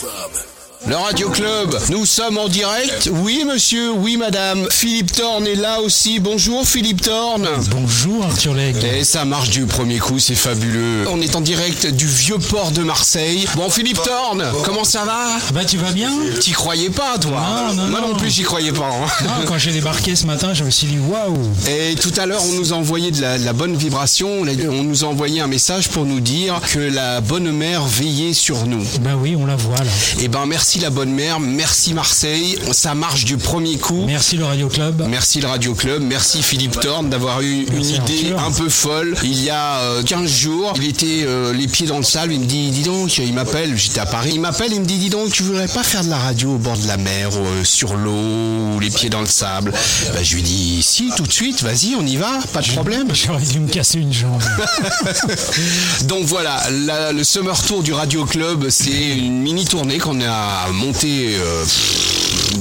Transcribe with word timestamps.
Club. 0.00 0.67
Le 0.86 0.94
Radio 0.96 1.28
Club, 1.28 1.76
nous 1.90 2.06
sommes 2.06 2.38
en 2.38 2.48
direct. 2.48 3.10
Oui, 3.12 3.44
monsieur, 3.44 3.90
oui, 3.92 4.16
madame. 4.16 4.66
Philippe 4.70 5.12
Thorne 5.12 5.46
est 5.46 5.56
là 5.56 5.80
aussi. 5.82 6.18
Bonjour, 6.20 6.66
Philippe 6.66 7.02
Thorne. 7.02 7.46
Bonjour, 7.70 8.24
Arthur 8.24 8.54
Legge. 8.54 8.84
Et 8.84 9.02
ça 9.04 9.24
marche 9.24 9.50
du 9.50 9.66
premier 9.66 9.98
coup, 9.98 10.18
c'est 10.18 10.36
fabuleux. 10.36 11.04
On 11.10 11.20
est 11.20 11.34
en 11.36 11.40
direct 11.40 11.86
du 11.88 12.06
vieux 12.06 12.38
port 12.38 12.70
de 12.70 12.82
Marseille. 12.82 13.46
Bon, 13.56 13.68
Philippe 13.68 14.00
Thorne, 14.02 14.44
comment 14.64 14.84
ça 14.84 15.04
va? 15.04 15.26
Bah, 15.52 15.64
tu 15.64 15.76
vas 15.78 15.90
bien? 15.90 16.10
T'y 16.40 16.52
croyais 16.52 16.90
pas, 16.90 17.18
toi? 17.18 17.42
Non, 17.68 17.74
non, 17.74 17.88
Moi 17.88 18.00
non 18.00 18.08
non. 18.10 18.16
plus, 18.16 18.30
j'y 18.30 18.42
croyais 18.44 18.72
pas. 18.72 18.86
hein. 18.88 19.24
Non, 19.24 19.46
Quand 19.46 19.58
j'ai 19.58 19.72
débarqué 19.72 20.14
ce 20.16 20.26
matin, 20.26 20.54
je 20.54 20.62
me 20.64 20.70
suis 20.70 20.86
dit 20.86 20.98
waouh 20.98 21.36
Et 21.68 21.96
tout 21.96 22.12
à 22.16 22.24
l'heure, 22.24 22.42
on 22.48 22.52
nous 22.54 22.72
a 22.72 22.76
envoyé 22.76 23.10
de 23.10 23.20
la, 23.20 23.36
de 23.38 23.44
la 23.44 23.52
bonne 23.52 23.74
vibration. 23.76 24.42
On 24.42 24.82
nous 24.84 25.04
a 25.04 25.08
envoyé 25.08 25.40
un 25.40 25.48
message 25.48 25.88
pour 25.88 26.06
nous 26.06 26.20
dire 26.20 26.60
que 26.72 26.78
la 26.78 27.20
bonne 27.20 27.50
mère 27.50 27.84
veillait 27.84 28.32
sur 28.32 28.64
nous. 28.64 28.84
Bah 29.00 29.10
oui, 29.20 29.36
on 29.36 29.44
la 29.44 29.56
voit 29.56 29.76
là. 29.78 29.90
Eh 30.20 30.28
ben, 30.28 30.46
merci 30.46 30.67
la 30.76 30.90
bonne 30.90 31.10
mère, 31.12 31.40
merci 31.40 31.94
Marseille. 31.94 32.58
Ça 32.72 32.94
marche 32.94 33.24
du 33.24 33.36
premier 33.38 33.78
coup. 33.78 34.04
Merci 34.06 34.36
le 34.36 34.44
Radio 34.44 34.68
Club. 34.68 35.04
Merci 35.08 35.40
le 35.40 35.48
Radio 35.48 35.74
Club, 35.74 36.02
merci 36.02 36.42
Philippe 36.42 36.78
Thorne 36.80 37.08
d'avoir 37.08 37.40
eu 37.40 37.64
une 37.66 37.74
Merci, 37.74 37.94
idée 37.94 38.32
Arthur. 38.32 38.44
un 38.44 38.50
peu 38.52 38.68
folle. 38.68 39.16
Il 39.22 39.42
y 39.42 39.48
a 39.50 39.78
euh, 39.80 40.02
15 40.02 40.30
jours, 40.30 40.74
il 40.76 40.86
était 40.86 41.24
euh, 41.24 41.52
les 41.54 41.66
pieds 41.66 41.86
dans 41.86 41.96
le 41.96 42.04
sable, 42.04 42.32
il 42.34 42.40
me 42.40 42.44
dit, 42.44 42.70
dis 42.70 42.82
donc, 42.82 43.16
il 43.18 43.32
m'appelle, 43.32 43.76
j'étais 43.76 44.00
à 44.00 44.06
Paris, 44.06 44.32
il 44.34 44.40
m'appelle, 44.40 44.72
il 44.72 44.80
me 44.80 44.86
dit, 44.86 44.98
dis 44.98 45.08
donc, 45.10 45.30
tu 45.32 45.42
voudrais 45.42 45.68
pas 45.68 45.82
faire 45.82 46.04
de 46.04 46.10
la 46.10 46.18
radio 46.18 46.54
au 46.54 46.58
bord 46.58 46.76
de 46.76 46.86
la 46.86 46.98
mer, 46.98 47.30
euh, 47.34 47.64
sur 47.64 47.94
l'eau, 47.96 48.74
ou 48.74 48.78
les 48.80 48.90
pieds 48.90 49.08
dans 49.08 49.20
le 49.20 49.26
sable? 49.26 49.72
Bah, 49.72 50.22
Je 50.22 50.34
lui 50.34 50.42
dis, 50.42 50.82
si, 50.82 51.10
tout 51.16 51.22
de 51.24 51.32
suite, 51.32 51.62
vas-y, 51.62 51.94
on 51.98 52.04
y 52.06 52.16
va, 52.16 52.38
pas 52.52 52.60
de 52.60 52.68
problème. 52.72 53.08
J'aurais 53.14 53.42
dû 53.44 53.60
me 53.60 53.68
casser 53.68 53.98
une 54.00 54.12
jambe. 54.12 54.42
Donc 56.04 56.24
voilà, 56.26 56.60
la- 56.70 57.12
le 57.12 57.24
Summer 57.24 57.60
Tour 57.62 57.82
du 57.82 57.92
Radio 57.92 58.24
Club, 58.24 58.68
c'est 58.70 58.90
une 59.16 59.40
mini 59.40 59.64
tournée 59.64 59.98
qu'on 59.98 60.20
a 60.20 60.57
montée 60.72 61.36
euh, 61.38 61.64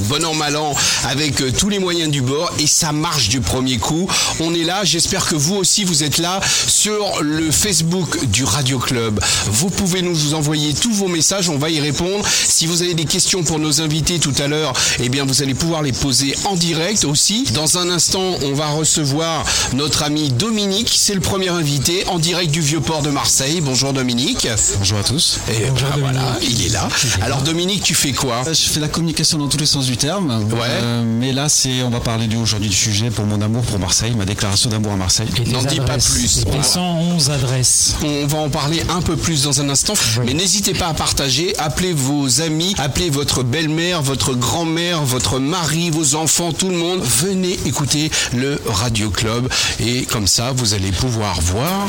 bon 0.07 0.23
an 0.25 0.33
mal 0.33 0.55
an 0.55 0.73
avec 1.05 1.41
euh, 1.41 1.51
tous 1.51 1.69
les 1.69 1.79
moyens 1.79 2.09
du 2.09 2.21
bord 2.21 2.51
et 2.59 2.67
ça 2.67 2.91
marche 2.91 3.29
du 3.29 3.41
premier 3.41 3.77
coup. 3.77 4.07
On 4.39 4.53
est 4.53 4.63
là, 4.63 4.83
j'espère 4.83 5.25
que 5.25 5.35
vous 5.35 5.55
aussi 5.55 5.83
vous 5.83 6.03
êtes 6.03 6.17
là 6.17 6.39
sur 6.67 7.21
le 7.21 7.51
Facebook 7.51 8.25
du 8.27 8.43
Radio 8.43 8.79
Club. 8.79 9.19
Vous 9.47 9.69
pouvez 9.69 10.01
nous 10.01 10.33
envoyer 10.33 10.73
tous 10.73 10.93
vos 10.93 11.07
messages, 11.07 11.49
on 11.49 11.57
va 11.57 11.69
y 11.69 11.79
répondre. 11.79 12.25
Si 12.27 12.67
vous 12.67 12.83
avez 12.83 12.93
des 12.93 13.05
questions 13.05 13.43
pour 13.43 13.59
nos 13.59 13.81
invités 13.81 14.19
tout 14.19 14.33
à 14.39 14.47
l'heure, 14.47 14.73
eh 14.99 15.09
bien 15.09 15.25
vous 15.25 15.41
allez 15.41 15.55
pouvoir 15.55 15.81
les 15.81 15.91
poser 15.91 16.35
en 16.45 16.55
direct 16.55 17.03
aussi. 17.03 17.43
Dans 17.53 17.77
un 17.77 17.89
instant, 17.89 18.37
on 18.43 18.53
va 18.53 18.67
recevoir 18.67 19.43
notre 19.73 20.03
ami 20.03 20.29
Dominique, 20.29 20.93
c'est 20.95 21.15
le 21.15 21.21
premier 21.21 21.49
invité 21.49 22.05
en 22.07 22.19
direct 22.19 22.51
du 22.51 22.61
Vieux-Port 22.61 23.01
de 23.01 23.09
Marseille. 23.09 23.61
Bonjour 23.61 23.93
Dominique. 23.93 24.47
Bonjour 24.77 24.99
à 24.99 25.03
tous. 25.03 25.39
Et 25.49 25.69
Bonjour, 25.69 25.89
bah, 25.89 25.95
voilà, 25.99 26.37
il 26.41 26.65
est 26.65 26.69
là. 26.69 26.87
Alors 27.21 27.41
Dominique, 27.41 27.86
tu 27.87 27.95
fais 27.95 28.11
quoi 28.11 28.43
Euh, 28.45 28.53
Je 28.53 28.67
fais 28.69 28.81
la 28.81 28.89
communication 28.89 29.37
dans 29.37 29.47
tous 29.47 29.57
les 29.57 29.65
sens 29.65 29.85
du 29.85 29.95
terme. 29.95 30.29
Ouais. 30.51 30.59
Euh, 30.67 31.03
mais 31.05 31.31
là, 31.31 31.47
c'est, 31.47 31.83
on 31.83 31.89
va 31.89 32.01
parler 32.01 32.27
du- 32.27 32.35
aujourd'hui 32.35 32.67
du 32.67 32.75
sujet 32.75 33.09
pour 33.09 33.25
mon 33.25 33.39
amour 33.41 33.63
pour 33.63 33.79
Marseille, 33.79 34.11
ma 34.13 34.25
déclaration 34.25 34.69
d'amour 34.69 34.91
à 34.91 34.95
Marseille. 34.97 35.29
Et 35.45 35.49
N'en 35.51 35.61
dis 35.63 35.77
pas 35.79 35.97
plus. 35.97 36.39
Et 36.39 36.43
Voilà. 36.47 36.63
111 36.63 37.29
adresses. 37.29 37.95
On 38.03 38.27
va 38.27 38.39
en 38.39 38.49
parler 38.49 38.81
un 38.89 39.01
peu 39.01 39.15
plus 39.15 39.43
dans 39.43 39.61
un 39.61 39.69
instant, 39.69 39.93
mais 40.25 40.33
n'hésitez 40.33 40.73
pas 40.73 40.87
à 40.87 40.93
partager, 40.93 41.55
appelez 41.59 41.93
vos 41.93 42.41
amis, 42.41 42.75
appelez 42.77 43.09
votre 43.09 43.41
belle-mère, 43.43 44.01
votre 44.01 44.33
grand-mère, 44.33 45.03
votre 45.03 45.39
mari, 45.39 45.89
vos 45.89 46.15
enfants, 46.15 46.51
tout 46.51 46.67
le 46.69 46.75
monde. 46.77 47.01
Venez 47.01 47.57
écouter 47.65 48.11
le 48.33 48.59
Radio 48.67 49.09
Club 49.11 49.47
et 49.79 50.03
comme 50.03 50.27
ça, 50.27 50.51
vous 50.51 50.73
allez 50.73 50.91
pouvoir 50.91 51.39
voir 51.39 51.87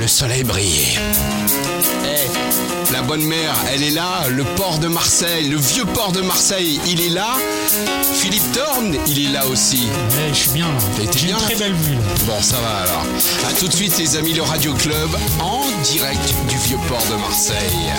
le 0.00 0.06
soleil 0.06 0.44
briller. 0.44 0.98
Eh, 2.04 2.41
la 2.92 3.02
bonne 3.02 3.24
mère, 3.24 3.54
elle 3.72 3.82
est 3.82 3.90
là, 3.90 4.28
le 4.28 4.44
port 4.44 4.78
de 4.78 4.86
Marseille, 4.86 5.48
le 5.48 5.56
vieux 5.56 5.84
port 5.86 6.12
de 6.12 6.20
Marseille, 6.20 6.78
il 6.86 7.00
est 7.00 7.08
là. 7.08 7.36
Philippe 8.14 8.52
Thorne, 8.52 8.96
il 9.06 9.26
est 9.26 9.32
là 9.32 9.46
aussi. 9.46 9.86
Ouais, 9.86 10.28
je 10.28 10.34
suis 10.34 10.50
bien 10.50 10.66
là. 10.68 11.10
J'ai 11.16 11.30
une 11.30 11.36
très 11.36 11.54
belle 11.56 11.72
vue 11.72 11.94
là. 11.94 12.00
Bon, 12.26 12.40
ça 12.42 12.56
va 12.60 12.82
alors. 12.82 13.04
A 13.48 13.52
tout 13.54 13.66
de 13.66 13.72
suite, 13.72 13.96
les 13.98 14.16
amis, 14.16 14.34
le 14.34 14.42
Radio 14.42 14.74
Club 14.74 15.08
en 15.40 15.62
direct 15.82 16.34
du 16.48 16.56
vieux 16.58 16.78
port 16.88 17.04
de 17.10 17.16
Marseille. 17.16 17.92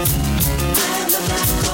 Round 0.00 1.10
the 1.10 1.60
block. 1.60 1.69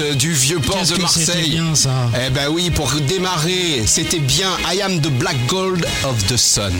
Du 0.00 0.32
vieux 0.32 0.58
port 0.60 0.82
de 0.84 1.00
Marseille. 1.00 1.50
bien 1.50 1.74
ça. 1.74 1.90
Eh 2.26 2.30
ben 2.30 2.48
oui, 2.50 2.70
pour 2.70 2.90
démarrer, 3.08 3.82
c'était 3.86 4.18
bien 4.18 4.50
I 4.72 4.80
am 4.82 5.00
the 5.00 5.08
black 5.10 5.36
gold 5.46 5.86
of 6.04 6.26
the 6.26 6.36
sun. 6.36 6.72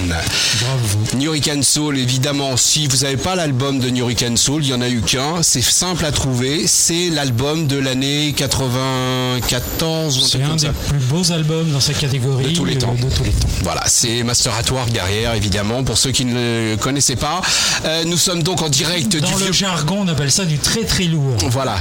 Bravo. 0.61 0.99
Nurican 1.17 1.63
Soul, 1.63 1.99
évidemment, 1.99 2.57
si 2.57 2.87
vous 2.87 2.99
n'avez 2.99 3.17
pas 3.17 3.35
l'album 3.35 3.79
de 3.79 3.89
Nurican 3.91 4.37
Soul, 4.37 4.63
il 4.65 4.69
n'y 4.69 4.75
en 4.75 4.81
a 4.81 4.89
eu 4.89 5.01
qu'un, 5.01 5.43
c'est 5.43 5.63
simple 5.63 6.05
à 6.05 6.13
trouver, 6.13 6.67
c'est 6.67 7.09
l'album 7.11 7.67
de 7.67 7.79
l'année 7.79 8.33
94 8.37 10.19
ou 10.19 10.21
un 10.23 10.27
C'est 10.27 10.43
un 10.43 10.55
des 10.57 10.67
ça. 10.67 10.73
plus 10.89 10.99
beaux 10.99 11.33
albums 11.33 11.71
dans 11.71 11.81
sa 11.81 11.95
catégorie 11.95 12.45
De 12.45 12.51
tous 12.51 12.65
les 12.65 12.79
temps. 12.79 12.95
de 12.95 13.01
tous 13.15 13.25
les 13.25 13.31
temps. 13.31 13.49
Voilà, 13.63 13.83
c'est 13.87 14.23
Master 14.23 14.53
at 14.55 14.71
War 14.73 14.87
derrière, 14.87 15.35
évidemment, 15.35 15.85
pour 15.85 15.99
ceux 15.99 16.11
qui 16.13 16.25
ne 16.25 16.35
le 16.73 16.77
connaissaient 16.77 17.17
pas. 17.17 17.41
Euh, 17.85 18.05
nous 18.05 18.17
sommes 18.19 18.43
donc 18.43 18.63
en 18.63 18.69
direct 18.69 19.17
Dans 19.17 19.27
du 19.27 19.33
le 19.35 19.39
vieux... 19.45 19.53
jargon, 19.53 19.99
on 20.05 20.09
appelle 20.09 20.31
ça 20.31 20.45
du 20.45 20.59
très 20.59 20.85
très 20.85 21.05
lourd. 21.05 21.37
Voilà. 21.51 21.77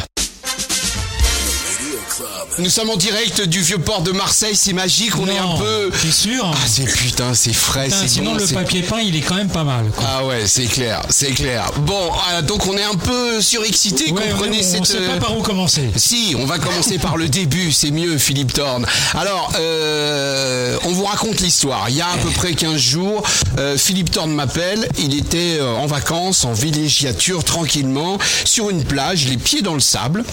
Nous 2.58 2.70
sommes 2.70 2.90
en 2.90 2.96
direct 2.96 3.42
du 3.42 3.60
vieux 3.60 3.80
port 3.80 4.02
de 4.02 4.12
Marseille, 4.14 4.56
c'est 4.56 4.72
magique, 4.72 5.18
on 5.18 5.28
est 5.28 5.38
un 5.38 5.58
peu... 5.58 5.92
T'es 6.02 6.10
sûr 6.12 6.50
Ah 6.54 6.58
c'est 6.66 6.86
putain, 6.86 7.34
c'est 7.34 7.52
frais, 7.52 7.90
c'est 7.90 8.08
Sinon, 8.08 8.32
bon, 8.32 8.38
le 8.38 8.46
c'est- 8.46 8.54
papier 8.54 8.82
peint, 8.82 9.02
il 9.02 9.14
est 9.18 9.22
quand 9.22 9.36
même 9.36 9.50
pas 9.50 9.66
mal. 9.66 9.86
quoi. 9.94 10.06
Ah 10.08 10.26
ouais, 10.26 10.44
c'est 10.48 10.64
clair, 10.68 11.02
c'est 11.10 11.32
clair. 11.32 11.70
Bon, 11.80 12.10
ah, 12.30 12.42
donc 12.42 12.66
on 12.68 12.78
est 12.78 12.84
un 12.84 12.96
peu 12.96 13.42
surexcité, 13.42 14.10
Ouais, 14.14 14.30
comprenez 14.30 14.60
on, 14.60 14.64
cette... 14.64 14.80
on 14.82 14.84
sait 14.86 14.98
euh, 15.00 15.14
pas 15.20 15.26
par 15.26 15.38
où 15.38 15.42
commencer. 15.42 15.90
Si, 15.98 16.34
on 16.40 16.46
va 16.46 16.58
commencer 16.58 16.98
par 16.98 17.18
le 17.18 17.28
début, 17.28 17.74
c'est 17.74 17.92
mieux, 17.92 18.18
Philippe 18.18 18.54
Thorne. 18.54 18.86
Alors, 19.16 19.52
euh, 19.60 20.78
on 20.86 20.92
vous 20.94 21.04
raconte 21.06 21.42
l'histoire. 21.42 21.90
Il 21.90 21.98
y 21.98 22.02
a 22.02 22.08
à 22.08 22.18
peu 22.18 22.30
près 22.30 22.54
15 22.54 22.78
jours, 22.78 23.22
euh, 23.60 23.78
Philippe 23.78 24.12
Thorne 24.12 24.32
m'appelle. 24.32 24.88
Il 24.98 25.14
était 25.18 25.58
euh, 25.60 25.74
en 25.76 25.88
vacances, 25.88 26.46
en 26.46 26.54
villégiature, 26.54 27.44
tranquillement, 27.44 28.18
sur 28.46 28.70
une 28.70 28.86
plage, 28.86 29.26
les 29.28 29.38
pieds 29.38 29.62
dans 29.62 29.74
le 29.74 29.82
sable. 29.82 30.24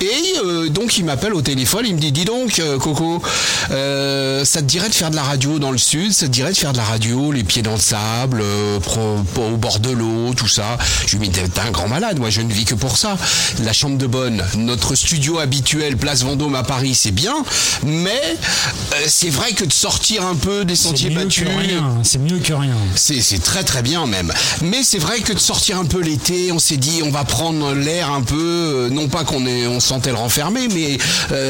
Et 0.00 0.34
euh, 0.44 0.68
donc, 0.68 0.98
il 0.98 1.04
m'appelle 1.04 1.34
au 1.34 1.42
téléphone. 1.42 1.63
Il 1.84 1.94
me 1.94 2.00
dit, 2.00 2.12
dis 2.12 2.24
donc, 2.24 2.58
euh, 2.58 2.78
Coco, 2.78 3.20
euh, 3.70 4.44
ça 4.44 4.60
te 4.60 4.66
dirait 4.66 4.88
de 4.88 4.94
faire 4.94 5.10
de 5.10 5.16
la 5.16 5.22
radio 5.22 5.58
dans 5.58 5.70
le 5.70 5.78
sud 5.78 6.12
Ça 6.12 6.26
te 6.26 6.30
dirait 6.30 6.52
de 6.52 6.56
faire 6.56 6.72
de 6.72 6.78
la 6.78 6.84
radio, 6.84 7.32
les 7.32 7.44
pieds 7.44 7.62
dans 7.62 7.72
le 7.74 7.80
sable, 7.80 8.40
euh, 8.42 8.78
pro- 8.80 9.18
au 9.36 9.56
bord 9.56 9.78
de 9.80 9.90
l'eau, 9.90 10.32
tout 10.34 10.48
ça 10.48 10.76
Je 11.06 11.16
lui 11.16 11.28
dis, 11.28 11.40
t'es 11.40 11.60
un 11.60 11.70
grand 11.70 11.88
malade. 11.88 12.18
Moi, 12.18 12.30
je 12.30 12.40
ne 12.40 12.52
vis 12.52 12.64
que 12.64 12.74
pour 12.74 12.96
ça. 12.96 13.16
La 13.64 13.72
chambre 13.72 13.98
de 13.98 14.06
bonne, 14.06 14.42
notre 14.56 14.94
studio 14.94 15.38
habituel, 15.38 15.96
place 15.96 16.22
Vendôme 16.22 16.54
à 16.54 16.62
Paris, 16.62 16.94
c'est 16.94 17.10
bien. 17.10 17.34
Mais 17.84 18.20
euh, 18.94 19.04
c'est 19.06 19.30
vrai 19.30 19.52
que 19.52 19.64
de 19.64 19.72
sortir 19.72 20.24
un 20.26 20.34
peu 20.36 20.64
des 20.64 20.76
sentiers 20.76 21.10
battus. 21.10 21.44
C'est 22.02 22.18
mieux 22.18 22.38
que 22.38 22.52
rien. 22.52 22.74
c'est 22.96 23.42
très 23.42 23.64
très 23.64 23.82
bien 23.82 24.06
même. 24.06 24.32
Mais 24.62 24.82
c'est 24.82 24.98
vrai 24.98 25.20
que 25.20 25.32
de 25.32 25.38
sortir 25.38 25.78
un 25.78 25.84
peu 25.84 26.00
l'été, 26.00 26.52
on 26.52 26.58
s'est 26.58 26.76
dit 26.76 27.00
on 27.04 27.10
va 27.10 27.24
prendre 27.24 27.72
l'air 27.74 28.10
un 28.10 28.22
peu, 28.22 28.88
non 28.90 29.08
pas 29.08 29.24
qu'on 29.24 29.44
on 29.46 29.80
sentait 29.80 30.10
le 30.10 30.16
renfermer, 30.16 30.68
mais 30.68 30.98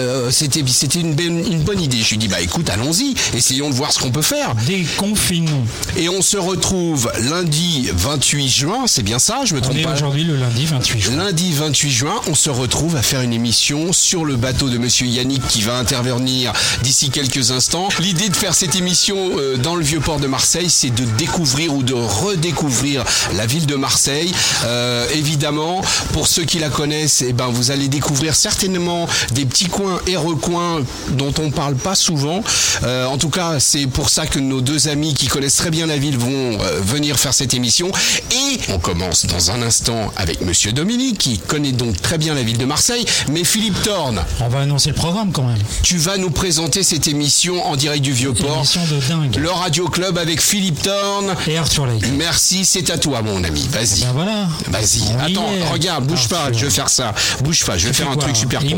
euh, 0.04 0.30
c'était 0.30 0.62
c'était 0.66 1.00
une, 1.00 1.14
bonne- 1.14 1.44
une 1.52 1.60
bonne 1.62 1.80
idée. 1.80 1.98
Je 2.02 2.10
lui 2.10 2.18
dis 2.18 2.28
bah 2.28 2.40
écoute 2.40 2.68
allons-y, 2.70 3.14
essayons 3.36 3.70
de 3.70 3.74
voir 3.74 3.92
ce 3.92 3.98
qu'on 3.98 4.10
peut 4.10 4.22
faire. 4.22 4.54
Déconfinons. 4.66 5.64
Et 5.96 6.08
on 6.08 6.22
se 6.22 6.36
retrouve 6.36 7.10
lundi 7.18 7.88
28 7.92 8.48
juin, 8.48 8.84
c'est 8.86 9.02
bien 9.02 9.18
ça, 9.18 9.40
je 9.44 9.54
me 9.54 9.58
On 9.60 9.62
trompe 9.62 9.76
est 9.78 9.82
pas. 9.82 9.92
aujourd'hui 9.94 10.24
le 10.24 10.36
lundi 10.36 10.66
28 10.66 11.00
juin. 11.00 11.16
Lundi 11.16 11.52
28 11.52 11.90
juin, 11.90 12.14
on 12.28 12.34
se 12.34 12.50
retrouve 12.50 12.96
à 12.96 13.02
faire 13.02 13.20
une 13.22 13.32
émission 13.32 13.92
sur 13.92 14.24
le 14.24 14.36
bateau 14.36 14.68
de 14.68 14.78
Monsieur 14.78 15.06
Yannick 15.06 15.46
qui 15.48 15.62
va 15.62 15.76
intervenir 15.78 16.52
d'ici 16.82 17.10
quelques 17.10 17.50
instants. 17.50 17.88
L'idée 18.00 18.28
de 18.28 18.36
faire 18.36 18.54
cette 18.54 18.74
émission 18.76 19.16
euh, 19.38 19.56
dans 19.56 19.74
le 19.76 19.84
vieux 19.84 20.00
port 20.00 20.20
de 20.20 20.26
Marseille, 20.26 20.70
c'est 20.70 20.90
de 20.94 21.04
découvrir 21.18 21.74
ou 21.74 21.82
de 21.82 21.94
redécouvrir 21.94 23.04
la 23.36 23.46
ville 23.46 23.66
de 23.66 23.74
Marseille. 23.76 24.32
Euh, 24.64 25.06
évidemment, 25.14 25.80
pour 26.12 26.26
ceux 26.26 26.44
qui 26.44 26.58
la 26.58 26.68
connaissent, 26.68 27.22
eh 27.26 27.32
ben, 27.32 27.46
vous 27.48 27.70
allez 27.70 27.88
découvrir 27.88 28.34
certainement 28.34 29.06
des 29.32 29.44
petits 29.44 29.66
coins 29.68 29.93
et 30.06 30.16
recoins 30.16 30.80
dont 31.10 31.32
on 31.38 31.50
parle 31.50 31.74
pas 31.74 31.94
souvent. 31.94 32.42
Euh, 32.84 33.06
en 33.06 33.18
tout 33.18 33.30
cas, 33.30 33.60
c'est 33.60 33.86
pour 33.86 34.08
ça 34.10 34.26
que 34.26 34.38
nos 34.38 34.60
deux 34.60 34.88
amis 34.88 35.14
qui 35.14 35.26
connaissent 35.26 35.56
très 35.56 35.70
bien 35.70 35.86
la 35.86 35.96
ville 35.96 36.18
vont 36.18 36.30
euh, 36.60 36.80
venir 36.80 37.18
faire 37.18 37.34
cette 37.34 37.54
émission. 37.54 37.90
Et 38.32 38.58
on 38.70 38.78
commence 38.78 39.26
dans 39.26 39.50
un 39.50 39.62
instant 39.62 40.12
avec 40.16 40.40
Monsieur 40.40 40.72
Dominique, 40.72 41.18
qui 41.18 41.38
connaît 41.38 41.72
donc 41.72 42.00
très 42.00 42.18
bien 42.18 42.34
la 42.34 42.42
ville 42.42 42.58
de 42.58 42.64
Marseille. 42.64 43.04
Mais 43.30 43.44
Philippe 43.44 43.80
Thorne, 43.82 44.22
On 44.40 44.48
va 44.48 44.60
annoncer 44.60 44.90
le 44.90 44.94
programme 44.94 45.32
quand 45.32 45.44
même. 45.44 45.58
tu 45.82 45.98
vas 45.98 46.16
nous 46.16 46.30
présenter 46.30 46.82
cette 46.82 47.08
émission 47.08 47.64
en 47.66 47.76
direct 47.76 48.02
du 48.02 48.12
Vieux-Port. 48.12 48.56
Émission 48.58 48.82
de 48.84 49.00
dingue. 49.08 49.36
Le 49.36 49.50
Radio 49.50 49.88
Club 49.88 50.18
avec 50.18 50.40
Philippe 50.40 50.82
Thorne. 50.82 51.34
Et 51.46 51.56
Arthur 51.56 51.86
Lake. 51.86 52.04
Merci, 52.16 52.64
c'est 52.64 52.90
à 52.90 52.98
toi, 52.98 53.22
mon 53.22 53.42
ami. 53.44 53.66
Vas-y. 53.70 54.00
Ben 54.00 54.12
voilà. 54.12 54.48
Vas-y. 54.68 55.02
Attends, 55.20 55.46
regarde, 55.72 56.06
bouge 56.06 56.28
pas, 56.28 56.52
je 56.52 56.64
vais 56.66 56.70
faire 56.70 56.88
ça. 56.88 57.14
Bouge 57.42 57.64
pas, 57.64 57.76
je 57.78 57.86
vais 57.86 57.92
faire 57.92 58.08
un 58.10 58.14
quoi, 58.14 58.24
truc 58.24 58.36
super 58.36 58.62
Il 58.64 58.76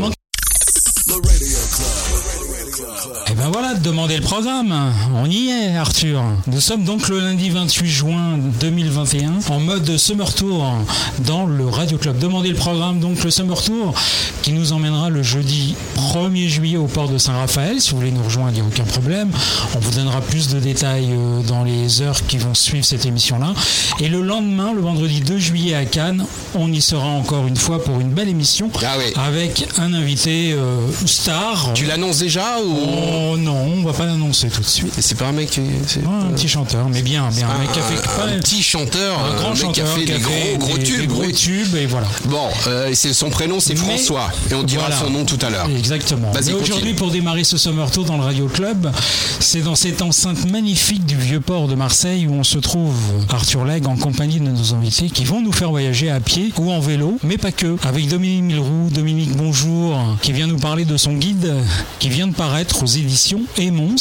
con. 1.07 1.21
manque- 1.21 2.16
Et 2.16 2.16
ben 3.37 3.49
voilà, 3.51 3.75
demandez 3.75 4.15
le 4.17 4.23
programme. 4.23 4.73
On 5.15 5.29
y 5.29 5.49
est, 5.49 5.75
Arthur. 5.75 6.23
Nous 6.47 6.59
sommes 6.59 6.83
donc 6.83 7.07
le 7.07 7.19
lundi 7.19 7.49
28 7.51 7.87
juin 7.87 8.37
2021 8.59 9.33
en 9.49 9.59
mode 9.59 9.97
Summer 9.97 10.33
Tour 10.33 10.65
dans 11.19 11.45
le 11.45 11.67
Radio 11.67 11.97
Club. 11.99 12.17
Demandez 12.17 12.49
le 12.49 12.55
programme, 12.55 12.99
donc 12.99 13.23
le 13.23 13.29
Summer 13.29 13.61
Tour 13.61 13.93
qui 14.41 14.53
nous 14.53 14.71
emmènera 14.71 15.09
le 15.09 15.21
jeudi 15.23 15.75
1er 15.97 16.47
juillet 16.47 16.77
au 16.77 16.85
port 16.87 17.09
de 17.09 17.17
Saint-Raphaël. 17.17 17.79
Si 17.81 17.91
vous 17.91 17.97
voulez 17.97 18.11
nous 18.11 18.23
rejoindre, 18.23 18.51
il 18.53 18.55
n'y 18.55 18.61
a 18.61 18.65
aucun 18.65 18.85
problème. 18.85 19.29
On 19.75 19.79
vous 19.79 19.91
donnera 19.91 20.21
plus 20.21 20.47
de 20.47 20.59
détails 20.59 21.09
euh, 21.11 21.41
dans 21.41 21.63
les 21.63 22.01
heures 22.01 22.25
qui 22.27 22.37
vont 22.37 22.53
suivre 22.53 22.85
cette 22.85 23.05
émission-là. 23.05 23.53
Et 23.99 24.07
le 24.07 24.21
lendemain, 24.21 24.71
le 24.73 24.81
vendredi 24.81 25.21
2 25.21 25.37
juillet 25.37 25.75
à 25.75 25.85
Cannes, 25.85 26.25
on 26.55 26.71
y 26.71 26.81
sera 26.81 27.07
encore 27.07 27.45
une 27.45 27.57
fois 27.57 27.83
pour 27.83 27.99
une 27.99 28.09
belle 28.11 28.29
émission 28.29 28.69
Ah 28.83 28.95
oui. 28.97 29.13
avec 29.15 29.67
un 29.77 29.93
invité 29.93 30.53
euh, 30.53 30.79
star. 31.05 31.71
Tu 31.73 31.85
l'annonces 31.85 32.19
déjà 32.19 32.61
ou 32.65 32.77
Oh 33.26 33.26
non, 33.35 33.57
on 33.77 33.83
va 33.83 33.93
pas 33.93 34.05
l'annoncer 34.05 34.49
tout 34.49 34.61
de 34.61 34.65
suite. 34.67 34.93
c'est 34.99 35.17
pas 35.17 35.25
un 35.27 35.31
mec 35.31 35.59
c'est- 35.87 35.97
Ouais, 35.99 36.05
un 36.29 36.31
petit 36.33 36.47
chanteur, 36.47 36.87
mais 36.89 37.01
bien, 37.01 37.27
bien. 37.31 37.49
Un 37.49 37.57
mec 37.59 37.71
qui 37.73 37.79
a 37.79 37.81
fait 37.81 37.97
un, 37.97 38.15
pas 38.15 38.31
un 38.31 38.37
petit 38.39 38.61
chanteur, 38.63 39.19
un 39.19 39.35
grand 39.35 39.49
mec 39.49 39.57
chanteur 39.57 39.73
qui 39.73 39.81
a 39.81 39.85
fait 39.85 40.05
des 40.05 40.19
gros 40.19 40.57
gros 40.59 40.77
des- 40.77 40.83
tubes. 40.83 40.99
des 41.01 41.07
gros 41.07 41.23
oui. 41.25 41.33
tubes, 41.33 41.75
et 41.75 41.85
voilà. 41.87 42.07
Bon, 42.25 42.47
euh, 42.67 42.91
c'est 42.93 43.13
son 43.13 43.29
prénom, 43.29 43.59
c'est 43.59 43.75
François, 43.75 44.29
et 44.49 44.53
on 44.53 44.63
dira 44.63 44.83
Voilà. 44.87 44.95
son 44.97 45.09
nom 45.09 45.25
tout 45.25 45.39
à 45.41 45.49
l'heure. 45.49 45.67
Exactement. 45.77 46.31
Aujourd'hui, 46.61 46.93
pour 46.93 47.11
démarrer 47.11 47.43
ce 47.43 47.57
Summer 47.57 47.89
Tour 47.91 48.05
dans 48.05 48.17
le 48.17 48.23
Radio 48.23 48.47
Club, 48.47 48.91
c'est 49.39 49.61
dans 49.61 49.75
cette 49.75 50.01
enceinte 50.01 50.49
magnifique 50.49 51.05
du 51.05 51.15
vieux 51.17 51.41
port 51.41 51.67
de 51.67 51.75
Marseille 51.75 52.27
où 52.27 52.33
on 52.33 52.43
se 52.43 52.57
trouve 52.59 52.93
Arthur 53.29 53.65
Legge 53.65 53.87
en 53.87 53.95
compagnie 53.97 54.39
de 54.39 54.45
nos 54.49 54.73
invités 54.73 55.09
qui 55.09 55.25
vont 55.25 55.41
nous 55.41 55.51
faire 55.51 55.69
voyager 55.71 56.09
à 56.11 56.19
pied 56.19 56.51
ou 56.57 56.71
en 56.71 56.79
vélo, 56.79 57.17
mais 57.23 57.37
pas 57.37 57.51
que. 57.51 57.75
Avec 57.83 58.07
Dominique 58.07 58.43
Milroux, 58.43 58.89
Dominique 58.91 59.35
Bonjour, 59.35 59.97
qui 60.21 60.31
vient 60.31 60.47
nous 60.47 60.57
parler 60.59 60.85
de 60.85 60.97
son 60.97 61.13
guide 61.13 61.53
qui 61.99 62.09
vient 62.09 62.27
de 62.27 62.33
paraître 62.33 62.83
aux 62.83 62.85
éditions 62.85 63.16
Aimons, 63.57 63.95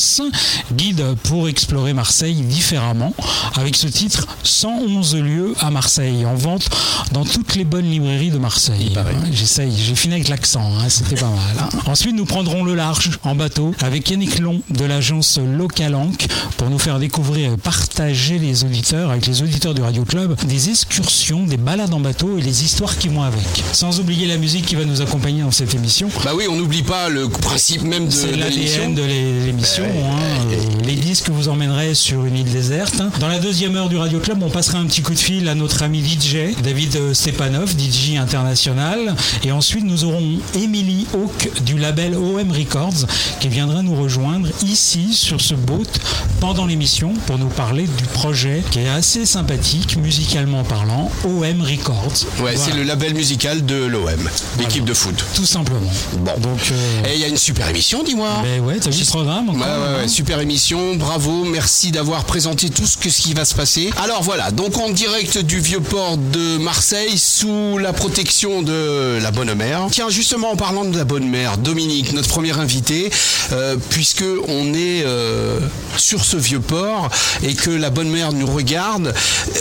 guide 0.72 1.02
pour 1.24 1.48
explorer 1.48 1.92
Marseille 1.94 2.34
différemment, 2.42 3.14
avec 3.54 3.76
ce 3.76 3.86
titre 3.86 4.26
111 4.42 5.16
lieux 5.16 5.54
à 5.60 5.70
Marseille, 5.70 6.24
en 6.26 6.34
vente 6.34 6.68
dans 7.12 7.24
toutes 7.24 7.54
les 7.56 7.64
bonnes 7.64 7.88
librairies 7.90 8.30
de 8.30 8.38
Marseille. 8.38 8.92
Hein, 8.96 9.04
J'essaye, 9.32 9.72
j'ai 9.76 9.94
fini 9.94 10.14
avec 10.14 10.28
l'accent, 10.28 10.70
hein, 10.78 10.88
c'était 10.88 11.14
pas 11.16 11.28
mal. 11.30 11.38
hein. 11.60 11.68
Ensuite, 11.86 12.14
nous 12.14 12.24
prendrons 12.26 12.62
le 12.64 12.74
large 12.74 13.18
en 13.24 13.34
bateau 13.34 13.72
avec 13.80 14.10
Yannick 14.10 14.38
Long 14.38 14.60
de 14.70 14.84
l'agence 14.84 15.38
Localanque 15.38 16.26
pour 16.58 16.68
nous 16.68 16.78
faire 16.78 16.98
découvrir 16.98 17.52
et 17.52 17.56
partager 17.56 18.38
les 18.38 18.64
auditeurs, 18.64 19.10
avec 19.10 19.26
les 19.26 19.42
auditeurs 19.42 19.72
du 19.74 19.82
Radio 19.82 20.04
Club, 20.04 20.36
des 20.46 20.68
excursions, 20.70 21.44
des 21.44 21.56
balades 21.56 21.94
en 21.94 22.00
bateau 22.00 22.36
et 22.38 22.42
les 22.42 22.64
histoires 22.64 22.98
qui 22.98 23.08
vont 23.08 23.22
avec. 23.22 23.44
Sans 23.72 23.98
oublier 24.00 24.26
la 24.26 24.36
musique 24.36 24.66
qui 24.66 24.74
va 24.74 24.84
nous 24.84 25.00
accompagner 25.00 25.42
dans 25.42 25.50
cette 25.50 25.74
émission. 25.74 26.08
Bah 26.24 26.32
oui, 26.34 26.44
on 26.50 26.56
n'oublie 26.56 26.82
pas 26.82 27.08
le 27.08 27.28
principe 27.28 27.82
même 27.82 28.08
de, 28.08 28.12
de 28.26 28.34
l'émission. 28.36 28.90
de 28.92 29.02
l'émission. 29.06 29.84
hein. 29.84 30.46
Euh, 30.50 30.56
Les 30.84 30.94
disques 30.96 31.30
vous 31.30 31.48
emmèneraient 31.48 31.94
sur 31.94 32.24
une 32.24 32.36
île 32.36 32.50
déserte. 32.52 33.00
Dans 33.20 33.28
la 33.28 33.38
deuxième 33.38 33.76
heure 33.76 33.88
du 33.88 33.96
Radio 33.96 34.18
Club, 34.20 34.42
on 34.42 34.50
passera 34.50 34.78
un 34.78 34.86
petit 34.86 35.02
coup 35.02 35.14
de 35.14 35.18
fil 35.18 35.48
à 35.48 35.54
notre 35.54 35.82
ami 35.82 36.00
DJ, 36.04 36.54
David 36.62 36.96
euh, 36.96 37.14
Stepanov, 37.14 37.70
DJ 37.78 38.16
international. 38.16 39.14
Et 39.44 39.52
ensuite, 39.52 39.84
nous 39.84 40.04
aurons 40.04 40.22
Emily 40.54 41.06
Hawk 41.14 41.62
du 41.64 41.78
label 41.78 42.14
OM 42.16 42.50
Records 42.50 43.06
qui 43.40 43.48
viendra 43.48 43.82
nous 43.82 43.94
rejoindre 43.94 44.48
ici 44.64 45.12
sur 45.12 45.40
ce 45.40 45.54
boat 45.54 45.82
pendant 46.40 46.66
l'émission 46.66 47.14
pour 47.26 47.38
nous 47.38 47.48
parler 47.48 47.86
du 47.98 48.04
projet 48.04 48.62
qui 48.70 48.80
est 48.80 48.88
assez 48.88 49.26
sympathique, 49.26 49.96
musicalement 49.96 50.64
parlant, 50.64 51.10
OM 51.24 51.62
Records. 51.62 51.96
Ouais, 52.06 52.28
Voilà, 52.38 52.58
c'est 52.58 52.74
le 52.74 52.82
label 52.82 53.14
musical 53.14 53.64
de 53.64 53.76
l'OM, 53.76 54.28
l'équipe 54.58 54.84
de 54.84 54.94
foot. 54.94 55.24
Tout 55.34 55.46
simplement. 55.46 55.90
Bon. 56.18 56.32
Donc, 56.40 56.60
euh, 56.70 57.08
Et 57.08 57.14
il 57.14 57.20
y 57.20 57.24
a 57.24 57.28
une 57.28 57.36
super 57.36 57.68
émission, 57.68 58.02
dis-moi. 58.02 58.28
ben 58.42 58.60
ouais, 58.60 58.78
t'as 58.80 58.90
programme 59.04 59.48
Ouais, 59.50 59.56
ouais, 59.56 60.00
ouais, 60.02 60.08
super 60.08 60.40
émission, 60.40 60.94
bravo, 60.96 61.44
merci 61.44 61.90
d'avoir 61.90 62.24
présenté 62.24 62.70
tout 62.70 62.86
ce, 62.86 62.96
que, 62.96 63.10
ce 63.10 63.20
qui 63.22 63.34
va 63.34 63.44
se 63.44 63.54
passer. 63.54 63.90
Alors 64.02 64.22
voilà, 64.22 64.50
donc 64.50 64.78
en 64.78 64.90
direct 64.90 65.38
du 65.38 65.60
vieux 65.60 65.80
port 65.80 66.16
de 66.16 66.58
Marseille, 66.58 67.18
sous 67.18 67.78
la 67.78 67.92
protection 67.92 68.62
de 68.62 69.18
la 69.20 69.30
bonne 69.30 69.54
mère. 69.54 69.86
Tiens, 69.90 70.08
justement 70.08 70.50
en 70.52 70.56
parlant 70.56 70.84
de 70.84 70.96
la 70.96 71.04
bonne 71.04 71.28
mère, 71.28 71.58
Dominique, 71.58 72.12
notre 72.12 72.28
premier 72.28 72.58
invité, 72.58 73.10
euh, 73.52 73.76
puisque 73.90 74.24
on 74.48 74.72
est 74.74 75.02
euh, 75.04 75.58
sur 75.96 76.24
ce 76.24 76.36
vieux 76.36 76.60
port 76.60 77.08
et 77.42 77.54
que 77.54 77.70
la 77.70 77.90
bonne 77.90 78.08
mère 78.10 78.32
nous 78.32 78.46
regarde, 78.46 79.08
euh, 79.08 79.60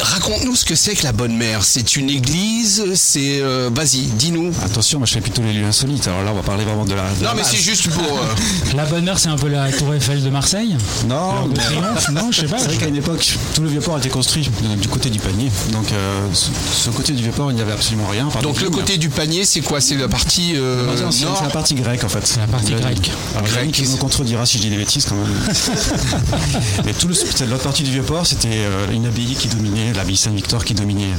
raconte-nous 0.00 0.56
ce 0.56 0.64
que 0.64 0.74
c'est 0.74 0.94
que 0.94 1.04
la 1.04 1.12
bonne 1.12 1.36
mère. 1.36 1.64
C'est 1.64 1.96
une 1.96 2.10
église, 2.10 2.84
c'est... 2.94 3.40
euh, 3.40 3.70
Vas-y, 3.72 4.02
dis-nous. 4.06 4.52
Attention, 4.64 4.98
moi 4.98 5.06
je 5.06 5.12
fais 5.14 5.20
plutôt 5.20 5.42
les 5.42 5.52
lieux 5.52 5.64
insolites. 5.66 6.06
Alors 6.08 6.22
là, 6.22 6.30
on 6.32 6.36
va 6.36 6.42
parler 6.42 6.64
vraiment 6.64 6.84
de 6.84 6.94
la. 6.94 7.02
de 7.10 7.22
Non 7.24 7.30
la 7.30 7.34
mais 7.34 7.42
c'est 7.44 7.56
juste 7.56 7.88
pour... 7.90 8.02
La 8.74 8.84
bonne 8.86 9.04
mère, 9.04 9.18
c'est 9.18 9.28
un 9.28 9.36
peu 9.36 9.48
la 9.48 9.70
tour 9.70 9.94
Eiffel 9.94 10.22
de 10.22 10.30
Marseille 10.30 10.76
Non, 11.06 11.46
de 11.46 11.50
mais- 11.50 11.62
triomphe 11.64 12.08
Non, 12.12 12.30
je 12.32 12.40
sais 12.40 12.46
pas. 12.46 12.58
C'est 12.58 12.66
vrai 12.66 12.76
qu'à 12.76 12.86
une 12.88 12.96
époque, 12.96 13.36
tout 13.54 13.62
le 13.62 13.68
vieux 13.68 13.80
port 13.80 13.94
a 13.96 13.98
été 13.98 14.08
construit 14.08 14.48
euh, 14.64 14.76
du 14.76 14.88
côté 14.88 15.10
du 15.10 15.18
panier. 15.20 15.50
Donc, 15.70 15.92
euh, 15.92 16.26
ce, 16.32 16.48
ce 16.72 16.90
côté 16.90 17.12
du 17.12 17.22
vieux 17.22 17.32
port, 17.32 17.50
il 17.52 17.54
n'y 17.54 17.60
avait 17.60 17.72
absolument 17.72 18.06
rien. 18.08 18.28
Donc 18.42 18.60
le 18.60 18.70
côté 18.70 18.98
du 18.98 19.08
panier, 19.10 19.44
c'est 19.44 19.60
quoi? 19.60 19.80
C'est 19.80 19.96
la 19.96 20.08
partie 20.08 20.54
euh, 20.56 20.88
c'est 21.10 21.24
la 21.44 21.50
partie 21.50 21.74
grecque 21.74 22.04
en 22.04 22.08
fait. 22.08 22.26
C'est 22.26 22.40
la 22.40 22.46
partie 22.46 22.72
grecque. 22.74 23.10
Alors 23.36 23.46
Grec, 23.48 23.78
il 23.78 23.88
me 23.88 23.96
contredira 23.96 24.44
si 24.46 24.56
je 24.58 24.62
dis 24.62 24.70
des 24.70 24.76
bêtises 24.76 25.04
quand 25.06 25.14
même. 25.16 25.26
Mais 26.84 26.92
tout 26.94 27.08
l'autre 27.08 27.62
partie 27.62 27.82
du 27.82 27.90
vieux 27.90 28.02
port, 28.02 28.26
c'était 28.26 28.48
euh, 28.52 28.90
une 28.92 29.06
abbaye 29.06 29.34
qui 29.38 29.48
dominait, 29.48 29.92
l'abbaye 29.92 30.16
Saint-Victor 30.16 30.64
qui 30.64 30.74
dominait 30.74 31.12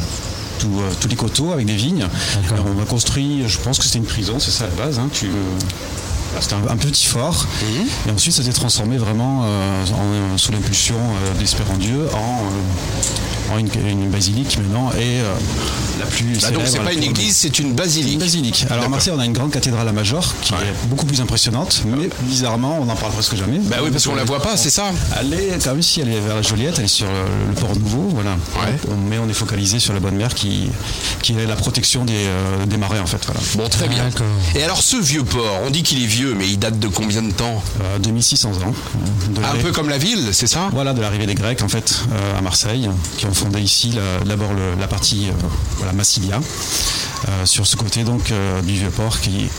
tout, 0.59 0.67
euh, 0.79 0.89
tous 0.99 1.07
les 1.07 1.15
coteaux 1.15 1.51
avec 1.51 1.65
des 1.65 1.75
vignes. 1.75 2.05
Alors, 2.51 2.65
on 2.77 2.81
a 2.81 2.85
construit, 2.85 3.43
je 3.47 3.57
pense 3.59 3.77
que 3.77 3.85
c'était 3.85 3.99
une 3.99 4.05
prison, 4.05 4.39
c'est 4.39 4.51
ça 4.51 4.65
à 4.65 4.67
la 4.67 4.85
base. 4.85 4.99
hein, 4.99 5.09
tu, 5.11 5.27
euh, 5.27 5.29
c'était 6.41 6.55
un, 6.55 6.67
un 6.69 6.77
petit 6.77 7.05
fort. 7.05 7.45
Et 8.07 8.11
ensuite, 8.11 8.33
ça 8.33 8.43
s'est 8.43 8.51
transformé 8.53 8.97
vraiment 8.97 9.43
euh, 9.45 9.83
en- 10.33 10.37
sous 10.37 10.51
l'impulsion 10.51 10.95
euh, 10.95 11.39
d'Espérant 11.39 11.77
Dieu 11.77 12.07
en, 12.13 12.17
euh, 12.17 13.53
en 13.53 13.57
une, 13.59 13.69
une 13.87 14.09
basilique 14.09 14.57
maintenant 14.57 14.91
euh, 14.97 15.33
la 15.99 16.05
plus 16.05 16.37
Ah, 16.43 16.51
donc 16.51 16.63
c'est 16.65 16.79
pas 16.79 16.93
une 16.93 17.03
église, 17.03 17.35
c'est 17.35 17.59
une 17.59 17.65
une 17.67 17.73
basilique. 17.73 18.19
basilique. 18.19 18.65
Alors 18.69 18.85
à 18.85 18.89
Marseille, 18.89 19.13
on 19.15 19.19
a 19.19 19.25
une 19.25 19.33
grande 19.33 19.51
cathédrale 19.51 19.87
à 19.87 19.91
Major 19.91 20.33
qui 20.41 20.53
Ouais. 20.53 20.59
est 20.59 20.87
beaucoup 20.87 21.05
plus 21.05 21.19
impressionnante, 21.21 21.83
mais 21.85 22.09
bizarrement, 22.21 22.77
on 22.81 22.85
n'en 22.85 22.95
parle 22.95 23.11
presque 23.13 23.35
jamais. 23.35 23.59
Bah 23.59 23.77
oui, 23.83 23.89
parce 23.91 24.05
qu'on 24.05 24.15
la 24.15 24.23
voit 24.23 24.41
pas, 24.41 24.55
c'est 24.57 24.69
ça. 24.69 24.85
Elle 25.19 25.33
est 25.33 25.63
quand 25.63 25.71
même 25.71 25.81
si 25.81 26.01
elle 26.01 26.09
est 26.09 26.19
vers 26.19 26.35
la 26.35 26.41
Joliette, 26.41 26.75
elle 26.79 26.85
est 26.85 26.87
sur 26.87 27.07
le, 27.07 27.49
le 27.49 27.53
port 27.55 27.75
nouveau, 27.75 28.09
voilà. 28.13 28.31
Ouais. 28.31 28.77
Mais 29.09 29.17
on 29.19 29.27
est 29.29 29.33
focalisé 29.33 29.79
sur 29.79 29.93
la 29.93 29.99
bonne 29.99 30.15
mer 30.15 30.33
qui, 30.33 30.69
qui 31.21 31.33
est 31.33 31.45
la 31.45 31.55
protection 31.55 32.03
des, 32.05 32.13
euh, 32.15 32.65
des 32.65 32.77
marais 32.77 32.99
en 32.99 33.05
fait. 33.05 33.23
Voilà. 33.25 33.39
Bon, 33.55 33.67
très 33.69 33.87
bien. 33.87 34.05
Et 34.55 34.63
alors 34.63 34.81
ce 34.81 34.97
vieux 34.97 35.23
port, 35.23 35.59
on 35.65 35.69
dit 35.69 35.83
qu'il 35.83 36.01
est 36.03 36.07
vieux, 36.07 36.24
mais 36.33 36.47
il 36.47 36.57
date 36.57 36.79
de 36.79 36.87
combien 36.87 37.21
de 37.21 37.31
temps 37.31 37.61
Euh, 37.81 37.99
2600 37.99 38.49
ans. 38.65 38.73
Un 39.43 39.61
peu 39.61 39.71
comme 39.71 39.89
la 39.89 39.97
ville, 39.97 40.29
c'est 40.31 40.47
ça? 40.47 40.69
Voilà, 40.71 40.93
de 40.93 41.01
l'arrivée 41.01 41.25
des 41.25 41.35
Grecs 41.35 41.61
en 41.61 41.67
fait 41.67 42.01
euh, 42.11 42.37
à 42.37 42.41
Marseille, 42.41 42.89
qui 43.17 43.25
ont 43.25 43.33
fondé 43.33 43.61
ici 43.61 43.97
d'abord 44.25 44.51
la 44.79 44.87
partie 44.87 45.29
euh, 45.29 45.33
voilà, 45.77 45.93
Massilia, 45.93 46.39
euh, 47.27 47.45
sur 47.45 47.67
ce 47.67 47.75
côté 47.75 48.03
donc 48.03 48.31
du 48.65 48.73
vieux 48.73 48.89
port 48.89 49.19
qui 49.19 49.49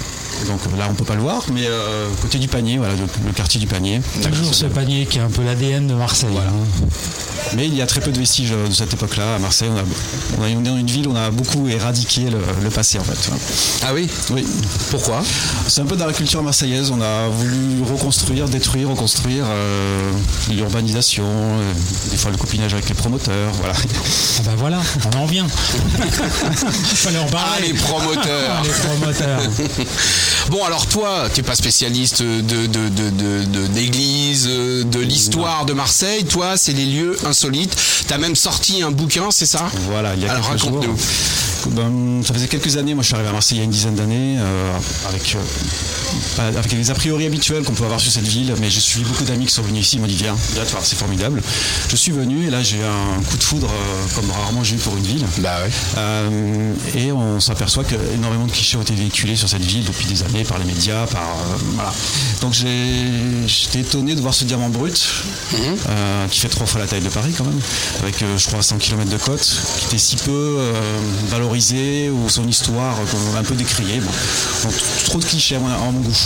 donc 0.46 0.60
là 0.78 0.86
on 0.90 0.94
peut 0.94 1.04
pas 1.04 1.14
le 1.14 1.22
voir, 1.22 1.42
mais 1.52 1.66
euh, 1.66 2.08
côté 2.22 2.38
du 2.38 2.48
panier, 2.48 2.78
voilà, 2.78 2.94
le, 2.94 3.06
le 3.26 3.32
quartier 3.32 3.58
du 3.60 3.66
panier. 3.66 4.00
Toujours 4.22 4.54
ce 4.54 4.66
panier 4.66 5.06
qui 5.06 5.18
est 5.18 5.22
un 5.22 5.30
peu 5.30 5.42
l'ADN 5.42 5.86
de 5.86 5.94
Marseille. 5.94 6.28
Mais 7.54 7.66
il 7.68 7.74
y 7.74 7.80
a 7.82 7.86
très 7.86 8.00
peu 8.00 8.10
de 8.10 8.18
vestiges 8.18 8.50
euh, 8.52 8.66
de 8.68 8.74
cette 8.74 8.92
époque-là 8.92 9.36
à 9.36 9.38
Marseille. 9.38 9.68
On, 9.72 9.76
a, 9.78 9.82
on, 10.38 10.42
a- 10.42 10.56
on 10.56 10.60
est 10.60 10.68
dans 10.68 10.76
une 10.76 10.86
ville 10.88 11.06
où 11.06 11.12
on 11.12 11.16
a 11.16 11.30
beaucoup 11.30 11.68
éradiqué 11.68 12.22
le, 12.28 12.38
le 12.62 12.70
passé 12.70 12.98
en 12.98 13.04
fait. 13.04 13.30
Ah 13.86 13.94
oui? 13.94 14.08
Oui. 14.30 14.44
Pourquoi? 14.90 15.22
C'est 15.68 15.80
un 15.80 15.86
peu 15.86 15.94
dans 15.96 16.06
la 16.06 16.12
culture 16.12 16.42
marseillaise. 16.42 16.90
On 16.90 17.00
a 17.00 17.28
voulu 17.28 17.82
reconstruire, 17.90 18.48
détruire, 18.48 18.88
reconstruire 18.90 19.44
euh, 19.46 20.10
l'urbanisation, 20.50 21.24
euh, 21.24 21.72
des 22.10 22.16
fois 22.16 22.32
le 22.32 22.36
copinage 22.36 22.72
avec 22.74 22.88
les 22.88 22.94
promoteurs, 22.96 23.52
voilà. 23.60 23.74
Ah 23.76 24.42
bah 24.44 24.50
voilà, 24.56 24.78
on 25.14 25.18
en 25.18 25.26
vient. 25.26 25.46
Fallait 25.48 27.18
en 27.18 27.26
Ah, 27.28 27.30
parler. 27.32 27.68
les 27.68 27.74
promoteurs 27.74 28.50
Ah, 28.50 28.62
les 28.64 28.70
promoteurs. 28.70 29.40
Bon, 30.50 30.64
alors 30.64 30.87
toi, 30.87 31.28
t'es 31.33 31.42
pas 31.42 31.54
spécialiste 31.54 32.23
de, 32.23 32.40
de, 32.40 32.88
de, 32.88 33.66
d'église, 33.68 34.47
de 34.47 35.00
l'histoire 35.00 35.64
de 35.66 35.73
Marseille. 35.73 36.25
Toi, 36.25 36.56
c'est 36.56 36.73
les 36.73 36.87
lieux 36.87 37.16
insolites. 37.26 37.76
T'as 38.06 38.18
même 38.18 38.37
sorti 38.37 38.83
un 38.83 38.90
bouquin, 38.90 39.30
c'est 39.30 39.47
ça? 39.47 39.66
Voilà, 39.88 40.14
il 40.14 40.23
y 40.23 40.26
a 40.26 40.33
Alors 40.33 40.50
quelques 40.50 40.62
jours. 40.62 40.95
Ben, 41.73 42.23
ça 42.25 42.35
faisait 42.35 42.49
quelques 42.49 42.76
années, 42.76 42.94
moi 42.94 43.02
je 43.02 43.08
suis 43.08 43.14
arrivé 43.14 43.28
à 43.28 43.32
Marseille 43.32 43.58
il 43.58 43.61
y 43.61 43.62
a 43.62 43.64
une 43.64 43.70
dizaine 43.70 43.94
d'années, 43.94 44.37
euh, 44.38 44.78
avec, 45.08 45.37
euh, 45.37 46.49
avec 46.58 46.73
les 46.73 46.90
a 46.90 46.94
priori 46.94 47.26
habituels 47.26 47.62
qu'on 47.64 47.75
peut 47.75 47.85
avoir 47.85 48.00
sur 48.00 48.11
cette 48.11 48.26
ville, 48.26 48.54
mais 48.61 48.70
j'ai 48.70 48.80
suivi 48.80 49.04
beaucoup 49.04 49.25
d'amis 49.25 49.46
qui 49.46 49.52
sont 49.52 49.62
venus 49.62 49.87
ici, 49.87 49.96
ils 49.96 50.00
m'ont 50.00 50.06
dit 50.06 50.16
viens, 50.16 50.37
viens 50.54 50.64
voir, 50.64 50.85
c'est 50.85 50.96
formidable. 50.96 51.42
Je 51.88 51.96
suis 51.96 52.12
venu 52.12 52.46
et 52.46 52.50
là 52.50 52.62
j'ai 52.62 52.82
un 52.82 53.23
coup 53.23 53.37
de 53.37 53.42
foudre 53.42 53.68
euh, 53.68 54.14
comme 54.14 54.30
rarement 54.30 54.62
j'ai 54.62 54.76
eu 54.76 54.78
pour 54.78 54.96
une 54.96 55.04
ville. 55.04 55.25
Bah 55.38 55.58
ouais. 55.62 57.00
Et 57.00 57.12
on 57.12 57.40
s'aperçoit 57.40 57.85
que 57.85 57.94
énormément 58.14 58.46
de 58.46 58.52
clichés 58.52 58.76
ont 58.76 58.82
été 58.82 58.94
véhiculés 58.94 59.37
sur 59.37 59.49
cette 59.49 59.64
ville 59.64 59.85
depuis 59.85 60.06
des 60.06 60.23
années 60.23 60.44
par 60.44 60.58
les 60.58 60.64
médias, 60.64 61.06
par 61.06 61.37
voilà. 61.75 61.92
Donc 62.40 62.54
j'étais 62.54 63.80
étonné 63.80 64.14
de 64.14 64.20
voir 64.20 64.35
ce 64.35 64.44
diamant 64.44 64.68
brut 64.68 65.06
euh, 65.88 66.28
qui 66.28 66.40
fait 66.40 66.49
trois 66.49 66.66
fois 66.66 66.80
la 66.80 66.87
taille 66.87 67.00
de 67.00 67.08
Paris 67.08 67.32
quand 67.37 67.44
même, 67.44 67.61
avec 68.02 68.16
je 68.20 68.46
crois 68.46 68.62
100 68.62 68.78
km 68.78 69.11
de 69.11 69.16
côte, 69.16 69.61
qui 69.78 69.87
était 69.87 69.99
si 69.99 70.16
peu 70.16 70.56
euh, 70.58 71.00
valorisé 71.60 72.10
ou 72.10 72.28
son 72.28 72.46
histoire 72.46 72.96
un 73.38 73.42
peu 73.42 73.54
décriée. 73.54 74.00
Bon. 74.00 74.10
Donc, 74.64 74.72
t- 74.76 75.04
trop 75.06 75.18
de 75.18 75.25
clichés 75.25 75.56
à 75.56 75.58
mon, 75.58 75.66
à 75.68 75.78
mon 75.90 76.00
goût. 76.00 76.16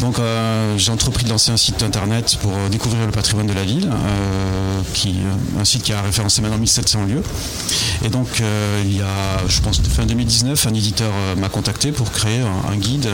Donc 0.00 0.18
euh, 0.20 0.78
j'ai 0.78 0.92
entrepris 0.92 1.24
de 1.24 1.30
lancer 1.30 1.50
un 1.50 1.56
site 1.56 1.82
internet 1.82 2.36
pour 2.40 2.52
euh, 2.52 2.68
découvrir 2.68 3.04
le 3.04 3.10
patrimoine 3.10 3.48
de 3.48 3.52
la 3.52 3.64
ville, 3.64 3.90
euh, 3.90 4.80
qui, 4.94 5.16
un 5.58 5.64
site 5.64 5.82
qui 5.82 5.92
a 5.92 6.00
référencé 6.02 6.40
maintenant 6.40 6.58
1700 6.58 7.06
lieux. 7.06 7.22
Et 8.04 8.08
donc 8.08 8.28
euh, 8.40 8.80
il 8.84 8.96
y 8.96 9.00
a, 9.02 9.06
je 9.48 9.60
pense, 9.60 9.80
fin 9.80 10.06
2019, 10.06 10.66
un 10.68 10.74
éditeur 10.74 11.10
m'a 11.36 11.48
contacté 11.48 11.90
pour 11.90 12.12
créer 12.12 12.40
un, 12.42 12.72
un 12.72 12.76
guide 12.76 13.08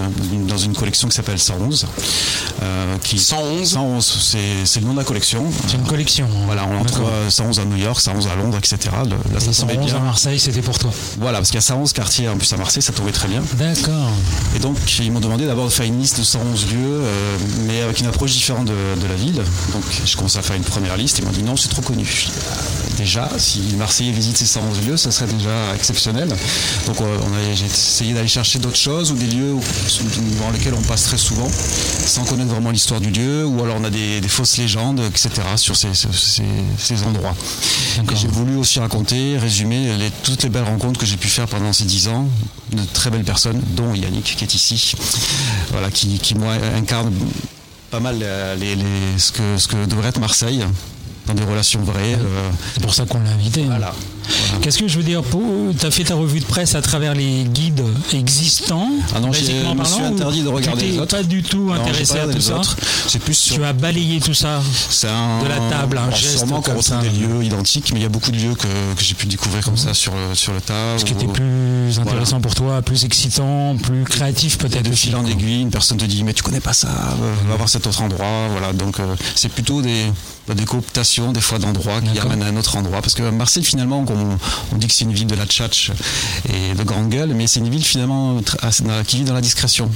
dans 0.46 0.58
une 0.58 0.74
collection 0.74 1.08
qui 1.08 1.14
s'appelle 1.16 1.38
111. 1.38 1.86
euh, 2.62 2.96
qui, 3.02 3.18
111 3.18 3.66
111, 3.66 4.62
c'est 4.66 4.80
le 4.80 4.86
nom 4.86 4.92
de 4.92 4.98
la 4.98 5.04
collection. 5.04 5.46
C'est 5.66 5.76
une 5.78 5.84
collection. 5.86 6.26
hein. 6.30 6.42
Voilà, 6.44 6.66
on 6.70 6.80
en 6.80 6.84
trouve 6.84 7.04
D'accord. 7.06 7.14
euh, 7.14 7.30
111 7.30 7.60
à 7.60 7.64
New 7.64 7.76
York, 7.78 7.98
111 7.98 8.26
à 8.28 8.34
Londres, 8.36 8.58
etc. 8.58 8.78
Le- 9.04 9.32
là, 9.32 9.40
ça 9.40 9.50
Et 9.50 9.54
tombait 9.54 9.74
111 9.76 9.90
à 9.90 9.94
bien. 9.94 10.04
Marseille, 10.04 10.38
c'était 10.38 10.60
pour 10.60 10.78
toi. 10.78 10.90
Voilà, 11.18 11.33
parce 11.38 11.48
qu'il 11.48 11.56
y 11.56 11.58
a 11.58 11.62
111 11.62 11.92
quartiers 11.92 12.28
en 12.28 12.36
plus 12.36 12.52
à 12.52 12.56
Marseille, 12.56 12.82
ça 12.82 12.92
tombait 12.92 13.12
très 13.12 13.28
bien. 13.28 13.42
D'accord. 13.54 14.10
Et 14.56 14.58
donc, 14.58 14.76
ils 14.98 15.10
m'ont 15.12 15.20
demandé 15.20 15.46
d'abord 15.46 15.66
de 15.66 15.70
faire 15.72 15.86
une 15.86 16.00
liste 16.00 16.18
de 16.18 16.24
111 16.24 16.66
lieux, 16.72 16.76
euh, 17.02 17.36
mais 17.66 17.80
avec 17.82 18.00
une 18.00 18.06
approche 18.06 18.32
différente 18.32 18.66
de, 18.66 18.72
de 19.00 19.06
la 19.06 19.14
ville. 19.14 19.42
Donc, 19.72 19.82
je 20.04 20.16
commence 20.16 20.36
à 20.36 20.42
faire 20.42 20.56
une 20.56 20.62
première 20.64 20.96
liste. 20.96 21.18
Ils 21.18 21.24
m'ont 21.24 21.30
dit 21.32 21.42
non, 21.42 21.56
c'est 21.56 21.68
trop 21.68 21.82
connu. 21.82 22.06
Déjà, 22.96 23.28
si 23.38 23.58
les 23.60 23.76
Marseillais 23.76 24.12
visitent 24.12 24.36
ces 24.36 24.46
111 24.46 24.86
lieux, 24.86 24.96
ça 24.96 25.10
serait 25.10 25.26
déjà 25.32 25.74
exceptionnel. 25.74 26.28
Donc, 26.86 27.00
on 27.00 27.04
a, 27.04 27.54
j'ai 27.54 27.64
essayé 27.66 28.14
d'aller 28.14 28.28
chercher 28.28 28.58
d'autres 28.58 28.76
choses 28.78 29.10
ou 29.10 29.16
des 29.16 29.26
lieux 29.26 29.52
où- 29.52 29.60
dans 30.40 30.50
lesquels 30.50 30.74
on 30.74 30.82
passe 30.82 31.04
très 31.04 31.18
souvent, 31.18 31.48
sans 32.06 32.24
connaître 32.24 32.50
vraiment 32.50 32.70
l'histoire 32.70 33.00
du 33.00 33.10
lieu, 33.10 33.44
ou 33.44 33.62
alors 33.62 33.76
on 33.80 33.84
a 33.84 33.90
des, 33.90 34.20
des 34.20 34.28
fausses 34.28 34.56
légendes, 34.58 35.00
etc., 35.08 35.30
sur 35.56 35.74
ces, 35.76 35.92
ces- 35.94 36.08
ces- 36.12 36.42
ces 36.78 37.02
endroits. 37.02 37.34
Et 37.98 38.16
j'ai 38.16 38.28
voulu 38.28 38.56
aussi 38.56 38.78
raconter, 38.78 39.38
résumer 39.38 39.96
les- 39.98 40.10
toutes 40.22 40.42
les 40.44 40.48
belles 40.48 40.62
rencontres 40.64 41.00
que 41.00 41.06
j'ai 41.06 41.13
pu 41.16 41.28
faire 41.28 41.47
pendant 41.47 41.73
ces 41.73 41.85
10 41.85 42.09
ans, 42.09 42.28
de 42.73 42.83
très 42.92 43.11
belles 43.11 43.25
personnes, 43.25 43.61
dont 43.76 43.94
Yannick 43.94 44.37
qui 44.37 44.44
est 44.44 44.54
ici, 44.54 44.94
voilà, 45.71 45.90
qui, 45.90 46.18
qui 46.18 46.35
moi 46.35 46.54
incarne 46.76 47.12
pas 47.90 48.00
mal 48.00 48.18
euh, 48.23 48.54
les- 48.56 48.75
les- 48.76 49.18
ce, 49.18 49.33
que, 49.33 49.56
ce 49.59 49.68
que 49.68 49.85
devrait 49.87 50.09
être 50.09 50.21
Marseille, 50.21 50.64
dans 51.26 51.35
des 51.35 51.44
relations 51.44 51.80
vraies. 51.83 52.14
euh, 52.14 52.50
C'est 52.75 52.83
pour 52.83 52.94
ça 52.94 53.06
qu'on 53.06 53.21
l'a 53.21 53.30
invité. 53.30 53.64
hein. 53.64 53.92
Voilà. 54.26 54.60
Qu'est-ce 54.62 54.78
que 54.78 54.88
je 54.88 54.96
veux 54.96 55.04
dire 55.04 55.22
Tu 55.78 55.86
as 55.86 55.90
fait 55.90 56.04
ta 56.04 56.14
revue 56.14 56.40
de 56.40 56.44
presse 56.44 56.74
à 56.74 56.82
travers 56.82 57.14
les 57.14 57.44
guides 57.44 57.84
existants 58.12 58.90
Ah 59.14 59.20
non, 59.20 59.32
je 59.32 59.40
me 59.40 59.84
suis 59.84 60.02
interdit 60.02 60.42
de 60.42 60.48
regarder 60.48 60.86
les 60.86 60.98
autres. 60.98 61.16
pas 61.16 61.22
du 61.22 61.42
tout 61.42 61.66
Non, 61.66 61.74
intéressé 61.74 62.14
pas 62.14 62.22
à 62.22 62.26
tout 62.26 62.40
ça 62.40 62.58
autres. 62.58 62.76
C'est 63.08 63.18
plus 63.18 63.34
sur 63.34 63.56
Tu 63.56 63.64
as 63.64 63.72
balayé 63.72 64.20
tout 64.20 64.34
ça 64.34 64.60
un, 65.04 65.42
De 65.42 65.48
la 65.48 65.58
table, 65.70 65.98
un 65.98 66.04
Alors, 66.04 66.16
geste 66.16 66.38
Sûrement 66.38 66.60
qu'on 66.60 66.76
retrouve 66.76 67.00
des 67.02 67.10
lieux 67.10 67.44
identiques, 67.44 67.92
mais 67.92 68.00
il 68.00 68.02
y 68.02 68.06
a 68.06 68.08
beaucoup 68.08 68.30
de 68.30 68.36
lieux 68.36 68.54
que, 68.54 68.94
que 68.96 69.02
j'ai 69.02 69.14
pu 69.14 69.26
découvrir 69.26 69.64
comme 69.64 69.76
ça 69.76 69.94
sur 69.94 70.12
le, 70.14 70.34
sur 70.34 70.52
le 70.52 70.60
tas. 70.60 70.98
Ce 70.98 71.04
qui 71.04 71.12
était 71.12 71.26
plus 71.26 71.98
intéressant 71.98 72.40
pour 72.40 72.54
toi, 72.54 72.82
plus 72.82 73.04
excitant, 73.04 73.76
plus 73.76 74.04
créatif 74.04 74.58
peut-être 74.58 74.88
de 74.88 74.94
fil 74.94 75.14
en 75.16 75.24
aiguille, 75.26 75.62
une 75.62 75.70
personne 75.70 75.98
te 75.98 76.04
dit 76.04 76.24
mais 76.24 76.32
tu 76.32 76.42
connais 76.42 76.60
pas 76.60 76.72
ça, 76.72 76.88
euh, 76.88 77.34
va 77.48 77.56
voir 77.56 77.68
cet 77.68 77.86
autre 77.86 78.02
endroit, 78.02 78.48
voilà. 78.50 78.72
Donc 78.72 79.00
euh, 79.00 79.14
c'est 79.34 79.48
plutôt 79.48 79.82
des, 79.82 80.04
des 80.54 80.64
cooptations 80.64 81.32
des 81.32 81.40
fois 81.40 81.58
d'endroits 81.58 82.00
qui 82.00 82.18
amènent 82.18 82.42
à 82.42 82.46
un 82.46 82.56
autre 82.56 82.76
endroit. 82.76 83.00
Parce 83.00 83.14
que 83.14 83.30
Marseille 83.30 83.64
finalement, 83.64 84.04
on, 84.08 84.13
on 84.73 84.76
dit 84.76 84.87
que 84.87 84.92
c'est 84.92 85.04
une 85.04 85.12
ville 85.12 85.26
de 85.26 85.35
la 85.35 85.47
tchatch 85.47 85.90
et 86.49 86.75
de 86.75 86.83
grande 86.83 87.09
gueule, 87.09 87.33
mais 87.35 87.47
c'est 87.47 87.61
une 87.61 87.68
ville 87.71 87.85
finalement 87.85 88.37
assez- 88.62 88.85
qui 89.06 89.16
vit 89.18 89.25
dans 89.25 89.35
la 89.35 89.40
discrétion. 89.40 89.90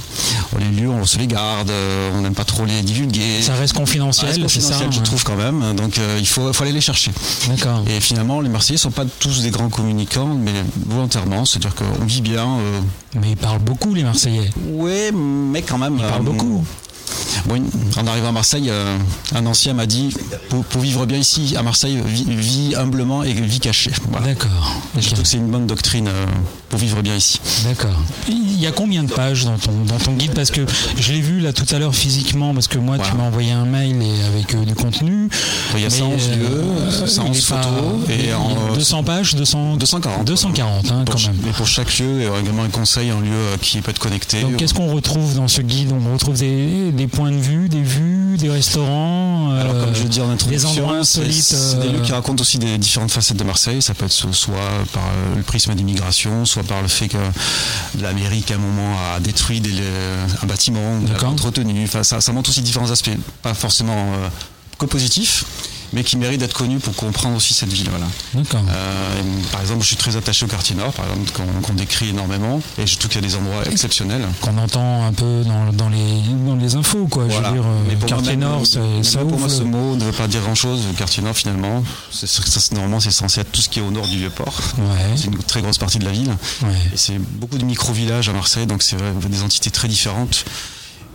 Les 0.59 0.65
lieux, 0.81 0.89
on 0.89 1.05
se 1.05 1.17
les 1.17 1.27
garde, 1.27 1.69
euh, 1.69 2.11
on 2.15 2.21
n'aime 2.21 2.33
pas 2.35 2.45
trop 2.45 2.65
les 2.65 2.81
divulguer. 2.81 3.41
Ça 3.41 3.55
reste 3.55 3.73
confidentiel, 3.73 4.45
c'est 4.47 4.61
ça 4.61 4.75
je 4.89 4.97
ouais. 4.97 5.03
trouve 5.03 5.23
quand 5.23 5.35
même. 5.35 5.75
Donc 5.75 5.97
euh, 5.97 6.17
il 6.19 6.27
faut, 6.27 6.51
faut 6.53 6.63
aller 6.63 6.71
les 6.73 6.81
chercher. 6.81 7.11
D'accord. 7.47 7.83
Et 7.89 7.99
finalement, 7.99 8.41
les 8.41 8.49
Marseillais 8.49 8.77
sont 8.77 8.91
pas 8.91 9.05
tous 9.19 9.41
des 9.41 9.49
grands 9.51 9.69
communicants, 9.69 10.27
mais 10.27 10.51
volontairement, 10.87 11.45
c'est-à-dire 11.45 11.75
qu'on 11.75 12.05
vit 12.05 12.21
bien. 12.21 12.45
euh, 12.47 12.79
Mais 13.15 13.31
ils 13.31 13.37
parlent 13.37 13.59
beaucoup 13.59 13.93
les 13.93 14.03
Marseillais. 14.03 14.49
oui, 14.71 15.11
mais 15.13 15.61
quand 15.61 15.77
même. 15.77 15.97
Ils 15.97 16.05
parlent 16.05 16.23
beaucoup. 16.23 16.63
Bon, 17.45 17.63
en 17.97 18.07
arrivant 18.07 18.29
à 18.29 18.31
Marseille, 18.31 18.69
euh, 18.69 18.97
un 19.33 19.45
ancien 19.45 19.73
m'a 19.73 19.85
dit 19.85 20.13
pour, 20.49 20.63
pour 20.65 20.81
vivre 20.81 21.05
bien 21.05 21.17
ici, 21.17 21.55
à 21.57 21.63
Marseille, 21.63 22.01
vis, 22.05 22.25
vis 22.25 22.75
humblement 22.75 23.23
et 23.23 23.33
vis 23.33 23.59
caché. 23.59 23.91
Voilà. 24.09 24.27
D'accord. 24.27 24.75
Je 24.97 25.07
trouve 25.07 25.21
que 25.21 25.27
c'est 25.27 25.37
une 25.37 25.49
bonne 25.49 25.67
doctrine 25.67 26.07
euh, 26.07 26.25
pour 26.69 26.79
vivre 26.79 27.01
bien 27.01 27.15
ici. 27.15 27.39
D'accord. 27.65 27.97
Il 28.27 28.59
y 28.59 28.67
a 28.67 28.71
combien 28.71 29.03
de 29.03 29.11
pages 29.11 29.45
dans 29.45 29.57
ton, 29.57 29.71
dans 29.85 29.97
ton 29.97 30.13
guide? 30.13 30.33
Parce 30.33 30.51
que 30.51 30.61
je 30.97 31.11
l'ai 31.13 31.21
vu 31.21 31.39
là 31.39 31.53
tout 31.53 31.65
à 31.73 31.79
l'heure 31.79 31.95
physiquement, 31.95 32.53
parce 32.53 32.67
que 32.67 32.77
moi 32.77 32.97
tu 32.99 33.13
m'as 33.15 33.23
envoyé 33.23 33.51
un 33.51 33.65
mail 33.65 34.01
et 34.01 34.23
avec 34.25 34.53
euh, 34.53 34.65
du 34.65 34.75
contenu. 34.75 35.29
Il 35.75 35.81
y 35.81 35.85
a 35.85 35.89
Mais, 35.89 35.95
111 35.95 36.21
euh, 36.29 36.35
lieux, 36.35 37.07
111 37.07 37.37
il 37.37 37.39
est 37.43 37.49
pas- 37.49 37.61
photos 37.61 38.09
et 38.09 38.33
en- 38.33 38.73
200 38.73 39.03
pages, 39.03 39.35
200, 39.35 39.77
240. 39.77 40.25
240 40.25 40.91
hein, 40.91 41.03
Pour 41.05 41.15
quand 41.15 41.21
même. 41.27 41.35
Et 41.49 41.53
pour 41.53 41.67
chaque 41.67 41.97
lieu, 41.99 42.17
il 42.19 42.23
y 42.23 42.27
aura 42.27 42.39
également 42.39 42.63
un 42.63 42.69
conseil, 42.69 43.09
un 43.09 43.19
lieu 43.21 43.29
euh, 43.31 43.57
qui 43.61 43.79
peut 43.81 43.91
être 43.91 43.99
connecté. 43.99 44.41
Donc 44.41 44.57
qu'est-ce 44.57 44.73
qu'on 44.73 44.93
retrouve 44.93 45.35
dans 45.35 45.47
ce 45.47 45.61
guide? 45.61 45.91
On 45.91 46.13
retrouve 46.13 46.37
des, 46.37 46.91
des 46.91 47.07
points 47.07 47.31
de 47.31 47.37
vue, 47.37 47.69
des 47.69 47.81
vues, 47.81 48.37
des 48.37 48.49
restaurants, 48.49 49.51
Alors, 49.59 49.73
euh, 49.75 49.85
comme 49.85 49.95
je 49.95 50.03
le 50.03 50.09
dis 50.09 50.21
en 50.21 50.29
des 50.35 50.65
endroits 50.65 51.03
c'est 51.03 51.21
insolites. 51.21 51.43
c'est 51.43 51.79
des 51.79 51.87
euh, 51.87 51.91
lieux 51.93 52.01
qui 52.01 52.11
racontent 52.11 52.41
aussi 52.41 52.57
des 52.59 52.77
différentes 52.77 53.11
facettes 53.11 53.37
de 53.37 53.43
Marseille. 53.43 53.81
Ça 53.81 53.93
peut 53.93 54.05
être 54.05 54.11
so- 54.11 54.31
soit 54.33 54.55
par 54.93 55.03
euh, 55.03 55.35
le 55.37 55.43
prisme 55.43 55.73
d'immigration, 55.75 56.45
soit 56.45 56.58
par 56.63 56.81
le 56.81 56.87
fait 56.87 57.07
que 57.07 57.17
l'Amérique 58.01 58.51
à 58.51 58.55
un 58.55 58.57
moment 58.59 58.95
a 59.15 59.19
détruit 59.19 59.59
des- 59.61 59.81
un 60.41 60.45
bâtiment, 60.45 60.99
entretenu. 61.29 61.83
Enfin, 61.83 62.03
ça, 62.03 62.21
ça 62.21 62.31
montre 62.33 62.49
aussi 62.49 62.61
différents 62.61 62.91
aspects, 62.91 63.11
pas 63.41 63.53
forcément 63.53 64.13
euh, 64.13 64.27
que 64.77 64.85
positifs, 64.85 65.43
mais 65.93 66.03
qui 66.03 66.17
méritent 66.17 66.39
d'être 66.39 66.53
connus 66.55 66.79
pour 66.79 66.95
comprendre 66.95 67.35
aussi 67.37 67.53
cette 67.53 67.71
ville. 67.71 67.89
Voilà. 67.89 68.05
D'accord. 68.33 68.61
Euh, 68.69 69.21
par 69.51 69.61
exemple, 69.61 69.81
je 69.81 69.87
suis 69.87 69.95
très 69.95 70.15
attaché 70.15 70.45
au 70.45 70.47
quartier 70.47 70.75
nord, 70.75 70.93
par 70.93 71.05
exemple, 71.05 71.31
qu'on 71.63 71.73
décrit 71.73 72.09
énormément, 72.09 72.61
et 72.77 72.85
je 72.87 72.97
trouve 72.97 73.09
qu'il 73.11 73.21
y 73.21 73.25
a 73.25 73.27
des 73.27 73.35
endroits 73.35 73.63
exceptionnels. 73.65 74.25
Qu'on 74.41 74.57
entend 74.57 75.05
un 75.05 75.13
peu 75.13 75.43
dans, 75.43 75.71
dans 75.73 75.89
les, 75.89 76.21
dans 76.45 76.55
les 76.55 76.75
infos, 76.75 77.07
quoi. 77.07 77.25
Je 77.29 77.35
veux 77.35 77.41
dire, 77.53 77.63
euh, 77.65 77.81
Mais 77.87 77.95
pour 77.95 78.09
moi, 78.09 78.17
quartier 78.17 78.35
même, 78.37 78.39
Nord, 78.49 78.65
ça, 78.65 78.79
ça 79.03 79.19
pour 79.19 79.27
ouvre 79.33 79.39
moi, 79.39 79.49
ce 79.49 79.63
mot 79.63 79.95
ne 79.95 80.03
veut 80.05 80.11
pas 80.11 80.27
dire 80.27 80.41
grand-chose. 80.41 80.81
Le 80.87 80.93
quartier 80.97 81.23
nord, 81.23 81.35
finalement, 81.35 81.83
c'est- 82.11 82.27
ça, 82.27 82.41
c'est- 82.59 82.73
normalement, 82.73 82.99
c'est 82.99 83.11
censé 83.11 83.41
être 83.41 83.51
tout 83.51 83.61
ce 83.61 83.69
qui 83.69 83.79
est 83.79 83.83
au 83.83 83.91
nord 83.91 84.07
du 84.07 84.17
Vieux-Port. 84.17 84.53
Ouais. 84.77 84.83
C'est 85.15 85.25
une 85.25 85.37
très 85.43 85.61
grosse 85.61 85.77
partie 85.77 85.99
de 85.99 86.05
la 86.05 86.11
ville. 86.11 86.29
Ouais. 86.63 86.69
Et 86.93 86.97
c'est 86.97 87.17
beaucoup 87.19 87.57
de 87.57 87.65
micro-villages 87.65 88.29
à 88.29 88.33
Marseille, 88.33 88.65
donc 88.67 88.83
c'est 88.83 88.97
des 89.29 89.41
entités 89.43 89.71
très 89.71 89.87
différentes 89.87 90.45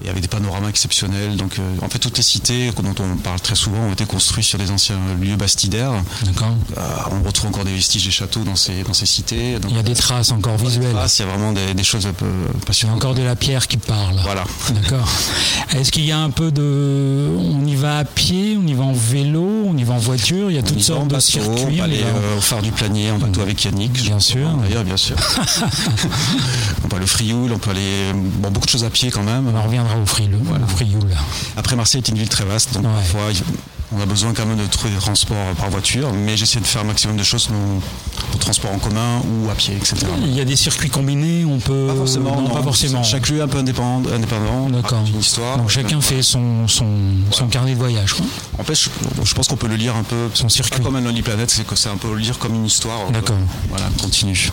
et 0.04 0.08
avec 0.08 0.22
des 0.22 0.28
panoramas 0.28 0.68
exceptionnels. 0.68 1.36
Donc, 1.36 1.58
euh, 1.58 1.62
en 1.82 1.88
fait, 1.88 1.98
toutes 1.98 2.16
les 2.16 2.22
cités 2.22 2.70
dont 2.82 2.94
on 3.02 3.16
parle 3.16 3.40
très 3.40 3.54
souvent 3.54 3.78
ont 3.78 3.92
été 3.92 4.04
construites 4.06 4.44
sur 4.46 4.58
des 4.58 4.70
anciens 4.70 4.98
lieux 5.20 5.36
bastidaires. 5.36 5.92
D'accord. 6.24 6.54
Euh, 6.76 6.80
on 7.12 7.26
retrouve 7.26 7.48
encore 7.50 7.64
des 7.64 7.74
vestiges 7.74 8.04
des 8.04 8.10
châteaux 8.10 8.42
dans 8.44 8.56
ces, 8.56 8.82
dans 8.82 8.92
ces 8.92 9.06
cités. 9.06 9.58
Donc, 9.58 9.70
Il 9.70 9.76
y 9.76 9.80
a 9.80 9.82
des 9.82 9.94
traces 9.94 10.30
encore 10.32 10.56
des 10.56 10.64
visuelles. 10.64 10.92
traces, 10.92 11.18
il 11.18 11.22
y 11.22 11.24
a 11.24 11.28
vraiment 11.28 11.52
des, 11.52 11.74
des 11.74 11.84
choses 11.84 12.06
un 12.06 12.12
peu 12.12 12.26
Il 12.26 12.58
y 12.58 12.62
a 12.62 12.66
passionnantes. 12.66 12.96
encore 12.96 13.14
de 13.14 13.22
la 13.22 13.36
pierre 13.36 13.66
qui 13.68 13.76
parle. 13.76 14.16
Voilà. 14.22 14.44
D'accord. 14.82 15.08
Est-ce 15.74 15.92
qu'il 15.92 16.04
y 16.04 16.12
a 16.12 16.18
un 16.18 16.30
peu 16.30 16.50
de. 16.50 17.30
On 17.38 17.64
y 17.66 17.76
va 17.76 17.98
à 17.98 18.04
pied, 18.04 18.58
on 18.62 18.66
y 18.66 18.74
va 18.74 18.84
en 18.84 18.92
vélo, 18.92 19.64
on 19.66 19.76
y 19.76 19.84
va 19.84 19.94
en 19.94 19.98
voiture, 19.98 20.50
il 20.50 20.56
y 20.56 20.58
a 20.58 20.62
toutes 20.62 20.80
sortes 20.82 21.08
de 21.08 21.18
circuits. 21.20 21.78
On 21.80 21.82
aller 21.84 22.02
va 22.02 22.08
euh, 22.08 22.38
au 22.38 22.40
phare 22.40 22.62
du 22.62 22.72
Planier 22.72 23.10
en 23.10 23.18
bateau 23.18 23.40
avec 23.42 23.64
Yannick. 23.64 23.92
Bien 23.92 24.20
sûr. 24.20 24.48
D'ailleurs, 24.62 24.84
bien 24.84 24.96
sûr. 24.96 25.16
on 26.84 26.88
peut 26.88 26.96
aller 26.96 27.04
au 27.04 27.08
Frioul, 27.08 27.52
on 27.52 27.58
peut 27.58 27.70
aller. 27.70 28.12
Bon, 28.14 28.50
beaucoup 28.50 28.66
de 28.66 28.70
choses 28.70 28.84
à 28.84 28.90
pied 28.90 29.10
quand 29.10 29.22
même. 29.22 29.48
On 29.48 29.56
en 29.56 29.62
reviendra 29.84 30.02
au 30.02 30.06
Frioul. 30.06 30.34
Au 30.62 30.66
Frioul. 30.66 31.10
Après, 31.56 31.76
Marseille 31.76 32.00
est 32.04 32.08
une 32.08 32.18
ville 32.18 32.28
très 32.28 32.44
vaste, 32.44 32.74
donc 32.74 32.84
Ouais. 32.84 32.90
parfois 32.94 33.22
on 33.96 34.00
a 34.00 34.06
besoin 34.06 34.32
quand 34.34 34.44
même 34.46 34.56
de 34.58 34.66
trouver 34.66 34.92
des 34.92 34.98
transports 35.00 35.36
par 35.56 35.70
voiture, 35.70 36.12
mais 36.12 36.36
j'essaie 36.36 36.58
de 36.58 36.64
faire 36.66 36.80
un 36.80 36.84
maximum 36.86 37.16
de 37.16 37.22
choses 37.22 37.46
pour 37.46 38.38
transport 38.40 38.72
en 38.72 38.78
commun 38.78 39.20
ou 39.24 39.48
à 39.50 39.54
pied, 39.54 39.76
etc. 39.76 39.96
Il 40.22 40.34
y 40.34 40.40
a 40.40 40.44
des 40.44 40.56
circuits 40.56 40.90
combinés, 40.90 41.44
on 41.44 41.58
peut. 41.60 41.86
Pas 41.88 41.94
forcément, 41.94 42.40
Non, 42.42 42.50
pas 42.50 42.62
forcément. 42.62 43.02
Chaque 43.04 43.28
lieu 43.28 43.40
un 43.40 43.46
peu 43.46 43.58
indépendant, 43.58 44.10
indépendant 44.10 44.68
D'accord. 44.70 45.04
une 45.06 45.20
histoire. 45.20 45.58
Donc 45.58 45.68
chacun 45.70 46.00
fait 46.00 46.22
son, 46.22 46.66
son, 46.66 46.86
son 47.30 47.46
carnet 47.46 47.74
de 47.74 47.78
voyage. 47.78 48.14
quoi. 48.14 48.26
En 48.58 48.64
fait, 48.64 48.74
je, 48.74 48.88
je 49.22 49.34
pense 49.34 49.46
qu'on 49.46 49.56
peut 49.56 49.68
le 49.68 49.76
lire 49.76 49.94
un 49.94 50.02
peu 50.02 50.28
Son 50.34 50.48
circuit. 50.48 50.78
pas 50.80 50.84
comme 50.84 50.96
un 50.96 51.00
Lonely 51.00 51.22
Planet, 51.22 51.48
c'est 51.48 51.64
que 51.66 51.76
c'est 51.76 51.90
un 51.90 51.96
peu 51.96 52.08
le 52.10 52.18
lire 52.18 52.38
comme 52.38 52.54
une 52.54 52.66
histoire. 52.66 52.98
euh, 53.08 53.12
D'accord. 53.12 53.36
Voilà, 53.68 53.86
continue. 54.00 54.50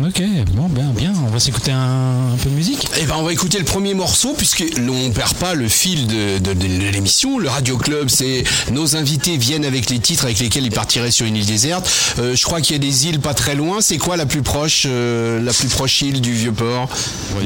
Ok, 0.00 0.22
bon, 0.54 0.68
bien, 0.68 0.86
bien. 0.96 1.12
On 1.26 1.30
va 1.30 1.38
s'écouter 1.38 1.70
un, 1.70 2.32
un 2.32 2.36
peu 2.42 2.48
de 2.48 2.54
musique. 2.54 2.88
Eh 2.98 3.04
ben, 3.04 3.14
on 3.18 3.22
va 3.24 3.32
écouter 3.32 3.58
le 3.58 3.64
premier 3.64 3.92
morceau 3.92 4.34
puisque 4.36 4.64
l'on 4.78 5.10
perd 5.10 5.34
pas 5.34 5.52
le 5.54 5.68
fil 5.68 6.06
de, 6.06 6.38
de- 6.38 6.54
de 6.54 6.66
l'émission. 6.90 7.38
Le 7.38 7.48
Radio 7.50 7.76
Club, 7.76 8.08
c'est 8.08 8.42
nos 8.72 8.96
invités 8.96 9.36
viennent 9.36 9.66
avec 9.66 9.90
les 9.90 9.98
titres 9.98 10.24
avec 10.24 10.38
lesquels 10.38 10.64
ils 10.64 10.72
partiraient 10.72 11.10
sur 11.10 11.26
une 11.26 11.36
île 11.36 11.44
déserte. 11.44 11.88
Euh, 12.18 12.34
je 12.34 12.42
crois 12.42 12.62
qu'il 12.62 12.72
y 12.74 12.76
a 12.76 12.78
des 12.78 13.06
îles 13.06 13.20
pas 13.20 13.34
très 13.34 13.54
loin. 13.54 13.82
C'est 13.82 13.98
quoi 13.98 14.16
la 14.16 14.24
plus 14.24 14.40
proche, 14.42 14.84
euh, 14.86 15.40
la 15.42 15.52
plus 15.52 15.68
proche 15.68 16.00
île 16.00 16.22
du 16.22 16.32
Vieux-Port 16.32 16.88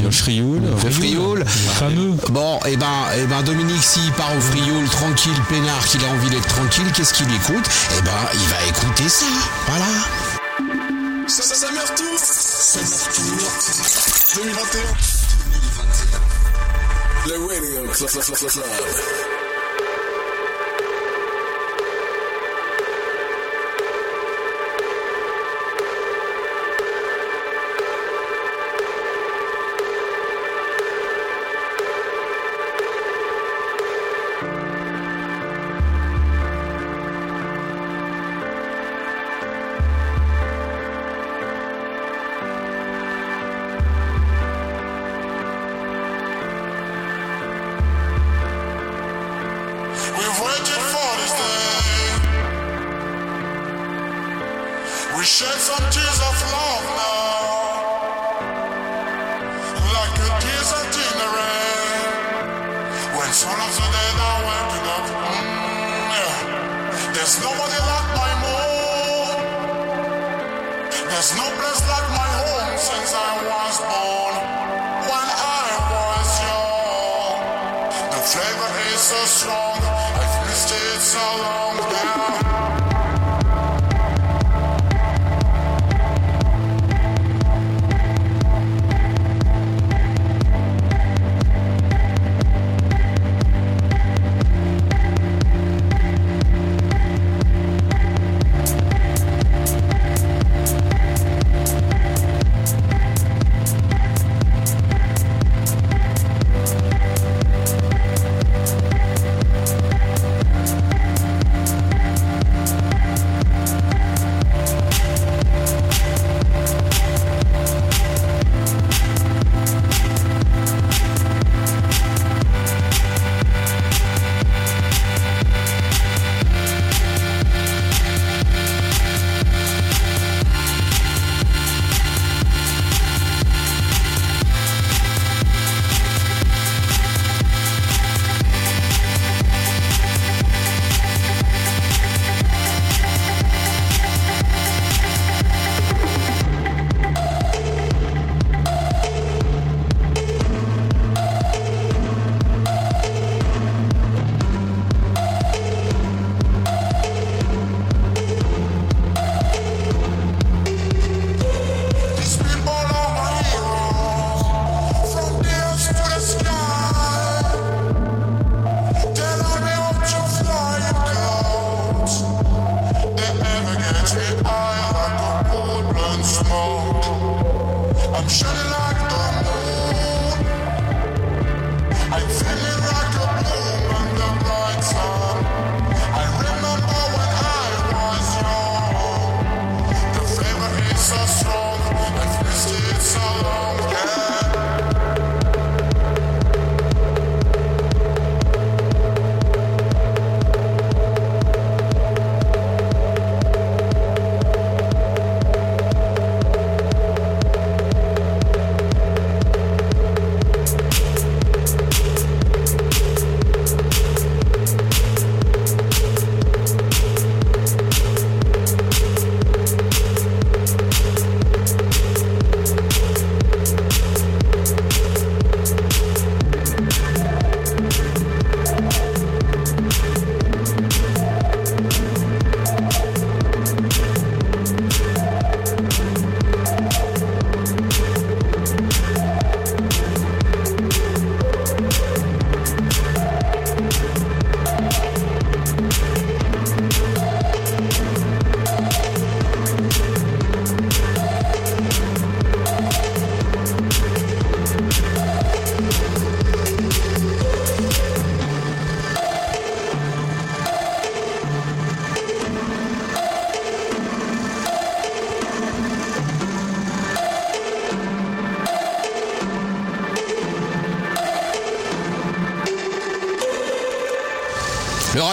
le 0.03 0.11
Frioul. 0.13 0.63
Le 0.85 0.91
Frioul. 0.91 1.45
Fameux. 1.47 2.15
Bon, 2.31 2.61
eh 2.69 2.77
ben, 2.77 2.87
eh 3.21 3.27
ben, 3.27 3.43
Dominique, 3.43 3.83
s'il 3.83 4.13
part 4.13 4.31
au 4.37 4.41
Frioul 4.41 4.89
tranquille, 4.89 5.33
peinard, 5.49 5.85
qu'il 5.89 6.01
a 6.05 6.09
envie 6.09 6.31
d'être 6.31 6.47
tranquille, 6.47 6.87
qu'est-ce 6.95 7.13
qu'il 7.13 7.27
écoute? 7.27 7.65
Eh 7.99 8.03
ben, 8.03 8.11
il 8.35 8.49
va 8.49 8.69
écouter 8.69 9.09
ça. 9.09 9.27
Voilà. 9.67 9.85
Ça, 11.29 11.43
ça, 11.43 11.55
ça 11.57 11.73
meurt 11.73 11.95
tout 11.97 12.19
Summer 12.19 13.11
Tour 13.13 13.49
2021 14.37 14.81
Le 17.27 17.37
Radio. 17.45 17.93
Club. 18.49 19.56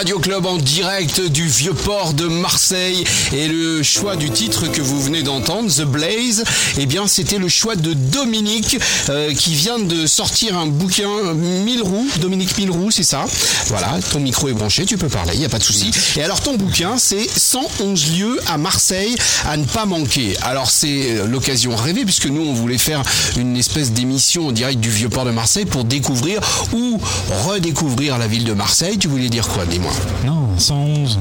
Radio 0.04 0.20
Club 0.20 0.46
en 0.46 0.58
direct 0.58 1.22
du 1.22 1.48
vieux 1.48 1.74
port 1.74 2.14
de 2.14 2.28
Marseille 2.28 3.06
et 3.32 3.48
le 3.48 3.82
choix 3.84 4.18
du 4.18 4.32
titre 4.32 4.68
que 4.70 4.82
vous 4.82 5.02
venez 5.02 5.24
d'entendre, 5.24 5.72
The 5.74 5.84
Blaze, 5.86 6.44
eh 6.78 6.86
bien 6.86 7.08
c'était 7.08 7.38
le 7.38 7.48
choix 7.48 7.78
de 7.78 7.94
Dominique 7.94 8.78
euh, 9.08 9.34
qui 9.34 9.56
vient 9.56 9.80
de 9.80 10.06
sortir 10.06 10.58
un 10.58 10.66
bouquin 10.66 11.08
Mille 11.34 11.82
roues, 11.82 12.10
Dominique 12.20 12.58
Mille 12.58 12.70
roues, 12.70 12.92
c'est 12.92 13.04
ça? 13.04 13.24
Voilà, 13.68 13.98
ton 14.12 14.20
micro 14.20 14.50
est 14.50 14.54
branché, 14.54 14.86
tu 14.86 14.98
peux 14.98 15.08
parler, 15.08 15.36
il 15.36 15.40
n'y 15.40 15.46
a 15.46 15.50
pas 15.50 15.60
de 15.60 15.64
souci. 15.64 15.90
Et 16.18 16.22
alors 16.22 16.42
ton 16.42 16.56
bouquin, 16.56 16.98
c'est 16.98 17.26
111 17.30 18.18
lieux 18.18 18.40
à 18.48 18.58
Marseille 18.58 19.16
à 19.46 19.56
ne 19.56 19.64
pas 19.64 19.86
manquer. 19.86 20.36
Alors 20.42 20.70
c'est 20.70 21.26
l'occasion 21.26 21.78
rêvée 21.78 22.04
puisque 22.04 22.28
nous 22.28 22.42
on 22.42 22.54
voulait 22.54 22.78
faire 22.78 23.04
une 23.38 23.56
espèce 23.56 23.94
d'émission 23.94 24.48
en 24.48 24.52
direct 24.52 24.82
du 24.82 24.90
vieux 24.90 25.08
port 25.08 25.24
de 25.24 25.32
Marseille 25.32 25.66
pour 25.66 25.86
découvrir 25.86 26.42
ou 26.74 27.00
redécouvrir 27.46 28.18
la 28.18 28.28
ville 28.28 28.44
de 28.44 28.54
Marseille. 28.54 28.98
Tu 28.98 29.08
voulais 29.08 29.30
dire 29.30 29.48
quoi, 29.48 29.66
dis-moi? 29.66 29.93
Non, 30.26 30.48
111. 30.58 31.20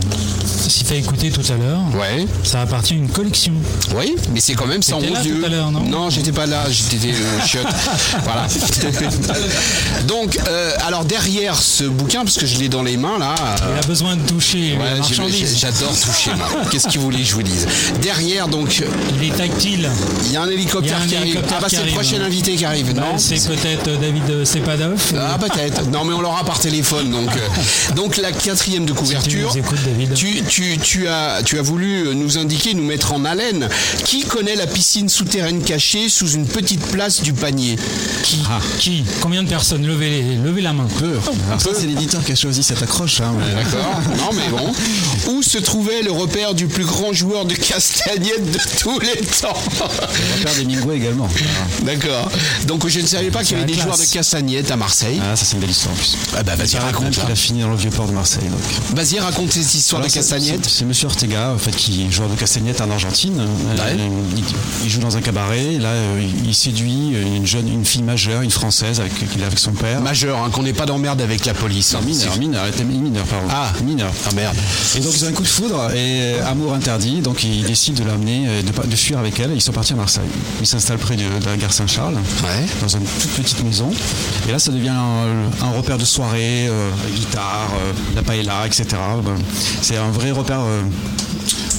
Si 0.69 0.85
t'as 0.85 0.95
écouté 0.95 1.31
tout 1.31 1.43
à 1.53 1.57
l'heure, 1.57 1.81
Ouais. 2.01 2.27
ça 2.45 2.61
appartient 2.63 2.95
à 2.95 2.97
une 2.97 3.09
collection. 3.09 3.53
Oui, 3.97 4.15
mais 4.33 4.41
c'est 4.41 4.55
quand 4.55 4.67
même 4.67 4.83
111 4.83 5.11
là 5.13 5.23
lieux. 5.23 5.41
tout 5.41 5.47
à 5.47 5.49
l'heure, 5.49 5.71
non 5.71 5.81
Non, 5.81 6.11
j'étais 6.11 6.33
pas 6.33 6.47
là, 6.47 6.65
j'étais 6.71 7.09
euh, 7.13 7.41
chiotte. 7.45 7.67
voilà. 8.25 8.47
Donc, 10.07 10.39
euh, 10.49 10.73
alors 10.87 11.05
derrière 11.05 11.57
ce 11.73 11.85
bouquin, 11.85 12.25
parce 12.25 12.37
que 12.39 12.47
je 12.47 12.59
l'ai 12.59 12.69
dans 12.69 12.83
les 12.83 12.97
mains 12.97 13.19
là. 13.19 13.35
euh, 13.63 13.75
Il 13.77 13.85
a 13.85 13.87
besoin 13.87 14.17
de 14.17 14.23
toucher 14.23 14.77
ouais, 14.79 14.99
marchandise. 14.99 15.59
J'adore 15.59 15.93
toucher. 15.93 16.31
Qu'est-ce 16.71 16.89
que 16.89 16.95
vous 16.99 17.05
voulez 17.05 17.19
que 17.23 17.25
je 17.29 17.35
vous 17.35 17.43
dise? 17.43 17.67
Derrière, 18.01 18.49
donc, 18.49 18.83
Il 19.21 19.29
est 19.29 19.35
tactile. 19.37 19.89
il 20.27 20.33
y 20.33 20.37
a 20.37 20.43
un 20.43 20.49
hélicoptère 20.49 20.99
a 20.99 21.03
un 21.03 21.07
qui 21.07 21.17
arrive. 21.17 21.41
Ah 21.51 21.59
bah 21.61 21.67
c'est 21.71 21.85
le 21.85 21.93
prochain 21.93 22.21
invité 22.21 22.55
qui 22.57 22.65
arrive, 22.65 22.95
non? 22.95 23.03
Ouais, 23.03 23.19
c'est 23.19 23.43
peut-être 23.49 23.89
euh, 23.89 23.97
David 23.97 24.45
Stepadov. 24.45 25.01
Ah 25.19 25.39
peut-être. 25.39 25.91
Non 25.91 26.05
mais 26.05 26.13
on 26.13 26.21
l'aura 26.21 26.45
par 26.45 26.59
téléphone 26.59 27.11
donc. 27.11 27.31
euh, 27.37 27.95
donc 27.97 28.17
la 28.19 28.33
quatrième 28.33 28.85
de 28.85 28.93
couverture. 28.93 29.51
nous 29.55 29.59
écoutes, 29.61 29.83
David. 29.85 30.15
Tu, 30.15 30.43
tu, 30.49 30.79
tu 30.79 31.09
as 31.09 31.43
tu 31.45 31.59
as 31.59 31.63
voulu 31.63 32.15
nous 32.15 32.39
indiquer, 32.39 32.75
nous 32.75 32.85
mettre 32.85 33.13
en 33.13 33.25
haleine. 33.25 33.69
Qui 34.05 34.25
connaît 34.25 34.57
la 34.57 34.67
piscine 34.67 35.09
souterraine 35.09 35.63
cachée 35.63 36.09
sous 36.09 36.31
une 36.33 36.47
petite 36.47 36.85
place 36.87 37.23
du 37.23 37.33
panier? 37.33 37.77
Qui 38.25 38.39
Qui? 38.79 39.05
Combien 39.21 39.43
de 39.43 39.49
personnes? 39.49 39.87
Levez, 39.87 40.23
levez 40.45 40.61
la 40.63 40.73
main. 40.73 40.87
Peu. 40.99 41.15
Ça, 41.62 41.70
c'est 41.75 41.87
l'éditeur 41.87 42.25
qui 42.25 42.33
a 42.33 42.35
choisi 42.35 42.62
cette 42.62 42.83
accroche. 42.83 43.20
hein, 43.20 43.33
mais- 43.38 43.62
D'accord. 43.62 44.01
Non 44.18 44.31
mais 44.35 44.48
bon. 44.51 44.72
Où 45.33 45.42
se 45.42 45.59
trouvait 45.59 46.03
le 46.03 46.11
repère 46.12 46.55
du 46.55 46.66
plus 46.66 46.85
grand 46.85 47.12
joueur 47.12 47.44
de 47.44 47.55
castagnette 47.55 48.51
de 48.51 48.59
tous 48.81 48.98
les 49.01 49.20
temps? 49.40 49.55
Repère 49.55 50.55
des 50.57 50.64
Mingway 50.64 50.96
également. 50.96 51.29
D'accord. 51.83 52.31
Donc 52.66 52.87
je 52.88 53.01
ne 53.01 53.07
savais 53.07 53.31
pas 53.31 53.42
qu'il 53.44 53.57
y 53.59 53.61
avait 53.62 53.72
des 53.72 53.79
joueurs 53.79 53.98
de 53.98 54.05
castagnette 54.05 54.70
à 54.70 54.77
Marseille. 54.77 55.20
Ah, 55.22 55.37
ça 55.37 55.44
c'est 55.44 55.55
une 55.55 55.61
belle 55.61 55.70
histoire 55.70 55.94
en 55.94 55.96
plus. 55.96 56.16
Ah 56.37 56.42
bah 56.42 56.57
vas-y 56.57 56.77
raconte 56.79 57.11
qu'il 57.11 57.31
a 57.31 57.37
fini 57.37 57.61
dans 57.62 57.70
le 57.70 57.77
vieux 57.77 57.90
port 57.90 58.07
de 58.07 58.12
Marseille. 58.12 58.42
Vas-y 58.94 59.18
raconte 59.20 59.55
histoires 59.57 60.01
Alors, 60.01 60.11
de 60.11 60.14
castagnette. 60.14 60.66
C'est 60.68 60.85
Monsieur 60.85 61.07
Ortega, 61.07 61.51
en 61.55 61.59
fait, 61.59 61.70
qui 61.77 62.05
est 62.05 62.11
joueur 62.11 62.29
de 62.29 62.35
castagnette 62.35 62.81
en 62.81 62.90
Argentine. 62.90 63.38
Euh, 63.40 63.96
Il, 64.37 64.44
il 64.85 64.90
joue 64.90 65.01
dans 65.01 65.16
un 65.16 65.20
cabaret. 65.20 65.79
Là, 65.79 65.88
euh, 65.90 66.20
il- 66.20 66.48
il 66.48 66.55
séduit 66.55 67.12
une 67.14 67.46
jeune, 67.46 67.68
une 67.68 67.85
fille 67.85 68.03
majeure, 68.03 68.42
une 68.42 68.51
française, 68.51 69.01
avec, 69.01 69.12
avec 69.44 69.59
son 69.59 69.72
père. 69.72 70.01
Majeur, 70.01 70.38
hein, 70.42 70.51
qu'on 70.51 70.62
n'est 70.62 70.72
pas 70.72 70.87
d'emmerde 70.87 71.20
avec 71.20 71.44
la 71.44 71.52
police. 71.55 71.95
hein. 71.95 72.01
mineur, 72.05 72.37
mineur, 72.38 72.65
mineur, 72.85 73.25
pardon. 73.27 73.47
Ah. 73.51 73.73
mineur. 73.85 74.11
Ah 74.27 74.31
merde. 74.35 74.57
Et 74.97 75.01
donc 75.01 75.12
ils 75.15 75.25
ont 75.25 75.29
un 75.29 75.33
coup 75.33 75.43
de 75.43 75.49
foudre 75.49 75.91
et 75.95 76.35
euh, 76.41 76.47
amour 76.47 76.75
interdit, 76.75 77.21
donc 77.21 77.45
il 77.45 77.65
décide 77.65 77.95
de 77.95 78.05
l'amener, 78.05 78.45
euh, 78.49 78.62
de, 78.62 78.71
pas- 78.73 78.87
de 78.87 78.97
fuir 78.97 79.19
avec 79.19 79.38
elle. 79.41 79.53
Ils 79.55 79.61
sont 79.61 79.73
partis 79.73 79.93
à 79.93 79.97
Marseille. 79.97 80.23
Ils 80.61 80.67
s'installent 80.67 80.99
près 80.99 81.17
de, 81.17 81.23
de 81.23 81.47
la 81.47 81.57
gare 81.57 81.73
Saint-Charles, 81.73 82.15
Ouais. 82.15 82.67
dans 82.81 82.88
une 82.88 83.05
toute 83.05 83.31
petite 83.33 83.62
maison. 83.65 83.91
Et 84.49 84.53
là, 84.53 84.59
ça 84.59 84.71
devient 84.73 84.88
un, 84.91 85.67
un 85.67 85.71
repère 85.77 85.99
de 85.99 86.05
soirée, 86.05 86.67
euh, 86.69 86.91
guitare, 87.15 87.71
euh, 87.85 87.93
la 88.15 88.23
paella, 88.23 88.67
etc. 88.67 88.85
Ben, 89.25 89.35
C'est 89.81 89.97
un 89.97 90.11
vrai 90.11 90.31
repère. 90.31 90.61
euh, 90.61 90.83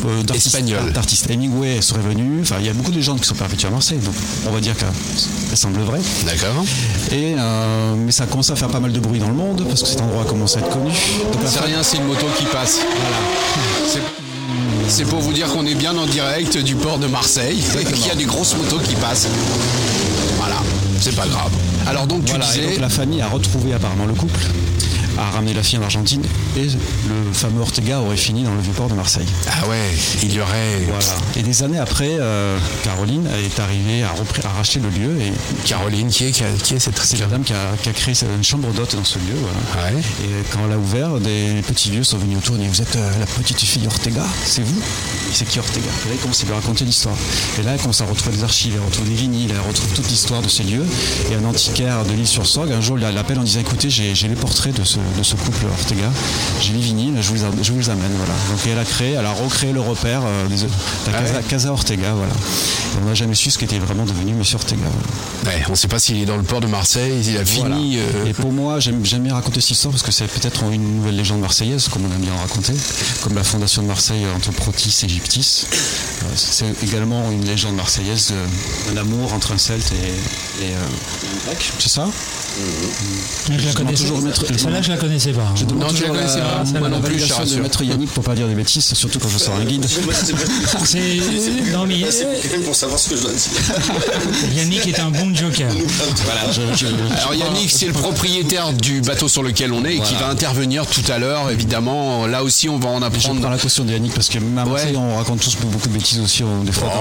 euh, 0.06 0.22
d'artistes- 0.24 0.48
Espagnol. 0.48 0.92
d'artistes. 0.92 1.30
Hemingway 1.30 1.82
serait 1.82 2.02
venu. 2.02 2.42
Enfin, 2.42 2.56
il 2.60 2.66
y 2.66 2.70
a 2.70 2.74
beaucoup 2.74 2.92
de 2.92 2.98
légendes 2.98 3.22
qui 3.22 3.28
sont 3.28 3.36
perpétuées 3.36 3.68
à 3.70 3.72
Marseille, 3.72 4.00
donc 4.00 4.14
on 4.46 4.52
va 4.52 4.60
dire 4.60 4.76
qu'elle 4.76 5.58
semble 5.58 5.80
vraie. 5.82 6.02
D'accord. 6.26 6.66
Et 7.12 7.36
euh, 7.38 7.96
mais 7.98 8.12
ça 8.12 8.26
commence 8.26 8.50
à 8.50 8.56
faire 8.56 8.70
pas 8.70 8.80
mal 8.80 8.92
de 8.92 9.00
bruit 9.00 9.20
dans 9.20 9.28
le 9.28 9.34
monde 9.36 9.64
parce 9.68 9.82
que 9.84 9.88
cet 9.90 10.02
endroit 10.02 10.24
commence 10.26 10.56
à 10.56 10.60
être 10.60 10.70
connu. 10.70 10.92
C'est 11.46 11.60
femme- 11.60 11.66
rien, 11.66 11.84
c'est 11.84 11.98
une 11.98 12.06
moto 12.06 12.26
qui 12.38 12.46
passe. 12.46 12.80
Voilà. 12.80 13.98
C'est- 14.88 15.06
pour 15.06 15.20
vous 15.20 15.34
dire 15.34 15.48
qu'on 15.48 15.66
est 15.66 15.76
bien 15.76 15.96
en 15.98 16.06
direct 16.06 16.58
du 16.58 16.76
port 16.76 16.98
de 17.00 17.08
Marseille 17.08 17.62
et 17.80 17.84
qu'il 17.86 18.06
y 18.08 18.12
a 18.12 18.16
des 18.16 18.26
grosses 18.26 18.56
motos 18.56 18.80
qui 18.80 18.96
passent. 18.96 19.28
Voilà, 20.38 20.56
c'est 21.00 21.16
pas 21.16 21.28
grave. 21.28 21.52
Alors 21.88 22.08
donc 22.08 22.26
tu 22.26 22.32
Voilà, 22.32 22.46
disais. 22.46 22.66
donc 22.68 22.80
la 22.80 22.90
famille 22.90 23.22
a 23.22 23.28
retrouvé 23.28 23.74
apparemment 23.74 24.06
le 24.06 24.14
couple, 24.14 24.40
a 25.18 25.30
ramené 25.32 25.54
la 25.54 25.64
fille 25.64 25.78
en 25.80 25.84
Argentine 25.84 26.22
et 26.58 26.64
le 26.64 27.34
fameux 27.34 27.62
Ortega 27.62 28.00
aurait 28.02 28.18
fini 28.18 28.44
dans 28.44 28.54
le 28.54 28.62
vieux 28.62 28.74
port 28.74 28.88
de 28.88 28.94
Marseille. 28.94 29.26
Ah 29.48 29.68
ouais, 29.68 29.92
il 30.24 30.34
y 30.34 30.40
aurait. 30.40 30.80
Voilà. 30.88 31.06
Et 31.36 31.44
des 31.44 31.64
années 31.64 31.80
après, 31.80 32.18
euh, 32.20 32.58
Caroline 32.84 33.28
est 33.28 33.60
arrivée 33.60 34.04
à, 34.04 34.14
à 34.46 34.50
racheter 34.50 34.80
le 34.80 34.90
lieu 34.90 35.20
et 35.22 35.32
Caroline, 35.66 36.10
qui 36.10 36.26
est, 36.26 36.32
qui, 36.32 36.44
a- 36.44 36.52
qui 36.64 36.76
est 36.76 36.80
cette 36.80 36.98
c'est 37.04 37.20
la 37.20 37.26
dame 37.28 37.44
qui 37.44 37.54
a, 37.54 37.58
qui 37.82 37.90
a 37.90 37.94
créé 37.94 38.14
une 38.36 38.44
chambre 38.44 38.72
d'hôte 38.74 38.96
dans 38.96 39.04
ce 39.04 39.20
lieu. 39.20 39.36
Voilà. 39.74 39.96
Ouais. 39.96 40.02
Et 40.24 40.44
quand 40.52 40.60
on 40.64 40.68
l'a 40.68 40.78
ouvert, 40.78 41.20
des 41.20 41.62
petits 41.68 41.90
vieux 41.92 42.04
sont 42.04 42.18
venus 42.18 42.38
autour 42.38 42.56
et 42.56 42.60
disent 42.60 42.70
Vous 42.78 42.82
êtes 42.82 42.96
euh, 42.96 43.12
la 43.20 43.26
petite 43.26 43.60
fille 43.62 43.86
Ortega? 43.88 44.24
C'est 44.46 44.64
vous? 44.64 44.82
C'est 45.34 45.48
qui 45.48 45.60
Ortega? 45.60 45.88
Et 46.06 46.10
là, 46.10 46.16
ils 46.16 46.20
commencent 46.22 46.44
à 46.44 46.46
lui 46.46 46.54
raconter 46.54 46.86
l'histoire. 46.86 47.16
Et 47.60 47.64
là, 47.64 47.74
elle 47.74 47.80
commence 47.80 48.02
à 48.02 48.06
retrouver 48.06 48.38
des 48.38 48.44
archives, 48.44 48.74
elle 48.76 48.86
retrouve 48.86 49.08
des 49.08 49.16
vinyles, 49.16 49.52
elle 49.52 49.68
retrouve 49.68 49.92
toute 49.94 50.10
l'histoire 50.10 50.42
de 50.42 50.48
ces 50.48 50.64
lieux. 50.64 50.86
Et 51.32 51.36
un 51.36 51.44
antiquaire 51.46 52.04
de 52.06 52.12
l'île 52.14 52.28
sur 52.28 52.46
Sorgue, 52.46 52.72
un 52.72 52.82
jour, 52.82 52.98
il 53.00 53.04
l'appelle 53.04 53.40
en 53.40 53.44
disant 53.44 53.60
Écoutez, 53.62 53.90
j'ai 53.90 54.14
j'ai 54.16 54.28
les 54.28 54.36
portraits 54.36 54.74
de 54.78 54.84
ce, 54.84 55.00
de 55.18 55.24
ce 55.24 55.36
couple 55.36 55.66
Ortega, 55.72 56.10
j'ai 56.62 56.74
les 56.74 56.80
vinyles, 56.82 57.18
je 57.22 57.30
vous, 57.30 57.38
je 57.62 57.72
vous 57.72 57.80
les 57.80 57.90
amène. 57.90 58.12
Voilà. 58.18 58.34
Donc, 58.50 58.60
elle 58.70 58.80
a 58.80 58.86
créé, 58.86 59.12
elle 59.14 59.26
a 59.26 59.32
recréé 59.32 59.74
le 59.74 59.82
repère 59.82 60.22
euh, 60.26 60.48
des- 60.48 60.56
la 61.12 61.20
Casa, 61.20 61.42
Casa 61.44 61.72
Ortega. 61.72 62.14
Voilà. 62.14 62.32
Et 62.34 62.98
on 63.04 63.06
n'a 63.08 63.14
jamais 63.16 63.36
su 63.36 63.50
ce 63.52 63.58
qu'était 63.58 63.80
vraiment 63.80 64.06
devenu 64.06 64.34
Monsieur 64.34 64.56
Ortega. 64.56 64.82
voilà. 65.44 65.58
Ouais, 65.58 65.64
on 65.70 65.76
sait 65.76 65.88
pas 65.88 66.00
s'il 66.00 66.18
est 66.22 66.26
dans 66.26 66.38
le 66.38 66.44
port 66.44 66.62
de 66.62 66.68
Marseille, 66.68 67.22
il 67.26 67.38
a 67.38 67.44
Voilà. 67.44 67.76
fini. 67.76 67.98
euh, 67.98 68.26
Et 68.26 68.34
pour 68.34 68.52
moi, 68.52 68.80
j'aime 68.80 69.00
bien 69.02 69.34
raconter 69.34 69.62
cette 69.62 69.72
histoire 69.72 69.92
parce 69.92 70.04
que 70.04 70.12
c'est 70.12 70.28
peut-être 70.28 70.64
une 70.72 70.98
nouvelle 70.98 71.16
légende 71.16 71.42
marseillaise, 71.42 71.88
comme 71.90 72.04
on 72.06 72.14
aime 72.14 72.22
bien 72.22 72.34
en 72.34 72.38
raconter, 72.42 72.74
comme 73.24 73.34
la 73.36 73.44
fondation 73.44 73.82
de 73.82 73.88
Marseille 73.88 74.26
entre 74.36 74.52
Protis 74.52 74.96
et 75.04 75.10
Gyptis. 75.10 75.66
Euh, 76.24 76.26
C'est 76.36 76.66
également 76.84 77.32
une 77.32 77.46
légende 77.46 77.76
marseillaise 77.76 78.34
d'un 78.88 79.02
amour 79.02 79.34
entre 79.34 79.52
un 79.54 79.58
Celte 79.58 79.92
et, 79.92 80.64
et, 80.66 80.70
euh, 80.70 80.76
un 80.78 81.46
Grec, 81.48 81.72
c'est 81.80 81.90
ça? 81.90 82.08
Je 82.56 83.52
la 83.52 83.58
demande 83.58 83.76
connaissais. 83.76 84.04
toujours 84.04 84.22
maître- 84.22 84.46
Celle-là, 84.58 84.82
je 84.82 84.92
la 84.94 84.98
connaissais 85.00 85.32
pas. 85.32 85.42
hein. 85.42 85.54
Je 85.56 85.66
demande 85.66 85.88
Non, 85.90 85.94
tu 85.94 86.04
la 86.04 86.10
connaissais 86.10 86.40
pas. 86.40 86.80
Moi 86.80 86.90
non 86.90 87.02
plus, 87.02 87.20
je 87.20 87.26
validation 87.26 87.56
de 87.58 87.62
maître 87.62 87.84
Yannick 87.84 88.12
pour 88.12 88.24
pas 88.24 88.36
dire 88.36 88.48
des 88.48 88.56
bêtises, 88.56 88.94
surtout 88.94 89.20
quand 89.20 89.30
je 89.30 89.38
sors 89.38 89.56
un 89.56 89.66
guide. 89.66 89.86
C'est 90.86 91.72
non 91.72 91.86
mais 91.86 92.02
pour 92.66 92.76
savoir 92.76 93.00
ce 93.00 93.10
que 93.10 93.16
je 93.18 93.22
dois 93.22 93.32
dire. 93.32 94.54
Yannick 94.56 94.88
est 94.88 95.00
un 95.00 95.10
bon 95.12 95.34
joker. 95.34 95.72
Voilà, 96.26 96.52
je, 96.52 96.62
je- 96.78 96.88
Alors 97.22 97.34
Yannick, 97.36 97.70
c'est 97.72 97.88
le 97.88 97.94
propriétaire 97.94 98.74
du 98.74 99.02
bateau 99.02 99.28
sur 99.28 99.44
lequel 99.44 99.72
on 99.74 99.86
est 99.86 99.96
et 99.96 100.00
qui 100.00 100.16
va 100.16 100.28
intervenir 100.30 100.86
tout 100.86 101.04
à 101.12 101.18
l'heure. 101.20 101.50
Évidemment, 101.52 102.28
là 102.28 102.44
aussi, 102.44 102.70
on 102.70 102.78
va 102.80 102.90
en 102.90 103.02
apprendre. 103.02 103.42
prends 103.42 103.50
la 103.50 103.58
caution 103.58 103.84
de 103.84 103.92
Yannick 103.92 104.14
parce 104.14 104.30
que 104.30 104.40
même 104.40 104.68
Ouais. 104.72 104.94
on 104.96 105.16
raconte 105.18 105.42
tous 105.42 105.56
beaucoup 105.66 105.88
de 105.88 105.94
bêtises 105.94 106.20
aussi, 106.20 106.44
on- 106.44 106.64
des 106.64 106.72
fois. 106.72 106.92
Oh, 106.96 107.00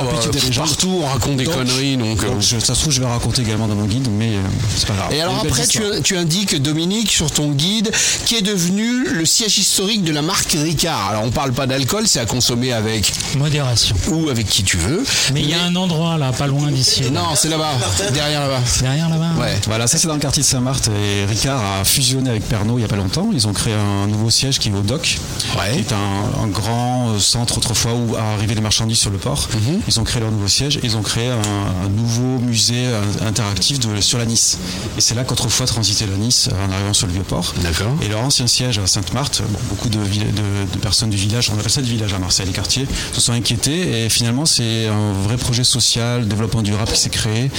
on 0.00 0.04
perpétue 0.06 0.26
bah, 0.32 0.40
des 0.40 0.46
légendes. 0.46 0.66
partout, 0.68 1.00
on 1.02 1.06
raconte 1.06 1.36
des 1.36 1.44
Donc, 1.44 1.54
conneries. 1.54 1.96
Donc, 1.96 2.22
euh, 2.24 2.28
Donc, 2.30 2.42
ça 2.42 2.74
se 2.74 2.80
trouve, 2.80 2.92
je 2.92 3.00
vais 3.00 3.06
raconter 3.06 3.42
également 3.42 3.68
dans 3.68 3.74
mon 3.74 3.86
guide, 3.86 4.08
mais 4.10 4.34
euh, 4.36 4.40
c'est 4.76 4.86
pas 4.88 4.94
grave. 4.94 5.12
Et 5.12 5.20
alors 5.20 5.40
après, 5.44 5.66
tu, 5.66 5.80
tu 6.02 6.16
indiques, 6.16 6.60
Dominique, 6.60 7.10
sur 7.10 7.25
ton 7.30 7.50
guide, 7.50 7.90
qui 8.24 8.36
est 8.36 8.42
devenu 8.42 9.04
le 9.08 9.24
siège 9.24 9.58
historique 9.58 10.02
de 10.04 10.12
la 10.12 10.22
marque 10.22 10.52
Ricard. 10.52 11.08
Alors 11.10 11.22
on 11.24 11.30
parle 11.30 11.52
pas 11.52 11.66
d'alcool, 11.66 12.04
c'est 12.06 12.20
à 12.20 12.26
consommer 12.26 12.72
avec 12.72 13.12
Modération. 13.36 13.94
ou 14.10 14.28
avec 14.28 14.48
qui 14.48 14.62
tu 14.62 14.76
veux. 14.76 15.04
Mais 15.32 15.42
il 15.42 15.48
y 15.50 15.54
a 15.54 15.62
un 15.62 15.76
endroit 15.76 16.18
là, 16.18 16.32
pas 16.32 16.46
loin 16.46 16.70
d'ici. 16.70 17.02
Non, 17.10 17.34
c'est 17.34 17.48
là-bas, 17.48 17.72
derrière 18.12 18.40
là-bas. 18.40 18.60
Derrière 18.80 19.08
là-bas. 19.08 19.30
Ouais. 19.40 19.58
Voilà, 19.66 19.86
ça 19.86 19.98
c'est 19.98 20.08
dans 20.08 20.14
le 20.14 20.20
quartier 20.20 20.42
de 20.42 20.46
Saint-Marthe 20.46 20.88
et 20.88 21.24
Ricard 21.26 21.60
a 21.80 21.84
fusionné 21.84 22.30
avec 22.30 22.48
Pernod 22.48 22.76
il 22.76 22.78
n'y 22.80 22.84
a 22.84 22.88
pas 22.88 22.96
longtemps. 22.96 23.28
Ils 23.32 23.46
ont 23.46 23.52
créé 23.52 23.74
un 23.74 24.06
nouveau 24.06 24.30
siège 24.30 24.58
qui 24.58 24.68
est 24.68 24.72
au 24.72 24.80
dock, 24.82 25.18
Ouais. 25.58 25.72
qui 25.74 25.78
est 25.80 25.92
un, 25.92 26.42
un 26.42 26.46
grand 26.48 27.10
euh, 27.10 27.18
centre 27.18 27.58
autrefois 27.58 27.92
où 27.94 28.16
arrivaient 28.16 28.54
les 28.54 28.60
marchandises 28.60 28.98
sur 28.98 29.10
le 29.10 29.18
port. 29.18 29.48
Mhm. 29.54 29.80
Ils 29.88 30.00
ont 30.00 30.04
créé 30.04 30.20
leur 30.20 30.30
nouveau 30.30 30.48
siège. 30.48 30.78
Ils 30.82 30.96
ont 30.96 31.02
créé 31.02 31.28
un, 31.28 31.84
un 31.84 31.88
nouveau 31.88 32.38
musée 32.40 32.86
euh, 32.86 33.02
interactif 33.26 33.78
de- 33.80 34.00
sur 34.00 34.18
la 34.18 34.24
Nice. 34.26 34.58
Et 34.96 35.00
c'est 35.00 35.14
là 35.14 35.24
qu'autrefois 35.24 35.66
transitait 35.66 36.06
la 36.06 36.16
Nice 36.16 36.48
euh, 36.52 36.66
en 36.66 36.72
arrivant 36.72 36.92
sur 36.92 37.06
le 37.06 37.12
vieux 37.16 37.24
port. 37.24 37.54
D'accord. 37.62 37.94
Et 38.02 38.08
leur 38.08 38.20
ancien 38.20 38.46
siège 38.46 38.78
à 38.78 38.86
Sainte-Marthe, 38.86 39.42
bon, 39.48 39.58
beaucoup 39.70 39.88
de, 39.88 39.98
vill- 39.98 40.32
de- 40.32 40.72
de 40.74 40.78
personnes 40.78 41.10
du 41.10 41.16
village, 41.16 41.50
on 41.54 41.58
appelle 41.58 41.70
ça 41.70 41.80
des 41.82 41.88
villages 41.88 42.12
à 42.14 42.18
Marseille, 42.18 42.46
les 42.46 42.52
quartiers, 42.52 42.86
se 43.12 43.20
sont 43.20 43.32
inquiétés. 43.32 44.04
Et 44.04 44.08
finalement, 44.08 44.46
c'est 44.46 44.86
un 44.86 45.12
vrai 45.24 45.36
projet 45.36 45.64
social, 45.64 46.26
développement 46.28 46.62
durable 46.62 46.92
qui 46.92 47.00
s'est 47.00 47.10
créé, 47.10 47.50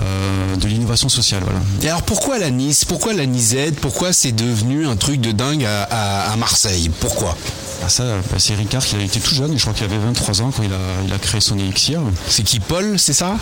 euh, 0.00 0.56
de 0.56 0.66
l'innovation 0.68 1.08
sociale. 1.08 1.42
Voilà. 1.44 1.60
Et 1.82 1.88
alors 1.88 2.02
pourquoi 2.02 2.38
la 2.38 2.50
Nice 2.50 2.84
Pourquoi 2.84 3.12
la 3.12 3.26
Nisette 3.26 3.78
Pourquoi 3.80 4.12
c'est 4.12 4.32
devenu 4.32 4.86
un 4.86 4.96
truc 4.96 5.20
de 5.20 5.32
dingue 5.32 5.64
à, 5.64 5.82
à- 5.84 6.32
à 6.32 6.36
Marseille? 6.36 6.90
Pourquoi? 7.00 7.36
Ah, 7.84 7.88
ça, 7.88 8.04
c'est 8.38 8.54
Ricard 8.54 8.84
qui 8.84 8.94
a 8.94 9.00
été 9.00 9.18
tout 9.18 9.34
jeune, 9.34 9.54
je 9.56 9.60
crois 9.60 9.72
qu'il 9.74 9.82
avait 9.84 9.98
23 9.98 10.40
ans 10.42 10.52
quand 10.56 10.62
il 10.62 10.72
a, 10.72 10.76
il 11.04 11.12
a 11.12 11.18
créé 11.18 11.40
son 11.40 11.58
élixir. 11.58 12.00
C'est 12.28 12.44
qui 12.44 12.60
Paul, 12.60 12.96
c'est 12.96 13.12
ça? 13.12 13.36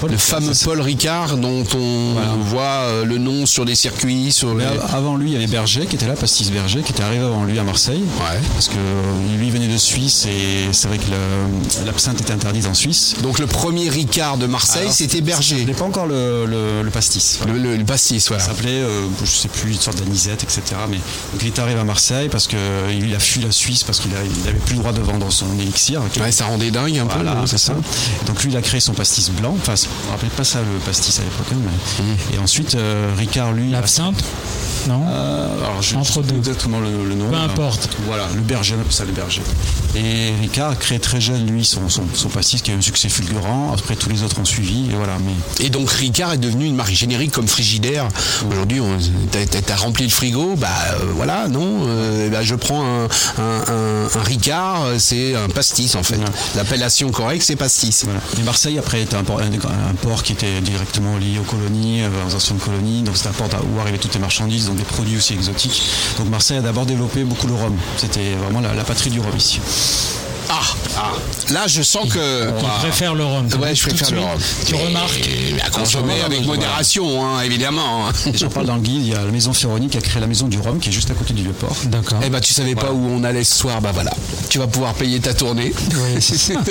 Paul 0.00 0.10
Le 0.10 0.16
Ricard, 0.16 0.40
fameux. 0.40 0.52
Paul 0.64 0.80
Ricard 0.80 1.36
dont 1.36 1.64
on 1.76 2.12
Voilà. 2.14 2.32
voit 2.40 2.62
euh, 2.88 3.04
le 3.04 3.18
nom 3.18 3.46
sur 3.46 3.64
les 3.64 3.76
circuits, 3.76 4.32
sur 4.32 4.52
les... 4.56 4.64
av- 4.64 4.90
avant 5.14 5.22
lui, 5.22 5.30
il 5.30 5.34
y 5.34 5.36
avait 5.36 5.46
Berger 5.46 5.86
qui 5.86 5.94
était 5.96 6.06
là, 6.08 6.14
Pastis 6.14 6.50
Berger, 6.50 6.82
qui 6.82 6.90
était 6.92 7.02
arrivé 7.02 7.22
avant 7.24 7.44
lui 7.44 7.56
à 7.58 7.62
Marseille. 7.62 8.02
Ouais. 8.18 8.40
Parce 8.54 8.68
que 8.68 8.74
euh, 8.76 9.36
lui 9.38 9.50
venait 9.50 9.68
de 9.68 9.76
Suisse 9.78 10.26
et 10.26 10.68
c'est 10.72 10.88
vrai 10.88 10.98
que 10.98 11.04
l'absinthe 11.86 12.20
était 12.20 12.32
interdite 12.32 12.66
en 12.66 12.74
Suisse. 12.74 13.14
Donc 13.22 13.38
le 13.38 13.46
premier 13.46 13.88
Ricard 13.88 14.36
de 14.38 14.46
Marseille, 14.46 14.88
c'était 14.90 15.18
Il 15.18 15.24
Berger. 15.24 15.64
n'est 15.64 15.72
pas 15.74 15.84
encore 15.84 16.06
le, 16.06 16.46
le- 16.46 16.82
le 16.82 16.90
pastis. 16.90 17.38
Le, 17.46 17.58
le- 17.58 17.76
le 17.76 17.84
pastis, 17.84 18.26
voilà. 18.28 18.42
Ça 18.42 18.50
s'appelait, 18.50 18.70
euh, 18.80 19.06
je 19.22 19.30
sais 19.30 19.48
plus, 19.48 19.72
une 19.72 19.78
sorte 19.80 19.98
d'anisette, 19.98 20.42
etc. 20.42 20.62
Mais 20.88 20.96
donc 20.96 21.42
il 21.42 21.46
est 21.48 21.58
arrivé 21.58 21.78
à 21.78 21.84
Marseille 21.84 22.28
parce 22.28 22.48
qu'il 22.48 22.58
a 23.14 23.18
fui 23.20 23.40
la 23.42 23.52
Suisse 23.52 23.84
parce 23.84 24.00
qu'il 24.00 24.10
n'avait 24.10 24.58
plus 24.58 24.74
le 24.74 24.80
droit 24.80 24.92
de 24.92 25.00
vendre 25.00 25.30
son 25.30 25.46
élixir. 25.60 26.02
Ouais, 26.20 26.32
ça 26.32 26.46
rendait 26.46 26.70
dingue 26.70 26.98
un 26.98 27.06
peu, 27.06 27.14
Voilà, 27.14 27.34
non, 27.34 27.46
c'est 27.46 27.58
ça. 27.58 27.74
Donc 28.26 28.42
lui, 28.42 28.50
il 28.50 28.56
a 28.56 28.62
créé 28.62 28.80
son 28.80 28.94
pastis 28.94 29.30
blanc. 29.30 29.56
Enfin, 29.60 29.74
on 30.04 30.06
ne 30.08 30.10
rappelait 30.12 30.28
pas 30.30 30.44
ça 30.44 30.58
le 30.60 30.78
pastis 30.84 31.18
à 31.20 31.22
l'époque. 31.22 31.46
hein, 31.52 31.56
mais- 31.64 32.04
Mhm. 32.04 32.16
Et 32.34 32.38
ensuite, 32.38 32.74
euh, 32.74 33.12
Ricard, 33.16 33.52
lui. 33.52 33.70
L'absinthe? 33.70 34.22
Non? 34.88 35.02
Euh, 35.03 35.03
alors, 35.06 35.82
je, 35.82 35.96
Entre 35.96 36.22
deux. 36.22 36.36
exactement 36.36 36.80
le, 36.80 37.08
le 37.08 37.14
nom. 37.14 37.28
Peu 37.28 37.36
hein. 37.36 37.44
importe. 37.44 37.88
Voilà, 38.06 38.26
le 38.34 38.40
berger, 38.40 38.74
on 38.76 38.80
appelle 38.80 38.92
ça 38.92 39.04
le 39.04 39.12
berger. 39.12 39.42
Et 39.96 40.32
Ricard 40.40 40.70
a 40.72 40.76
créé 40.76 40.98
très 40.98 41.20
jeune, 41.20 41.46
lui, 41.46 41.64
son, 41.64 41.88
son, 41.88 42.02
son 42.14 42.28
pastis 42.28 42.62
qui 42.62 42.70
a 42.70 42.74
eu 42.74 42.78
un 42.78 42.80
succès 42.82 43.08
fulgurant. 43.08 43.72
Après, 43.72 43.94
tous 43.96 44.08
les 44.08 44.22
autres 44.22 44.38
ont 44.40 44.44
suivi. 44.44 44.90
Et 44.90 44.94
voilà, 44.94 45.14
mais 45.24 45.64
Et 45.64 45.70
donc 45.70 45.90
Ricard 45.90 46.32
est 46.32 46.38
devenu 46.38 46.66
une 46.66 46.74
marque 46.74 46.92
générique 46.92 47.32
comme 47.32 47.48
Frigidaire. 47.48 48.08
Aujourd'hui, 48.50 48.80
t'as- 49.30 49.46
t'as 49.46 49.76
rempli 49.76 50.04
le 50.04 50.10
frigo, 50.10 50.54
bah 50.56 50.68
euh, 51.00 51.06
voilà, 51.14 51.48
non, 51.48 51.86
euh, 51.86 52.28
bah, 52.28 52.42
je 52.42 52.54
prends 52.54 52.82
un, 52.84 53.04
un, 53.04 53.64
un- 53.68 54.08
un 54.18 54.22
Ricard, 54.22 54.84
euh, 54.84 54.98
c'est 54.98 55.34
un 55.34 55.48
pastis 55.48 55.94
en 55.94 56.02
fait. 56.02 56.18
L'appellation 56.56 57.10
correcte, 57.10 57.44
c'est 57.44 57.56
pastis. 57.56 58.04
Voilà. 58.04 58.20
Et 58.38 58.42
Marseille, 58.42 58.78
après, 58.78 59.02
était 59.02 59.16
un 59.16 59.24
port, 59.24 59.40
un, 59.40 59.44
un 59.52 59.94
port 60.02 60.22
qui 60.22 60.32
était 60.32 60.60
directement 60.60 61.16
lié 61.18 61.38
aux 61.38 61.42
colonies, 61.44 62.02
euh, 62.02 62.08
aux 62.28 62.34
anciennes 62.34 62.58
colonies. 62.58 63.02
Donc, 63.02 63.16
c'était 63.16 63.28
un 63.30 63.32
port 63.32 63.48
où 63.74 63.80
arrivaient 63.80 63.98
toutes 63.98 64.14
les 64.14 64.20
marchandises, 64.20 64.66
donc 64.66 64.76
des 64.76 64.84
produits 64.94 65.16
aussi 65.16 65.34
exotiques. 65.34 65.82
Donc, 66.18 66.28
Marseille 66.28 66.58
a 66.58 66.62
d'abord 66.62 66.86
développé 66.86 67.24
beaucoup 67.24 67.46
le 67.46 67.54
rhum. 67.54 67.76
C'était 67.96 68.34
vraiment 68.34 68.60
la, 68.60 68.84
patrie 68.84 69.10
du 69.10 69.20
rhum 69.20 69.36
ici. 69.36 69.60
Ah, 70.50 70.60
ah, 70.96 71.12
là 71.52 71.66
je 71.66 71.82
sens 71.82 72.08
que. 72.12 72.48
Il 72.48 72.64
Ah. 72.66 72.78
préfère 72.80 73.14
le 73.14 73.24
rhum. 73.24 73.46
Ouais, 73.60 73.74
je 73.74 73.82
préfère 73.88 74.10
le 74.10 74.20
rhum. 74.20 74.38
Tu 74.66 74.74
Mais- 74.74 74.84
remarques 74.84 75.20
à 75.64 75.70
consommer 75.70 76.20
avec 76.24 76.44
modération, 76.46 77.24
hein, 77.26 77.40
évidemment. 77.42 78.08
J'en 78.34 78.48
parle 78.48 78.66
dans 78.66 78.76
le 78.76 78.80
guide, 78.82 79.00
il 79.06 79.08
y 79.12 79.14
a 79.14 79.24
la 79.24 79.30
maison 79.30 79.52
Ferroni 79.52 79.88
qui 79.88 79.96
a 79.98 80.00
créé 80.00 80.20
la 80.20 80.26
maison 80.26 80.46
du 80.48 80.58
rhum 80.58 80.78
qui 80.80 80.90
est 80.90 80.92
juste 80.92 81.10
à 81.10 81.14
côté 81.14 81.32
du 81.34 81.42
Vieux-Port. 81.42 81.76
D'accord. 81.86 82.18
Eh 82.24 82.28
ben, 82.30 82.40
tu 82.40 82.52
savais 82.52 82.74
pas 82.74 82.92
où 82.92 83.08
on 83.10 83.24
allait 83.24 83.44
ce 83.44 83.54
soir, 83.58 83.80
bah 83.80 83.90
voilà. 83.92 84.12
Tu 84.50 84.58
vas 84.58 84.66
pouvoir 84.66 84.94
payer 84.94 85.20
ta 85.20 85.32
tournée. 85.34 85.72
Oui, 85.94 86.20
c'est 86.20 86.36
ça. 86.38 86.54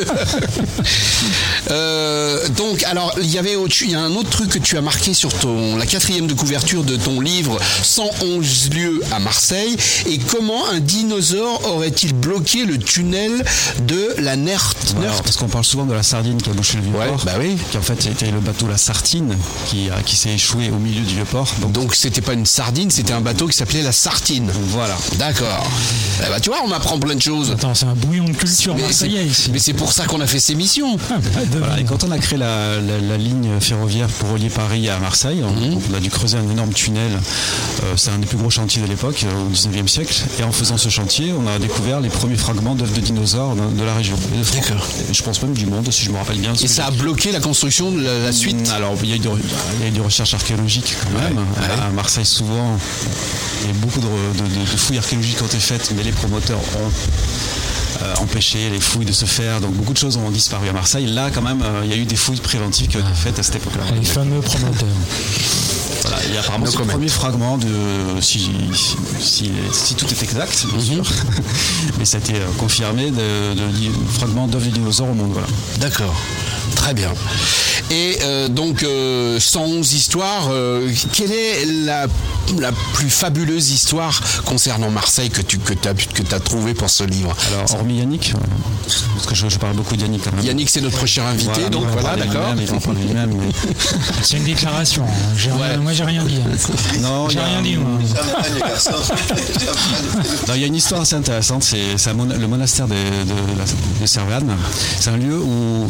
Euh, 1.71 2.49
donc, 2.49 2.83
alors, 2.83 3.13
il 3.21 3.29
y 3.31 3.37
avait 3.37 3.55
autre- 3.55 3.81
y 3.83 3.95
a 3.95 3.99
un 4.01 4.11
autre 4.15 4.29
truc 4.29 4.49
que 4.49 4.59
tu 4.59 4.77
as 4.77 4.81
marqué 4.81 5.13
sur 5.13 5.33
ton, 5.33 5.77
la 5.77 5.85
quatrième 5.85 6.27
de 6.27 6.33
couverture 6.33 6.83
de 6.83 6.95
ton 6.97 7.21
livre 7.21 7.57
111 7.83 8.69
lieux 8.71 9.01
à 9.11 9.19
Marseille. 9.19 9.75
Et 10.09 10.17
comment 10.17 10.67
un 10.69 10.79
dinosaure 10.79 11.61
aurait-il 11.73 12.13
bloqué 12.13 12.65
le 12.65 12.77
tunnel 12.77 13.43
de 13.87 14.15
la 14.19 14.35
Nert 14.35 14.73
Voilà, 14.95 15.11
parce 15.23 15.37
qu'on 15.37 15.47
parle 15.47 15.63
souvent 15.65 15.85
de 15.85 15.93
la 15.93 16.03
sardine 16.03 16.41
qui 16.41 16.49
a 16.49 16.53
bouché 16.53 16.77
le 16.77 16.83
Vieux-Port. 16.83 17.01
Ouais, 17.03 17.23
bah 17.25 17.33
oui. 17.39 17.57
Qui 17.71 17.77
en 17.77 17.81
fait 17.81 18.05
était 18.05 18.31
le 18.31 18.39
bateau 18.39 18.67
La 18.67 18.77
Sartine 18.77 19.35
qui, 19.67 19.89
qui 20.05 20.15
s'est 20.15 20.29
échoué 20.33 20.69
au 20.69 20.77
milieu 20.79 21.01
du 21.01 21.15
Vieux-Port. 21.15 21.47
Donc, 21.61 21.71
Donc, 21.71 21.95
c'était 21.95 22.21
pas 22.21 22.33
une 22.33 22.45
sardine, 22.45 22.89
c'était 22.91 23.13
un 23.13 23.21
bateau 23.21 23.47
qui 23.47 23.55
s'appelait 23.57 23.81
la 23.81 23.91
Sartine. 23.91 24.49
voilà. 24.69 24.95
D'accord. 25.17 25.67
Eh 26.25 26.29
ben, 26.29 26.39
tu 26.39 26.49
vois, 26.49 26.59
on 26.63 26.67
m'apprend 26.67 26.97
plein 26.99 27.15
de 27.15 27.21
choses. 27.21 27.51
Attends, 27.51 27.73
c'est 27.75 27.85
un 27.85 27.95
bouillon 27.95 28.25
de 28.25 28.31
culture 28.33 28.73
Mais 28.75 28.81
c'est 28.91 29.05
marseillais 29.07 29.25
ici. 29.25 29.49
mais 29.51 29.59
c'est 29.59 29.73
pour 29.73 29.91
ça 29.91 30.05
qu'on 30.05 30.21
a 30.21 30.27
fait 30.27 30.39
ces 30.39 30.55
missions. 30.55 30.97
Ah, 31.09 31.15
bah, 31.21 31.39
Voilà, 31.59 31.79
et 31.79 31.83
quand 31.83 32.03
on 32.03 32.11
a 32.11 32.17
créé 32.17 32.37
la, 32.37 32.79
la- 32.79 32.99
la 32.99 33.17
ligne 33.17 33.59
ferroviaire 33.59 34.07
pour 34.07 34.29
relier 34.31 34.49
Paris 34.49 34.89
à 34.89 34.97
Marseille, 34.99 35.43
on, 35.43 35.51
Mhm. 35.51 35.79
on 35.91 35.93
a 35.95 35.99
dû 35.99 36.09
creuser 36.09 36.37
un 36.37 36.49
énorme 36.49 36.73
tunnel. 36.73 37.11
Euh, 37.83 37.93
c'est 37.97 38.09
un 38.11 38.17
des 38.19 38.25
plus 38.25 38.37
gros 38.37 38.49
chantiers 38.49 38.81
de 38.81 38.87
l'époque, 38.87 39.23
euh, 39.25 39.45
au 39.45 39.49
19e 39.49 39.87
siècle. 39.87 40.13
Et 40.39 40.43
en 40.43 40.51
faisant 40.51 40.77
ce 40.77 40.89
chantier, 40.89 41.33
on 41.33 41.47
a 41.47 41.59
découvert 41.59 41.99
les 41.99 42.09
premiers 42.09 42.35
fragments 42.37 42.75
d'œufs 42.75 42.91
de 42.93 42.99
dinosaures 43.01 43.52
de, 43.55 43.79
de 43.79 43.83
la 43.83 43.93
région. 43.95 44.15
De 44.37 44.43
France. 44.43 44.65
Je 45.11 45.23
pense 45.23 45.41
même 45.41 45.53
du 45.53 45.65
monde, 45.65 45.89
si 45.91 46.03
je 46.03 46.11
me 46.11 46.17
rappelle 46.17 46.39
bien. 46.39 46.53
Et 46.53 46.67
ça 46.67 46.85
a 46.87 46.91
bloqué 46.91 47.31
la 47.31 47.39
construction 47.39 47.91
de 47.91 48.01
la, 48.01 48.19
la 48.19 48.31
suite. 48.31 48.69
Alors, 48.75 48.95
il 49.03 49.09
y, 49.09 49.13
a 49.13 49.15
eu 49.15 49.19
des, 49.19 49.91
des 49.91 49.99
recherches 49.99 50.33
archéologiques 50.33 50.95
quand 51.03 51.19
même. 51.19 51.37
ouais. 51.37 51.83
À 51.85 51.89
Marseille, 51.89 52.25
souvent, 52.25 52.77
il 53.61 53.67
y 53.67 53.69
a 53.71 53.73
beaucoup 53.75 53.99
de, 53.99 54.05
de- 54.05 54.43
de- 54.49 54.71
de 54.71 54.77
fouilles 54.77 54.97
archéologiques 54.97 55.37
qui 55.37 55.43
ont 55.43 55.47
été 55.47 55.59
faites, 55.59 55.91
mais 55.95 56.03
les 56.03 56.11
promoteurs 56.11 56.59
ont 56.59 56.89
euh, 58.01 58.13
empêché 58.21 58.69
les 58.69 58.79
fouilles 58.79 59.05
de 59.05 59.11
se 59.11 59.25
faire. 59.25 59.61
Donc, 59.61 59.73
beaucoup 59.73 59.93
de 59.93 59.97
choses 59.97 60.17
ont 60.17 60.29
disparu 60.31 60.69
à 60.69 60.73
Marseille. 60.73 61.05
Là, 61.07 61.29
quand 61.33 61.41
même, 61.41 61.61
euh, 61.61 61.81
il 61.83 61.89
y 61.89 61.93
a 61.93 61.97
eu 61.97 62.05
des 62.05 62.15
fouilles 62.15 62.39
préventives 62.39 62.87
qui 62.87 62.97
ont 62.97 63.01
été 63.01 63.13
faites 63.15 63.39
à 63.39 63.43
cette 63.43 63.57
époque-là. 63.57 63.83
Les 63.95 64.05
fameux 64.05 64.39
promoteurs. 64.41 64.87
Voilà, 66.01 66.17
et 66.25 66.37
apparemment, 66.37 66.65
No 66.65 66.71
c'est 66.71 66.79
le 66.79 66.85
premier 66.85 67.07
fragment 67.07 67.57
de. 67.57 67.67
Si, 68.19 68.49
si, 69.21 69.51
si 69.71 69.95
tout 69.95 70.05
est 70.07 70.23
exact, 70.23 70.65
bien 70.73 70.83
sûr. 70.83 71.03
Mais 71.97 72.03
ça 72.05 72.17
a 72.17 72.19
été 72.19 72.33
euh, 72.35 72.45
confirmé 72.57 73.09
de, 73.11 73.53
de, 73.53 73.67
di- 73.71 73.89
fragment 74.13 74.47
d'œuvres 74.47 74.65
de 74.65 74.71
dinosaures 74.71 75.09
au 75.09 75.13
monde. 75.13 75.31
Voilà. 75.31 75.47
D'accord. 75.79 76.13
Très 76.75 76.93
bien. 76.93 77.11
Et 77.89 78.17
euh, 78.23 78.49
donc, 78.49 78.83
euh, 78.83 79.39
111 79.39 79.93
histoires. 79.93 80.47
euh, 80.51 80.89
quelle 81.13 81.31
est 81.31 81.65
la, 81.85 82.07
la 82.59 82.71
plus 82.93 83.09
fabuleuse 83.09 83.71
histoire 83.71 84.19
concernant 84.45 84.89
Marseille 84.89 85.29
que 85.29 85.41
tu 85.41 85.57
que 85.59 85.73
as, 85.87 85.93
que 85.93 86.35
as 86.35 86.39
trouvée 86.41 86.73
pour 86.73 86.89
ce 86.89 87.03
livre? 87.05 87.33
Alors, 87.53 87.69
hormis 87.83 87.97
Yannick, 87.99 88.33
euh, 88.33 88.37
parce 89.15 89.25
que 89.27 89.35
je, 89.35 89.49
je 89.49 89.57
parle 89.59 89.75
beaucoup 89.75 89.95
de 89.97 90.01
Yannick 90.01 90.23
quand 90.23 90.33
même. 90.35 90.45
Yannick, 90.45 90.69
c'est 90.69 90.79
notre 90.81 90.95
prochain 90.97 91.25
invité, 91.25 91.51
Voilà, 91.53 91.69
donc 91.69 91.85
voilà, 91.91 92.15
d'accord. 92.15 92.55
C'est 94.23 94.37
une 94.37 94.43
déclaration. 94.43 95.03
hein. 95.03 95.77
Moi, 95.81 95.91
j'ai 95.93 96.03
rien 96.05 96.23
dit. 96.23 96.37
hein. 96.37 96.49
Non, 97.01 97.27
il 97.27 97.31
J'ai 97.33 97.39
y 97.39 97.41
a- 97.41 97.45
rien 97.45 97.61
dit, 97.61 97.75
moi. 97.77 97.99
Non, 100.47 100.53
il 100.55 100.61
y 100.61 100.63
a 100.63 100.67
une 100.67 100.75
histoire 100.75 101.01
assez 101.01 101.15
intéressante, 101.15 101.63
c'est 101.63 101.77
le 102.07 102.47
monastère 102.47 102.87
de, 102.87 102.93
de, 102.93 103.57
la- 103.57 103.65
de 104.01 104.05
Servane. 104.05 104.55
C'est 104.99 105.09
un 105.09 105.17
lieu 105.17 105.39
où, 105.39 105.87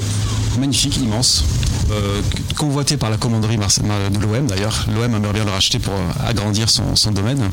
magnifique, 0.60 0.98
immense, 0.98 1.44
euh, 1.92 2.22
convoité 2.58 2.98
par 2.98 3.10
la 3.10 3.18
commanderie 3.18 3.58
de 3.58 4.20
l'OM 4.20 4.48
d'ailleurs. 4.48 4.86
L'OM 4.94 5.14
aimerait 5.16 5.34
bien 5.34 5.46
le 5.46 5.52
racheter 5.52 5.80
pour 5.80 5.94
euh, 5.94 5.98
agrandir 6.30 6.70
son, 6.70 6.96
son 6.96 7.12
domaine. 7.12 7.50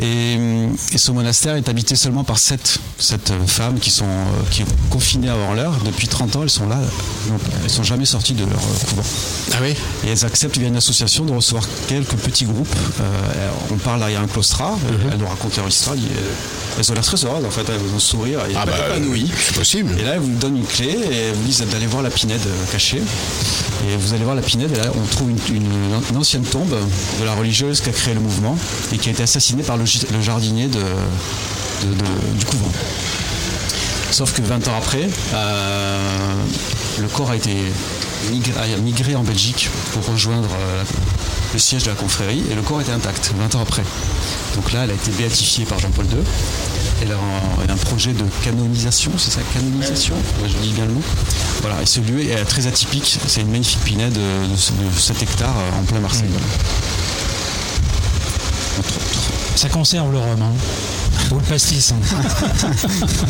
Et, 0.00 0.36
hum, 0.36 0.76
et 0.92 0.98
ce 0.98 1.10
monastère 1.12 1.56
est 1.56 1.68
habité 1.68 1.96
seulement 1.96 2.24
par 2.24 2.38
sept, 2.38 2.78
sept, 2.98 3.30
euh, 3.30 3.46
femmes 3.46 3.78
qui 3.78 3.90
sont 3.90 4.04
euh, 4.06 4.50
qui 4.50 4.62
sont 4.62 4.66
confinées 4.88 5.28
avant 5.28 5.54
l'heure. 5.54 5.74
Depuis 5.84 6.08
30 6.08 6.36
ans, 6.36 6.42
elles 6.42 6.50
sont 6.50 6.68
là, 6.68 6.78
donc, 7.28 7.40
elles 7.64 7.70
sont 7.70 7.82
jamais 7.82 8.04
sorties 8.04 8.34
de 8.34 8.44
leur 8.44 8.58
euh, 8.60 8.86
couvent. 8.88 9.02
Ah 9.52 9.56
oui? 9.62 9.74
Et 10.04 10.10
elles 10.10 10.24
acceptent 10.24 10.56
via 10.58 10.68
une 10.68 10.76
association 10.76 11.24
de 11.24 11.32
recevoir 11.32 11.64
quelques 11.88 12.14
petits 12.16 12.44
groupes. 12.44 12.74
Euh, 13.00 13.48
on 13.70 13.76
parle, 13.76 14.02
il 14.08 14.12
y 14.12 14.16
a 14.16 14.20
un 14.20 14.26
claustrat, 14.26 14.76
elles 15.12 15.18
nous 15.18 15.26
racontent 15.28 15.54
leur 15.58 15.68
histoire. 15.68 15.96
elles- 15.96 16.90
ont 16.90 16.94
l'air 16.94 17.04
très 17.04 17.24
heureuses 17.24 17.44
en 17.44 17.50
fait, 17.50 17.62
elles 17.68 17.92
ont 17.92 17.96
un 17.96 17.98
sourire 17.98 18.40
Ah 18.56 18.64
bah, 18.64 18.72
épanouies. 18.88 19.30
c'est 19.38 19.54
possible. 19.54 19.96
Et 19.98 20.02
là, 20.04 20.12
elles 20.14 20.20
vous 20.20 20.34
donnent 20.38 20.56
une 20.56 20.64
clé 20.66 20.86
et 20.88 21.14
elles 21.28 21.34
vous 21.34 21.44
disent 21.44 21.62
d'aller 21.70 21.86
voir 21.86 22.02
la 22.02 22.10
pinède 22.10 22.40
euh, 22.46 22.72
cachée. 22.72 23.02
Et 23.88 23.96
vous 23.96 24.14
allez 24.14 24.24
voir 24.24 24.36
la 24.36 24.42
pinède 24.42 24.72
et 24.72 24.76
là, 24.76 24.90
on 24.94 25.06
trouve 25.06 25.30
une, 25.30 26.16
ancienne 26.16 26.44
tombe 26.44 26.74
de 27.20 27.24
la 27.24 27.34
religieuse 27.34 27.80
qui 27.80 27.88
a 27.88 27.92
créé 27.92 28.14
le 28.14 28.20
mouvement 28.20 28.56
et 28.92 28.98
qui 28.98 29.08
a 29.08 29.12
été 29.12 29.22
assassinée 29.22 29.62
par 29.62 29.76
le, 29.76 29.84
jardinier 30.20 30.68
du 30.68 32.44
couvent. 32.44 32.72
Sauf 34.10 34.32
que 34.34 34.42
20 34.42 34.68
ans 34.68 34.76
après, 34.76 35.08
euh, 35.34 35.98
le 37.00 37.08
corps 37.08 37.30
a 37.30 37.36
été 37.36 37.56
migré 38.82 39.14
en 39.14 39.22
Belgique 39.22 39.70
pour 39.92 40.04
rejoindre 40.06 40.48
euh, 40.52 40.82
le 41.52 41.58
siège 41.58 41.84
de 41.84 41.90
la 41.90 41.94
confrérie 41.94 42.42
et 42.50 42.54
le 42.54 42.62
corps 42.62 42.80
était 42.80 42.92
intact 42.92 43.32
20 43.36 43.54
ans 43.54 43.62
après. 43.62 43.84
Donc 44.56 44.72
là, 44.72 44.80
elle 44.84 44.90
a 44.90 44.94
été 44.94 45.10
béatifiée 45.12 45.64
par 45.64 45.78
Jean-Paul 45.78 46.06
II. 46.06 46.18
Elle 47.02 47.12
a 47.12 47.14
un, 47.14 47.62
elle 47.64 47.70
a 47.70 47.72
un 47.72 47.76
projet 47.76 48.12
de 48.12 48.24
canonisation, 48.44 49.10
c'est 49.16 49.30
ça, 49.30 49.40
canonisation 49.54 50.14
Ouais, 50.42 50.48
Je 50.48 50.56
dis 50.58 50.72
bien 50.72 50.84
le 50.84 50.92
mot. 50.92 51.02
Voilà, 51.62 51.80
et 51.82 51.86
ce 51.86 52.00
lieu 52.00 52.20
est 52.22 52.44
très 52.44 52.66
atypique. 52.66 53.18
C'est 53.26 53.40
une 53.40 53.50
magnifique 53.50 53.80
pinède 53.84 54.12
de, 54.12 54.18
de, 54.52 54.56
7 54.98 55.22
hectares 55.22 55.56
euh, 55.56 55.80
en 55.80 55.84
plein 55.84 56.00
Marseille. 56.00 56.28
voilà. 56.30 56.46
Entre 58.78 58.88
autres. 58.90 59.56
Ça 59.56 59.68
conserve 59.68 60.12
le 60.12 60.18
rhum. 60.18 60.42
Hein. 60.42 60.52
Ou 61.32 61.36
le 61.36 61.42
pastis. 61.42 61.92
hein. 61.92 61.96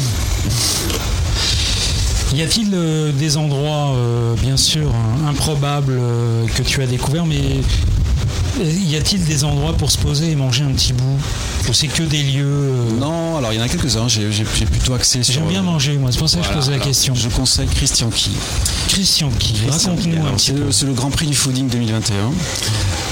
Y 2.33 2.42
a-t-il 2.42 2.70
euh, 2.74 3.11
des 3.11 3.37
endroits, 3.37 3.90
euh, 3.96 4.35
bien 4.37 4.56
sûr, 4.56 4.88
hein, 4.94 5.28
improbables 5.28 5.96
euh, 5.98 6.46
que 6.54 6.62
tu 6.62 6.80
as 6.80 6.87
découverts, 6.87 7.26
mais 7.26 7.61
y 8.64 8.96
a-t-il 8.96 9.25
des 9.25 9.44
endroits 9.44 9.73
pour 9.75 9.90
se 9.90 9.99
poser 9.99 10.31
et 10.31 10.37
manger 10.37 10.64
un 10.64 10.73
petit 10.73 10.92
bout 10.92 11.18
Ou 11.68 11.73
c'est 11.73 11.88
que 11.88 12.03
des 12.03 12.23
lieux 12.23 12.44
euh, 12.46 12.90
Non, 12.99 13.37
alors 13.37 13.53
il 13.53 13.59
y 13.59 13.61
en 13.61 13.64
a 13.64 13.68
quelques-uns. 13.68 14.09
J'ai 14.09 14.31
plutôt 14.66 14.94
axé 14.94 15.23
sur. 15.23 15.35
J'aime 15.35 15.49
bien 15.49 15.62
manger, 15.62 15.96
moi, 15.96 16.11
c'est 16.12 16.18
pour 16.18 16.29
ça 16.29 16.38
que 16.38 16.46
je 16.46 16.53
posais 16.53 16.70
la 16.70 16.77
alors, 16.77 16.87
question. 16.87 17.14
Je 17.14 17.29
conseille 17.29 17.68
Christian 17.68 18.11
Key. 18.11 18.31
Christian 18.88 19.31
qui 19.38 19.55
Raconte-nous 19.68 20.27
un 20.27 20.33
petit 20.33 20.46
C'est 20.46 20.53
peu. 20.55 20.64
le, 20.64 20.73
c'est 20.73 20.87
le 20.87 20.92
Grand 20.92 21.11
Prix 21.11 21.27
du 21.27 21.35
Fooding 21.35 21.68
2021. 21.68 22.14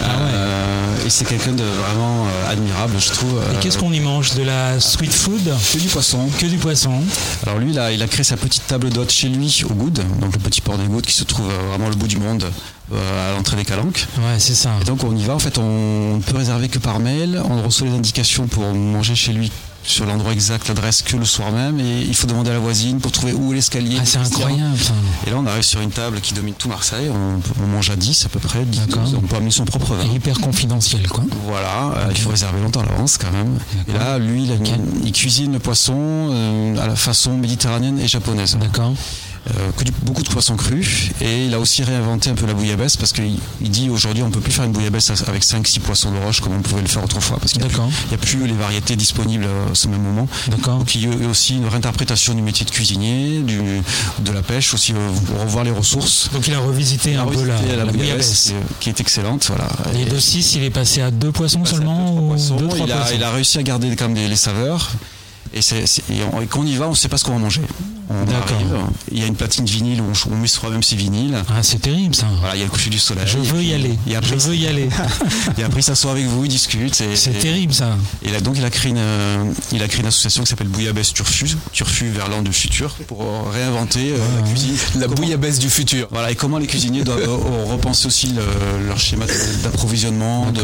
Euh, 0.03 1.07
et 1.07 1.11
c'est 1.11 1.25
quelqu'un 1.25 1.53
de 1.53 1.65
vraiment 1.65 2.27
euh, 2.27 2.53
admirable, 2.53 2.95
je 2.99 3.11
trouve. 3.11 3.41
Et 3.55 3.59
qu'est-ce 3.61 3.79
qu'on 3.79 3.93
y 3.93 4.01
mange 4.01 4.35
De 4.35 4.43
la 4.43 4.79
street 4.81 5.07
food 5.07 5.43
Que 5.73 5.79
du 5.79 5.89
poisson. 5.89 6.29
Que 6.39 6.47
du 6.47 6.57
poisson. 6.57 7.03
Alors 7.47 7.59
lui, 7.59 7.71
il 7.71 7.79
a, 7.79 7.93
il 7.93 8.03
a 8.03 8.07
créé 8.09 8.25
sa 8.25 8.37
petite 8.37 8.67
table 8.67 8.91
d'hôte 8.91 9.11
chez 9.13 9.29
lui, 9.29 9.63
au 9.69 9.73
Goud, 9.75 10.01
donc 10.21 10.33
le 10.35 10.39
petit 10.41 10.61
port 10.61 10.79
des 10.79 10.87
Goudes 10.87 11.07
qui 11.07 11.13
se 11.13 11.25
trouve 11.25 11.51
vraiment 11.71 11.89
au 11.89 11.97
bout 11.97 12.09
du 12.09 12.19
monde, 12.19 12.45
à 12.93 13.33
l'entrée 13.35 13.57
des 13.57 13.65
Calanques. 13.65 14.07
Ouais, 14.19 14.39
c'est 14.39 14.55
ça. 14.55 14.71
Et 14.81 14.85
donc 14.85 15.05
on 15.05 15.15
y 15.15 15.25
va, 15.25 15.35
en 15.35 15.39
fait, 15.39 15.59
on 15.59 16.17
ne 16.17 16.23
peut 16.23 16.37
réserver 16.37 16.69
que 16.69 16.79
par 16.79 17.01
mail, 17.01 17.41
on 17.49 17.63
reçoit 17.63 17.87
les 17.87 17.95
indications 17.95 18.47
pour 18.47 18.65
manger 18.75 19.15
chez 19.15 19.33
lui 19.33 19.51
sur 19.89 20.05
l'endroit 20.05 20.33
exact, 20.33 20.69
l'adresse 20.69 21.03
que 21.03 21.17
le 21.17 21.25
soir 21.25 21.51
même, 21.51 21.81
et 21.81 22.03
il 22.03 22.15
faut 22.15 22.27
demander 22.27 22.51
à 22.51 22.55
la 22.55 22.59
voisine 22.59 23.01
pour 23.01 23.11
trouver 23.11 23.33
où 23.33 23.53
est 23.53 23.57
l'escalier. 23.57 23.97
Ah, 23.99 24.05
c'est 24.05 24.19
incroyable. 24.19 24.77
Et 25.27 25.31
là, 25.31 25.37
on 25.39 25.47
arrive 25.47 25.63
sur 25.63 25.81
une 25.81 25.91
table 25.91 26.21
qui 26.21 26.35
domine 26.35 26.55
tout 26.55 26.69
Marseille, 26.69 27.09
on, 27.11 27.41
on 27.63 27.67
mange 27.67 27.89
à 27.91 27.97
10 27.97 28.27
à 28.27 28.29
peu 28.29 28.39
près, 28.39 28.65
10, 28.65 28.81
D'accord. 28.81 29.05
12, 29.05 29.15
on 29.15 29.21
peut 29.23 29.37
amener 29.37 29.51
son 29.51 29.65
propre 29.65 29.95
vin. 29.95 30.05
Et 30.05 30.17
hyper 30.17 30.39
confidentiel 30.41 31.09
quoi. 31.09 31.25
Voilà, 31.47 31.95
euh, 31.97 32.07
il 32.11 32.19
faut 32.19 32.31
réserver 32.31 32.61
longtemps 32.61 32.81
à 32.81 32.87
l'avance 32.87 33.17
quand 33.17 33.33
même. 33.33 33.59
Et 33.89 33.93
là, 33.93 34.19
lui, 34.19 34.45
il, 34.45 34.53
a 34.53 34.57
il 35.05 35.13
cuisine 35.13 35.53
le 35.55 35.59
poisson 35.59 35.97
euh, 35.97 36.77
à 36.83 36.87
la 36.87 36.97
façon 36.97 37.37
méditerranéenne 37.39 37.99
et 37.99 38.09
japonaise. 38.09 38.59
D'accord. 38.61 38.91
Euh, 38.91 39.28
beaucoup 40.03 40.23
de 40.23 40.29
poissons 40.29 40.57
crus. 40.57 41.11
Et 41.21 41.47
il 41.47 41.55
a 41.55 41.59
aussi 41.61 41.83
réinventé 41.83 42.31
un 42.31 42.35
peu 42.35 42.47
la 42.47 42.55
bouillabaisse 42.55 42.97
parce 42.97 43.13
qu'il 43.13 43.39
il 43.61 43.71
dit 43.71 43.91
aujourd'hui 43.91 44.23
on 44.23 44.31
peut 44.31 44.41
plus 44.41 44.53
faire 44.53 44.65
une 44.65 44.73
bouillabaisse 44.73 45.11
avec 45.27 45.43
5-6 45.45 45.81
poissons 45.81 46.11
de 46.13 46.19
roche 46.19 46.41
comme 46.41 46.55
on 46.55 46.63
pouvait 46.63 46.83
le 46.83 46.89
faire 46.89 47.03
autrefois 47.05 47.39
parce 47.39 47.53
qu'il 47.53 47.61
n'y 47.63 47.67
a, 47.67 47.69
plus- 47.69 47.77
D'accord. 47.79 47.91
il 48.07 48.11
y 48.13 48.15
a 48.15 48.19
plus 48.19 48.47
les 48.47 48.53
variétés 48.55 48.97
disponibles 48.97 49.45
à 49.45 49.75
ce 49.75 49.89
même 49.89 50.03
moment. 50.03 50.29
D'accord. 50.49 50.79
Donc 50.79 50.95
il 50.95 51.03
y 51.09 51.25
a 51.25 51.29
aussi 51.29 51.57
une 51.57 51.67
réinterprétation 51.67 52.35
du 52.35 52.43
métier 52.43 52.65
de 52.67 52.71
cuisinier, 52.71 53.41
du, 53.41 53.59
de 54.21 54.33
la 54.33 54.43
pêche, 54.43 54.75
aussi 54.75 54.93
euh, 54.93 54.97
revoir 55.43 55.65
les 55.65 55.71
ressources. 55.71 56.31
Donc 56.33 56.47
il 56.49 56.55
a 56.55 56.59
revisité 56.61 57.17
un 57.17 57.27
peu 57.27 57.45
la, 57.45 57.57
bouillabaisse. 57.57 57.93
bouillabaisse, 57.97 58.51
euh, 58.55 58.61
qui 58.81 58.89
est 58.91 59.01
excellente. 59.01 59.47
Voilà. 59.49 59.69
Et 59.99 60.05
de 60.05 60.19
6, 60.19 60.55
il 60.57 60.65
est 60.65 60.71
passé 60.71 61.01
à 61.03 61.11
deux 61.11 61.33
poissons 61.33 61.61
passe 61.61 61.73
à 61.73 61.77
seulement 61.77 62.11
deux, 62.11 62.17
trois 62.17 62.23
ou 62.23 62.29
poissons. 62.29 62.57
deux, 62.57 62.67
il, 62.87 62.93
a, 62.93 62.97
poissons 62.97 63.13
il 63.15 63.23
a 63.25 63.31
réussi 63.31 63.59
à 63.59 63.63
garder 63.63 63.95
quand 63.97 64.09
même 64.09 64.29
les 64.29 64.37
saveurs. 64.37 64.91
Et, 65.55 65.63
c'est- 65.63 65.87
c'est- 65.87 66.03
et 66.11 66.23
on- 66.33 66.41
et 66.43 66.47
quand 66.47 66.61
on 66.61 66.67
y 66.67 66.77
va, 66.77 66.87
on 66.87 66.91
ne 66.91 66.95
sait 66.97 67.09
pas 67.09 67.17
ce 67.19 67.25
qu'on 67.25 67.33
va 67.33 67.39
manger. 67.39 67.63
D'accord. 68.09 68.89
il 69.13 69.21
y 69.21 69.23
a 69.23 69.27
une 69.27 69.35
platine 69.35 69.65
vinyle 69.67 70.01
où 70.01 70.05
on, 70.05 70.33
on 70.33 70.37
met 70.37 70.47
soi-même 70.47 70.83
ses 70.83 70.97
vinyles. 70.97 71.37
Ah, 71.49 71.63
c'est 71.63 71.81
terrible 71.81 72.15
ça. 72.15 72.27
Voilà, 72.41 72.57
il 72.57 72.59
y 72.59 72.63
a 72.63 72.65
le 72.65 72.71
coucher 72.71 72.91
du 72.91 72.99
soleil. 72.99 73.25
Je 73.27 73.39
veux 73.39 73.63
y 73.63 73.75
aller. 73.75 73.99
Et 74.07 74.17
après, 74.17 74.39
Je 74.39 74.49
veux 74.49 74.57
y 74.57 74.67
aller. 74.67 74.89
et 75.59 75.63
après, 75.63 75.81
il 75.81 75.85
s'assoit 75.85 76.13
avec 76.13 76.27
vous, 76.27 76.45
il 76.45 76.49
discute. 76.49 76.95
C'est 76.95 77.39
terrible 77.39 77.75
ça. 77.75 77.97
Et 78.23 78.31
là, 78.31 78.41
donc, 78.41 78.57
il 78.57 78.65
a 78.65 78.71
créé 78.71 78.91
une, 78.93 78.99
euh, 78.99 79.45
il 79.73 79.83
a 79.83 79.89
créé 79.89 80.01
une 80.01 80.07
association 80.09 80.43
qui 80.45 80.49
s'appelle 80.51 80.69
Bouillabaisse 80.69 81.13
Turfu, 81.13 81.57
Turfu 81.73 82.09
vers 82.09 82.29
l'an 82.29 82.43
du 82.43 82.53
futur, 82.53 82.95
pour 83.07 83.23
euh, 83.23 83.51
réinventer 83.53 84.13
euh, 84.13 84.19
la 84.43 84.49
cuisine. 84.49 84.75
La 84.97 85.03
Comment- 85.07 85.15
bouillabaisse 85.17 85.59
du 85.59 85.69
futur. 85.71 86.09
Voilà, 86.11 86.31
et 86.31 86.35
comment 86.35 86.59
les 86.59 86.67
cuisiniers 86.67 87.05
doivent 87.05 87.29
repenser 87.71 88.07
aussi 88.07 88.29
le- 88.29 88.87
leur 88.87 88.99
schéma 88.99 89.27
d'approvisionnement 89.63 90.51
de, 90.51 90.63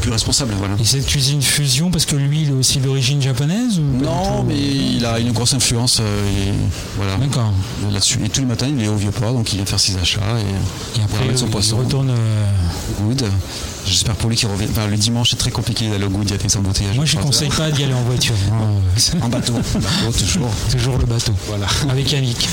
plus 0.00 0.10
responsable. 0.10 0.54
Voilà. 0.58 0.74
Et 0.80 0.84
cette 0.84 1.06
cuisine 1.06 1.42
fusion, 1.42 1.90
parce 1.90 2.04
que 2.06 2.16
lui, 2.16 2.42
il 2.42 2.48
est 2.50 2.52
aussi 2.52 2.78
d'origine 2.78 3.20
japonaise 3.22 3.78
ou 3.78 3.82
Non, 4.04 4.44
mais 4.44 4.56
il 4.58 5.04
a 5.04 5.18
une 5.18 5.32
grosse 5.32 5.54
influence 5.54 5.98
euh, 6.00 6.27
et, 6.28 6.52
voilà, 6.96 7.16
D'accord. 7.16 7.52
là-dessus. 7.90 8.18
Et 8.24 8.28
tous 8.28 8.40
les 8.40 8.46
matins, 8.46 8.66
il 8.68 8.82
est 8.82 8.88
au 8.88 8.96
vieux 8.96 9.10
port, 9.10 9.32
donc 9.32 9.52
il 9.52 9.56
vient 9.56 9.66
faire 9.66 9.80
ses 9.80 9.96
achats 9.96 10.20
et, 10.38 10.98
Et 11.00 11.02
après, 11.04 11.16
il 11.16 11.20
va 11.20 11.24
mettre 11.26 11.38
son 11.40 11.46
il 11.46 11.50
poisson. 11.52 11.76
retourne. 11.78 12.10
euh, 12.10 12.46
Good. 13.00 13.24
J'espère 13.86 14.16
pour 14.16 14.28
lui 14.28 14.36
qu'il 14.36 14.48
revient. 14.48 14.66
Enfin, 14.70 14.86
le 14.86 14.96
dimanche, 14.96 15.30
c'est 15.30 15.36
très 15.38 15.50
compliqué 15.50 15.88
d'aller 15.88 16.04
au 16.04 16.10
Good, 16.10 16.24
il 16.26 16.30
y 16.30 16.34
a 16.34 16.36
des 16.36 16.56
embouteillages. 16.56 16.96
Moi, 16.96 17.04
je 17.06 17.16
ne 17.16 17.22
conseille 17.22 17.48
pas 17.48 17.70
d'y 17.70 17.84
aller 17.84 17.94
en 17.94 18.02
voiture. 18.02 18.34
hein. 18.52 19.20
En 19.22 19.28
bateau, 19.28 19.54
en 19.54 19.56
bateau, 19.58 20.18
toujours. 20.18 20.50
Toujours 20.70 20.98
le 20.98 21.06
bateau. 21.06 21.32
Voilà. 21.46 21.66
Avec 21.88 22.10
Yannick, 22.12 22.48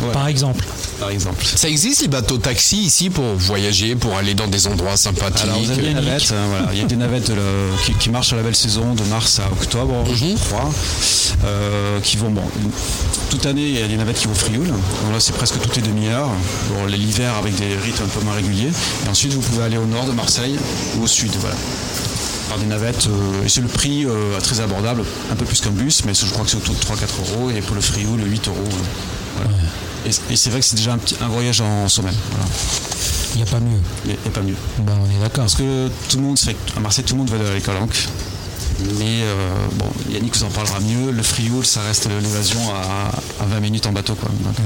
Voilà, 0.00 0.12
par 0.14 0.26
exemple. 0.28 0.64
par 1.00 1.10
exemple. 1.10 1.44
Ça 1.44 1.68
existe 1.68 2.02
les 2.02 2.08
bateaux 2.08 2.38
taxi 2.38 2.76
ici 2.78 3.10
pour 3.10 3.24
voyager, 3.34 3.96
pour 3.96 4.16
aller 4.16 4.34
dans 4.34 4.46
des 4.46 4.66
endroits 4.68 4.96
sympathiques? 4.96 5.42
Alors 5.44 5.58
vous 5.60 5.70
avez 5.70 5.82
des 5.82 5.88
Yannick. 5.88 6.04
navettes, 6.04 6.32
hein, 6.32 6.46
voilà. 6.50 6.68
il 6.72 6.78
y 6.78 6.82
a 6.82 6.86
des 6.86 6.96
navettes 6.96 7.30
euh, 7.30 7.72
qui, 7.84 7.94
qui 7.94 8.10
marchent 8.10 8.32
à 8.32 8.36
la 8.36 8.42
belle 8.42 8.54
saison 8.54 8.94
de 8.94 9.02
mars 9.04 9.40
à 9.40 9.50
octobre, 9.50 10.04
je 10.14 10.34
crois, 10.36 10.70
euh, 11.44 11.98
qui 12.00 12.16
vont 12.16 12.30
bon. 12.30 12.42
Toute 13.30 13.46
année 13.46 13.62
il 13.68 13.78
y 13.78 13.82
a 13.82 13.86
des 13.88 13.96
navettes 13.96 14.18
qui 14.18 14.26
vont 14.26 14.32
au 14.32 14.36
Frioul, 14.36 14.66
donc 14.66 15.12
là 15.12 15.20
c'est 15.20 15.32
presque 15.32 15.60
toutes 15.60 15.76
les 15.76 15.82
demi-heures. 15.82 16.30
Bon, 16.70 16.86
l'hiver 16.86 17.34
avec 17.36 17.54
des 17.56 17.76
rythmes 17.76 18.04
un 18.04 18.08
peu 18.08 18.24
moins 18.24 18.34
réguliers. 18.34 18.70
Et 19.06 19.08
ensuite 19.08 19.32
vous 19.32 19.40
pouvez 19.40 19.62
aller 19.64 19.76
au 19.78 19.86
nord 19.86 20.04
de 20.06 20.12
Marseille 20.12 20.56
ou 20.98 21.04
au 21.04 21.06
sud, 21.06 21.30
voilà. 21.40 21.56
Par 22.48 22.58
des 22.58 22.66
navettes, 22.66 23.06
euh, 23.06 23.44
et 23.44 23.48
c'est 23.48 23.60
le 23.60 23.68
prix 23.68 24.04
euh, 24.06 24.40
très 24.40 24.58
abordable, 24.60 25.04
un 25.30 25.36
peu 25.36 25.44
plus 25.44 25.60
qu'un 25.60 25.70
bus, 25.70 26.04
mais 26.04 26.14
je 26.14 26.26
crois 26.26 26.44
que 26.44 26.50
c'est 26.50 26.56
autour 26.56 26.74
de 26.74 26.80
3-4 26.80 27.36
euros, 27.36 27.50
et 27.50 27.60
pour 27.60 27.76
le 27.76 27.80
Frioul, 27.80 28.20
8 28.28 28.48
euros. 28.48 28.56
euh, 28.58 29.36
voilà. 29.36 29.50
Et, 30.04 30.32
et 30.32 30.36
c'est 30.36 30.50
vrai 30.50 30.58
que 30.58 30.66
c'est 30.66 30.74
déjà 30.74 30.94
un, 30.94 30.98
petit, 30.98 31.14
un 31.20 31.28
voyage 31.28 31.60
en 31.60 31.88
semaine, 31.88 32.16
voilà. 32.32 32.46
Il 33.34 33.36
n'y 33.36 33.42
a 33.44 33.46
pas 33.46 33.60
mieux. 33.60 33.78
et, 34.08 34.18
et 34.26 34.30
pas 34.30 34.40
mieux. 34.40 34.56
Ben, 34.80 34.94
on 35.00 35.06
est 35.16 35.22
d'accord. 35.22 35.44
Parce 35.44 35.54
que 35.54 35.88
tout 36.08 36.16
le 36.16 36.24
monde, 36.24 36.36
qu'à 36.36 36.80
Marseille, 36.80 37.04
tout 37.04 37.14
le 37.14 37.18
monde 37.20 37.30
va 37.30 37.36
à 37.48 37.54
les 37.54 37.60
Calanques. 37.60 38.08
Mais 38.98 39.22
euh, 39.22 39.34
bon, 39.74 39.86
Yannick 40.10 40.36
vous 40.36 40.44
en 40.44 40.48
parlera 40.50 40.80
mieux. 40.80 41.10
Le 41.10 41.22
Frioul, 41.22 41.64
ça 41.66 41.80
reste 41.82 42.08
l'évasion 42.22 42.60
à, 42.74 43.42
à 43.42 43.46
20 43.46 43.60
minutes 43.60 43.86
en 43.86 43.92
bateau. 43.92 44.14
Quoi. 44.14 44.30
Donc, 44.44 44.56
Ouais. 44.58 44.64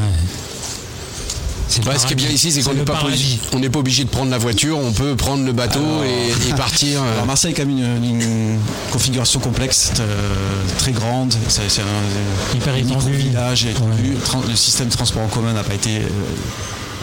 C'est 1.67 1.83
le 1.85 1.91
Ouais, 1.91 1.99
ce 1.99 2.07
qui 2.07 2.13
est 2.13 2.17
bien 2.17 2.29
ici, 2.29 2.53
c'est 2.53 2.63
qu'on 2.63 2.75
n'est 2.75 2.85
pas, 2.85 2.93
paradis. 2.93 3.15
obligé- 3.15 3.41
on 3.53 3.59
n'est 3.59 3.71
pas 3.71 3.79
obligé 3.81 4.05
de 4.05 4.09
prendre 4.11 4.31
la 4.31 4.39
voiture, 4.39 4.79
on 4.79 4.93
peut 4.93 5.17
prendre 5.17 5.45
le 5.45 5.53
bateau 5.53 5.81
et, 6.05 6.51
et 6.51 6.53
partir. 6.57 7.03
euh, 7.03 7.13
Alors 7.15 7.27
Marseille 7.27 7.53
a 7.53 7.57
quand 7.57 7.67
même 7.67 7.77
une, 8.05 8.05
une 8.21 8.59
configuration 8.93 9.41
complexe, 9.41 9.91
euh, 9.99 10.35
très 10.79 10.93
grande. 10.93 11.35
C'est, 11.49 11.63
un, 11.81 12.57
Hyper 12.57 12.77
étendu. 12.77 13.17
Tran- 14.25 14.43
Le 14.47 14.55
système 14.55 14.89
de 14.89 14.93
transport 14.93 15.23
en 15.23 15.29
commun 15.29 15.53
n'a 15.55 15.65
pas 15.65 15.75
été 15.75 15.97
euh, 15.97 16.03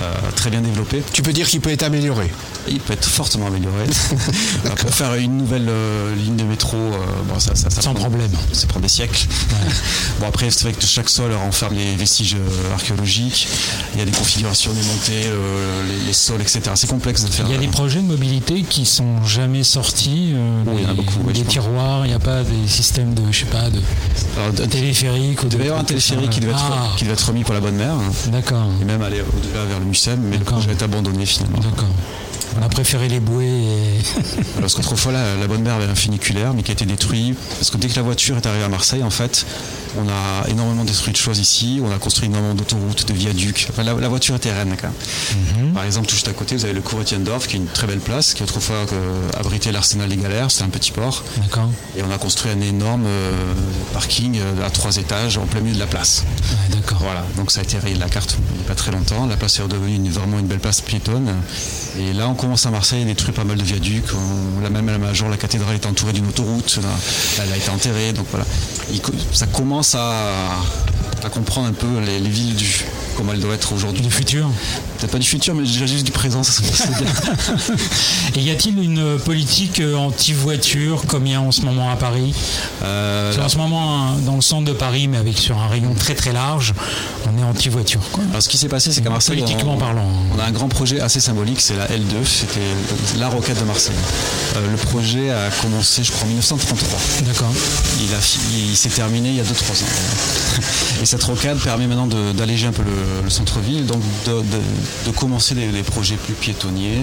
euh, 0.03 0.13
très 0.35 0.49
bien 0.51 0.61
développé. 0.61 1.01
tu 1.11 1.21
peux 1.23 1.33
dire 1.33 1.47
qu'il 1.49 1.59
peut 1.59 1.71
être 1.71 1.83
amélioré. 1.83 2.31
Il 2.69 2.79
peut 2.79 2.93
être 2.93 3.05
fortement 3.07 3.47
amélioré. 3.47 3.85
Alors, 4.65 4.75
Pour 4.77 4.93
faire 4.93 5.15
une 5.15 5.37
nouvelle 5.37 5.67
euh, 5.67 6.15
ligne 6.15 6.35
de 6.35 6.43
métro, 6.43 6.77
euh, 6.77 6.97
bon, 7.27 7.39
ça, 7.39 7.55
ça, 7.55 7.69
ça 7.69 7.81
Sans 7.81 7.93
prend- 7.93 8.03
problème. 8.05 8.29
Ça 8.53 8.67
prend 8.67 8.79
des 8.79 8.87
siècles. 8.87 9.27
Bon 10.19 10.27
après 10.27 10.51
c'est 10.51 10.63
vrai 10.63 10.73
que 10.73 10.85
chaque 10.85 11.09
sol 11.09 11.33
renferme 11.33 11.73
les 11.75 11.95
vestiges 11.95 12.35
euh, 12.35 12.73
archéologiques. 12.73 13.47
Il 13.93 13.99
y 13.99 14.03
a 14.03 14.05
des 14.05 14.11
configurations 14.11 14.71
des 14.73 14.81
montées, 14.83 15.29
les, 15.89 16.05
les 16.05 16.13
sols, 16.13 16.41
etc. 16.41 16.61
C'est 16.75 16.87
complexe 16.89 17.23
de 17.25 17.31
faire. 17.31 17.45
Il 17.47 17.51
y 17.53 17.55
a 17.55 17.59
des 17.59 17.67
projets 17.67 18.01
de 18.01 18.05
mobilité 18.07 18.61
qui 18.63 18.85
sont 18.85 19.23
jamais 19.25 19.63
sortis. 19.63 20.33
Oui, 20.67 20.73
il 20.77 20.83
y 20.83 20.85
en 20.85 20.89
a 20.89 20.91
des- 20.91 20.97
beaucoup, 20.97 21.19
oui, 21.25 21.33
des 21.33 21.43
tiroirs, 21.43 22.05
il 22.05 22.09
n'y 22.09 22.13
a 22.15 22.19
pas 22.19 22.43
des 22.43 22.67
systèmes 22.67 23.13
de, 23.15 23.23
je 23.31 23.39
sais 23.39 23.45
pas, 23.45 23.69
de 23.69 23.81
Alors, 24.37 24.53
de- 24.53 24.65
téléphérique 24.65 25.41
ou 25.43 25.47
il 25.47 25.57
de 25.57 25.63
y 25.63 25.65
avoir 25.67 25.79
un 25.79 25.83
téléphérique 25.83 26.29
qui 26.29 26.39
devait, 26.41 26.51
être, 26.51 26.61
Ah, 26.71 26.89
qui 26.97 27.03
devait 27.05 27.13
être 27.13 27.27
remis 27.27 27.43
pour 27.43 27.53
la 27.55 27.59
bonne 27.61 27.75
mère 27.75 27.95
d'accord, 28.27 28.67
et 28.81 28.85
même 28.85 29.01
aller 29.01 29.21
au-delà 29.21 29.65
vers 29.65 29.79
le 29.79 29.85
Mucem, 29.85 30.19
mais 30.21 30.37
le 30.37 30.43
projet 30.43 30.71
est 30.71 30.83
abandonné 30.83 31.25
finalement. 31.25 31.57
d'accord. 31.59 31.89
On 32.59 32.63
a 32.63 32.69
préféré 32.69 33.07
les 33.07 33.19
bouées 33.19 33.47
et 33.47 34.01
Parce 34.59 34.75
qu'autrefois 34.75 35.11
la, 35.11 35.35
la 35.35 35.47
bonne 35.47 35.61
mère 35.61 35.75
avait 35.75 35.85
un 35.85 35.95
funiculaire 35.95 36.53
mais 36.53 36.63
qui 36.63 36.71
a 36.71 36.73
été 36.73 36.85
détruit. 36.85 37.35
Parce 37.57 37.69
que 37.69 37.77
dès 37.77 37.87
que 37.87 37.95
la 37.95 38.01
voiture 38.01 38.37
est 38.37 38.45
arrivée 38.45 38.63
à 38.63 38.69
Marseille, 38.69 39.03
en 39.03 39.09
fait, 39.09 39.45
on 39.97 40.07
a 40.09 40.47
énormément 40.49 40.83
détruit 40.85 41.11
de 41.13 41.17
choses 41.17 41.39
ici. 41.39 41.81
On 41.83 41.91
a 41.91 41.97
construit 41.97 42.27
énormément 42.27 42.53
d'autoroutes, 42.55 43.07
de 43.07 43.13
viaducs. 43.13 43.67
Enfin, 43.69 43.83
la, 43.83 43.93
la 43.93 44.09
voiture 44.09 44.35
était 44.35 44.51
reine 44.53 44.75
quand 44.79 44.87
même. 44.87 45.73
Par 45.73 45.83
exemple, 45.83 46.07
tout 46.07 46.15
juste 46.15 46.27
à 46.27 46.33
côté, 46.33 46.55
vous 46.55 46.65
avez 46.65 46.73
le 46.73 46.81
cours 46.81 46.99
Etiendorf, 47.01 47.47
qui 47.47 47.55
est 47.55 47.59
une 47.59 47.67
très 47.67 47.87
belle 47.87 47.99
place, 47.99 48.33
qui 48.33 48.43
autrefois 48.43 48.75
euh, 48.93 49.29
abritait 49.39 49.71
l'arsenal 49.71 50.09
des 50.09 50.17
galères. 50.17 50.51
C'est 50.51 50.63
un 50.63 50.69
petit 50.69 50.91
port. 50.91 51.23
Et 51.97 52.03
on 52.03 52.11
a 52.11 52.17
construit 52.17 52.51
un 52.51 52.61
énorme 52.61 53.05
euh, 53.05 53.31
parking 53.93 54.39
euh, 54.39 54.65
à 54.65 54.69
trois 54.69 54.97
étages 54.97 55.37
en 55.37 55.45
plein 55.45 55.61
milieu 55.61 55.75
de 55.75 55.79
la 55.79 55.87
place. 55.87 56.23
Ouais, 56.51 56.75
d'accord. 56.75 56.99
Voilà, 57.01 57.25
donc 57.37 57.51
ça 57.51 57.59
a 57.61 57.63
été 57.63 57.77
rayé 57.77 57.95
de 57.95 57.99
la 57.99 58.09
carte 58.09 58.37
il 58.53 58.59
n'y 58.59 58.65
a 58.65 58.67
pas 58.67 58.75
très 58.75 58.91
longtemps. 58.91 59.25
La 59.27 59.37
place 59.37 59.59
est 59.59 59.63
redevenue 59.63 59.95
une- 59.95 60.09
vraiment 60.11 60.39
une 60.39 60.47
belle 60.47 60.59
place 60.59 60.81
piétonne. 60.81 61.33
Et 61.99 62.13
là, 62.13 62.27
on 62.29 62.35
commence 62.35 62.65
à 62.65 62.71
Marseille, 62.71 63.01
il 63.01 63.07
détruit 63.07 63.33
pas 63.33 63.43
mal 63.43 63.57
de 63.57 63.63
viaducs. 63.63 64.05
On, 64.13 64.61
la 64.61 64.69
même 64.69 64.87
à 64.89 64.93
la 64.93 64.97
Major, 64.97 65.29
la 65.29 65.37
cathédrale 65.37 65.75
est 65.75 65.85
entourée 65.85 66.13
d'une 66.13 66.27
autoroute. 66.27 66.79
Elle 67.43 67.51
a 67.51 67.57
été 67.57 67.69
enterrée. 67.69 68.13
Donc 68.13 68.25
voilà, 68.31 68.45
Il 68.91 69.01
ça 69.33 69.47
commence 69.47 69.80
à, 69.81 70.61
à 71.25 71.29
comprendre 71.29 71.67
un 71.67 71.73
peu 71.73 71.87
les, 72.05 72.19
les 72.19 72.29
villes 72.29 72.55
du 72.55 72.85
comment 73.15 73.33
elles 73.33 73.39
doivent 73.39 73.53
être 73.55 73.73
aujourd'hui. 73.73 74.01
Du 74.01 74.09
futur. 74.11 74.49
Peut-être 74.97 75.11
pas 75.11 75.19
du 75.19 75.27
futur, 75.27 75.53
mais 75.53 75.63
déjà 75.63 75.85
juste 75.85 76.05
du 76.05 76.11
présent, 76.11 76.43
ça 76.43 76.61
bien. 76.61 77.07
Et 78.35 78.41
y 78.41 78.51
a-t-il 78.51 78.81
une 78.81 79.17
politique 79.19 79.79
euh, 79.81 79.95
anti-voiture 79.95 81.03
comme 81.07 81.25
il 81.27 81.33
y 81.33 81.35
a 81.35 81.41
en 81.41 81.51
ce 81.51 81.61
moment 81.61 81.89
à 81.91 81.95
Paris? 81.97 82.33
Euh, 82.83 83.35
qu'en 83.35 83.49
ce 83.49 83.57
moment, 83.57 84.07
hein, 84.07 84.15
dans 84.25 84.35
le 84.35 84.41
centre 84.41 84.65
de 84.65 84.73
Paris, 84.73 85.07
mais 85.07 85.17
avec 85.17 85.37
sur 85.37 85.57
un 85.57 85.67
rayon 85.67 85.93
très 85.93 86.15
très 86.15 86.31
large, 86.31 86.73
on 87.27 87.37
est 87.39 87.43
anti-voiture. 87.43 88.01
alors, 88.29 88.41
ce 88.41 88.49
qui 88.49 88.57
s'est 88.57 88.69
passé, 88.69 88.91
c'est 88.91 89.01
qu'à 89.01 89.09
Marseille, 89.09 89.37
Politiquement 89.39 89.75
on- 89.75 89.77
parlant. 89.79 90.07
On 90.35 90.39
a 90.39 90.45
un 90.45 90.51
grand 90.51 90.69
projet 90.69 90.99
assez 91.01 91.19
symbolique, 91.19 91.59
c'est 91.61 91.75
la 91.75 91.87
L2, 91.87 92.23
c'était 92.25 92.59
la 93.19 93.27
roquette 93.27 93.59
de 93.59 93.65
Marseille. 93.65 93.95
Euh, 94.55 94.71
le 94.71 94.77
projet 94.77 95.29
a 95.31 95.49
commencé, 95.61 96.03
je 96.03 96.11
crois, 96.11 96.23
en 96.25 96.27
1933. 96.27 96.99
D'accord. 97.25 97.51
Il, 97.99 98.13
a 98.15 98.19
il 98.69 98.75
s'est 98.77 98.89
terminé 98.89 99.29
il 99.29 99.35
y 99.35 99.39
a 99.41 99.43
2-3 99.43 99.47
ans. 99.83 99.85
Et 101.01 101.05
cette 101.05 101.23
rocade 101.23 101.57
permet 101.57 101.87
maintenant 101.87 102.07
d'alléger 102.33 102.67
un 102.67 102.71
peu 102.71 102.83
le, 102.83 103.23
le 103.23 103.29
centre-ville, 103.31 103.87
donc 103.87 104.01
de, 104.27 104.33
de- 104.33 105.07
de 105.07 105.11
commencer 105.11 105.55
des, 105.55 105.67
des 105.69 105.81
projets 105.81 106.15
plus 106.15 106.35
piétonniers, 106.35 106.99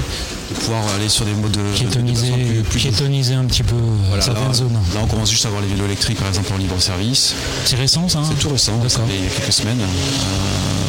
de 0.51 0.55
pouvoir 0.55 0.85
aller 0.95 1.09
sur 1.09 1.25
des 1.25 1.33
modes 1.33 1.51
de 1.51 1.61
Piétoniser, 1.75 2.31
de 2.31 2.63
plus, 2.63 2.79
piétoniser 2.79 3.35
un 3.35 3.45
petit 3.47 3.65
peu 3.65 3.75
Voilà, 4.07 4.23
certaines 4.23 4.47
là, 4.47 4.55
zones. 4.55 4.73
là, 4.95 5.01
on 5.03 5.07
commence 5.09 5.31
juste 5.31 5.45
à 5.47 5.49
avoir 5.49 5.63
les 5.63 5.69
vélos 5.69 5.85
électriques, 5.87 6.19
par 6.19 6.29
exemple, 6.29 6.53
en 6.53 6.59
libre 6.59 6.81
service. 6.81 7.35
C'est 7.65 7.75
récent 7.75 8.09
ça 8.09 8.21
hein 8.21 8.23
C'est 8.29 8.39
tout 8.39 8.51
récent, 8.51 8.81
ça 8.87 8.99
D'accord. 8.99 9.09
fait 9.11 9.19
il 9.19 9.25
y 9.25 9.27
a 9.27 9.31
quelques 9.31 9.53
semaines. 9.53 9.81
Euh, 9.81 9.85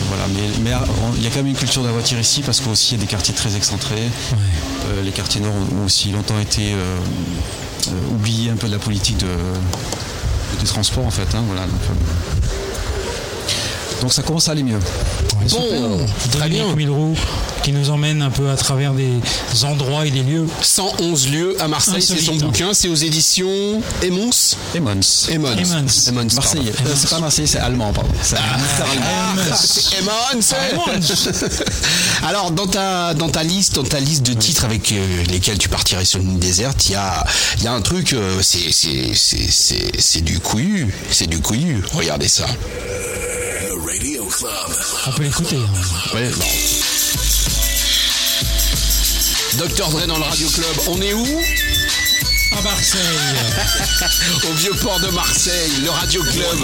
voilà, 0.10 0.26
mais, 0.28 0.60
mais 0.64 0.76
on- 0.76 1.16
il 1.16 1.24
y 1.24 1.28
a 1.28 1.30
quand 1.32 1.38
même 1.38 1.47
une 1.47 1.55
culture 1.55 1.82
de 1.82 1.88
la 1.88 1.93
voiture 1.93 2.20
ici 2.20 2.43
parce 2.43 2.60
qu'aussi 2.60 2.93
il 2.93 2.97
y 2.99 3.01
a 3.01 3.05
des 3.05 3.10
quartiers 3.10 3.34
très 3.34 3.55
excentrés. 3.55 3.95
Ouais. 3.95 4.38
Euh, 4.91 5.03
les 5.03 5.12
quartiers 5.12 5.41
nord 5.41 5.53
ont 5.82 5.86
aussi 5.86 6.12
longtemps 6.12 6.39
été 6.39 6.74
euh, 6.74 6.97
oubliés 8.14 8.51
un 8.51 8.55
peu 8.55 8.68
de 8.68 8.74
la 8.74 8.80
politique 8.80 9.18
de, 9.18 9.26
transport 10.66 11.05
en 11.07 11.12
fait. 11.12 11.34
hein, 11.34 11.43
voilà, 11.47 11.62
donc, 11.64 11.80
donc 14.02 14.14
ça 14.14 14.22
commence 14.24 14.47
à 14.47 14.52
aller 14.52 14.64
mieux. 14.64 14.76
Ouais, 14.78 15.47
Bon, 15.50 15.62
super. 15.62 16.30
très 16.32 16.39
Dominique 16.50 16.66
bien. 16.66 16.76
Milroux 16.76 17.16
qui 17.64 17.72
nous 17.74 17.89
emmène 17.89 18.22
un 18.22 18.30
peu 18.30 18.50
à 18.50 18.56
travers 18.56 18.93
des 18.93 19.12
endroits 19.64 20.06
et 20.06 20.12
des 20.12 20.24
lieux. 20.24 20.47
111 20.62 21.30
lieux 21.30 21.58
à 21.62 21.68
Marseille, 21.68 22.02
c'est 22.02 22.18
son 22.18 22.36
bouquin, 22.36 22.74
c'est 22.74 22.88
aux 22.88 22.95
éditions 22.95 23.82
Emons. 24.02 24.30
Emons. 24.76 25.00
Emons. 25.30 25.50
Emons, 26.08 26.28
Marseillais. 26.36 26.72
Euh, 26.86 26.93
c'est 26.95 27.10
pas 27.10 27.20
Marseillais, 27.20 27.47
c'est 27.47 27.60
allemand, 27.60 27.91
pardon. 27.93 28.10
C'est 28.22 28.38
Ah, 28.38 28.58
Emons. 29.97 30.39
Emons. 30.72 30.91
Alors 32.28 32.52
dans 32.52 32.68
ta 32.68 33.14
dans 33.14 33.30
ta 33.30 33.43
liste 33.43 33.76
dans 33.76 33.84
ta 33.84 34.00
liste 34.00 34.24
de 34.24 34.34
titres 34.34 34.66
avec 34.66 34.91
euh, 34.91 35.24
lesquels 35.30 35.58
tu 35.58 35.70
partirais 35.70 36.06
sur 36.06 36.20
une 36.20 36.28
ligne 36.30 36.39
déserte, 36.39 36.86
il 36.88 36.93
y 36.93 36.95
a 36.95 37.24
il 37.58 37.64
y 37.64 37.68
a 37.68 37.74
un 37.74 37.82
truc 37.82 38.14
euh, 38.14 38.39
c'est 38.41 38.72
c'est 38.72 39.12
c'est 39.16 39.50
c'est 39.50 39.91
c'est 40.00 40.22
du 40.22 40.39
couillu, 40.39 40.93
c'est 41.12 41.28
du 41.28 41.39
couillu. 41.39 41.84
Regardez 41.93 42.28
ça. 42.28 42.45
On 45.08 45.12
peut 45.14 45.24
l'écouter. 45.24 45.58
hein. 45.58 46.16
Ouais, 46.16 46.30
non. 46.30 46.46
Dr 49.58 49.90
Dre 49.90 50.06
dans 50.08 50.18
le 50.18 50.24
Radio 50.24 50.48
Club, 50.50 50.76
on 50.88 51.02
est 51.02 51.14
où? 51.14 51.26
À 52.60 52.62
Marseille. 52.62 52.99
Au 54.49 54.53
vieux 54.53 54.74
port 54.82 54.99
de 54.99 55.07
Marseille, 55.12 55.72
le 55.82 55.91
Radio 55.91 56.22
Club. 56.24 56.60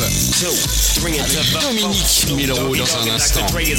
Avec 1.06 1.52
Dominique 1.62 2.32
Milroux 2.36 2.76
dans 2.76 2.98
un 2.98 3.16
instant. 3.16 3.46
Ready 3.54 3.76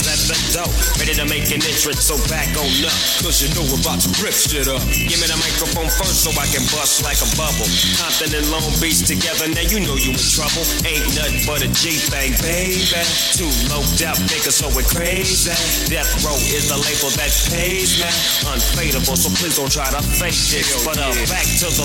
to 1.16 1.24
make 1.26 1.52
an 1.52 1.60
entrance, 1.60 2.00
so 2.00 2.16
back 2.28 2.48
on 2.56 2.68
up. 2.84 2.92
Cause 3.20 3.42
you 3.42 3.52
know 3.52 3.64
we're 3.68 3.80
about 3.80 4.00
to 4.00 4.08
rip 4.24 4.32
shit 4.32 4.68
up. 4.68 4.80
Give 4.92 5.20
me 5.20 5.28
the 5.28 5.36
microphone 5.36 5.88
first 5.92 6.24
so 6.24 6.30
I 6.40 6.48
can 6.48 6.64
bust 6.72 7.04
like 7.04 7.20
a 7.20 7.28
bubble. 7.36 7.68
Compton 8.00 8.32
and 8.32 8.48
Long 8.48 8.64
Beach 8.80 9.04
together, 9.04 9.48
now 9.52 9.66
you 9.68 9.84
know 9.84 9.96
you 10.00 10.16
in 10.16 10.20
trouble. 10.20 10.64
Ain't 10.88 11.04
nothing 11.12 11.44
but 11.44 11.60
a 11.60 11.68
G 11.76 12.00
thing, 12.00 12.32
baby. 12.40 12.80
Too 13.36 13.50
low 13.68 13.84
out 14.08 14.16
niggas, 14.32 14.56
so 14.56 14.72
we're 14.72 14.88
crazy. 14.88 15.52
Death 15.92 16.08
Row 16.24 16.38
is 16.54 16.72
the 16.72 16.78
label 16.80 17.12
that 17.20 17.32
pays 17.52 18.00
me. 18.00 18.08
Unfadable, 18.48 19.18
so 19.18 19.28
please 19.36 19.56
don't 19.60 19.72
try 19.72 19.88
to 19.92 20.00
fake 20.00 20.38
this. 20.48 20.80
But 20.80 20.96
uh, 20.96 21.12
back 21.28 21.44
to 21.60 21.68
the 21.68 21.84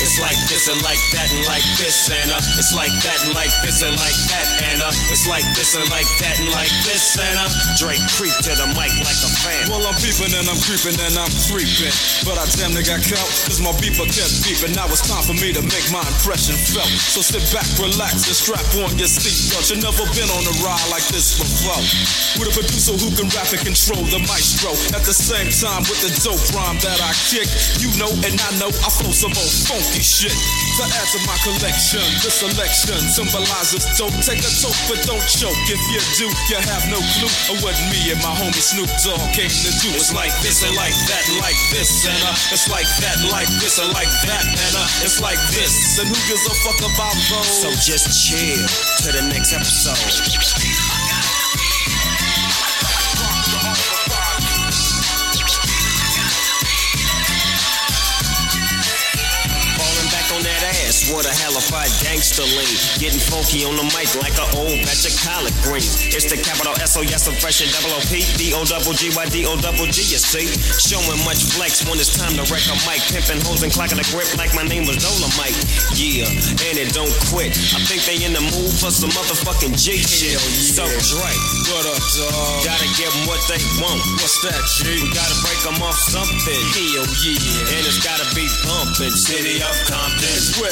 It's 0.01 0.17
like 0.17 0.37
this 0.49 0.65
and 0.65 0.81
like 0.81 0.97
that 1.13 1.29
and 1.29 1.45
like 1.45 1.61
this 1.77 2.09
and 2.09 2.33
uh, 2.33 2.41
it's 2.57 2.73
like 2.73 2.89
that 3.05 3.21
and 3.21 3.37
like 3.37 3.53
this 3.61 3.85
and 3.85 3.93
like 4.01 4.17
that 4.33 4.47
and 4.73 4.81
uh, 4.81 5.13
it's 5.13 5.29
like 5.29 5.45
this 5.53 5.77
and 5.77 5.85
like 5.93 6.09
that 6.17 6.41
and 6.41 6.49
like 6.49 6.73
this 6.89 7.21
and 7.21 7.37
uh, 7.37 7.45
Drake 7.77 8.01
creep 8.17 8.33
to 8.49 8.51
the 8.57 8.65
mic 8.73 8.89
like 9.05 9.21
a 9.21 9.29
fan. 9.45 9.69
Well, 9.69 9.85
I'm 9.85 9.93
peeping 10.01 10.33
and 10.33 10.49
I'm 10.49 10.57
creeping 10.65 10.97
and 10.97 11.13
I'm 11.21 11.29
creeping. 11.45 11.93
But 12.25 12.41
I 12.41 12.49
damn 12.57 12.73
near 12.73 12.81
got 12.81 13.05
caught, 13.05 13.29
cause 13.45 13.61
my 13.61 13.69
beeper 13.77 14.09
kept 14.09 14.41
beeping. 14.41 14.73
Now 14.73 14.89
it's 14.89 15.05
time 15.05 15.21
for 15.21 15.37
me 15.37 15.53
to 15.53 15.61
make 15.61 15.85
my 15.93 16.01
impression 16.01 16.57
felt. 16.57 16.89
So 17.13 17.21
sit 17.21 17.45
back, 17.53 17.69
relax, 17.77 18.25
and 18.25 18.33
strap 18.33 18.65
on 18.81 18.97
your 18.97 19.05
seatbelt. 19.05 19.69
You've 19.69 19.85
never 19.85 20.01
been 20.17 20.33
on 20.33 20.43
a 20.49 20.53
ride 20.65 20.87
like 20.89 21.05
this 21.13 21.37
before. 21.37 21.77
With 22.41 22.49
a 22.49 22.53
producer 22.57 22.97
who 22.97 23.13
can 23.13 23.29
rap 23.37 23.53
and 23.53 23.61
control 23.61 24.01
the 24.09 24.17
maestro. 24.25 24.73
At 24.97 25.05
the 25.05 25.13
same 25.13 25.53
time, 25.53 25.85
with 25.85 26.01
the 26.01 26.09
dope 26.25 26.41
rhyme 26.57 26.81
that 26.81 26.97
I 27.05 27.13
kick, 27.29 27.45
you 27.77 27.93
know 28.01 28.09
and 28.25 28.33
I 28.33 28.49
know 28.57 28.73
I 28.81 28.89
flow 28.89 29.13
some 29.13 29.33
old 29.37 29.53
funky 29.91 30.03
shit. 30.03 30.31
To 30.79 30.83
add 30.87 31.07
to 31.11 31.19
my 31.27 31.35
collection, 31.43 32.03
The 32.23 32.31
selection 32.31 32.99
symbolizes 33.11 33.83
dope. 33.99 34.15
Take 34.23 34.39
a 34.39 34.51
toke, 34.63 34.77
but 34.87 35.03
don't 35.03 35.23
choke. 35.27 35.57
If 35.67 35.81
you 35.91 35.99
do, 36.15 36.27
you 36.47 36.59
have 36.71 36.87
no 36.87 36.99
clue 37.19 37.31
of 37.51 37.59
what 37.63 37.75
me 37.91 38.11
and 38.11 38.21
my 38.23 38.31
homie 38.31 38.55
Snoop 38.55 38.87
Dogg 39.03 39.19
came 39.35 39.51
to 39.51 39.71
do. 39.83 39.91
It's 39.91 40.13
like 40.15 40.31
this 40.41 40.63
and 40.63 40.75
like 40.75 40.95
that 41.11 41.25
like 41.43 41.59
this 41.75 42.07
and 42.07 42.15
uh, 42.23 42.35
it's 42.55 42.71
like 42.71 42.87
that 43.03 43.19
like 43.31 43.51
this 43.59 43.79
and 43.79 43.91
like 43.93 44.11
that 44.27 44.43
and 44.47 44.73
uh, 44.79 45.03
it's 45.03 45.19
like 45.19 45.39
this. 45.51 45.99
And 45.99 46.07
who 46.07 46.15
gives 46.27 46.45
a 46.47 46.55
fuck 46.63 46.79
about 46.79 47.15
those? 47.27 47.51
So 47.51 47.67
just 47.83 48.07
chill 48.15 48.59
to 49.03 49.07
the 49.11 49.27
next 49.27 49.51
episode. 49.51 50.90
That 61.01 61.09
ass, 61.09 61.13
what 61.13 61.25
a 61.25 61.33
hellified 61.33 61.89
gangster 62.01 62.43
lean. 62.43 62.77
Getting 62.99 63.19
funky 63.19 63.65
on 63.65 63.75
the 63.75 63.85
mic 63.95 64.09
like 64.21 64.35
an 64.37 64.49
old 64.57 64.77
batch 64.85 65.05
of 65.07 65.13
collard 65.23 65.53
greens. 65.63 66.13
It's 66.13 66.29
the 66.29 66.37
capital 66.37 66.73
S 66.81 66.97
O 66.97 67.01
S 67.01 67.27
oppression, 67.27 67.67
double 67.73 67.95
O 67.97 68.01
P 68.09 68.21
D 68.37 68.53
O 68.53 68.65
double 68.65 68.93
G 68.93 69.09
Y 69.15 69.25
D 69.29 69.45
O 69.45 69.57
double 69.57 69.87
G. 69.89 70.01
You 70.05 70.19
see, 70.21 70.47
showing 70.77 71.19
much 71.25 71.43
flex 71.57 71.83
when 71.87 71.97
it's 71.99 72.13
time 72.17 72.33
to 72.37 72.43
wreck 72.51 72.65
a 72.69 72.77
mic, 72.85 73.01
pimping 73.09 73.41
hoes 73.45 73.63
and 73.63 73.71
clocking 73.71 73.99
a 73.99 74.05
grip 74.13 74.27
like 74.37 74.53
my 74.53 74.63
name 74.63 74.85
was 74.85 74.97
Dolomite. 75.01 75.57
Yeah, 75.97 76.27
and 76.29 76.75
it 76.77 76.93
don't 76.93 77.13
quit. 77.31 77.53
I 77.75 77.81
think 77.87 78.03
they 78.05 78.21
in 78.23 78.33
the 78.33 78.43
mood 78.43 78.73
for 78.77 78.91
some 78.91 79.11
motherfucking 79.13 79.77
G 79.77 79.97
shit. 80.01 80.37
So 80.39 80.85
Drake, 80.85 81.43
What 81.71 81.85
up, 81.87 82.01
dog? 82.01 82.65
gotta 82.65 82.89
give 82.97 83.11
'em 83.15 83.25
what 83.27 83.41
they 83.47 83.59
want. 83.81 84.01
What's 84.21 84.39
that, 84.43 84.59
G? 84.77 85.01
We 85.01 85.09
gotta 85.13 85.37
break 85.41 85.59
'em 85.65 85.81
off 85.83 85.97
something. 85.97 86.61
Hell 86.75 87.07
yeah. 87.23 87.73
And 87.77 87.83
it's 87.87 87.99
gotta 88.03 88.27
be 88.35 88.45
pumping. 88.63 89.11
City 89.15 89.61
of 89.61 89.75
Compton. 89.87 90.27
It's 90.35 90.57
where 90.59 90.71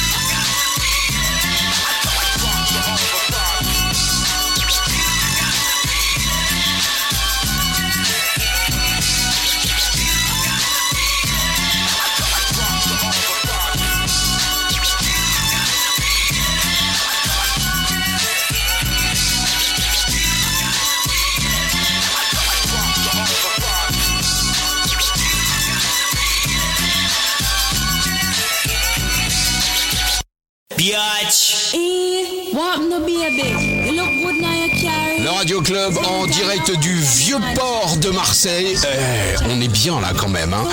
Biatch. 30.81 31.75
E, 31.75 32.49
what 32.53 32.81
no 32.81 32.99
baby? 33.01 33.53
You 33.85 33.91
look 33.97 34.09
good 34.23 34.41
now. 34.41 34.60
Le 34.63 35.27
Radio 35.29 35.59
Club 35.61 35.97
en 36.07 36.27
direct 36.27 36.79
du 36.81 36.93
vieux 36.93 37.39
port 37.55 37.97
de 37.99 38.09
Marseille. 38.11 38.75
Eh, 38.83 39.35
on 39.49 39.59
est 39.59 39.67
bien 39.67 39.99
là 39.99 40.13
quand 40.15 40.29
même. 40.29 40.53
Hein. 40.53 40.65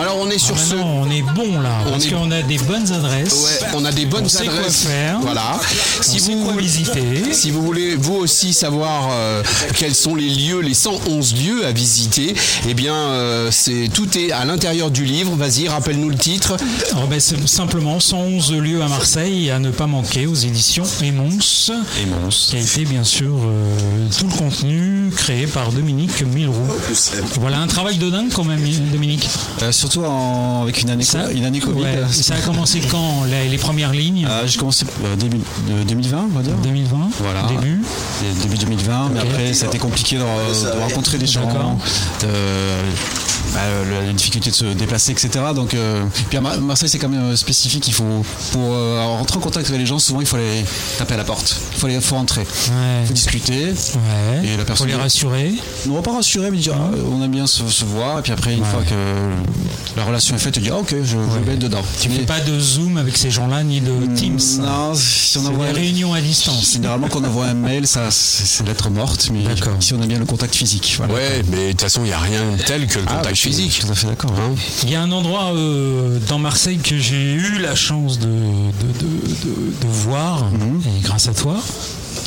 Alors 0.00 0.18
on 0.20 0.30
est 0.30 0.38
sur 0.38 0.54
Ah 0.56 0.62
ce. 0.64 0.74
non, 0.76 1.02
on 1.02 1.10
est 1.10 1.22
bon 1.22 1.60
là, 1.60 1.80
parce 1.90 2.04
est- 2.04 2.10
qu'on 2.10 2.30
a 2.30 2.40
des 2.42 2.58
bonnes 2.58 2.92
adresses. 2.92 3.32
Ouais, 3.42 3.66
on 3.74 3.84
a 3.84 3.90
des 3.90 4.06
bonnes 4.06 4.26
On 4.26 4.28
sait 4.28 4.44
quoi 4.44 4.54
adresses. 4.58 4.84
faire. 4.86 5.18
Voilà. 5.22 5.58
Si 6.02 6.20
sait 6.20 6.34
vous 6.34 6.44
quoi 6.44 6.52
voulez 6.52 6.64
visiter. 6.66 7.32
si 7.32 7.50
vous 7.50 7.62
voulez 7.62 7.96
vous 7.96 8.14
aussi 8.14 8.52
savoir 8.52 9.08
euh, 9.10 9.42
quels 9.76 9.96
sont 9.96 10.14
les 10.14 10.28
lieux, 10.28 10.60
les 10.60 10.74
111 10.74 11.34
lieux 11.34 11.66
à 11.66 11.72
visiter, 11.72 12.36
eh 12.68 12.74
bien 12.74 12.94
euh, 12.94 13.48
c'est 13.50 13.88
tout 13.92 14.16
est 14.16 14.30
à 14.30 14.44
l'intérieur 14.44 14.92
du 14.92 15.04
livre. 15.04 15.34
Vas-y, 15.34 15.66
rappelle-nous 15.68 16.10
le 16.10 16.16
titre. 16.16 16.56
Alors, 16.92 17.08
ben, 17.08 17.18
c'est 17.18 17.48
simplement 17.48 17.98
111 17.98 18.52
lieux 18.52 18.82
à 18.82 18.88
Marseille 18.88 19.50
à 19.50 19.58
ne 19.58 19.72
pas 19.72 19.88
manquer 19.88 20.26
aux 20.26 20.34
éditions 20.36 20.84
Emons. 21.02 21.28
Et 22.00 22.06
Mons. 22.06 22.46
qui 22.50 22.56
a 22.56 22.60
été 22.60 22.84
bien 22.84 23.02
sûr 23.02 23.31
euh, 23.44 24.08
tout 24.18 24.26
le 24.26 24.32
contenu 24.36 25.10
créé 25.16 25.46
par 25.46 25.70
Dominique 25.72 26.22
Milroux. 26.22 26.54
Voilà 27.40 27.58
un 27.60 27.66
travail 27.66 27.96
de 27.98 28.10
dingue 28.10 28.30
quand 28.32 28.44
même, 28.44 28.60
Dominique. 28.92 29.28
Euh, 29.62 29.72
surtout 29.72 30.04
en- 30.04 30.62
avec 30.62 30.80
une 30.82 30.90
année, 30.90 31.04
Ça, 31.04 31.30
une 31.32 31.44
année 31.44 31.60
Covid. 31.60 31.82
ouais, 31.82 31.98
ça 32.10 32.34
a 32.34 32.38
commencé 32.40 32.80
quand 32.90 33.24
les, 33.24 33.48
les 33.48 33.58
premières 33.58 33.92
lignes 33.92 34.26
Ah, 34.30 34.42
J'ai 34.46 34.58
commencé 34.58 34.84
euh, 35.04 35.16
début 35.16 35.38
de 35.68 35.82
2020, 35.84 36.26
on 36.32 36.36
va 36.36 36.42
dire. 36.42 36.54
2020, 36.62 37.10
Voilà. 37.20 37.42
début. 37.48 37.80
Et 38.24 38.42
Début 38.42 38.56
2020, 38.58 39.10
mais 39.14 39.20
après 39.20 39.52
ça 39.54 39.66
a 39.66 39.68
été 39.68 39.78
compliqué 39.78 40.16
de, 40.16 40.20
de 40.22 40.78
rencontrer 40.80 41.18
des 41.18 41.26
gens, 41.26 41.42
de, 42.20 42.26
bah, 43.54 43.60
les 44.06 44.12
difficultés 44.12 44.50
de 44.50 44.54
se 44.54 44.64
déplacer, 44.64 45.12
etc. 45.12 45.30
Donc, 45.54 45.74
euh, 45.74 46.02
puis 46.28 46.38
à 46.38 46.40
Mar- 46.40 46.60
Marseille 46.60 46.88
c'est 46.88 46.98
quand 46.98 47.08
même 47.08 47.32
euh, 47.32 47.36
spécifique. 47.36 47.86
Il 47.88 47.92
faut 47.94 48.24
pour 48.52 48.72
euh, 48.72 49.02
rentrer 49.04 49.36
en 49.38 49.40
contact 49.40 49.68
avec 49.68 49.80
les 49.80 49.86
gens, 49.86 49.98
souvent 49.98 50.20
il 50.20 50.26
faut 50.26 50.36
aller 50.36 50.64
taper 50.98 51.14
à 51.14 51.16
la 51.18 51.24
porte. 51.24 51.56
Il 51.74 51.78
faut 51.78 51.86
aller, 51.86 52.00
faut 52.00 52.14
rentrer, 52.16 52.42
Ouais. 52.42 52.46
il 53.02 53.06
faut 53.08 53.12
discuter. 53.22 53.66
Ouais. 53.66 54.46
Et 54.48 54.56
la 54.56 54.64
personne- 54.64 54.88
Faut 54.88 54.92
les 54.96 55.00
rassurer. 55.00 55.52
On 55.88 55.92
va 55.94 56.02
pas 56.02 56.12
rassurer, 56.14 56.50
mais 56.50 56.56
dire 56.58 56.74
ah, 56.76 56.90
on 57.10 57.22
aime 57.22 57.30
bien 57.30 57.46
se, 57.46 57.66
se 57.68 57.84
voir. 57.84 58.18
Et 58.18 58.22
puis 58.22 58.32
après, 58.32 58.54
une 58.54 58.64
fois 58.64 58.82
que 58.82 58.94
la 59.96 60.04
relation 60.04 60.34
est 60.34 60.38
faite, 60.38 60.54
tu 60.54 60.60
dis 60.60 60.70
ah, 60.70 60.78
ok, 60.78 60.94
je, 61.02 61.04
je 61.04 61.44
vais 61.44 61.52
être 61.54 61.58
dedans. 61.58 61.82
Tu 62.00 62.08
fais 62.08 62.22
pas 62.24 62.40
de 62.40 62.58
Zoom 62.58 62.96
avec 62.96 63.16
ces 63.16 63.30
gens-là 63.30 63.62
ni 63.62 63.80
de 63.80 63.92
Teams. 64.16 64.38
Non, 64.60 64.92
si 64.94 65.38
on 65.38 65.46
envoie 65.46 65.66
des 65.66 65.72
réunions 65.80 66.12
à 66.14 66.20
distance. 66.20 66.72
Généralement, 66.72 67.08
quand 67.08 67.20
on 67.20 67.24
envoie 67.24 67.46
un 67.46 67.54
mail, 67.54 67.86
ça, 67.86 68.10
c'est 68.10 68.66
lettre 68.66 68.90
morte, 68.90 69.28
mais 69.32 69.42
D'accord. 69.42 69.74
si 69.80 69.94
on 69.94 70.02
aime 70.02 70.08
bien 70.08 70.18
le 70.18 70.24
contact 70.26 70.54
physique. 70.54 70.94
Voilà. 70.98 71.14
Ouais, 71.14 71.42
mais 71.50 71.66
de 71.66 71.70
toute 71.72 71.82
façon, 71.82 72.00
il 72.02 72.06
n'y 72.08 72.12
a 72.12 72.18
rien 72.18 72.40
de 72.56 72.62
tel 72.62 72.86
que 72.86 72.98
le 72.98 73.04
Ah, 73.08 73.16
contact 73.16 73.34
je 73.36 73.40
suis 73.40 73.50
physique. 73.50 73.80
Tout 73.86 73.92
à 73.92 73.94
fait 73.94 74.06
d'accord. 74.08 74.32
hein. 74.38 74.54
Il 74.82 74.90
y 74.90 74.94
a 74.94 75.02
un 75.02 75.12
endroit 75.12 75.52
euh, 75.54 76.18
dans 76.28 76.38
Marseille 76.38 76.78
que 76.78 76.98
j'ai 76.98 77.32
eu 77.34 77.58
la 77.60 77.74
chance 77.74 78.18
de, 78.18 78.26
de, 78.26 78.30
de- 78.30 79.34
de- 79.44 79.86
de 79.86 79.86
voir, 79.88 80.44
et 80.96 81.00
grâce 81.02 81.28
à 81.28 81.34
toi. 81.34 81.56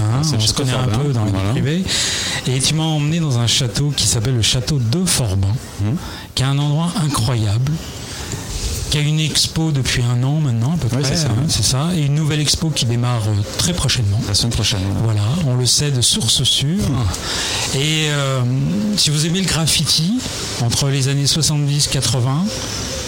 Hein, 0.01 0.21
on 0.23 0.39
se 0.39 0.53
un 0.73 0.87
peu 0.87 1.11
dans 1.13 1.25
la 1.25 1.31
vie 1.31 1.51
privée. 1.51 1.83
Et 2.47 2.59
tu 2.59 2.73
m'as 2.73 2.83
emmené 2.83 3.19
dans 3.19 3.37
un 3.39 3.47
château 3.47 3.91
qui 3.95 4.05
s'appelle 4.07 4.35
le 4.35 4.41
château 4.41 4.77
de 4.79 5.05
Forbin, 5.05 5.47
Mhm. 5.81 5.95
qui 6.35 6.43
est 6.43 6.45
un 6.45 6.57
endroit 6.57 6.91
incroyable, 7.03 7.71
qui 8.95 9.01
a 9.01 9.03
une 9.03 9.19
expo 9.19 9.71
depuis 9.71 10.03
un 10.03 10.23
an 10.23 10.39
maintenant 10.39 10.75
à 10.75 10.77
peu 10.77 10.87
près, 10.87 11.03
c'est 11.03 11.17
ça. 11.17 11.27
hein, 11.27 11.43
c'est 11.49 11.65
ça, 11.65 11.89
et 11.97 12.03
une 12.05 12.15
nouvelle 12.15 12.39
expo 12.39 12.69
qui 12.69 12.85
démarre 12.85 13.23
euh, 13.27 13.41
très 13.57 13.73
prochainement. 13.73 14.21
La 14.25 14.33
semaine 14.33 14.53
prochaine. 14.53 14.79
Voilà, 15.03 15.19
on 15.45 15.55
le 15.57 15.65
sait 15.65 15.91
de 15.91 15.99
source 15.99 16.43
sûre. 16.43 16.79
Et 17.75 18.07
euh, 18.09 18.39
si 18.95 19.09
vous 19.09 19.25
aimez 19.25 19.41
le 19.41 19.47
graffiti, 19.47 20.13
entre 20.63 20.87
les 20.87 21.09
années 21.09 21.25
70-80, 21.25 21.99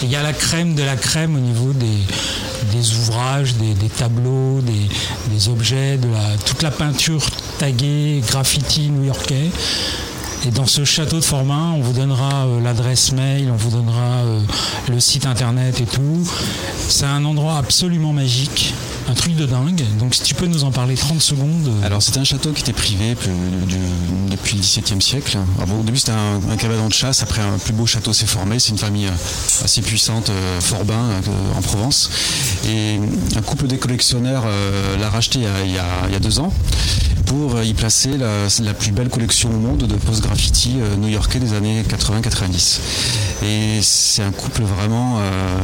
il 0.02 0.10
y 0.10 0.16
a 0.16 0.22
la 0.22 0.34
crème 0.34 0.74
de 0.74 0.82
la 0.82 0.96
crème 0.96 1.34
au 1.36 1.40
niveau 1.40 1.72
des, 1.72 2.76
des 2.76 2.94
ouvrages, 2.96 3.54
des, 3.54 3.72
des 3.72 3.88
tableaux, 3.88 4.60
des, 4.60 4.88
des 5.34 5.48
objets, 5.48 5.96
de 5.96 6.08
la, 6.08 6.36
toute 6.44 6.60
la 6.62 6.70
peinture 6.70 7.24
taguée, 7.58 8.22
graffiti 8.28 8.90
new-yorkais. 8.90 9.50
Et 10.46 10.50
dans 10.50 10.66
ce 10.66 10.84
château 10.84 11.16
de 11.16 11.24
Formin, 11.24 11.72
on 11.76 11.80
vous 11.80 11.92
donnera 11.92 12.46
euh, 12.46 12.60
l'adresse 12.60 13.12
mail, 13.12 13.50
on 13.50 13.56
vous 13.56 13.70
donnera 13.70 14.22
euh, 14.24 14.40
le 14.88 15.00
site 15.00 15.26
internet 15.26 15.80
et 15.80 15.84
tout. 15.84 16.28
C'est 16.88 17.06
un 17.06 17.24
endroit 17.24 17.56
absolument 17.58 18.12
magique, 18.12 18.72
un 19.08 19.14
truc 19.14 19.34
de 19.34 19.46
dingue. 19.46 19.82
Donc 19.98 20.14
si 20.14 20.22
tu 20.22 20.34
peux 20.34 20.46
nous 20.46 20.62
en 20.62 20.70
parler 20.70 20.94
30 20.94 21.20
secondes. 21.20 21.70
Alors 21.82 22.02
c'était 22.02 22.20
un 22.20 22.24
château 22.24 22.52
qui 22.52 22.62
était 22.62 22.72
privé 22.72 23.16
depuis 24.30 24.56
le 24.56 24.62
XVIIe 24.62 25.02
siècle. 25.02 25.38
Bon, 25.66 25.80
au 25.80 25.82
début 25.82 25.98
c'était 25.98 26.12
un, 26.12 26.56
cabanon 26.56 26.86
de 26.86 26.94
chasse, 26.94 27.22
après 27.22 27.42
un 27.42 27.58
plus 27.58 27.72
beau 27.72 27.86
château 27.86 28.12
s'est 28.12 28.26
formé. 28.26 28.60
C'est 28.60 28.70
une 28.70 28.78
famille 28.78 29.06
euh, 29.06 29.64
assez 29.64 29.82
puissante, 29.82 30.30
Forbin, 30.60 31.20
en 31.56 31.62
Provence. 31.62 32.10
Et 32.68 32.98
un 33.36 33.42
couple 33.42 33.66
de 33.66 33.76
collectionneurs 33.76 34.44
l'a 35.00 35.10
racheté 35.10 35.40
il 35.64 35.72
y, 35.72 35.78
a, 35.78 36.20
deux 36.20 36.38
ans 36.38 36.52
pour 37.26 37.62
y 37.62 37.74
placer 37.74 38.10
la, 38.16 38.74
plus 38.74 38.92
belle 38.92 39.08
collection 39.08 39.50
au 39.50 39.58
monde 39.58 39.86
de 39.86 39.94
post-graffiti 39.96 40.27
euh, 40.32 40.96
new-yorkais 40.96 41.38
des 41.38 41.52
années 41.54 41.82
80-90. 41.88 42.80
Et 43.44 43.78
c'est 43.82 44.22
un 44.22 44.32
couple 44.32 44.62
vraiment 44.62 45.18
euh, 45.18 45.58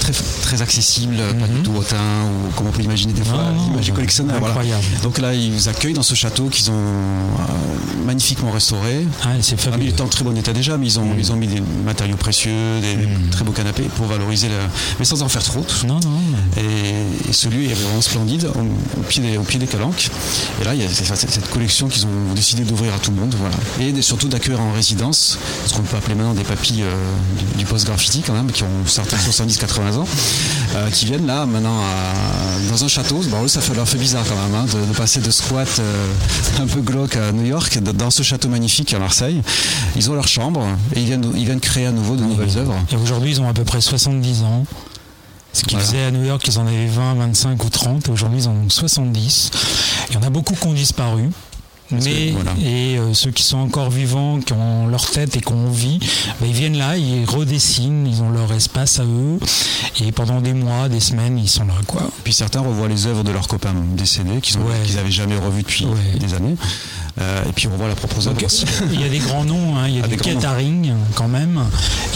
très, 0.00 0.12
très 0.42 0.62
accessible, 0.62 1.16
pas 1.38 1.46
du 1.46 1.60
tout 1.62 1.72
hautain, 1.76 1.96
ou 2.24 2.50
comme 2.56 2.66
on 2.66 2.70
peut 2.70 2.82
imaginer 2.82 3.12
des 3.12 3.24
fois, 3.24 3.40
Mhm. 3.50 3.70
L'image 3.70 3.92
collectionneur. 3.92 4.36
voilà. 4.38 4.48
incroyable. 4.54 4.84
Donc 5.02 5.18
là, 5.18 5.34
ils 5.34 5.52
vous 5.52 5.68
accueillent 5.68 5.92
dans 5.94 6.02
ce 6.02 6.14
château 6.14 6.48
qu'ils 6.48 6.70
ont 6.70 6.74
euh, 6.74 8.04
magnifiquement 8.04 8.50
restauré. 8.50 9.06
Ah, 9.22 9.28
c'est 9.28 9.28
Ah, 9.28 9.30
mais 9.30 9.40
il 9.40 9.58
fabuleux. 9.58 9.88
est 9.88 10.00
en 10.00 10.08
très 10.08 10.24
bon 10.24 10.36
état 10.36 10.52
déjà, 10.52 10.76
mais 10.76 10.86
ils 10.86 10.98
ont, 10.98 11.06
ils 11.18 11.32
ont 11.32 11.36
mis 11.36 11.46
des 11.46 11.62
matériaux 11.84 12.16
précieux, 12.16 12.80
des, 12.80 12.96
des 12.96 13.08
très 13.30 13.44
beaux 13.44 13.52
canapés 13.52 13.84
pour 13.96 14.06
valoriser 14.06 14.48
la... 14.48 14.54
Mais 14.98 15.04
sans 15.04 15.22
en 15.22 15.28
faire 15.28 15.42
trop. 15.42 15.64
Non, 15.86 16.00
non. 16.00 16.10
Et, 16.56 17.30
et 17.30 17.32
ce 17.32 17.48
lieu 17.48 17.64
est 17.64 17.74
vraiment 17.74 18.00
splendide 18.00 18.46
au, 18.54 19.00
au 19.00 19.02
pied 19.02 19.22
des, 19.22 19.36
au 19.38 19.42
pied 19.42 19.58
des 19.58 19.66
calanques. 19.66 20.08
Et 20.60 20.64
là, 20.64 20.74
il 20.74 20.82
y 20.82 20.84
a 20.84 20.88
cette, 20.88 21.06
cette- 21.16 21.30
cette 21.30 21.50
collection 21.50 21.88
qu'ils 21.88 22.04
ont 22.06 22.34
décidé 22.34 22.64
d'ouvrir 22.64 22.94
à 22.94 22.98
tout 22.98 23.10
le 23.12 23.16
monde. 23.20 23.34
Voilà. 23.38 23.54
Et 23.80 23.92
des- 23.92 24.02
surtout 24.10 24.26
d'accueillir 24.26 24.60
en 24.60 24.72
résidence, 24.72 25.38
ce 25.66 25.72
qu'on 25.72 25.82
peut 25.82 25.96
appeler 25.96 26.16
maintenant 26.16 26.34
des 26.34 26.42
papilles 26.42 26.82
euh, 26.82 26.92
du, 27.56 27.64
post-graffiti 27.64 28.22
quand 28.26 28.32
même, 28.32 28.50
qui 28.50 28.64
ont 28.64 28.84
certains 28.84 29.16
70-80 29.16 29.98
ans, 29.98 30.06
euh, 30.74 30.90
qui 30.90 31.04
viennent 31.06 31.26
là 31.28 31.46
maintenant 31.46 31.78
à- 31.78 32.70
dans 32.72 32.82
un 32.84 32.88
château. 32.88 33.20
Bon, 33.28 33.44
eux, 33.44 33.48
ça 33.48 33.60
fait, 33.60 33.72
leur 33.72 33.86
fait 33.88 33.98
bizarre 33.98 34.24
quand 34.28 34.34
même 34.34 34.54
hein, 34.56 34.64
de, 34.64 34.84
de 34.92 34.96
passer 34.98 35.20
de 35.20 35.30
squat 35.30 35.68
euh, 35.78 36.08
un 36.60 36.66
peu 36.66 36.80
glauque 36.80 37.14
à 37.14 37.30
New 37.30 37.44
York, 37.46 37.78
dans 37.78 38.10
ce 38.10 38.24
château 38.24 38.48
magnifique 38.48 38.92
à 38.94 38.98
Marseille. 38.98 39.40
Ils 39.94 40.10
ont 40.10 40.14
leur 40.14 40.26
chambre 40.26 40.66
et 40.96 40.98
ils 40.98 41.06
viennent, 41.06 41.30
ils 41.36 41.44
viennent 41.44 41.60
créer 41.60 41.86
à 41.86 41.92
nouveau 41.92 42.16
de 42.16 42.22
nouvelles 42.24 42.58
œuvres. 42.58 42.74
Et 42.90 42.96
aujourd'hui, 42.96 43.30
ils 43.30 43.40
ont 43.40 43.48
à 43.48 43.52
peu 43.54 43.62
près 43.62 43.80
70 43.80 44.42
ans. 44.42 44.64
Ce 45.52 45.62
qu'ils 45.62 45.78
Voilà. 45.78 45.86
faisaient 45.86 46.02
à 46.04 46.10
New 46.10 46.24
York, 46.24 46.42
ils 46.48 46.58
en 46.58 46.66
avaient 46.66 46.86
20, 46.88 47.14
25 47.14 47.64
ou 47.64 47.68
30. 47.70 48.08
Et 48.08 48.10
aujourd'hui, 48.10 48.40
ils 48.42 48.48
en 48.48 48.52
ont 48.54 48.68
70. 48.68 49.50
Il 50.08 50.14
y 50.14 50.18
en 50.18 50.22
a 50.22 50.30
beaucoup 50.30 50.54
qui 50.54 50.66
ont 50.66 50.72
disparu. 50.72 51.30
Mais, 51.92 52.30
voilà. 52.30 52.52
et 52.62 52.98
euh, 52.98 53.14
ceux 53.14 53.30
qui 53.30 53.42
sont 53.42 53.58
encore 53.58 53.90
vivants, 53.90 54.40
qui 54.40 54.52
ont 54.52 54.86
leur 54.86 55.10
tête 55.10 55.36
et 55.36 55.40
qui 55.40 55.52
ont 55.52 55.66
envie, 55.68 55.98
bah, 56.40 56.46
ils 56.46 56.52
viennent 56.52 56.76
là, 56.78 56.96
ils 56.96 57.24
redessinent, 57.24 58.06
ils 58.06 58.22
ont 58.22 58.30
leur 58.30 58.52
espace 58.52 58.98
à 59.00 59.04
eux. 59.04 59.38
Et 60.00 60.12
pendant 60.12 60.40
des 60.40 60.52
mois, 60.52 60.88
des 60.88 61.00
semaines, 61.00 61.38
ils 61.38 61.48
sont 61.48 61.64
là, 61.64 61.74
quoi. 61.86 62.10
Puis 62.24 62.32
certains 62.32 62.60
revoient 62.60 62.88
les 62.88 63.06
œuvres 63.06 63.24
de 63.24 63.30
leurs 63.32 63.48
copains 63.48 63.74
décédés 63.96 64.40
qu'ils 64.40 64.58
Ouais. 64.58 64.94
n'avaient 64.94 65.10
jamais 65.10 65.36
revus 65.38 65.62
depuis 65.62 65.86
Ouais. 65.86 66.18
des 66.18 66.34
années. 66.34 66.56
Euh, 67.20 67.42
et 67.48 67.52
puis 67.52 67.66
on 67.68 67.72
revoit 67.72 67.88
la 67.88 67.94
aussi. 68.46 68.64
il 68.92 69.00
y 69.00 69.04
a 69.04 69.08
des 69.08 69.18
grands 69.18 69.44
noms, 69.44 69.76
hein. 69.76 69.86
il 69.88 69.96
y 69.96 70.00
a 70.00 70.02
Ah, 70.04 70.08
du 70.08 70.16
catering 70.16 70.92
quand 71.14 71.28
même, 71.28 71.60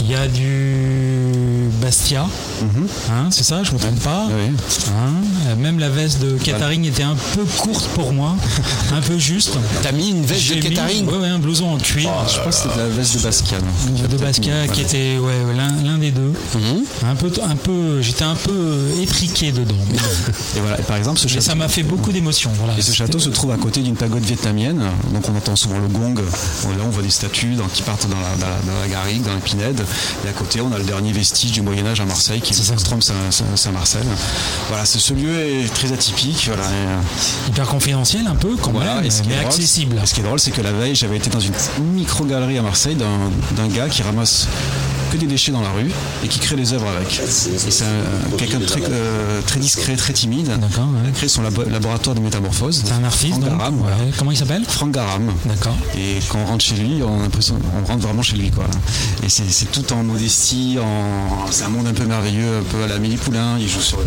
il 0.01 0.09
y 0.09 0.15
a 0.15 0.27
du 0.27 1.69
Bastia, 1.81 2.25
Mhm. 2.61 2.87
hein, 3.11 3.27
c'est 3.31 3.43
ça, 3.43 3.63
je 3.63 3.71
me 3.73 3.77
trompe 3.77 3.99
pas. 3.99 4.25
Oui. 4.29 4.55
Hein, 4.89 5.13
euh, 5.47 5.55
même 5.57 5.77
la 5.79 5.89
veste 5.89 6.21
de 6.21 6.37
catering 6.37 6.85
était 6.85 7.03
un 7.03 7.15
peu 7.35 7.43
courte 7.59 7.85
pour 7.93 8.13
moi, 8.13 8.35
un 8.93 9.01
peu 9.01 9.17
juste. 9.17 9.57
T'as 9.83 9.91
mis 9.91 10.09
une 10.09 10.25
veste 10.25 10.55
de 10.55 10.61
catering 10.61 11.05
ouais, 11.07 11.27
un 11.27 11.39
blouson 11.39 11.67
en 11.69 11.77
cuir 11.77 12.09
Je 12.33 12.39
pense 12.41 12.55
que 12.57 12.61
c'était 12.69 12.77
la 12.79 12.87
veste 12.87 13.15
de 13.17 13.21
Basquiat. 13.23 13.57
non 13.59 14.07
de 14.07 14.17
Basquiat 14.17 14.67
qui 14.73 14.81
était 14.81 15.17
ouais, 15.17 15.33
l'un 15.55 15.97
des 15.97 16.11
deux. 16.11 16.33
Mhm. 16.55 17.09
Un 17.11 17.15
peu, 17.15 17.31
un 17.47 17.55
peu, 17.55 18.01
j'étais 18.01 18.23
un 18.23 18.35
peu 18.35 18.51
euh, 18.51 19.01
étriqué 19.01 19.51
dedans. 19.51 19.75
Mais. 19.91 19.97
Et 20.57 20.61
voilà. 20.61 20.79
Et 20.79 20.83
par 20.83 20.97
exemple, 20.97 21.19
ce 21.19 21.27
ça 21.39 21.55
m'a 21.55 21.67
fait 21.67 21.83
beaucoup 21.83 22.11
d'émotions. 22.11 22.51
Voilà. 22.57 22.73
et 22.77 22.81
ce 22.81 22.93
château 22.93 23.19
se 23.19 23.29
trouve 23.29 23.51
à 23.51 23.57
côté 23.57 23.81
d'une 23.81 23.95
pagode 23.95 24.23
vietnamienne. 24.23 24.81
Donc 25.11 25.27
on 25.29 25.35
entend 25.35 25.55
souvent 25.55 25.77
le 25.79 25.87
gong. 25.87 26.15
Là, 26.19 26.83
on 26.85 26.89
voit 26.89 27.03
des 27.03 27.09
statues 27.09 27.55
dans- 27.55 27.67
qui 27.67 27.81
partent 27.83 28.07
dans 28.09 28.19
la, 28.19 28.35
dans 28.37 28.47
la, 28.47 28.73
dans 28.73 28.79
la 28.81 28.87
garrigue, 28.87 29.23
dans 29.23 29.33
l'épinède. 29.33 29.83
Et 30.25 30.29
à 30.29 30.33
côté, 30.33 30.61
on 30.61 30.71
a 30.73 30.77
le 30.77 30.83
dernier 30.83 31.11
vestige 31.11 31.51
du 31.51 31.61
Moyen-Âge 31.61 31.99
à 32.01 32.05
Marseille, 32.05 32.41
qui 32.41 32.53
est 32.53 33.55
Saint-Marcel. 33.55 34.03
Voilà, 34.69 34.85
ce, 34.85 34.99
ce 34.99 35.13
lieu 35.13 35.39
est 35.39 35.73
très 35.73 35.91
atypique. 35.91 36.45
Voilà, 36.47 36.63
et, 36.63 36.73
euh, 36.73 36.97
hyper 37.49 37.67
confidentiel 37.67 38.27
un 38.27 38.35
peu 38.35 38.55
quand 38.61 38.71
Voilà, 38.71 38.95
même, 38.95 39.05
et 39.05 39.09
ce 39.09 39.21
mais 39.23 39.35
drôle, 39.35 39.45
accessible. 39.47 39.99
et 40.01 40.05
ce 40.05 40.13
qui 40.13 40.19
est 40.21 40.23
drôle, 40.23 40.39
c'est 40.39 40.51
que 40.51 40.61
la 40.61 40.71
veille, 40.71 40.95
j'avais 40.95 41.17
été 41.17 41.29
dans 41.29 41.39
une 41.39 41.53
micro-galerie 41.93 42.57
à 42.57 42.61
Marseille 42.61 42.95
d'un 42.95 43.67
gars 43.67 43.89
qui 43.89 44.01
ramasse 44.03 44.47
que 45.15 45.21
des 45.21 45.27
déchets 45.27 45.51
dans 45.51 45.61
la 45.61 45.71
rue 45.71 45.91
et 46.23 46.27
qui 46.27 46.39
crée 46.39 46.55
des 46.55 46.73
œuvres 46.73 46.87
avec. 46.87 47.19
Et 47.19 47.71
c'est 47.71 47.83
un- 47.83 48.37
quelqu'un 48.37 48.59
de 48.59 48.65
très, 48.65 48.81
euh, 48.89 49.41
très 49.45 49.59
discret, 49.59 49.95
très 49.95 50.13
timide. 50.13 50.47
D'accord, 50.47 50.85
ouais. 50.85 50.99
Il 51.03 51.09
a 51.09 51.11
créé 51.13 51.29
son 51.29 51.41
labo- 51.41 51.67
laboratoire 51.69 52.15
de 52.15 52.21
métamorphose. 52.21 52.83
C'est 52.85 52.93
un 52.93 53.03
artiste 53.03 53.33
Franck 53.33 53.43
donc. 53.43 53.57
Garam, 53.57 53.75
voilà. 53.77 53.95
Ouais. 53.97 54.11
Comment 54.17 54.31
il 54.31 54.37
s'appelle? 54.37 54.63
Franck 54.67 54.91
Garam. 54.91 55.31
D'accord. 55.45 55.75
Et 55.97 56.19
quand 56.29 56.39
on 56.39 56.45
rentre 56.45 56.63
chez 56.65 56.75
lui, 56.75 57.01
on 57.03 57.19
a 57.19 57.23
l'impression 57.23 57.55
on 57.81 57.85
rentre 57.85 58.01
vraiment 58.01 58.21
chez 58.21 58.35
lui. 58.37 58.51
Quoi. 58.51 58.65
Et 59.23 59.29
c'est 59.29 59.71
tout 59.71 59.91
en 59.93 60.03
modestie, 60.03 60.77
en... 60.81 61.51
c'est 61.51 61.63
un 61.63 61.69
monde 61.69 61.87
un 61.87 61.93
peu 61.93 62.05
merveilleux, 62.05 62.59
un 62.59 62.63
peu 62.63 62.83
à 62.83 62.87
la 62.87 62.99
Mélie 62.99 63.17
Poulain. 63.17 63.57
Il 63.59 63.67
joue 63.69 63.81
sur 63.81 63.97
le 63.99 64.05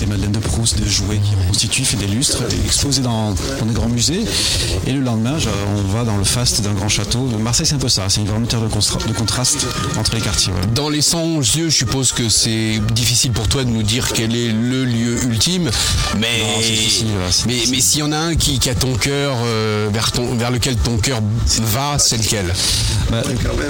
des 0.00 0.06
Madeleines 0.06 0.32
de 0.32 0.40
Proust, 0.40 0.76
des 0.82 0.90
jouets 0.90 1.18
qui 1.18 1.36
reconstituent, 1.36 1.84
fait 1.84 1.96
des 1.96 2.08
lustres, 2.08 2.42
exposés 2.66 3.00
dans, 3.02 3.32
dans 3.60 3.66
des 3.66 3.74
grands 3.74 3.88
musées. 3.88 4.24
Et 4.86 4.92
le 4.92 5.00
lendemain, 5.00 5.36
on 5.76 5.82
va 5.96 6.04
dans 6.04 6.16
le 6.18 6.24
faste 6.24 6.60
d'un 6.60 6.72
grand 6.74 6.88
château. 6.90 7.20
Marseille, 7.40 7.64
c'est 7.66 7.74
un 7.74 7.78
peu 7.78 7.88
ça, 7.88 8.02
c'est 8.08 8.20
une 8.20 8.26
grande 8.26 8.46
terre 8.48 8.60
de, 8.60 8.68
contraste 8.68 9.66
entre 9.98 10.14
les 10.14 10.20
quartiers. 10.20 10.52
voilà. 10.52 10.66
Dans 10.68 10.88
les 10.90 11.00
111 11.00 11.56
lieux, 11.56 11.70
je 11.70 11.74
suppose 11.76 12.12
que 12.12 12.28
c'est 12.28 12.80
difficile 12.92 13.32
pour 13.32 13.48
toi 13.48 13.64
de 13.64 13.70
nous 13.70 13.82
dire 13.82 14.08
quel 14.12 14.36
est 14.36 14.48
le 14.52 14.84
lieu 14.84 15.22
ultime, 15.24 15.70
mais 16.18 16.42
c'est 16.60 16.74
c'est 17.30 17.46
mais, 17.46 17.54
mais 17.70 17.80
s'il 17.80 18.00
y 18.00 18.02
en 18.02 18.12
a 18.12 18.16
un 18.18 18.34
qui, 18.34 18.58
qui 18.58 18.68
a 18.68 18.74
ton 18.74 18.92
cœur 18.94 19.36
euh, 19.44 19.88
vers 19.92 20.12
ton 20.12 20.34
vers 20.36 20.50
lequel 20.50 20.76
ton 20.76 20.98
cœur 20.98 21.20
va, 21.72 21.98
c'est 21.98 22.18
lequel? 22.18 22.52
Bah, 23.10 23.22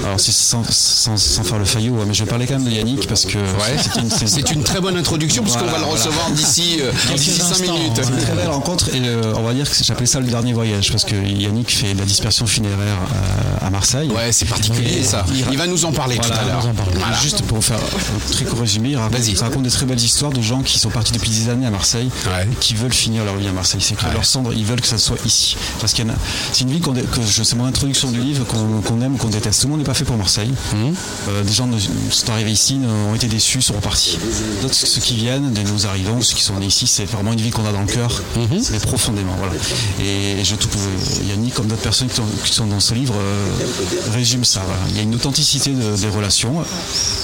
alors 0.05 0.19
c'est 0.19 0.33
sans, 0.33 0.65
sans- 0.69 1.17
sans 1.17 1.45
faire 1.45 1.59
le 1.59 1.65
faillot, 1.65 1.97
mais 2.07 2.15
je 2.15 2.25
vais 2.25 2.31
parler 2.31 2.47
quand 2.47 2.55
même 2.55 2.65
de 2.65 2.71
Yannick 2.71 3.07
parce 3.07 3.25
que 3.25 3.39
Ouais. 3.39 3.77
c'est 3.81 4.01
une, 4.01 4.11
c'est- 4.11 4.27
C'est 4.27 4.51
une 4.51 4.63
très 4.65 4.81
bonne 4.81 4.97
introduction 4.97 5.43
puisqu'on 5.43 5.65
Voilà, 5.65 5.75
va 5.75 5.79
le 5.81 5.85
voilà. 5.87 6.03
recevoir 6.05 6.31
d'ici 6.33 6.79
euh, 6.81 6.91
Quelques 7.09 7.19
d'ici 7.19 7.31
5 7.39 7.51
instants, 7.53 7.75
minutes. 7.75 7.99
ouais. 7.99 8.05
une 8.09 8.19
très 8.25 8.35
belle 8.35 8.49
rencontre 8.49 8.89
et 8.95 9.01
euh, 9.07 9.33
on 9.37 9.43
va 9.43 9.55
dire 9.55 9.69
que 9.71 9.77
j'appelais 9.85 10.07
ça 10.07 10.19
le 10.21 10.27
dernier 10.27 10.53
voyage 10.53 10.91
parce 10.91 11.04
que 11.07 11.15
Yannick 11.17 11.71
fait 11.71 11.95
la 11.95 12.05
dispersion 12.05 12.47
funéraire 12.47 12.97
euh, 13.15 13.67
à 13.67 13.71
Marseille. 13.71 14.09
Ouais, 14.11 14.33
c'est 14.33 14.45
particulier 14.47 15.03
ça. 15.03 15.25
Il 15.51 15.59
va 15.59 15.67
nous 15.67 15.85
en 15.85 15.93
parler 15.93 16.17
tout 16.17 16.33
à 16.33 16.45
l'heure. 16.45 16.67
Voilà. 16.95 17.17
Juste 17.19 17.43
pour 17.43 17.63
faire 17.65 17.79
un 17.79 18.33
très 18.33 18.45
court 18.45 18.61
résumé, 18.61 18.91
il 18.91 18.97
raconte, 18.97 19.21
raconte 19.41 19.63
des 19.63 19.71
très 19.71 19.87
belles 19.87 20.01
histoires 20.01 20.33
de 20.33 20.41
gens 20.43 20.63
qui 20.63 20.79
sont 20.79 20.91
partis 20.91 21.13
depuis 21.13 21.31
des 21.31 21.49
années 21.49 21.67
à 21.67 21.71
Marseille 21.71 22.11
Ouais. 22.27 22.47
et 22.51 22.55
qui 22.57 22.75
veulent 22.75 22.93
finir 22.93 23.25
leur 23.25 23.37
vie 23.37 23.49
à 23.49 23.53
Marseille. 23.53 23.81
C'est 23.81 23.95
que 23.97 24.05
Ouais. 24.05 24.13
leur 24.13 24.25
cendre, 24.25 24.53
ils 24.55 24.65
veulent 24.65 24.81
que 24.81 24.87
ça 24.87 24.99
soit 24.99 25.17
ici. 25.25 25.57
Parce 25.81 25.93
qu'il 25.93 26.07
y 26.07 26.11
en 26.11 26.13
a, 26.13 26.17
c'est 26.53 26.63
une 26.63 26.71
ville 26.71 26.81
qu'on, 26.81 26.93
que 26.95 27.01
je, 27.29 27.43
c'est 27.43 27.57
mon 27.57 27.65
introduction 27.67 28.11
du 28.11 28.21
livre 28.21 28.45
qu'on, 28.45 28.81
qu'on 28.83 29.01
aime 29.01 29.17
qu'on 29.17 29.29
déteste. 29.29 29.61
Tout 29.63 29.67
le 29.67 29.71
monde 29.73 29.81
n'est 29.81 29.87
pas 29.87 29.95
fait 29.95 30.05
pour 30.05 30.17
Marseille. 30.17 30.53
Hum. 30.73 30.95
Euh, 31.29 31.43
des 31.43 31.53
gens 31.53 31.69
sont 32.11 32.31
arrivés 32.33 32.53
ici, 32.53 32.81
ont 33.11 33.15
été 33.15 33.27
déçus, 33.27 33.63
sont 33.63 33.75
repartis. 33.75 34.19
D'autres, 34.63 34.75
ceux 34.75 35.01
qui 35.01 35.15
viennent, 35.17 35.53
de 35.53 35.61
nous 35.63 35.87
arrivons, 35.87 36.21
ceux 36.21 36.35
qui 36.35 36.43
sont 36.43 36.59
nés 36.59 36.67
ici, 36.67 36.87
c'est 36.87 37.05
vraiment 37.05 37.33
une 37.33 37.41
ville 37.41 37.53
qu'on 37.53 37.67
a 37.67 37.73
dans 37.73 37.81
le 37.83 37.87
cœur, 37.87 38.23
mais 38.37 38.79
profondément. 38.81 39.35
Voilà. 39.39 39.53
Et 40.01 40.45
je 40.45 40.55
trouve 40.55 40.87
Yannick, 41.29 41.55
comme 41.55 41.67
d'autres 41.67 41.83
personnes 41.83 42.09
qui 42.09 42.17
sont, 42.17 42.25
qui 42.45 42.53
sont 42.53 42.67
dans 42.67 42.81
ce 42.81 42.95
livre, 42.95 43.15
euh, 43.17 44.13
résume 44.13 44.45
ça. 44.45 44.63
voilà. 44.67 44.81
Il 44.91 44.97
y 44.97 45.01
a 45.01 45.03
une 45.03 45.15
authenticité 45.15 45.71
de- 45.71 45.97
des 45.97 46.09
relations. 46.09 46.63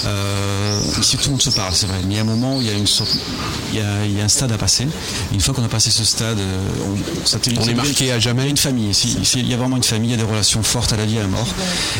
Euh, 0.06 0.80
ici, 1.00 1.16
tout 1.16 1.26
le 1.26 1.30
monde 1.32 1.42
se 1.42 1.50
parle, 1.50 1.74
c'est 1.74 1.86
vrai. 1.86 1.98
Mais 2.06 2.14
il 2.14 2.16
y 2.16 2.18
a 2.18 2.22
un 2.22 2.24
moment 2.26 2.56
où 2.56 2.60
il 2.60 2.66
y 2.66 2.70
a, 2.70 2.74
une 2.74 2.86
sorte, 2.86 3.10
il 3.72 3.78
y 3.78 3.82
a, 3.82 4.04
il 4.04 4.16
y 4.16 4.20
a 4.20 4.24
un 4.24 4.28
stade 4.28 4.52
à 4.52 4.58
passer. 4.58 4.84
Et 4.84 5.34
une 5.34 5.40
fois 5.40 5.54
qu'on 5.54 5.64
a 5.64 5.68
passé 5.68 5.90
ce 5.90 6.04
stade, 6.04 6.38
euh, 6.38 6.58
on, 6.86 7.26
ça 7.26 7.38
On 7.60 7.68
est 7.68 7.74
marqué 7.74 8.12
à 8.12 8.18
jamais. 8.18 8.42
Il 8.42 8.44
y 8.44 8.48
a 8.48 8.50
une 8.50 8.56
famille. 8.56 8.90
ici. 8.90 9.16
Ici, 9.20 9.40
il 9.40 9.48
y 9.48 9.54
a 9.54 9.56
vraiment 9.56 9.76
une 9.76 9.82
famille, 9.82 10.10
il 10.10 10.16
y 10.16 10.20
a 10.20 10.24
des 10.24 10.28
relations 10.30 10.62
fortes 10.62 10.92
à 10.92 10.96
la 10.96 11.04
vie 11.04 11.16
et 11.16 11.20
à 11.20 11.22
la 11.22 11.28
mort. 11.28 11.46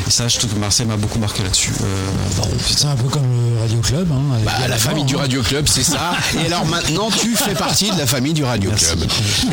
Et 0.06 0.10
ça, 0.10 0.28
je 0.28 0.38
trouve 0.38 0.50
que 0.54 0.58
Marseille 0.58 0.86
m'a 0.86 0.96
beaucoup 0.96 1.18
marqué 1.18 1.42
là-dessus. 1.42 1.72
Euh, 1.82 2.42
C'est 2.66 2.86
un 2.86 2.96
peu 2.96 3.08
comme 3.08 3.22
le 3.54 3.60
Radio 3.60 3.78
Club. 3.80 4.08
Hein, 4.12 4.38
Bah, 4.44 4.52
la 4.68 4.76
famille 4.78 5.04
du 5.04 5.16
Radio 5.16 5.42
Club, 5.42 5.66
c'est 5.68 5.82
ça. 5.84 6.12
Et 6.42 6.46
alors 6.46 6.64
maintenant, 6.66 7.10
tu 7.10 7.34
fais 7.36 7.54
partie 7.54 7.90
de 7.90 7.98
la 7.98 8.06
famille 8.06 8.32
du 8.32 8.44
Radio 8.44 8.70
Club. 8.70 9.04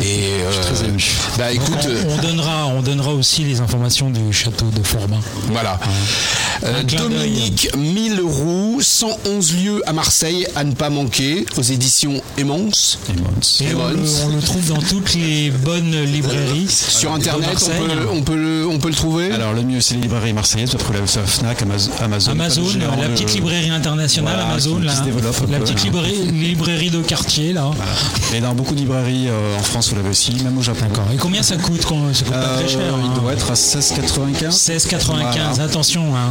Et 0.02 0.30
euh, 0.42 0.62
très 0.62 0.86
ému. 0.86 1.02
bah 1.38 1.52
écoute, 1.52 1.86
euh, 1.86 2.07
On, 2.08 2.12
on 2.14 2.22
donnera, 2.22 2.66
on 2.66 2.82
donnera 2.82 3.12
aussi 3.14 3.44
les 3.44 3.60
informations 3.60 4.10
du 4.10 4.32
château 4.32 4.66
de 4.70 4.82
Forbin. 4.82 5.18
voilà. 5.50 5.78
Euh. 6.64 6.82
Dominique 6.82 7.68
1000 7.76 8.20
roues, 8.20 8.78
111 8.82 9.54
lieux 9.56 9.82
à 9.86 9.92
Marseille 9.92 10.46
à 10.56 10.64
ne 10.64 10.72
pas 10.72 10.90
manquer 10.90 11.46
aux 11.56 11.62
éditions 11.62 12.20
Emons. 12.36 12.70
et 13.60 13.74
on 13.74 13.88
le, 13.90 13.98
on 14.24 14.28
le 14.36 14.42
trouve 14.42 14.66
dans 14.68 14.80
toutes 14.82 15.14
les 15.14 15.50
bonnes 15.50 16.02
librairies. 16.04 16.66
Sur 16.68 17.10
de 17.12 17.16
internet, 17.16 17.50
on 17.62 17.86
peut, 17.86 18.08
on, 18.12 18.22
peut 18.22 18.36
le, 18.36 18.66
on 18.68 18.78
peut 18.78 18.88
le 18.88 18.94
trouver. 18.94 19.30
Alors 19.32 19.52
le 19.52 19.62
mieux 19.62 19.80
c'est 19.80 19.94
les 19.94 20.00
librairies 20.02 20.32
marseillaises, 20.32 20.74
la 20.74 20.98
la 21.00 21.06
Fnac, 21.26 21.62
Amazon, 21.62 21.90
Amazon, 22.32 22.64
la 23.00 23.08
petite 23.08 23.34
librairie 23.34 23.70
internationale, 23.70 24.34
Voilà, 24.34 24.50
Amazon, 24.50 24.74
qui- 24.76 24.80
qui 24.80 24.86
là, 24.86 24.96
se 24.96 25.02
développe 25.04 25.36
un 25.46 25.50
la 25.52 25.58
peu, 25.58 25.64
petite 25.64 25.78
hein. 25.78 25.82
librairie, 25.84 26.26
librairie 26.32 26.90
de 26.90 27.02
quartier, 27.02 27.52
là. 27.52 27.70
Voilà. 27.74 27.92
Et 28.34 28.40
dans 28.40 28.54
beaucoup 28.54 28.74
de 28.74 28.80
librairies 28.80 29.28
euh, 29.28 29.58
en 29.58 29.62
France, 29.62 29.90
vous 29.90 29.96
l'avez 29.96 30.08
aussi, 30.10 30.32
même 30.42 30.58
au 30.58 30.62
Japon. 30.62 30.86
Et 31.12 31.16
combien 31.16 31.42
ça 31.42 31.56
coûte 31.56 31.84
Ça 31.88 32.24
coûte 32.24 32.32
pas 32.34 32.38
Euh, 32.38 32.58
très 32.58 32.68
cher. 32.68 32.80
il 32.98 33.04
hein. 33.06 33.14
doit 33.20 33.32
être 33.32 33.50
à 33.50 33.54
16,95. 33.54 34.50
16,95. 34.50 35.06
Voilà. 35.06 35.62
Attention. 35.62 36.14
hein. 36.14 36.30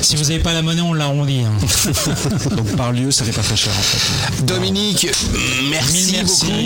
Si 0.00 0.16
vous 0.16 0.22
n'avez 0.24 0.38
pas 0.38 0.52
la 0.52 0.62
monnaie, 0.62 0.80
on 0.80 0.92
l'arrondit. 0.94 1.40
hein. 1.42 2.50
Donc 2.56 2.76
par 2.76 2.92
lieu, 2.92 3.10
ça 3.10 3.24
fait 3.24 3.32
pas 3.32 3.42
très 3.42 3.56
cher 3.56 3.72
en 3.76 3.82
fait. 3.82 4.44
Dominique, 4.44 5.08
merci, 5.70 6.16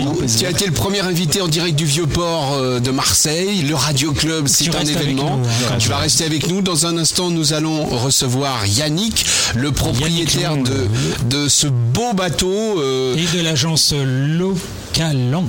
beaucoup. 0.03 0.23
Tu 0.37 0.45
as 0.45 0.51
été 0.51 0.65
le 0.65 0.71
premier 0.71 0.99
invité 1.01 1.41
en 1.41 1.47
direct 1.47 1.75
du 1.75 1.85
Vieux-Port 1.85 2.53
euh, 2.53 2.79
de 2.79 2.91
Marseille. 2.91 3.61
Le 3.63 3.75
Radio 3.75 4.13
Club, 4.13 4.47
c'est 4.47 4.73
un 4.75 4.81
événement. 4.81 5.37
nous, 5.37 5.45
hein, 5.45 5.77
tu 5.79 5.89
vas 5.89 5.97
rester 5.97 6.25
avec 6.25 6.47
nous. 6.47 6.61
Dans 6.61 6.85
un 6.85 6.97
instant, 6.97 7.29
nous 7.29 7.53
allons 7.53 7.85
recevoir 7.85 8.65
Yannick, 8.65 9.25
le 9.55 9.71
propriétaire 9.71 10.51
Yannick 10.51 10.65
de, 10.65 10.87
de 11.43 11.47
ce 11.49 11.67
beau 11.67 12.13
bateau 12.13 12.79
euh, 12.79 13.15
Et 13.15 13.37
de 13.37 13.41
l'agence 13.43 13.93
Localanc. 13.97 15.45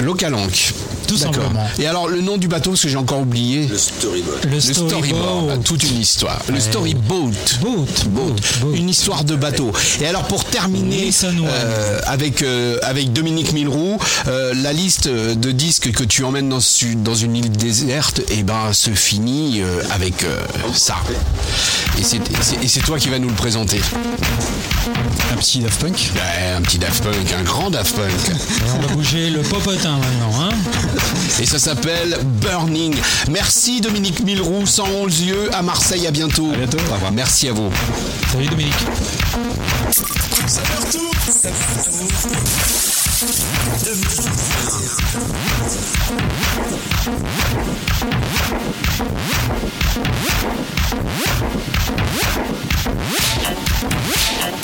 Localanque. 0.00 0.72
Tout 1.08 1.16
simplement. 1.16 1.64
Et 1.78 1.86
alors, 1.86 2.08
le 2.08 2.20
nom 2.20 2.36
du 2.36 2.48
bateau, 2.48 2.70
parce 2.70 2.82
que 2.82 2.88
j'ai 2.88 2.96
encore 2.96 3.20
oublié. 3.20 3.66
Le 3.68 3.78
storyboard. 3.78 4.44
Le, 4.44 4.50
Le 4.50 4.60
storyboard. 4.60 4.90
storyboard, 4.90 5.64
toute 5.64 5.82
une 5.84 6.00
histoire. 6.00 6.42
Le 6.48 6.58
storyboat. 6.60 7.05
Boat, 7.08 7.30
boat, 7.60 7.86
boat. 8.08 8.36
Une 8.74 8.88
histoire 8.88 9.24
de 9.24 9.36
bateau. 9.36 9.70
Et 10.00 10.06
alors 10.06 10.24
pour 10.24 10.44
terminer 10.44 11.10
euh, 11.24 12.00
avec 12.04 12.42
euh, 12.42 12.78
avec 12.82 13.12
Dominique 13.12 13.52
Milroux, 13.52 13.98
euh, 14.26 14.52
la 14.54 14.72
liste 14.72 15.08
de 15.08 15.52
disques 15.52 15.92
que 15.92 16.04
tu 16.04 16.24
emmènes 16.24 16.48
dans, 16.48 16.58
dans 16.96 17.14
une 17.14 17.36
île 17.36 17.50
déserte, 17.50 18.22
et 18.30 18.42
ben 18.42 18.72
se 18.72 18.90
finit 18.90 19.62
avec 19.90 20.26
ça. 20.74 20.96
Et 21.98 22.68
c'est 22.68 22.80
toi 22.80 22.98
qui 22.98 23.08
vas 23.08 23.18
nous 23.18 23.28
le 23.28 23.34
présenter. 23.34 23.80
Un 24.86 25.36
petit 25.36 25.58
Daft 25.58 25.80
Punk. 25.80 26.12
Ouais, 26.14 26.52
un 26.56 26.62
petit 26.62 26.78
Daft 26.78 27.02
Punk, 27.02 27.34
un 27.38 27.42
grand 27.42 27.70
Daft 27.70 27.96
Punk. 27.96 28.10
Et 28.28 28.32
on 28.76 28.80
va 28.80 28.94
bouger 28.94 29.30
le 29.30 29.42
popotin 29.42 29.98
maintenant. 29.98 30.42
Hein 30.42 30.50
Et 31.40 31.46
ça 31.46 31.58
s'appelle 31.58 32.18
Burning. 32.22 32.94
Merci 33.30 33.80
Dominique 33.80 34.20
Milroux, 34.20 34.66
111 34.66 35.26
lieux 35.26 35.54
à 35.54 35.62
Marseille. 35.62 36.06
À 36.06 36.10
bientôt. 36.10 36.50
À 36.52 36.56
bientôt, 36.56 36.78
au 36.88 36.94
revoir. 36.94 37.12
Merci 37.12 37.48
à 37.48 37.52
vous. 37.52 37.70
Salut 38.32 38.46
Dominique. 38.46 38.74
Thank 41.46 41.60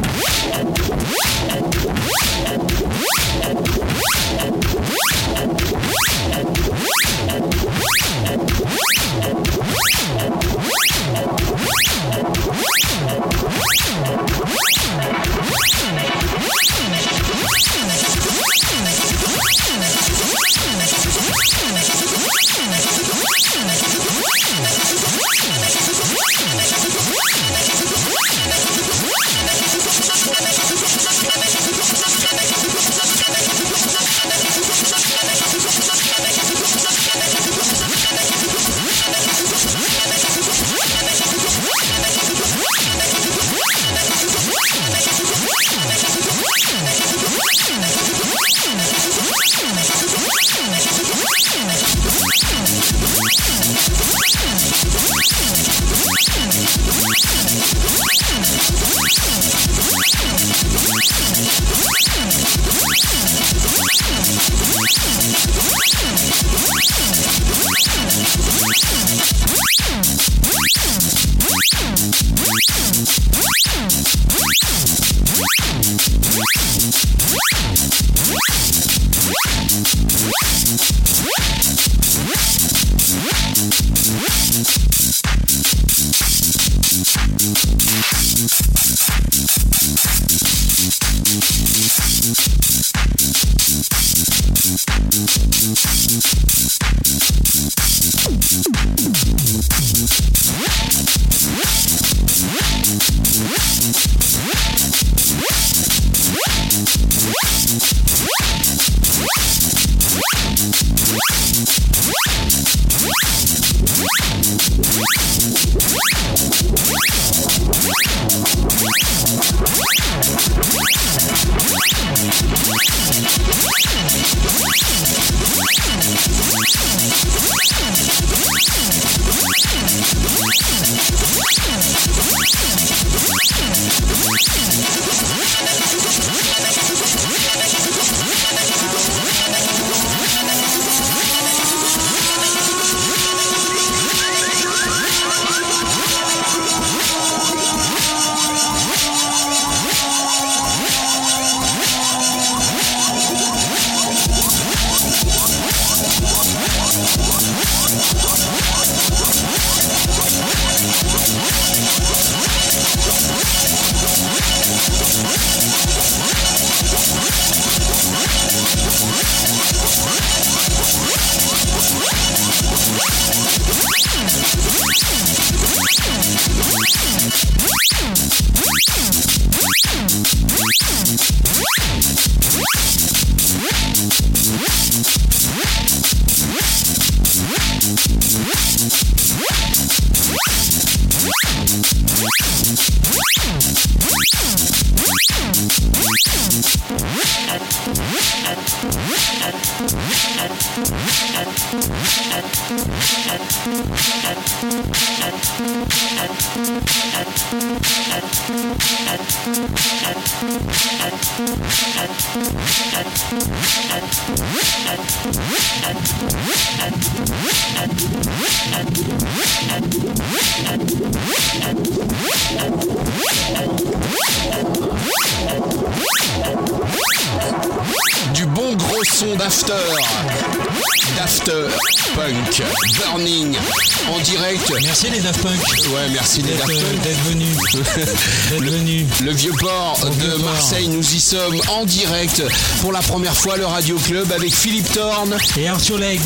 direct 242.35 242.51
pour 242.81 242.91
la 242.91 242.99
première 242.99 243.35
fois 243.35 243.57
le 243.57 243.65
Radio 243.65 243.97
Club 243.97 244.31
avec 244.31 244.53
Philippe 244.53 244.91
Thorne. 244.93 245.35
Et 245.57 245.67
Arthur 245.67 245.97
Legge. 245.97 246.19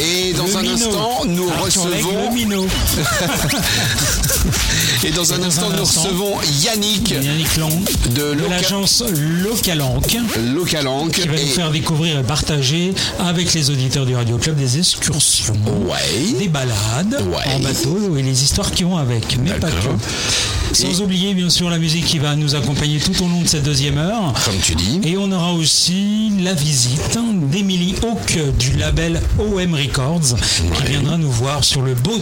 Et 0.00 0.32
dans 0.34 0.44
Le 0.46 0.56
un 0.56 0.66
instant, 0.74 1.22
nous 1.26 1.48
Arthur 1.48 1.82
recevons- 1.84 2.28
le 2.30 2.34
minot. 2.34 2.66
Et 5.04 5.10
dans 5.12 5.32
un 5.32 5.38
dans 5.38 5.44
instant, 5.46 5.70
un 5.70 5.76
nous 5.76 5.82
instant, 5.82 6.02
recevons 6.02 6.36
Yannick 6.62 7.10
Yannick 7.10 7.56
Long 7.56 7.68
de 8.10 8.36
l'agence 8.48 9.02
Localanque 9.44 10.16
Localanque. 10.54 11.12
qui 11.12 11.28
va 11.28 11.34
nous 11.34 11.38
Et- 11.42 11.46
faire 11.46 11.70
découvrir 11.70 12.18
et 12.18 12.22
partager 12.22 12.92
avec 13.20 13.54
les 13.54 13.70
auditeurs 13.70 14.06
du 14.06 14.16
Radio 14.16 14.38
Club 14.38 14.56
des 14.56 14.78
excursions, 14.78 15.54
Ouais. 15.88 16.32
des 16.38 16.48
balades 16.48 17.22
Ouais. 17.28 17.52
en 17.54 17.60
bateau 17.60 18.16
et 18.18 18.22
les 18.22 18.42
histoires 18.42 18.70
qui 18.72 18.82
vont 18.84 18.96
avec, 18.96 19.38
mais 19.42 19.52
pas 19.52 19.68
que. 19.68 19.74
Sans 20.80 21.00
Et- 21.00 21.02
oublier 21.02 21.34
bien 21.34 21.50
sûr 21.50 21.68
la 21.70 21.78
musique 21.78 22.04
qui 22.04 22.20
va 22.20 22.36
nous 22.36 22.54
accompagner 22.54 23.00
tout 23.00 23.20
au 23.24 23.26
long 23.28 23.42
de 23.42 23.48
cette 23.48 23.64
deuxième 23.64 23.98
heure. 23.98 24.32
Comme 24.44 24.58
tu 24.62 24.76
dis. 24.76 25.00
Et 25.02 25.16
on 25.18 25.32
aura 25.32 25.52
aussi 25.52 26.30
la 26.40 26.54
visite 26.54 27.18
d'Emily 27.50 27.96
Hawk 28.04 28.38
du 28.60 28.76
label 28.76 29.20
OM 29.40 29.74
Records 29.74 30.36
qui 30.76 30.82
viendra 30.88 31.18
nous 31.18 31.32
voir 31.32 31.64
sur 31.64 31.82
le 31.82 31.94
boat 31.94 32.12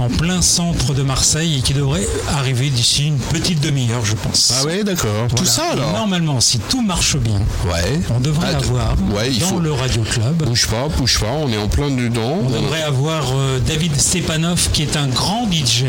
en 0.00 0.08
plein 0.08 0.42
centre 0.42 0.94
de 0.94 1.02
Marseille 1.02 1.58
et 1.58 1.62
qui 1.62 1.74
devrait 1.74 2.06
arriver 2.28 2.70
d'ici 2.70 3.06
une 3.08 3.18
petite 3.18 3.60
demi-heure, 3.60 4.04
je 4.04 4.14
pense. 4.14 4.52
Ah 4.60 4.64
ouais, 4.66 4.84
d'accord. 4.84 5.28
Tout 5.28 5.36
Voilà. 5.44 5.50
ça 5.50 5.62
alors 5.72 5.92
Normalement, 5.92 6.40
si 6.40 6.58
tout 6.58 6.82
marche 6.82 7.16
bien, 7.16 7.40
Ouais. 7.66 8.00
on 8.14 8.20
devrait 8.20 8.48
Ah, 8.52 8.56
avoir 8.58 8.96
Ouais, 9.14 9.30
il 9.32 9.38
dans 9.38 9.46
faut. 9.46 9.60
le 9.60 9.72
Radio 9.72 10.02
Club. 10.02 10.44
Bouge 10.44 10.66
pas, 10.66 10.88
bouge 10.88 11.18
pas, 11.20 11.30
on 11.40 11.48
est 11.50 11.58
en 11.58 11.68
plein 11.68 11.90
dedans. 11.90 12.40
On 12.44 12.50
devrait 12.50 12.82
avoir 12.82 13.24
euh, 13.34 13.58
David 13.60 13.98
Stepanov 14.00 14.70
qui 14.72 14.82
est 14.82 14.96
un 14.96 15.06
grand 15.08 15.46
DJ. 15.50 15.84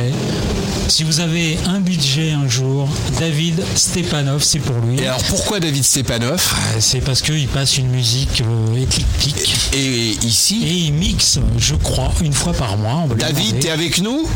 Si 0.88 1.04
vous 1.04 1.20
avez 1.20 1.58
un 1.68 1.80
budget 1.80 2.32
un 2.32 2.48
jour, 2.48 2.88
David 3.20 3.64
Stepanov, 3.76 4.44
c'est 4.44 4.60
pour 4.60 4.76
lui. 4.86 5.00
Et 5.02 5.08
alors 5.08 5.24
pourquoi 5.24 5.60
David 5.60 5.84
Stepanov? 5.84 6.42
Ah, 6.56 6.80
C'est 6.80 7.00
parce 7.02 7.22
qu'il 7.22 7.48
passe 7.48 7.78
une 7.78 7.88
musique 7.90 8.42
euh, 8.42 8.76
éclectique. 8.82 9.56
Et 9.74 10.12
ici, 10.24 10.62
Et 10.64 10.74
il 10.86 10.94
mixe, 10.94 11.40
je 11.58 11.74
crois, 11.76 12.12
une 12.22 12.34
fois 12.34 12.54
par 12.54 12.78
mois. 12.78 13.04
on 13.10 13.16
David, 13.16 13.60
t'es 13.60 13.72
avec 13.72 13.95
nous 14.02 14.28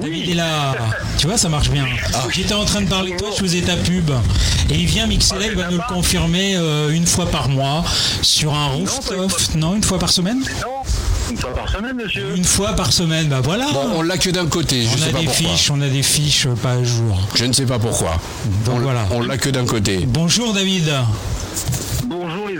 David 0.00 0.30
est 0.30 0.34
là. 0.34 0.74
Tu 1.18 1.26
vois, 1.26 1.38
ça 1.38 1.48
marche 1.48 1.70
bien. 1.70 1.84
Ah. 2.14 2.24
J'étais 2.30 2.54
en 2.54 2.64
train 2.64 2.80
de 2.80 2.88
parler 2.88 3.12
de 3.12 3.16
toi, 3.18 3.28
je 3.32 3.40
faisais 3.40 3.60
ta 3.60 3.76
pub. 3.76 4.10
Et 4.70 4.74
il 4.74 4.86
vient 4.86 5.06
mixer 5.06 5.34
là, 5.36 5.46
il 5.46 5.54
va 5.54 5.70
nous 5.70 5.76
le 5.76 5.94
confirmer 5.94 6.56
euh, 6.56 6.90
une 6.90 7.06
fois 7.06 7.26
par 7.26 7.48
mois 7.48 7.84
sur 8.22 8.52
un 8.54 8.66
rooftop. 8.68 9.30
Non, 9.54 9.76
une 9.76 9.84
fois 9.84 9.98
par 9.98 10.10
semaine? 10.10 10.40
Non, 10.40 10.82
une 11.30 11.36
fois 11.36 11.54
par 11.54 11.68
semaine, 11.70 11.94
monsieur. 11.94 12.34
Une 12.34 12.44
fois 12.44 12.72
par 12.72 12.92
semaine, 12.92 13.28
bah 13.28 13.40
voilà. 13.42 13.66
Bon, 13.72 13.90
on 13.96 14.02
l'a 14.02 14.18
que 14.18 14.30
d'un 14.30 14.46
côté, 14.46 14.82
je 14.82 14.88
on 14.88 14.96
sais 14.96 15.08
a 15.10 15.12
pas 15.12 15.20
des 15.20 15.26
pourquoi. 15.26 15.50
fiches, 15.50 15.70
on 15.70 15.80
a 15.80 15.88
des 15.88 16.02
fiches 16.02 16.46
euh, 16.46 16.54
pas 16.54 16.72
à 16.72 16.82
jour. 16.84 17.20
Je 17.36 17.44
ne 17.44 17.52
sais 17.52 17.66
pas 17.66 17.78
pourquoi. 17.78 18.18
Donc 18.64 18.76
on 18.76 18.80
voilà. 18.80 19.06
on 19.12 19.20
l'a 19.20 19.38
que 19.38 19.50
d'un 19.50 19.66
côté. 19.66 20.04
Bonjour 20.06 20.52
David. 20.52 20.90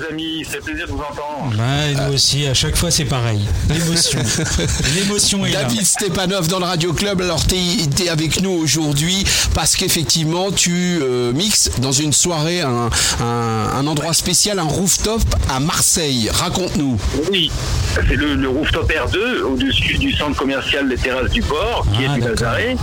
Les 0.02 0.08
amis, 0.12 0.44
c'est 0.50 0.62
plaisir 0.62 0.86
de 0.86 0.92
vous 0.92 0.98
entendre. 0.98 1.52
Ouais, 1.56 1.94
nous 1.94 2.14
aussi, 2.14 2.46
à 2.46 2.54
chaque 2.54 2.76
fois 2.76 2.90
c'est 2.90 3.04
pareil. 3.04 3.40
L'émotion. 3.68 4.20
L'émotion 4.96 5.46
est 5.46 5.52
là. 5.52 5.62
David 5.64 5.84
Stepanov 5.86 6.48
dans 6.48 6.58
le 6.58 6.64
Radio 6.64 6.92
Club. 6.92 7.20
Alors, 7.20 7.44
t'es 7.46 7.56
es 8.04 8.08
avec 8.08 8.40
nous 8.40 8.50
aujourd'hui 8.50 9.24
parce 9.54 9.76
qu'effectivement, 9.76 10.50
tu 10.50 10.98
euh, 11.02 11.32
mixes 11.32 11.70
dans 11.78 11.92
une 11.92 12.12
soirée, 12.12 12.60
un, 12.62 12.88
un- 13.20 13.68
un 13.74 13.86
endroit 13.86 14.12
spécial, 14.14 14.58
un 14.58 14.62
rooftop 14.64 15.22
à 15.48 15.60
Marseille. 15.60 16.28
Raconte-nous. 16.32 16.98
Oui, 17.30 17.50
c'est 17.94 18.16
le, 18.16 18.34
le 18.34 18.48
rooftop 18.48 18.90
R2 18.90 19.42
au-dessus 19.42 19.98
du 19.98 20.12
centre 20.12 20.36
commercial 20.36 20.88
Les 20.88 20.96
Terrasses 20.96 21.30
du 21.30 21.42
Port, 21.42 21.86
qui 21.92 22.04
Ah, 22.08 22.12
est 22.12 22.14
du 22.14 22.20
d'accord. 22.20 22.30
Nazaré. 22.36 22.76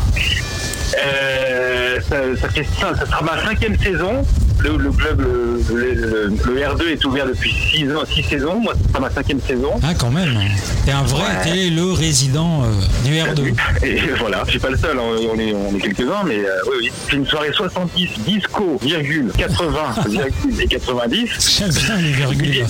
Euh, 0.97 1.99
ça, 2.09 2.15
ça 2.41 2.49
fait 2.49 2.67
ça, 2.79 2.93
ça 2.97 3.05
sera 3.05 3.21
ma 3.21 3.43
cinquième 3.43 3.77
saison. 3.79 4.25
Le, 4.59 4.77
le 4.77 4.91
club, 4.91 5.21
le, 5.21 5.61
le- 5.73 6.27
le 6.27 6.61
R2 6.61 6.87
est 6.91 7.05
ouvert 7.05 7.25
depuis 7.27 7.53
6 7.73 7.91
ans, 7.95 8.01
six 8.13 8.23
saisons. 8.23 8.59
Moi, 8.59 8.73
c'est 8.93 8.99
ma 8.99 9.09
cinquième 9.09 9.39
saison. 9.41 9.71
Ah, 9.83 9.93
quand 9.97 10.09
même. 10.11 10.37
T'es 10.85 10.91
un 10.91 11.03
vrai, 11.03 11.19
Ouais. 11.23 11.43
t'es 11.43 11.69
le 11.69 11.91
résident 11.91 12.63
euh, 12.63 12.71
du 13.05 13.13
R2. 13.15 13.53
Et 13.85 13.99
voilà, 14.19 14.43
je 14.45 14.51
suis 14.51 14.59
pas 14.59 14.69
le 14.69 14.77
seul, 14.77 14.97
hein, 14.97 15.01
on 15.33 15.39
est, 15.39 15.53
on 15.53 15.75
est 15.75 15.79
quelques-uns, 15.79 16.23
mais 16.25 16.39
euh, 16.39 16.49
oui, 16.67 16.75
oui. 16.81 16.91
C'est 17.09 17.15
une 17.15 17.25
soirée 17.25 17.51
70, 17.53 18.09
disco, 18.27 18.77
virgule, 18.81 19.31
80, 19.37 19.71
virgule 20.09 20.61
et 20.61 20.67
90. 20.67 21.57
J'aime 21.59 21.69
bien 21.71 21.95
les 21.97 22.11
virgules. 22.11 22.65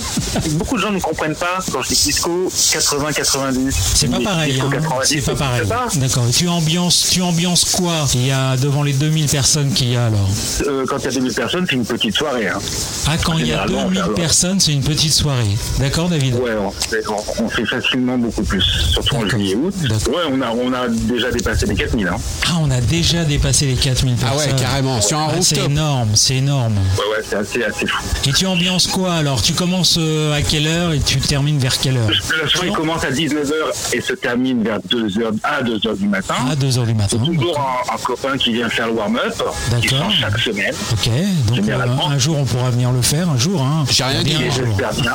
Beaucoup 0.52 0.76
de 0.76 0.82
gens 0.82 0.92
ne 0.92 1.00
comprennent 1.00 1.34
pas 1.34 1.58
quand 1.72 1.82
je 1.82 1.88
dis 1.88 1.94
disco 2.04 2.50
80, 2.72 3.12
90. 3.12 3.74
C'est 3.94 4.10
pas 4.10 4.20
pareil, 4.20 4.60
hein. 4.60 4.68
90, 4.70 5.06
c'est 5.24 5.32
pas 5.32 5.36
pareil. 5.38 5.62
D'accord. 5.96 6.26
Tu 6.36 6.48
ambiances, 6.48 7.08
tu 7.10 7.22
ambiances 7.22 7.64
quoi? 7.76 8.06
Il 8.14 8.26
y 8.26 8.30
a 8.30 8.56
devant 8.56 8.82
les 8.82 8.92
2000 8.92 9.26
personnes 9.26 9.72
qu'il 9.72 9.90
y 9.90 9.96
a 9.96 10.06
alors? 10.06 10.28
Euh, 10.66 10.84
quand 10.88 10.98
il 10.98 11.04
y 11.04 11.08
a 11.08 11.10
2000 11.12 11.34
personnes, 11.34 11.66
c'est 11.68 11.79
une 11.80 11.86
petite 11.86 12.14
soirée. 12.16 12.48
Hein. 12.48 12.58
Ah, 13.06 13.16
quand 13.24 13.38
il 13.38 13.46
y 13.46 13.52
a 13.52 13.66
Généralement, 13.66 13.84
2000 13.84 13.98
ça 14.00 14.06
va. 14.08 14.14
personnes, 14.14 14.60
c'est 14.60 14.72
une 14.72 14.82
petite 14.82 15.12
soirée. 15.12 15.56
D'accord, 15.78 16.08
David? 16.08 16.34
Ouais, 16.34 16.52
on 16.60 16.70
fait, 16.70 17.02
on- 17.38 17.48
fait 17.48 17.64
facilement 17.66 18.16
beaucoup 18.18 18.42
plus, 18.42 18.62
surtout 18.92 19.16
en 19.16 19.28
juillet 19.28 19.54
août. 19.56 19.74
Ouais, 20.08 20.22
on 20.30 20.40
a, 20.42 20.50
on 20.50 20.72
a 20.72 20.88
déjà 20.88 21.30
dépassé 21.30 21.66
les 21.66 21.74
4000. 21.74 22.06
Hein. 22.08 22.16
Ah, 22.46 22.56
on 22.60 22.70
a 22.70 22.80
déjà 22.80 23.24
dépassé 23.24 23.66
les 23.66 23.74
4000 23.74 24.14
Ah 24.22 24.30
personnes. 24.30 24.52
ouais, 24.52 24.60
carrément, 24.60 25.00
sur 25.00 25.18
un 25.18 25.28
Ah, 25.30 25.38
C'est 25.40 25.58
énorme, 25.64 26.10
c'est 26.14 26.36
énorme. 26.36 26.74
Ouais, 26.74 27.16
ouais, 27.16 27.24
c'est 27.28 27.36
assez, 27.36 27.64
assez 27.64 27.86
fou. 27.86 28.02
Et 28.28 28.32
tu 28.32 28.46
ambiances 28.46 28.86
quoi 28.86 29.14
alors? 29.14 29.42
Tu 29.42 29.52
commences 29.54 29.96
euh, 29.98 30.32
à 30.36 30.42
quelle 30.42 30.66
heure 30.66 30.92
et 30.92 31.00
tu 31.00 31.18
termines 31.18 31.58
vers 31.58 31.78
quelle 31.78 31.96
heure? 31.96 32.10
La 32.42 32.48
soirée 32.48 32.70
commence 32.70 33.04
à 33.04 33.10
19h 33.10 33.52
et 33.94 34.00
se 34.00 34.12
termine 34.12 34.62
vers 34.62 34.78
2h 34.80 35.32
à 35.42 35.62
2h 35.62 35.96
du 35.98 36.06
matin. 36.06 36.34
À 36.50 36.54
2h 36.54 36.86
du 36.86 36.94
matin. 36.94 37.18
C'est 37.20 37.32
toujours 37.34 37.58
un, 37.58 37.94
un 37.94 37.98
copain 37.98 38.36
qui 38.36 38.52
vient 38.52 38.68
faire 38.68 38.86
le 38.88 38.92
warm-up, 38.92 39.32
qui 39.80 39.88
D'accord. 39.88 40.04
change 40.10 40.20
chaque 40.20 40.38
semaine. 40.38 40.74
Ok, 40.92 41.10
donc 41.48 41.69
Généralement. 41.70 42.08
un 42.10 42.18
jour 42.18 42.38
on 42.38 42.44
pourra 42.44 42.70
venir 42.70 42.90
le 42.92 43.02
faire, 43.02 43.28
un 43.28 43.36
jour. 43.38 43.60
Hein. 43.62 43.84
J'ai 43.90 44.04
rien 44.04 44.22
dit. 44.22 44.36
J'espère 44.50 44.92
bien. 44.94 45.14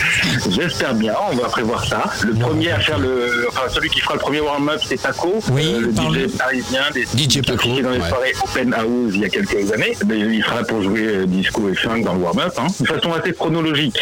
J'espère 0.50 0.94
bien. 0.94 1.14
On 1.32 1.36
va 1.36 1.48
prévoir 1.48 1.84
ça. 1.84 2.04
Le 2.24 2.34
premier 2.34 2.70
à 2.70 2.80
faire 2.80 2.98
le, 2.98 3.46
enfin 3.48 3.62
celui 3.68 3.88
qui 3.90 4.00
fera 4.00 4.14
le 4.14 4.20
premier 4.20 4.40
warm-up, 4.40 4.80
c'est 4.86 5.00
Paco, 5.00 5.34
Oui, 5.50 5.64
le 5.80 5.88
parle- 5.90 6.16
DJ 6.28 6.36
parisien, 6.36 6.82
des 6.94 7.02
DJ 7.02 7.28
qui 7.28 7.42
Paco, 7.42 7.54
officié 7.58 7.82
dans 7.82 7.90
les 7.90 7.98
ouais. 8.00 8.08
soirées 8.08 8.32
open 8.42 8.74
house 8.74 9.12
il 9.14 9.20
y 9.20 9.24
a 9.24 9.28
quelques 9.28 9.72
années. 9.72 9.96
Mais 10.06 10.18
il 10.18 10.42
sera 10.42 10.56
là 10.56 10.64
pour 10.64 10.82
jouer 10.82 11.02
euh, 11.06 11.26
disco 11.26 11.68
et 11.68 11.74
funk 11.74 12.00
dans 12.02 12.14
le 12.14 12.20
warm-up, 12.20 12.52
hein. 12.58 12.66
de 12.80 12.86
façon 12.86 13.12
assez 13.12 13.32
chronologique. 13.32 13.98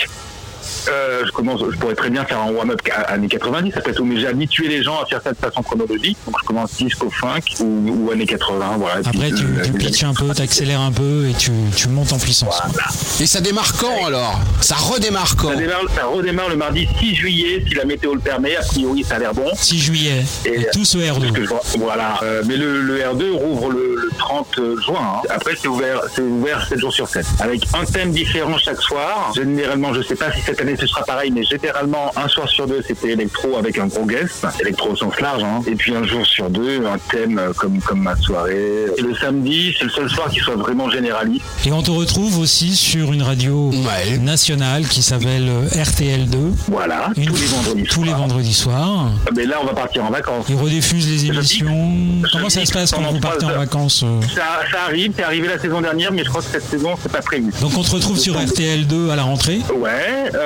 Euh, 0.88 1.22
je 1.26 1.30
commence, 1.32 1.60
je 1.70 1.76
pourrais 1.76 1.94
très 1.94 2.10
bien 2.10 2.24
faire 2.24 2.40
un 2.40 2.50
warm-up 2.50 2.80
à- 2.94 3.12
années 3.12 3.28
90 3.28 3.72
après 3.76 3.92
tout, 3.92 4.04
mais 4.04 4.18
j'ai 4.18 4.26
habitué 4.26 4.68
les 4.68 4.82
gens 4.82 5.00
à 5.00 5.06
faire 5.06 5.20
ça 5.22 5.32
de 5.32 5.36
façon 5.36 5.62
chronologique. 5.62 6.16
Donc 6.26 6.36
je 6.40 6.46
commence 6.46 6.74
disco 6.74 7.10
funk 7.10 7.40
ou, 7.60 8.04
ou 8.06 8.10
années 8.10 8.26
80, 8.26 8.76
voilà. 8.78 9.00
Et 9.00 9.02
puis, 9.02 9.10
Après 9.16 9.30
tu, 9.30 9.44
euh, 9.44 9.62
tu 9.64 9.72
pitches 9.72 10.04
un 10.04 10.14
peu, 10.14 10.28
t'accélères 10.34 10.80
un 10.80 10.92
peu 10.92 11.28
et 11.28 11.34
tu, 11.34 11.50
tu 11.76 11.88
montes 11.88 12.12
en 12.12 12.18
puissance. 12.18 12.60
Voilà. 12.72 12.88
Et 13.20 13.26
ça 13.26 13.40
démarre 13.40 13.72
quand 13.78 14.06
alors? 14.06 14.38
Ça 14.60 14.76
redémarre 14.76 15.36
quand? 15.36 15.50
Ça, 15.50 15.56
démarre, 15.56 15.82
ça 15.94 16.06
redémarre 16.06 16.48
le 16.48 16.56
mardi 16.56 16.88
6 17.00 17.14
juillet 17.14 17.64
si 17.66 17.74
la 17.74 17.84
météo 17.84 18.14
le 18.14 18.20
permet. 18.20 18.56
A 18.56 18.62
priori, 18.62 19.04
ça 19.04 19.16
a 19.16 19.18
l'air 19.18 19.34
bon. 19.34 19.46
6 19.54 19.78
juillet, 19.78 20.24
et, 20.44 20.60
Et, 20.60 20.66
tous 20.72 20.94
au 20.96 20.98
Parce 21.00 21.18
R2. 21.18 21.32
que 21.32 21.42
je 21.44 21.48
vois- 21.48 21.60
voilà. 21.78 22.18
Euh, 22.22 22.42
mais 22.46 22.56
le, 22.56 22.80
le 22.82 22.98
R2 23.00 23.30
rouvre 23.32 23.70
le, 23.70 23.96
le 23.96 24.10
30 24.18 24.58
juin. 24.84 24.98
hein. 25.00 25.22
Après, 25.30 25.52
c'est 25.60 25.68
ouvert, 25.68 26.00
c'est 26.14 26.22
ouvert 26.22 26.66
7 26.68 26.78
jours 26.78 26.92
sur 26.92 27.08
7. 27.08 27.24
Avec 27.40 27.62
un 27.74 27.84
thème 27.84 28.10
différent 28.12 28.56
chaque 28.58 28.80
soir. 28.80 29.32
Généralement, 29.34 29.92
je 29.94 30.02
sais 30.02 30.14
pas 30.16 30.32
si 30.32 30.40
cette 30.56 30.66
année 30.66 30.76
ce 30.78 30.86
sera 30.86 31.02
pareil, 31.04 31.30
mais 31.30 31.42
généralement, 31.44 32.12
un 32.16 32.28
soir 32.28 32.48
sur 32.48 32.66
deux, 32.66 32.80
c'était 32.86 33.10
électro 33.12 33.56
avec 33.58 33.78
un 33.78 33.86
gros 33.86 34.04
guest. 34.06 34.46
Électro 34.60 34.90
au 34.90 34.96
sens 34.96 35.18
large. 35.20 35.42
hein. 35.42 35.62
Et 35.66 35.74
puis 35.74 35.94
un 35.94 36.04
jour 36.04 36.24
sur 36.26 36.48
deux, 36.50 36.86
un 36.86 36.98
thème 37.10 37.38
euh, 37.38 37.52
comme, 37.52 37.80
comme 37.80 38.00
ma 38.02 38.16
soirée. 38.16 38.86
Et 38.96 39.00
le 39.02 39.14
samedi, 39.14 39.74
c'est 39.78 39.84
le 39.84 39.90
seul 39.90 40.08
soir 40.10 40.28
qui 40.30 40.38
soit 40.40 40.56
vraiment 40.56 40.88
généraliste. 40.90 41.44
Et 41.66 41.72
on 41.72 41.82
te 41.82 41.90
retrouve 41.90 42.38
aussi 42.38 42.74
sur 42.76 43.12
une 43.12 43.22
radio 43.22 43.70
Ouais. 43.70 44.18
nationale 44.18 44.86
qui 44.86 45.02
s'appelle 45.02 45.48
euh, 45.48 45.66
RTL2. 45.82 46.36
Voilà. 46.68 47.10
Une- 47.16 47.26
tous 47.26 47.34
les 47.36 47.46
vendredis. 47.46 47.82
tous 47.84 48.02
les 48.02 48.08
soirs. 48.10 48.20
vendredis 48.20 48.54
soirs. 48.54 49.10
Mais 49.36 49.46
là, 49.46 49.56
on 49.62 49.66
va 49.66 49.72
partir 49.74 50.04
en 50.04 50.10
vacances. 50.10 50.46
Ils 50.48 50.56
rediffusent 50.56 51.08
les 51.08 51.26
émissions. 51.26 51.88
Comment 52.32 52.48
je 52.48 52.54
ça 52.54 52.64
se 52.66 52.72
passe 52.72 52.90
quand 52.92 53.02
vous 53.02 53.18
partez 53.20 53.44
en 53.46 53.48
vacances 53.50 54.02
euh 54.04 54.20
Ça, 54.34 54.60
ça 54.70 54.78
arrive, 54.88 55.12
c'est 55.16 55.24
arrivé 55.24 55.48
la 55.48 55.58
saison 55.58 55.80
dernière, 55.80 56.12
mais 56.12 56.22
je 56.24 56.28
crois 56.28 56.40
que 56.42 56.48
cette 56.50 56.68
saison, 56.68 56.94
c'est 57.02 57.10
pas 57.12 57.22
prévu. 57.22 57.50
Donc 57.60 57.72
on 57.76 57.82
te 57.82 57.90
retrouve 57.90 58.18
sur 58.18 58.34
RTL2 58.34 59.10
à 59.10 59.16
la 59.16 59.22
rentrée. 59.22 59.60
Ouais, 59.76 60.30
euh, 60.34 60.43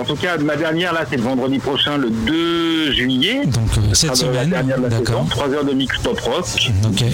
en 0.00 0.04
tout 0.04 0.16
cas, 0.16 0.36
ma 0.38 0.56
dernière, 0.56 0.92
là, 0.92 1.04
c'est 1.08 1.16
le 1.16 1.22
vendredi 1.22 1.58
prochain, 1.58 1.96
le 1.96 2.10
2 2.10 2.92
juillet. 2.92 3.40
Donc 3.46 3.68
euh, 3.78 3.80
Ce 3.90 4.06
cette 4.06 4.16
semaine. 4.16 4.50
dernière 4.50 4.76
de 4.78 4.82
la 4.82 4.88
D'accord. 4.88 5.24
saison. 5.24 5.26
3 5.30 5.48
heures 5.50 5.64
de 5.64 5.72
mix 5.72 5.98
pop 5.98 6.18
rock, 6.20 6.44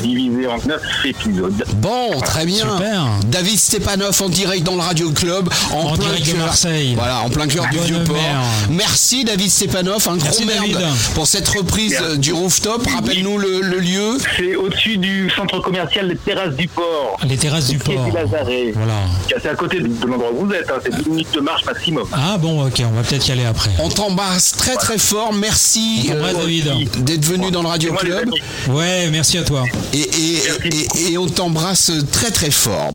divisé 0.03 0.47
en 0.47 0.57
9 0.67 0.83
épisodes. 1.05 1.65
Bon, 1.77 2.21
très 2.21 2.45
bien. 2.47 2.65
Super. 2.77 3.05
David 3.27 3.59
Stepanov 3.59 4.21
en 4.23 4.29
direct 4.29 4.65
dans 4.65 4.75
le 4.75 4.81
Radio 4.81 5.11
Club, 5.11 5.49
en, 5.73 5.77
En 5.79 5.95
plein 5.97 6.05
direct 6.07 6.27
de 6.27 6.33
cœur. 6.33 6.41
Marseille. 6.47 6.95
Voilà, 6.97 7.21
en 7.23 7.31
plein 7.31 7.47
cœur 7.47 7.67
du 7.71 7.79
Bonne 7.79 7.87
vieux 7.87 8.05
port. 8.05 8.17
mère. 8.17 8.41
Merci 8.71 9.25
David 9.25 9.51
Stepanov, 9.51 10.07
un 10.09 10.17
Merci, 10.17 10.45
gros 10.47 10.67
merde 10.69 10.83
pour 11.15 11.27
cette 11.27 11.49
reprise 11.49 11.93
Merci. 11.93 12.05
euh, 12.13 12.17
du 12.17 12.33
rooftop. 12.33 12.87
Rappelle-nous 12.87 13.39
le, 13.39 13.61
le 13.63 13.79
lieu. 13.79 14.19
C'est 14.37 14.55
au-dessus 14.57 14.99
du 14.99 15.31
centre 15.31 15.61
commercial 15.61 16.09
des 16.09 16.17
Terrasses 16.17 16.55
du 16.57 16.69
Port. 16.69 17.17
Les 17.27 17.37
terrasses 17.37 17.69
du 17.69 17.79
port. 17.79 18.05
du 18.05 18.11
Lazaret. 18.13 18.73
Voilà. 18.75 18.95
C'est 19.43 19.49
à 19.49 19.55
côté 19.55 19.81
de, 19.81 19.89
de 19.89 20.07
l'endroit 20.07 20.31
où 20.33 20.47
vous 20.47 20.53
êtes, 20.53 20.71
hein. 20.71 20.79
c'est 20.83 20.95
10 21.03 21.09
minutes 21.11 21.35
de 21.35 21.41
marche 21.41 21.65
maximum. 21.65 22.02
Ah 22.13 22.39
bon, 22.39 22.67
ok, 22.67 22.83
on 22.87 22.91
va 22.93 23.03
peut-être 23.03 23.29
y 23.29 23.33
aller 23.33 23.45
après. 23.45 23.71
On 23.79 23.89
t'embrasse 23.89 24.53
très 24.53 24.77
très 24.77 24.99
fort. 24.99 25.33
Merci 25.33 26.11
David. 26.11 27.05
d'être 27.05 27.25
venu 27.25 27.51
dans 27.51 27.63
le 27.63 27.69
Radio 27.69 27.93
Club. 27.95 28.31
Ouais, 28.69 29.09
merci 29.11 29.39
à 29.39 29.43
toi. 29.43 29.65
Et, 29.93 30.01
et, 30.01 30.43
et, 30.65 31.13
et 31.13 31.19
on 31.19 31.27
t'embrasse 31.27 31.93
très 32.11 32.31
très 32.31 32.51
fort. 32.51 32.91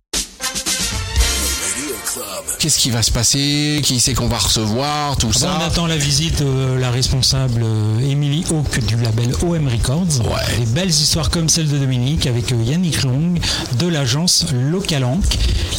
Qu'est-ce 2.59 2.79
qui 2.79 2.89
va 2.89 3.03
se 3.03 3.11
passer? 3.11 3.81
Qui 3.83 3.99
c'est 3.99 4.15
qu'on 4.15 4.27
va 4.27 4.39
recevoir? 4.39 5.15
Tout 5.17 5.27
Ah 5.29 5.33
bon, 5.33 5.39
ça? 5.39 5.57
on 5.61 5.63
attend 5.67 5.85
la 5.85 5.95
visite 5.97 6.41
de 6.41 6.73
la 6.79 6.89
responsable 6.89 7.61
euh, 7.63 7.99
Émilie 7.99 8.43
Hawk 8.49 8.83
du 8.83 8.95
label 8.97 9.31
OM 9.43 9.67
Records. 9.67 10.25
Ouais. 10.25 10.57
Des 10.57 10.65
belles 10.65 10.89
histoires 10.89 11.29
comme 11.29 11.49
celle 11.49 11.67
de 11.69 11.77
Dominique 11.77 12.25
avec 12.25 12.51
euh, 12.51 12.63
Yannick 12.63 13.03
Long 13.03 13.35
de 13.77 13.87
l'agence 13.87 14.45
Localank 14.51 15.23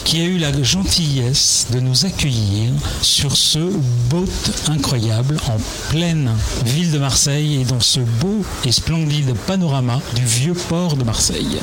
qui 0.04 0.20
a 0.20 0.24
eu 0.24 0.38
la 0.38 0.52
gentillesse 0.62 1.66
de 1.72 1.80
nous 1.80 2.06
accueillir 2.06 2.70
sur 3.02 3.36
ce 3.36 3.58
boat 4.08 4.24
incroyable 4.68 5.36
en 5.48 5.56
pleine 5.90 6.30
ville 6.64 6.92
de 6.92 6.98
Marseille 6.98 7.60
et 7.60 7.64
dans 7.64 7.80
ce 7.80 7.98
beau 8.00 8.44
et 8.64 8.70
splendide 8.70 9.34
panorama 9.48 10.00
du 10.14 10.24
vieux 10.24 10.54
port 10.54 10.96
de 10.96 11.02
Marseille. 11.02 11.58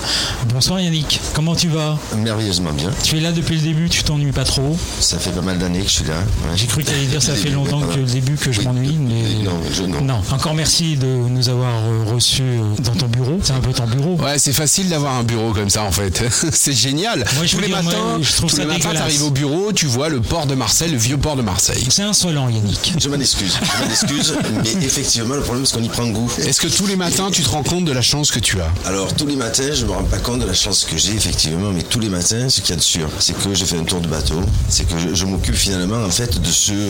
Bonsoir 0.53 0.82
Yannick, 0.82 1.22
comment 1.34 1.55
tu 1.55 1.70
vas? 1.70 1.97
Merveilleusement 2.18 2.74
bien. 2.74 2.91
Tu 3.03 3.18
es 3.18 3.22
là 3.22 3.32
depuis 3.32 3.55
le 3.55 3.61
début, 3.61 3.89
tu 3.89 4.03
t'ennuies 4.03 4.34
pas 4.34 4.43
trop 4.43 4.78
Ça 5.06 5.20
fait 5.20 5.30
pas 5.30 5.41
mal 5.41 5.60
d'années 5.60 5.82
que 5.82 5.88
je 5.88 5.93
suis 5.93 6.03
là. 6.06 6.16
ouais. 6.16 6.56
J'ai 6.56 6.66
cru 6.66 6.82
que 6.84 6.89
tu 6.89 6.95
allais 6.95 7.06
dire 7.06 7.22
ça 7.22 7.36
fait 7.36 7.49
longtemps 7.51 7.82
que 7.82 7.97
le 7.99 8.06
début 8.06 8.36
que 8.36 8.51
je 8.51 8.60
Oui. 8.62 8.66
m'ennuie, 8.66 8.97
mais 8.99 9.43
Non, 9.43 9.51
je- 9.72 9.84
non. 9.84 10.22
Encore 10.32 10.56
merci 10.56 10.97
de 10.97 11.06
nous 11.06 11.47
avoir 11.49 11.72
euh, 11.84 12.03
reçus 12.12 12.41
euh, 12.41 12.64
dans 12.82 12.93
ton 12.95 13.06
bureau. 13.08 13.39
C'est 13.43 13.53
un 13.53 13.60
peu 13.60 13.72
ton 13.72 13.86
bureau. 13.86 14.16
Ouais, 14.16 14.39
c'est 14.39 14.51
facile 14.53 14.89
d'avoir 14.89 15.14
un 15.14 15.24
bureau 15.24 15.53
comme 15.53 15.70
ça 15.70 15.84
en 15.84 15.91
fait. 15.91 16.24
c'est 16.53 16.74
génial. 16.74 17.24
Moi, 17.36 17.45
je 17.45 17.56
tous 17.56 17.62
les 17.62 17.68
dire, 17.68 17.84
matins, 17.84 17.97
moi, 17.97 18.20
je 18.22 18.32
trouve 18.36 18.49
tous 18.49 18.56
ça 18.56 18.64
les 18.64 18.68
matins, 18.68 18.89
t'arrives 18.93 19.24
au 19.24 19.30
bureau, 19.30 19.72
tu 19.74 19.86
vois 19.86 20.10
le 20.10 20.22
port 20.22 20.47
de 20.47 20.56
Marseille, 20.56 20.89
le 20.91 20.97
vieux 20.97 21.18
port 21.18 21.36
de 21.36 21.43
Marseille. 21.43 21.86
C'est 21.89 22.01
insolent, 22.01 22.49
Yannick. 22.49 22.93
Je 22.99 23.08
m'en 23.08 23.20
excuse, 23.20 23.58
je 23.62 23.84
m'en 23.86 23.91
excuse, 23.91 24.34
mais 24.64 24.84
effectivement, 24.86 25.36
le 25.36 25.41
problème, 25.41 25.66
c'est 25.68 25.78
qu'on 25.78 25.84
y 25.84 25.89
prend 25.89 26.08
goût. 26.08 26.32
Est-ce 26.39 26.60
que 26.60 26.68
tous 26.68 26.88
les 26.88 26.95
matins, 26.95 27.30
tu 27.32 27.43
te 27.43 27.49
rends 27.49 27.64
compte 27.64 27.86
de 27.86 27.91
la 27.91 28.01
chance 28.01 28.32
que 28.32 28.39
tu 28.39 28.60
as? 28.60 28.72
Alors, 28.88 29.14
tous 29.14 29.28
les 29.28 29.36
matins, 29.36 29.72
je 29.74 29.86
me 29.86 29.91
rends 29.91 30.03
pas 30.03 30.18
compte 30.18 30.39
de 30.39 30.45
la 30.45 30.53
chance 30.53 30.84
que 30.86 30.97
j'ai, 30.97 31.14
effectivement, 31.14 31.72
mais 31.72 31.84
tous 31.84 31.99
les 31.99 32.10
matins, 32.10 32.49
ce 32.49 32.62
qu'il 32.62 32.72
y 32.72 32.74
a 32.74 32.78
de 32.78 32.82
sûr, 32.82 33.08
c'est 33.20 33.38
que 33.38 33.53
j'ai 33.53 33.66
fait 33.66 33.78
un 33.78 33.84
tour 33.84 33.99
de 34.01 34.08
bateau, 34.08 34.41
c'est 34.70 34.88
que 34.88 34.95
je, 34.98 35.14
je 35.16 35.26
m'occupe 35.26 35.56
finalement, 35.56 36.04
en 36.04 36.10
fait, 36.10 36.39
de 36.39 36.48
ce, 36.50 36.72
euh, 36.72 36.89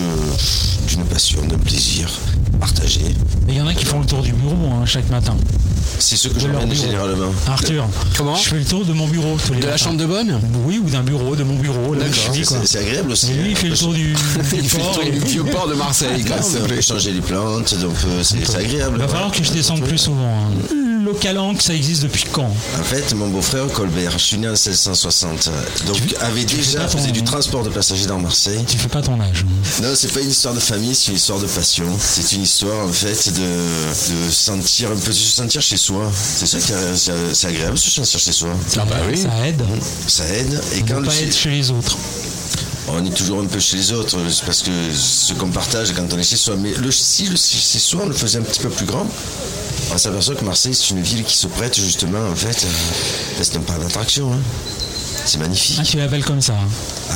d'une 0.88 1.04
passion, 1.06 1.42
d'un 1.46 1.58
plaisir 1.58 2.10
partagé. 2.60 3.02
Il 3.48 3.56
y 3.56 3.62
en 3.62 3.68
a 3.68 3.74
qui 3.74 3.86
font 3.86 4.00
le 4.00 4.06
tour 4.06 4.22
du 4.22 4.32
bureau 4.34 4.56
hein, 4.74 4.86
chaque 4.86 5.10
matin. 5.10 5.36
C'est 6.00 6.16
ce 6.18 6.28
que 6.28 6.40
j'emmène 6.40 6.74
généralement. 6.74 7.32
Arthur, 7.48 7.88
Comment 8.18 8.36
Je 8.36 8.50
fais 8.50 8.58
le 8.58 8.66
tour 8.66 8.84
de 8.86 8.92
mon 8.94 9.08
bureau 9.08 9.38
tous 9.46 9.54
les 9.54 9.60
De 9.62 9.68
la 9.68 9.78
chambre 9.78 9.98
de 9.98 10.06
bonne 10.06 10.40
Oui, 10.66 10.82
ou 10.84 10.90
d'un 10.90 11.04
bureau, 11.04 11.36
de 11.36 11.44
mon 11.44 11.56
bureau. 11.56 11.94
Là 11.94 12.06
où 12.10 12.14
je 12.14 12.34
suis, 12.34 12.44
quoi. 12.46 12.58
C'est 12.66 12.80
agréable 12.80 13.12
aussi. 13.12 13.32
Et 13.32 13.36
lui, 13.36 13.52
il 13.52 13.56
fait 13.56 13.70
le 13.70 13.78
tour 13.78 13.94
du, 13.94 14.14
du 14.14 14.14
Il 14.62 14.70
fait 14.70 14.78
le 14.78 14.84
port. 14.84 14.92
tour 14.94 15.04
et- 15.04 15.12
du 15.12 15.20
vieux 15.20 15.44
port 15.46 15.68
de 15.68 15.74
Marseille. 15.76 16.24
Là, 16.24 16.36
on 16.64 16.68
peut 16.68 16.82
changer 16.82 17.12
les 17.12 17.22
plantes, 17.22 17.76
donc 17.80 17.96
euh, 18.08 18.24
c'est 18.24 18.56
agréable. 18.56 18.96
Il 18.98 19.02
va 19.02 19.08
falloir 19.08 19.32
que 19.32 19.44
je 19.44 19.52
descende 19.52 19.82
plus 19.82 19.98
souvent. 19.98 20.26
hein. 20.50 20.76
Localank, 21.06 21.62
ça 21.62 21.76
existe 21.76 22.02
depuis 22.02 22.26
quand? 22.32 22.50
En 22.80 22.84
fait, 22.84 23.14
mon 23.14 23.28
beau-frère 23.28 23.68
Colbert, 23.68 24.14
je 24.14 24.18
suis 24.24 24.38
né 24.40 24.48
en 24.48 24.54
1660, 24.54 25.52
donc 25.86 25.98
avait 26.20 26.46
déjà 26.46 26.80
ton- 26.86 26.98
faisait 26.98 27.12
du 27.12 27.24
transport 27.24 27.62
de 27.64 27.70
passagers 27.70 27.95
dans 28.08 28.20
Marseille. 28.20 28.64
Tu 28.68 28.78
fais 28.78 28.88
pas 28.90 29.02
ton 29.02 29.20
âge. 29.20 29.46
Non, 29.82 29.90
c'est 29.96 30.12
pas 30.12 30.20
une 30.22 30.30
histoire 30.30 30.54
de 30.54 30.60
famille, 30.60 30.94
c'est 30.94 31.12
une 31.12 31.18
histoire 31.18 31.40
de 31.40 31.48
passion. 31.48 31.86
C'est 32.00 32.34
une 32.36 32.44
histoire 32.44 32.86
en 32.86 32.92
fait 32.92 33.30
de, 33.34 34.26
de 34.28 34.32
sentir 34.32 34.92
un 34.92 34.96
peu 34.96 35.12
se 35.12 35.32
sentir 35.36 35.62
chez 35.62 35.78
soi. 35.78 36.12
C'est 36.38 36.46
ça 36.46 36.60
qui 36.60 36.72
est- 36.72 37.34
c'est 37.34 37.48
agréable, 37.48 37.78
se 37.78 37.90
sentir 37.90 38.20
chez 38.20 38.32
soi. 38.34 38.50
Ah 38.78 38.86
bah 38.86 38.98
oui. 39.10 39.18
Ça 39.18 39.48
aide. 39.48 39.64
Ça 40.08 40.26
aide. 40.28 40.62
Et 40.76 40.82
De 40.82 40.90
quand 40.94 41.04
pas 41.04 41.14
le- 41.14 41.28
être 41.28 41.36
chez 41.38 41.50
les 41.52 41.72
autres. 41.72 41.98
on 42.88 43.04
est 43.06 43.10
toujours 43.16 43.40
un 43.42 43.46
peu 43.46 43.60
chez 43.60 43.78
les 43.78 43.92
autres, 43.94 44.18
c'est 44.30 44.46
parce 44.46 44.62
que 44.62 44.72
ce 44.94 45.34
qu'on 45.34 45.50
partage 45.50 45.92
quand 45.94 46.06
on 46.14 46.20
est 46.20 46.24
chez 46.24 46.38
soi. 46.38 46.56
Mais 46.58 46.74
le, 46.74 46.92
si 46.92 47.26
le 47.26 47.36
chez 47.36 47.80
soi, 47.80 48.02
on 48.04 48.08
le 48.10 48.14
faisait 48.14 48.38
un 48.40 48.44
petit 48.44 48.60
peu 48.60 48.70
plus 48.70 48.86
grand, 48.86 49.08
on 49.94 49.98
s'aperçoit 49.98 50.36
que 50.36 50.46
Marseille, 50.46 50.74
c'est 50.76 50.92
une 50.92 51.02
ville 51.02 51.24
qui 51.24 51.36
se 51.36 51.48
prête 51.48 51.76
justement, 51.80 52.28
en 52.32 52.36
fait, 52.36 52.64
euh, 52.66 53.42
c'est 53.42 53.56
un 53.58 53.62
parc 53.62 53.82
d'attraction. 53.82 54.34
hein. 54.34 54.38
C'est 55.26 55.38
magnifique. 55.40 55.78
Ah, 55.82 55.84
tu 55.84 55.98
l'appelles 55.98 56.24
comme 56.24 56.42
ça. 56.42 56.54
hein. 56.54 56.68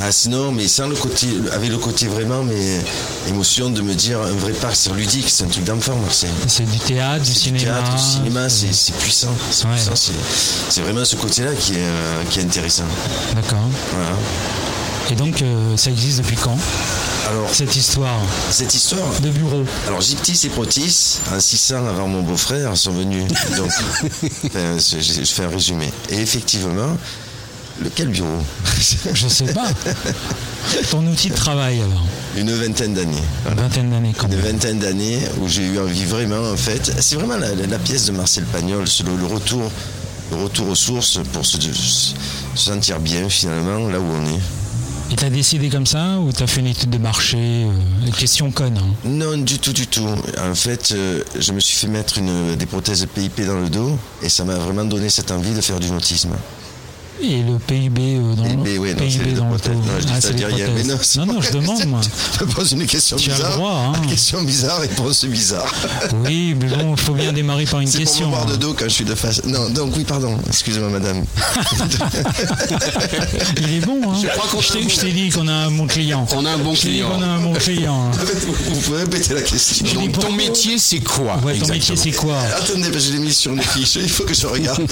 Ah 0.01 0.11
sinon, 0.11 0.51
mais 0.51 0.67
sans 0.67 0.87
le 0.87 0.95
côté, 0.95 1.27
avec 1.53 1.69
le 1.69 1.77
côté 1.77 2.07
vraiment, 2.07 2.43
mais 2.43 2.81
émotion 3.27 3.69
de 3.69 3.81
me 3.81 3.93
dire 3.93 4.19
un 4.21 4.31
vrai 4.33 4.51
parc, 4.53 4.75
c'est 4.75 4.91
ludique, 4.93 5.29
c'est 5.29 5.43
un 5.43 5.47
truc 5.47 5.63
d'enfant, 5.63 5.95
Marseille. 5.95 6.29
C'est 6.47 6.69
du 6.69 6.79
théâtre, 6.79 7.23
du 7.23 7.33
cinéma. 7.33 7.63
théâtre, 7.63 7.95
du 7.95 8.01
cinéma, 8.01 8.49
c'est 8.49 8.93
puissant. 8.97 9.33
C'est 9.51 9.65
Ouais. 9.65 9.73
puissant, 9.73 9.95
c'est- 9.95 10.11
c'est 10.69 10.81
vraiment 10.81 11.05
ce 11.05 11.15
côté-là 11.15 11.53
qui 11.53 11.73
est, 11.73 11.77
euh, 11.79 12.23
qui 12.29 12.39
est 12.39 12.43
intéressant. 12.43 12.83
D'accord. 13.35 13.59
Voilà. 13.93 14.15
Et 15.11 15.15
donc, 15.15 15.41
euh, 15.41 15.75
ça 15.77 15.89
existe 15.89 16.19
depuis 16.19 16.35
quand 16.35 16.57
Alors, 17.29 17.47
Cette 17.53 17.75
histoire 17.75 18.19
cette 18.49 18.73
histoire, 18.73 19.07
de 19.21 19.29
bureau. 19.29 19.63
alors 19.87 20.01
Gyptis 20.01 20.39
et 20.45 20.49
Protis, 20.49 21.17
en 21.31 21.39
600 21.39 21.85
avant 21.87 22.07
mon 22.07 22.21
beau-frère, 22.23 22.75
sont 22.75 22.91
venus. 22.91 23.23
Donc, 23.55 23.69
enfin, 24.45 24.77
je, 24.79 24.99
je- 24.99 25.23
je 25.23 25.31
fais 25.31 25.43
un 25.43 25.49
résumé. 25.49 25.91
Et 26.09 26.19
effectivement, 26.21 26.97
lequel 27.83 28.09
bureau 28.09 28.27
Je 29.13 29.27
sais 29.27 29.53
pas. 29.53 29.67
Ton 30.91 31.05
outil 31.07 31.29
de 31.29 31.35
travail, 31.35 31.81
alors. 31.81 32.05
Une 32.37 32.51
vingtaine 32.51 32.93
d'années. 32.93 33.23
Une 33.49 33.55
vingtaine 33.55 33.89
d'années 33.89 34.13
quand 34.17 34.27
Une 34.27 34.35
même. 34.35 34.45
vingtaine 34.53 34.79
d'années 34.79 35.19
où 35.41 35.47
j'ai 35.47 35.65
eu 35.65 35.79
envie 35.79 36.05
vraiment, 36.05 36.51
en 36.51 36.57
fait, 36.57 36.91
c'est 37.01 37.15
vraiment 37.15 37.37
la, 37.37 37.55
la- 37.55 37.67
la 37.67 37.79
pièce 37.79 38.05
de 38.05 38.11
Marcel 38.11 38.43
Pagnol, 38.45 38.83
le, 38.85 39.17
le 39.17 39.25
retour, 39.25 39.71
le 40.31 40.37
retour 40.37 40.67
aux 40.69 40.75
sources 40.75 41.19
pour 41.33 41.45
se, 41.45 41.57
se 41.59 42.13
sentir 42.55 42.99
bien 42.99 43.27
finalement 43.29 43.87
là 43.87 43.99
où 43.99 44.05
on 44.05 44.25
est. 44.35 44.39
Et 45.11 45.15
t'as 45.15 45.31
décidé 45.31 45.69
comme 45.69 45.87
ça 45.87 46.19
ou 46.19 46.31
t'as 46.31 46.45
fait 46.45 46.59
une 46.59 46.67
étude 46.67 46.91
de 46.91 46.99
marché 46.99 47.37
euh, 47.39 48.11
Question 48.15 48.51
conne. 48.51 48.77
hein. 48.77 48.93
Non, 49.05 49.37
du 49.39 49.57
tout, 49.57 49.73
du 49.73 49.87
tout. 49.87 50.05
En 50.39 50.53
fait, 50.53 50.91
euh, 50.91 51.23
je 51.39 51.51
me 51.51 51.59
suis 51.59 51.75
fait 51.77 51.87
mettre 51.87 52.19
une, 52.19 52.55
des 52.55 52.67
prothèses 52.67 53.07
PIP 53.15 53.41
dans 53.43 53.59
le 53.59 53.69
dos 53.69 53.97
et 54.21 54.29
ça 54.29 54.43
m'a 54.43 54.53
vraiment 54.55 54.85
donné 54.85 55.09
cette 55.09 55.31
envie 55.31 55.49
de 55.55 55.61
faire 55.61 55.79
du 55.79 55.89
nautisme. 55.89 56.29
Et 57.21 57.41
le 57.43 57.57
PIB 57.59 58.15
euh, 58.17 58.33
dans 58.35 58.43
PIB, 58.43 58.73
le 58.75 58.79
oui, 58.79 58.89
non, 58.91 58.95
c'est 58.99 59.05
PIB 59.17 59.25
les 59.25 59.31
dans 59.33 59.45
le. 59.45 59.51
Non, 59.51 59.57
je 59.99 60.05
dis 60.05 60.11
Ah, 60.15 60.21
ça, 60.21 60.29
les 60.29 60.35
dis 60.35 60.45
rien, 60.45 60.65
prothèses. 60.67 60.87
mais 60.87 60.93
non, 60.93 61.25
non, 61.25 61.33
non, 61.33 61.41
je 61.41 61.51
demande 61.51 61.85
moi. 61.87 62.01
Je 62.39 62.45
me 62.45 62.49
pose 62.51 62.71
une 62.71 62.85
question 62.85 63.17
Tu 63.17 63.29
as 63.29 63.33
le 63.33 63.37
bizarre. 63.39 63.57
droit, 63.57 63.93
hein. 63.95 64.01
Question 64.09 64.41
bizarre, 64.43 64.79
réponse 64.79 65.25
bizarre. 65.25 65.73
Oui, 66.25 66.55
mais 66.59 66.67
bon, 66.67 66.95
il 66.95 67.01
faut 67.01 67.13
bien 67.13 67.33
démarrer 67.33 67.65
par 67.65 67.81
une 67.81 67.87
C'est 67.87 67.97
pour 67.99 68.07
question. 68.07 68.27
me 68.27 68.31
voir 68.31 68.43
hein. 68.47 68.51
de 68.51 68.55
dos 68.55 68.73
quand 68.73 68.85
je 68.85 68.89
suis 68.93 69.05
de 69.05 69.15
face. 69.15 69.43
Non, 69.45 69.69
donc 69.69 69.93
oui, 69.97 70.03
pardon. 70.05 70.37
Excusez-moi, 70.47 70.89
madame. 70.89 71.25
Il 73.57 73.73
est 73.75 73.79
bon, 73.85 73.99
hein. 74.11 74.15
Je 74.21 74.27
crois 74.27 74.47
qu'on 74.49 74.59
a 74.59 74.61
Je 74.61 74.77
un 74.77 75.01
t'ai- 75.01 75.11
dit 75.11 75.29
qu'on 75.29 75.47
a 75.47 75.53
un 75.53 75.71
bon 75.71 75.87
client. 75.87 76.25
On 76.35 76.45
a 76.45 76.51
un 76.51 76.57
bon 76.57 76.73
client. 76.73 77.09
qu'on 77.09 77.21
a 77.21 77.25
un 77.27 77.39
bon 77.39 77.53
client. 77.53 78.11
hein. 78.13 78.17
Vous 78.69 78.79
pouvez 78.81 78.99
répéter 79.03 79.33
la 79.33 79.41
question. 79.41 79.85
Donc 79.93 80.19
ton 80.19 80.31
métier 80.31 80.77
c'est 80.77 80.99
quoi 80.99 81.37
Ouais, 81.43 81.57
ton 81.57 81.67
métier, 81.67 81.95
c'est 81.95 82.11
quoi 82.11 82.37
Attendez, 82.57 82.89
je 82.97 83.11
l'ai 83.13 83.19
mis 83.19 83.33
sur 83.33 83.51
une 83.51 83.61
fiche. 83.61 83.95
Il 83.95 84.09
faut 84.09 84.23
que 84.23 84.33
je 84.33 84.47
regarde. 84.47 84.85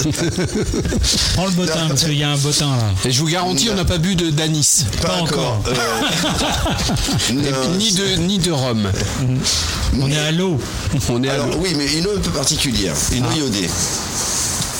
Prends 1.34 1.46
le 1.46 1.52
bottin, 1.52 1.88
qu'il 1.94 2.17
y 2.18 2.22
a 2.24 2.30
un 2.30 2.36
bottin 2.36 2.68
là. 2.76 2.84
Et 3.04 3.10
je 3.12 3.20
vous 3.20 3.28
garantis, 3.28 3.68
on 3.70 3.74
n'a 3.74 3.84
pas 3.84 3.98
bu 3.98 4.14
de 4.16 4.30
d'anis. 4.30 4.84
Pas 5.02 5.16
encore. 5.20 5.62
Euh, 5.68 5.72
non, 7.32 7.42
Ni 7.78 7.92
de 7.92 8.16
ni 8.16 8.38
de 8.38 8.50
rhum. 8.52 8.90
On 10.00 10.10
est 10.10 10.18
à 10.18 10.30
l'eau. 10.32 10.58
On 11.08 11.22
est 11.22 11.28
à 11.28 11.34
Alors 11.34 11.48
oui, 11.58 11.70
mais 11.76 11.86
une 11.98 12.06
eau 12.06 12.10
un 12.16 12.20
peu 12.20 12.30
particulière, 12.30 12.94
une 13.12 13.24
Ah. 13.24 13.28
eau 13.34 13.38
iodée. 13.38 13.68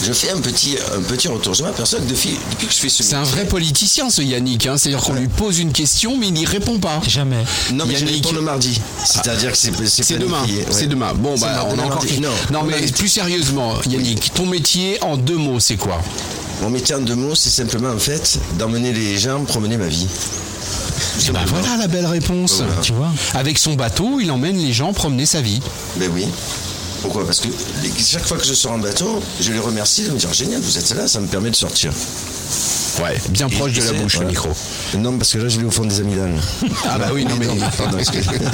Je 0.07 0.13
fais 0.13 0.31
un 0.31 0.39
petit, 0.41 0.77
un 0.97 1.01
petit 1.03 1.27
retour. 1.27 1.55
Je 1.55 1.65
m'aperçois 1.65 1.99
que 1.99 2.05
depuis, 2.05 2.39
depuis 2.53 2.69
que 2.69 2.73
je 2.73 2.79
fais 2.79 2.89
ce 2.89 3.03
C'est 3.03 3.17
un 3.17 3.25
vrai 3.25 3.47
politicien 3.47 4.09
ce 4.11 4.23
Yannick. 4.23 4.67
Hein. 4.69 4.77
C'est-à-dire 4.79 5.01
qu'on 5.03 5.15
lui 5.15 5.27
pose 5.27 5.59
une 5.59 5.73
question 5.73 6.17
mais 6.17 6.29
il 6.29 6.35
n'y 6.35 6.47
répond 6.47 6.79
pas. 6.79 7.01
Jamais. 7.09 7.45
Non, 7.73 7.85
mais 7.85 7.97
je 7.97 8.05
Yannick. 8.05 8.25
réponds 8.25 8.37
le 8.37 8.43
mardi. 8.43 8.81
C'est-à-dire 9.05 9.51
que 9.51 9.59
c'est 9.59 9.73
demain. 10.19 10.43
ouais. 10.45 10.67
C'est 10.71 10.87
demain. 10.87 11.13
Bon, 11.15 11.35
bah, 11.41 11.67
on 11.69 11.79
a 11.81 11.83
encore. 11.83 12.05
Non, 12.21 12.29
non 12.53 12.61
on 12.63 12.65
mais 12.67 12.81
plus 12.87 13.09
sérieusement, 13.09 13.75
Yannick, 13.91 14.33
ton 14.35 14.47
métier 14.47 14.99
en 15.03 15.17
deux 15.17 15.37
mots, 15.37 15.59
c'est 15.59 15.77
quoi? 15.77 16.01
Mon 16.63 16.71
métier 16.71 16.95
en 16.95 17.01
deux 17.01 17.15
mots, 17.15 17.35
c'est 17.35 17.51
simplement 17.51 17.91
en 17.91 17.99
fait 17.99 18.39
d'emmener 18.59 18.93
les 18.93 19.17
gens 19.17 19.45
promener 19.45 19.77
ma 19.77 19.87
vie. 19.87 20.07
Eh 21.29 21.31
ben 21.31 21.45
voilà 21.47 21.77
la 21.77 21.87
belle 21.87 22.07
réponse. 22.07 22.63
Voilà. 22.63 22.81
Tu 22.83 22.93
vois 22.93 23.11
Avec 23.35 23.59
son 23.59 23.75
bateau, 23.75 24.19
il 24.21 24.31
emmène 24.31 24.57
les 24.57 24.73
gens 24.73 24.93
promener 24.93 25.27
sa 25.27 25.41
vie. 25.41 25.61
Ben 25.97 26.11
oui. 26.13 26.27
Pourquoi? 27.03 27.25
Parce 27.25 27.41
que 27.41 27.49
chaque 27.99 28.27
fois 28.27 28.37
que 28.37 28.45
je 28.45 28.55
sors 28.55 28.73
en 28.73 28.79
bateau, 28.79 29.23
je 29.41 29.53
les 29.53 29.59
remercie 29.59 30.03
de 30.03 30.11
me 30.11 30.19
dire 30.19 30.33
génial, 30.33 30.61
vous 30.61 30.79
êtes 30.79 30.95
là, 30.97 31.07
ça 31.07 31.21
me 31.21 31.27
permet 31.29 31.51
de 31.51 31.57
sortir. 31.57 31.93
Ouais, 33.03 33.17
bien 33.31 33.49
proche 33.49 33.73
de 33.73 33.83
la 33.83 33.93
bouche 33.93 34.15
voilà. 34.17 34.31
le 34.31 34.35
micro. 34.35 34.49
Non, 34.97 35.19
parce 35.19 35.33
que 35.33 35.39
là, 35.39 35.49
je 35.49 35.59
l'ai 35.59 35.67
au 35.67 35.71
fond 35.71 35.85
des 35.85 36.01
amygdales. 36.01 36.35
Ah 36.87 36.99
bah 36.99 37.11
oui, 37.13 37.25
non 37.25 37.37
mais. 37.39 37.47
Pardon, 37.77 37.99
excusez-moi. 37.99 38.51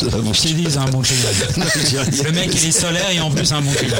De 0.00 0.78
un 0.78 0.84
bon. 0.86 1.02
Non, 1.56 1.64
dis 1.84 1.98
rien. 1.98 2.22
Le 2.24 2.32
mec, 2.32 2.50
il 2.54 2.68
est 2.68 2.72
solaire 2.72 3.10
et 3.10 3.20
en 3.20 3.30
plus, 3.30 3.52
un 3.52 3.60
bon 3.60 3.72
client. 3.72 3.96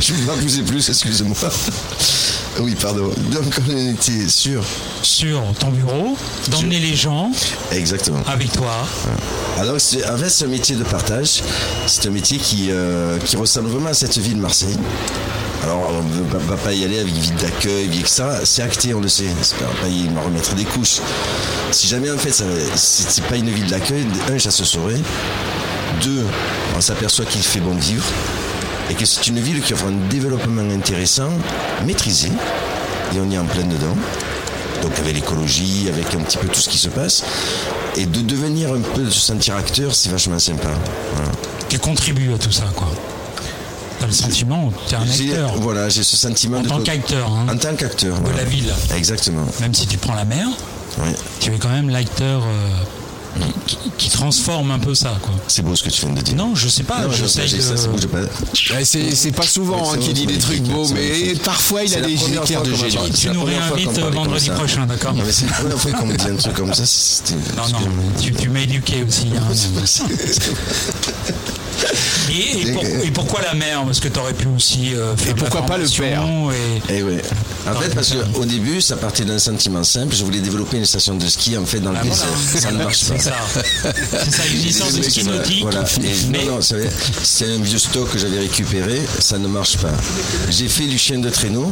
je 0.00 0.12
pas 0.26 0.36
bouger 0.36 0.62
plus, 0.62 0.88
excusez-moi. 0.88 1.36
Oui, 2.60 2.76
pardon. 2.80 3.10
Donc, 3.32 3.44
on 3.68 3.76
était 3.92 4.28
sûr. 4.28 4.62
Sur 5.02 5.42
ton 5.58 5.70
bureau, 5.70 6.16
d'emmener 6.50 6.78
les 6.78 6.94
gens 6.94 7.30
Exactement. 7.72 8.22
avec 8.26 8.52
toi. 8.52 8.86
Alors, 9.58 9.80
c'est, 9.80 10.08
en 10.08 10.16
fait, 10.16 10.28
c'est 10.28 10.44
un 10.44 10.48
métier 10.48 10.76
de 10.76 10.84
partage. 10.84 11.42
C'est 11.86 12.06
un 12.06 12.10
métier 12.10 12.38
qui, 12.38 12.68
euh, 12.70 13.18
qui 13.24 13.36
ressemble 13.36 13.68
vraiment 13.68 13.90
à 13.90 13.94
cette 13.94 14.18
ville, 14.18 14.36
Marseille. 14.36 14.76
Alors, 15.62 15.90
on 15.90 16.02
ne 16.02 16.30
va, 16.30 16.38
va 16.38 16.56
pas 16.56 16.72
y 16.72 16.84
aller 16.84 16.98
avec 16.98 17.12
vide 17.12 17.36
d'accueil, 17.36 17.88
vie, 17.88 18.00
etc. 18.00 18.24
C'est 18.44 18.62
acté, 18.62 18.94
on 18.94 19.00
le 19.00 19.08
sait. 19.08 19.28
Pas, 19.58 19.82
pas 19.82 19.88
y 19.88 20.08
me 20.08 20.20
remettre 20.20 20.54
des 20.54 20.64
couches. 20.64 21.00
Si 21.70 21.86
jamais, 21.86 22.10
en 22.10 22.18
fait, 22.18 22.32
ça, 22.32 22.44
c'est 22.74 23.24
pas 23.24 23.36
une 23.36 23.50
ville 23.50 23.68
d'accueil, 23.68 24.06
un, 24.30 24.38
ça 24.38 24.50
se 24.50 24.64
saurait. 24.64 25.00
Deux, 26.02 26.24
on 26.76 26.80
s'aperçoit 26.80 27.24
qu'il 27.24 27.42
fait 27.42 27.60
bon 27.60 27.74
vivre. 27.74 28.04
Et 28.90 28.94
que 28.94 29.06
c'est 29.06 29.26
une 29.28 29.38
ville 29.38 29.62
qui 29.62 29.72
offre 29.72 29.86
un 29.86 30.08
développement 30.10 30.68
intéressant, 30.70 31.30
maîtrisé. 31.86 32.28
Et 33.14 33.20
on 33.20 33.30
y 33.30 33.34
est 33.34 33.38
en 33.38 33.44
plein 33.44 33.64
dedans 33.64 33.96
donc 34.82 34.98
avec 34.98 35.14
l'écologie, 35.14 35.88
avec 35.88 36.12
un 36.14 36.20
petit 36.22 36.36
peu 36.36 36.48
tout 36.48 36.60
ce 36.60 36.68
qui 36.68 36.78
se 36.78 36.88
passe. 36.88 37.24
Et 37.96 38.04
de 38.04 38.20
devenir 38.20 38.72
un 38.72 38.80
peu, 38.80 39.02
de 39.02 39.10
se 39.10 39.20
sentir 39.20 39.56
acteur, 39.56 39.94
c'est 39.94 40.10
vachement 40.10 40.38
sympa. 40.38 40.70
Voilà. 41.14 41.30
Tu 41.68 41.78
contribues 41.78 42.34
à 42.34 42.38
tout 42.38 42.50
ça, 42.50 42.64
quoi. 42.74 42.88
Sentiment, 44.12 44.72
t'es 44.88 44.96
un 44.96 45.04
J'ai- 45.06 45.30
acteur. 45.32 45.54
Voilà, 45.60 45.88
j'ai 45.88 46.02
ce 46.02 46.16
sentiment 46.16 46.58
En 46.58 46.62
de. 46.62 46.68
tant 46.68 46.80
qu'acteur, 46.80 47.30
hein, 47.30 47.46
En 47.52 47.56
tant 47.56 47.74
qu'acteur. 47.74 48.16
de 48.16 48.20
voilà. 48.22 48.38
la 48.38 48.44
ville. 48.44 48.72
Exactement. 48.96 49.44
Même 49.60 49.74
si 49.74 49.86
tu 49.86 49.96
prends 49.98 50.14
la 50.14 50.24
mer, 50.24 50.46
tu 51.40 51.52
es 51.52 51.58
quand 51.58 51.70
même 51.70 51.88
l'acteur 51.90 52.42
euh, 52.42 52.68
qui, 53.66 53.76
qui 53.98 54.08
transforme 54.10 54.70
un 54.70 54.78
peu 54.78 54.94
ça, 54.94 55.16
quoi. 55.22 55.32
C'est 55.48 55.62
beau 55.62 55.74
ce 55.76 55.82
que 55.84 55.90
tu 55.90 56.02
viens 56.04 56.14
de 56.14 56.20
dire. 56.20 56.34
Non, 56.36 56.54
je 56.54 56.68
sais 56.68 56.82
pas, 56.82 57.02
Non, 57.02 57.10
je 57.12 57.26
ça. 57.26 57.42
Ouais, 58.74 58.84
c'est, 58.84 59.14
c'est 59.14 59.32
pas 59.32 59.42
souvent 59.42 59.90
hein, 59.90 59.92
Ouais, 59.96 59.98
qu'il 59.98 60.12
dit 60.14 60.26
des 60.26 60.38
trucs 60.38 60.62
beaux, 60.62 60.88
mais 60.88 61.34
parfois 61.44 61.82
il 61.84 61.94
a 61.94 62.00
des 62.00 62.14
éclairs 62.14 62.62
de 62.62 62.74
génie. 62.74 63.10
Tu 63.10 63.30
nous 63.30 63.44
réinvites 63.44 63.98
vendredi 63.98 64.50
prochain, 64.50 64.86
d'accord 64.86 65.14
Non, 65.14 65.22
mais 65.24 65.32
c'est 65.32 65.46
la 65.46 65.52
première 65.52 65.78
fois 65.78 65.92
qu'on 65.92 66.06
me 66.06 66.16
dit 66.16 66.28
un 66.28 66.36
truc 66.36 66.54
comme 66.54 66.74
ça. 66.74 66.84
C'était. 66.86 67.34
Non, 67.56 67.68
non, 67.72 67.78
tu, 68.38 68.48
m'as 68.48 68.60
éduqué 68.60 69.04
aussi. 69.06 69.28
hein. 69.36 69.52
Et, 72.30 72.60
et 72.68 72.72
pour- 72.72 72.84
et 72.84 73.10
pourquoi 73.10 73.40
la 73.42 73.54
mer? 73.54 73.82
Parce 73.84 73.98
que 74.00 74.08
tu 74.08 74.18
aurais 74.18 74.32
pu 74.34 74.46
aussi 74.56 74.94
euh, 74.94 75.16
faire 75.16 75.32
Et 75.32 75.34
pourquoi 75.34 75.62
pas 75.66 75.76
le 75.76 75.86
formation 75.86 76.50
Et... 76.52 76.54
Eh 76.88 77.02
oui. 77.02 77.16
En 77.68 77.74
fait, 77.74 77.94
parce 77.94 78.12
qu'au 78.32 78.44
début, 78.44 78.80
ça 78.80 78.96
partait 78.96 79.24
d'un 79.24 79.38
sentiment 79.38 79.82
simple. 79.84 80.14
Je 80.14 80.24
voulais 80.24 80.40
développer 80.40 80.76
une 80.78 80.86
station 80.86 81.14
de 81.16 81.26
ski 81.26 81.58
en 81.58 81.66
fait 81.66 81.80
dans 81.80 81.90
le 81.90 81.98
Ah, 82.00 82.04
désert. 82.04 82.26
voilà. 82.32 82.60
Ça 82.60 82.70
ne 82.72 82.78
marche 82.78 83.04
pas. 83.04 83.18
C'est 83.22 83.28
ça. 83.30 83.36
C'est 84.24 84.30
ça, 84.32 84.46
une 84.46 84.58
licence 84.62 84.92
de 84.94 85.02
ski 85.02 85.24
nautique. 85.24 85.62
Voilà. 85.62 85.84
Mais 86.30 86.44
Non, 86.44 86.56
non, 86.56 86.60
c'est 86.60 87.46
un 87.46 87.58
vieux 87.58 87.78
stock 87.78 88.10
que 88.10 88.18
j'avais 88.18 88.38
récupéré, 88.40 89.00
ça 89.20 89.38
ne 89.38 89.46
marche 89.48 89.76
pas. 89.78 89.92
J'ai 90.50 90.68
fait 90.68 90.86
du 90.86 90.98
chien 90.98 91.18
de 91.18 91.30
traîneau. 91.30 91.70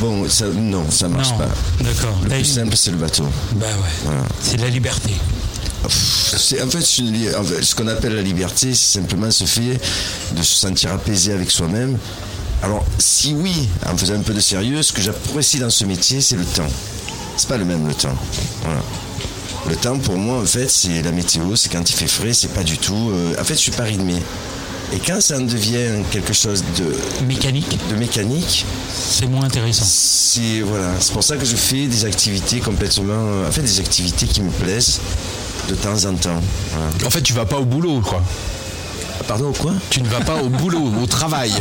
Bon, 0.00 0.28
ça, 0.28 0.46
non, 0.54 0.84
ça 0.90 1.08
marche 1.08 1.30
non, 1.32 1.38
pas. 1.38 1.48
d'accord. 1.80 2.18
Le 2.24 2.28
plus 2.28 2.44
simple, 2.44 2.76
c'est 2.76 2.90
le 2.92 2.98
bateau. 2.98 3.24
Bah 3.54 3.66
ouais. 4.06 4.12
C'est 4.42 4.58
la 4.58 4.68
liberté. 4.68 5.12
C'est, 5.88 6.60
en 6.62 6.68
fait, 6.68 6.82
c'est 6.82 6.98
une 7.02 7.12
li- 7.12 7.34
en 7.34 7.42
fait, 7.42 7.62
ce 7.62 7.74
qu'on 7.74 7.88
appelle 7.88 8.14
la 8.14 8.22
liberté, 8.22 8.74
c'est 8.74 8.98
simplement 9.00 9.30
ce 9.30 9.44
fait 9.44 9.80
de 10.36 10.42
se 10.42 10.54
sentir 10.56 10.92
apaisé 10.92 11.32
avec 11.32 11.50
soi-même. 11.50 11.96
Alors, 12.62 12.84
si 12.98 13.34
oui, 13.34 13.68
en 13.86 13.96
faisant 13.96 14.14
un 14.14 14.20
peu 14.22 14.34
de 14.34 14.40
sérieux, 14.40 14.82
ce 14.82 14.92
que 14.92 15.00
j'apprécie 15.00 15.58
dans 15.58 15.70
ce 15.70 15.84
métier, 15.84 16.20
c'est 16.20 16.36
le 16.36 16.44
temps. 16.44 16.66
C'est 17.36 17.48
pas 17.48 17.56
le 17.56 17.64
même 17.64 17.86
le 17.86 17.94
temps. 17.94 18.16
Voilà. 18.62 18.80
Le 19.68 19.76
temps, 19.76 19.98
pour 19.98 20.16
moi, 20.16 20.38
en 20.38 20.46
fait, 20.46 20.68
c'est 20.68 21.02
la 21.02 21.12
météo, 21.12 21.54
c'est 21.54 21.68
quand 21.70 21.88
il 21.88 21.94
fait 21.94 22.06
frais, 22.06 22.32
c'est 22.32 22.52
pas 22.54 22.62
du 22.64 22.78
tout. 22.78 23.10
euh, 23.12 23.34
en 23.38 23.44
fait, 23.44 23.54
je 23.54 23.60
suis 23.60 23.70
pas 23.72 23.82
rythmé. 23.84 24.14
Et 24.94 24.98
quand 24.98 25.20
ça 25.20 25.36
en 25.36 25.42
devient 25.42 26.02
quelque 26.10 26.32
chose 26.32 26.64
de, 26.78 27.24
Mécanique, 27.26 27.78
de 27.90 27.96
mécanique, 27.96 28.64
c'est 28.90 29.26
moins 29.26 29.44
intéressant. 29.44 29.84
c'est 29.84 30.62
voilà, 30.62 30.92
c'est 30.98 31.12
pour 31.12 31.22
ça 31.22 31.36
que 31.36 31.44
je 31.44 31.56
fais 31.56 31.86
des 31.86 32.06
activités 32.06 32.60
complètement, 32.60 33.12
euh, 33.12 33.48
en 33.48 33.52
fait, 33.52 33.60
des 33.60 33.80
activités 33.80 34.26
qui 34.26 34.40
me 34.40 34.50
plaisent 34.50 35.00
de 35.68 35.74
temps 35.74 36.04
en 36.06 36.14
temps. 36.14 36.40
Voilà. 36.72 37.06
En 37.06 37.10
fait, 37.10 37.20
tu 37.20 37.34
vas 37.34 37.44
pas 37.44 37.58
au 37.58 37.66
boulot, 37.66 38.00
quoi. 38.00 38.22
Pardon, 39.28 39.52
quoi 39.52 39.72
Tu 39.90 40.00
ne 40.02 40.08
vas 40.08 40.20
pas 40.20 40.36
au 40.42 40.48
boulot, 40.48 40.90
au 41.02 41.06
travail, 41.06 41.52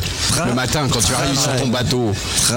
le 0.45 0.53
matin 0.53 0.87
quand 0.91 0.99
tu 1.05 1.13
arrives 1.13 1.37
sur 1.39 1.55
ton 1.57 1.67
bateau. 1.67 2.11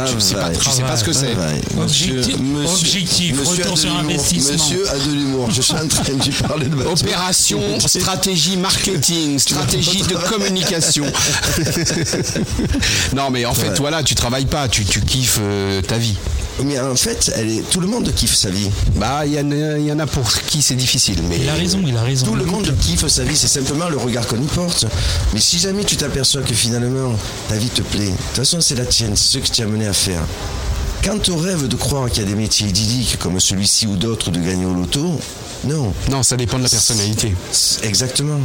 Tu 0.06 0.20
sais 0.20 0.34
pas, 0.36 0.50
tu 0.50 0.70
sais 0.70 0.82
pas 0.82 0.96
ce 0.96 1.04
que 1.04 1.12
c'est. 1.12 1.32
Travail. 1.32 1.60
Objectif- 1.78 2.36
objectif, 2.64 3.36
monsieur 3.38 3.62
retour 3.64 3.78
sur 3.78 3.96
investissement. 3.98 4.52
Monsieur 4.54 4.88
a 4.88 4.98
de 4.98 5.12
l'humour. 5.12 5.50
Je 5.50 5.60
suis 5.60 5.74
en 5.74 5.88
train 5.88 6.14
de 6.14 6.46
parler 6.46 6.66
de 6.66 6.74
bateau. 6.76 6.92
Opération, 6.92 7.60
stratégie 7.86 8.56
marketing, 8.56 9.38
stratégie 9.38 10.02
de 10.02 10.14
communication. 10.30 11.04
non, 13.14 13.30
mais 13.30 13.44
en 13.44 13.54
fait, 13.54 13.70
Ouais. 13.70 13.74
voilà, 13.78 14.02
tu 14.02 14.14
travailles 14.14 14.46
pas, 14.46 14.68
tu, 14.68 14.84
tu 14.84 15.00
kiffes 15.00 15.38
euh, 15.40 15.82
ta 15.82 15.96
vie. 15.98 16.16
Mais 16.64 16.78
en 16.80 16.94
fait, 16.96 17.32
elle 17.36 17.50
est... 17.50 17.62
tout 17.70 17.80
le 17.80 17.86
monde 17.86 18.12
kiffe 18.14 18.34
sa 18.34 18.50
vie. 18.50 18.68
Bah, 18.96 19.22
il 19.26 19.32
y, 19.32 19.38
en 19.40 19.50
a- 19.50 19.78
il 19.78 19.86
y 19.86 19.92
en 19.92 19.98
a 19.98 20.06
pour 20.06 20.30
qui 20.32 20.62
c'est 20.62 20.74
difficile, 20.76 21.18
mais. 21.28 21.38
Il 21.40 21.48
a 21.48 21.54
raison, 21.54 21.80
il 21.86 21.96
a 21.96 22.02
raison. 22.02 22.26
Tout 22.26 22.34
le 22.34 22.44
monde 22.44 22.72
kiffe 22.80 23.06
sa 23.06 23.24
vie, 23.24 23.36
c'est 23.36 23.48
simplement 23.48 23.88
le 23.88 23.96
regard 23.96 24.26
qu'on 24.26 24.40
y 24.42 24.46
porte. 24.46 24.86
Mais 25.32 25.40
si 25.40 25.58
jamais 25.58 25.84
tu 25.84 25.96
t'aperçois 25.96 26.42
que 26.42 26.54
finalement 26.54 27.14
ta 27.48 27.56
vie 27.56 27.68
te 27.68 27.82
plaît, 27.82 28.06
de 28.06 28.10
toute 28.10 28.36
façon 28.36 28.60
c'est 28.60 28.74
la 28.76 28.84
tienne, 28.86 29.16
c'est 29.16 29.38
ce 29.38 29.38
que 29.38 29.52
tu 29.54 29.60
es 29.60 29.64
amené 29.64 29.86
à 29.86 29.92
faire. 29.92 30.22
Quand 31.02 31.28
on 31.30 31.36
rêve 31.38 31.66
de 31.66 31.76
croire 31.76 32.10
qu'il 32.10 32.22
y 32.22 32.26
a 32.26 32.28
des 32.28 32.34
métiers 32.36 32.68
idylliques 32.68 33.16
comme 33.18 33.40
celui-ci 33.40 33.86
ou 33.86 33.96
d'autres 33.96 34.30
de 34.30 34.38
gagner 34.38 34.66
au 34.66 34.74
loto, 34.74 35.18
non. 35.64 35.92
Non, 36.10 36.22
ça 36.22 36.36
dépend 36.36 36.58
de 36.58 36.64
la 36.64 36.68
personnalité. 36.68 37.34
Exactement. 37.82 38.40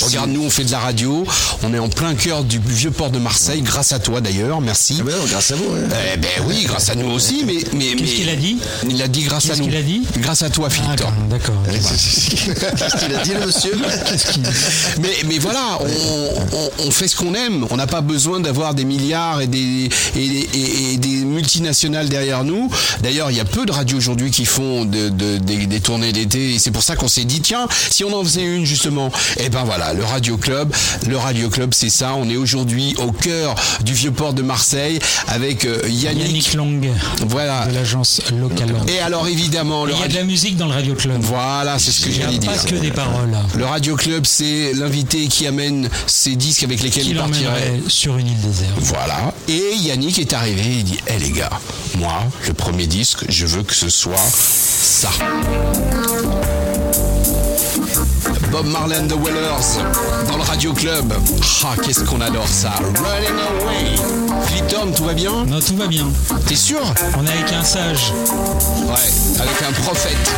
Regarde, 0.00 0.30
nous, 0.30 0.44
on 0.44 0.50
fait 0.50 0.64
de 0.64 0.70
la 0.70 0.78
radio. 0.78 1.24
On 1.62 1.74
est 1.74 1.78
en 1.78 1.88
plein 1.88 2.14
cœur 2.14 2.44
du 2.44 2.60
vieux 2.64 2.90
port 2.92 3.10
de 3.10 3.18
Marseille, 3.18 3.62
grâce 3.62 3.92
à 3.92 3.98
toi 3.98 4.20
d'ailleurs. 4.20 4.60
Merci. 4.60 4.98
Ah 5.00 5.04
ben 5.04 5.16
non, 5.16 5.24
grâce 5.26 5.50
à 5.50 5.56
vous. 5.56 5.64
hein. 5.74 5.88
Eh 6.14 6.16
ben 6.16 6.28
oui, 6.46 6.64
grâce 6.64 6.90
à 6.90 6.94
nous 6.94 7.10
aussi, 7.10 7.42
mais. 7.44 7.54
mais 7.72 7.86
Qu'est-ce 7.96 8.02
mais- 8.02 8.08
qu'il 8.08 8.28
a 8.28 8.36
dit? 8.36 8.58
Il 8.88 9.02
a 9.02 9.08
dit 9.08 9.22
grâce 9.24 9.46
à 9.46 9.48
Qu'est-ce 9.48 9.60
nous. 9.60 9.66
qu'il 9.68 9.76
a 9.76 9.82
dit? 9.82 10.02
Grâce 10.18 10.42
à 10.42 10.50
toi, 10.50 10.68
Ah, 10.70 10.74
Philippe. 10.74 10.96
Thorne. 10.96 11.14
d'accord. 11.28 11.56
Qu'est-ce 11.66 12.96
qu'il 13.04 13.14
a 13.16 13.22
dit 13.22 13.32
le 13.32 13.46
monsieur? 13.46 13.72
Mais, 15.00 15.08
mais 15.26 15.38
voilà, 15.38 15.78
on, 15.80 16.56
on- 16.56 16.70
on 16.86 16.90
fait 16.90 17.08
ce 17.08 17.16
qu'on 17.16 17.34
aime. 17.34 17.66
On 17.70 17.76
n'a 17.76 17.86
pas 17.86 18.00
besoin 18.02 18.38
d'avoir 18.40 18.74
des 18.74 18.84
milliards 18.84 19.40
et 19.40 19.46
des, 19.46 19.88
et, 20.16 20.20
et- 20.24 20.92
et 20.92 20.96
des 20.98 21.24
multinationales 21.24 22.08
derrière 22.08 22.44
nous. 22.44 22.70
D'ailleurs, 23.02 23.30
il 23.30 23.36
y 23.36 23.40
a 23.40 23.44
peu 23.44 23.64
de 23.66 23.72
radios 23.72 23.96
aujourd'hui 23.98 24.30
qui 24.30 24.44
font 24.44 24.84
de- 24.84 25.08
de- 25.08 25.38
des, 25.38 25.66
des 25.66 25.80
tournées 25.80 26.01
d'été. 26.10 26.54
Et 26.54 26.58
c'est 26.58 26.72
pour 26.72 26.82
ça 26.82 26.96
qu'on 26.96 27.06
s'est 27.06 27.24
dit, 27.24 27.40
tiens, 27.40 27.68
si 27.90 28.02
on 28.02 28.12
en 28.18 28.24
faisait 28.24 28.42
une 28.44 28.64
justement, 28.64 29.12
et 29.38 29.48
ben 29.50 29.62
voilà, 29.62 29.92
le 29.92 30.02
Radio 30.04 30.36
Club. 30.36 30.72
Le 31.06 31.16
Radio 31.16 31.48
Club, 31.50 31.72
c'est 31.74 31.90
ça. 31.90 32.14
On 32.16 32.28
est 32.28 32.36
aujourd'hui 32.36 32.94
au 32.98 33.12
cœur 33.12 33.54
du 33.84 33.92
vieux 33.92 34.10
port 34.10 34.32
de 34.34 34.42
Marseille 34.42 34.98
avec 35.28 35.64
euh, 35.64 35.80
Yannick. 35.88 36.26
Yannick 36.26 36.54
Long 36.54 36.80
Voilà. 37.28 37.66
de 37.66 37.74
l'agence 37.74 38.20
locale. 38.36 38.74
Et 38.88 38.98
alors 39.00 39.28
évidemment, 39.28 39.84
le 39.84 39.92
Il 39.92 40.00
y 40.00 40.04
a 40.04 40.08
de 40.08 40.14
la 40.14 40.24
musique 40.24 40.56
dans 40.56 40.66
le 40.66 40.72
Radio 40.72 40.94
Club. 40.94 41.20
Voilà, 41.20 41.78
c'est 41.78 41.92
ce 41.92 42.06
que 42.06 42.10
j'allais 42.10 42.38
dire. 42.38 42.50
pas 42.50 42.58
que 42.58 42.74
des 42.76 42.90
paroles. 42.90 43.36
Le 43.54 43.64
Radio 43.66 43.94
Club, 43.96 44.24
c'est 44.26 44.72
l'invité 44.72 45.26
qui 45.28 45.46
amène 45.46 45.88
ses 46.06 46.34
disques 46.36 46.62
avec 46.64 46.82
lesquels 46.82 47.04
Qui 47.04 47.10
il 47.10 47.16
partirait. 47.16 47.80
sur 47.88 48.16
une 48.16 48.28
île 48.28 48.40
déserte. 48.40 48.70
Voilà. 48.78 49.34
Et 49.48 49.74
Yannick 49.76 50.18
est 50.18 50.32
arrivé 50.32 50.62
et 50.62 50.72
il 50.78 50.84
dit 50.84 50.98
Eh 51.08 51.18
les 51.18 51.30
gars, 51.30 51.50
moi, 51.98 52.22
le 52.46 52.54
premier 52.54 52.86
disque, 52.86 53.24
je 53.28 53.44
veux 53.46 53.62
que 53.62 53.74
ce 53.74 53.88
soit 53.90 54.16
ça. 54.16 55.10
Bob 58.50 58.66
Marley 58.66 58.96
and 58.96 59.08
the 59.08 59.14
Wellers 59.14 59.78
dans 60.28 60.36
le 60.36 60.42
Radio 60.42 60.72
Club. 60.74 61.12
Ah, 61.64 61.74
qu'est-ce 61.82 62.04
qu'on 62.04 62.20
adore 62.20 62.46
ça. 62.46 62.72
Running 62.76 63.38
Away. 63.62 63.96
Philippe 64.46 64.94
tout 64.94 65.04
va 65.04 65.14
bien 65.14 65.44
Non, 65.46 65.60
tout 65.60 65.76
va 65.76 65.86
bien. 65.86 66.06
T'es 66.46 66.54
sûr 66.54 66.80
On 67.18 67.26
est 67.26 67.30
avec 67.30 67.52
un 67.52 67.64
sage. 67.64 68.12
Ouais, 68.84 69.40
avec 69.40 69.62
un 69.62 69.72
prophète. 69.82 70.32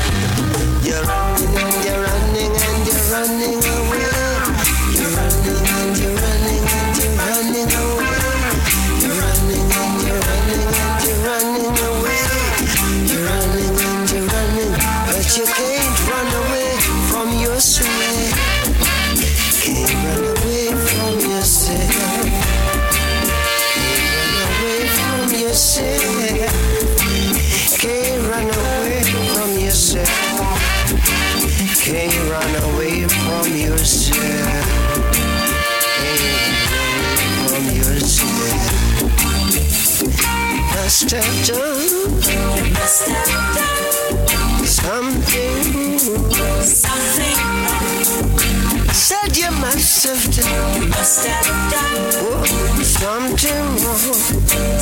must 50.06 51.24
have 51.26 51.72
done 51.72 52.84
something 52.84 53.64
wrong. 53.84 54.73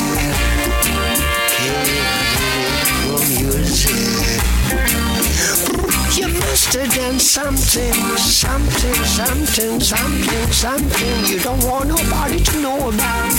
You 6.17 6.29
must 6.29 6.75
have 6.75 6.95
done 6.95 7.19
something, 7.19 7.93
something, 8.17 8.95
something, 9.05 9.81
something, 9.81 10.53
something 10.53 11.25
you 11.27 11.41
don't 11.41 11.65
want 11.65 11.89
nobody 11.89 12.41
to 12.41 12.61
know 12.61 12.89
about. 12.89 13.33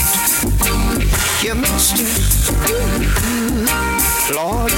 You 1.42 1.54
must 1.54 1.96
have, 1.96 2.70
Lord, 4.34 4.70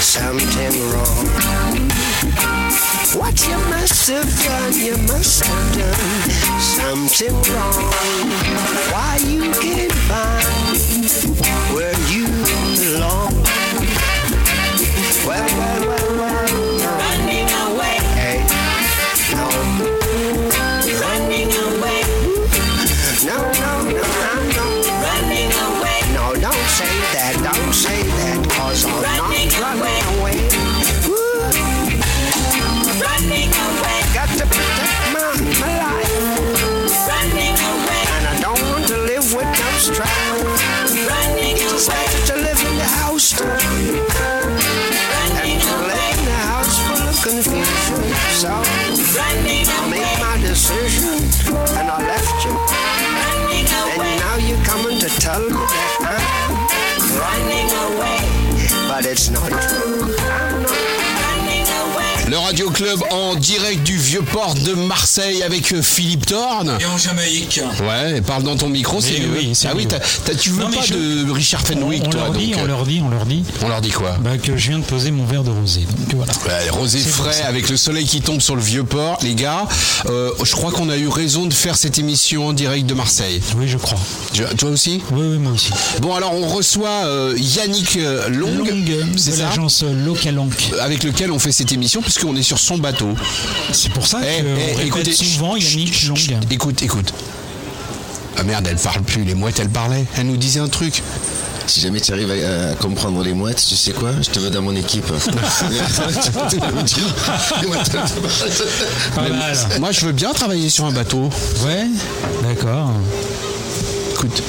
something 0.00 0.90
wrong. 0.90 2.07
What 3.14 3.48
you 3.48 3.56
must 3.70 4.10
have 4.10 4.44
done, 4.44 4.74
you 4.74 4.98
must 5.06 5.42
have 5.42 5.78
done 5.78 6.60
something 6.60 7.34
wrong. 7.54 7.90
Why 8.92 9.18
you 9.26 9.50
can't 9.52 9.92
find 9.92 11.08
where 11.74 11.98
you 12.10 12.26
belong? 12.76 13.32
Well, 15.26 15.46
well, 15.58 15.88
well. 15.88 16.07
Radio 62.68 62.84
Club 62.86 63.02
en 63.12 63.34
direct 63.34 63.82
du 63.82 63.96
vieux 63.96 64.20
port 64.20 64.54
de 64.54 64.74
Marseille 64.74 65.42
avec 65.42 65.72
euh, 65.72 65.80
Philippe 65.80 66.26
Thorne. 66.26 66.76
Et 66.80 66.84
en 66.84 66.98
Jamaïque. 66.98 67.60
Ouais, 67.88 68.20
parle 68.20 68.42
dans 68.42 68.56
ton 68.56 68.68
micro, 68.68 69.00
c'est 69.00 69.20
mieux. 69.20 69.28
oui, 69.38 69.52
ah 69.64 69.68
oui, 69.74 69.82
mieux. 69.84 69.88
t'as- 69.88 70.00
t'as- 70.00 70.34
tu 70.34 70.50
veux 70.50 70.64
Non, 70.64 70.70
pas 70.70 70.82
je- 70.84 70.92
de 71.24 71.30
Richard 71.30 71.62
Fenwick, 71.66 72.02
on 72.04 72.10
toi 72.10 72.20
leur 72.24 72.32
dit, 72.32 72.50
donc, 72.50 72.60
on 72.60 72.64
euh, 72.64 72.66
leur 72.66 72.84
dit, 72.84 73.00
on 73.02 73.08
leur 73.08 73.24
dit. 73.24 73.42
on 73.62 73.68
leur 73.68 73.80
dit 73.80 73.88
quoi 73.90 74.16
Bah, 74.20 74.36
que 74.36 74.56
je 74.56 74.68
viens 74.68 74.78
de 74.80 74.84
poser 74.84 75.10
mon 75.12 75.24
verre 75.24 75.44
de 75.44 75.50
rosé. 75.50 75.80
Donc 75.80 76.14
voilà. 76.14 76.32
Ouais, 76.46 76.68
rosé 76.70 76.98
frais 76.98 77.40
avec 77.42 77.70
le 77.70 77.76
soleil 77.78 78.04
qui 78.04 78.20
tombe 78.20 78.40
sur 78.42 78.54
le 78.56 78.62
vieux 78.62 78.84
port, 78.84 79.18
les 79.22 79.34
gars. 79.34 79.66
euh, 80.10 80.30
je 80.42 80.52
crois 80.52 80.70
qu'on 80.70 80.90
a 80.90 80.96
eu 80.98 81.08
raison 81.08 81.46
de 81.46 81.54
faire 81.54 81.76
cette 81.76 81.98
émission 81.98 82.48
en 82.48 82.52
direct 82.52 82.86
de 82.86 82.94
Marseille. 82.94 83.40
Oui, 83.56 83.66
je 83.68 83.78
crois. 83.78 83.98
Toi 84.58 84.70
aussi 84.70 85.00
Oui, 85.12 85.26
oui, 85.32 85.38
moi 85.38 85.52
aussi. 85.52 85.70
Bon, 86.02 86.14
alors 86.14 86.34
on 86.34 86.46
reçoit 86.48 87.04
euh, 87.06 87.34
Yannick 87.38 87.98
Long, 88.30 88.64
c'est 89.16 89.36
de 89.36 89.42
l'agence 89.42 89.84
Localank. 90.04 90.70
avec 90.80 91.02
lequel 91.04 91.32
on 91.32 91.38
fait 91.38 91.52
cette 91.52 91.72
émission 91.72 92.02
puisqu'on 92.02 92.36
est 92.36 92.42
sur 92.42 92.57
son 92.58 92.78
bateau. 92.78 93.14
C'est 93.72 93.92
pour 93.92 94.06
ça 94.06 94.18
Eh, 94.22 94.42
qu'on 94.42 94.48
eh, 94.48 94.64
répète 94.74 94.86
écoutez, 94.86 95.12
souvent 95.12 95.56
Yannick 95.56 95.94
chut, 95.94 96.08
Long. 96.08 96.14
chut, 96.16 96.34
Écoute, 96.50 96.82
écoute. 96.82 97.12
Ah 98.36 98.42
merde, 98.44 98.66
elle 98.70 98.76
parle 98.76 99.02
plus. 99.02 99.24
Les 99.24 99.34
mouettes, 99.34 99.58
elle 99.60 99.68
parlait. 99.70 100.04
Elle 100.16 100.26
nous 100.26 100.36
disait 100.36 100.60
un 100.60 100.68
truc. 100.68 101.02
Si 101.66 101.80
jamais 101.80 102.00
tu 102.00 102.12
arrives 102.12 102.30
à, 102.30 102.70
à 102.70 102.74
comprendre 102.76 103.22
les 103.22 103.34
mouettes, 103.34 103.62
tu 103.68 103.74
sais 103.76 103.92
quoi? 103.92 104.10
Je 104.22 104.30
te 104.30 104.38
veux 104.38 104.48
dans 104.48 104.62
mon 104.62 104.74
équipe. 104.74 105.04
Moi, 109.78 109.92
je 109.92 110.06
veux 110.06 110.12
bien 110.12 110.32
travailler 110.32 110.70
sur 110.70 110.86
un 110.86 110.92
bateau. 110.92 111.28
Ouais, 111.64 111.86
d'accord. 112.42 112.90
Écoute. 114.12 114.42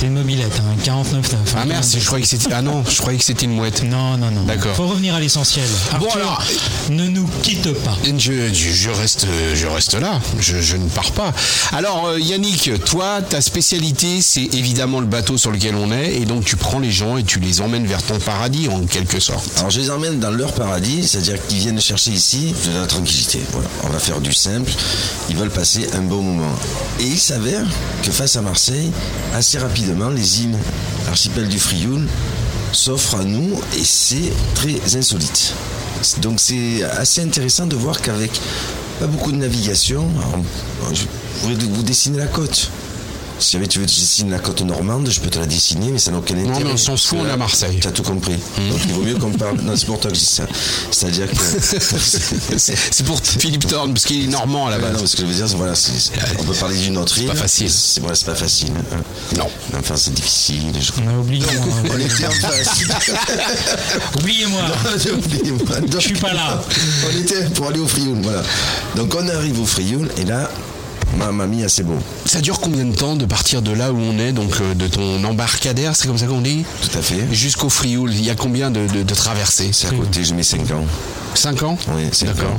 C'est 0.00 0.06
une 0.06 0.14
mobilette, 0.14 0.60
hein, 0.60 0.74
49,9. 0.82 1.26
Ah 1.58 1.64
merde, 1.66 1.84
je 1.84 2.04
croyais 2.06 2.22
que 2.22 2.28
c'était. 2.30 2.54
Ah 2.54 2.62
non, 2.62 2.82
je 2.88 2.96
croyais 3.02 3.18
que 3.18 3.24
c'était 3.24 3.44
une 3.44 3.52
mouette. 3.52 3.82
Non, 3.82 4.16
non, 4.16 4.30
non. 4.30 4.44
D'accord. 4.44 4.74
Faut 4.74 4.86
revenir 4.86 5.14
à 5.14 5.20
l'essentiel. 5.20 5.66
Bon, 5.98 6.06
Arthur, 6.06 6.16
alors- 6.16 6.42
ne 6.88 7.06
nous 7.08 7.28
quitte 7.42 7.70
pas. 7.84 7.98
Je, 8.02 8.88
reste, 8.90 9.26
je 9.54 9.66
reste 9.66 9.94
là, 10.00 10.18
je, 10.38 10.58
je 10.58 10.76
ne 10.78 10.88
pars 10.88 11.12
pas. 11.12 11.34
Alors 11.72 12.06
euh, 12.06 12.18
Yannick, 12.18 12.70
toi, 12.86 13.20
ta 13.20 13.42
spécialité, 13.42 14.22
c'est 14.22 14.54
évidemment 14.54 15.00
le 15.00 15.06
bateau 15.06 15.36
sur 15.36 15.50
lequel 15.50 15.74
on 15.74 15.92
est, 15.92 16.14
et 16.16 16.24
donc 16.24 16.46
tu 16.46 16.56
prends 16.56 16.78
les 16.78 16.90
gens 16.92 17.18
et 17.18 17.24
tu 17.24 17.38
les 17.38 17.60
emmènes 17.60 17.86
vers 17.86 18.02
ton 18.02 18.18
paradis 18.18 18.68
en 18.68 18.86
quelque 18.86 19.20
sorte. 19.20 19.50
Alors 19.58 19.70
je 19.70 19.80
les 19.80 19.90
emmène 19.90 20.18
dans 20.18 20.30
leur 20.30 20.54
paradis, 20.54 21.06
c'est-à-dire 21.06 21.36
qu'ils 21.46 21.58
viennent 21.58 21.80
chercher 21.80 22.12
ici 22.12 22.54
de 22.72 22.78
la 22.80 22.86
tranquillité. 22.86 23.40
Voilà, 23.52 23.68
on 23.84 23.88
va 23.88 23.98
faire 23.98 24.20
du 24.22 24.32
simple. 24.32 24.72
Ils 25.28 25.36
veulent 25.36 25.50
passer 25.50 25.86
un 25.92 26.00
bon 26.02 26.22
moment. 26.22 26.54
Et 27.00 27.04
il 27.04 27.18
s'avère 27.18 27.66
que 28.02 28.10
face 28.10 28.36
à 28.36 28.40
Marseille, 28.42 28.90
assez 29.34 29.58
rapidement, 29.58 29.89
les 30.14 30.42
îles, 30.42 30.56
l'archipel 31.06 31.48
du 31.48 31.58
Frioul, 31.58 32.06
s'offrent 32.72 33.16
à 33.16 33.24
nous 33.24 33.60
et 33.76 33.84
c'est 33.84 34.32
très 34.54 34.96
insolite. 34.96 35.54
Donc 36.22 36.40
c'est 36.40 36.82
assez 36.84 37.20
intéressant 37.22 37.66
de 37.66 37.76
voir 37.76 38.00
qu'avec 38.00 38.30
pas 38.98 39.06
beaucoup 39.06 39.32
de 39.32 39.36
navigation, 39.36 40.06
je 40.92 41.02
pourrais 41.40 41.54
vous 41.54 41.82
dessiner 41.82 42.18
la 42.18 42.26
côte. 42.26 42.70
Si 43.40 43.52
jamais 43.52 43.66
tu 43.66 43.78
veux 43.80 43.86
que 43.86 43.90
je 43.90 43.96
dessine 43.96 44.30
la 44.30 44.38
côte 44.38 44.60
normande, 44.62 45.08
je 45.10 45.18
peux 45.20 45.30
te 45.30 45.38
la 45.38 45.46
dessiner, 45.46 45.90
mais 45.90 45.98
ça 45.98 46.10
n'a 46.10 46.18
aucun 46.18 46.36
intérêt. 46.38 46.62
mais 46.64 46.70
on 46.72 46.76
s'en 46.76 46.96
fout, 46.96 47.18
on 47.22 47.26
est 47.26 47.30
à 47.30 47.36
Marseille. 47.36 47.78
Tu 47.80 47.88
as 47.88 47.90
tout 47.92 48.02
compris. 48.02 48.34
Donc 48.70 48.80
il 48.86 48.92
vaut 48.92 49.02
mieux 49.02 49.16
qu'on 49.16 49.30
parle. 49.32 49.58
Non, 49.62 49.72
c'est 49.76 49.86
pour 49.86 49.98
toi 49.98 50.10
que 50.10 50.16
je 50.16 50.20
dis 50.20 50.26
ça. 50.26 50.44
C'est-à-dire 50.90 51.26
que. 51.30 51.36
C'est 52.58 52.74
c'est 52.90 53.04
pour 53.04 53.20
Philippe 53.22 53.66
Thorne, 53.66 53.92
parce 53.94 54.04
qu'il 54.04 54.24
est 54.24 54.26
normand 54.28 54.66
à 54.66 54.70
la 54.70 54.78
base. 54.78 54.92
non, 55.00 55.06
ce 55.06 55.16
que 55.16 55.22
je 55.22 55.26
veux 55.26 55.34
dire, 55.34 55.48
c'est 55.48 55.56
voilà, 55.56 55.74
c'est- 55.74 55.92
c'est- 55.98 56.12
on 56.38 56.44
peut 56.44 56.52
parler 56.54 56.76
d'une 56.78 56.96
autre 56.98 57.16
île. 57.18 57.26
pas 57.28 57.34
facile. 57.34 57.70
C'est 57.70 58.00
voilà, 58.00 58.14
c'est 58.14 58.26
pas 58.26 58.34
facile. 58.34 58.72
Non. 59.36 59.46
Enfin, 59.78 59.94
c'est 59.96 60.12
difficile. 60.12 60.62
Je... 60.80 60.92
On 61.02 61.08
a 61.08 61.18
oublié. 61.18 61.44
On 61.90 61.98
était 61.98 62.26
en 62.26 62.30
face. 62.32 62.80
Oubliez-moi. 64.18 64.60
Oubliez-moi. 65.12 65.76
Je 65.94 65.98
suis 65.98 66.14
pas 66.14 66.32
là. 66.32 66.62
On 67.06 67.18
était 67.20 67.44
pour 67.54 67.68
aller 67.68 67.80
au 67.80 67.86
Frioul, 67.88 68.18
voilà. 68.22 68.42
Donc 68.96 69.14
on 69.14 69.28
arrive 69.28 69.60
au 69.60 69.66
Frioul 69.66 70.08
et 70.18 70.24
là, 70.24 70.50
ma 71.16 71.32
mamie, 71.32 71.64
c'est 71.68 71.82
beau. 71.82 71.96
Ça 72.24 72.40
dure 72.40 72.60
combien 72.60 72.84
de 72.84 72.94
temps 72.94 73.16
de 73.16 73.24
partir 73.26 73.62
de 73.62 73.72
là 73.72 73.92
où 73.92 73.98
on 73.98 74.18
est, 74.18 74.32
donc 74.32 74.52
euh, 74.60 74.74
de 74.74 74.86
ton 74.86 75.22
embarcadère, 75.24 75.94
c'est 75.96 76.06
comme 76.06 76.18
ça 76.18 76.26
qu'on 76.26 76.40
dit? 76.40 76.64
Tout 76.82 76.98
à 76.98 77.02
fait. 77.02 77.26
Jusqu'au 77.32 77.68
Frioul, 77.68 78.12
il 78.14 78.24
y 78.24 78.30
a 78.30 78.34
combien 78.34 78.70
de, 78.70 78.86
de- 78.86 79.02
de 79.02 79.14
traversées? 79.14 79.70
C'est 79.72 79.88
à 79.88 79.90
côté, 79.90 80.24
je 80.24 80.34
mets 80.34 80.42
5 80.42 80.60
ans. 80.70 80.84
5 81.34 81.62
ans 81.62 81.78
Oui, 81.94 82.04
c'est 82.12 82.26
D'accord. 82.26 82.56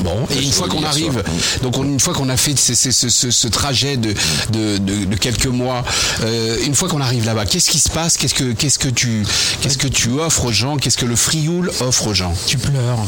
Bon, 0.00 0.26
et 0.30 0.42
une 0.42 0.52
fois 0.52 0.68
qu'on 0.68 0.82
arrive, 0.84 1.12
soir. 1.12 1.24
donc 1.62 1.76
on- 1.78 1.84
une 1.84 2.00
fois 2.00 2.14
qu'on 2.14 2.28
a 2.28 2.36
fait 2.36 2.58
ce, 2.58 2.74
ce- 2.74 2.90
ce- 2.90 3.08
ce- 3.08 3.30
ce 3.30 3.48
trajet 3.48 3.96
de, 3.96 4.14
de, 4.52 4.78
de- 4.78 5.04
de 5.04 5.16
quelques 5.16 5.46
mois, 5.46 5.84
euh, 6.22 6.56
une 6.64 6.74
fois 6.74 6.88
qu'on 6.88 7.00
arrive 7.00 7.24
là-bas, 7.26 7.44
qu'est-ce 7.46 7.70
qui 7.70 7.78
se 7.78 7.88
passe? 7.90 8.16
Qu'est-ce 8.16 8.34
que 8.34 8.52
qu'est-ce 8.52 8.78
que 8.78 8.88
tu 8.88 9.24
qu'est-ce 9.60 9.78
que 9.78 9.88
tu 9.88 10.10
offres 10.20 10.46
aux 10.46 10.52
gens? 10.52 10.76
Qu'est-ce 10.76 10.96
que 10.98 11.06
le 11.06 11.16
Frioul 11.16 11.70
offre 11.80 12.08
aux 12.08 12.14
gens? 12.14 12.34
Tu 12.46 12.56
pleures. 12.58 12.98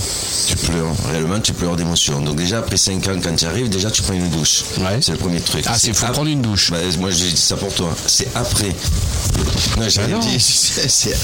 Tu 0.48 0.56
pleures, 0.56 0.92
réellement 1.10 1.40
tu 1.40 1.52
pleures 1.52 1.76
d'émotion. 1.76 2.20
Donc 2.20 2.36
déjà 2.36 2.58
après 2.58 2.76
5 2.76 3.06
ans 3.08 3.18
quand 3.22 3.34
tu 3.36 3.44
arrives, 3.46 3.68
déjà 3.68 3.90
tu 3.90 4.02
prends 4.02 4.12
une 4.14 4.28
douche. 4.30 4.62
Ouais. 4.78 4.98
C'est 5.00 5.12
le 5.12 5.18
premier 5.18 5.40
truc. 5.40 5.64
Ah, 5.66 5.76
c'est 5.78 5.92
faut 5.94 6.06
ap- 6.06 6.12
prendre 6.12 6.28
une 6.28 6.42
douche. 6.42 6.70
Bah, 6.70 6.78
moi 6.98 7.10
j'ai 7.10 7.30
dit 7.30 7.36
ça 7.36 7.56
pour 7.56 7.72
toi. 7.74 7.94
C'est 8.06 8.28
après. 8.34 8.74
Non, 9.78 9.88
j'ai 9.88 10.00
Bah 10.00 10.06
rien 10.06 10.18
non. 10.18 10.26
dit. 10.26 10.38
C'est 10.88 11.14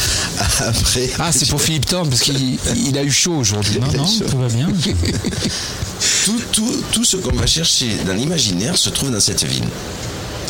après. 0.60 1.10
Ah, 1.18 1.30
c'est 1.32 1.48
pour 1.48 1.60
Philippe 1.60 1.86
Thorne 1.86 2.08
parce 2.08 2.22
qu'il 2.22 2.58
il 2.86 2.96
a 2.98 3.02
eu 3.02 3.10
chaud 3.10 3.34
aujourd'hui. 3.34 3.67
Non, 3.80 3.86
non, 3.98 4.04
tout 4.30 4.38
va 4.38 4.48
bien. 4.48 4.68
tout, 6.24 6.40
tout, 6.52 6.76
tout 6.92 7.04
ce 7.04 7.16
qu'on 7.16 7.34
va 7.34 7.46
chercher 7.46 7.88
dans 8.06 8.12
l'imaginaire 8.14 8.76
se 8.76 8.90
trouve 8.90 9.10
dans 9.10 9.20
cette 9.20 9.44
ville. 9.44 9.64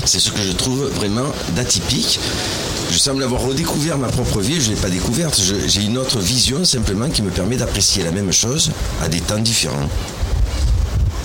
C'est 0.05 0.21
ce 0.21 0.31
que 0.31 0.43
je 0.47 0.53
trouve 0.53 0.89
vraiment 0.95 1.27
d'atypique. 1.57 2.19
Je 2.91 2.99
semble 2.99 3.23
avoir 3.23 3.43
redécouvert 3.43 3.99
ma 3.99 4.09
propre 4.09 4.41
vie, 4.41 4.61
je 4.61 4.71
ne 4.71 4.75
l'ai 4.75 4.81
pas 4.81 4.89
découverte. 4.89 5.41
J'ai 5.67 5.83
une 5.83 5.99
autre 5.99 6.19
vision 6.21 6.65
simplement 6.65 7.09
qui 7.11 7.23
me 7.23 7.31
permet 7.31 7.57
d'apprécier 7.57 8.03
la 8.05 8.11
même 8.13 8.33
chose 8.33 8.71
à 9.03 9.09
des 9.09 9.21
temps 9.21 9.39
différents. 9.39 9.89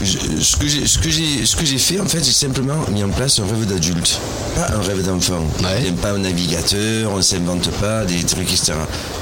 Je- 0.02 0.42
ce 0.42 0.58
que 0.58 0.68
j'ai- 0.68 0.86
ce 0.86 0.98
que 0.98 1.10
j'ai 1.10 1.46
ce 1.46 1.56
que 1.56 1.64
j'ai 1.66 1.78
fait, 1.78 2.00
en 2.02 2.06
fait, 2.06 2.22
j'ai 2.26 2.34
simplement 2.34 2.76
mis 2.92 3.04
en 3.06 3.10
place 3.10 3.40
un 3.40 3.46
rêve 3.46 3.66
d'adulte, 3.66 4.20
pas 4.56 4.74
un 4.76 4.82
rêve 4.82 5.06
d'enfant. 5.06 5.40
Ouais. 5.62 5.78
On 5.80 5.82
n'aime 5.84 5.96
pas 5.96 6.12
un 6.12 6.18
navigateur, 6.18 7.12
on 7.14 7.18
ne 7.18 7.22
s'invente 7.22 7.70
pas 7.80 8.04
des 8.04 8.22
trucs, 8.24 8.52
etc. 8.52 8.74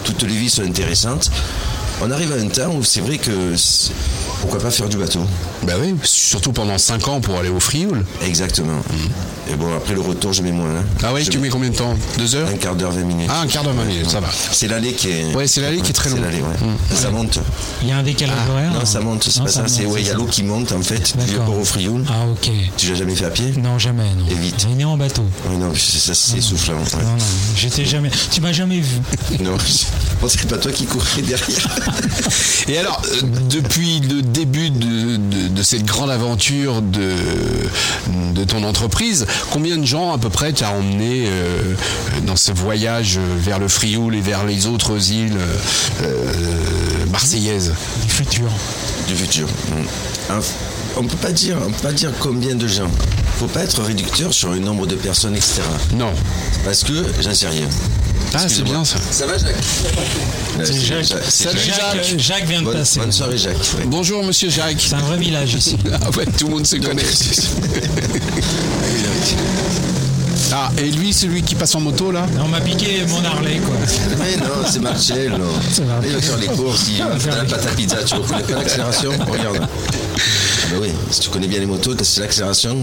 Toutes 0.04 0.24
les 0.24 0.36
vies 0.36 0.50
sont 0.50 0.64
intéressantes. 0.64 1.30
On 2.04 2.10
arrive 2.10 2.32
à 2.32 2.36
un 2.36 2.48
temps 2.48 2.74
où 2.76 2.84
c'est 2.84 3.02
vrai 3.02 3.18
que 3.20 3.32
pourquoi 4.42 4.60
pas 4.60 4.72
faire 4.72 4.90
du 4.90 4.98
bateau? 4.98 5.20
Bah 5.64 5.74
oui, 5.80 5.94
surtout 6.04 6.52
pendant 6.52 6.78
5 6.78 7.08
ans 7.08 7.22
pour 7.22 7.38
aller 7.38 7.50
au 7.50 7.60
Frioul. 7.60 8.04
Exactement. 8.26 8.82
Et 9.52 9.56
bon, 9.56 9.76
après 9.76 9.94
le 9.94 10.02
retour, 10.02 10.34
je 10.34 10.42
mets 10.42 10.52
moins. 10.52 10.70
hein. 10.70 10.84
Ah 11.04 11.12
oui, 11.14 11.24
Je 11.24 11.30
tu 11.30 11.38
mets 11.38 11.50
combien 11.50 11.70
de 11.70 11.76
temps? 11.76 11.96
2 12.18 12.36
heures? 12.36 12.48
Un 12.50 12.58
quart 12.58 12.76
d'heure, 12.76 12.92
20 12.92 13.02
minutes. 13.04 13.30
Ah, 13.32 13.42
un 13.42 13.48
quart 13.48 13.64
d'heure, 13.64 13.74
20 13.74 13.84
minutes, 13.84 14.10
ça 14.10 14.20
va. 14.20 14.30
C'est 14.52 14.68
l'allée 14.68 14.94
qui 14.94 15.10
est. 15.10 15.36
Ouais, 15.36 15.46
c'est 15.46 15.62
l'allée 15.62 15.82
qui 15.82 15.92
est 15.92 15.94
très 15.94 16.10
C'est 16.10 16.16
longue. 16.16 16.24
l'allée, 16.26 16.42
ouais. 16.42 16.96
Ça 16.96 17.12
monte. 17.12 17.38
Il 17.84 17.90
y 17.90 17.92
a 17.92 17.98
un 17.98 18.04
décalage 18.04 18.38
horaire. 18.50 18.72
Non, 18.74 18.86
ça 18.86 19.00
monte, 19.02 19.24
c'est 19.30 19.44
pas 19.44 19.50
ça. 19.50 19.68
C'est 19.68 19.86
ouais, 19.86 20.02
il 20.02 20.08
y 20.08 20.10
a 20.10 20.14
l'eau 20.14 20.26
qui 20.26 20.42
monte 20.44 20.72
en 20.72 20.82
fait 20.82 21.16
du 21.28 21.36
port 21.36 21.58
au 21.60 21.66
Frioul. 21.66 22.04
Ah, 22.10 22.26
ok. 22.32 22.50
Tu 22.78 22.90
l'as 22.90 22.96
jamais 22.96 23.16
fait 23.16 23.26
à 23.26 23.30
pied? 23.30 23.54
Non, 23.58 23.78
jamais, 23.78 24.10
non. 24.18 24.26
Et 24.30 24.36
vite. 24.36 24.66
On 24.74 24.80
est 24.80 24.84
en 24.86 24.98
bateau. 24.98 25.24
Oui, 25.50 25.58
non, 25.58 25.72
c'est 25.76 26.00
ça, 26.00 26.14
c'est 26.16 26.38
essoufflant. 26.38 26.76
Non, 26.76 27.00
non, 27.02 27.18
j'étais 27.56 27.86
jamais. 27.86 28.10
Tu 28.32 28.42
m'as 28.42 28.54
jamais 28.54 28.80
vu. 28.80 28.96
Non, 29.42 29.58
c'est 30.28 30.48
pas 30.48 30.58
toi 30.58 30.72
qui 30.72 30.86
courais 30.86 31.22
derrière. 31.24 31.68
Et 32.68 32.78
alors, 32.78 33.02
euh, 33.06 33.22
depuis 33.50 34.00
le 34.02 34.22
début 34.22 34.70
de, 34.70 35.18
de- 35.18 35.48
de 35.50 35.64
cette 35.64 35.84
grande 35.86 36.10
aventure 36.12 36.82
de, 36.82 37.14
de 38.34 38.44
ton 38.44 38.64
entreprise, 38.64 39.26
combien 39.52 39.78
de 39.78 39.86
gens 39.86 40.14
à 40.14 40.18
peu 40.18 40.30
près 40.30 40.54
t'as 40.54 40.70
emmené 40.72 41.26
euh, 41.28 41.76
dans 42.26 42.36
ce 42.36 42.52
voyage 42.52 43.20
vers 43.38 43.60
le 43.60 43.68
Frioul 43.68 44.16
et 44.16 44.22
vers 44.22 44.46
les 44.46 44.68
autres 44.68 45.12
îles 45.12 45.38
euh, 46.04 47.06
marseillaises? 47.12 47.74
Du 48.04 48.10
futur. 48.10 48.50
du 49.08 49.16
futur. 49.16 49.48
Mm. 49.48 50.34
Un- 50.34 50.40
On 50.98 51.04
peut 51.06 51.18
pas 51.18 51.32
dire, 51.32 51.58
on 51.66 51.72
peut 51.72 51.88
pas 51.88 51.94
dire 51.94 52.12
combien 52.20 52.54
de 52.56 52.68
gens. 52.68 52.90
Faut 53.40 53.48
pas 53.48 53.62
être 53.64 53.82
réducteur 53.82 54.34
sur 54.34 54.50
le 54.52 54.60
nombre 54.60 54.86
de 54.86 54.96
personnes, 54.96 55.36
etc. 55.36 55.62
Non. 55.94 56.12
Parce 56.64 56.84
que 56.84 56.94
j'en 57.22 57.34
sais 57.34 57.48
rien. 57.48 57.68
Ah, 58.34 58.48
c'est 58.48 58.64
bien 58.64 58.84
ça. 58.86 58.98
Ça 59.12 59.26
va, 59.26 59.38
Jacques 59.38 59.56
C'est 60.64 60.80
Jacques. 60.80 61.06
Salut, 61.30 61.60
Jacques. 61.60 61.78
Jacques, 62.04 62.20
Jacques 62.20 62.46
vient 62.48 62.60
de 62.62 62.66
Bonne, 62.66 62.78
passer. 62.78 63.00
bonne 63.00 63.12
soirée, 63.12 63.38
Jacques. 63.38 63.58
Ouais. 63.78 63.84
Bonjour 63.88 64.24
Monsieur 64.24 64.50
Jacques. 64.50 64.78
C'est 64.80 64.96
un 64.96 65.00
vrai 65.00 65.18
village 65.18 65.54
ici. 65.54 65.78
Ah 65.94 66.10
ouais, 66.18 66.26
tout 66.38 66.48
le 66.48 66.54
monde 66.54 66.66
se 66.66 66.78
connaît. 66.78 67.04
Ah, 70.54 70.70
et 70.78 70.92
lui, 70.92 71.14
celui 71.14 71.44
qui 71.44 71.56
passe 71.56 71.76
en 71.76 71.80
moto 71.80 72.12
là 72.12 72.26
On 72.44 72.48
m'a 72.50 72.60
piqué 72.60 73.06
mon 73.08 73.24
Harley, 73.24 73.60
quoi. 73.60 73.74
Mais 74.20 74.36
non, 74.36 74.66
c'est 74.70 74.82
Marcel. 74.82 75.30
non. 75.32 75.46
C'est 75.72 75.86
Marcel. 75.86 76.10
Il 76.10 76.16
va 76.16 76.22
faire 76.22 76.38
les 76.40 76.48
courses, 76.48 76.88
il 76.90 77.02
va 77.02 77.18
faire 77.18 77.38
la 77.38 77.46
pâte 77.46 77.66
à 77.68 77.72
pizza. 77.72 77.98
Tu 78.04 78.16
pas 78.20 78.40
l'accélération 78.54 79.12
Regarde. 79.30 79.66
Ah 80.72 80.76
bah 80.76 80.80
oui, 80.84 80.92
si 81.10 81.20
tu 81.20 81.30
connais 81.30 81.48
bien 81.48 81.60
les 81.60 81.66
motos, 81.66 81.96
c'est 82.02 82.22
l'accélération. 82.22 82.78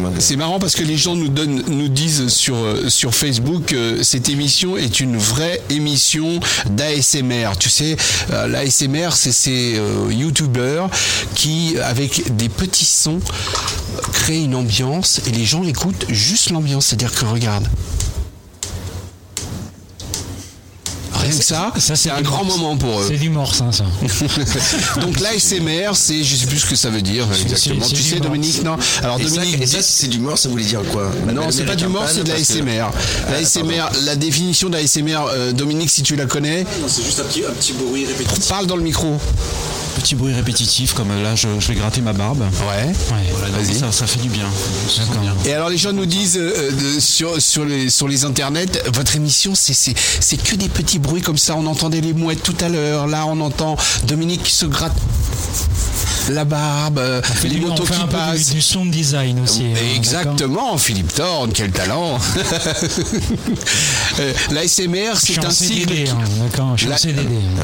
Manque. 0.00 0.14
C'est 0.18 0.36
marrant 0.36 0.58
parce 0.58 0.74
que 0.74 0.82
les 0.82 0.96
gens 0.96 1.14
nous 1.14 1.28
donnent, 1.28 1.62
nous 1.68 1.88
disent 1.88 2.26
sur 2.28 2.56
euh, 2.56 2.88
sur 2.88 3.14
Facebook 3.14 3.66
que 3.66 4.02
cette 4.02 4.28
émission 4.28 4.76
est 4.76 4.98
une 4.98 5.16
vraie 5.16 5.60
émission 5.70 6.40
d'ASMR. 6.70 7.50
Tu 7.60 7.70
sais, 7.70 7.96
euh, 8.32 8.48
l'ASMR, 8.48 9.10
c'est 9.12 9.30
ces 9.30 9.76
euh, 9.76 10.10
youtubeurs 10.10 10.90
qui, 11.34 11.76
avec 11.78 12.36
des 12.36 12.48
petits 12.48 12.84
sons, 12.84 13.20
créent 14.12 14.42
une 14.42 14.56
ambiance 14.56 15.20
et 15.28 15.30
les 15.30 15.44
gens 15.44 15.62
écoutent 15.62 16.06
juste 16.08 16.50
l'ambiance. 16.50 16.86
C'est-à-dire 16.86 17.12
que 17.12 17.24
regarde. 17.26 17.68
Rien 21.28 21.70
que 21.70 21.80
ça, 21.80 21.96
c'est 21.96 22.10
un 22.10 22.20
grand 22.22 22.44
morse. 22.44 22.58
moment 22.58 22.76
pour 22.76 23.00
eux. 23.00 23.04
C'est 23.08 23.16
du 23.16 23.30
morse, 23.30 23.60
hein, 23.60 23.70
ça. 23.72 23.84
Donc 25.00 25.20
l'ASMR, 25.20 25.90
c'est, 25.94 26.22
je 26.22 26.36
sais 26.36 26.46
plus 26.46 26.58
ce 26.58 26.66
que 26.66 26.76
ça 26.76 26.90
veut 26.90 27.02
dire 27.02 27.26
exactement. 27.32 27.86
Tu 27.86 27.96
sais, 28.02 28.16
morse. 28.16 28.28
Dominique, 28.28 28.62
non? 28.62 28.76
Alors 29.02 29.20
Et 29.20 29.24
ça, 29.28 29.36
Dominique, 29.36 29.62
et 29.62 29.66
ça, 29.66 29.78
c'est 29.82 30.08
du 30.08 30.18
mort, 30.18 30.38
ça 30.38 30.48
voulait 30.48 30.64
dire 30.64 30.82
quoi? 30.92 31.10
Non, 31.32 31.50
c'est 31.50 31.64
pas 31.64 31.76
du 31.76 31.86
mort, 31.86 32.04
c'est 32.08 32.24
de 32.24 32.28
l'ASMR. 32.30 32.86
L'ASMR, 33.30 33.84
la 34.04 34.16
définition 34.16 34.68
d'ASMR, 34.68 35.18
euh, 35.32 35.52
Dominique, 35.52 35.90
si 35.90 36.02
tu 36.02 36.16
la 36.16 36.26
connais, 36.26 36.64
Non, 36.80 36.88
c'est 36.88 37.02
juste 37.04 37.20
un 37.20 37.24
petit, 37.24 37.44
un 37.44 37.52
petit 37.52 37.72
bruit 37.72 38.06
répétitif. 38.06 38.48
parle 38.48 38.66
dans 38.66 38.76
le 38.76 38.82
micro. 38.82 39.18
Petit 40.08 40.14
bruit 40.14 40.32
répétitif, 40.32 40.94
comme 40.94 41.08
là, 41.22 41.34
je, 41.34 41.48
je 41.60 41.68
vais 41.68 41.74
gratter 41.74 42.00
ma 42.00 42.14
barbe. 42.14 42.40
Ouais. 42.40 42.92
Voilà, 43.30 43.48
donc 43.48 43.60
Vas-y. 43.66 43.78
ça, 43.78 43.92
ça 43.92 44.06
fait 44.06 44.20
du 44.20 44.30
bien. 44.30 44.46
Se. 44.88 45.02
Et 45.46 45.52
alors 45.52 45.68
les 45.68 45.76
gens 45.76 45.92
nous 45.92 46.06
disent 46.06 46.38
euh, 46.40 46.70
de- 46.70 46.98
sur, 46.98 47.42
sur, 47.42 47.66
les, 47.66 47.90
sur 47.90 48.08
les 48.08 48.24
internets, 48.24 48.80
votre 48.94 49.16
émission 49.16 49.54
c'est, 49.54 49.74
c'est, 49.74 49.92
c'est 50.20 50.42
que 50.42 50.56
des 50.56 50.70
petits 50.70 50.98
bruits 50.98 51.20
comme 51.20 51.36
ça. 51.36 51.56
On 51.56 51.66
entendait 51.66 52.00
les 52.00 52.14
mouettes 52.14 52.42
tout 52.42 52.56
à 52.62 52.70
l'heure. 52.70 53.06
Là 53.06 53.26
on 53.26 53.38
entend 53.42 53.76
Dominique 54.06 54.44
qui 54.44 54.52
se 54.52 54.64
gratte 54.64 54.96
la 56.30 56.44
barbe, 56.44 56.98
euh, 56.98 57.22
les 57.44 57.50
du- 57.50 57.64
on 57.64 57.68
motos 57.68 57.84
fait 57.86 57.94
qui 57.94 58.00
un 58.02 58.06
peu 58.06 58.16
passent. 58.16 58.46
du, 58.48 58.54
du 58.56 58.62
son 58.62 58.84
design 58.86 59.40
aussi. 59.40 59.62
hein, 59.64 59.78
Exactement, 59.96 60.76
Philippe 60.78 61.12
Thorne, 61.14 61.52
quel 61.52 61.70
talent. 61.70 62.18
Euh, 64.20 64.32
L'ASMR, 64.50 65.12
suis 65.16 65.34
c'est 65.34 65.44
un 65.44 65.50
sigle. 65.50 65.94
Qui- 65.94 66.10
hein, 66.10 66.18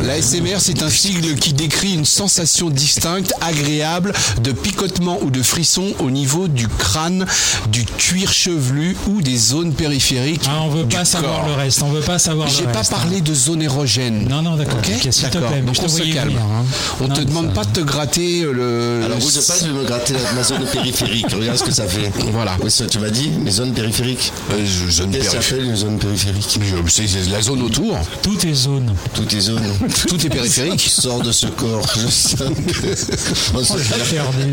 La- 0.04 0.22
c'est 0.22 0.82
un 0.82 0.88
sigle 0.90 1.34
qui 1.34 1.52
décrit 1.52 1.94
une 1.94 2.04
sensation 2.04 2.33
distincte, 2.70 3.32
agréable, 3.40 4.12
de 4.42 4.52
picotement 4.52 5.18
ou 5.22 5.30
de 5.30 5.42
frisson 5.42 5.92
au 6.00 6.10
niveau 6.10 6.48
du 6.48 6.68
crâne, 6.68 7.26
du 7.68 7.84
cuir 7.84 8.32
chevelu 8.32 8.96
ou 9.08 9.22
des 9.22 9.36
zones 9.36 9.72
périphériques. 9.72 10.42
Ah, 10.48 10.62
on 10.62 10.68
veut 10.70 10.84
du 10.84 10.94
pas 10.96 11.04
savoir 11.04 11.46
le 11.46 11.54
reste, 11.54 11.82
on 11.82 11.90
veut 11.90 12.00
pas 12.00 12.18
savoir 12.18 12.48
J'ai 12.48 12.64
reste. 12.64 12.72
pas 12.72 12.80
hein. 12.80 12.82
parlé 12.90 13.20
de 13.20 13.34
zone 13.34 13.62
érogène. 13.62 14.26
Non, 14.28 14.42
non, 14.42 14.56
d'accord. 14.56 14.78
Ok, 14.78 14.90
ok, 15.04 15.12
s'il 15.12 15.28
te 15.30 15.38
d'accord. 15.38 15.50
Donc 15.64 15.74
je 15.74 15.80
te 15.80 15.84
on 15.84 15.88
se 15.88 15.98
calme. 16.12 16.28
venir, 16.30 16.40
hein. 16.42 16.64
On 17.00 17.08
Non, 17.08 17.14
te 17.14 17.20
demande 17.20 17.46
ça- 17.48 17.52
pas 17.52 17.64
de 17.64 17.70
te 17.72 17.80
gratter 17.80 18.42
le. 18.42 19.02
Alors, 19.04 19.18
le- 19.18 19.24
où 19.24 19.28
je 19.30 19.34
passe, 19.36 19.60
je 19.60 19.66
vais 19.66 19.72
me 19.78 19.84
gratter 19.84 20.14
la- 20.14 20.32
ma 20.32 20.42
zone 20.42 20.64
périphérique. 20.66 21.26
Regarde 21.32 21.58
ce 21.58 21.64
que 21.64 21.72
ça 21.72 21.86
fait. 21.86 22.10
Voilà. 22.32 22.56
Oui, 22.62 22.70
ça, 22.70 22.86
tu 22.86 22.98
m'as 22.98 23.10
dit, 23.10 23.30
les 23.44 23.50
zones 23.50 23.72
périphériques. 23.72 24.32
Euh, 24.52 24.66
zone 24.90 25.10
Qu'est-ce 25.12 25.24
que 25.30 25.30
ça 25.36 25.42
s'appelle 25.42 25.64
une 25.66 25.76
zone 25.76 25.98
périphérique 25.98 26.58
Je- 26.60 26.90
C'est 27.04 27.30
la 27.30 27.42
zone 27.42 27.62
autour. 27.62 27.98
Tout 28.22 28.46
est 28.46 28.54
zone. 28.54 28.92
Toutes 29.14 29.32
les 29.32 29.40
zones. 29.40 29.62
Tout 30.08 30.24
est 30.24 30.28
périphérique. 30.28 30.80
Sors 30.90 31.20
de 31.22 31.32
ce 31.32 31.46
corps. 31.46 31.86
Je 31.96 32.06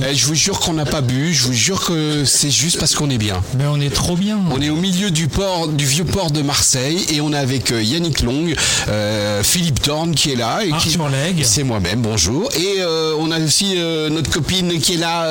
Eh, 0.09 0.15
je 0.15 0.25
vous 0.25 0.35
jure 0.35 0.59
qu'on 0.59 0.73
n'a 0.73 0.85
pas 0.85 1.01
bu. 1.01 1.33
Je 1.33 1.43
vous 1.43 1.53
jure 1.53 1.83
que 1.85 2.23
c'est 2.25 2.49
juste 2.51 2.79
parce 2.79 2.95
qu'on 2.95 3.09
est 3.09 3.17
bien. 3.17 3.41
Mais 3.57 3.65
on 3.67 3.79
est 3.79 3.93
trop 3.93 4.15
bien. 4.15 4.39
On 4.51 4.61
est 4.61 4.69
au 4.69 4.75
milieu 4.75 5.11
du 5.11 5.27
port, 5.27 5.67
du 5.67 5.85
vieux 5.85 6.05
port 6.05 6.31
de 6.31 6.41
Marseille 6.41 7.05
et 7.13 7.21
on 7.21 7.33
est 7.33 7.37
avec 7.37 7.71
euh, 7.71 7.81
Yannick 7.81 8.21
Long, 8.21 8.45
euh, 8.89 9.43
Philippe 9.43 9.81
Thorne 9.81 10.15
qui 10.15 10.31
est 10.31 10.35
là. 10.35 10.59
Et 10.63 10.71
qui-. 10.79 10.89
C'est 11.43 11.63
moi-même, 11.63 12.01
bonjour. 12.01 12.49
Et 12.55 12.75
euh, 12.79 13.13
on 13.19 13.31
a 13.31 13.39
aussi 13.39 13.75
euh, 13.77 14.09
notre 14.09 14.29
copine 14.29 14.79
qui 14.79 14.95
est 14.95 14.97
là. 14.97 15.27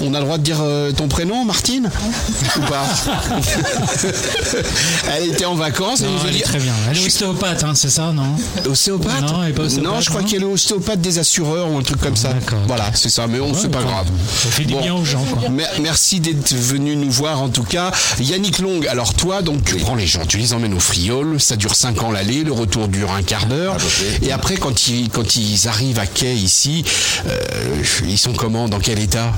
on 0.00 0.14
a 0.14 0.18
le 0.18 0.24
droit 0.24 0.38
de 0.38 0.42
dire 0.42 0.62
ton 0.96 1.08
prénom, 1.08 1.44
Martine 1.44 1.90
Ou 2.56 2.60
pas 2.62 2.86
Elle 5.16 5.30
était 5.30 5.44
en 5.44 5.54
vacances. 5.54 6.00
Non, 6.02 6.08
elle 6.26 6.32
dit- 6.32 6.38
est 6.40 6.42
très 6.42 6.58
bien. 6.58 6.72
Elle 6.90 6.98
est 6.98 7.06
ostéopathe, 7.06 7.64
hein, 7.64 7.72
c'est 7.74 7.90
ça, 7.90 8.12
non? 8.12 8.36
Ostéopathe 8.70 9.22
Non, 9.22 9.42
elle 9.42 9.50
est 9.50 9.52
pas 9.52 9.62
ostéopathe, 9.64 9.92
Non, 9.92 10.00
je 10.00 10.10
crois 10.10 10.22
qu'elle 10.22 10.42
est 10.42 10.46
ostéopathe 10.46 11.00
des 11.00 11.18
assureurs 11.30 11.70
ou 11.70 11.78
un 11.78 11.82
truc 11.82 12.00
comme 12.00 12.16
ça. 12.16 12.32
D'accord. 12.32 12.58
Voilà, 12.66 12.90
c'est 12.94 13.08
ça, 13.08 13.28
mais 13.28 13.38
on 13.38 13.54
c'est 13.54 13.68
pas 13.70 13.78
bah, 13.78 13.84
grave. 13.88 14.06
ça 14.42 14.48
fait 14.50 14.64
du 14.64 14.74
bien 14.74 14.94
aux 14.94 15.04
gens, 15.04 15.22
quoi. 15.24 15.48
Mer- 15.48 15.70
Merci 15.80 16.18
d'être 16.18 16.52
venu 16.52 16.96
nous 16.96 17.10
voir 17.10 17.40
en 17.40 17.48
tout 17.48 17.62
cas. 17.62 17.92
Yannick 18.18 18.58
Long, 18.58 18.80
alors 18.90 19.14
toi, 19.14 19.40
donc 19.40 19.64
tu 19.64 19.76
prends 19.76 19.94
les 19.94 20.08
gens, 20.08 20.26
tu 20.26 20.38
les 20.38 20.52
emmènes 20.54 20.74
au 20.74 20.80
Frioul, 20.80 21.40
ça 21.40 21.54
dure 21.54 21.74
5 21.76 22.02
ans 22.02 22.10
l'aller, 22.10 22.42
le 22.42 22.52
retour 22.52 22.88
dure 22.88 23.12
un 23.12 23.22
quart 23.22 23.46
d'heure. 23.46 23.76
Peu 23.76 23.84
près. 23.86 24.26
Et 24.26 24.32
après, 24.32 24.56
quand 24.56 24.88
ils, 24.88 25.08
quand 25.08 25.36
ils 25.36 25.68
arrivent 25.68 26.00
à 26.00 26.06
quai 26.06 26.34
ici, 26.34 26.84
euh, 27.28 27.38
ils 28.08 28.18
sont 28.18 28.32
comment 28.32 28.68
Dans 28.68 28.80
quel 28.80 28.98
état? 28.98 29.32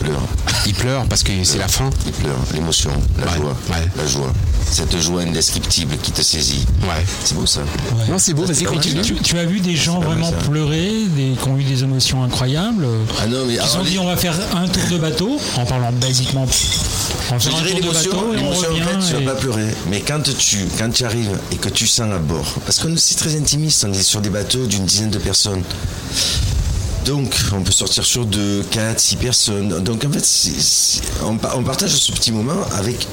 Il 0.00 0.06
pleure. 0.06 0.22
Ils 0.66 0.74
pleurent 0.74 1.04
parce 1.06 1.22
que 1.22 1.32
c'est 1.44 1.58
la 1.58 1.68
fin 1.68 1.90
Il 2.06 2.12
pleure. 2.12 2.36
L'émotion, 2.54 2.90
la 3.18 3.26
Ouais, 3.26 3.36
joie. 3.36 3.56
ouais. 3.70 3.86
La 3.96 4.06
joie. 4.06 4.32
Cette 4.70 4.98
joie 5.00 5.22
indescriptible 5.22 5.96
qui 6.02 6.12
te 6.12 6.22
saisit. 6.22 6.64
Ouais. 6.82 7.04
C'est 7.24 7.34
beau 7.36 7.46
ça. 7.46 7.60
Non, 8.08 8.18
c'est 8.18 8.32
beau, 8.32 8.44
vas-y, 8.44 8.56
c'est 8.56 8.64
pas. 8.64 8.78
Tu, 8.80 9.14
tu 9.16 9.38
as 9.38 9.44
vu 9.44 9.60
des 9.60 9.76
gens 9.76 10.00
vraiment 10.00 10.30
ça. 10.30 10.36
pleurer, 10.48 10.90
des, 11.14 11.34
qui 11.40 11.48
ont 11.48 11.56
eu 11.58 11.64
des 11.64 11.82
émotions 11.82 12.24
incroyables 12.24 12.86
Ah 13.20 13.26
non, 13.26 13.44
mais 13.46 13.54
Ils 13.54 13.56
se 13.56 13.60
alors, 13.60 13.72
sont 13.74 13.82
dit 13.82 13.90
les- 13.92 13.98
on 13.98 14.06
va 14.06 14.16
faire 14.16 14.34
un 14.56 14.66
tour 14.68 14.82
de 14.90 14.98
bateau, 14.98 15.38
en 15.56 15.64
parlant 15.66 15.92
basiquement. 15.92 16.46
Va 16.46 17.38
Je 17.38 17.48
dirais 17.50 17.72
l'émotion, 17.80 18.32
l'émotion 18.32 18.68
en 18.70 19.00
tu 19.06 19.14
et- 19.22 19.24
vas 19.24 19.34
pas 19.34 19.40
pleurer. 19.40 19.66
Mais 19.90 20.00
quand 20.00 20.20
tu, 20.22 20.56
quand 20.78 20.90
tu 20.90 21.04
arrives 21.04 21.38
et 21.52 21.56
que 21.56 21.68
tu 21.68 21.86
sens 21.86 22.10
à 22.12 22.18
bord, 22.18 22.46
parce 22.64 22.78
que 22.78 22.94
c'est 22.96 23.16
très 23.16 23.36
intimiste, 23.36 23.84
on 23.88 23.92
est 23.92 24.02
sur 24.02 24.20
des 24.20 24.30
bateaux 24.30 24.66
d'une 24.66 24.84
dizaine 24.86 25.10
de 25.10 25.18
personnes. 25.18 25.62
Donc, 27.04 27.34
on 27.52 27.62
peut 27.62 27.72
sortir 27.72 28.04
sur 28.04 28.24
deux, 28.24 28.62
quatre, 28.70 29.00
six 29.00 29.16
personnes. 29.16 29.82
Donc, 29.82 30.04
en 30.04 30.10
fait, 30.10 31.02
on, 31.24 31.36
pa- 31.36 31.54
on 31.56 31.62
partage 31.62 31.90
ce 31.90 32.12
petit 32.12 32.30
moment 32.32 32.60
avec 32.78 33.06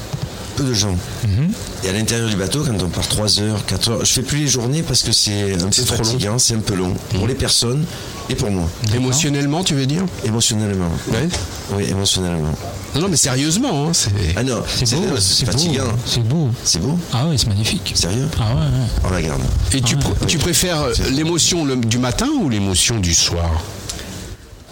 peu 0.56 0.62
de 0.64 0.74
gens. 0.74 0.96
Mhm. 1.24 1.50
Et 1.84 1.88
à 1.88 1.92
l'intérieur 1.92 2.28
du 2.28 2.36
bateau, 2.36 2.62
quand 2.64 2.80
on 2.82 2.88
part 2.88 3.08
3 3.08 3.40
heures, 3.40 3.64
4 3.66 3.90
heures, 3.90 4.04
je 4.04 4.12
fais 4.12 4.22
plus 4.22 4.38
les 4.38 4.46
journées 4.48 4.82
parce 4.82 5.02
que 5.02 5.10
c'est 5.12 5.54
un 5.54 5.68
peu 5.68 5.82
trop 5.84 5.96
long. 5.96 6.04
fatigant, 6.04 6.38
c'est 6.38 6.54
un 6.54 6.60
peu 6.60 6.74
long 6.74 6.94
pour 7.14 7.26
les 7.26 7.34
personnes 7.34 7.84
et 8.28 8.34
pour 8.36 8.50
moi. 8.50 8.68
Émotionnellement, 8.94 9.64
tu 9.64 9.74
veux 9.74 9.86
dire? 9.86 10.04
Émotionnellement. 10.24 10.90
Ouais. 11.12 11.28
Oui, 11.74 11.84
émotionnellement. 11.88 12.52
Non, 12.94 13.02
non, 13.02 13.08
mais 13.08 13.16
sérieusement, 13.16 13.86
hein, 13.88 13.92
c'est. 13.92 14.10
Ah 14.36 14.42
non, 14.42 14.62
C'est 14.74 14.94
beau, 14.96 15.16
c'est 15.18 15.46
fatigant. 15.46 15.84
C'est 16.04 16.22
beau. 16.26 16.50
C'est 16.64 16.80
beau 16.80 16.98
Ah 17.12 17.26
ouais, 17.28 17.38
c'est 17.38 17.46
magnifique. 17.48 17.92
Sérieux? 17.94 18.28
Ah 18.38 18.54
ouais, 18.54 18.60
ouais. 18.60 18.86
On 19.04 19.10
la 19.10 19.22
garde. 19.22 19.40
Et 19.72 19.80
tu, 19.80 19.94
Ouais. 19.94 20.00
pr- 20.02 20.26
tu 20.26 20.38
préfères 20.38 20.84
l'émotion 21.10 21.64
du 21.76 21.98
matin 21.98 22.26
ou 22.40 22.48
l'émotion 22.48 22.98
du 22.98 23.14
soir? 23.14 23.48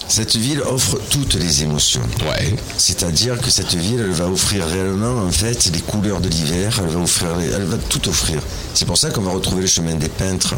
Cette 0.08 0.36
ville 0.36 0.62
offre 0.62 0.98
toutes 1.10 1.34
les 1.34 1.62
émotions. 1.62 2.00
Ouais. 2.22 2.56
C'est-à-dire 2.78 3.38
que 3.40 3.50
cette 3.50 3.74
ville, 3.74 4.00
elle 4.00 4.10
va 4.12 4.26
offrir 4.26 4.64
réellement, 4.66 5.22
en 5.22 5.30
fait, 5.30 5.70
les 5.72 5.80
couleurs 5.80 6.20
de 6.20 6.28
l'hiver. 6.28 6.80
Elle 6.82 6.88
va 6.88 7.00
offrir, 7.00 7.36
les- 7.36 7.50
elle 7.50 7.64
va 7.64 7.76
tout 7.76 8.08
offrir. 8.08 8.40
C'est 8.74 8.86
pour 8.86 8.96
ça 8.96 9.10
qu'on 9.10 9.20
va 9.20 9.32
retrouver 9.32 9.60
le 9.62 9.66
chemin 9.68 9.94
des 9.94 10.08
peintres 10.08 10.54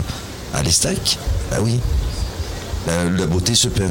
à 0.54 0.62
l'Estac. 0.62 1.18
Ah 1.52 1.60
oui. 1.60 1.80
La, 2.86 3.04
la 3.04 3.26
beauté 3.26 3.54
se 3.56 3.68
peint. 3.68 3.90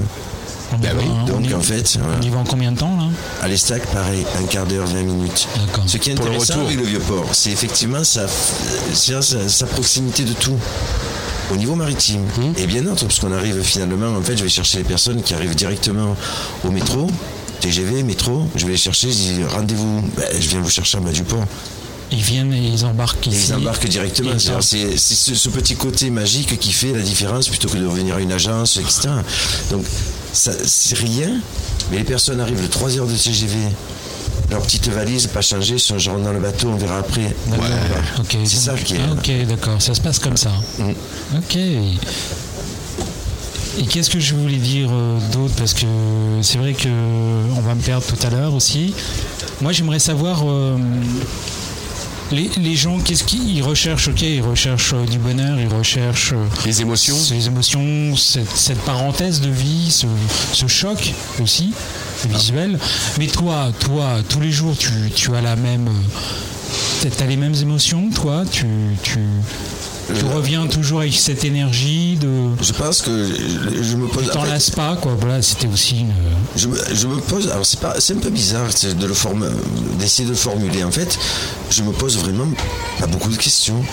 On 0.72 0.78
y 0.78 0.82
Bah 0.82 0.94
va, 0.94 1.00
oui, 1.02 1.06
hein, 1.10 1.26
Donc 1.26 1.38
on 1.40 1.44
y- 1.50 1.54
en 1.54 1.62
fait, 1.62 1.98
voilà. 2.00 2.18
On 2.20 2.26
y 2.26 2.30
va 2.30 2.38
en 2.40 2.44
combien 2.44 2.72
de 2.72 2.78
temps 2.78 2.96
là? 2.98 3.06
À 3.41 3.48
l'Estac, 3.48 3.86
pareil, 3.88 4.26
un 4.40 4.44
quart 4.46 4.66
d'heure, 4.66 4.86
20 4.88 5.02
minutes. 5.04 5.48
D'accord. 5.66 5.84
Ce 5.88 5.98
qui 5.98 6.12
est 6.12 6.16
Pour 6.16 6.26
le 6.26 6.32
intéressant 6.32 6.54
retour. 6.56 6.68
avec 6.68 6.80
le 6.80 6.86
Vieux-Port, 6.86 7.30
c'est 7.34 7.52
effectivement 7.52 8.04
sa, 8.04 8.28
c'est 8.94 9.22
sa, 9.22 9.50
sa 9.50 9.66
proximité 9.66 10.24
de 10.24 10.34
tout. 10.34 10.58
Au 11.52 11.56
niveau 11.56 11.74
maritime, 11.76 12.22
Hum. 12.38 12.54
et 12.58 12.68
bien 12.68 12.84
d'autres, 12.84 13.06
parce 13.08 13.20
qu'on 13.20 13.32
arrive 13.34 13.60
finalement, 13.64 14.16
en 14.16 14.22
fait, 14.22 14.38
je 14.38 14.44
vais 14.44 14.50
chercher 14.50 14.78
les 14.80 14.84
personnes 14.84 15.24
qui 15.24 15.34
arrivent 15.34 15.56
directement 15.56 16.16
au 16.64 16.70
métro, 16.70 17.08
TGV, 17.62 18.04
métro, 18.04 18.46
je 18.56 18.66
vais 18.68 18.74
les 18.74 18.78
chercher, 18.78 19.10
je 19.12 19.16
dis 19.18 19.44
rendez-vous, 19.52 20.02
Ben, 20.16 20.26
je 20.40 20.48
viens 20.50 20.62
vous 20.62 20.70
chercher 20.70 20.98
à 21.00 21.02
bas 21.02 21.12
du 21.12 21.24
port. 21.24 21.44
Ils 22.12 22.22
viennent 22.22 22.54
et 22.54 22.58
ils 22.68 22.86
embarquent 22.86 23.28
Et 23.28 23.32
ici. 23.32 23.48
ils 23.50 23.54
embarquent 23.56 23.88
directement. 23.88 24.32
C'est 24.62 24.98
ce, 24.98 25.34
ce 25.36 25.50
petit 25.50 25.76
côté 25.76 26.10
magique 26.12 26.58
qui 26.60 26.72
fait 26.72 26.91
la 26.94 27.02
différence 27.02 27.48
plutôt 27.50 27.68
que 27.70 27.78
de 27.78 27.86
revenir 27.86 28.16
à 28.16 28.20
une 28.20 28.32
agence, 28.32 28.78
etc. 28.78 29.10
Donc, 29.72 29.84
c'est 30.34 30.97
rien, 30.97 31.30
mais 31.91 31.97
les 31.97 32.03
personnes 32.03 32.39
arrivent 32.39 32.61
de 32.61 32.68
3 32.68 32.97
heures 32.97 33.07
de 33.07 33.15
TGV, 33.15 33.57
leur 34.51 34.61
petite 34.61 34.88
valise, 34.89 35.27
pas 35.27 35.41
changée, 35.41 35.77
sont 35.77 35.97
genre 35.99 36.18
dans 36.19 36.34
le 36.34 36.39
bateau, 36.39 36.69
on 36.69 36.76
verra 36.77 36.99
après. 36.99 37.35
C'est 38.45 38.45
ça 38.47 38.73
qui 38.76 38.95
est. 38.95 38.99
Ok, 39.11 39.47
d'accord. 39.47 39.81
Ça 39.81 39.93
se 39.93 40.01
passe 40.01 40.19
comme 40.19 40.38
ça. 40.38 40.51
Mm. 40.80 40.91
Ok. 41.38 41.56
Et 43.77 43.85
qu'est-ce 43.89 44.10
que 44.10 44.19
je 44.19 44.35
voulais 44.35 44.57
dire 44.57 44.89
euh, 44.91 45.19
d'autre? 45.31 45.53
Parce 45.57 45.73
que 45.73 45.85
c'est 46.41 46.57
vrai 46.57 46.73
que 46.73 46.89
on 47.56 47.61
va 47.61 47.76
me 47.76 47.81
perdre 47.81 48.06
tout 48.06 48.27
à 48.27 48.30
l'heure 48.30 48.53
aussi. 48.53 48.93
Moi, 49.61 49.72
j'aimerais 49.72 49.99
savoir. 49.99 50.41
euh, 50.45 50.77
les, 52.31 52.49
les 52.57 52.76
gens, 52.76 52.99
qu'est-ce 52.99 53.23
qu'ils 53.23 53.64
recherchent 53.64 54.07
Ok, 54.10 54.22
ils 54.22 54.41
recherchent 54.41 54.93
euh, 54.93 55.06
du 55.06 55.18
bonheur, 55.18 55.60
ils 55.60 55.68
recherchent 55.68 56.34
euh, 56.34 56.45
Les 56.65 56.81
émotions 56.81 57.15
ces 57.15 57.47
émotions, 57.47 58.15
cette, 58.15 58.49
cette 58.56 58.80
parenthèse 58.81 59.41
de 59.41 59.49
vie, 59.49 59.91
ce, 59.91 60.07
ce 60.53 60.68
choc 60.68 61.14
aussi 61.41 61.72
visuel. 62.27 62.80
Mais 63.18 63.27
toi, 63.27 63.72
toi, 63.80 64.18
tous 64.27 64.39
les 64.41 64.51
jours, 64.51 64.76
tu, 64.77 64.91
tu 65.15 65.35
as 65.35 65.41
la 65.41 65.56
même, 65.56 65.88
euh, 65.88 67.10
t'as 67.18 67.26
les 67.26 67.38
mêmes 67.38 67.56
émotions, 67.56 68.10
toi. 68.10 68.43
Tu, 68.51 68.65
tu, 69.03 69.19
tu 70.18 70.26
reviens 70.26 70.68
toujours 70.68 71.02
avec 71.02 71.14
cette 71.14 71.44
énergie 71.44 72.18
de. 72.18 72.30
Je 72.61 72.73
pense 72.73 73.02
que 73.02 73.26
je, 73.26 73.84
je 73.84 73.95
me 73.95 74.07
pose. 74.07 74.26
Tu 74.26 74.30
t'en 74.31 74.44
lasses 74.44 74.69
pas, 74.72 74.95
quoi. 74.95 75.15
Voilà, 75.19 75.41
c'était 75.41 75.68
aussi 75.68 75.99
une. 75.99 76.14
je, 76.56 76.68
me, 76.68 76.77
je 76.94 77.07
me 77.07 77.18
pose. 77.18 77.49
Alors 77.49 77.65
c'est 77.65 77.80
pas, 77.80 77.95
c'est 77.99 78.14
un 78.14 78.19
peu 78.19 78.30
bizarre 78.30 78.68
de 78.99 79.06
le 79.06 79.14
forme, 79.14 79.49
d'essayer 79.99 80.26
de 80.26 80.31
le 80.31 80.38
formuler. 80.38 80.84
En 80.84 80.91
fait, 80.91 81.18
je 81.69 81.84
me 81.84 81.91
pose 81.91 82.18
vraiment 82.18 82.48
pas 82.99 83.07
beaucoup 83.07 83.30
de 83.30 83.38
questions. 83.38 83.84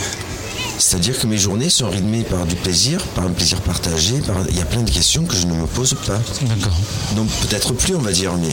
C'est-à-dire 0.78 1.18
que 1.18 1.26
mes 1.26 1.38
journées 1.38 1.70
sont 1.70 1.88
rythmées 1.88 2.22
par 2.22 2.44
du 2.44 2.55
plaisir, 2.55 3.02
par 3.14 3.24
un 3.24 3.30
plaisir 3.30 3.60
partagé. 3.62 4.20
Par, 4.20 4.36
il 4.51 4.56
y 4.56 4.60
a 4.60 4.66
plein 4.66 4.82
de 4.82 4.90
questions 4.90 5.24
que 5.24 5.34
je 5.34 5.47
ne 5.47 5.55
me 5.55 5.66
pose 5.66 5.94
pas. 6.06 6.20
D'accord. 6.43 6.76
Donc 7.16 7.28
peut-être 7.48 7.72
plus, 7.72 7.94
on 7.94 8.01
va 8.01 8.12
dire. 8.12 8.32
Mais 8.34 8.48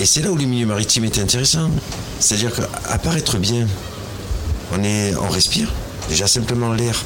et 0.00 0.06
c'est 0.06 0.22
là 0.22 0.30
où 0.30 0.36
le 0.36 0.46
milieu 0.46 0.66
maritime 0.66 1.04
est 1.04 1.18
intéressant. 1.18 1.70
C'est-à-dire 2.18 2.52
qu'à 2.54 2.98
part 2.98 3.16
être 3.16 3.36
bien, 3.38 3.66
on 4.72 4.82
est, 4.82 5.14
on 5.16 5.28
respire. 5.28 5.68
Déjà 6.08 6.26
simplement 6.26 6.72
l'air. 6.72 7.02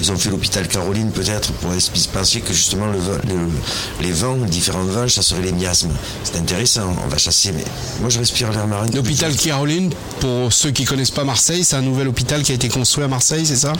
Ils 0.00 0.10
ont 0.10 0.16
fait 0.16 0.28
l'hôpital 0.28 0.66
Caroline 0.68 1.10
peut-être 1.12 1.52
pour 1.52 1.70
penser 2.12 2.40
que 2.40 2.52
justement 2.52 2.86
le, 2.88 2.98
vent- 2.98 3.20
le- 3.26 4.04
les 4.04 4.12
vents, 4.12 4.36
différents 4.36 4.84
vents, 4.84 5.06
chasseraient 5.08 5.40
les 5.40 5.52
miasmes. 5.52 5.92
C'est 6.24 6.36
intéressant, 6.36 6.94
on 7.04 7.08
va 7.08 7.16
chasser, 7.16 7.52
mais 7.52 7.64
moi 8.00 8.10
je 8.10 8.18
respire 8.18 8.50
l'air 8.52 8.66
marin. 8.66 8.86
L'hôpital 8.92 9.34
Caroline, 9.36 9.90
pour 10.20 10.52
ceux 10.52 10.72
qui 10.72 10.84
connaissent 10.84 11.12
pas 11.12 11.24
Marseille, 11.24 11.64
c'est 11.64 11.76
un 11.76 11.82
nouvel 11.82 12.08
hôpital 12.08 12.42
qui 12.42 12.52
a 12.52 12.54
été 12.56 12.68
construit 12.68 13.04
à 13.04 13.08
Marseille, 13.08 13.46
c'est 13.46 13.56
ça? 13.56 13.72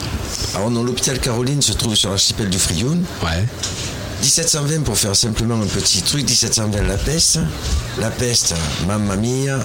Alors 0.55 0.71
non, 0.71 0.83
l'hôpital 0.83 1.19
Caroline 1.19 1.61
se 1.61 1.73
trouve 1.73 1.95
sur 1.95 2.09
l'archipel 2.09 2.49
du 2.49 2.57
Frioul. 2.57 2.97
Ouais. 3.21 3.45
1720 4.23 4.83
pour 4.83 4.97
faire 4.97 5.15
simplement 5.15 5.55
un 5.55 5.67
petit 5.67 6.01
truc, 6.01 6.23
1720 6.27 6.81
la 6.87 6.97
peste. 6.97 7.39
La 7.99 8.09
peste, 8.09 8.55
mamma 8.87 9.15
mia, 9.17 9.59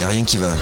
y 0.00 0.04
a 0.04 0.08
rien 0.08 0.24
qui 0.24 0.36
va. 0.36 0.54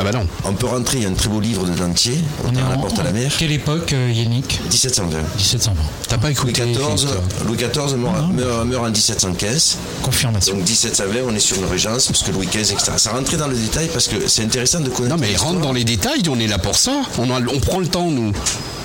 Ah 0.00 0.04
bah 0.04 0.12
non. 0.12 0.26
On 0.44 0.54
peut 0.54 0.66
rentrer, 0.66 0.96
il 0.98 1.02
y 1.02 1.06
a 1.06 1.10
un 1.10 1.14
très 1.14 1.28
beau 1.28 1.40
livre 1.40 1.66
de 1.66 1.72
Dentier, 1.74 2.18
on 2.44 2.54
est 2.56 2.60
à 2.60 2.68
la 2.70 2.76
porte 2.78 2.98
à 2.98 3.02
la 3.02 3.12
mer. 3.12 3.30
Quelle 3.38 3.52
époque, 3.52 3.92
euh, 3.92 4.10
Yannick 4.10 4.60
1720. 4.70 5.18
1720. 5.36 5.74
T'as 6.08 6.16
pas 6.16 6.28
Louis 6.28 6.32
écouté 6.32 6.52
XIV, 6.52 6.74
Philippe, 6.74 6.96
toi 6.96 7.44
Louis 7.46 7.56
XIV 7.56 7.96
meurt, 7.96 8.32
meurt- 8.32 8.64
meurt 8.66 8.84
en 8.86 8.90
1715. 8.90 9.76
Confirmation. 10.02 10.54
Donc 10.56 10.66
1720, 10.66 11.18
on 11.28 11.34
est 11.34 11.38
sur 11.38 11.58
une 11.58 11.66
régence, 11.66 12.06
parce 12.06 12.22
que 12.22 12.30
Louis 12.30 12.46
XV, 12.46 12.72
etc. 12.72 12.92
Ça 12.96 13.10
rentrait 13.12 13.36
dans 13.36 13.48
le 13.48 13.56
détail 13.56 13.88
parce 13.92 14.08
que 14.08 14.26
c'est 14.26 14.42
intéressant 14.44 14.80
de 14.80 14.88
connaître. 14.88 15.14
Non 15.16 15.20
mais 15.20 15.36
rentre 15.36 15.60
dans 15.60 15.72
les 15.72 15.84
détails, 15.84 16.22
on 16.30 16.38
est 16.40 16.46
là 16.48 16.58
pour 16.58 16.76
ça. 16.76 16.92
On, 17.18 17.30
a- 17.30 17.40
on 17.54 17.60
prend 17.60 17.78
le 17.80 17.86
temps, 17.88 18.10
nous. 18.10 18.32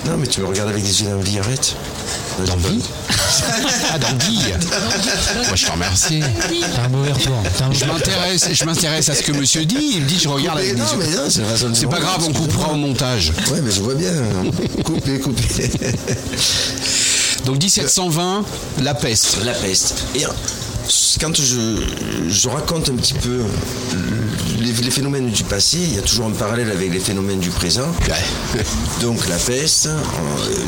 Non, 0.06 0.16
mais 0.18 0.26
tu 0.28 0.40
me 0.40 0.46
regardes 0.46 0.68
avec 0.68 0.84
des 0.84 1.02
yeux 1.02 1.08
d'envie, 1.08 1.38
arrête. 1.40 1.74
D'envie 2.46 2.82
Ah, 3.92 3.98
d'envie 3.98 4.38
Moi, 5.48 5.56
je 5.56 5.66
te 5.66 5.72
remercie. 5.72 6.20
T'as 6.76 6.82
un 6.84 6.88
mauvais 6.88 7.10
retour. 7.12 7.42
Je 7.72 7.84
mauvais- 7.84 7.92
m'intéresse, 7.94 8.48
je 8.52 8.64
m'intéresse 8.64 9.08
à 9.08 9.14
ce 9.14 9.22
que 9.22 9.32
monsieur 9.32 9.64
dit. 9.64 9.92
Il 9.94 10.02
me 10.02 10.06
dit, 10.06 10.18
je 10.22 10.28
regarde 10.28 10.58
avec 10.58 10.74
des 10.74 10.80
yeux. 10.80 10.86
C'est 11.28 11.86
pas 11.88 12.00
grave, 12.00 12.24
on 12.28 12.32
coupera 12.32 12.72
au 12.72 12.76
montage. 12.76 13.32
Ouais, 13.52 13.60
mais 13.62 13.70
je 13.70 13.80
vois 13.80 13.94
bien. 13.94 14.12
coupez, 14.84 15.18
coupez. 15.20 15.70
Donc 17.44 17.62
1720, 17.62 18.44
la 18.82 18.94
peste. 18.94 19.38
La 19.44 19.52
peste. 19.52 20.04
Et 20.14 20.24
euh, 20.24 20.28
quand 21.20 21.34
je, 21.36 21.82
je 22.28 22.48
raconte 22.48 22.88
un 22.88 22.96
petit 22.96 23.14
peu 23.14 23.42
les, 24.66 24.72
les 24.72 24.90
phénomènes 24.90 25.30
du 25.30 25.44
passé, 25.44 25.78
il 25.78 25.94
y 25.94 25.98
a 25.98 26.02
toujours 26.02 26.26
un 26.26 26.30
parallèle 26.30 26.70
avec 26.70 26.92
les 26.92 26.98
phénomènes 27.00 27.38
du 27.38 27.50
présent. 27.50 27.86
Donc 29.00 29.28
la 29.28 29.36
peste, 29.36 29.86
euh, 29.86 29.98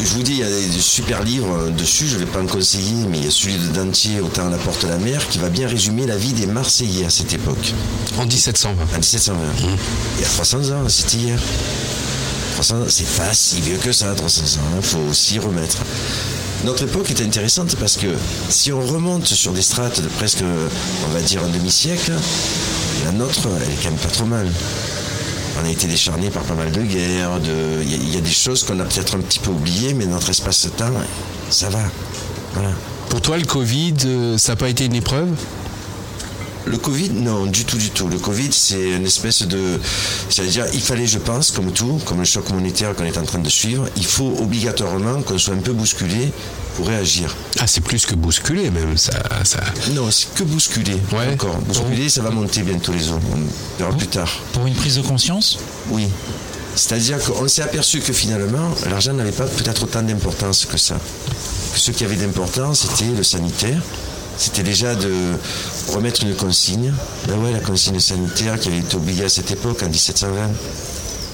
je 0.01 0.15
vous 0.15 0.23
dis, 0.23 0.33
il 0.33 0.39
y 0.39 0.43
a 0.43 0.49
des 0.49 0.81
super 0.81 1.23
livres 1.23 1.71
dessus, 1.77 2.07
je 2.07 2.15
ne 2.15 2.21
vais 2.21 2.27
pas 2.27 2.41
en 2.41 2.47
conseiller, 2.47 3.07
mais 3.11 3.19
il 3.19 3.25
y 3.25 3.29
a 3.29 3.31
celui 3.31 3.57
de 3.57 3.69
Dentier, 3.69 4.21
Autant 4.21 4.47
à 4.47 4.51
la 4.51 4.59
porte 4.59 4.85
de 4.85 4.89
la 4.89 4.99
mer, 4.99 5.27
qui 5.29 5.39
va 5.39 5.49
bien 5.49 5.67
résumer 5.67 6.07
la 6.07 6.17
vie 6.17 6.33
des 6.33 6.47
Marseillais 6.47 7.07
à 7.07 7.11
cette 7.11 7.33
époque. 7.33 7.73
En 8.19 8.27
1720. 8.27 8.83
En 8.95 8.99
1720. 8.99 9.39
Il 10.17 10.23
y 10.23 10.25
a 10.25 10.29
300 10.29 10.59
ans, 10.71 10.89
c'était 10.89 11.17
hier. 11.17 11.41
300 12.55 12.77
ans, 12.77 12.85
c'est 12.89 13.09
pas 13.17 13.33
si 13.33 13.61
vieux 13.61 13.79
que 13.79 13.93
ça, 13.93 14.15
300 14.15 14.43
ans, 14.43 14.77
il 14.77 14.83
faut 14.83 15.11
aussi 15.11 15.39
remettre. 15.39 15.79
Notre 16.65 16.85
époque 16.85 17.11
est 17.11 17.21
intéressante 17.23 17.77
parce 17.77 17.97
que 17.97 18.09
si 18.49 18.73
on 18.73 18.81
remonte 18.81 19.27
sur 19.27 19.53
des 19.53 19.63
strates 19.63 20.01
de 20.01 20.09
presque, 20.09 20.43
on 20.43 21.13
va 21.13 21.21
dire, 21.21 21.43
un 21.45 21.49
demi-siècle, 21.49 22.13
la 23.05 23.13
nôtre, 23.13 23.49
elle 23.57 23.73
est 23.73 23.77
quand 23.83 23.91
même 23.91 23.99
pas 23.99 24.09
trop 24.09 24.25
mal. 24.27 24.47
On 25.61 25.67
a 25.67 25.71
été 25.71 25.87
décharné 25.87 26.31
par 26.31 26.43
pas 26.45 26.55
mal 26.55 26.71
de 26.71 26.83
guerres, 26.83 27.31
il 27.83 28.15
y 28.15 28.17
a- 28.17 28.21
des 28.21 28.31
choses 28.31 28.63
qu'on 28.65 28.79
a 28.81 28.85
peut-être 28.85 29.17
un 29.17 29.21
petit 29.21 29.39
peu 29.41 29.51
oubliées, 29.51 29.93
mais 29.95 30.07
notre 30.07 30.31
espace-temps, 30.31 30.93
ça 31.51 31.69
va. 31.69 31.81
Pour 33.09 33.21
toi, 33.21 33.39
le 33.39 33.45
Covid, 33.45 33.95
euh, 34.05 34.39
ça 34.39 34.53
n'a 34.53 34.57
pas 34.57 34.69
été 34.69 34.85
une 34.85 34.95
épreuve? 34.95 35.29
Le 36.69 36.77
Covid, 36.77 37.11
non, 37.11 37.47
du 37.47 37.65
tout, 37.65 37.79
du 37.79 37.91
tout. 37.91 38.09
Le 38.09 38.19
Covid, 38.19 38.51
c'est 38.53 38.91
une 38.91 39.07
espèce 39.07 39.43
de. 39.43 39.81
C'est-à-dire, 40.29 40.67
il 40.75 40.83
fallait, 40.83 41.07
je 41.07 41.19
pense, 41.19 41.51
comme 41.51 41.73
tout, 41.73 41.99
comme 42.05 42.19
le 42.19 42.25
choc 42.25 42.51
monétaire 42.51 42.95
qu'on 42.95 43.05
est 43.05 43.17
en 43.17 43.25
train 43.25 43.39
de 43.39 43.49
suivre, 43.49 43.89
il 43.97 44.05
faut 44.05 44.35
obligatoirement 44.39 45.23
qu'on 45.23 45.39
soit 45.39 45.55
un 45.55 45.61
peu 45.61 45.73
bousculé 45.73 46.31
pour 46.77 46.89
réagir. 46.89 47.35
Ah, 47.59 47.67
c'est 47.67 47.81
plus 47.81 48.05
que 48.05 48.15
bousculé, 48.15 48.71
même. 48.71 48.99
Ça, 48.99 49.13
ça... 49.45 49.61
Non, 49.93 50.11
c'est 50.11 50.35
que 50.35 50.45
bousculé. 50.45 50.93
Ouais. 51.11 51.33
Encore. 51.33 51.57
Bousculé, 51.59 52.11
ça 52.11 52.21
va 52.21 52.31
monter 52.31 52.61
bientôt 52.61 52.93
les 52.93 53.09
eaux. 53.09 53.21
On 53.33 53.83
verra 53.83 53.97
plus 53.97 54.09
tard. 54.09 54.31
Pour 54.53 54.67
une 54.67 54.75
prise 54.75 54.97
de 54.97 55.03
conscience? 55.03 55.59
Oui. 55.91 56.07
C'est-à-dire 56.75 57.19
qu'on 57.19 57.49
s'est 57.49 57.63
aperçu 57.63 58.01
que 58.01 58.13
finalement, 58.13 58.71
l'argent 58.91 59.15
n'avait 59.15 59.33
pas 59.33 59.47
peut-être 59.47 59.85
autant 59.85 60.03
d'importance 60.03 60.67
que 60.67 60.77
ça. 60.77 60.97
Que 61.73 61.81
ce 61.81 61.93
qui 61.93 62.05
avait 62.05 62.17
d'importance, 62.17 62.87
c'était 62.89 63.11
le 63.11 63.23
sanitaire. 63.23 63.81
C'était 64.39 64.63
déjà 64.63 64.95
de 64.95 65.13
remettre 65.89 66.23
une 66.23 66.35
consigne. 66.35 66.95
Ben 67.27 67.37
ouais, 67.39 67.51
la 67.51 67.59
consigne 67.59 67.99
sanitaire 67.99 68.59
qui 68.59 68.69
avait 68.69 68.79
été 68.79 68.97
oubliée 68.97 69.25
à 69.25 69.29
cette 69.29 69.51
époque, 69.51 69.83
en 69.83 69.89
1720. 69.89 70.51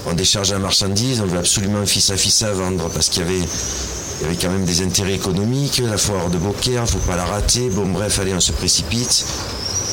On 0.07 0.13
décharge 0.13 0.51
la 0.51 0.59
marchandise, 0.59 1.21
on 1.21 1.27
veut 1.27 1.37
absolument 1.37 1.85
fils 1.85 2.09
à 2.43 2.51
vendre 2.51 2.89
parce 2.89 3.09
qu'il 3.09 3.21
y 3.21 3.25
avait, 3.25 3.39
il 3.39 4.23
y 4.23 4.25
avait 4.25 4.35
quand 4.35 4.49
même 4.49 4.65
des 4.65 4.81
intérêts 4.81 5.13
économiques. 5.13 5.81
La 5.85 5.97
foire 5.97 6.29
de 6.31 6.37
Beaucaire, 6.39 6.87
faut 6.89 6.97
pas 6.99 7.15
la 7.15 7.25
rater. 7.25 7.69
Bon, 7.69 7.85
bref, 7.87 8.19
allez, 8.19 8.33
on 8.33 8.39
se 8.39 8.51
précipite. 8.51 9.25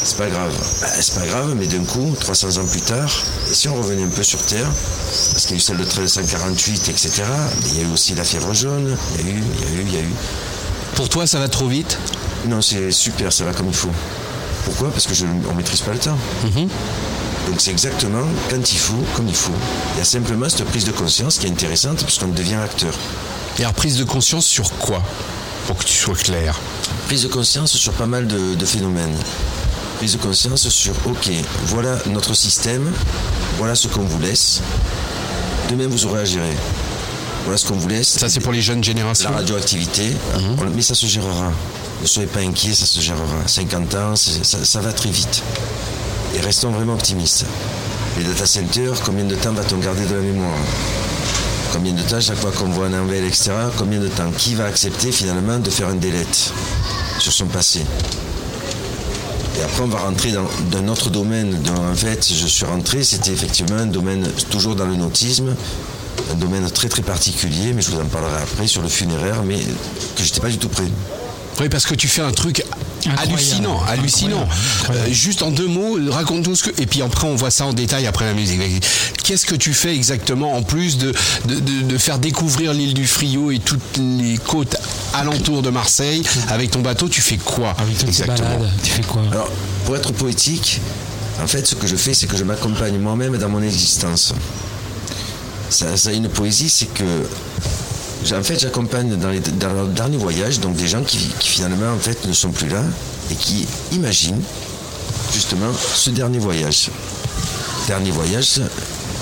C'est 0.04 0.16
pas 0.16 0.28
grave. 0.28 0.52
Ben, 0.80 0.88
c'est 1.00 1.14
pas 1.14 1.26
grave, 1.26 1.54
mais 1.54 1.66
d'un 1.66 1.84
coup, 1.84 2.14
300 2.18 2.58
ans 2.58 2.66
plus 2.66 2.80
tard, 2.80 3.10
si 3.52 3.68
on 3.68 3.74
revenait 3.74 4.02
un 4.02 4.08
peu 4.08 4.22
sur 4.22 4.44
Terre, 4.44 4.68
parce 5.32 5.46
qu'il 5.46 5.52
y 5.52 5.54
a 5.54 5.56
eu 5.58 5.60
celle 5.60 5.76
de 5.76 5.84
1348, 5.84 6.88
etc., 6.88 7.22
il 7.68 7.78
y 7.78 7.84
a 7.84 7.88
eu 7.88 7.92
aussi 7.92 8.14
la 8.14 8.24
fièvre 8.24 8.52
jaune, 8.52 8.96
il 9.18 9.26
y 9.26 9.30
a 9.30 9.32
eu, 9.32 9.42
il 9.58 9.60
y 9.60 9.64
a 9.64 9.80
eu, 9.80 9.84
il 9.86 9.94
y 9.94 9.96
a 9.98 10.00
eu. 10.00 10.14
Pour 10.94 11.08
toi, 11.08 11.26
ça 11.26 11.38
va 11.38 11.48
trop 11.48 11.66
vite 11.66 11.98
Non, 12.46 12.60
c'est 12.62 12.90
super, 12.90 13.32
ça 13.32 13.44
va 13.44 13.52
comme 13.52 13.68
il 13.68 13.74
faut. 13.74 13.90
Pourquoi? 14.64 14.90
Parce 14.90 15.06
que 15.06 15.14
je, 15.14 15.24
on 15.50 15.54
maîtrise 15.54 15.80
pas 15.80 15.92
le 15.92 15.98
temps. 15.98 16.16
Donc 17.48 17.60
c'est 17.60 17.70
exactement 17.72 18.24
quand 18.50 18.72
il 18.72 18.78
faut, 18.78 19.02
comme 19.16 19.26
il 19.28 19.34
faut. 19.34 19.52
Il 19.94 19.98
y 19.98 20.00
a 20.02 20.04
simplement 20.04 20.48
cette 20.48 20.64
prise 20.64 20.84
de 20.84 20.92
conscience 20.92 21.38
qui 21.38 21.46
est 21.46 21.50
intéressante 21.50 22.04
puisqu'on 22.04 22.28
devient 22.28 22.54
acteur. 22.56 22.94
Et 23.58 23.62
alors, 23.62 23.74
prise 23.74 23.98
de 23.98 24.04
conscience 24.04 24.46
sur 24.46 24.70
quoi? 24.78 25.02
Pour 25.66 25.76
que 25.76 25.84
tu 25.84 25.92
sois 25.94 26.14
clair. 26.14 26.58
Prise 27.06 27.22
de 27.22 27.28
conscience 27.28 27.72
sur 27.72 27.92
pas 27.92 28.06
mal 28.06 28.26
de, 28.26 28.54
de 28.54 28.64
phénomènes. 28.64 29.14
Prise 29.98 30.12
de 30.12 30.18
conscience 30.18 30.68
sur, 30.68 30.94
ok, 31.06 31.30
voilà 31.66 31.96
notre 32.06 32.34
système, 32.34 32.90
voilà 33.58 33.74
ce 33.74 33.88
qu'on 33.88 34.02
vous 34.02 34.18
laisse. 34.20 34.60
Demain, 35.70 35.86
vous 35.88 36.06
aurez 36.06 36.20
à 36.20 36.24
gérer. 36.24 36.56
Voilà 37.44 37.58
ce 37.58 37.66
qu'on 37.66 37.74
vous 37.74 37.88
laisse. 37.88 38.08
Ça, 38.08 38.28
c'est 38.28 38.40
pour 38.40 38.52
les 38.52 38.62
jeunes 38.62 38.84
générations. 38.84 39.30
La 39.30 39.36
radioactivité, 39.36 40.12
mais 40.74 40.82
ça 40.82 40.94
se 40.94 41.06
gérera. 41.06 41.52
Ne 42.00 42.06
soyez 42.06 42.28
pas 42.28 42.40
inquiets, 42.40 42.74
ça 42.74 42.86
se 42.86 43.00
gérera. 43.00 43.22
50 43.46 43.94
ans, 43.94 44.16
ça, 44.16 44.64
ça 44.64 44.80
va 44.80 44.92
très 44.92 45.10
vite. 45.10 45.42
Et 46.34 46.40
restons 46.40 46.70
vraiment 46.70 46.94
optimistes. 46.94 47.44
Les 48.18 48.24
data 48.24 48.46
centers, 48.46 49.00
combien 49.04 49.24
de 49.24 49.34
temps 49.34 49.52
va-t-on 49.52 49.78
garder 49.78 50.04
de 50.06 50.14
la 50.14 50.20
mémoire? 50.20 50.56
Combien 51.72 51.92
de 51.92 52.02
temps, 52.02 52.20
chaque 52.20 52.36
fois 52.36 52.52
qu'on 52.52 52.68
voit 52.68 52.86
un 52.86 52.92
enveloppe, 53.00 53.24
etc., 53.26 53.52
combien 53.78 53.98
de 53.98 54.08
temps? 54.08 54.30
Qui 54.36 54.54
va 54.54 54.66
accepter 54.66 55.10
finalement 55.10 55.58
de 55.58 55.70
faire 55.70 55.88
un 55.88 55.94
delete 55.94 56.52
sur 57.18 57.32
son 57.32 57.46
passé? 57.46 57.80
Et 59.58 59.62
après, 59.62 59.82
on 59.82 59.88
va 59.88 60.00
rentrer 60.00 60.32
dans, 60.32 60.48
dans 60.70 60.78
un 60.78 60.88
autre 60.88 61.10
domaine 61.10 61.60
dont, 61.62 61.90
en 61.90 61.94
fait, 61.94 62.26
je 62.28 62.46
suis 62.46 62.64
rentré. 62.64 63.02
C'était 63.04 63.30
effectivement 63.32 63.76
un 63.76 63.86
domaine, 63.86 64.28
toujours 64.50 64.74
dans 64.76 64.86
le 64.86 64.96
nautisme, 64.96 65.54
un 66.30 66.34
domaine 66.36 66.70
très 66.70 66.88
très 66.88 67.02
particulier, 67.02 67.72
mais 67.72 67.82
je 67.82 67.90
vous 67.90 68.00
en 68.00 68.06
parlerai 68.06 68.42
après 68.42 68.66
sur 68.66 68.82
le 68.82 68.88
funéraire, 68.88 69.42
mais 69.44 69.58
que 69.58 70.22
j'étais 70.22 70.40
pas 70.40 70.48
du 70.50 70.58
tout 70.58 70.68
prêt. 70.68 70.84
Oui, 71.60 71.68
parce 71.68 71.84
que 71.84 71.94
tu 71.94 72.08
fais 72.08 72.22
un 72.22 72.32
truc 72.32 72.64
hallucinant, 73.18 73.80
hallucinant. 73.86 74.48
Euh, 74.90 75.06
juste 75.10 75.42
en 75.42 75.50
deux 75.50 75.66
mots, 75.66 75.98
raconte-nous 76.10 76.54
ce 76.56 76.64
que. 76.64 76.80
Et 76.80 76.86
puis 76.86 77.02
après, 77.02 77.26
on 77.26 77.34
voit 77.36 77.50
ça 77.50 77.66
en 77.66 77.74
détail 77.74 78.06
après 78.06 78.24
la 78.24 78.32
musique. 78.32 78.58
Qu'est-ce 79.22 79.44
que 79.44 79.54
tu 79.54 79.74
fais 79.74 79.94
exactement 79.94 80.54
en 80.54 80.62
plus 80.62 80.96
de, 80.96 81.12
de, 81.44 81.56
de- 81.60 81.82
de 81.82 81.98
faire 81.98 82.18
découvrir 82.18 82.72
l'île 82.72 82.94
du 82.94 83.06
Frio 83.06 83.50
et 83.50 83.58
toutes 83.58 83.98
les 83.98 84.38
côtes 84.38 84.76
alentours 85.12 85.60
de 85.62 85.68
Marseille 85.70 86.22
avec 86.48 86.70
ton 86.70 86.80
bateau 86.80 87.08
Tu 87.08 87.20
fais 87.20 87.36
quoi 87.36 87.76
exactement 88.08 88.48
tu 88.82 88.90
fais 88.90 89.02
quoi 89.02 89.22
Alors, 89.30 89.50
pour 89.84 89.94
être 89.96 90.12
poétique, 90.12 90.80
en 91.42 91.46
fait, 91.46 91.66
ce 91.66 91.74
que 91.74 91.86
je 91.86 91.96
fais, 91.96 92.14
c'est 92.14 92.26
que 92.26 92.36
je 92.36 92.44
m'accompagne 92.44 92.98
moi-même 92.98 93.36
dans 93.36 93.48
mon 93.50 93.62
existence. 93.62 94.32
Ça, 95.72 96.12
une 96.12 96.28
poésie, 96.28 96.68
c'est 96.68 96.92
que. 96.92 97.04
En 98.36 98.42
fait, 98.42 98.58
j'accompagne 98.60 99.16
dans, 99.16 99.74
leur 99.74 99.88
dernier 99.88 100.16
voyage, 100.16 100.60
donc 100.60 100.76
des 100.76 100.86
gens 100.86 101.02
qui, 101.02 101.18
finalement 101.40 101.92
en 101.92 101.98
fait 101.98 102.24
ne 102.24 102.32
sont 102.32 102.52
plus 102.52 102.68
là 102.68 102.84
et 103.32 103.34
qui 103.34 103.66
imaginent 103.90 104.42
justement 105.32 105.72
ce 105.94 106.10
dernier 106.10 106.38
voyage. 106.38 106.90
Dernier 107.88 108.12
voyage 108.12 108.60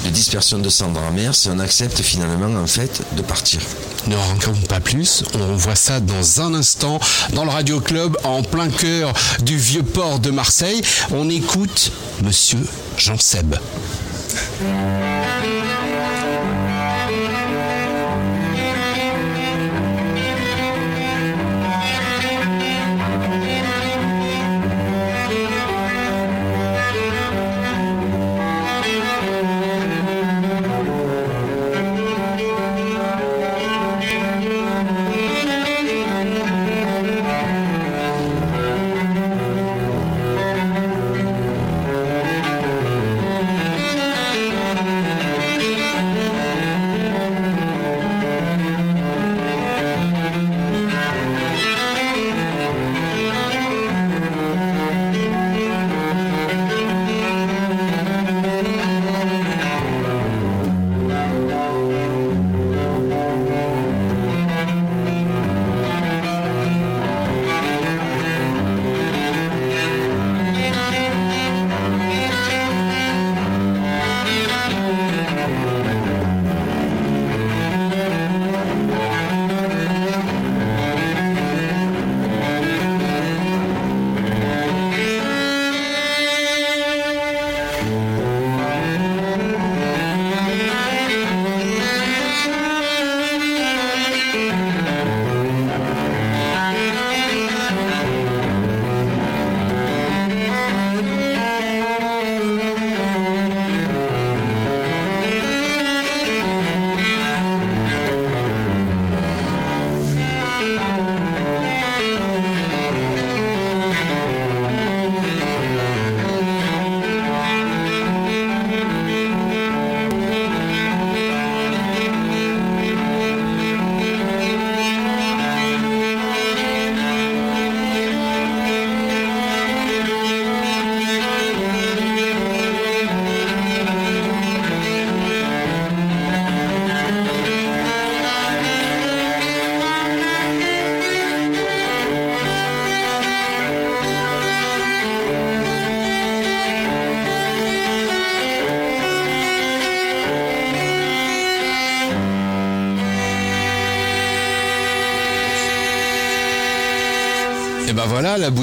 de 0.05 0.11
dispersion 0.11 0.59
de 0.59 0.69
cendres 0.69 1.01
en 1.01 1.13
mer, 1.13 1.35
si 1.35 1.49
on 1.49 1.59
accepte 1.59 2.01
finalement 2.03 2.61
en 2.61 2.67
fait 2.67 3.01
de 3.17 3.23
partir. 3.23 3.61
Ne 4.07 4.17
rencontre 4.17 4.67
pas 4.67 4.81
plus, 4.81 5.25
on 5.35 5.57
voit 5.57 5.75
ça 5.75 6.01
dans 6.01 6.41
un 6.41 6.55
instant 6.55 7.01
dans 7.33 7.45
le 7.45 7.51
Radio 7.51 7.81
Club 7.81 8.17
en 8.25 8.43
plein 8.43 8.69
cœur 8.69 9.13
du 9.43 9.57
vieux 9.57 9.83
port 9.83 10.19
de 10.19 10.31
Marseille. 10.31 10.83
On 11.11 11.29
écoute 11.29 11.93
Monsieur 12.23 12.67
Jean 12.97 13.19
Seb. 13.19 13.57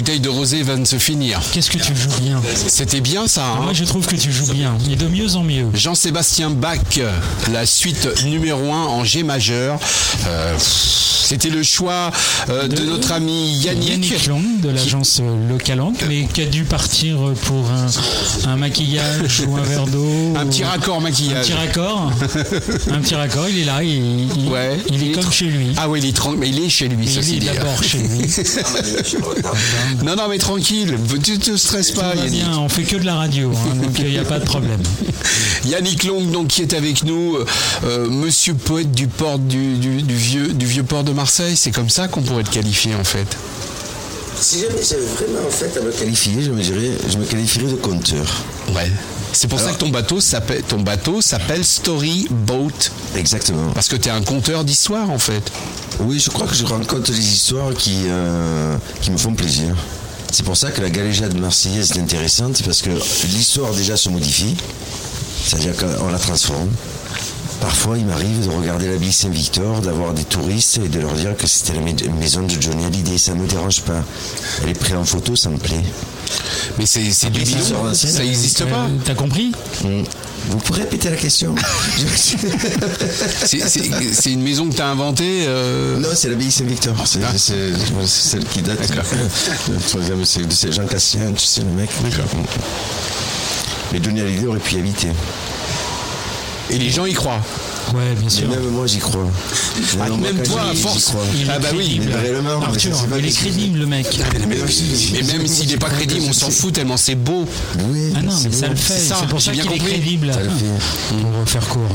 Bouteille 0.07 0.21
de 0.21 0.29
rosé 0.47 0.63
va 0.63 0.77
de 0.77 0.85
se 0.85 0.97
finir. 0.97 1.41
Qu'est-ce 1.51 1.69
que 1.69 1.77
tu 1.77 1.93
joues 1.93 2.21
bien 2.21 2.41
C'était 2.67 3.01
bien 3.01 3.27
ça, 3.27 3.45
hein 3.47 3.59
Moi, 3.63 3.73
je 3.73 3.83
trouve 3.83 4.05
que 4.07 4.15
tu 4.15 4.31
joues 4.31 4.53
bien, 4.53 4.77
et 4.89 4.95
de 4.95 5.07
mieux 5.07 5.35
en 5.35 5.43
mieux. 5.43 5.67
Jean-Sébastien 5.73 6.49
Bach, 6.51 6.77
la 7.51 7.65
suite 7.65 8.07
numéro 8.23 8.71
1 8.71 8.83
en 8.85 9.03
G 9.03 9.23
majeur. 9.23 9.77
Euh, 10.25 10.55
C'était 10.57 11.49
le 11.49 11.61
choix 11.63 12.11
euh, 12.49 12.69
de, 12.69 12.83
notre 12.85 13.11
ami 13.11 13.57
Yannick. 13.57 13.89
Yannick 13.89 14.27
Long 14.27 14.41
de 14.63 14.69
l'agence 14.69 15.19
euh, 15.21 15.49
Localanque, 15.49 16.05
mais 16.07 16.25
qui 16.33 16.41
a 16.41 16.45
dû 16.45 16.63
partir 16.63 17.17
pour 17.43 17.65
un, 17.69 17.87
un 18.49 18.55
maquillage 18.55 19.41
ou 19.45 19.57
un 19.57 19.61
verre 19.63 19.87
d'eau. 19.87 20.33
Un 20.37 20.45
petit 20.45 20.63
raccord 20.63 20.99
Un 20.99 21.01
maquillage. 21.01 21.47
petit 21.47 21.53
raccord. 21.53 22.13
un 22.91 22.99
petit 23.01 23.15
raccord, 23.15 23.49
il 23.49 23.59
est 23.59 23.65
là, 23.65 23.83
il, 23.83 23.89
il- 24.39 24.47
Ouais. 24.49 24.77
il 24.89 25.09
est 25.09 25.11
comme 25.11 25.29
chez 25.29 25.45
lui. 25.45 25.73
Ah 25.75 25.89
oui, 25.89 25.99
il 26.01 26.07
est 26.07 26.15
tranquille, 26.15 26.39
mais 26.39 26.47
il 26.47 26.63
est 26.63 26.69
chez 26.69 26.87
lui, 26.87 27.05
Il 27.05 27.43
est 27.49 27.53
d'abord 27.53 27.83
chez 27.83 27.97
lui. 27.97 28.21
non, 30.05 30.15
non, 30.15 30.27
mais 30.29 30.36
tranquille, 30.37 30.97
tu 31.23 31.37
te 31.39 31.55
stresses 31.57 31.93
Tout 31.93 31.99
pas, 31.99 32.13
va 32.13 32.15
Yannick. 32.15 32.43
bien, 32.43 32.57
on 32.59 32.69
fait 32.69 32.83
que 32.83 32.95
de 32.97 33.05
la 33.05 33.15
radio, 33.15 33.51
hein, 33.51 33.75
donc 33.75 33.91
il 33.99 34.09
n'y 34.09 34.17
a 34.17 34.23
pas 34.23 34.39
de 34.39 34.45
problème. 34.45 34.81
Yannick 35.65 36.03
Long, 36.03 36.21
donc, 36.25 36.47
qui 36.47 36.61
est 36.61 36.73
avec 36.73 37.03
nous, 37.03 37.37
euh, 37.83 38.09
monsieur 38.09 38.53
poète 38.53 38.91
du 38.91 39.07
port 39.07 39.39
du, 39.39 39.75
du- 39.75 40.01
du 40.01 40.15
vieux, 40.15 40.47
du 40.53 40.65
vieux 40.65 40.83
port 40.83 41.03
de 41.03 41.11
Marseille, 41.11 41.55
c'est 41.55 41.71
comme 41.71 41.89
ça 41.89 42.07
qu'on 42.07 42.21
pourrait 42.21 42.43
te 42.43 42.49
qualifier 42.51 42.95
en 42.95 43.03
fait. 43.03 43.27
Si 44.39 44.59
jamais 44.59 44.83
j'avais 44.87 45.01
vraiment 45.05 45.47
en 45.47 45.51
fait 45.51 45.75
à 45.79 45.81
me 45.81 45.91
qualifier, 45.91 46.43
je 46.43 46.51
me 46.51 46.61
dirais, 46.61 46.91
je 47.11 47.17
me 47.17 47.25
qualifierais 47.25 47.71
de 47.71 47.75
conteur. 47.75 48.25
Ouais. 48.75 48.91
C'est 49.33 49.47
pour 49.47 49.59
ça 49.59 49.71
que 49.71 49.77
ton 49.77 49.89
bateau 49.89 50.21
s'appelle 50.21 50.63
ton 50.63 50.79
bateau 50.79 51.21
s'appelle 51.21 51.63
Story 51.65 52.27
Boat. 52.29 52.69
Exactement. 53.15 53.71
Parce 53.73 53.87
que 53.87 53.95
tu 53.95 54.09
es 54.09 54.11
un 54.11 54.21
conteur 54.21 54.63
d'histoire 54.63 55.09
en 55.09 55.19
fait. 55.19 55.41
Oui, 56.01 56.19
je 56.19 56.29
crois 56.29 56.45
que 56.47 56.55
je 56.55 56.63
raconte 56.65 57.09
des 57.11 57.19
histoires 57.33 57.73
qui, 57.73 58.03
euh, 58.07 58.75
qui 59.01 59.09
me 59.11 59.17
font 59.17 59.33
plaisir. 59.33 59.75
C'est 60.31 60.43
pour 60.43 60.57
ça 60.57 60.71
que 60.71 60.81
la 60.81 60.89
galéjade 60.89 61.37
marseillaise 61.39 61.91
est 61.95 61.99
intéressante, 61.99 62.61
parce 62.63 62.81
que 62.81 62.89
l'histoire 62.89 63.73
déjà 63.73 63.97
se 63.97 64.09
modifie, 64.09 64.55
c'est-à-dire 65.45 65.73
qu'on 65.75 66.09
la 66.09 66.19
transforme. 66.19 66.69
Parfois, 67.59 67.97
il 67.97 68.05
m'arrive 68.05 68.45
de 68.45 68.51
regarder 68.51 68.87
l'abbaye 68.87 69.11
Saint-Victor, 69.11 69.81
d'avoir 69.81 70.13
des 70.13 70.23
touristes 70.25 70.79
et 70.83 70.89
de 70.89 70.99
leur 70.99 71.13
dire 71.13 71.35
que 71.35 71.47
c'était 71.47 71.73
la 71.73 71.81
mai- 71.81 71.95
maison 72.19 72.43
de 72.43 72.61
Johnny 72.61 72.85
Hallyday. 72.85 73.17
Ça 73.17 73.33
ne 73.33 73.41
me 73.41 73.47
dérange 73.47 73.81
pas. 73.81 74.03
Elle 74.61 74.69
est 74.69 74.73
prise 74.79 74.95
en 74.95 75.03
photo, 75.05 75.35
ça 75.35 75.49
me 75.49 75.57
plaît. 75.57 75.81
Mais 76.77 76.85
c'est 76.85 77.09
c'est 77.11 77.31
du 77.31 77.39
bidon, 77.41 77.93
ça 77.95 78.19
n'existe 78.23 78.63
pas. 78.65 78.83
Euh, 78.83 78.89
T'as 79.03 79.15
compris? 79.15 79.53
Hmm. 79.83 80.03
Vous 80.49 80.57
pourrez 80.59 80.81
répéter 80.83 81.09
la 81.09 81.15
question 81.17 81.53
C'est- 83.45 84.31
une 84.31 84.41
maison 84.41 84.67
que 84.69 84.75
tu 84.75 84.81
as 84.81 84.87
inventée. 84.87 85.43
euh, 85.47 85.97
Non, 85.99 86.09
c'est 86.15 86.29
l'abbaye 86.29 86.51
Saint-Victor. 86.51 86.95
C'est 87.05 87.19
Ah. 87.23 87.31
c'est- 87.37 87.73
celle 88.07 88.45
qui 88.45 88.61
date 88.61 88.79
c'est 90.23 90.71
Jean 90.71 90.85
Cassien, 90.87 91.31
tu 91.33 91.45
sais, 91.45 91.61
le 91.61 91.67
mec. 91.71 91.89
Mais 93.91 93.99
Johnny 94.03 94.21
Hallyday 94.21 94.47
aurait 94.47 94.59
pu 94.59 94.75
y 94.75 94.79
habiter. 94.79 95.09
Et 96.69 96.77
les 96.77 96.89
gens 96.89 97.05
y 97.05 97.13
croient. 97.13 97.41
Ouais, 97.93 98.13
bien 98.15 98.27
Et 98.27 98.31
sûr. 98.31 98.49
même 98.49 98.67
moi, 98.69 98.85
j'y 98.87 98.97
crois. 98.99 99.25
Ah, 100.01 100.09
Non, 100.09 100.17
même 100.17 100.41
toi, 100.43 100.61
à 100.71 100.75
force. 100.75 101.13
Ah 101.49 101.59
bah 101.59 101.69
oui. 101.75 102.01
Arthur, 102.63 102.97
il 103.17 103.25
est 103.25 103.31
crédible 103.31 103.79
le 103.79 103.85
mec. 103.85 104.07
Mais 104.47 105.21
même 105.23 105.47
s'il 105.47 105.69
n'est 105.69 105.77
pas 105.77 105.89
crédible, 105.89 106.25
on 106.29 106.33
s'en 106.33 106.49
fout 106.49 106.73
tellement 106.73 106.97
c'est 106.97 107.15
beau. 107.15 107.47
Oui, 107.89 108.13
Ah 108.15 108.21
non, 108.21 108.33
mais 108.43 108.51
ça 108.51 108.67
le 108.67 108.75
fait. 108.75 108.99
C'est 108.99 109.27
pour 109.27 109.39
j'ai 109.39 109.45
ça 109.45 109.51
bien 109.51 109.63
qu'il 109.63 109.71
est 109.73 109.77
compris. 109.77 109.93
crédible. 109.93 110.31
Fait. 110.33 111.15
Pour 111.21 111.49
faire 111.49 111.67
court. 111.67 111.89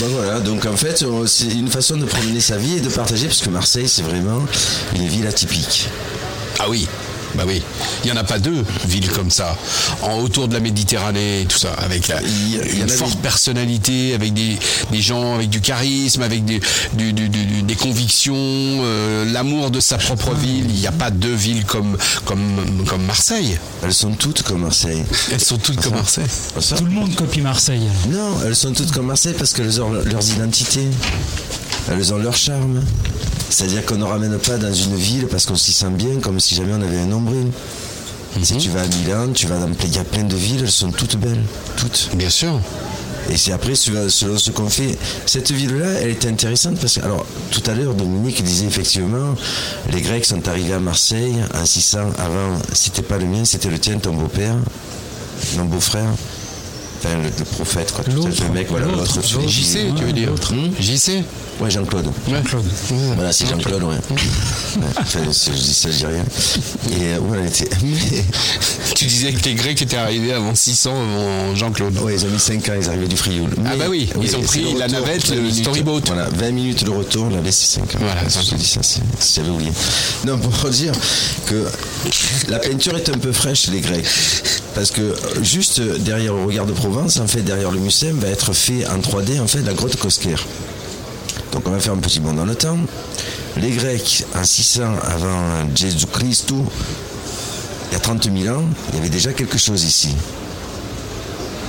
Bah 0.00 0.06
voilà, 0.10 0.40
donc 0.40 0.66
en 0.66 0.76
fait, 0.76 1.02
on- 1.08 1.26
c'est 1.26 1.46
une 1.48 1.68
façon 1.68 1.96
de 1.96 2.04
promener 2.04 2.40
sa 2.40 2.56
vie 2.56 2.76
et 2.76 2.80
de 2.80 2.88
partager, 2.88 3.26
parce 3.26 3.40
que 3.40 3.50
Marseille, 3.50 3.88
c'est 3.88 4.02
vraiment 4.02 4.44
une 4.94 5.06
ville 5.08 5.26
atypique. 5.26 5.88
Ah 6.58 6.66
oui. 6.68 6.86
Bah 7.36 7.44
oui, 7.46 7.62
il 8.04 8.10
n'y 8.10 8.16
en 8.16 8.20
a 8.20 8.24
pas 8.24 8.38
deux 8.38 8.64
villes 8.86 9.10
comme 9.10 9.30
ça, 9.30 9.56
en 10.02 10.18
autour 10.20 10.48
de 10.48 10.54
la 10.54 10.60
Méditerranée 10.60 11.42
et 11.42 11.44
tout 11.44 11.58
ça, 11.58 11.72
avec 11.74 12.08
la, 12.08 12.20
Il 12.22 12.28
y- 12.48 12.60
il 12.72 12.78
y 12.78 12.80
en 12.82 12.84
une 12.84 12.88
forte 12.88 13.18
personnalité, 13.18 14.14
avec 14.14 14.32
des, 14.32 14.58
des 14.90 15.02
gens 15.02 15.34
avec 15.34 15.50
du 15.50 15.60
charisme, 15.60 16.22
avec 16.22 16.44
des, 16.44 16.60
du- 16.94 17.12
du- 17.12 17.28
du- 17.28 17.62
des 17.62 17.74
convictions, 17.74 18.34
euh, 18.36 19.30
l'amour 19.30 19.70
de 19.70 19.80
sa 19.80 19.98
propre 19.98 20.34
ville. 20.34 20.64
Il 20.68 20.80
n'y 20.80 20.86
a 20.86 20.92
pas 20.92 21.10
deux 21.10 21.34
villes 21.34 21.64
comme, 21.64 21.96
comme, 22.24 22.84
comme 22.86 23.04
Marseille. 23.04 23.58
Elles 23.82 23.92
sont 23.94 24.12
toutes 24.12 24.42
comme 24.42 24.62
Marseille. 24.62 25.04
Elles 25.32 25.40
sont 25.44 25.58
toutes 25.58 25.80
comme 25.80 25.94
Marseille. 25.94 26.24
Tout 26.76 26.84
le 26.84 26.90
monde 26.90 27.14
copie 27.14 27.40
Marseille. 27.42 27.88
Non, 28.10 28.38
elles 28.46 28.56
sont 28.56 28.72
toutes 28.72 28.92
comme 28.92 29.06
Marseille 29.06 29.34
parce 29.38 29.52
qu'elles 29.52 29.80
ont 29.82 29.90
leurs 29.90 30.28
identités. 30.30 30.88
Elles 31.90 32.12
ont 32.14 32.18
leur 32.18 32.36
charme. 32.36 32.82
C'est-à-dire 33.50 33.84
qu'on 33.84 33.96
ne 33.96 34.04
ramène 34.04 34.38
pas 34.38 34.56
dans 34.56 34.72
une 34.72 34.96
ville 34.96 35.26
parce 35.26 35.46
qu'on 35.46 35.56
s'y 35.56 35.72
sent 35.72 35.90
bien 35.90 36.20
comme 36.20 36.40
si 36.40 36.54
jamais 36.54 36.72
on 36.72 36.82
avait 36.82 36.98
un 36.98 37.06
nombril. 37.06 37.48
Si 38.42 38.56
tu 38.58 38.68
vas 38.68 38.82
à 38.82 38.86
Milan, 38.86 39.32
tu 39.32 39.46
vas 39.46 39.58
dans 39.58 39.70
il 39.82 39.94
y 39.94 39.98
a 39.98 40.04
plein 40.04 40.24
de 40.24 40.36
villes, 40.36 40.60
elles 40.62 40.70
sont 40.70 40.90
toutes 40.90 41.16
belles, 41.16 41.42
toutes. 41.76 42.10
Bien 42.14 42.28
sûr. 42.28 42.60
Et 43.30 43.36
c'est 43.36 43.52
après, 43.52 43.74
selon 43.74 44.38
ce 44.38 44.50
qu'on 44.50 44.68
fait. 44.68 44.96
Cette 45.24 45.50
ville-là, 45.50 45.86
elle 46.02 46.10
était 46.10 46.28
intéressante 46.28 46.78
parce 46.78 46.94
que, 46.94 47.00
alors, 47.00 47.24
tout 47.50 47.62
à 47.66 47.74
l'heure, 47.74 47.94
Dominique 47.94 48.42
disait 48.44 48.66
effectivement, 48.66 49.34
les 49.90 50.00
Grecs 50.00 50.24
sont 50.24 50.46
arrivés 50.48 50.74
à 50.74 50.78
Marseille 50.78 51.34
en 51.54 51.64
600 51.64 51.98
avant, 52.18 52.58
c'était 52.72 53.02
pas 53.02 53.18
le 53.18 53.24
mien, 53.24 53.44
c'était 53.44 53.70
le 53.70 53.78
tien, 53.78 53.98
ton 53.98 54.12
beau-père, 54.12 54.54
mon 55.56 55.64
beau-frère. 55.64 56.10
Enfin, 56.98 57.16
le, 57.16 57.24
le 57.38 57.44
prophète, 57.44 57.92
quoi. 57.92 58.04
tout 58.04 58.26
le 58.26 58.54
mec, 58.54 58.68
voilà, 58.70 58.86
l'autre, 58.86 59.20
JC, 59.48 59.94
tu 59.96 60.04
veux 60.04 60.12
dire 60.12 60.32
Hmm 60.50 60.70
JC 60.80 61.24
Ouais, 61.60 61.70
Jean-Claude. 61.70 62.06
Jean-Claude. 62.28 62.64
Voilà, 63.14 63.32
c'est 63.32 63.46
Jean-Claude, 63.46 63.82
ouais. 63.84 63.94
Ouais, 63.94 64.82
enfin, 64.98 65.20
c'est- 65.32 65.52
je 65.52 65.62
dis 65.62 65.72
ça, 65.74 65.90
je 65.90 65.96
dis 65.96 66.06
rien. 66.06 66.24
Et 66.92 67.14
euh. 67.14 67.18
Mais, 67.30 67.50
Tu 68.94 69.04
disais 69.06 69.32
que 69.32 69.42
les 69.44 69.54
Grecs 69.54 69.80
étaient 69.80 69.96
arrivés 69.96 70.32
avant 70.32 70.54
600 70.54 70.90
avant 70.90 71.54
Jean-Claude. 71.54 71.98
ouais, 71.98 72.14
ils 72.14 72.24
ont 72.24 72.28
mis 72.30 72.38
5 72.38 72.68
ans, 72.68 72.72
ils 72.80 72.88
arrivaient 72.88 73.08
du 73.08 73.16
Frioul. 73.16 73.50
Ah 73.66 73.76
bah 73.76 73.84
oui, 73.88 74.08
ils 74.22 74.36
ont 74.36 74.40
c'est 74.40 74.46
pris 74.62 74.74
la 74.78 74.88
navette, 74.88 75.26
20 75.28 75.34
le 75.34 75.50
storyboat. 75.50 76.00
Voilà, 76.06 76.28
20 76.30 76.50
minutes 76.52 76.84
de 76.84 76.90
retour, 76.90 77.28
la 77.30 77.40
laisse 77.40 77.56
5 77.58 77.82
ans. 77.94 77.98
Voilà, 78.00 78.22
je 78.28 78.50
te 78.50 78.54
dis 78.54 78.66
ça, 78.66 78.80
c'est- 78.82 79.00
si 79.18 79.34
j'avais 79.36 79.50
oublié. 79.50 79.72
Non, 80.26 80.38
pour 80.38 80.68
dire 80.70 80.92
que 81.46 81.64
la 82.48 82.58
peinture 82.58 82.96
est 82.96 83.08
un 83.08 83.18
peu 83.18 83.32
fraîche, 83.32 83.68
les 83.68 83.80
Grecs. 83.80 84.06
Parce 84.74 84.90
que 84.90 85.14
juste 85.42 85.80
derrière 85.80 86.34
le 86.34 86.44
regard 86.44 86.66
de 86.66 86.72
Provence, 86.72 87.18
en 87.18 87.26
fait, 87.26 87.40
derrière 87.42 87.70
le 87.70 87.80
Mucem, 87.80 88.18
va 88.18 88.28
être 88.28 88.52
fait 88.52 88.86
en 88.86 88.98
3D, 88.98 89.40
en 89.40 89.46
fait, 89.46 89.62
la 89.62 89.72
grotte 89.74 89.96
Cosquer. 89.96 90.36
Donc 91.56 91.66
on 91.68 91.70
va 91.70 91.80
faire 91.80 91.94
un 91.94 91.98
petit 92.00 92.20
bond 92.20 92.34
dans 92.34 92.44
le 92.44 92.54
temps. 92.54 92.76
Les 93.56 93.70
Grecs, 93.70 94.26
en 94.34 94.44
600 94.44 94.82
avant 95.02 95.66
Jésus-Christ, 95.74 96.50
il 96.50 97.92
y 97.94 97.96
a 97.96 97.98
30 97.98 98.24
000 98.24 98.54
ans, 98.54 98.62
il 98.90 98.96
y 98.96 98.98
avait 98.98 99.08
déjà 99.08 99.32
quelque 99.32 99.56
chose 99.56 99.82
ici. 99.82 100.14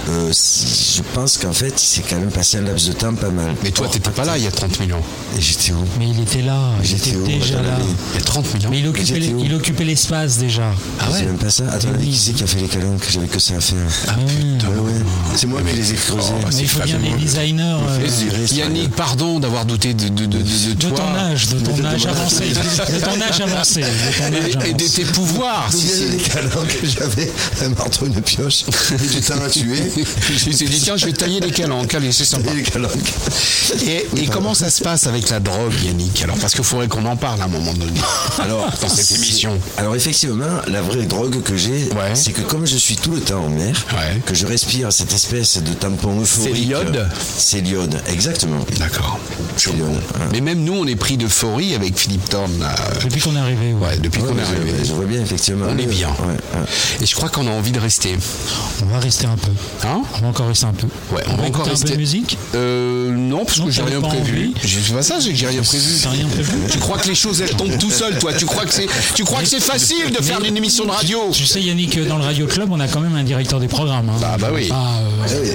Euh, 0.09 0.31
je 0.31 1.01
pense 1.13 1.37
qu'en 1.37 1.51
fait, 1.51 1.73
il 1.81 1.85
s'est 1.85 2.03
quand 2.09 2.17
même 2.17 2.31
passé 2.31 2.57
un 2.57 2.61
laps 2.61 2.87
de 2.87 2.93
temps 2.93 3.13
pas 3.13 3.29
mal. 3.29 3.53
Mais 3.63 3.71
toi, 3.71 3.87
t'étais 3.91 4.09
pas 4.09 4.23
là 4.23 4.37
il 4.37 4.43
y 4.43 4.47
a 4.47 4.51
30 4.51 4.77
000 4.77 4.97
ans. 4.97 5.03
Et 5.37 5.41
j'étais 5.41 5.71
où? 5.73 5.83
Mais 5.99 6.07
il 6.09 6.21
était 6.21 6.41
là, 6.41 6.71
il 6.81 6.87
J'étais 6.87 7.09
était 7.09 7.17
où 7.17 7.25
déjà 7.27 7.55
là. 7.61 7.77
mais- 7.79 7.85
Il 8.13 8.19
y 8.19 8.21
a 8.21 8.25
30 8.25 8.45
000 8.45 8.57
ans. 8.65 8.67
Mais 8.71 8.79
il 8.79 8.87
occupait, 8.87 9.05
J'étais 9.05 9.19
les- 9.19 9.33
où? 9.33 9.43
il 9.43 9.53
occupait 9.53 9.83
l'espace 9.83 10.37
déjà. 10.37 10.71
Ah 10.99 11.09
ouais 11.11 11.17
C'est 11.19 11.25
même 11.25 11.37
pas 11.37 11.49
ça. 11.49 11.65
Attends, 11.71 11.89
Oui. 11.99 12.09
qui 12.09 12.17
c'est 12.17 12.31
qui 12.31 12.43
a 12.43 12.47
fait 12.47 12.59
les 12.59 12.67
calanques 12.67 13.03
J'avais 13.09 13.27
que 13.27 13.39
ça 13.39 13.55
à 13.55 13.59
faire? 13.59 13.77
Ah 14.07 14.11
Ouais. 14.17 14.25
putain. 14.25 14.67
Ouais, 14.69 14.91
ouais. 14.91 15.01
C'est 15.35 15.47
moi 15.47 15.59
Mais- 15.63 15.71
qui 15.71 15.77
les 15.77 15.91
ai 15.91 15.95
creusés. 15.95 16.29
Oh, 16.41 16.47
Mais 16.47 16.55
il 16.61 16.67
faut 16.69 16.79
bien 16.83 16.99
des 16.99 17.11
designers 17.23 17.77
euh, 17.89 18.47
Yannick, 18.53 18.95
pardon 18.95 19.39
d'avoir 19.39 19.65
douté 19.65 19.93
de, 19.93 20.07
de, 20.07 20.25
de, 20.25 20.37
de, 20.37 20.37
de 20.37 20.73
de 20.73 20.87
toi. 20.87 20.97
ton 20.99 21.15
âge, 21.19 21.47
de 21.49 21.59
ton 21.59 21.83
âge 21.85 22.05
avancé, 22.05 22.45
de 22.49 22.99
ton 23.03 23.21
âge 23.21 23.41
avancé, 23.41 23.81
de 23.81 23.85
ton 24.17 24.23
âge 24.37 24.65
Et, 24.65 24.69
et 24.69 24.73
de 24.73 24.87
tes 24.87 25.03
pouvoirs. 25.03 25.67
D'où 25.71 25.77
si 25.79 25.87
viennent 25.87 26.11
les 26.11 26.17
calanques 26.17 26.77
J'avais 26.83 27.31
un 27.65 27.69
marteau, 27.69 28.05
une 28.05 28.21
pioche, 28.21 28.63
et 28.93 29.07
du 29.07 29.21
temps 29.21 29.41
à 29.43 29.49
tuer. 29.49 29.91
Je 30.37 30.47
me 30.49 30.53
suis 30.53 30.65
dit, 30.67 30.79
tiens, 30.79 30.97
je 30.97 31.05
vais 31.05 31.13
tailler 31.13 31.39
les 31.39 31.51
calanques. 31.51 31.93
Allez, 31.93 32.11
c'est 32.11 32.25
sympa. 32.25 32.51
Et 32.51 32.55
les 32.57 32.63
calanques. 32.63 32.91
Et, 33.85 34.07
et 34.17 34.25
comment 34.27 34.53
ça 34.53 34.69
se 34.69 34.81
passe 34.83 35.07
avec 35.07 35.29
la 35.29 35.39
drogue, 35.39 35.73
Yannick? 35.85 36.21
Alors, 36.23 36.37
parce 36.37 36.53
qu'il 36.53 36.63
faudrait 36.63 36.87
qu'on 36.87 37.05
en 37.05 37.15
parle 37.17 37.41
à 37.41 37.45
un 37.45 37.49
moment 37.49 37.73
donné. 37.73 37.99
Alors, 38.39 38.69
dans 38.81 38.89
cette 38.89 39.11
émission. 39.17 39.57
Alors 39.77 39.95
effectivement, 39.95 40.45
la 40.67 40.81
vraie 40.81 41.03
drogue 41.05 41.41
que 41.43 41.55
j'ai, 41.57 41.89
Ouais. 41.97 42.15
c'est 42.15 42.31
que 42.31 42.41
comme 42.41 42.65
je 42.65 42.77
suis 42.77 42.95
tout 42.95 43.11
le 43.11 43.21
temps 43.21 43.45
en 43.45 43.49
mer, 43.49 43.75
Ouais. 43.91 44.19
que 44.25 44.33
je 44.35 44.45
respire 44.45 44.91
cette 44.91 45.13
espèce 45.13 45.57
de 45.61 45.73
tampon 45.73 46.19
euphorique. 46.21 46.53
C'est 46.55 46.61
l'iode? 46.61 47.09
C'est 47.37 47.61
l'iode, 47.61 48.01
exactement. 48.07 48.65
D'accord. 48.79 49.19
Hein. 49.67 50.29
Mais 50.31 50.41
même 50.41 50.63
nous, 50.63 50.73
on 50.73 50.85
est 50.87 50.95
pris 50.95 51.17
d'euphorie 51.17 51.75
avec 51.75 51.97
Philippe 51.97 52.29
Thorne. 52.29 52.59
là. 52.59 52.75
Depuis 53.03 53.21
qu'on 53.21 53.35
est 53.35 53.39
arrivé, 53.39 53.73
ouais. 53.73 53.87
Ouais, 53.87 53.97
depuis 53.97 54.21
Ouais, 54.21 54.29
qu'on 54.29 54.37
est 54.37 54.41
je- 54.45 54.61
arrivé. 54.61 54.71
Je 54.85 54.93
vois 54.93 55.05
bien, 55.05 55.21
effectivement. 55.21 55.67
On 55.69 55.77
est 55.77 55.85
bien. 55.85 56.09
Ouais, 56.09 56.33
ouais. 56.59 56.65
Et 57.01 57.05
je 57.05 57.15
crois 57.15 57.29
qu'on 57.29 57.47
a 57.47 57.51
envie 57.51 57.71
de 57.71 57.79
rester. 57.79 58.15
on 58.83 58.85
va 58.93 58.99
rester 58.99 59.25
un 59.25 59.35
peu. 59.37 59.51
Hein 59.85 60.01
On 60.15 60.21
va 60.21 60.27
encore 60.29 60.47
rester 60.47 60.65
un 60.65 60.73
peu. 60.73 60.87
Ouais, 61.13 61.21
on, 61.27 61.35
va 61.35 61.43
encore 61.43 61.45
écouter 61.47 61.59
un 61.61 61.63
peu 61.65 61.69
rester. 61.71 61.91
de 61.91 61.97
musique. 61.97 62.37
Euh, 62.55 63.11
non, 63.11 63.45
parce 63.45 63.57
Non, 63.59 63.65
que 63.65 63.71
j'ai 63.71 63.81
t'avais 63.81 63.97
rien 63.97 64.01
prévu. 64.07 64.51
J'ai 64.63 64.93
pas 64.93 65.01
ça, 65.03 65.15
c'est 65.21 65.35
j'ai 65.35 65.47
rien 65.47 65.61
prévu. 65.61 65.85
Rien 66.09 66.27
prévu 66.27 66.51
Tu 66.71 66.79
crois 66.79 66.97
que 66.97 67.07
les 67.07 67.15
choses 67.15 67.41
elles 67.41 67.55
tombent 67.55 67.77
tout 67.77 67.91
seul, 67.91 68.17
toi? 68.19 68.33
Tu 68.33 68.45
crois 68.45 68.65
que 68.65 68.73
c'est, 68.73 68.87
tu 69.15 69.23
crois 69.23 69.41
que 69.41 69.47
c'est 69.47 69.59
facile 69.61 70.11
de 70.11 70.21
faire 70.23 70.43
une 70.43 70.57
émission 70.57 70.85
de 70.85 70.91
radio? 70.91 71.29
Tu 71.31 71.45
sais 71.45 71.61
Yannick, 71.61 71.99
dans 72.07 72.17
le 72.17 72.23
Radio 72.23 72.47
Club, 72.47 72.69
on 72.71 72.79
a 72.79 72.87
quand 72.87 73.01
même 73.01 73.15
un 73.15 73.23
directeur 73.23 73.59
des 73.59 73.67
programmes. 73.67 74.09
hein. 74.09 74.19
Ah 74.23 74.37
bah 74.39 74.49
oui. 74.53 74.69
Ah, 74.71 74.99
euh, 75.29 75.53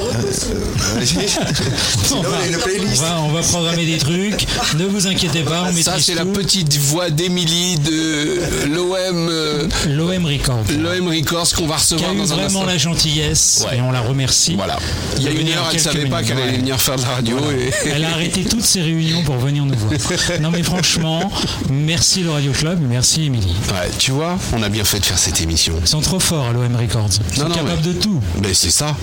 on, 2.15 2.23
va, 2.23 2.47
une 2.47 2.57
playlist. 2.59 3.03
on 3.03 3.07
va- 3.07 3.20
on 3.23 3.28
va 3.32 3.40
programmer 3.43 3.86
des 3.86 3.99
trucs. 3.99 4.47
Ne 4.78 4.85
vous 4.86 5.07
inquiétez 5.07 5.43
pas, 5.43 5.65
on 5.69 5.82
Ça, 5.82 5.97
c'est 5.99 6.15
la 6.15 6.24
petite 6.24 6.77
voix 6.78 7.11
d'Émilie 7.11 7.77
de 7.78 8.40
l'OM, 8.73 9.28
euh, 9.31 9.69
L'OM 9.89 10.27
Record. 10.27 10.65
l'OM 10.78 11.09
Records 11.09 11.49
qu'on 11.57 11.66
va 11.66 11.77
recevoir 11.77 12.15
dans 12.15 12.23
un 12.32 12.36
vraiment 12.36 12.47
instant. 12.61 12.65
la 12.66 12.78
gentillesse 12.78 13.65
Ouais. 13.70 13.78
et 13.78 13.81
on 13.81 13.90
la 13.90 14.01
remercie. 14.12 14.55
Voilà. 14.56 14.78
Il 15.18 15.22
y 15.24 15.28
a 15.28 15.30
une 15.32 15.48
heure, 15.48 15.64
elle 15.70 15.76
quelques 15.76 15.80
savait 15.80 16.06
pas 16.06 16.22
qu'elle 16.22 16.39
allait 16.39 16.56
venir 16.59 16.80
faire 16.80 16.97
de 16.97 17.02
la 17.02 17.09
radio. 17.09 17.39
Et... 17.51 17.70
Elle 17.90 18.05
a 18.05 18.10
arrêté 18.12 18.44
toutes 18.44 18.64
ses 18.64 18.80
réunions 18.82 19.22
pour 19.22 19.36
venir 19.36 19.64
nous 19.64 19.74
voir. 19.76 19.93
Non 20.40 20.51
mais 20.51 20.62
franchement, 20.62 21.30
merci 21.70 22.22
le 22.22 22.30
Radio 22.30 22.52
Club, 22.52 22.78
merci 22.89 23.24
Émilie. 23.26 23.55
Ouais, 23.70 23.90
tu 23.98 24.12
vois, 24.12 24.36
on 24.52 24.62
a 24.62 24.68
bien 24.68 24.84
fait 24.84 25.01
de 25.01 25.05
faire 25.05 25.18
cette 25.18 25.40
émission. 25.40 25.74
Ils 25.80 25.89
sont 25.89 26.01
trop 26.01 26.20
forts 26.20 26.48
à 26.48 26.52
l'OM 26.52 26.74
Records. 26.76 27.09
Ils 27.32 27.36
sont 27.39 27.48
Non, 27.48 27.55
capables 27.55 27.80
mais- 27.84 27.93
de 27.94 27.98
tout. 28.01 28.20
Mais 28.43 28.55
c'est 28.55 28.70
ça. 28.70 28.97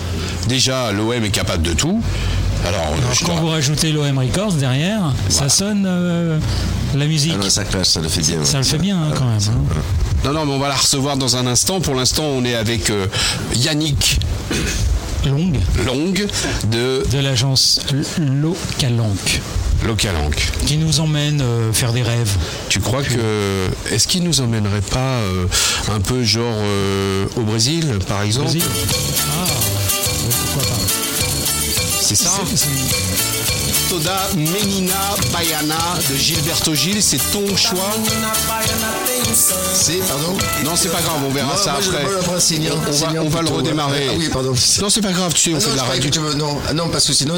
Déjà, 0.48 0.92
l'OM 0.92 1.12
est 1.24 1.30
capable 1.30 1.62
de 1.62 1.72
tout. 1.74 2.02
Alors, 2.66 2.92
Quand 3.24 3.36
vous 3.36 3.48
rajoutez 3.48 3.90
l'OM 3.92 4.18
Records 4.18 4.52
derrière, 4.54 5.14
ça 5.30 5.48
sonne 5.48 5.84
euh, 5.86 6.38
la 6.94 7.06
musique. 7.06 7.32
Ah 7.36 7.42
non, 7.42 7.48
ça 7.50 7.64
clash, 7.64 7.86
ça 7.86 8.00
le 8.00 8.08
fait 8.08 8.20
bien. 8.20 8.44
Ça 8.44 8.58
le 8.58 8.64
fait 8.64 8.76
bien 8.78 8.96
hein, 8.98 9.12
quand 9.16 9.24
même. 9.24 9.38
hein. 9.48 9.80
Non, 10.24 10.32
non, 10.34 10.44
mais 10.44 10.52
on 10.52 10.58
va 10.58 10.68
la 10.68 10.76
recevoir 10.76 11.16
dans 11.16 11.36
un 11.36 11.46
instant. 11.46 11.80
Pour 11.80 11.94
l'instant, 11.94 12.24
on 12.24 12.44
est 12.44 12.54
avec 12.54 12.90
euh, 12.90 13.06
Yannick 13.54 14.18
Longue 15.26 15.58
Long 15.84 16.12
de 16.70 17.04
de 17.10 17.18
l'agence 17.18 17.80
Localanque 18.18 19.40
Localanque. 19.86 20.42
qui 20.66 20.76
nous 20.76 21.00
emmène 21.00 21.40
euh, 21.40 21.72
faire 21.72 21.92
des 21.92 22.02
rêves. 22.02 22.36
Tu 22.68 22.80
crois 22.80 23.02
que. 23.02 23.68
Est-ce 23.90 24.08
qu'il 24.08 24.22
nous 24.24 24.40
emmènerait 24.40 24.82
pas 24.82 24.98
euh, 25.20 25.46
un 25.90 26.00
peu 26.00 26.22
genre 26.22 26.58
euh, 26.58 27.26
au 27.36 27.42
Brésil, 27.42 27.98
par 28.06 28.22
exemple? 28.22 28.50
Vas-y. 28.50 28.62
Ah, 28.62 29.46
pourquoi 30.54 30.70
pas. 30.70 30.82
C'est 32.00 32.16
ça 32.16 32.32
Toda 33.90 34.20
Menina 34.36 34.94
Baiana 35.32 35.74
de 36.08 36.14
Gilberto 36.16 36.72
Gil, 36.74 37.02
c'est 37.02 37.18
ton 37.32 37.44
choix 37.56 37.90
C'est, 39.74 39.94
pardon? 40.06 40.36
Non, 40.64 40.72
c'est 40.76 40.90
pas 40.90 41.00
grave, 41.00 41.16
on 41.26 41.30
verra 41.30 41.48
Non, 41.54 41.56
ça 41.60 41.72
moi, 41.72 41.80
après. 41.84 42.02
le 42.04 42.18
prends. 42.18 42.30
On 42.30 42.34
va, 42.34 42.40
Signan 42.40 42.72
on 43.24 43.28
va 43.28 43.42
le 43.42 43.48
redémarrer. 43.48 44.06
Ah 44.10 44.14
oui, 44.16 44.28
pardon. 44.32 44.52
Non, 44.80 44.90
c'est 44.90 45.00
pas 45.00 45.10
grave, 45.12 45.32
tu 45.34 45.40
sais, 45.40 45.54
on 45.54 45.56
Ah 45.56 45.60
fait 45.60 45.66
non, 45.66 45.72
de 45.72 45.76
la 45.78 45.82
radio. 45.84 46.10
tu 46.10 46.18
veux- 46.20 46.34
non, 46.34 46.58
ah 46.68 46.72
non, 46.72 46.88
parce 46.88 47.06
que 47.06 47.12
sinon, 47.12 47.34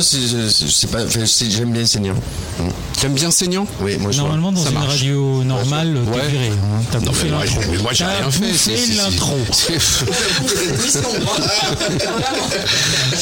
j'aime 1.51 1.73
bien 1.73 1.87
Signan. 1.87 2.15
Mm. 2.59 2.69
T'aimes 3.01 3.15
bien 3.15 3.31
Seignant 3.33 3.67
Oui, 3.81 3.97
moi 3.99 4.13
je. 4.13 4.19
Normalement, 4.19 4.53
dans 4.53 4.63
Ça 4.63 4.69
une 4.69 4.75
marche. 4.77 4.91
radio 4.91 5.43
normale, 5.43 5.97
Ouais. 5.97 6.21
t'es 6.21 6.29
viré. 6.29 6.49
hein. 6.51 6.83
T'as 6.93 7.01
bouffé 7.01 7.29
moi, 7.31 7.45
l'intro. 7.45 7.61
mais 7.73 7.79
moi, 7.79 7.93
j'ai 7.93 8.05
rien 8.05 8.31
fait. 8.31 8.47
bouffé 8.53 8.77
c'est- 8.77 8.95
l'intro. 8.95 9.37
c'est- 9.53 10.05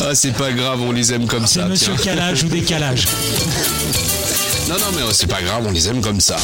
Ah, 0.03 0.15
c'est 0.15 0.33
pas 0.33 0.53
grave, 0.53 0.81
on 0.83 0.93
les 0.93 1.13
aime 1.15 1.27
comme 1.27 1.47
C'est 1.47 1.61
ça. 1.61 1.67
Monsieur. 1.67 1.95
Calage 1.95 2.43
ou 2.45 2.49
Décalage. 2.49 3.07
Non, 4.69 4.79
non, 4.79 4.93
mais 4.95 5.03
oh, 5.03 5.13
c'est 5.13 5.27
pas 5.27 5.43
grave, 5.43 5.65
on 5.67 5.73
les 5.73 5.89
aime 5.89 6.01
comme 6.01 6.21
ça. 6.21 6.37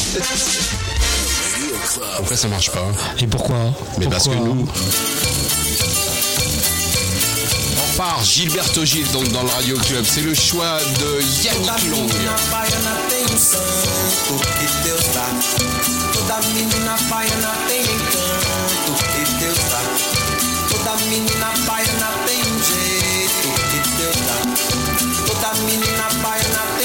Pourquoi 2.17 2.35
ça 2.35 2.47
marche 2.47 2.71
pas? 2.71 2.85
Et 3.19 3.27
pourquoi? 3.27 3.55
Mais 3.99 4.07
parce 4.07 4.25
que 4.25 4.33
nous. 4.35 4.67
On 7.77 7.91
repart, 7.91 8.25
Gilberto 8.25 8.83
Gil, 8.83 9.09
donc 9.11 9.31
dans 9.31 9.43
le 9.43 9.49
Radio 9.49 9.77
Club. 9.77 10.03
C'est 10.05 10.21
le 10.21 10.33
choix 10.33 10.79
de 10.99 11.21
Yannick 11.43 11.89
Long. 11.89 12.07
baiana 12.51 12.93
tem 13.09 13.37
santo 13.37 14.43
que 14.43 14.67
Deus 14.83 15.07
dá. 15.13 15.27
Toda 16.13 16.37
menina 16.53 16.95
baiana 17.09 17.53
tem 17.67 17.81
encanto 17.81 18.93
que 19.13 19.23
Deus 19.39 19.61
dá. 19.71 19.81
Toda 20.69 20.95
menina 21.05 21.49
baiana 21.65 22.09
tem 22.25 22.41
um 22.41 22.57
jeito 22.63 22.86
menina 25.67 26.07
baiana 26.23 26.76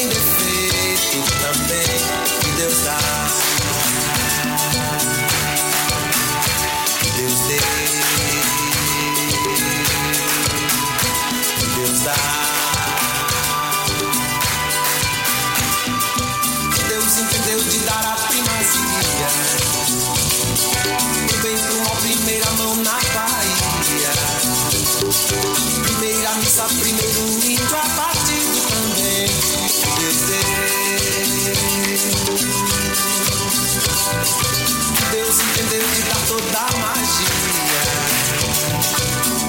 de 36.53 36.59
dar 36.59 36.67
toda 36.67 36.77
a 36.77 36.79
magia. 36.79 37.29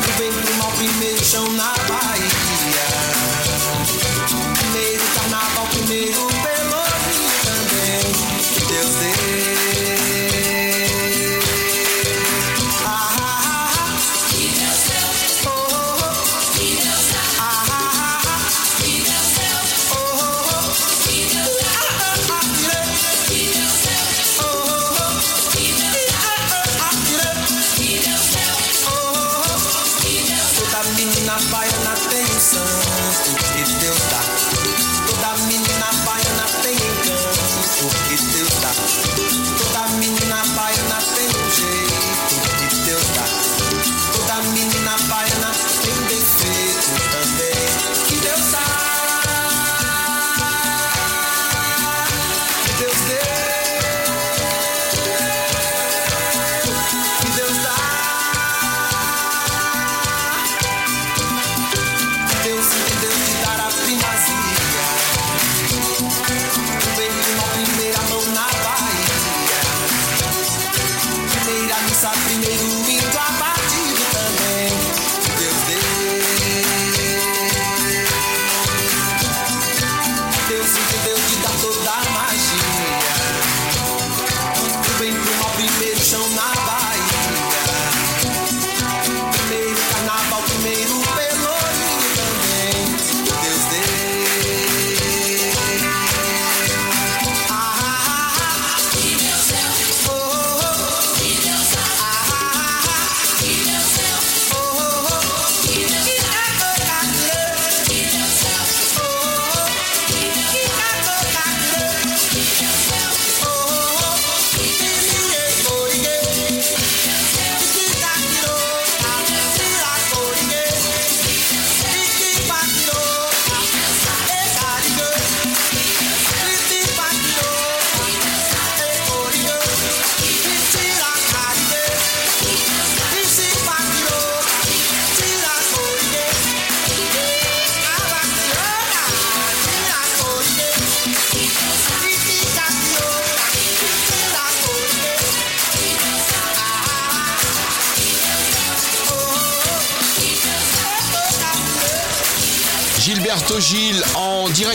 Do 0.02 0.18
bem 0.18 0.32
pro 0.32 0.54
mal, 0.56 0.72
primeiro 0.72 1.24
chão 1.24 1.52
na 1.54 1.93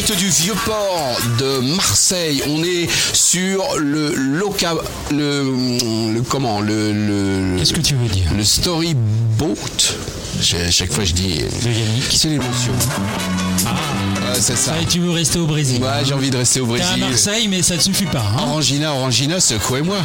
direct 0.09 0.19
du 0.19 0.29
vieux 0.43 0.55
port 0.65 1.17
de 1.39 1.61
Marseille. 1.77 2.43
On 2.49 2.63
est 2.63 2.89
sur 3.13 3.65
le 3.79 4.15
loca, 4.15 4.75
le, 5.11 6.13
le- 6.15 6.23
comment 6.23 6.61
le, 6.61 6.93
le 6.93 7.57
Qu'est-ce 7.59 7.73
que 7.75 7.81
tu 7.81 7.95
veux 7.95 8.09
dire? 8.09 8.33
le 8.35 8.45
storyboat. 8.45 9.55
J'ai- 10.41 10.71
Chaque 10.71 10.93
fois 10.93 11.05
je 11.05 11.13
dis 11.15 11.39
De 11.63 11.71
Yannick. 11.71 12.05
c'est 12.13 12.29
l'émotion. 12.29 12.73
C'est 14.41 14.57
ça. 14.57 14.75
et 14.81 14.87
tu 14.87 15.01
veux 15.01 15.11
rester 15.11 15.39
au 15.39 15.47
Brésil 15.47 15.83
Ouais, 15.83 16.05
j'ai 16.05 16.15
envie 16.15 16.31
de 16.31 16.37
rester 16.37 16.61
au 16.61 16.67
T'es 16.67 16.81
Brésil. 16.81 17.05
à 17.05 17.09
Marseille, 17.09 17.49
mais 17.49 17.63
ça 17.63 17.77
ne 17.77 17.81
suffit 17.81 18.05
pas. 18.07 18.25
hein. 18.37 18.43
Orangina, 18.43 18.93
Orangina, 18.93 19.41
secouez-moi. 19.41 19.97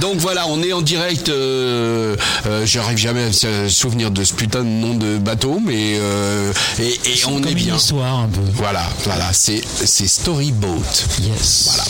Donc 0.00 0.16
voilà, 0.18 0.46
on 0.48 0.62
est 0.62 0.72
en 0.72 0.82
direct. 0.82 1.28
euh, 1.28 2.16
euh, 2.46 2.66
J'arrive 2.66 2.98
jamais 2.98 3.24
à 3.24 3.28
me 3.28 3.68
souvenir 3.68 4.10
de 4.10 4.24
ce 4.24 4.32
putain 4.34 4.60
de 4.60 4.64
nom 4.68 4.94
de 4.94 5.18
bateau, 5.18 5.60
mais 5.64 5.96
euh, 5.98 6.52
et, 6.78 6.88
et 7.10 7.24
on 7.26 7.34
Comme 7.34 7.46
est 7.46 7.50
une 7.52 7.58
bien. 7.58 7.76
histoire 7.76 8.20
un 8.20 8.28
peu. 8.28 8.40
Voilà, 8.54 8.82
voilà, 9.04 9.32
c'est 9.32 9.60
c'est 9.84 10.06
Storyboat. 10.08 10.68
Yes. 11.20 11.68
Voilà. 11.68 11.84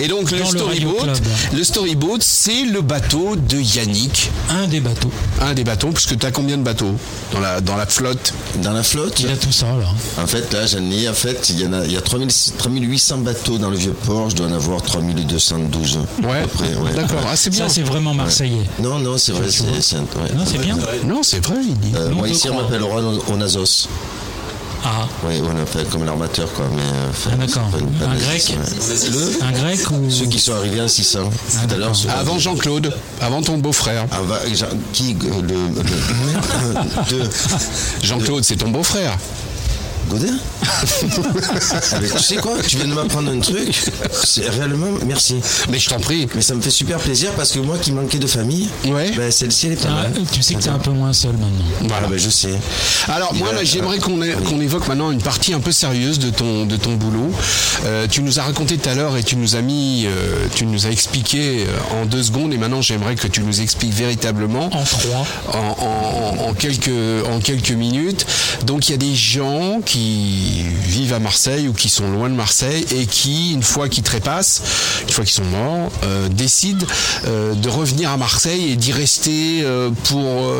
Et 0.00 0.08
donc 0.08 0.30
le 0.30 0.44
Storyboat, 0.44 1.06
le 1.54 1.62
Storyboat, 1.64 2.18
c'est 2.20 2.64
le 2.64 2.80
bateau 2.80 3.36
de 3.36 3.58
Yannick, 3.58 4.30
Un 4.48 4.66
des 4.66 4.80
bateaux. 4.80 5.10
un 5.42 5.52
des 5.52 5.62
bateaux, 5.64 5.90
puisque 5.90 6.18
tu 6.18 6.24
as 6.26 6.30
combien 6.30 6.56
de 6.56 6.62
bateaux 6.62 6.94
dans 7.32 7.40
la 7.40 7.60
dans 7.60 7.76
la 7.76 7.84
flotte? 7.86 8.32
Dans 8.62 8.72
la 8.72 8.82
flotte, 8.82 9.20
Il 9.20 9.30
a 9.30 9.36
tout 9.36 9.52
ça 9.52 9.66
là. 9.66 10.22
en 10.22 10.26
fait, 10.26 10.52
là, 10.54 10.66
j'en 10.66 10.90
ai, 10.90 11.08
en 11.08 11.14
fait, 11.14 11.50
il 11.50 11.60
y 11.60 11.66
en 11.66 11.72
a, 11.74 11.84
il 11.84 11.92
y 11.92 11.96
a 11.96 12.00
3000 12.00 12.28
3800 12.56 13.18
bateaux 13.18 13.58
dans 13.58 13.68
le 13.70 13.76
vieux 13.76 13.92
port, 13.92 14.30
je 14.30 14.36
dois 14.36 14.46
en 14.46 14.52
avoir 14.52 14.80
3212. 14.82 15.98
Ouais. 16.22 16.38
À 16.38 16.42
peu 16.42 16.48
près, 16.48 16.74
ouais. 16.76 16.92
D'accord, 16.94 17.20
ah, 17.30 17.36
c'est 17.36 17.50
bien. 17.50 17.68
Ça, 17.68 17.74
c'est 17.74 17.82
vraiment 17.82 18.14
marseillais. 18.14 18.64
Non, 18.78 18.98
non, 18.98 19.18
c'est 19.18 19.32
vrai, 19.32 19.50
c'est, 19.50 19.64
c'est 19.80 19.96
ouais. 19.96 20.32
Non, 20.34 20.44
c'est 20.46 20.58
bien. 20.58 20.76
Non, 21.04 21.22
c'est 21.22 21.44
vrai, 21.44 21.56
il 21.62 21.78
dit. 21.78 21.92
Euh, 21.94 22.10
moi, 22.10 22.26
ici, 22.28 22.48
on 22.48 22.56
m'appelle 22.56 22.80
Juan 22.80 23.18
Onazos. 23.28 23.86
Ah, 24.82 25.06
Oui, 25.26 25.34
on 25.44 25.60
appelle 25.62 25.86
comme 25.86 26.04
l'armateur, 26.04 26.50
quoi. 26.54 26.64
Mais, 26.74 26.80
euh, 26.82 27.10
enfin, 27.10 27.30
Ah, 27.34 27.36
d'accord. 27.36 27.68
Un 27.74 28.14
grec. 28.16 28.56
Le- 29.12 29.44
un 29.44 29.52
grec 29.52 29.80
ou. 29.90 30.10
Ceux 30.10 30.26
qui 30.26 30.38
sont 30.38 30.54
arrivés 30.54 30.80
en 30.80 30.88
600. 30.88 31.18
Ah, 31.30 31.66
Tout 31.66 31.74
à 31.74 31.76
l'heure, 31.78 31.92
Avant 32.18 32.38
Jean-Claude, 32.38 32.94
avant 33.20 33.42
ton 33.42 33.58
beau-frère. 33.58 34.06
Avant- 34.10 34.34
Jean- 34.54 34.66
qui 34.92 35.16
euh, 35.24 35.42
le, 35.42 37.18
le- 37.18 37.24
de 37.24 37.30
Jean-Claude, 38.02 38.44
c'est 38.44 38.56
ton 38.56 38.70
beau-frère. 38.70 39.16
Godin 40.10 40.34
mais 42.00 42.08
Tu 42.16 42.18
sais 42.22 42.36
quoi 42.36 42.56
Tu 42.66 42.76
viens 42.76 42.86
de 42.88 42.94
m'apprendre 42.94 43.30
un 43.30 43.40
truc. 43.40 43.80
C'est 44.24 44.48
réellement 44.48 44.88
merci. 45.06 45.36
Mais 45.70 45.78
je 45.78 45.88
t'en 45.88 45.98
prie. 46.00 46.26
Mais 46.34 46.42
ça 46.42 46.54
me 46.54 46.60
fait 46.60 46.70
super 46.70 46.98
plaisir 46.98 47.30
parce 47.36 47.52
que 47.52 47.58
moi 47.60 47.76
qui 47.80 47.92
manquais 47.92 48.18
de 48.18 48.26
famille, 48.26 48.68
Ouais. 48.86 49.10
ben, 49.16 49.30
celle-ci 49.30 49.66
elle 49.66 49.72
est 49.74 49.76
pas 49.82 49.88
Ah, 49.90 50.02
mal. 50.08 50.12
tu 50.32 50.42
sais 50.42 50.54
que 50.54 50.62
t'es 50.62 50.68
un 50.68 50.78
peu 50.78 50.90
moins 50.90 51.12
seul 51.12 51.32
maintenant. 51.32 51.94
Ah, 52.02 52.06
ben, 52.08 52.18
je 52.18 52.28
sais. 52.30 52.54
Alors 53.08 53.34
moi 53.34 53.52
là, 53.52 53.62
j'aimerais 53.64 53.98
qu'on 53.98 54.20
ait- 54.22 54.36
qu'on 54.48 54.60
évoque 54.60 54.88
maintenant 54.88 55.10
une 55.10 55.22
partie 55.22 55.52
un 55.54 55.60
peu 55.60 55.72
sérieuse 55.72 56.18
de 56.18 56.30
ton 56.30 56.66
de 56.66 56.76
ton 56.76 56.94
boulot. 56.94 57.30
Euh, 57.86 58.06
tu 58.10 58.22
nous 58.22 58.38
as 58.38 58.42
raconté 58.42 58.76
tout 58.78 58.88
à 58.88 58.94
l'heure 58.94 59.16
et 59.16 59.22
tu 59.22 59.36
nous 59.36 59.56
as 59.56 59.62
mis, 59.62 60.06
euh, 60.06 60.46
tu 60.54 60.66
nous 60.66 60.86
as 60.86 60.90
expliqué 60.90 61.64
euh, 61.66 62.02
en 62.02 62.06
deux 62.06 62.22
secondes 62.22 62.52
et 62.52 62.58
maintenant 62.58 62.82
j'aimerais 62.82 63.14
que 63.14 63.26
tu 63.28 63.42
nous 63.42 63.60
expliques 63.60 63.94
véritablement 63.94 64.66
En 64.66 64.84
trois. 64.84 65.26
en, 65.52 65.58
en- 65.58 66.48
en 66.48 66.54
quelques 66.54 66.90
en 67.30 67.38
quelques 67.40 67.70
minutes. 67.70 68.26
Donc 68.66 68.88
il 68.88 68.92
y 68.92 68.94
a 68.94 68.98
des 68.98 69.14
gens 69.14 69.80
qui 69.84 69.99
vivent 70.00 71.12
à 71.14 71.18
Marseille 71.18 71.68
ou 71.68 71.72
qui 71.72 71.88
sont 71.88 72.10
loin 72.10 72.28
de 72.28 72.34
Marseille 72.34 72.84
et 72.96 73.06
qui 73.06 73.52
une 73.52 73.62
fois 73.62 73.88
qu'ils 73.88 74.02
trépassent, 74.02 74.62
une 75.06 75.12
fois 75.12 75.24
qu'ils 75.24 75.34
sont 75.34 75.44
morts, 75.44 75.90
euh, 76.04 76.28
décident 76.28 76.86
euh, 77.26 77.54
de 77.54 77.68
revenir 77.68 78.10
à 78.10 78.16
Marseille 78.16 78.72
et 78.72 78.76
d'y 78.76 78.92
rester 78.92 79.60
euh, 79.62 79.90
pour 80.04 80.52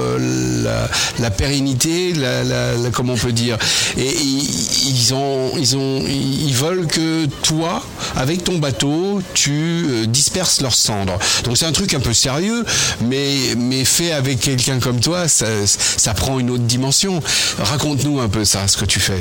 la, 1.18 1.30
pérennité, 1.30 2.12
la, 2.14 2.44
la- 2.44 2.74
la- 2.76 2.90
comment 2.90 3.14
on 3.14 3.16
peut 3.16 3.32
dire. 3.32 3.56
Et 3.96 4.14
ils, 4.14 4.88
ils 4.90 5.14
ont 5.14 5.52
ils 5.56 5.76
ont 5.76 6.02
ils 6.06 6.54
veulent 6.54 6.86
que 6.86 7.26
toi 7.42 7.82
avec 8.16 8.44
ton 8.44 8.58
bateau 8.58 9.22
tu 9.34 10.06
disperses 10.06 10.60
leurs 10.60 10.74
cendres. 10.74 11.18
Donc 11.44 11.56
c'est 11.56 11.66
un 11.66 11.72
truc 11.72 11.94
un 11.94 12.00
peu 12.00 12.12
sérieux, 12.12 12.64
mais 13.02 13.54
mais 13.56 13.84
fait 13.84 14.12
avec 14.12 14.40
quelqu'un 14.40 14.78
comme 14.80 15.00
toi, 15.00 15.28
ça, 15.28 15.46
ça 15.66 16.14
prend 16.14 16.38
une 16.38 16.50
autre 16.50 16.64
dimension. 16.64 17.20
Raconte-nous 17.58 18.20
un 18.20 18.28
peu 18.28 18.44
ça, 18.44 18.66
ce 18.68 18.76
que 18.76 18.84
tu 18.84 19.00
fais. 19.00 19.20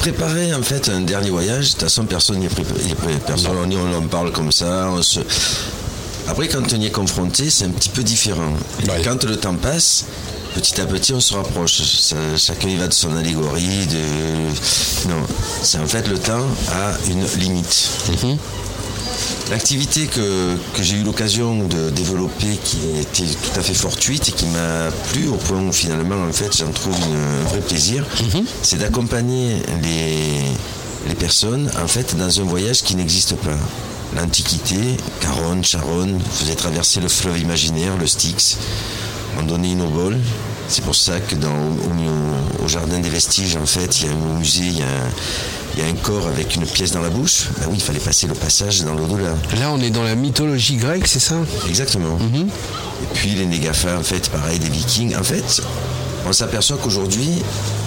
Préparer 0.00 0.54
en 0.54 0.62
fait 0.62 0.88
un 0.88 1.00
dernier 1.02 1.30
voyage, 1.30 1.66
de 1.66 1.70
toute 1.72 1.82
façon 1.82 2.04
personne 2.04 2.38
n'y 2.38 2.48
Personne, 3.26 3.52
on, 3.64 3.70
y- 3.70 3.76
on 3.76 3.98
en 3.98 4.02
parle 4.06 4.32
comme 4.32 4.50
ça. 4.52 4.88
on 4.90 5.02
se- 5.02 5.20
Après 6.28 6.48
quand 6.48 6.72
on 6.72 6.76
y 6.80 6.86
est 6.86 6.90
confronté, 6.90 7.50
c'est 7.50 7.64
un 7.64 7.70
petit 7.70 7.88
peu 7.90 8.02
différent. 8.02 8.52
Ouais. 8.88 9.02
Quand 9.04 9.22
le 9.24 9.36
temps 9.36 9.54
passe, 9.54 10.04
petit 10.54 10.80
à 10.80 10.86
petit 10.86 11.12
on 11.12 11.20
se 11.20 11.34
rapproche. 11.34 11.82
Ça- 11.82 12.16
chacun 12.38 12.68
y 12.68 12.76
va 12.76 12.88
de 12.88 12.94
son 12.94 13.14
allégorie. 13.16 13.86
De... 13.86 15.08
Non, 15.10 15.22
c'est 15.62 15.78
en 15.78 15.86
fait 15.86 16.08
le 16.08 16.18
temps 16.18 16.46
a 16.72 16.92
une 17.10 17.24
limite. 17.38 17.88
L'activité 19.50 20.06
que, 20.06 20.56
que 20.74 20.82
j'ai 20.82 20.96
eu 20.96 21.02
l'occasion 21.02 21.64
de 21.64 21.90
développer 21.90 22.56
qui 22.64 22.78
était 23.00 23.24
tout 23.24 23.58
à 23.58 23.62
fait 23.62 23.74
fortuite 23.74 24.28
et 24.28 24.32
qui 24.32 24.46
m'a 24.46 24.90
plu 25.12 25.26
au 25.28 25.34
point 25.34 25.60
où 25.60 25.72
finalement 25.72 26.22
en 26.28 26.32
fait 26.32 26.56
j'en 26.56 26.70
trouve 26.70 26.94
une- 27.08 27.16
un 27.46 27.48
vrai 27.48 27.60
plaisir, 27.60 28.04
c'est 28.62 28.78
d'accompagner 28.78 29.56
les, 29.82 31.08
les 31.08 31.14
personnes 31.16 31.68
en 31.82 31.88
fait 31.88 32.16
dans 32.16 32.40
un 32.40 32.44
voyage 32.44 32.82
qui 32.82 32.94
n'existe 32.94 33.34
pas. 33.36 33.58
L'Antiquité, 34.14 34.76
Caronne, 35.20 35.64
Charonne, 35.64 36.20
faisait 36.34 36.54
traverser 36.56 37.00
le 37.00 37.08
fleuve 37.08 37.38
imaginaire, 37.40 37.96
le 37.96 38.06
Styx, 38.06 38.56
on 39.38 39.42
donnait 39.44 39.72
une 39.72 39.82
obole. 39.82 40.18
C'est 40.68 40.84
pour 40.84 40.94
ça 40.94 41.18
que 41.18 41.34
dans, 41.34 41.48
au, 41.48 42.62
au- 42.62 42.64
au 42.64 42.68
jardin 42.68 42.98
des 43.00 43.08
vestiges, 43.08 43.56
en 43.56 43.66
fait, 43.66 44.00
il 44.00 44.06
y 44.06 44.08
a 44.08 44.12
un 44.12 44.38
musée, 44.38 44.64
il 44.66 44.78
y 44.78 44.82
a 44.82 44.86
un, 44.86 45.10
il 45.80 45.86
y 45.86 45.88
a 45.88 45.92
un 45.92 45.96
corps 45.96 46.26
avec 46.26 46.56
une 46.56 46.66
pièce 46.66 46.92
dans 46.92 47.00
la 47.00 47.08
bouche. 47.08 47.48
Ben 47.58 47.66
oui, 47.68 47.76
il 47.76 47.82
fallait 47.82 48.00
passer 48.00 48.26
le 48.26 48.34
passage 48.34 48.82
dans 48.82 48.94
l'au-delà. 48.94 49.30
Là, 49.58 49.70
on 49.72 49.80
est 49.80 49.90
dans 49.90 50.02
la 50.02 50.14
mythologie 50.14 50.76
grecque, 50.76 51.06
c'est 51.06 51.20
ça? 51.20 51.36
Exactement. 51.68 52.18
Et 52.18 53.06
puis 53.14 53.30
les 53.30 53.46
négafas, 53.46 53.96
en 53.96 54.02
fait, 54.02 54.28
pareil, 54.28 54.58
des 54.58 54.68
vikings. 54.68 55.16
En 55.16 55.22
fait, 55.22 55.62
on 56.26 56.32
s'aperçoit 56.32 56.76
qu'aujourd'hui, 56.82 57.30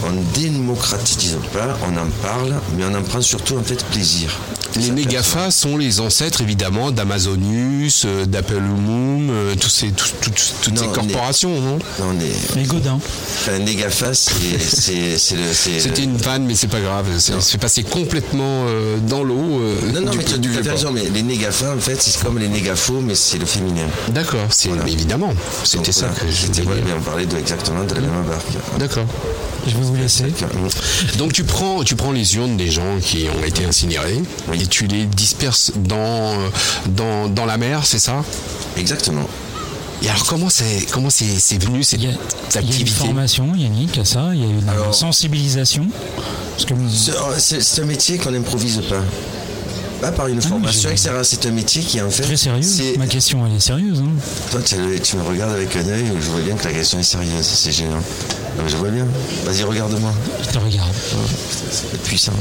on 0.05 0.11
ne 0.11 0.23
démocratise 0.33 1.37
pas, 1.53 1.77
on 1.83 1.95
en 1.97 2.07
parle, 2.21 2.53
mais 2.77 2.83
on 2.85 2.95
en 2.97 3.03
prend 3.03 3.21
surtout 3.21 3.57
en 3.57 3.63
fait 3.63 3.83
plaisir. 3.85 4.37
Les 4.75 4.89
négafas 4.89 5.51
sont 5.51 5.77
les 5.77 5.99
ancêtres 5.99 6.41
évidemment 6.41 6.89
d'Amazonius, 6.91 8.05
euh, 8.05 8.25
d'Apple 8.25 8.59
Moon, 8.59 9.27
euh, 9.29 9.53
tous 9.59 9.69
ces, 9.69 9.91
toutes 9.91 10.77
ces 10.79 10.87
corporations, 10.87 11.61
non 11.61 11.77
Non, 11.99 12.13
les, 12.19 12.59
Les 12.59 12.65
Godins. 12.67 12.99
enfin, 12.99 13.59
négafa, 13.59 14.15
c'est 14.15 15.35
le. 15.35 15.53
C'était 15.79 16.03
une 16.03 16.17
vanne, 16.17 16.45
mais 16.45 16.55
c'est 16.55 16.67
pas 16.67 16.79
grave. 16.81 17.05
C'est 17.19 17.57
passé 17.59 17.83
complètement 17.83 18.65
euh, 18.67 18.97
dans 19.07 19.23
l'eau. 19.23 19.59
euh, 19.61 19.91
Non, 19.93 20.01
non, 20.01 20.11
du- 20.11 20.17
mais 20.17 20.23
tu 20.23 20.33
as 20.33 20.37
Vieux-Port. 20.37 20.71
raison, 20.73 20.91
mais 20.91 21.03
les 21.13 21.21
négafas, 21.21 21.75
en 21.75 21.79
fait, 21.79 22.01
c'est 22.01 22.23
comme 22.23 22.39
les 22.39 22.47
négafos, 22.47 22.99
mais 22.99 23.13
c'est 23.15 23.37
le 23.37 23.45
féminin. 23.45 23.85
D'accord, 24.09 24.47
c'est 24.49 24.69
Voilà. 24.69 24.87
évidemment. 24.87 25.33
C'était 25.63 25.91
ça 25.91 26.07
voilà, 26.07 26.21
que 26.21 26.31
je 26.31 26.61
mais 26.63 26.93
on 26.97 27.01
parlait 27.01 27.25
de, 27.27 27.37
exactement 27.37 27.83
de 27.83 27.93
la 27.93 28.01
même 28.01 28.22
D'accord. 28.79 29.05
Je 29.65 29.75
vais 29.77 29.81
vous 29.83 29.95
laisser. 29.95 30.25
Donc 31.17 31.31
tu 31.33 31.43
prends, 31.43 31.83
tu 31.83 31.95
prends 31.95 32.11
les 32.11 32.35
urnes 32.35 32.57
des 32.57 32.69
gens 32.69 32.99
qui 33.01 33.27
ont 33.29 33.43
été 33.45 33.65
incinérés 33.65 34.21
et 34.53 34.67
tu 34.67 34.87
les 34.87 35.05
disperses 35.05 35.71
dans, 35.75 36.33
dans, 36.87 37.27
dans 37.29 37.45
la 37.45 37.57
mer, 37.57 37.85
c'est 37.85 37.99
ça? 37.99 38.23
Exactement. 38.77 39.25
Et 40.01 40.09
alors 40.09 40.25
comment 40.25 40.49
c'est 40.49 40.85
comment 40.91 41.09
c'est 41.09 41.39
c'est 41.39 41.63
venu 41.63 41.81
cette 41.81 42.01
Il 42.01 42.05
y 42.05 42.07
a, 42.09 42.11
il 42.11 42.15
y 42.15 42.57
a 42.57 42.61
une 42.61 42.67
activité? 42.69 43.05
formation, 43.05 43.55
Yannick, 43.55 43.97
à 43.97 44.03
ça. 44.05 44.31
Il 44.33 44.41
y 44.41 44.43
a 44.43 44.47
une 44.47 44.67
Alors- 44.67 44.93
sensibilisation. 44.93 45.87
Parce 46.51 46.65
que 46.65 46.73
C'est- 47.37 47.79
oh, 47.79 47.81
un 47.81 47.85
métier 47.85 48.17
qu'on 48.17 48.31
n'improvise 48.31 48.81
pas. 48.89 49.01
Pas 50.03 50.11
par 50.11 50.27
une 50.27 50.41
formation, 50.41 50.89
j'ai- 50.89 50.95
etc. 50.95 51.11
C'est 51.23 51.45
un 51.45 51.51
métier 51.51 51.81
qui 51.81 52.01
en 52.01 52.09
fait. 52.09 52.23
très 52.23 52.35
sérieux. 52.35 52.67
Ma 52.97 53.07
question, 53.07 53.45
elle 53.47 53.53
est 53.53 53.59
sérieuse. 53.61 53.99
hein. 54.01 54.11
Toi, 54.51 54.59
tu, 54.61 54.75
tu 55.01 55.15
me 55.15 55.23
regardes 55.23 55.53
avec 55.53 55.73
un 55.77 55.87
œil 55.87 56.05
je 56.19 56.29
vois 56.29 56.41
bien 56.41 56.55
que 56.55 56.65
la 56.65 56.73
question 56.73 56.99
est 56.99 57.03
sérieuse. 57.03 57.45
C'est 57.45 57.71
gênant. 57.71 58.01
Je 58.67 58.75
vois 58.75 58.89
bien. 58.89 59.07
Vas-y, 59.45 59.63
regarde-moi. 59.63 60.13
Je 60.45 60.49
te 60.49 60.57
regarde. 60.57 60.91
C'est 61.71 62.01
puissant. 62.03 62.33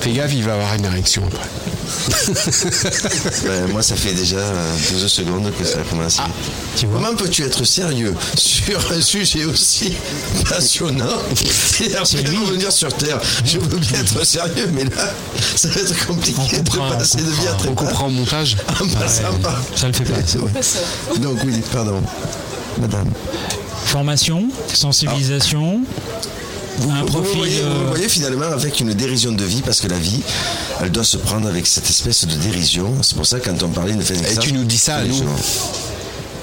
Fais 0.00 0.12
gaffe, 0.12 0.32
il 0.32 0.42
va 0.44 0.54
avoir 0.54 0.74
une 0.74 0.84
érection 0.86 1.22
après. 1.26 1.48
Ben, 3.46 3.66
moi, 3.70 3.82
ça 3.82 3.96
fait 3.96 4.14
déjà 4.14 4.36
euh, 4.38 4.72
12 4.92 5.06
secondes 5.06 5.52
que 5.58 5.64
ça 5.64 5.80
a 5.80 5.82
commencé. 5.82 6.20
Tu 6.76 6.86
vois 6.86 7.00
Comment 7.00 7.14
peux-tu 7.16 7.42
être 7.42 7.64
sérieux 7.64 8.14
sur 8.36 8.80
un 8.92 9.00
sujet 9.00 9.44
aussi 9.44 9.92
passionnant 10.48 11.04
et 11.84 11.94
après 11.96 12.22
revenir 12.46 12.72
sur 12.72 12.92
Terre? 12.96 13.20
Je 13.44 13.58
veux 13.58 13.78
bien 13.78 14.00
être 14.00 14.24
sérieux, 14.24 14.70
mais 14.72 14.84
là, 14.84 15.12
ça 15.56 15.68
va 15.68 15.80
être 15.80 16.06
compliqué 16.06 16.58
de 16.60 16.70
passer 16.70 17.18
de 17.18 17.22
vie 17.24 17.48
à 17.48 17.52
coupera. 17.52 17.56
très 17.58 17.68
On 17.68 17.74
comprend 17.74 18.06
au 18.06 18.10
montage. 18.10 18.56
En 18.80 18.86
passant 18.98 19.22
Ouais, 19.32 19.38
par- 19.42 19.60
ça 19.76 19.86
le 19.88 19.92
fait 19.92 20.04
pas. 20.04 20.18
Donc 21.18 21.38
oui, 21.44 21.60
pardon. 21.72 22.00
Madame. 22.80 23.10
Formation, 23.84 24.48
sensibilisation, 24.72 25.80
Vous, 26.80 26.90
vous 26.90 27.06
profil. 27.06 27.36
voyez, 27.36 27.60
euh, 27.60 27.82
vous 27.82 27.88
voyez 27.88 28.08
finalement 28.08 28.46
avec 28.46 28.80
une 28.80 28.94
dérision 28.94 29.32
de 29.32 29.44
vie, 29.44 29.62
parce 29.62 29.80
que 29.80 29.88
la 29.88 29.98
vie, 29.98 30.22
elle 30.80 30.90
doit 30.90 31.04
se 31.04 31.16
prendre 31.16 31.46
avec 31.48 31.66
cette 31.66 31.88
espèce 31.88 32.26
de 32.26 32.34
dérision. 32.34 32.94
C'est 33.02 33.16
pour 33.16 33.26
ça 33.26 33.38
quand 33.38 33.62
on 33.62 33.68
parlait 33.68 33.94
de 33.94 34.02
Et 34.02 34.36
tu 34.40 34.52
nous 34.52 34.64
dis 34.64 34.78
ça 34.78 34.96
à 34.96 35.04
nous. 35.04 35.24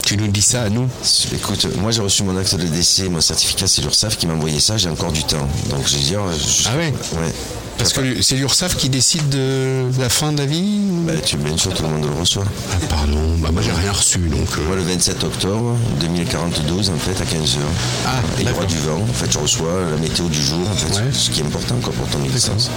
Tu 0.07 0.15
nous 0.15 0.27
dis 0.29 0.41
ça 0.41 0.61
à 0.63 0.69
nous 0.69 0.87
Écoute, 1.35 1.67
moi 1.81 1.91
j'ai 1.91 2.01
reçu 2.01 2.23
mon 2.23 2.37
acte 2.37 2.55
de 2.55 2.65
décès, 2.67 3.09
mon 3.09 3.19
certificat, 3.19 3.67
c'est 3.67 3.81
l'URSSAF 3.81 4.15
qui 4.17 4.25
m'a 4.25 4.35
envoyé 4.35 4.61
ça, 4.61 4.77
j'ai 4.77 4.87
encore 4.87 5.11
du 5.11 5.21
temps. 5.25 5.45
Donc 5.69 5.85
je 5.85 5.97
vais 5.97 6.01
dire. 6.03 6.21
je- 6.31 6.69
Ah 6.71 6.77
ouais 6.77 6.93
Ouais. 7.19 7.33
Parce 7.77 7.91
que 7.91 8.21
c'est 8.21 8.35
l'URSSAF 8.37 8.77
qui 8.77 8.87
décide 8.87 9.27
de 9.27 9.83
la 9.99 10.07
fin 10.07 10.31
de 10.31 10.37
la 10.37 10.45
vie 10.45 10.79
Bah, 11.05 11.11
tu, 11.25 11.35
bien 11.35 11.57
sûr, 11.57 11.73
tout 11.73 11.83
le 11.83 11.89
monde 11.89 12.05
le 12.05 12.17
reçoit. 12.21 12.45
Ah, 12.71 12.75
Pardon, 12.89 13.19
bah 13.39 13.49
moi 13.51 13.61
j'ai 13.61 13.73
rien 13.73 13.91
reçu 13.91 14.17
donc. 14.19 14.47
euh, 14.57 14.65
Moi, 14.65 14.77
le 14.77 14.83
27 14.83 15.25
octobre 15.25 15.75
2042, 15.99 16.89
en 16.89 16.97
fait, 16.97 17.21
à 17.21 17.25
15h. 17.25 17.57
Ah, 18.05 18.11
Et 18.39 18.43
il 18.43 18.47
y 18.47 18.51
aura 18.51 18.61
d'accord. 18.61 18.65
du 18.67 18.77
vent. 18.77 19.01
En 19.09 19.13
fait, 19.13 19.29
je 19.29 19.37
reçois 19.39 19.73
la 19.91 19.97
météo 19.97 20.29
du 20.29 20.41
jour, 20.41 20.59
en 20.71 20.73
fait, 20.73 21.01
Ouais. 21.01 21.11
ce 21.11 21.29
qui 21.31 21.41
est 21.41 21.45
important 21.45 21.75
quoi, 21.83 21.91
pour 21.91 22.07
ton 22.07 22.23
existence. 22.23 22.71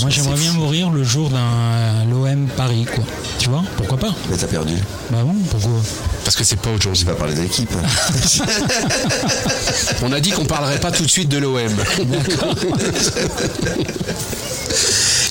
Moi, 0.00 0.10
j'aimerais 0.10 0.36
bien 0.36 0.52
mourir 0.52 0.90
le 0.90 1.04
jour 1.04 1.30
d'un 1.30 2.04
l'OM 2.10 2.48
Paris, 2.56 2.86
quoi. 2.92 3.04
Tu 3.38 3.48
vois? 3.48 3.62
Pourquoi 3.76 3.98
pas? 3.98 4.14
Mais 4.30 4.36
t'as 4.36 4.46
perdu. 4.46 4.74
Bah 5.10 5.22
bon, 5.22 5.34
pourquoi? 5.50 5.70
Parce 6.24 6.36
que 6.36 6.44
c'est 6.44 6.56
pas 6.56 6.70
aujourd'hui. 6.70 7.04
De 7.04 7.40
l'équipe. 7.40 7.72
On 10.02 10.12
a 10.12 10.20
dit 10.20 10.30
qu'on 10.30 10.44
parlerait 10.44 10.80
pas 10.80 10.90
tout 10.90 11.04
de 11.04 11.10
suite 11.10 11.28
de 11.28 11.38
l'OM. 11.38 11.58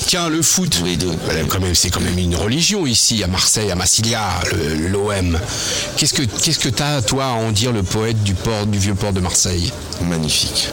Tiens, 0.07 0.29
le 0.29 0.41
foot, 0.41 0.83
quand 1.47 1.61
même, 1.61 1.75
c'est 1.75 1.89
quand 1.89 2.01
même 2.01 2.17
une 2.17 2.35
religion 2.35 2.85
ici 2.85 3.23
à 3.23 3.27
Marseille, 3.27 3.71
à 3.71 3.75
Massilia, 3.75 4.27
l'OM. 4.89 5.39
Qu'est-ce 5.95 6.13
que 6.13 6.23
qu'est-ce 6.23 6.59
que 6.59 6.69
t'as 6.69 7.01
toi 7.01 7.25
à 7.25 7.29
en 7.29 7.51
dire 7.51 7.71
le 7.71 7.83
poète 7.83 8.21
du 8.21 8.33
port 8.33 8.67
du 8.67 8.77
vieux 8.77 8.95
port 8.95 9.13
de 9.13 9.21
Marseille? 9.21 9.71
Magnifique. 10.01 10.69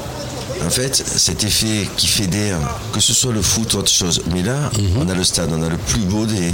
En 0.64 0.70
fait, 0.70 0.94
cet 0.96 1.44
effet 1.44 1.88
qui 1.96 2.06
fédère, 2.06 2.58
que 2.92 3.00
ce 3.00 3.12
soit 3.14 3.32
le 3.32 3.42
foot 3.42 3.72
ou 3.74 3.78
autre 3.78 3.90
chose, 3.92 4.22
mais 4.34 4.42
là, 4.42 4.70
Mhm. 4.76 4.98
on 5.00 5.08
a 5.08 5.14
le 5.14 5.24
stade, 5.24 5.50
on 5.52 5.62
a 5.62 5.68
le 5.68 5.76
plus 5.78 6.00
beau 6.00 6.26
des, 6.26 6.52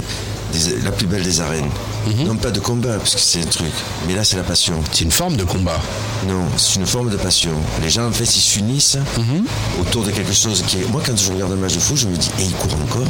des- 0.53 0.81
la 0.83 0.91
plus 0.91 1.07
belle 1.07 1.23
des 1.23 1.41
arènes. 1.41 1.69
Mhm. 2.07 2.27
Non 2.27 2.35
pas 2.35 2.51
de 2.51 2.59
combat, 2.59 2.97
parce 2.97 3.15
que 3.15 3.19
c'est 3.21 3.41
un 3.41 3.45
truc, 3.45 3.71
mais 4.07 4.13
là 4.15 4.23
c'est 4.23 4.37
la 4.37 4.43
passion. 4.43 4.75
C'est 4.91 5.03
une 5.03 5.11
forme 5.11 5.35
de 5.35 5.43
combat. 5.43 5.79
Non, 6.27 6.45
c'est 6.57 6.75
une 6.79 6.85
forme 6.85 7.09
de 7.09 7.17
passion. 7.17 7.51
Les 7.81 7.89
gens, 7.89 8.07
en 8.07 8.11
fait, 8.11 8.23
ils 8.35 8.39
s'unissent 8.41 8.97
Mhm. 9.17 9.43
autour 9.81 10.03
de 10.03 10.11
quelque 10.11 10.33
chose 10.33 10.63
qui 10.67 10.77
est... 10.77 10.87
Moi, 10.91 11.01
quand 11.05 11.17
je 11.17 11.31
regarde 11.31 11.51
un 11.51 11.55
match 11.57 11.73
de 11.73 11.79
foot, 11.79 11.97
je 11.97 12.07
me 12.07 12.15
dis, 12.15 12.29
et 12.39 12.43
il 12.43 12.51
court 12.53 12.73
encore 12.83 13.07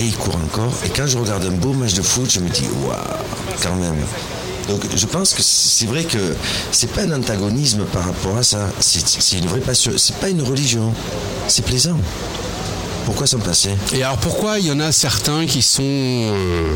Et 0.00 0.04
il 0.06 0.16
court 0.16 0.34
encore. 0.36 0.72
Et 0.84 0.88
quand 0.88 1.06
je 1.06 1.16
regarde 1.16 1.44
un 1.44 1.52
beau 1.52 1.72
match 1.72 1.94
de 1.94 2.02
foot, 2.02 2.28
je 2.28 2.40
me 2.40 2.48
dis, 2.48 2.66
waouh, 2.84 2.96
quand 3.62 3.76
même. 3.76 3.94
Donc, 4.68 4.80
je 4.96 5.06
pense 5.06 5.34
que 5.34 5.42
c'est 5.42 5.86
vrai 5.86 6.04
que 6.04 6.34
c'est 6.72 6.90
pas 6.90 7.02
un 7.02 7.12
antagonisme 7.12 7.84
par 7.92 8.04
rapport 8.06 8.36
à 8.36 8.42
ça. 8.42 8.70
C'est 8.80 9.38
une 9.38 9.46
vraie 9.46 9.60
passion. 9.60 9.92
C'est 9.96 10.16
pas 10.16 10.28
une 10.30 10.42
religion. 10.42 10.92
C'est 11.48 11.64
plaisant. 11.64 11.98
Pourquoi 13.04 13.26
s'en 13.26 13.38
passer? 13.38 13.70
Et 13.92 14.02
alors 14.02 14.16
pourquoi 14.16 14.58
il 14.58 14.66
y 14.66 14.72
en 14.72 14.80
a 14.80 14.90
certains 14.90 15.44
qui 15.44 15.60
sont 15.60 15.82
euh, 15.84 16.74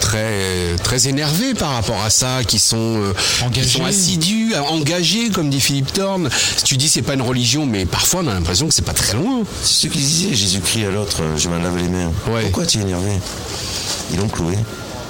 très 0.00 0.76
très 0.84 1.08
énervés 1.08 1.54
par 1.54 1.70
rapport 1.70 2.02
à 2.02 2.10
ça, 2.10 2.44
qui 2.46 2.58
sont 2.58 2.76
euh, 2.76 3.14
qui 3.38 3.44
Engagés. 3.44 3.68
sont 3.78 3.84
assidus, 3.86 4.54
engagés 4.68 5.30
comme 5.30 5.48
dit 5.48 5.60
Philippe 5.62 5.94
Thorne? 5.94 6.28
Si 6.58 6.64
tu 6.64 6.76
dis 6.76 6.90
c'est 6.90 7.00
pas 7.00 7.14
une 7.14 7.22
religion, 7.22 7.64
mais 7.64 7.86
parfois 7.86 8.20
on 8.22 8.26
a 8.28 8.34
l'impression 8.34 8.68
que 8.68 8.74
c'est 8.74 8.84
pas 8.84 8.92
très 8.92 9.14
loin. 9.14 9.44
C'est 9.62 9.86
ce 9.86 9.92
qu'il 9.92 10.02
disait, 10.02 10.34
Jésus-Christ 10.34 10.84
à 10.84 10.90
l'autre, 10.90 11.22
euh, 11.22 11.38
je 11.38 11.48
m'en 11.48 11.56
lave 11.56 11.78
les 11.78 11.88
mains. 11.88 12.12
Ouais. 12.28 12.42
Pourquoi 12.42 12.66
tu 12.66 12.76
es 12.76 12.82
énervé? 12.82 13.12
Ils 14.12 14.18
l'ont 14.18 14.28
cloué. 14.28 14.56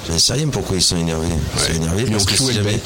Je 0.07 0.13
ne 0.13 0.17
sais 0.17 0.33
rien 0.33 0.47
pourquoi 0.47 0.75
ils 0.77 0.81
sont 0.81 0.97
énervés? 0.97 1.27
Ils 1.27 1.59
sont 1.61 1.73
énervés 1.81 2.03
Ils 2.07 2.11
parce 2.11 2.23
ont 2.23 2.25
que 2.25 2.33
cloué 2.35 2.51
si 2.51 2.57
le 2.57 2.63
jamais- 2.63 2.75
bec. 2.75 2.81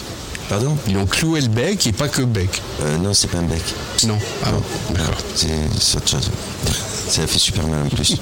Pardon? 0.49 0.77
Ils 0.87 0.97
ont 0.97 1.05
cloué 1.05 1.39
le 1.41 1.47
bec 1.47 1.87
et 1.87 1.91
pas 1.93 2.07
que 2.09 2.23
bec. 2.23 2.61
Euh, 2.81 2.97
Non, 2.97 3.13
c'est 3.13 3.27
pas 3.29 3.37
un 3.37 3.43
bec. 3.43 3.61
Non. 4.05 4.17
Ah 4.43 4.49
d'accord. 4.93 5.17
C'est 5.35 5.97
autre 5.97 6.09
chose. 6.09 6.29
Ça 7.09 7.27
fait 7.27 7.39
super 7.39 7.67
mal 7.67 7.83
en 7.85 7.89
plus. 7.89 8.15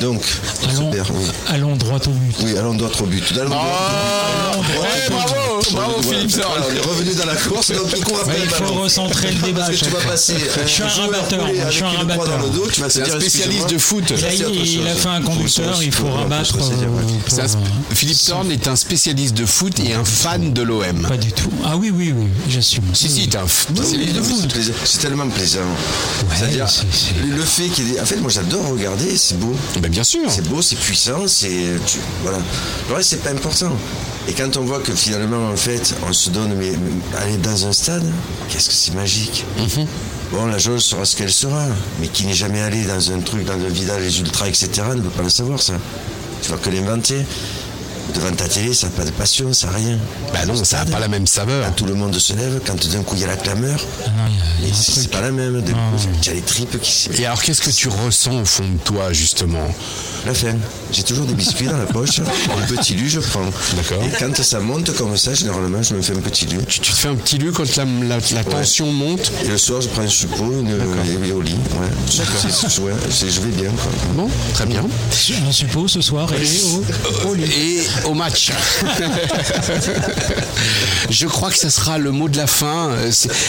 Donc, 0.00 0.22
Allons, 0.68 0.92
super, 0.92 1.10
oui. 1.14 1.24
allons 1.48 1.76
droit 1.76 1.98
au 2.06 2.10
but. 2.10 2.34
Oui, 2.42 2.56
allons 2.56 2.74
droit 2.74 2.90
au 3.00 3.06
but. 3.06 3.24
Allons 3.38 3.50
droit 3.50 4.54
au 4.56 4.62
but. 4.62 4.68
Eh, 5.06 5.10
bravo, 5.10 5.34
bravo 5.72 5.92
Voilà, 6.02 6.18
Philippe 6.18 6.40
Thorne. 6.40 6.52
voilà, 6.58 6.66
on 6.70 6.76
est 6.76 6.88
revenu 6.88 7.14
dans 7.14 7.26
la 7.26 7.36
course, 7.36 7.70
donc 7.72 7.86
il 7.96 8.04
court 8.04 8.18
après 8.20 8.32
Ouais, 8.32 8.38
le 8.38 8.44
il 8.44 8.50
faut 8.50 8.64
ballon. 8.64 8.80
recentrer 8.82 9.30
le 9.32 9.38
débat. 9.40 9.66
Parce 9.66 9.70
que 9.70 9.74
à 9.74 9.78
tu 9.78 9.84
chaque 9.84 9.92
vas 9.94 10.00
fois. 10.00 10.10
passer. 10.12 10.34
Je 10.64 10.68
suis 10.70 10.82
un 10.82 10.88
rabatteur. 10.88 11.46
Je 11.66 11.70
suis 11.74 11.82
un 11.84 11.88
rabatteur. 11.90 12.26
dans 12.38 12.38
le 12.46 12.50
dos, 12.50 12.68
tu 12.72 12.80
vas 12.80 12.86
un 12.86 12.90
spécialiste 12.90 13.70
de 13.70 13.78
foot. 13.78 14.04
Il 14.10 14.44
autre 14.44 14.54
il 14.64 14.86
a 14.88 14.94
fait 14.94 15.08
un 15.08 15.22
conducteur, 15.22 15.82
il 15.82 15.92
faut 15.92 16.10
rabattre. 16.10 16.56
euh, 16.56 17.38
euh, 17.38 17.46
Philippe 17.94 18.18
Thorne 18.26 18.50
est 18.52 18.68
un 18.68 18.76
spécialiste 18.76 19.34
de 19.34 19.44
foot 19.46 19.78
et 19.80 19.92
un 19.94 20.04
fan 20.04 20.52
de 20.52 20.62
l'OM. 20.62 21.06
Pas 21.08 21.16
du 21.16 21.32
tout. 21.32 21.50
Ah 21.64 21.76
oui, 21.76 21.92
oui, 21.94 22.14
oui, 22.16 22.26
j'assume. 22.48 22.84
Si, 22.94 23.08
si, 23.08 23.28
t'es 23.28 23.36
un 23.38 23.46
spécialiste 23.48 24.14
de 24.16 24.22
foot. 24.22 24.54
c'est 24.84 24.98
tellement 24.98 25.28
plaisant. 25.28 25.60
C'est-à-dire, 26.36 26.68
c'est- 26.68 26.86
c'est- 26.92 27.26
le 27.26 27.42
fait 27.44 27.68
qu'il 27.68 27.79
En 28.00 28.04
fait, 28.04 28.16
moi 28.16 28.30
j'adore 28.30 28.68
regarder, 28.68 29.16
c'est 29.16 29.38
beau. 29.38 29.52
Ben, 29.80 29.90
bien 29.90 30.04
sûr. 30.04 30.20
C'est 30.30 30.46
beau, 30.48 30.62
c'est 30.62 30.76
puissant, 30.76 31.26
c'est. 31.26 31.48
tu- 31.86 31.98
Voilà. 32.22 32.38
Le 32.88 32.94
reste, 32.94 33.10
c'est 33.10 33.22
pas 33.22 33.30
important. 33.30 33.72
Et 34.28 34.32
quand 34.32 34.56
on 34.56 34.62
voit 34.64 34.80
que 34.80 34.94
finalement, 34.94 35.48
en 35.48 35.56
fait, 35.56 35.94
on 36.08 36.12
se 36.12 36.30
donne, 36.30 36.54
mais, 36.54 36.72
aller 37.18 37.36
dans 37.38 37.66
un 37.66 37.72
stade, 37.72 38.04
qu'est-ce 38.48 38.68
que 38.68 38.74
c'est 38.74 38.94
magique. 38.94 39.44
Mhm. 39.58 39.86
Bon, 40.32 40.46
la 40.46 40.58
jauge 40.58 40.82
sera 40.82 41.04
ce 41.04 41.16
qu'elle 41.16 41.32
sera, 41.32 41.66
mais 42.00 42.06
qui 42.08 42.24
n'est 42.26 42.34
jamais 42.34 42.60
allé 42.60 42.84
dans 42.84 43.10
un 43.12 43.18
truc, 43.20 43.44
dans 43.44 43.54
un 43.54 43.68
vidal, 43.68 44.00
les 44.02 44.20
ultras, 44.20 44.46
etc., 44.48 44.68
ne 44.94 45.00
peut 45.00 45.08
pas 45.10 45.22
le 45.22 45.30
savoir, 45.30 45.60
ça. 45.60 45.72
Tu 46.42 46.50
vas 46.50 46.56
que 46.58 46.70
l'inventer. 46.70 47.24
Devant 48.14 48.32
ta 48.32 48.48
télé, 48.48 48.74
ça 48.74 48.86
n'a 48.88 48.92
pas 48.92 49.04
de 49.04 49.10
passion, 49.10 49.52
ça 49.52 49.68
n'a 49.68 49.76
rien. 49.76 49.98
Bah 50.32 50.44
non, 50.46 50.64
ça 50.64 50.78
n'a 50.84 50.90
pas 50.90 50.98
la 50.98 51.08
même 51.08 51.26
saveur. 51.26 51.64
Quand 51.66 51.72
tout 51.72 51.84
le 51.86 51.94
monde 51.94 52.18
se 52.18 52.32
lève, 52.32 52.60
quand 52.66 52.74
d'un 52.88 53.02
coup 53.02 53.14
il 53.16 53.20
y 53.20 53.24
a 53.24 53.28
la 53.28 53.36
clameur, 53.36 53.78
Ah 54.06 54.10
il 54.58 54.64
y 54.66 54.66
a- 54.66 54.68
il 54.68 54.68
y 54.68 54.72
a 54.72 54.74
un 54.74 54.78
c'est 54.80 55.10
pas 55.10 55.20
la 55.20 55.30
même. 55.30 55.62
Coup, 55.62 55.72
tu 56.20 56.30
as 56.30 56.34
les 56.34 56.40
tripes 56.42 56.80
qui 56.80 56.90
se. 56.92 57.20
Et 57.20 57.26
alors 57.26 57.40
qu'est-ce 57.42 57.62
que 57.62 57.70
tu 57.70 57.88
ressens 57.88 58.40
au 58.40 58.44
fond 58.44 58.64
de 58.64 58.78
toi 58.78 59.12
justement? 59.12 59.72
La 60.26 60.34
faim. 60.34 60.56
J'ai 60.92 61.02
toujours 61.02 61.24
des 61.24 61.32
biscuits 61.34 61.66
dans 61.66 61.78
la 61.78 61.86
poche. 61.86 62.18
Un 62.58 62.66
petit 62.76 62.94
lu, 62.94 63.08
je 63.08 63.20
prends. 63.20 63.44
D'accord. 63.76 64.02
Et 64.04 64.10
quand 64.18 64.36
ça 64.42 64.60
monte 64.60 64.94
comme 64.96 65.16
ça, 65.16 65.32
généralement, 65.34 65.82
je 65.82 65.94
me 65.94 66.02
fais 66.02 66.12
un 66.14 66.20
petit 66.20 66.44
lu. 66.46 66.58
tu, 66.68 66.80
tu 66.80 66.92
te 66.92 66.96
fais 66.96 67.08
un 67.08 67.14
petit 67.14 67.38
lu 67.38 67.52
quand 67.52 67.64
la, 67.76 67.84
la- 67.84 68.18
la 68.34 68.44
tension 68.44 68.92
monte? 68.92 69.32
Et 69.44 69.48
le 69.48 69.56
soir, 69.56 69.80
je 69.80 69.88
prends 69.88 70.02
un 70.02 70.08
suppôt 70.08 70.52
une, 70.52 70.68
et 71.26 71.32
au 71.32 71.40
lit. 71.40 71.54
Ouais. 71.54 71.88
C'est- 72.08 73.30
je 73.30 73.40
vais 73.40 73.50
bien. 73.62 73.70
Quoi. 73.70 73.92
Bon, 74.14 74.28
très 74.52 74.66
bien. 74.66 74.84
On 75.46 75.52
suppose 75.52 75.92
ce 75.92 76.00
soir 76.00 76.28
et 76.34 77.24
au, 77.24 77.28
au 77.30 77.34
lit. 77.34 77.44
Et 77.44 77.80
au 78.04 78.14
match. 78.14 78.50
Je 81.10 81.26
crois 81.26 81.50
que 81.50 81.58
ce 81.58 81.68
sera 81.68 81.98
le 81.98 82.12
mot 82.12 82.28
de 82.28 82.36
la 82.36 82.46
fin. 82.46 82.90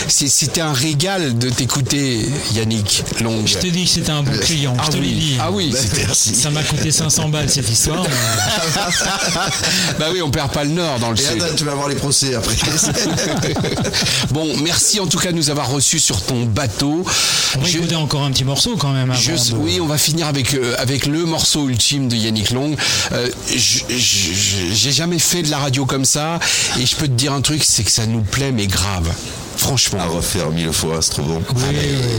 C'était 0.08 0.62
un 0.62 0.74
régal 0.74 1.38
de 1.38 1.50
t'écouter, 1.50 2.20
Yannick 2.54 3.04
Long. 3.22 3.46
Je 3.46 3.58
te 3.58 3.68
dis 3.68 3.84
que 3.86 3.90
c'était 3.90 4.12
un 4.12 4.24
bon 4.24 4.38
client, 4.40 4.76
Ah 4.80 4.84
je 4.88 4.92
te 4.92 4.96
l'ai 4.98 5.02
oui. 5.04 5.14
dit. 5.14 5.38
Ah 5.40 5.52
oui. 5.52 5.74
Ça 6.14 6.50
m'a 6.50 6.64
coûté 6.64 6.92
500 6.92 7.30
balles 7.30 7.50
cette 7.50 7.70
histoire. 7.70 8.04
mais- 8.04 8.10
bah 10.00 10.06
oui, 10.12 10.22
on 10.22 10.32
perd 10.32 10.52
pas 10.52 10.64
le 10.64 10.72
nord 10.72 11.00
dans 11.00 11.12
le 11.12 11.20
Et 11.20 11.22
sud. 11.24 11.42
attends, 11.42 11.56
tu 11.56 11.64
vas 11.66 11.74
avoir 11.74 11.90
les 11.90 11.96
procès 11.96 12.34
après. 12.36 12.56
Bon, 14.32 14.48
merci 14.64 15.00
en 15.00 15.08
tout 15.08 15.18
cas 15.20 15.32
de 15.32 15.38
nous 15.38 15.50
avoir 15.50 15.70
reçus 15.70 16.00
sur 16.00 16.22
ton 16.22 16.46
bateau. 16.46 17.04
On 17.58 17.60
va 17.62 17.68
Je- 17.68 17.78
écouter 17.78 17.96
encore 17.96 18.24
un 18.24 18.32
petit 18.32 18.44
morceau 18.46 18.76
quand 18.78 18.92
même. 18.92 19.12
Avant 19.12 19.20
Je- 19.20 19.52
de- 19.52 19.56
Oui, 19.58 19.80
on 19.82 19.88
va 19.88 19.98
finir 19.98 20.28
avec, 20.28 20.54
euh, 20.54 20.76
avec 20.78 21.06
le 21.06 21.26
morceau 21.26 21.68
ultime 21.70 22.08
de 22.08 22.16
Yannick 22.16 22.52
Long. 22.52 22.76
Euh, 23.12 23.28
je- 23.54 23.82
je- 23.90 24.32
J'ai 24.42 24.92
jamais 24.92 25.20
fait 25.20 25.44
de 25.44 25.52
la 25.52 25.60
radio 25.60 25.86
comme 25.86 26.06
ça 26.06 26.40
et 26.80 26.86
je 26.86 26.96
peux 26.96 27.08
te 27.08 27.14
dire 27.14 27.34
un 27.34 27.42
truc, 27.42 27.64
c'est 27.64 27.84
que 27.84 27.92
ça 27.92 28.06
nous 28.06 28.22
plaît 28.22 28.52
mais 28.52 28.68
grave. 28.68 29.10
Franchement. 29.58 30.00
À 30.00 30.06
refaire 30.08 30.50
mille 30.50 30.72
fois, 30.72 31.00
c'est 31.02 31.12
trop 31.12 31.22
bon. 31.22 31.42
Oui, 31.54 31.62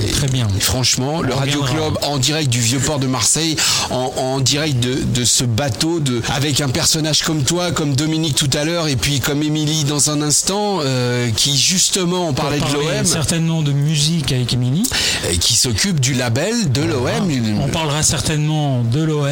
oui, 0.04 0.12
très 0.12 0.28
bien. 0.28 0.46
Franchement, 0.60 1.22
le 1.22 1.34
Radio. 1.34 1.62
Club 1.62 1.98
en 2.02 2.18
direct 2.18 2.48
du 2.50 2.60
vieux 2.60 2.78
port 2.78 3.00
de 3.00 3.06
Marseille, 3.08 3.56
en, 3.90 4.12
en 4.16 4.38
direct 4.38 4.78
de, 4.78 4.94
de 5.02 5.24
ce 5.24 5.42
bateau, 5.42 5.98
de, 5.98 6.20
avec 6.32 6.60
un 6.60 6.68
personnage 6.68 7.22
comme 7.22 7.42
toi, 7.42 7.72
comme 7.72 7.96
Dominique 7.96 8.36
tout 8.36 8.50
à 8.52 8.64
l'heure, 8.64 8.86
et 8.86 8.94
puis 8.94 9.18
comme 9.18 9.42
Émilie 9.42 9.82
dans 9.84 10.10
un 10.10 10.22
instant, 10.22 10.78
euh, 10.82 11.30
qui 11.34 11.56
justement, 11.56 12.28
on 12.28 12.32
parlait 12.32 12.60
de 12.60 12.64
l'OM, 12.72 13.04
certainement 13.04 13.62
de 13.62 13.72
musique 13.72 14.30
avec 14.30 14.52
Émilie. 14.52 14.84
et 15.30 15.38
qui 15.38 15.54
s'occupe 15.54 15.98
du 15.98 16.14
label 16.14 16.70
de 16.70 16.82
l'OM. 16.82 17.60
On 17.60 17.68
parlera 17.68 18.02
certainement 18.04 18.82
de 18.84 19.02
l'OM, 19.02 19.26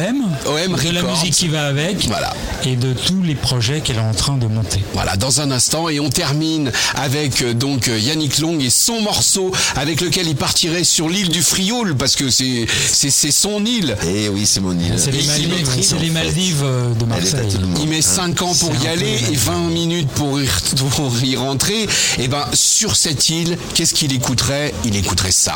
OM 0.47 0.75
de 0.75 0.89
la 0.91 1.03
musique 1.03 1.33
qui 1.33 1.47
va 1.47 1.65
avec, 1.67 2.07
Voilà. 2.07 2.33
et 2.65 2.75
de 2.81 2.93
tous 2.93 3.21
les 3.21 3.35
projets 3.35 3.81
qu'elle 3.81 3.97
est 3.97 3.99
en 3.99 4.13
train 4.13 4.37
de 4.37 4.47
monter. 4.47 4.81
Voilà, 4.93 5.15
dans 5.15 5.39
un 5.39 5.51
instant, 5.51 5.87
et 5.87 5.99
on 5.99 6.09
termine 6.09 6.71
avec 6.95 7.41
euh, 7.41 7.53
donc 7.53 7.87
euh, 7.87 7.99
Yannick 7.99 8.39
Long 8.39 8.59
et 8.59 8.71
son 8.71 9.01
morceau 9.01 9.51
avec 9.75 10.01
lequel 10.01 10.27
il 10.27 10.35
partirait 10.35 10.83
sur 10.83 11.07
l'île 11.07 11.29
du 11.29 11.43
Frioul 11.43 11.95
parce 11.95 12.15
que 12.15 12.29
c'est 12.29 12.67
son 13.31 13.63
île. 13.65 13.95
Eh 14.07 14.29
oui, 14.29 14.45
c'est 14.45 14.59
mon 14.59 14.77
île. 14.77 14.95
C'est 14.97 15.11
les 15.11 16.09
Maldives, 16.09 16.63
les 16.63 16.65
euh, 16.65 16.93
de 16.95 17.05
Marseille. 17.05 17.57
Il 17.81 17.87
met 17.87 17.97
hein. 17.97 18.01
5 18.01 18.41
ans 18.41 18.55
pour 18.55 18.73
y 18.83 18.87
aller 18.87 19.19
et 19.31 19.35
20 19.35 19.69
minutes 19.69 20.09
pour 20.09 20.41
y, 20.41 20.47
pour 20.95 21.23
y 21.23 21.35
rentrer. 21.35 21.87
Et 22.17 22.27
ben 22.27 22.45
sur 22.53 22.95
cette 22.95 23.29
île, 23.29 23.57
qu'est-ce 23.75 23.93
qu'il 23.93 24.11
écouterait? 24.11 24.73
Il 24.83 24.95
écouterait 24.95 25.31
ça. 25.31 25.55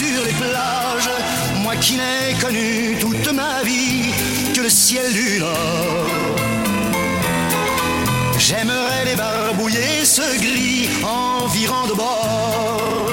sur 0.00 0.24
les 0.24 0.32
plages. 0.32 1.10
Moi 1.62 1.76
qui 1.76 1.96
n'ai 1.96 2.34
connu 2.40 2.96
toute 3.00 3.30
ma 3.32 3.62
vie 3.62 4.12
que 4.54 4.62
le 4.62 4.70
ciel 4.70 5.12
du 5.12 5.40
nord. 5.40 6.06
J'aimerais 8.38 9.04
les 9.04 9.16
barbouiller 9.16 10.04
ce 10.04 10.26
gris 10.40 10.88
environ 11.02 11.86
de 11.86 11.94
bord. 11.94 13.09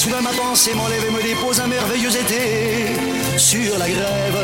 Soudain 0.00 0.22
ma 0.22 0.30
pensée 0.30 0.72
m'enlève 0.72 1.04
et 1.06 1.10
me 1.10 1.22
dépose 1.22 1.60
un 1.60 1.66
merveilleux 1.66 2.16
été 2.16 2.96
sur 3.36 3.76
la 3.78 3.86
grève. 3.86 4.40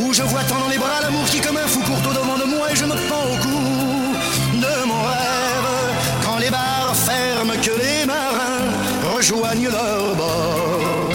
Où 0.00 0.12
je 0.12 0.22
vois 0.22 0.44
tant 0.44 0.58
dans 0.58 0.68
les 0.68 0.76
bras 0.76 1.00
l'amour 1.00 1.24
qui 1.24 1.40
comme 1.40 1.56
un 1.56 1.66
fou 1.66 1.80
court 1.80 2.02
au 2.10 2.12
devant 2.12 2.36
de 2.36 2.44
moi 2.44 2.70
et 2.70 2.76
je 2.76 2.84
me 2.84 2.94
prends 3.08 3.26
au 3.32 3.36
cou 3.44 3.58
de 4.64 4.84
mon 4.90 5.02
rêve. 5.12 5.70
Quand 6.24 6.36
les 6.36 6.50
bars 6.50 6.94
ferment, 6.94 7.58
que 7.66 7.74
les 7.84 8.04
marins 8.04 8.68
rejoignent 9.16 9.70
leur 9.70 10.14
bord. 10.14 11.08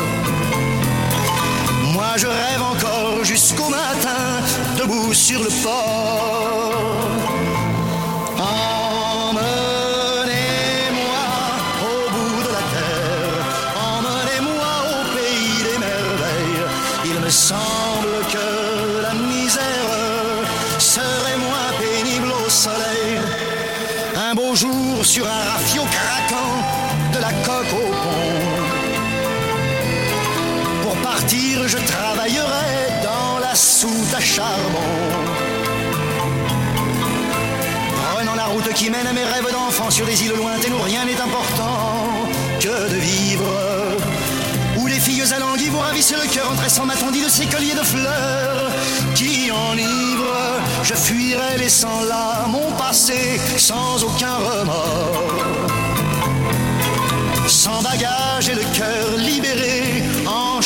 Moi 1.93 2.11
je 2.17 2.25
rêve 2.25 2.63
encore 2.73 3.23
jusqu'au 3.23 3.69
matin, 3.69 4.21
debout 4.79 5.13
sur 5.13 5.39
le 5.39 5.49
port. 5.63 6.28
Je 31.27 31.77
travaillerai 31.77 33.03
dans 33.03 33.39
la 33.39 33.53
soute 33.55 34.13
à 34.15 34.19
charbon. 34.19 34.79
Prenant 38.13 38.35
la 38.35 38.45
route 38.45 38.73
qui 38.73 38.89
mène 38.89 39.05
à 39.05 39.13
mes 39.13 39.23
rêves 39.23 39.51
d'enfant 39.51 39.89
sur 39.89 40.05
des 40.05 40.23
îles 40.23 40.35
lointaines 40.35 40.73
où 40.73 40.81
rien 40.81 41.05
n'est 41.05 41.19
important 41.19 42.27
que 42.59 42.89
de 42.89 42.95
vivre. 42.95 43.45
Où 44.77 44.87
les 44.87 44.99
filles 44.99 45.33
alanguies 45.33 45.69
vous 45.69 45.79
ravissent 45.79 46.13
le 46.13 46.27
cœur 46.29 46.49
en 46.51 46.55
tressant 46.55 46.85
ma 46.85 46.95
tendie 46.95 47.23
de 47.23 47.29
ces 47.29 47.45
colliers 47.45 47.75
de 47.75 47.83
fleurs 47.83 48.71
qui 49.15 49.51
enivrent. 49.51 50.59
Je 50.83 50.93
fuirai 50.93 51.57
laissant 51.57 52.01
là 52.07 52.45
mon 52.47 52.71
passé 52.77 53.39
sans 53.57 54.03
aucun 54.03 54.35
remords. 54.35 55.67
Sans 57.47 57.81
bagage 57.81 58.49
et 58.49 58.55
le 58.55 58.63
cœur 58.77 59.17
libéré 59.17 59.88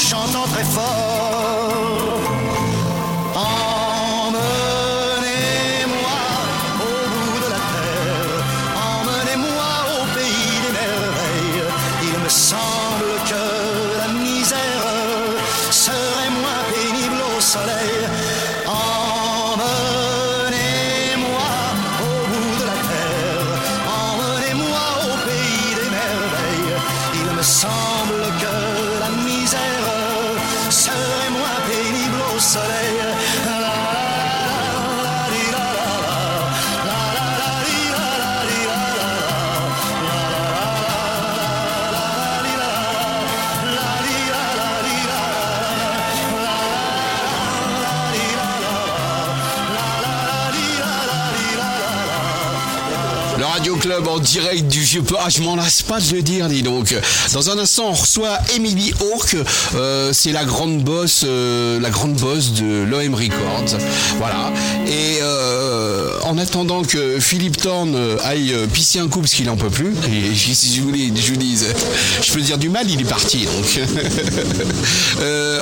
chantant 0.04 0.46
très 0.48 0.66
fort. 0.66 2.43
Direct 54.24 54.68
du 54.68 54.80
vieux. 54.80 55.04
Ah, 55.20 55.30
je 55.30 55.42
m'en 55.42 55.56
lasse 55.56 55.82
pas 55.84 56.00
de 56.00 56.16
le 56.16 56.22
dire, 56.22 56.48
dis 56.48 56.64
donc. 56.64 56.96
Dans 57.34 57.50
un 57.50 57.60
instant, 57.60 57.90
on 57.90 57.94
reçoit 57.94 58.40
Emily 58.56 58.94
Hawke. 59.00 59.36
Euh, 59.76 60.12
c'est 60.14 60.32
la 60.32 60.46
grande 60.46 60.84
boss, 60.84 61.24
euh, 61.26 61.80
la 61.80 61.90
grande 61.90 62.16
boss 62.16 62.54
de 62.54 62.84
l'OM 62.84 63.14
Records. 63.14 63.78
Voilà. 64.18 64.52
Et 64.88 65.20
euh, 65.22 66.20
en 66.24 66.38
attendant 66.38 66.84
que 66.84 67.20
Philippe 67.20 67.58
Thorne 67.58 67.98
aille 68.24 68.56
pisser 68.74 69.00
un 69.00 69.08
coup 69.08 69.20
parce 69.20 69.34
qu'il 69.34 69.50
en 69.50 69.58
peut 69.58 69.70
plus. 69.70 69.94
Et 70.12 70.34
si 70.36 70.74
je 70.76 70.82
voulais, 70.82 71.12
je 71.16 71.32
vous 71.32 71.38
dise, 71.38 71.68
je 72.22 72.32
peux 72.32 72.42
dire 72.42 72.58
du 72.58 72.70
mal, 72.70 72.90
il 72.90 73.02
est 73.02 73.10
parti. 73.10 73.46
Donc, 73.46 73.80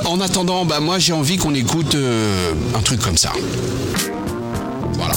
en 0.06 0.20
attendant, 0.20 0.64
bah 0.64 0.80
moi 0.80 0.98
j'ai 0.98 1.12
envie 1.12 1.36
qu'on 1.36 1.54
écoute 1.54 1.96
un 2.74 2.80
truc 2.82 3.00
comme 3.00 3.18
ça. 3.18 3.32
Voilà. 4.94 5.14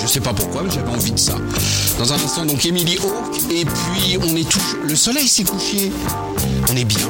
Je 0.00 0.06
sais 0.06 0.20
pas 0.20 0.32
pourquoi, 0.32 0.62
mais 0.62 0.70
j'avais 0.70 0.90
envie 0.90 1.12
de 1.12 1.18
ça. 1.18 1.34
Dans 2.00 2.14
un 2.14 2.16
instant, 2.16 2.46
donc 2.46 2.64
Emily 2.64 2.96
Hawke. 2.96 3.36
Et 3.50 3.66
puis, 3.66 4.16
on 4.22 4.34
est 4.34 4.48
tout. 4.48 4.58
Le 4.88 4.96
soleil 4.96 5.28
s'est 5.28 5.44
couché. 5.44 5.92
On 6.72 6.74
est 6.76 6.84
bien. 6.86 7.06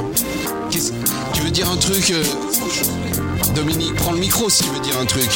Qu'est-ce- 0.68 0.90
Tu 1.32 1.42
veux 1.42 1.50
dire 1.52 1.70
un 1.70 1.76
truc 1.76 2.10
euh, 2.10 2.24
Dominique, 3.54 3.94
prends 3.94 4.10
le 4.10 4.18
micro 4.18 4.50
si 4.50 4.64
tu 4.64 4.70
veux 4.70 4.80
dire 4.80 4.98
un 5.00 5.04
truc. 5.06 5.28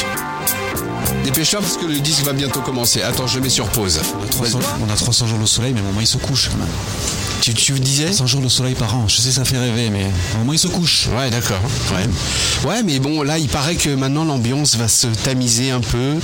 Dépêche-toi 1.23 1.61
parce 1.61 1.77
que 1.77 1.85
le 1.85 1.99
disque 1.99 2.23
va 2.25 2.33
bientôt 2.33 2.59
commencer. 2.59 3.01
Attends, 3.01 3.27
je 3.27 3.39
mets 3.39 3.47
sur 3.49 3.67
pause. 3.69 4.01
On 4.19 4.23
a 4.23 4.27
300, 4.27 4.59
on 4.85 4.91
a 4.93 4.95
300 4.97 5.27
jours 5.27 5.39
de 5.39 5.45
soleil, 5.45 5.71
mais 5.73 5.79
au 5.79 5.85
moment 5.85 6.01
il 6.01 6.07
se 6.07 6.17
couche 6.17 6.49
quand 6.49 6.57
même. 6.57 6.67
Tu, 7.45 7.53
tu 7.53 7.73
disais 7.79 8.11
100 8.11 8.25
jours 8.25 8.41
de 8.41 8.49
soleil 8.49 8.73
par 8.73 8.95
an, 8.95 9.05
je 9.07 9.17
sais 9.17 9.29
ça 9.31 9.45
fait 9.45 9.59
rêver, 9.59 9.91
mais 9.91 10.05
au 10.33 10.37
moment 10.39 10.53
il 10.53 10.57
se 10.57 10.67
couche. 10.67 11.07
Ouais, 11.15 11.29
d'accord. 11.29 11.59
Ouais. 11.93 12.67
ouais, 12.67 12.81
mais 12.81 12.97
bon, 12.97 13.21
là, 13.21 13.37
il 13.37 13.47
paraît 13.47 13.75
que 13.75 13.89
maintenant 13.89 14.25
l'ambiance 14.25 14.75
va 14.77 14.87
se 14.87 15.05
tamiser 15.05 15.69
un 15.69 15.79
peu. 15.79 16.15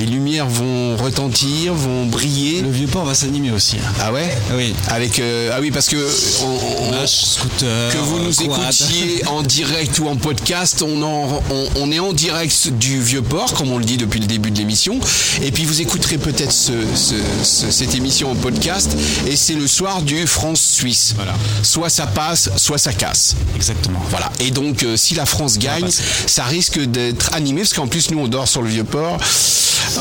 Les 0.00 0.06
lumières 0.06 0.48
vont 0.48 0.96
retentir, 0.96 1.74
vont 1.74 2.06
briller. 2.06 2.62
Le 2.62 2.70
vieux 2.70 2.86
port 2.86 3.04
va 3.04 3.14
s'animer 3.14 3.50
aussi. 3.50 3.76
Ah 4.00 4.14
ouais? 4.14 4.34
Oui. 4.56 4.74
Avec 4.88 5.18
euh, 5.18 5.50
ah 5.52 5.58
oui 5.60 5.70
parce 5.70 5.88
que 5.88 5.96
on- 6.42 7.02
on- 7.02 7.06
scooter, 7.06 7.92
que 7.92 7.98
vous 7.98 8.18
nous 8.20 8.32
quad. 8.32 8.60
écoutiez 8.62 9.26
en 9.26 9.42
direct 9.42 9.98
ou 9.98 10.08
en 10.08 10.16
podcast, 10.16 10.80
on, 10.80 11.02
en- 11.02 11.42
on, 11.50 11.68
on 11.76 11.92
est 11.92 11.98
en 11.98 12.14
direct 12.14 12.68
du 12.78 12.98
vieux 13.02 13.20
port, 13.20 13.52
comme 13.52 13.70
on 13.70 13.76
le 13.78 13.84
dit 13.84 13.98
depuis 13.98 14.20
le 14.20 14.26
début 14.26 14.50
de 14.50 14.56
l'émission. 14.56 14.98
Et 15.42 15.50
puis 15.50 15.66
vous 15.66 15.82
écouterez 15.82 16.16
peut-être 16.16 16.52
ce- 16.52 16.72
ce- 16.94 17.14
ce- 17.44 17.70
cette 17.70 17.94
émission 17.94 18.30
en 18.30 18.34
podcast. 18.36 18.96
Et 19.26 19.36
c'est 19.36 19.54
le 19.54 19.66
soir 19.66 20.00
du 20.00 20.16
France-Suisse. 20.62 21.14
Voilà. 21.16 21.34
Soit 21.62 21.88
ça 21.88 22.06
passe, 22.06 22.50
soit 22.56 22.78
ça 22.78 22.92
casse. 22.92 23.34
Exactement. 23.56 24.00
Voilà. 24.10 24.30
Et 24.38 24.52
donc, 24.52 24.84
euh, 24.84 24.96
si 24.96 25.14
la 25.14 25.26
France 25.26 25.58
gagne, 25.58 25.90
ça 26.26 26.44
risque 26.44 26.78
d'être 26.78 27.34
animé, 27.34 27.62
parce 27.62 27.74
qu'en 27.74 27.88
plus, 27.88 28.10
nous, 28.10 28.20
on 28.20 28.28
dort 28.28 28.46
sur 28.46 28.62
le 28.62 28.68
vieux 28.68 28.84
port. 28.84 29.18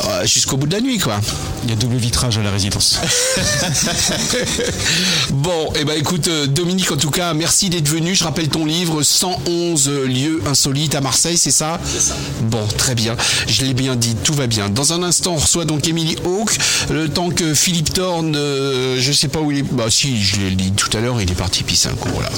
euh, 0.05 0.25
jusqu'au 0.25 0.57
bout 0.57 0.67
de 0.67 0.73
la 0.73 0.81
nuit, 0.81 0.99
quoi. 0.99 1.19
Il 1.63 1.69
y 1.69 1.73
a 1.73 1.75
double 1.75 1.97
vitrage 1.97 2.37
à 2.37 2.43
la 2.43 2.51
résidence. 2.51 2.99
bon, 5.31 5.71
et 5.75 5.79
eh 5.81 5.85
ben 5.85 5.97
écoute, 5.97 6.27
euh, 6.27 6.47
Dominique, 6.47 6.91
en 6.91 6.97
tout 6.97 7.11
cas, 7.11 7.33
merci 7.33 7.69
d'être 7.69 7.87
venu. 7.87 8.15
Je 8.15 8.23
rappelle 8.23 8.47
ton 8.47 8.65
livre 8.65 9.03
111 9.03 9.89
lieux 9.89 10.41
insolites 10.45 10.95
à 10.95 11.01
Marseille, 11.01 11.37
c'est 11.37 11.51
ça? 11.51 11.79
C'est 11.85 12.01
ça. 12.01 12.15
Bon, 12.43 12.65
très 12.77 12.95
bien. 12.95 13.15
Je 13.47 13.63
l'ai 13.63 13.73
bien 13.73 13.95
dit, 13.95 14.15
tout 14.23 14.33
va 14.33 14.47
bien. 14.47 14.69
Dans 14.69 14.93
un 14.93 15.03
instant, 15.03 15.33
on 15.33 15.37
reçoit 15.37 15.65
donc 15.65 15.87
Emily 15.87 16.15
Hawke. 16.25 16.57
Le 16.89 17.09
temps 17.09 17.29
que 17.29 17.53
Philippe 17.53 17.93
Thorne, 17.93 18.35
euh, 18.35 18.97
je 18.99 19.11
sais 19.11 19.27
pas 19.27 19.39
où 19.39 19.51
il 19.51 19.59
est. 19.59 19.65
Bah 19.71 19.85
si, 19.89 20.21
je 20.21 20.40
l'ai 20.45 20.55
dit 20.55 20.71
tout 20.71 20.95
à 20.97 21.01
l'heure, 21.01 21.21
il 21.21 21.29
est 21.31 21.35
parti 21.35 21.63
pisser 21.63 21.89
un 21.89 21.95
coup. 21.95 22.09
Voilà. 22.13 22.29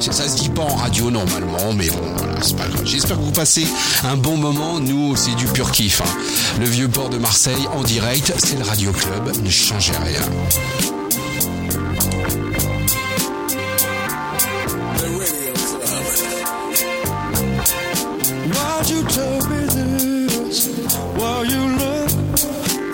Ça 0.00 0.28
se 0.28 0.36
dit 0.36 0.48
pas 0.48 0.62
en 0.62 0.74
radio 0.74 1.10
normalement, 1.10 1.72
mais 1.74 1.88
bon, 1.88 2.00
voilà, 2.16 2.34
c'est 2.42 2.56
pas 2.56 2.66
grave. 2.66 2.82
J'espère 2.84 3.16
que 3.16 3.22
vous 3.22 3.32
passez 3.32 3.66
un 4.04 4.16
bon 4.16 4.36
moment. 4.36 4.80
Nous, 4.80 5.16
c'est 5.16 5.34
du 5.34 5.46
pur 5.46 5.70
kiff. 5.70 6.00
hein. 6.00 6.58
Le 6.58 6.66
vieux 6.66 6.88
port 6.88 7.08
de 7.10 7.18
Marseille 7.18 7.66
en 7.74 7.82
direct, 7.82 8.32
c'est 8.38 8.58
le 8.58 8.64
Radio 8.64 8.92
Club. 8.92 9.32
Ne 9.42 9.50
changez 9.50 9.92
rien. 9.92 10.20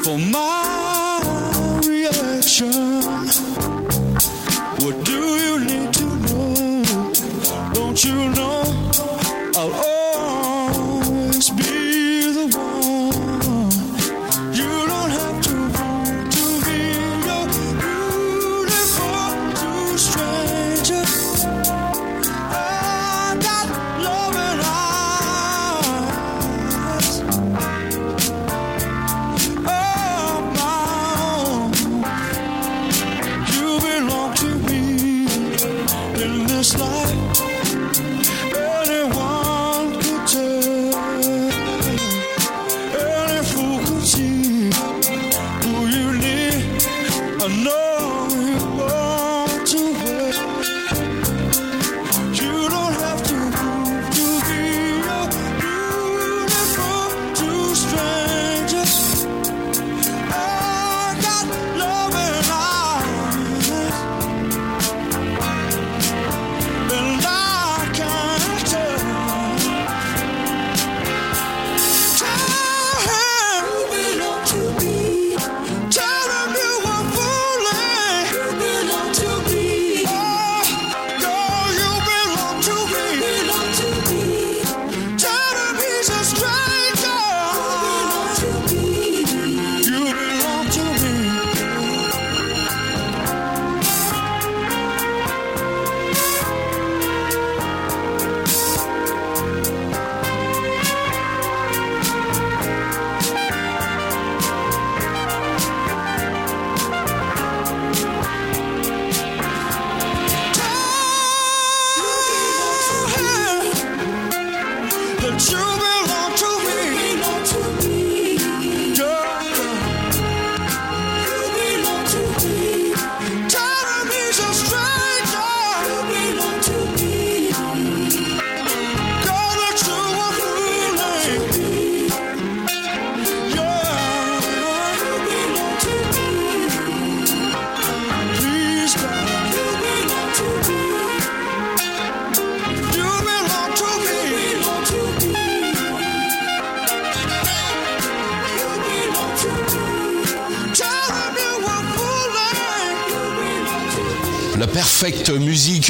For 0.05 0.17
my. 0.19 0.57
You 8.05 8.29
know. 8.29 8.63
I'll 9.57 9.96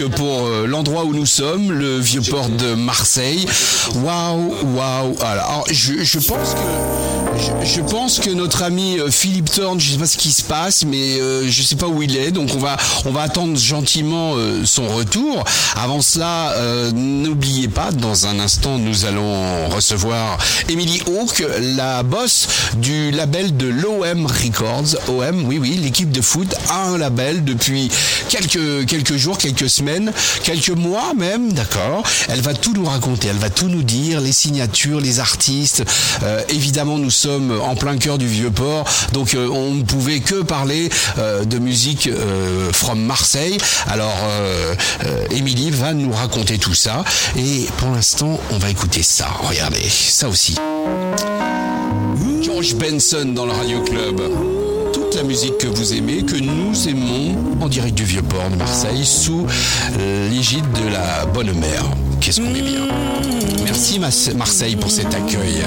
pour 0.04 0.46
euh, 0.46 0.66
l'endroit 0.66 1.04
où 1.04 1.14
nous 1.14 1.26
sommes, 1.26 1.72
le 1.72 1.95
vieux 2.06 2.22
port 2.22 2.48
de 2.48 2.74
Marseille. 2.74 3.46
Waouh, 3.96 4.54
waouh. 4.76 5.16
Alors, 5.20 5.64
je, 5.70 6.18
pense 6.20 6.54
que 6.54 7.64
je, 7.64 7.80
pense 7.80 8.20
que 8.20 8.30
notre 8.30 8.62
ami 8.62 9.00
euh, 9.00 9.10
Philippe 9.10 9.50
Thorne, 9.50 9.80
je 9.80 9.90
sais 9.90 9.98
pas 9.98 10.06
ce 10.06 10.16
qui 10.16 10.30
se 10.30 10.42
passe, 10.44 10.84
mais 10.84 11.20
euh, 11.20 11.48
je 11.48 11.62
sais 11.62 11.74
pas 11.74 11.88
où 11.88 12.00
il 12.02 12.16
est, 12.16 12.30
donc 12.30 12.50
on 12.54 12.58
va 12.58 12.76
on 13.06 13.10
va 13.10 13.22
attendre 13.22 13.58
gentiment 13.58 14.34
euh, 14.36 14.64
son 14.64 14.86
retour. 14.86 15.44
Avant 15.74 16.00
cela, 16.00 16.52
euh, 16.52 16.92
n'oubliez 16.92 17.68
pas, 17.68 17.90
dans 17.90 18.26
un 18.26 18.38
instant, 18.38 18.78
nous 18.78 19.04
allons 19.04 19.68
recevoir 19.68 20.38
Emily 20.68 21.02
Hawke, 21.06 21.42
la 21.76 22.04
boss 22.04 22.46
du 22.76 23.10
label 23.10 23.56
de 23.56 23.66
l'OM 23.66 24.26
Records. 24.26 24.96
OM, 25.08 25.44
oui, 25.46 25.58
oui, 25.60 25.80
l'équipe 25.82 26.10
de 26.10 26.20
foot 26.20 26.54
a 26.70 26.84
un 26.84 26.98
label 26.98 27.44
depuis 27.44 27.90
quelques, 28.28 28.86
quelques 28.86 29.16
jours, 29.16 29.38
quelques 29.38 29.68
semaines, 29.68 30.12
quelques 30.44 30.70
mois 30.70 31.14
même, 31.16 31.52
d'accord. 31.52 31.95
Elle 32.28 32.40
va 32.40 32.54
tout 32.54 32.72
nous 32.72 32.84
raconter, 32.84 33.28
elle 33.28 33.36
va 33.38 33.50
tout 33.50 33.68
nous 33.68 33.82
dire, 33.82 34.20
les 34.20 34.32
signatures, 34.32 35.00
les 35.00 35.20
artistes. 35.20 35.84
Euh, 36.22 36.42
évidemment, 36.48 36.98
nous 36.98 37.10
sommes 37.10 37.58
en 37.60 37.74
plein 37.76 37.96
cœur 37.96 38.18
du 38.18 38.26
vieux 38.26 38.50
port, 38.50 38.84
donc 39.12 39.34
euh, 39.34 39.48
on 39.48 39.74
ne 39.74 39.82
pouvait 39.82 40.20
que 40.20 40.42
parler 40.42 40.90
euh, 41.18 41.44
de 41.44 41.58
musique 41.58 42.08
from 42.72 43.00
Marseille. 43.00 43.58
Alors, 43.86 44.16
Émilie 45.30 45.70
va 45.70 45.92
nous 45.94 46.12
raconter 46.12 46.58
tout 46.58 46.74
ça, 46.74 47.04
et 47.36 47.66
pour 47.78 47.90
l'instant, 47.90 48.38
on 48.50 48.58
va 48.58 48.70
écouter 48.70 49.02
ça. 49.02 49.28
Regardez, 49.42 49.88
ça 49.88 50.28
aussi. 50.28 50.56
George 52.42 52.74
Benson 52.74 53.32
dans 53.34 53.46
le 53.46 53.52
Radio 53.52 53.82
Club. 53.82 54.75
La 55.16 55.22
musique 55.22 55.56
que 55.56 55.66
vous 55.66 55.94
aimez, 55.94 56.22
que 56.24 56.36
nous 56.36 56.88
aimons 56.88 57.34
en 57.62 57.68
direct 57.68 57.96
du 57.96 58.04
Vieux-Port 58.04 58.50
de 58.50 58.56
Marseille, 58.56 59.06
sous 59.06 59.46
l'égide 60.30 60.70
de 60.72 60.92
la 60.92 61.24
Bonne 61.24 61.58
Mère. 61.58 61.84
Qu'est-ce 62.20 62.38
qu'on 62.38 62.54
est 62.54 62.60
bien. 62.60 62.82
Merci 63.64 63.98
Marseille 63.98 64.76
pour 64.76 64.90
cet 64.90 65.14
accueil. 65.14 65.62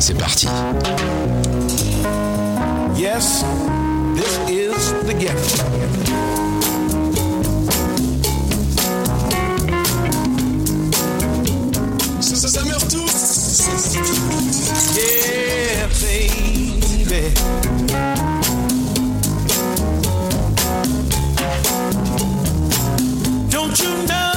C'est 0.00 0.18
parti. 0.18 0.48
Yes, 2.98 3.44
this 4.16 4.40
is 4.50 4.92
the 5.06 5.16
gift. 5.20 5.62
Ça, 12.20 12.36
ça, 12.36 12.48
ça 12.48 12.64
meurt 12.64 12.88
tous. 12.88 13.62
Yeah, 14.96 15.86
baby. 16.02 17.32
You 23.80 24.06
know 24.06 24.31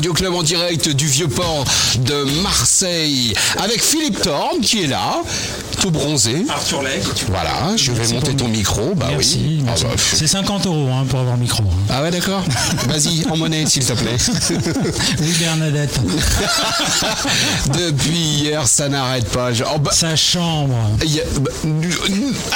Radio 0.00 0.14
Club 0.14 0.32
en 0.32 0.42
direct 0.42 0.88
du 0.88 1.06
Vieux-Port 1.06 1.66
de 1.98 2.24
Marseille 2.42 3.34
avec 3.58 3.82
Philippe 3.82 4.22
Thorne 4.22 4.62
qui 4.62 4.84
est 4.84 4.86
là, 4.86 5.22
tout 5.80 5.90
bronzé. 5.90 6.44
Arthur 6.48 6.82
Legge. 6.82 7.04
Voilà, 7.28 7.74
je 7.76 7.90
vais 7.92 8.12
monter 8.14 8.34
ton 8.36 8.48
micro. 8.48 8.94
Bah 8.94 9.06
Merci, 9.10 9.40
oui. 9.42 9.62
merci. 9.64 9.84
Ah 9.86 9.92
bah, 9.94 10.02
C'est 10.14 10.26
50 10.26 10.66
euros 10.66 10.88
hein, 10.92 11.04
pour 11.08 11.20
avoir 11.20 11.36
le 11.36 11.42
micro. 11.42 11.64
Ah 11.88 12.02
ouais, 12.02 12.10
d'accord. 12.10 12.42
Vas-y, 12.88 13.26
en 13.30 13.36
monnaie, 13.36 13.64
s'il 13.66 13.84
te 13.84 13.92
plaît. 13.94 14.16
Oui, 15.20 15.34
Bernadette. 15.40 15.98
Depuis 17.74 18.16
hier, 18.16 18.66
ça 18.68 18.88
n'arrête 18.88 19.28
pas. 19.30 19.52
Je- 19.52 19.64
oh, 19.64 19.78
bah, 19.78 19.90
Sa 19.92 20.16
chambre. 20.16 20.74
bah, 20.98 21.06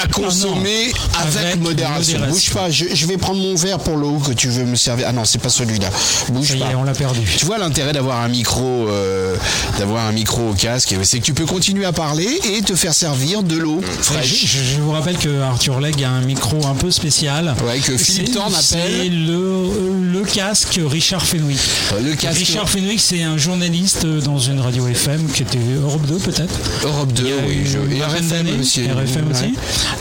à 0.03 0.07
consommer 0.09 0.93
Ah 1.15 1.23
avec, 1.23 1.37
avec 1.37 1.61
modération. 1.61 2.19
modération. 2.19 2.29
Bouge 2.29 2.51
pas, 2.51 2.71
je, 2.71 2.85
je 2.95 3.07
vais 3.07 3.17
prendre 3.17 3.41
mon 3.41 3.55
verre 3.55 3.79
pour 3.79 3.97
l'eau 3.97 4.19
que 4.19 4.33
tu 4.33 4.49
veux 4.49 4.65
me 4.65 4.77
servir. 4.77 5.07
Ah 5.09 5.13
non, 5.13 5.25
c'est 5.25 5.41
pas 5.41 5.49
celui-là. 5.49 5.89
Bouge 6.31 6.49
Ça 6.49 6.55
y 6.57 6.59
pas. 6.61 6.71
est, 6.71 6.75
on 6.75 6.85
l'a 6.85 6.93
perdu. 6.93 7.21
Tu 7.39 7.45
vois 7.47 7.59
l'intérêt 7.59 7.93
d'avoir 7.93 8.21
un 8.21 8.29
micro, 8.29 8.89
euh, 8.89 9.37
d'avoir 9.79 10.07
un 10.07 10.13
micro 10.13 10.51
au 10.51 10.55
casque, 10.55 10.95
c'est 11.03 11.19
que 11.21 11.25
tu 11.25 11.35
peux 11.35 11.47
continuer 11.47 11.85
à 11.87 11.93
parler 11.93 12.29
et 12.45 12.61
te 12.63 12.75
faire 12.75 12.93
servir 12.95 13.14
de 13.19 13.57
l'eau 13.57 13.81
Je, 13.99 14.03
fraîche. 14.03 14.45
je- 14.47 14.75
je 14.75 14.81
vous 14.81 14.91
rappelle 14.91 15.17
que 15.17 15.41
Arthur 15.43 15.81
Legge 15.81 16.03
a 16.03 16.11
un 16.11 16.21
micro 16.23 16.67
un 16.67 16.75
peu 16.75 16.91
spécial. 16.91 17.55
Ouais, 17.67 17.79
que 17.79 17.97
Philippe 17.97 18.33
Thorne 18.33 18.53
C'est 18.61 18.77
appelle 18.77 19.27
le, 19.27 20.11
le 20.13 20.23
casque 20.25 20.81
Richard 20.85 21.25
Fenwick. 21.25 21.59
le 22.03 22.15
casque- 22.17 22.39
Richard 22.39 22.69
Fenwick, 22.69 23.01
c'est 23.01 23.23
un 23.23 23.37
journaliste 23.39 24.05
dans 24.05 24.39
une 24.39 24.59
radio 24.61 24.89
FM 24.89 25.29
qui 25.33 25.43
était 25.43 25.59
Europe 25.81 26.05
2 26.07 26.17
peut-être. 26.19 26.55
Europe 26.85 27.13
2, 27.13 27.23
Il 27.25 27.29
y 27.29 27.33
a 27.33 27.37
oui. 27.47 27.55
une 27.61 27.67
Je, 27.67 28.03
RFM 28.05 28.61
aussi. 28.61 28.83
RFM 28.83 29.31
aussi. 29.31 29.43
Ouais. 29.45 29.53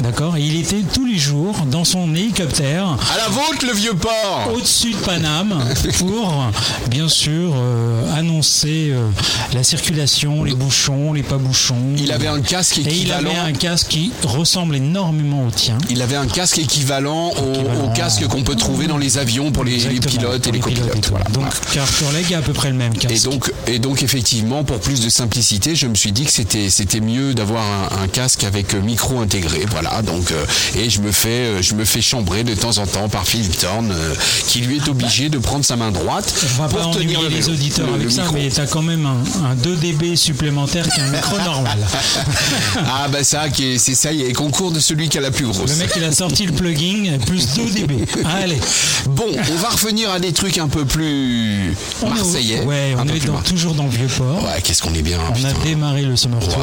D'accord. 0.02 0.36
Et 0.38 0.42
il 0.42 0.60
était 0.60 0.82
tous 0.94 1.06
les 1.06 1.18
jours 1.20 1.56
dans 1.70 1.86
son 1.86 2.14
hélicoptère 2.16 2.98
À 3.14 3.18
la 3.18 3.28
vôtre, 3.30 3.66
le 3.68 3.74
vieux 3.74 3.94
port 3.94 4.52
au-dessus 4.56 4.92
de 4.92 4.98
Paname 4.98 5.64
pour, 6.00 6.46
bien 6.90 7.08
sûr, 7.08 7.54
euh, 7.56 8.18
annoncer 8.18 8.90
euh, 8.92 9.08
la 9.54 9.64
circulation, 9.64 10.44
les 10.44 10.54
bouchons, 10.56 11.14
les 11.14 11.24
pas 11.24 11.38
bouchons. 11.38 11.76
Il 11.98 12.12
avait 12.12 12.28
un 12.28 12.42
casque 12.42 12.80
Et 12.80 13.03
il 13.04 13.12
avait 13.12 13.36
un 13.36 13.52
casque 13.54 13.88
qui 13.90 14.12
ressemble 14.24 14.76
énormément 14.76 15.46
au 15.48 15.52
tien. 15.52 15.78
Il 15.90 16.02
avait 16.02 16.16
un 16.16 16.28
casque 16.28 16.58
équivalent 16.60 17.32
au, 17.32 17.86
au 17.86 17.90
casque 17.90 18.26
qu'on 18.28 18.44
peut 18.44 18.56
trouver 18.56 18.88
dans 18.88 18.98
les 18.98 19.18
avions 19.18 19.52
pour 19.52 19.64
les, 19.64 19.78
les 19.78 20.00
pilotes 20.00 20.48
et 20.48 20.52
les 20.52 20.60
copilotes. 20.60 21.10
Voilà. 21.10 21.26
Donc 21.32 21.46
Legge 22.14 22.34
a 22.34 22.38
à 22.38 22.42
peu 22.42 22.54
près 22.54 22.70
le 22.70 22.76
même 22.76 22.94
casque. 22.98 23.16
Et 23.16 23.20
donc, 23.30 23.52
et 23.68 23.80
donc 23.80 24.04
effectivement, 24.04 24.64
pour 24.64 24.80
plus 24.80 25.02
de 25.02 25.10
simplicité, 25.10 25.76
je 25.76 25.88
me 25.88 25.96
suis 25.96 26.12
dit 26.12 26.26
que 26.26 26.32
c'était 26.32 26.70
c'était 26.70 27.00
mieux 27.02 27.34
d'avoir 27.34 27.64
un, 27.64 28.04
un 28.04 28.08
casque 28.08 28.44
avec 28.44 28.74
micro 28.74 29.20
intégré. 29.20 29.66
Voilà. 29.72 30.02
Donc 30.02 30.32
euh, 30.32 30.46
et 30.78 30.90
je 30.90 31.02
me 31.02 31.12
fais 31.12 31.30
euh, 31.30 31.62
je 31.62 31.74
me 31.76 31.86
fais 31.86 32.02
chambrer 32.02 32.44
de 32.44 32.56
temps 32.56 32.78
en 32.78 32.86
temps 32.88 33.10
par 33.10 33.26
Philip 33.28 33.58
Thorne, 33.58 33.92
euh, 33.92 34.14
qui 34.48 34.60
lui 34.62 34.78
est 34.78 34.88
obligé 34.88 35.30
de 35.30 35.38
prendre 35.38 35.66
sa 35.66 35.76
main 35.76 35.92
droite 35.92 36.34
On 36.58 36.62
va 36.64 36.68
pas 36.70 36.82
pour 36.84 36.92
tenir 36.92 37.20
ennuyer 37.20 37.30
le, 37.30 37.36
les 37.38 37.50
auditeurs 37.50 37.88
le- 37.88 37.94
avec 37.94 38.06
le 38.06 38.10
ça, 38.12 38.22
micro. 38.24 38.38
mais 38.38 38.50
t'as 38.50 38.68
quand 38.68 38.82
même 38.82 39.06
un, 39.06 39.24
un 39.52 39.56
2 39.56 39.76
dB 39.76 40.16
supplémentaire 40.16 40.88
qu'un 40.90 41.08
micro 41.10 41.38
normal. 41.46 41.78
ah 43.04 43.08
bah 43.08 43.24
ça, 43.24 43.48
est- 43.48 43.78
c'est 43.78 43.96
ça, 43.96 44.12
il 44.12 44.22
y 44.22 44.24
a 44.24 44.28
les 44.28 44.34
concours 44.34 44.72
de 44.72 44.80
celui 44.80 45.10
qui 45.10 45.18
a 45.18 45.22
la 45.22 45.32
plus 45.32 45.46
grosse. 45.46 45.70
Le 45.70 45.76
mec 45.78 45.92
il 45.96 46.04
a 46.04 46.12
sorti 46.12 46.46
le 46.46 46.52
plugin 46.54 47.18
plus 47.26 47.54
2 47.56 47.64
dB. 47.72 48.06
Allez. 48.26 48.60
Bon, 49.08 49.26
on 49.28 49.56
va 49.56 49.70
revenir 49.70 50.10
à 50.12 50.20
des 50.20 50.32
trucs 50.34 50.58
un 50.58 50.68
peu 50.68 50.86
plus 50.86 51.76
On 52.02 52.08
est 52.08 52.10
marseillais. 52.10 52.62
Ouais, 52.62 52.94
Un 52.98 53.04
on 53.04 53.14
est 53.14 53.26
dans- 53.26 53.42
toujours 53.42 53.74
dans 53.74 53.84
le 53.84 53.90
vieux 53.90 54.08
port. 54.08 54.44
Ouais, 54.44 54.62
qu'est-ce 54.62 54.82
qu'on 54.82 54.94
est 54.94 55.02
bien. 55.02 55.18
On 55.30 55.34
putain. 55.34 55.50
a 55.50 55.54
démarré 55.64 56.04
le 56.04 56.16
Summer 56.16 56.40
Tour 56.40 56.58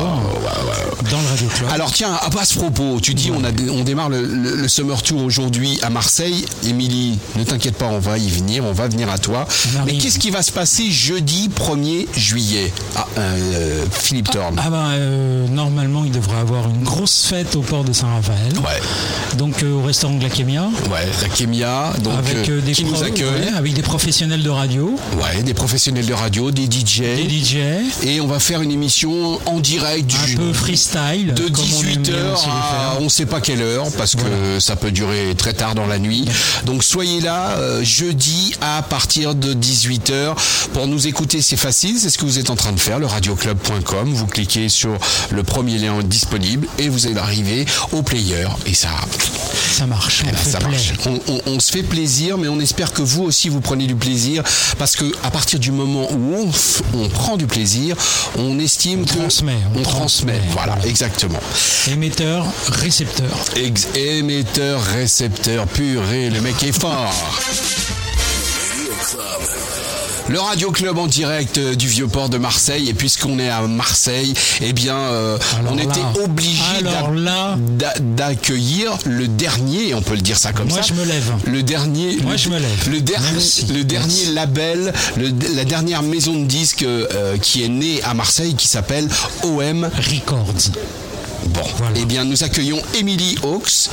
dans 1.10 1.20
le 1.20 1.28
Radio 1.28 1.48
Club. 1.48 1.70
Alors 1.72 1.92
tiens, 1.92 2.14
à 2.20 2.30
pas 2.30 2.44
ce 2.44 2.54
propos, 2.58 2.98
tu 3.02 3.14
dis 3.14 3.30
on, 3.30 3.42
a, 3.44 3.48
on 3.72 3.82
démarre 3.84 4.08
le, 4.10 4.22
le- 4.24 4.56
le 4.56 4.68
Summer 4.68 5.02
Tour 5.02 5.22
aujourd'hui 5.24 5.78
à 5.82 5.90
Marseille. 5.90 6.44
Émilie, 6.66 7.18
ne 7.36 7.44
t'inquiète 7.44 7.76
pas, 7.76 7.86
on 7.86 7.98
va 7.98 8.18
y 8.18 8.28
venir, 8.28 8.64
on 8.64 8.72
va 8.72 8.88
venir 8.88 9.10
à 9.10 9.18
toi. 9.18 9.46
Mais 9.86 9.96
qu'est-ce 9.98 10.18
qui 10.18 10.30
va 10.30 10.42
se 10.42 10.52
passer 10.52 10.90
jeudi 10.90 11.48
1er 11.54 12.06
juillet? 12.16 12.72
Ah, 12.96 13.06
euh, 13.18 13.84
Philippe 13.90 14.30
Thorne. 14.30 14.56
Ah 14.62 14.70
ben, 14.70 14.90
euh, 14.92 15.46
normalement, 15.48 16.04
il 16.04 16.10
devrait 16.12 16.19
avoir 16.38 16.68
une 16.68 16.82
grosse 16.84 17.24
fête 17.26 17.56
au 17.56 17.60
port 17.62 17.84
de 17.84 17.92
Saint-Raphaël. 17.92 18.52
Ouais. 18.58 19.36
Donc 19.36 19.62
euh, 19.62 19.72
au 19.74 19.82
restaurant 19.82 20.14
de 20.14 20.22
la 20.22 20.28
Kémia. 20.30 20.64
Ouais, 20.90 21.06
la 21.22 21.28
Kémia, 21.28 21.92
donc, 22.02 22.14
avec 22.18 22.48
euh, 22.48 22.58
euh, 22.58 22.60
des 22.60 22.72
qui 22.72 22.84
nous 22.84 22.92
pro- 22.92 23.02
accueille. 23.04 23.24
ouais, 23.28 23.48
avec 23.56 23.72
des 23.74 23.82
professionnels 23.82 24.42
de 24.42 24.50
radio. 24.50 24.94
Ouais, 25.22 25.42
des 25.42 25.54
professionnels 25.54 26.06
de 26.06 26.12
radio, 26.14 26.50
des 26.50 26.64
DJ. 26.64 27.00
Des 27.00 27.28
DJ. 27.28 27.56
Et 28.04 28.20
on 28.20 28.26
va 28.26 28.38
faire 28.40 28.62
une 28.62 28.70
émission 28.72 29.38
en 29.46 29.60
direct 29.60 30.06
du 30.06 30.34
Un 30.34 30.36
peu 30.36 30.52
freestyle. 30.52 31.34
de 31.34 31.48
comme 31.48 31.64
on 31.78 31.82
aime 31.84 32.02
bien 32.02 32.12
18h 32.14 32.32
aussi 32.34 32.46
les 32.46 32.52
à 32.52 32.90
faire. 32.92 32.98
on 33.02 33.08
sait 33.08 33.26
pas 33.26 33.40
quelle 33.40 33.62
heure 33.62 33.86
parce 33.96 34.14
que 34.16 34.58
ça 34.60 34.76
peut 34.76 34.90
durer 34.90 35.34
très 35.36 35.52
tard 35.52 35.74
dans 35.74 35.86
la 35.86 35.98
nuit. 35.98 36.24
Donc 36.64 36.82
soyez 36.84 37.20
là 37.20 37.50
euh, 37.58 37.82
jeudi 37.82 38.54
à 38.60 38.82
partir 38.82 39.34
de 39.34 39.54
18h 39.54 40.34
pour 40.74 40.86
nous 40.86 41.06
écouter, 41.06 41.40
c'est 41.42 41.56
facile, 41.56 41.96
c'est 41.98 42.10
ce 42.10 42.18
que 42.18 42.24
vous 42.24 42.38
êtes 42.38 42.50
en 42.50 42.56
train 42.56 42.72
de 42.72 42.80
faire, 42.80 42.98
le 42.98 43.06
radioclub.com, 43.06 44.12
vous 44.12 44.26
cliquez 44.26 44.68
sur 44.68 44.96
le 45.30 45.42
premier 45.42 45.78
lien 45.78 45.94
disponible 46.10 46.66
et 46.78 46.88
vous 46.90 47.06
allez 47.06 47.16
arriver 47.16 47.64
au 47.92 48.02
player 48.02 48.46
et 48.66 48.74
ça 48.74 48.90
ça 49.72 49.86
marche. 49.86 50.22
Eh 50.28 50.30
ben, 50.32 50.36
ça 50.38 50.60
marche. 50.60 50.92
On, 51.06 51.18
on- 51.32 51.40
on 51.46 51.60
se 51.60 51.72
fait 51.72 51.82
plaisir, 51.82 52.36
mais 52.36 52.48
on 52.48 52.60
espère 52.60 52.92
que 52.92 53.00
vous 53.00 53.22
aussi 53.22 53.48
vous 53.48 53.60
prenez 53.62 53.86
du 53.86 53.94
plaisir, 53.94 54.42
parce 54.78 54.94
que 54.96 55.04
à 55.22 55.30
partir 55.30 55.58
du 55.58 55.70
moment 55.72 56.06
où 56.12 56.34
on, 56.94 56.98
on 56.98 57.08
prend 57.08 57.36
du 57.38 57.46
plaisir, 57.46 57.96
on 58.36 58.58
estime 58.58 59.06
que 59.06 59.14
transmet, 59.14 59.56
on, 59.74 59.78
on 59.78 59.82
transmet. 59.82 60.32
transmet, 60.34 60.40
Voilà, 60.52 60.72
voilà. 60.74 60.88
exactement. 60.88 61.40
Émetteur, 61.90 62.44
récepteur. 62.68 63.30
Ex- 63.56 63.88
émetteur, 63.94 64.82
récepteur, 64.82 65.66
purée, 65.68 66.28
le 66.30 66.40
mec 66.42 66.62
est 66.62 66.78
fort. 66.78 67.14
Le 70.30 70.38
Radio 70.38 70.70
Club 70.70 70.96
en 70.96 71.08
direct 71.08 71.58
euh, 71.58 71.74
du 71.74 71.88
Vieux-Port 71.88 72.28
de 72.28 72.38
Marseille. 72.38 72.88
Et 72.88 72.94
puisqu'on 72.94 73.40
est 73.40 73.48
à 73.48 73.62
Marseille, 73.62 74.32
eh 74.60 74.72
bien, 74.72 74.96
euh, 74.96 75.36
on 75.68 75.74
là, 75.74 75.82
était 75.82 76.20
obligé 76.22 76.62
d'accueillir 78.00 78.96
le 79.06 79.26
dernier, 79.26 79.92
on 79.94 80.02
peut 80.02 80.14
le 80.14 80.20
dire 80.20 80.38
ça 80.38 80.52
comme 80.52 80.68
Moi, 80.68 80.82
ça. 80.82 80.88
je 80.88 80.94
me 80.94 81.04
lève. 81.04 81.32
Le 81.46 81.64
dernier, 81.64 82.16
Moi, 82.22 82.32
le, 82.32 82.38
je 82.38 82.48
me 82.48 82.58
lève. 82.60 82.88
Le 82.90 83.00
dernier, 83.00 83.26
Merci. 83.32 83.66
le 83.74 83.82
dernier 83.82 84.26
label, 84.32 84.92
le- 85.16 85.32
la 85.56 85.64
dernière 85.64 86.02
maison 86.04 86.34
de 86.38 86.44
disques 86.44 86.84
euh, 86.84 87.36
qui 87.38 87.64
est 87.64 87.68
née 87.68 88.00
à 88.04 88.14
Marseille, 88.14 88.54
qui 88.54 88.68
s'appelle 88.68 89.08
OM 89.42 89.84
Records. 89.96 90.70
Bon, 91.46 91.62
eh 91.96 92.04
bien, 92.04 92.24
nous 92.24 92.44
accueillons 92.44 92.80
Émilie 92.94 93.36
Hawks, 93.42 93.88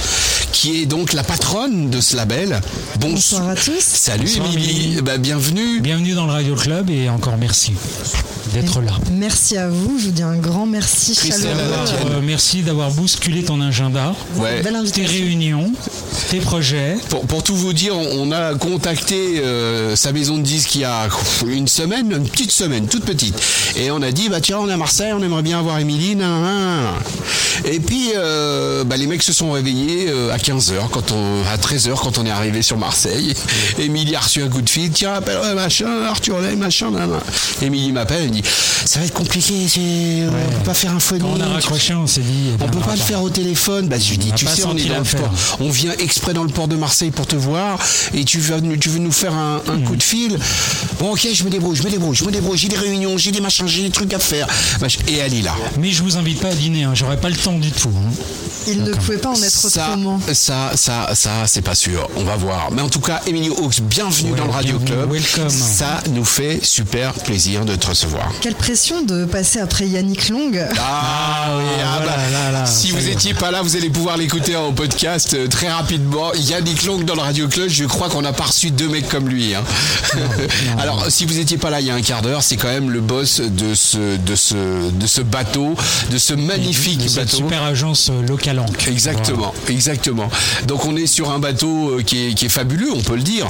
qui 0.51 0.81
est 0.81 0.85
donc 0.85 1.13
la 1.13 1.23
patronne 1.23 1.89
de 1.89 2.01
ce 2.01 2.15
label. 2.15 2.59
Bonsoir 2.99 3.49
à 3.49 3.55
tous. 3.55 3.79
Salut 3.79 4.29
Émilie. 4.35 5.01
Bah, 5.01 5.17
bienvenue. 5.17 5.79
Bienvenue 5.79 6.13
dans 6.13 6.25
le 6.25 6.33
Radio 6.33 6.55
Club 6.55 6.89
et 6.89 7.09
encore 7.09 7.37
merci 7.37 7.73
d'être 8.53 8.81
là. 8.81 8.93
Merci 9.11 9.57
à 9.57 9.67
vous, 9.69 9.97
je 9.99 10.05
vous 10.05 10.11
dis 10.11 10.23
un 10.23 10.37
grand 10.37 10.65
merci 10.65 11.13
chaleureux. 11.13 11.51
Euh, 12.11 12.21
merci 12.23 12.61
d'avoir 12.61 12.91
bousculé 12.91 13.43
ton 13.43 13.59
agenda, 13.59 14.15
Ouais. 14.37 14.61
tes 14.93 15.05
réunions, 15.05 15.71
tes 16.29 16.39
projets. 16.39 16.95
Pour, 17.09 17.25
pour 17.25 17.43
tout 17.43 17.55
vous 17.55 17.73
dire, 17.73 17.95
on 17.95 18.27
on 18.27 18.31
a 18.31 18.55
contacté 18.55 19.39
euh, 19.39 19.95
sa 19.95 20.11
maison 20.11 20.37
de 20.37 20.43
disques 20.43 20.75
il 20.75 20.81
y 20.81 20.85
a 20.85 21.07
une 21.45 21.67
semaine, 21.67 22.11
une 22.11 22.27
petite 22.27 22.51
semaine, 22.51 22.87
toute 22.87 23.03
petite. 23.05 23.35
Et 23.75 23.91
on 23.91 24.01
a 24.01 24.11
dit, 24.11 24.29
bah 24.29 24.39
tiens, 24.41 24.59
on 24.59 24.69
est 24.69 24.73
à 24.73 24.77
Marseille, 24.77 25.11
on 25.13 25.21
aimerait 25.21 25.43
bien 25.43 25.59
avoir 25.59 25.79
Émilie. 25.79 26.15
nan, 26.15 26.29
nan, 26.41 26.83
nan. 26.83 26.93
Et 27.65 27.79
puis, 27.79 28.11
euh, 28.15 28.83
bah, 28.83 28.97
les 28.97 29.07
mecs 29.07 29.23
se 29.23 29.33
sont 29.33 29.51
réveillés 29.51 30.07
euh, 30.09 30.31
à 30.33 30.37
15h, 30.37 30.89
quand 30.91 31.11
on, 31.11 31.43
à 31.51 31.57
13h 31.57 31.95
quand 31.95 32.17
on 32.17 32.25
est 32.25 32.31
arrivé 32.31 32.61
sur 32.61 32.77
Marseille. 32.77 33.33
Émilie 33.79 34.15
a 34.15 34.19
reçu 34.19 34.41
un 34.43 34.49
coup 34.49 34.61
de 34.61 34.69
fil, 34.69 34.89
tiens, 34.91 35.13
appelle 35.13 35.39
ouais, 35.39 35.53
machin, 35.53 36.03
Arthur 36.07 36.39
Lay, 36.41 36.55
machin. 36.55 36.91
Émilie 37.61 37.91
m'appelle, 37.91 38.23
elle 38.23 38.29
me 38.29 38.33
dit, 38.33 38.43
ça 38.85 38.99
va 38.99 39.05
être 39.05 39.13
compliqué, 39.13 39.53
on 40.27 40.57
peut 40.57 40.63
pas 40.65 40.73
faire 40.73 40.91
un. 40.91 40.97
Quand 41.19 41.29
on 41.37 41.39
a 41.39 41.45
raccroché, 41.47 41.93
on 41.93 42.05
s'est 42.07 42.21
dit. 42.21 42.49
eh 42.49 42.53
On 42.55 42.57
ben, 42.65 42.71
peut 42.71 42.79
pas 42.79 42.95
le 42.95 43.01
faire 43.01 43.21
au 43.21 43.29
téléphone. 43.29 43.87
Bah, 43.87 43.97
je 43.97 44.09
lui 44.09 44.17
dis, 44.17 44.31
tu 44.33 44.45
sais, 44.45 44.65
on 44.65 44.75
est 44.75 44.85
dans 44.85 44.97
le 44.97 45.03
port. 45.03 45.31
On 45.59 45.69
vient 45.69 45.93
exprès 45.99 46.33
dans 46.33 46.43
le 46.43 46.49
port 46.49 46.67
de 46.67 46.75
Marseille 46.75 47.11
pour 47.11 47.25
te 47.27 47.35
voir 47.35 47.79
et 48.13 48.25
tu 48.25 48.39
veux, 48.39 48.59
tu 48.77 48.89
veux 48.89 48.99
nous 48.99 49.11
faire 49.11 49.33
un, 49.33 49.61
un 49.67 49.79
coup 49.79 49.95
de 49.95 50.03
fil. 50.03 50.37
Bon, 50.99 51.11
ok, 51.13 51.27
je 51.33 51.43
me 51.43 51.49
débrouille, 51.49 51.75
je 51.77 51.83
me 51.83 51.89
débrouille, 51.89 52.15
je 52.15 52.25
me 52.25 52.31
débrouille. 52.31 52.57
J'ai 52.57 52.67
des 52.67 52.77
réunions, 52.77 53.17
j'ai 53.17 53.31
des 53.31 53.41
machins, 53.41 53.67
j'ai 53.67 53.83
des 53.83 53.89
trucs 53.89 54.13
à 54.13 54.19
faire. 54.19 54.47
Et 55.07 55.15
elle 55.17 55.33
est 55.33 55.41
là. 55.41 55.55
Mais 55.79 55.91
je 55.91 56.03
vous 56.03 56.17
invite 56.17 56.39
pas 56.41 56.49
à 56.49 56.53
dîner, 56.53 56.83
hein, 56.83 56.91
j'aurais 56.93 57.17
pas 57.17 57.26
le 57.29 57.35
temps 57.35 57.57
du 57.57 57.71
tout. 57.71 57.89
hein. 57.95 58.11
Il 58.69 58.83
ne 58.83 58.91
pouvait 58.91 59.17
pas 59.17 59.29
en 59.29 59.41
être 59.41 59.49
Ça, 59.69 59.85
autrement. 59.91 60.19
ça, 60.33 60.71
ça, 60.75 61.11
ça, 61.15 61.31
c'est 61.45 61.61
pas 61.61 61.73
sûr. 61.75 62.09
On 62.17 62.25
va 62.25 62.35
voir. 62.35 62.69
Mais 62.71 62.81
en 62.81 62.89
tout 62.89 62.99
cas, 62.99 63.21
Emilio 63.25 63.55
Hawks, 63.63 63.79
bienvenue 63.79 64.31
dans 64.35 64.43
le 64.43 64.51
Radio 64.51 64.77
Club. 64.79 65.09
welcome. 65.09 65.49
Ça 65.49 66.01
nous 66.11 66.25
fait 66.25 66.59
super 66.63 67.13
plaisir 67.13 67.63
de 67.63 67.75
te 67.75 67.87
recevoir. 67.87 68.29
Quelle 68.41 68.55
pression 68.55 69.03
de 69.03 69.23
passer 69.23 69.59
après 69.59 69.87
Yannick 69.87 70.27
Long. 70.27 70.51
Ah 70.79 71.55
oui, 71.57 71.63
ah 71.81 71.97
voilà, 71.97 72.11
bah, 72.17 72.17
là, 72.31 72.51
là, 72.51 72.65
si 72.65 72.91
vous 72.91 73.05
y 73.05 73.09
est. 73.09 73.13
étiez 73.13 73.33
pas 73.33 73.51
là, 73.51 73.61
vous 73.61 73.77
allez 73.77 73.89
pouvoir 73.89 74.17
l'écouter 74.17 74.57
en 74.57 74.73
podcast 74.73 75.33
euh, 75.33 75.47
très 75.47 75.69
rapidement. 75.69 76.33
Yannick 76.33 76.83
Long 76.83 76.97
dans 76.99 77.15
le 77.15 77.21
Radio 77.21 77.47
Club, 77.47 77.69
je 77.69 77.85
crois 77.85 78.09
qu'on 78.09 78.21
n'a 78.21 78.33
pas 78.33 78.45
reçu 78.45 78.71
deux 78.71 78.89
mecs 78.89 79.07
comme 79.07 79.29
lui. 79.29 79.55
hein. 79.55 79.63
Alors, 80.77 81.05
si 81.09 81.25
vous 81.25 81.39
étiez 81.39 81.57
pas 81.57 81.69
là 81.69 81.79
il 81.79 81.87
y 81.87 81.89
a 81.89 81.95
un 81.95 82.01
quart 82.01 82.21
d'heure, 82.21 82.43
c'est 82.43 82.57
quand 82.57 82.67
même 82.67 82.89
le 82.91 82.99
boss 83.01 83.39
de 83.39 83.73
ce, 83.75 84.17
de 84.17 84.35
ce, 84.35 84.89
de 84.91 85.07
ce 85.07 85.21
bateau, 85.21 85.73
de 86.11 86.17
ce 86.17 86.33
magnifique 86.33 87.16
bateau. 87.17 87.37
super 87.37 87.63
agence 87.63 88.09
euh, 88.09 88.21
locale. 88.21 88.63
Exactement, 88.87 89.53
exactement. 89.69 90.29
Donc 90.67 90.85
on 90.85 90.95
est 90.95 91.07
sur 91.07 91.31
un 91.31 91.39
bateau 91.39 91.99
euh, 91.99 92.03
qui 92.03 92.27
est, 92.27 92.33
qui 92.33 92.45
est 92.45 92.49
fabuleux, 92.49 92.91
on 92.93 93.01
peut 93.01 93.15
le 93.15 93.23
dire. 93.23 93.47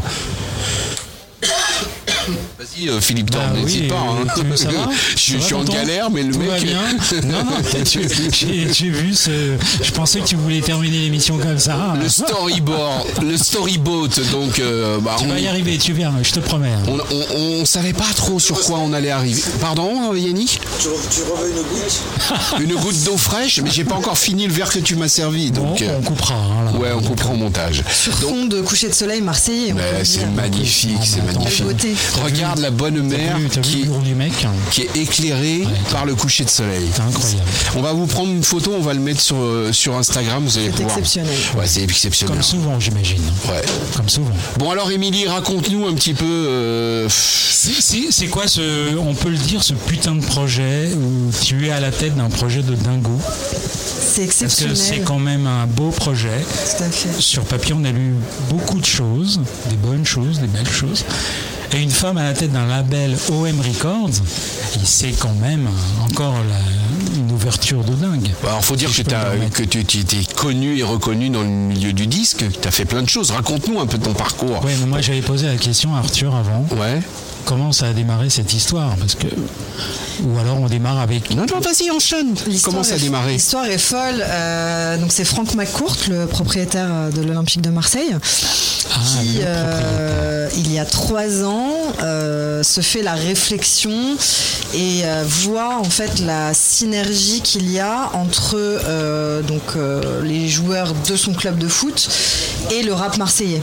Vas-y 2.60 2.90
euh, 2.90 3.00
Philippe 3.00 3.30
Thorne, 3.32 3.54
Bah 3.54 3.60
n'hésite 3.62 3.84
oui, 3.84 3.88
pas. 3.88 3.96
hein. 3.96 4.26
tu- 4.36 4.58
ça 4.58 4.70
va 4.70 4.90
je 5.16 5.38
suis 5.38 5.54
en 5.54 5.64
galère, 5.64 6.10
mais 6.10 6.24
le 6.24 6.34
Tout 6.34 6.40
mec. 6.40 6.50
va 6.50 6.60
bien 6.60 6.82
Non, 7.24 7.44
non, 7.46 7.52
tu- 7.86 8.02
j'ai 8.34 8.74
j'ai 8.74 8.90
vu 8.90 9.14
ce. 9.14 9.56
Je 9.82 9.92
pensais 9.92 10.20
que 10.20 10.26
tu 10.26 10.36
voulais 10.36 10.60
terminer 10.60 11.00
l'émission 11.00 11.38
comme 11.38 11.58
ça. 11.60 11.94
Le 12.02 12.10
storyboard, 12.10 13.06
le 13.24 13.38
storyboat, 13.38 14.10
donc 14.32 14.60
euh, 14.60 15.00
bah, 15.00 15.16
Tu 15.20 15.26
on, 15.26 15.30
vas 15.30 15.40
y 15.40 15.48
arriver, 15.48 15.78
tu 15.78 15.94
viens, 15.94 16.12
je 16.22 16.32
te 16.32 16.40
promets. 16.42 16.74
on, 16.88 16.98
on- 16.98 17.62
on 17.62 17.66
savait 17.66 17.94
pas 17.94 18.12
trop 18.16 18.40
sur 18.40 18.60
quoi 18.62 18.80
on 18.80 18.92
allait 18.92 19.12
arriver. 19.12 19.42
Pardon, 19.62 20.12
euh, 20.12 20.20
Yannick 20.20 20.60
Tu, 20.80 20.88
tu 21.12 21.22
reveux 21.32 21.50
une 21.52 21.64
goutte 21.64 22.02
Une 22.60 22.76
goutte 22.76 23.04
d'eau 23.06 23.18
fraîche, 23.18 23.62
mais 23.64 23.70
j'ai 23.72 23.86
pas 23.86 23.96
encore 23.96 24.18
fini 24.18 24.48
le 24.48 24.54
verre 24.54 24.70
que 24.72 24.80
tu 24.80 24.96
m'as 24.96 25.08
servi, 25.08 25.52
Bon, 25.52 25.70
donc. 25.70 25.82
euh, 25.82 25.98
on 26.00 26.02
coupera. 26.04 26.34
hein, 26.36 26.66
là. 26.74 26.78
ouais, 26.80 26.90
on 26.94 27.02
comprend 27.02 27.34
au 27.34 27.38
montage. 27.38 27.84
Sur 27.94 28.14
fond 28.18 28.46
de 28.46 28.60
coucher 28.62 28.90
de 28.90 28.94
soleil 28.94 29.22
marseillais. 29.22 29.72
le 29.74 30.04
c'est 30.04 30.26
magnifique, 30.26 30.98
c'est 31.04 31.24
magnifique. 31.34 31.98
Regarde 32.24 32.60
la 32.60 32.72
bonne 32.72 33.02
mer 33.04 33.38
vu, 33.38 33.48
qui, 33.62 33.86
du 34.04 34.16
mec 34.16 34.34
hein 34.46 34.52
qui 34.72 34.82
est 34.82 34.98
éclairée 34.98 35.64
par 35.92 36.06
le 36.06 36.16
coucher 36.16 36.44
de 36.46 36.50
soleil. 36.50 36.88
C'est 36.94 37.02
incroyable. 37.02 37.42
On 37.76 37.82
va 37.82 37.94
vous 37.94 38.06
prendre 38.08 38.32
une 38.32 38.44
photo, 38.44 38.74
on 38.78 38.82
va 38.82 38.94
le 38.94 39.00
mettre 39.00 39.22
sur, 39.22 39.38
euh, 39.38 39.72
sur 39.72 39.96
Instagram, 39.96 40.44
vous 40.46 40.58
allez 40.58 40.68
C'est 40.68 40.72
pouvoir. 40.84 40.98
exceptionnel. 40.98 41.34
Ouais, 41.58 41.68
c'est 41.68 41.84
exceptionnel. 41.84 42.34
Comme 42.36 42.44
souvent, 42.44 42.80
j'imagine. 42.80 43.22
Ouais. 43.50 43.62
Comme 43.96 44.10
souvent. 44.10 44.32
Bon 44.58 44.72
alors 44.72 44.90
Émilie, 44.92 45.28
raconte-nous 45.28 45.86
un 45.88 45.94
petit 45.94 46.14
peu. 46.14 46.26
euh, 46.26 47.08
C'est 47.10 48.28
quoi 48.28 48.48
ce, 48.48 48.96
on 48.98 49.14
peut 49.14 49.30
le 49.30 49.38
dire, 49.38 49.64
ce 49.64 49.74
putain 49.74 50.16
de 50.16 50.26
projet 50.26 50.90
où 50.94 51.32
tu 51.44 51.68
es 51.68 51.72
à 51.72 51.80
la 51.80 51.92
tête 51.92 52.16
d'un 52.16 52.30
projet 52.30 52.62
de 52.62 52.76
dingo? 52.76 53.12
C'est 53.20 54.26
Parce 54.26 54.38
que 54.38 54.44
exceptionnel. 54.46 54.78
c'est 54.78 55.00
quand 55.00 55.20
même 55.20 55.46
un 55.46 55.68
beau 55.68 55.90
projet. 55.92 56.30
Tout 56.78 56.84
à 56.84 56.90
fait. 56.90 57.22
Sur 57.22 57.44
papier, 57.44 57.76
on 57.78 57.84
a 57.84 57.92
lu 57.92 58.16
beaucoup 58.50 58.80
de 58.80 58.86
choses, 58.86 59.40
des 59.70 59.76
bonnes 59.76 60.06
choses, 60.06 60.40
des 60.40 60.48
belles 60.48 60.68
choses. 60.70 61.04
Et 61.74 61.82
une 61.82 61.92
femme 61.92 62.18
à 62.18 62.24
la 62.24 62.34
tête 62.34 62.52
d'un 62.54 62.66
label 62.66 63.18
OM 63.30 63.60
Records, 63.60 64.12
c'est 64.84 65.12
quand 65.12 65.34
même 65.42 65.68
encore 66.04 66.34
la- 66.50 67.18
une 67.20 67.32
ouverture 67.32 67.84
de 67.84 67.94
dingue. 67.94 68.30
Alors, 68.44 68.64
faut 68.64 68.76
dire 68.76 68.90
Si 68.90 69.04
que, 69.04 69.10
permettre. 69.10 69.52
que 69.58 69.64
tu, 69.64 69.80
étais 70.00 70.24
connu 70.36 70.78
et 70.78 70.84
reconnu 70.84 71.30
dans 71.30 71.42
le 71.42 71.48
milieu 71.50 71.92
du 71.94 72.08
disque. 72.08 72.46
Tu 72.62 72.68
as 72.68 72.72
fait 72.72 72.86
plein 72.86 73.02
de 73.02 73.10
choses. 73.10 73.32
Raconte-nous 73.32 73.80
un 73.80 73.86
peu 73.88 73.98
ton 73.98 74.14
parcours. 74.14 74.62
Mais 74.66 74.76
moi 74.86 75.02
j'avais 75.02 75.22
posé 75.22 75.48
la 75.48 75.58
question 75.58 75.94
à 75.96 76.00
Arthur 76.00 76.34
avant. 76.36 76.66
Ouais. 76.80 77.02
Comment 77.48 77.72
ça 77.72 77.88
a 77.88 77.94
démarré 77.94 78.30
cette 78.30 78.54
histoire 78.54 78.96
Parce 78.98 79.16
que 79.16 79.28
ou 80.24 80.38
alors 80.40 80.60
on 80.60 80.68
démarre 80.68 81.00
avec. 81.00 81.30
Non, 81.34 81.46
non, 81.46 81.60
vas-y, 81.62 81.90
enchaîne. 81.92 82.34
L'histoire 82.46 82.74
Comment 82.74 82.84
ça 82.84 82.96
a 82.96 82.98
démarré 82.98 83.34
L'histoire 83.34 83.66
est 83.66 83.78
folle. 83.78 84.22
Euh, 84.22 84.98
donc 84.98 85.12
c'est 85.14 85.24
Franck 85.24 85.54
McCourt, 85.56 85.96
le 86.10 86.26
propriétaire 86.26 86.88
euh, 86.90 87.10
de 87.12 87.22
l'Olympique 87.22 87.62
de 87.62 87.70
Marseille, 87.70 88.14
Ah, 88.94 89.00
qui 89.22 89.38
euh, 89.44 90.50
il 90.58 90.74
y 90.74 90.78
a 90.80 90.86
trois 90.86 91.44
ans 91.46 91.72
euh, 92.02 92.64
se 92.64 92.82
fait 92.82 93.02
la 93.02 93.14
réflexion 93.14 94.18
et 94.74 95.02
euh, 95.06 95.24
voit 95.26 95.78
en 95.78 95.84
fait 95.90 96.20
la 96.20 96.54
synergie 96.54 97.42
qu'il 97.42 97.72
y 97.72 97.80
a 97.80 98.10
entre 98.14 98.56
euh, 98.58 99.42
donc 99.42 99.76
euh, 99.78 100.22
les 100.24 100.50
joueurs 100.50 100.94
de 101.08 101.16
son 101.16 101.34
club 101.34 101.58
de 101.58 101.68
foot 101.70 102.10
et 102.74 102.84
le 102.84 102.94
rap 102.94 103.18
marseillais. 103.18 103.62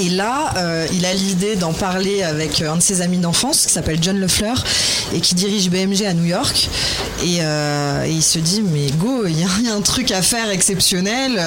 Et 0.00 0.08
là, 0.10 0.52
euh, 0.56 0.86
il 0.92 1.04
a 1.06 1.12
l'idée 1.12 1.56
d'en 1.56 1.72
parler 1.72 2.22
avec 2.22 2.60
euh, 2.62 2.72
un 2.72 2.76
de 2.76 2.82
ses 2.82 3.00
amis 3.00 3.18
d'enfance 3.18 3.66
qui 3.66 3.72
s'appelle 3.72 3.98
John 4.00 4.18
Lefleur 4.18 4.62
et 5.12 5.20
qui 5.20 5.34
dirige 5.34 5.68
BMG 5.70 6.04
à 6.06 6.14
New 6.14 6.24
York. 6.24 6.68
Et, 7.24 7.38
euh, 7.40 8.04
et 8.04 8.10
il 8.12 8.22
se 8.22 8.38
dit, 8.38 8.62
mais 8.62 8.90
go, 8.92 9.24
il 9.26 9.38
y, 9.40 9.42
a- 9.42 9.48
il 9.58 9.66
y 9.66 9.68
a 9.68 9.74
un 9.74 9.80
truc 9.80 10.12
à 10.12 10.22
faire 10.22 10.50
exceptionnel. 10.50 11.40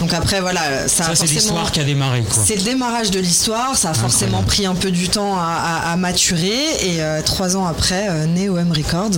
Donc 0.00 0.12
après, 0.12 0.40
voilà, 0.40 0.88
ça, 0.88 1.04
a 1.04 1.06
Ça, 1.08 1.14
c'est 1.16 1.26
l'histoire 1.34 1.70
qui 1.72 1.80
a 1.80 1.84
démarré. 1.84 2.24
C'est 2.46 2.56
le 2.56 2.62
démarrage 2.62 3.10
de 3.12 3.20
l'histoire. 3.20 3.76
Ça 3.76 3.90
a 3.90 3.94
forcément 3.94 4.42
pris 4.42 4.66
un 4.66 4.74
peu 4.74 4.90
du 4.90 5.08
temps 5.08 5.36
à, 5.36 5.82
à- 5.86 5.92
à 5.92 5.96
maturer. 5.96 6.58
Et 6.82 7.00
euh, 7.00 7.20
trois 7.22 7.56
ans 7.56 7.66
après, 7.66 8.26
naît 8.26 8.48
OM 8.48 8.72
Records, 8.72 9.10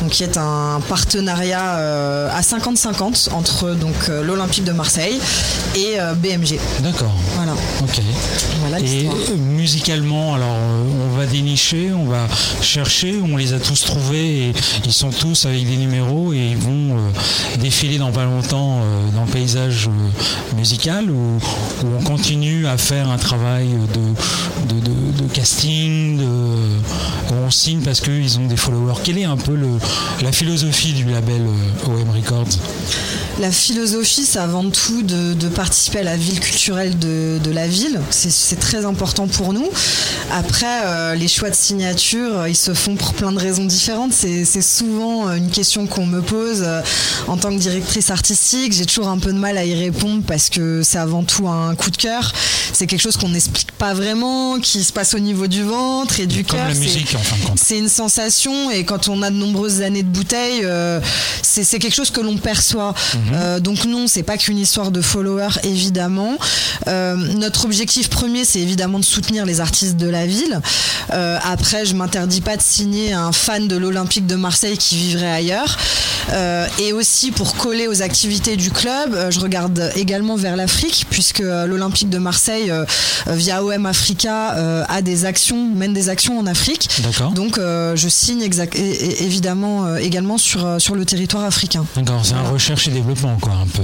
donc 0.00 0.10
qui 0.10 0.22
est 0.24 0.36
un 0.38 0.80
partenariat 0.88 2.30
à 2.34 2.40
50-50 2.40 3.30
entre 3.32 3.70
donc 3.72 3.94
l'Olympique 4.08 4.64
de 4.64 4.72
Marseille 4.72 5.18
et 5.74 5.96
BMG. 6.16 6.58
D'accord. 6.80 7.12
Voilà. 7.34 7.52
Ok. 7.82 8.00
Voilà 8.60 8.78
Et 8.80 9.08
musicalement, 9.38 10.34
alors 10.34 10.48
euh, 10.56 10.82
on 11.12 11.16
va 11.16 11.26
dénicher, 11.26 11.90
on 11.92 12.06
va 12.06 12.26
chercher, 12.62 13.14
on 13.22 13.36
les 13.36 13.52
a 13.52 13.58
tous 13.60 13.80
trouvés 13.84 14.48
et 14.48 14.52
ils 14.84 14.92
sont 14.92 15.10
tous 15.10 15.46
avec 15.46 15.66
des 15.68 15.76
numéros 15.76 16.32
et 16.32 16.48
ils 16.50 16.56
vont 16.56 16.96
euh, 16.96 17.58
défiler 17.60 17.98
dans 17.98 18.12
pas 18.12 18.24
longtemps 18.24 18.80
euh, 18.82 19.10
dans 19.14 19.24
le 19.24 19.30
paysage 19.30 19.88
euh, 19.88 20.56
musical 20.56 21.10
ou, 21.10 21.38
ou 21.84 21.86
on 21.98 22.02
continue 22.02 22.66
à 22.66 22.76
faire 22.76 23.08
un 23.10 23.18
travail 23.18 23.68
de, 23.68 24.74
de, 24.74 24.80
de- 24.80 25.22
de 25.22 25.32
casting, 25.32 26.18
de, 26.18 26.24
où 26.24 27.34
on 27.46 27.50
signe 27.50 27.80
parce 27.80 28.00
qu'ils 28.00 28.38
ont 28.38 28.46
des 28.46 28.56
followers. 28.56 28.94
Quelle 29.04 29.18
est 29.18 29.24
un 29.24 29.36
peu 29.36 29.54
le, 29.54 29.68
la 30.22 30.32
philosophie 30.32 30.92
du 30.92 31.04
label 31.04 31.42
euh, 31.42 31.86
OM 32.02 32.10
Records? 32.10 32.46
La 33.40 33.50
philosophie, 33.50 34.24
c'est 34.24 34.38
avant 34.38 34.64
tout 34.70 35.02
de, 35.02 35.34
de 35.34 35.48
participer 35.48 35.98
à 35.98 36.02
la 36.04 36.16
ville 36.16 36.40
culturelle 36.40 36.98
de, 36.98 37.38
de 37.42 37.50
la 37.50 37.68
ville. 37.68 37.95
C'est- 38.10 38.30
C'est 38.30 38.56
très 38.56 38.84
important 38.84 39.26
pour 39.26 39.52
nous. 39.52 39.68
Après, 40.32 40.66
euh, 40.84 41.14
les 41.14 41.28
choix 41.28 41.50
de 41.50 41.54
signature, 41.54 42.38
euh, 42.40 42.48
ils 42.48 42.56
se 42.56 42.74
font 42.74 42.96
pour 42.96 43.14
plein 43.14 43.32
de 43.32 43.38
raisons 43.38 43.64
différentes. 43.64 44.12
C'est 44.12 44.44
souvent 44.62 45.28
euh, 45.28 45.34
une 45.34 45.50
question 45.50 45.86
qu'on 45.86 46.06
me 46.06 46.20
pose 46.20 46.62
euh, 46.62 46.80
en 47.28 47.36
tant 47.36 47.50
que 47.50 47.58
directrice 47.58 48.10
artistique. 48.10 48.72
J'ai 48.72 48.86
toujours 48.86 49.08
un 49.08 49.18
peu 49.18 49.32
de 49.32 49.38
mal 49.38 49.56
à 49.58 49.64
y 49.64 49.74
répondre 49.74 50.22
parce 50.26 50.48
que 50.50 50.82
c'est 50.82 50.98
avant 50.98 51.22
tout 51.22 51.48
un 51.48 51.74
coup 51.74 51.90
de 51.90 51.96
cœur. 51.96 52.32
C'est 52.72 52.86
quelque 52.86 53.00
chose 53.02 53.16
qu'on 53.16 53.28
n'explique 53.30 53.72
pas 53.72 53.94
vraiment, 53.94 54.58
qui 54.60 54.82
se 54.84 54.92
passe 54.92 55.14
au 55.14 55.18
niveau 55.18 55.46
du 55.46 55.62
ventre 55.62 56.20
et 56.20 56.26
du 56.26 56.44
cœur. 56.44 56.66
C'est- 57.56 57.78
une 57.78 57.88
sensation 57.88 58.70
et 58.70 58.84
quand 58.84 59.08
on 59.08 59.22
a 59.22 59.30
de 59.30 59.36
nombreuses 59.36 59.82
années 59.82 60.02
de 60.02 60.08
bouteille, 60.08 60.60
euh, 60.64 61.00
c'est 61.42 61.78
quelque 61.78 61.94
chose 61.94 62.10
que 62.10 62.20
l'on 62.20 62.36
perçoit. 62.36 62.94
Euh, 63.34 63.60
donc 63.60 63.84
non, 63.84 64.06
c'est 64.08 64.22
pas 64.22 64.36
qu'une 64.36 64.58
histoire 64.58 64.90
de 64.90 65.00
followers 65.00 65.58
évidemment. 65.62 66.36
Notre 66.86 67.64
objectif 67.64 67.85
premier, 68.08 68.44
c'est 68.44 68.60
évidemment 68.60 68.98
de 68.98 69.04
soutenir 69.04 69.44
les 69.46 69.60
artistes 69.60 69.96
de 69.96 70.08
la 70.08 70.26
ville. 70.26 70.60
Euh, 71.12 71.38
après, 71.42 71.84
je 71.84 71.94
m'interdis 71.94 72.40
pas 72.40 72.56
de 72.56 72.62
signer 72.62 73.12
un 73.12 73.32
fan 73.32 73.68
de 73.68 73.76
l'Olympique 73.76 74.26
de 74.26 74.34
Marseille 74.36 74.76
qui 74.78 74.96
vivrait 74.96 75.30
ailleurs. 75.30 75.76
Euh, 76.32 76.66
et 76.80 76.92
aussi 76.92 77.30
pour 77.30 77.54
coller 77.56 77.86
aux 77.86 78.02
activités 78.02 78.56
du 78.56 78.70
club, 78.70 79.14
euh, 79.14 79.30
je 79.30 79.38
regarde 79.40 79.92
également 79.94 80.36
vers 80.36 80.56
l'Afrique 80.56 81.06
puisque 81.10 81.38
l'Olympique 81.40 82.10
de 82.10 82.18
Marseille, 82.18 82.72
via 83.28 83.62
OM 83.64 83.86
Africa, 83.86 84.84
a 84.88 85.02
des 85.02 85.24
actions, 85.24 85.68
mène 85.68 85.92
des 85.92 86.08
actions 86.08 86.38
en 86.38 86.46
Afrique. 86.46 86.88
D'accord. 87.02 87.32
Donc 87.32 87.58
je 87.58 88.08
signe 88.08 88.42
exact- 88.42 88.76
évidemment 88.76 89.96
également 89.96 90.38
sur, 90.38 90.80
sur 90.80 90.94
le 90.94 91.04
territoire 91.04 91.44
africain. 91.44 91.84
D'accord, 91.96 92.22
c'est 92.24 92.34
un 92.34 92.42
recherche 92.50 92.88
et 92.88 92.90
développement, 92.90 93.36
quoi, 93.40 93.52
un 93.52 93.66
peu. 93.66 93.82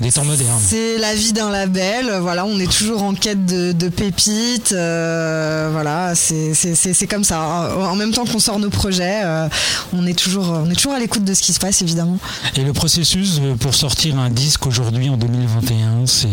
Des 0.00 0.12
temps 0.12 0.24
modernes. 0.24 0.60
C'est 0.66 0.98
la 0.98 1.14
vie 1.14 1.32
d'un 1.32 1.50
label, 1.50 2.12
voilà, 2.20 2.44
on 2.44 2.58
est 2.58 2.70
toujours 2.70 3.02
en 3.02 3.14
quête 3.16 3.44
de, 3.46 3.72
de 3.72 3.88
pépites, 3.88 4.72
euh, 4.72 5.68
voilà, 5.72 6.14
c'est 6.14 7.06
comme 7.08 7.24
ça. 7.24 7.74
En 7.78 7.96
même 7.96 8.12
temps 8.12 8.24
qu'on 8.24 8.38
sort 8.38 8.58
nos 8.58 8.70
projets, 8.70 9.22
euh, 9.24 9.48
on, 9.92 10.06
est 10.06 10.18
toujours, 10.18 10.48
on 10.48 10.70
est 10.70 10.74
toujours 10.74 10.92
à 10.94 10.98
l'écoute 10.98 11.24
de 11.24 11.34
ce 11.34 11.42
qui 11.42 11.52
se 11.52 11.58
passe, 11.60 11.82
évidemment. 11.82 12.18
Et 12.56 12.62
le 12.62 12.72
processus 12.72 13.40
pour 13.60 13.74
sortir 13.74 14.18
un 14.18 14.30
disque 14.30 14.66
aujourd'hui 14.66 15.08
en 15.08 15.16
2021, 15.16 16.06
c'est 16.06 16.28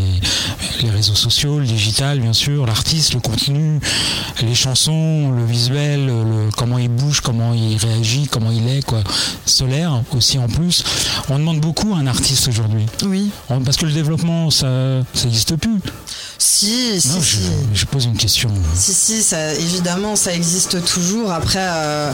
les 0.82 0.90
réseaux 0.90 1.16
sociaux, 1.16 1.60
le 1.60 1.66
digital 1.66 2.20
bien 2.20 2.34
sûr, 2.34 2.66
l'artiste, 2.66 3.14
le 3.14 3.20
contenu, 3.20 3.80
les 4.42 4.56
chansons, 4.56 5.32
le 5.32 5.46
visuel, 5.46 6.06
le, 6.08 6.50
comment 6.58 6.78
il 6.78 6.90
bouge, 6.90 7.22
comment 7.22 7.54
il 7.54 7.78
réagit, 7.78 8.28
comment 8.30 8.52
il 8.52 8.68
est, 8.68 8.84
quoi. 8.86 9.02
Solaire 9.46 10.02
aussi 10.12 10.38
en 10.38 10.48
plus. 10.48 10.84
On 11.30 11.38
demande 11.40 11.60
beaucoup 11.60 11.94
à 11.94 11.98
un 11.98 12.08
artiste 12.08 12.48
aujourd'hui. 12.48 12.86
Oui. 13.06 13.30
On- 13.50 13.62
Parce 13.62 13.78
que 13.78 13.86
le 13.86 13.92
développement, 13.92 14.50
ça 14.52 14.68
n'existe 15.24 15.56
plus. 15.56 15.80
Si, 16.38 16.73
si, 16.74 17.08
Non, 17.10 17.22
si. 17.22 17.38
je, 17.74 17.80
je 17.80 17.86
pose 17.86 18.06
une 18.06 18.18
question. 18.18 18.50
Si, 18.76 18.94
si, 18.94 19.22
ça, 19.24 19.54
évidemment, 19.54 20.16
ça 20.16 20.34
existe 20.34 20.84
toujours. 20.86 21.32
Après, 21.32 21.60
euh, 21.62 22.12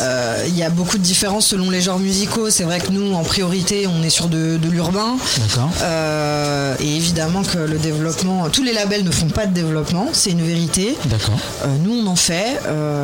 euh, 0.00 0.44
il 0.48 0.56
y 0.56 0.62
a 0.62 0.70
beaucoup 0.70 0.98
de 0.98 1.02
différences 1.02 1.46
selon 1.46 1.70
les 1.70 1.80
genres 1.80 1.98
musicaux. 1.98 2.50
C'est 2.50 2.64
vrai 2.64 2.80
que 2.80 2.90
nous, 2.90 3.14
en 3.14 3.22
priorité, 3.24 3.86
on 3.86 4.02
est 4.02 4.10
sur 4.10 4.28
de, 4.28 4.56
de 4.56 4.68
l'urbain. 4.68 5.16
D'accord. 5.38 5.70
Euh, 5.82 6.74
et 6.80 6.96
évidemment 6.96 7.42
que 7.42 7.58
le 7.58 7.78
développement, 7.78 8.48
tous 8.50 8.62
les 8.62 8.72
labels 8.72 9.04
ne 9.04 9.10
font 9.10 9.28
pas 9.28 9.46
de 9.46 9.54
développement, 9.54 10.08
c'est 10.12 10.30
une 10.30 10.42
vérité. 10.42 10.96
D'accord. 11.06 11.38
Nous, 11.82 11.92
on 11.92 12.06
en 12.06 12.16
fait. 12.16 12.60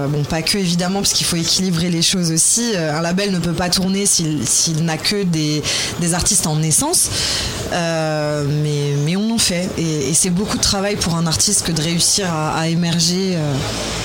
Bon, 0.09 0.23
pas 0.25 0.43
que 0.43 0.59
évidemment, 0.59 1.01
parce 1.01 1.13
qu'il 1.13 1.27
faut 1.27 1.37
équilibrer 1.37 1.91
les 1.91 2.03
choses 2.03 2.31
aussi. 2.31 2.77
Un 2.77 3.01
label 3.01 3.33
ne 3.33 3.39
peut 3.39 3.53
pas 3.53 3.69
tourner 3.71 4.07
s'il 4.07 4.47
s'il 4.47 4.85
n'a 4.85 4.97
que 4.99 5.23
des, 5.25 5.63
des 6.01 6.15
artistes 6.15 6.47
en 6.47 6.57
naissance. 6.57 7.09
Mais, 7.73 8.95
mais 9.05 9.17
on 9.17 9.35
en 9.35 9.39
fait. 9.39 9.69
Et, 9.79 10.11
et 10.11 10.15
c'est 10.15 10.31
beaucoup 10.31 10.57
de 10.57 10.63
travail 10.63 10.84
pour 11.01 11.15
un 11.17 11.27
artiste 11.27 11.63
que 11.67 11.73
de 11.73 11.81
réussir 11.83 12.27
à, 12.31 12.55
à 12.57 12.69
émerger 12.69 13.33
euh, 13.37 13.55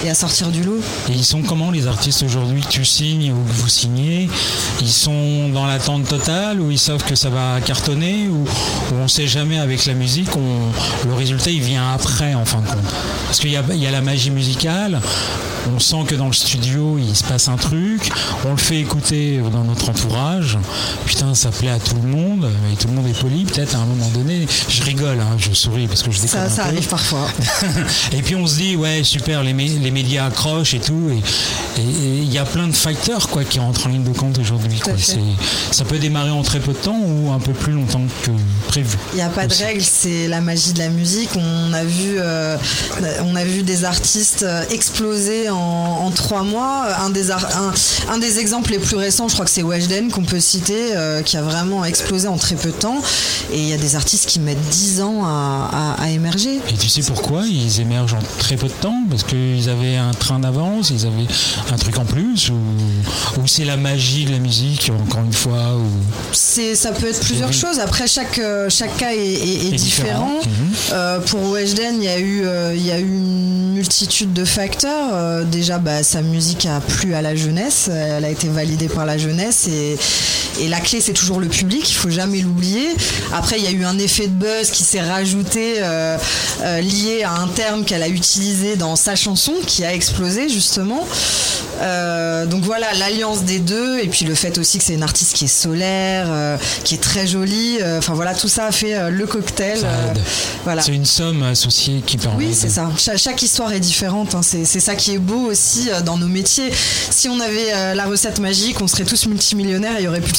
et 0.06 0.10
à 0.10 0.14
sortir 0.16 0.48
du 0.48 0.64
lot. 0.64 0.80
Et 1.10 1.14
ils 1.14 1.26
sont 1.26 1.42
comment 1.42 1.72
les 1.72 1.88
artistes 1.88 2.24
aujourd'hui? 2.24 2.62
Que 2.62 2.70
tu 2.70 2.86
signes 2.86 3.32
ou 3.34 3.44
que 3.44 3.54
vous 3.62 3.68
signez? 3.68 4.30
Ils 4.82 4.88
sont 4.90 5.50
dans 5.50 5.66
l'attente 5.66 6.08
totale 6.08 6.62
ou 6.62 6.72
ils 6.72 6.80
savent 6.80 7.04
que 7.04 7.16
ça 7.16 7.30
va 7.30 7.60
cartonner 7.62 8.28
ou, 8.30 8.44
ou 8.44 8.96
on 8.96 9.08
sait 9.10 9.28
jamais 9.28 9.60
avec 9.60 9.86
la 9.86 9.94
musique, 9.94 10.30
on- 10.38 11.08
le 11.08 11.14
résultat 11.14 11.52
il 11.52 11.62
vient 11.62 11.92
après 11.94 12.34
en 12.34 12.46
fin 12.46 12.62
de 12.62 12.68
compte? 12.68 12.94
Parce 13.26 13.40
qu'il 13.40 13.52
y 13.52 13.58
a, 13.58 13.64
il 13.72 13.78
y 13.80 13.86
a 13.88 13.92
la 13.92 14.02
magie 14.02 14.32
musicale, 14.32 15.00
on 15.76 15.80
sent 15.80 16.04
que 16.08 16.16
dans 16.16 16.28
le 16.28 16.34
studio 16.34 16.98
il 16.98 17.16
se 17.16 17.24
passe 17.24 17.48
un 17.50 17.58
truc, 17.58 18.10
on 18.46 18.52
le 18.52 18.58
fait 18.58 18.80
écouter 18.80 19.40
dans 19.52 19.64
notre 19.64 19.90
entourage, 19.90 20.58
putain 21.06 21.36
ça 21.36 21.50
plaît 21.52 21.70
à 21.70 21.80
tout 21.80 21.96
le 22.02 22.08
monde, 22.08 22.50
et 22.72 22.76
tout 22.78 22.88
le 22.88 22.94
monde 22.94 23.08
est 23.08 23.20
poli 23.20 23.44
peut-être 23.44 23.76
à 23.76 23.80
un 23.80 23.86
moment 23.86 24.10
donné, 24.10 24.48
je 24.70 24.84
rigole, 24.84 25.20
hein, 25.20 25.36
je 25.38 25.54
souris 25.54 25.88
parce 25.88 26.02
que 26.02 26.12
je 26.12 26.22
déconne 26.22 26.50
Ça. 26.50 26.69
Arrive 26.70 26.88
parfois. 26.88 27.28
et 28.14 28.22
puis 28.22 28.36
on 28.36 28.48
se 28.48 28.56
dit 28.56 28.76
ouais 28.76 29.04
super 29.04 29.44
les, 29.44 29.54
mé- 29.54 29.80
les 29.80 29.92
médias 29.92 30.26
accrochent 30.28 30.74
et 30.74 30.80
tout 30.80 31.10
et 31.12 31.22
il 31.82 32.32
y 32.32 32.38
a 32.38 32.46
plein 32.46 32.68
de 32.68 32.76
facteurs 32.76 33.30
quoi 33.30 33.44
qui 33.44 33.60
rentrent 33.60 33.88
en 33.88 33.90
ligne 33.90 34.04
de 34.04 34.18
compte 34.18 34.38
aujourd'hui 34.40 34.80
quoi. 34.80 34.94
C'est- 34.98 35.20
ça 35.72 35.86
peut 35.86 35.98
démarrer 36.00 36.32
en 36.32 36.42
très 36.44 36.60
peu 36.60 36.74
de 36.74 36.78
temps 36.78 37.00
ou 37.00 37.32
un 37.32 37.40
peu 37.40 37.54
plus 37.54 37.72
longtemps 37.74 38.02
que 38.24 38.32
prévu 38.68 38.98
Il 39.14 39.18
n'y 39.18 39.22
a 39.22 39.30
pas 39.30 39.48
de 39.48 39.54
règle, 39.54 39.82
c'est 39.84 40.28
la 40.28 40.42
magie 40.42 40.74
de 40.74 40.80
la 40.80 40.90
musique. 40.90 41.30
On 41.36 41.74
a 41.74 41.84
vu, 41.84 42.16
euh, 42.18 42.58
on 43.24 43.36
a 43.36 43.44
vu 43.46 43.64
des 43.64 43.84
artistes 43.86 44.46
exploser 44.72 45.50
en, 45.50 45.56
en 45.58 46.12
trois 46.12 46.44
mois. 46.44 46.88
Un 47.02 47.10
des, 47.10 47.32
ar- 47.32 47.48
un, 47.58 47.74
un 48.14 48.18
des 48.18 48.40
exemples 48.40 48.72
les 48.72 48.80
plus 48.80 48.96
récents, 48.98 49.28
je 49.28 49.34
crois 49.34 49.46
que 49.46 49.52
c'est 49.52 49.64
Weshden 49.64 50.10
qu'on 50.12 50.24
peut 50.24 50.40
citer, 50.40 50.96
euh, 50.96 51.22
qui 51.22 51.38
a 51.38 51.42
vraiment 51.42 51.86
explosé 51.86 52.28
en 52.28 52.38
très 52.38 52.56
peu 52.56 52.70
de 52.70 52.76
temps. 52.76 53.02
Et 53.52 53.60
il 53.60 53.68
y 53.68 53.74
a 53.74 53.78
des 53.78 53.96
artistes 53.96 54.26
qui 54.28 54.40
mettent 54.40 54.62
10 54.70 55.02
ans 55.02 55.24
à, 55.26 55.96
à- 56.00 56.04
à 56.04 56.10
émerger. 56.10 56.59
Et 56.68 56.74
tu 56.74 56.90
sais 56.90 57.02
pourquoi 57.02 57.46
ils 57.48 57.80
émergent 57.82 58.14
en 58.16 58.20
très 58.40 58.56
peu 58.56 58.68
de 58.68 58.74
temps? 58.74 59.04
Parce 59.10 59.24
qu'ils 59.24 59.70
avaient 59.70 59.96
un 59.96 60.12
train 60.12 60.40
d'avance, 60.40 60.90
ils 60.92 61.06
avaient 61.06 61.26
un 61.72 61.78
truc 61.78 61.98
en 61.98 62.06
plus 62.06 62.50
Ou, 62.50 62.56
ou 63.42 63.48
c'est 63.48 63.66
la 63.66 63.78
magie 63.78 64.26
de 64.26 64.32
la 64.32 64.40
musique, 64.40 64.92
encore 65.02 65.24
une 65.24 65.34
fois 65.34 65.76
ou... 65.76 65.86
C'est, 66.32 66.76
ça 66.76 66.92
peut 66.92 67.08
être 67.08 67.20
plusieurs 67.22 67.54
choses. 67.54 67.80
Après, 67.80 68.08
chaque, 68.08 68.40
euh, 68.40 68.70
chaque 68.70 68.96
cas 68.98 69.14
est, 69.14 69.18
est- 69.18 69.66
est 69.66 69.68
Est 69.68 69.72
différent. 69.72 70.40
différent. 70.40 70.40
Mhm. 70.46 70.74
Euh, 70.94 71.20
pour 71.22 71.50
Weshden, 71.52 71.96
il 71.98 72.04
y 72.04 72.08
a 72.08 72.20
eu, 72.20 72.42
euh, 72.46 72.74
il 72.76 72.86
y 72.86 72.92
a 72.92 73.00
eu 73.00 73.04
une 73.08 73.74
multitude 73.74 74.34
de 74.34 74.46
facteurs. 74.46 75.10
Euh, 75.14 75.44
déjà, 75.44 75.78
bah, 75.80 76.04
sa 76.04 76.22
musique 76.22 76.66
a 76.66 76.80
plu 76.82 77.14
à 77.16 77.22
la 77.22 77.36
jeunesse. 77.36 77.90
Elle 77.92 78.26
a 78.26 78.30
été 78.30 78.48
validée 78.48 78.90
par 78.90 79.06
la 79.06 79.18
jeunesse 79.18 79.68
et, 79.68 79.98
et 80.60 80.68
la 80.68 80.80
clé, 80.80 81.02
c'est 81.02 81.14
toujours 81.14 81.40
le 81.40 81.48
public. 81.48 81.90
Il 81.90 81.94
faut 81.96 82.10
jamais 82.10 82.42
l'oublier. 82.42 82.88
Après, 83.34 83.58
il 83.58 83.64
y 83.64 83.68
a 83.68 83.72
eu 83.72 83.86
un 83.86 83.98
effet 83.98 84.28
de 84.28 84.34
buzz 84.34 84.72
qui 84.72 84.84
s'est 84.84 85.02
rajouté 85.02 85.76
euh, 85.80 86.18
euh, 86.62 86.82
lié 86.82 87.24
à 87.24 87.34
un 87.34 87.48
terme 87.48 87.86
qu'elle 87.86 88.04
a 88.04 88.10
utilisé 88.10 88.76
dans 88.76 88.96
sa 88.96 89.16
chanson 89.16 89.54
qui 89.66 89.84
a 89.86 89.94
explosé 89.94 90.50
justement. 90.50 91.06
Euh, 91.82 92.46
donc 92.46 92.64
voilà, 92.64 92.88
l'alliance 92.96 93.44
des 93.44 93.60
deux 93.60 94.00
et 94.00 94.08
puis 94.08 94.26
le 94.26 94.36
fait 94.36 94.58
aussi 94.58 94.78
que 94.80 94.84
c'est 94.84 94.94
une 94.96 95.04
artiste 95.04 95.34
qui 95.34 95.46
est 95.46 95.48
solaire, 95.48 96.28
euh, 96.30 96.58
qui 96.84 96.96
est 96.96 97.00
très 97.00 97.26
jolie. 97.28 97.78
Euh, 97.82 97.98
Enfin 98.00 98.14
voilà, 98.14 98.34
tout 98.34 98.48
ça 98.48 98.66
a 98.66 98.72
fait 98.72 99.10
le 99.12 99.26
cocktail. 99.28 99.80
Voilà. 100.64 100.82
C'est 100.82 100.94
une 100.94 101.06
somme 101.06 101.44
associée 101.44 102.02
qui 102.06 102.18
permet. 102.18 102.46
Oui, 102.46 102.50
de- 102.50 102.54
c'est 102.56 102.70
ça. 102.70 102.90
Cha- 102.98 103.18
chaque 103.18 103.42
histoire 103.42 103.72
est 103.74 103.80
différente. 103.80 104.36
hein. 104.36 104.42
C'est 104.42 104.66
ça 104.80 104.96
qui 104.96 105.14
est 105.14 105.18
beau 105.20 105.50
aussi 105.52 105.90
dans 106.06 106.18
nos 106.18 106.28
métiers. 106.28 106.72
Si 107.10 107.28
on 107.30 107.40
avait 107.40 107.96
la 107.96 108.06
recette 108.06 108.40
magique, 108.40 108.82
on 108.82 108.88
serait 108.88 109.04
tous 109.04 109.26
multimillionnaires 109.28 109.96
et 109.98 110.02
il 110.02 110.06
y 110.06 110.08
aurait 110.08 110.22
plus 110.22 110.32
de 110.34 110.38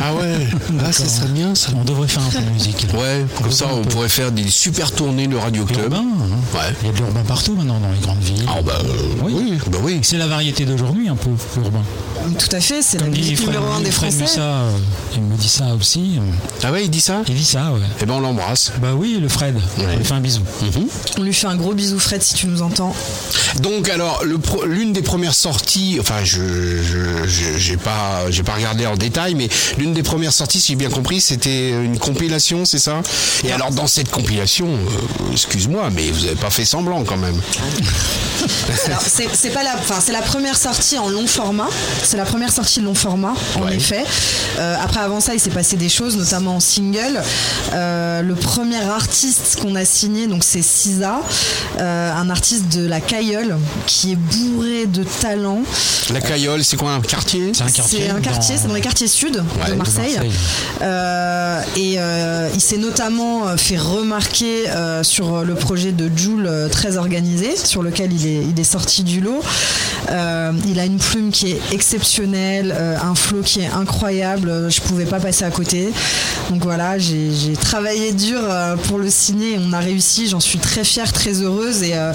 Ah 0.00 0.14
ouais, 0.14 0.46
ah, 0.84 0.92
ça 0.92 1.06
serait 1.06 1.28
bien 1.28 1.54
ça. 1.54 1.68
On 1.76 1.84
devrait 1.84 2.08
faire 2.08 2.22
un 2.22 2.30
peu 2.30 2.40
de 2.40 2.50
musique. 2.50 2.86
là. 2.92 2.98
Ouais, 2.98 3.26
comme 3.40 3.50
ça 3.50 3.66
on 3.72 3.82
pourrait 3.82 4.08
faire 4.08 4.32
des 4.32 4.48
super 4.48 4.90
tournées 4.92 5.26
le 5.26 5.38
Radio 5.38 5.64
Club. 5.64 5.82
Urbain, 5.84 5.98
hein. 5.98 6.56
Ouais. 6.56 6.74
Il 6.82 6.86
y 6.86 6.90
a 6.90 6.92
de 6.92 6.98
l'urbain 6.98 7.22
partout 7.26 7.54
maintenant 7.54 7.78
dans 7.80 7.90
les 7.90 7.98
grandes 7.98 8.20
villes. 8.22 8.44
Ah 8.48 8.60
bah 8.62 8.78
euh, 8.84 8.88
oui, 9.22 9.58
bah 9.70 9.78
oui. 9.82 10.00
C'est 10.02 10.18
la 10.18 10.26
variété 10.26 10.64
d'aujourd'hui 10.64 11.08
un 11.08 11.16
peu, 11.16 11.30
l'urbain. 11.56 11.82
Tout 12.38 12.56
à 12.56 12.60
fait, 12.60 12.80
c'est 12.82 12.98
la 13.00 13.06
musique 13.08 13.40
numéro 13.46 13.66
un 13.72 13.80
des 13.80 13.90
Français. 13.90 14.24
Euh, 14.38 14.70
il 15.14 15.22
me 15.22 15.36
dit 15.36 15.48
ça 15.48 15.74
aussi. 15.78 16.18
Ah 16.62 16.72
ouais, 16.72 16.84
il 16.84 16.90
dit 16.90 17.00
ça? 17.00 17.22
Il 17.28 17.34
dit 17.34 17.44
ça, 17.44 17.72
ouais. 17.72 17.80
Eh 18.00 18.06
ben 18.06 18.14
on 18.14 18.20
l'embrasse. 18.20 18.72
Bah 18.80 18.94
oui, 18.96 19.18
le 19.20 19.28
Fred. 19.28 19.54
On 19.78 19.96
lui 19.96 20.04
fait 20.04 20.14
un 20.14 20.20
bisou. 20.20 20.40
On 21.18 21.22
lui 21.22 21.34
fait 21.34 21.46
un 21.46 21.56
gros 21.56 21.74
bisou, 21.74 21.98
Fred, 21.98 22.22
si 22.22 22.34
tu 22.34 22.46
nous 22.46 22.62
entends. 22.62 22.94
Donc 23.60 23.88
alors 23.88 24.24
le 24.24 24.38
pro- 24.38 24.64
l'une 24.64 24.92
des 24.92 25.02
premières 25.02 25.34
sorties, 25.34 25.98
enfin 26.00 26.24
je 26.24 26.40
je- 26.82 27.26
je- 27.28 27.56
j'ai 27.58 27.76
pas 27.76 28.30
j'ai 28.30 28.42
pas 28.42 28.54
regardé 28.54 28.84
en 28.94 28.96
détail, 28.96 29.34
mais 29.34 29.48
l'une 29.76 29.92
des 29.92 30.02
premières 30.02 30.32
sorties, 30.32 30.60
si 30.60 30.68
j'ai 30.72 30.76
bien 30.76 30.88
compris, 30.90 31.20
c'était 31.20 31.70
une 31.70 31.98
compilation, 31.98 32.64
c'est 32.64 32.78
ça? 32.78 33.02
Et 33.44 33.52
alors 33.52 33.70
dans 33.70 33.86
cette 33.86 34.10
compilation, 34.10 34.68
euh, 34.68 35.32
excuse-moi, 35.32 35.90
mais 35.92 36.10
vous 36.10 36.24
avez 36.26 36.36
pas 36.36 36.50
fait 36.50 36.64
semblant 36.64 37.02
quand 37.04 37.16
même. 37.16 37.40
C'est 39.34 39.50
pas 39.50 39.62
la, 39.62 39.74
enfin, 39.78 40.00
c'est 40.04 40.12
la 40.12 40.20
première 40.22 40.56
sortie 40.56 40.98
en 40.98 41.08
long 41.08 41.26
format. 41.26 41.68
C'est 42.02 42.16
la 42.16 42.24
première 42.24 42.52
sortie 42.52 42.80
long 42.80 42.94
format, 42.94 43.34
en 43.56 43.62
Ouais. 43.62 43.76
effet. 43.76 44.04
Euh, 44.58 44.76
après, 44.82 45.00
avant 45.00 45.20
ça, 45.20 45.34
il 45.34 45.40
s'est 45.40 45.50
passé 45.50 45.76
des 45.76 45.88
choses, 45.88 46.16
notamment 46.16 46.56
en 46.56 46.60
single. 46.60 47.22
Euh, 47.72 48.22
le 48.22 48.34
premier 48.34 48.82
artiste 48.82 49.58
qu'on 49.62 49.74
a 49.76 49.84
signé, 49.84 50.26
donc 50.26 50.44
c'est 50.44 50.62
Sisa, 50.62 51.20
euh, 51.78 52.12
un 52.14 52.28
artiste 52.30 52.68
de 52.76 52.86
la 52.86 53.00
Cailleule 53.00 53.56
qui 53.86 54.12
est 54.12 54.16
bourré 54.16 54.86
de 54.86 55.04
talent. 55.04 55.62
La 56.12 56.20
Caillole, 56.20 56.64
c'est 56.64 56.76
quoi 56.76 56.92
un 56.92 57.00
quartier? 57.00 57.52
C'est 57.54 57.62
un 57.62 57.70
quartier. 57.70 58.00
C'est 58.06 58.10
un 58.10 58.20
quartier, 58.20 58.56
dans- 58.56 58.60
c'est 58.62 58.68
dans 58.68 58.74
les 58.74 58.80
quartiers 58.84 59.08
sud 59.08 59.36
Ouais, 59.36 59.66
de 59.66 59.70
de 59.72 59.76
Marseille. 59.76 60.18
Euh, 60.82 61.60
et 61.76 61.94
euh, 61.98 62.48
il 62.54 62.60
s'est 62.60 62.76
notamment 62.76 63.48
euh, 63.48 63.56
fait 63.56 63.78
remarquer 63.78 64.64
sur 65.02 65.44
le 65.44 65.54
projet 65.54 65.92
de 65.92 66.10
Joule 66.14 66.50
très 66.70 66.96
organisé, 66.96 67.56
sur 67.56 67.82
lequel 67.82 68.12
il 68.12 68.26
est, 68.26 68.42
il 68.44 68.60
est 68.60 68.64
sorti 68.64 69.02
du 69.02 69.20
lot. 69.20 69.42
Il 70.10 70.78
a 70.78 70.84
une 70.84 70.98
plume 70.98 71.30
qui 71.30 71.52
est 71.52 71.60
exceptionnelle, 71.72 72.74
un 73.02 73.14
flow 73.14 73.40
qui 73.42 73.60
est 73.60 73.68
incroyable. 73.68 74.70
Je 74.70 74.80
pouvais 74.80 75.06
pas 75.06 75.20
passer 75.20 75.44
à 75.44 75.50
côté. 75.50 75.90
Donc 76.50 76.62
voilà, 76.62 76.98
j'ai 76.98 77.56
travaillé 77.60 78.12
dur 78.12 78.40
pour 78.86 78.98
le 78.98 79.08
signer 79.08 79.58
on 79.58 79.72
a 79.72 79.78
réussi. 79.78 80.28
J'en 80.28 80.40
suis 80.40 80.58
très 80.58 80.84
fière, 80.84 81.12
très 81.12 81.42
heureuse. 81.42 81.82
Et 81.82 81.94
euh, 81.94 82.12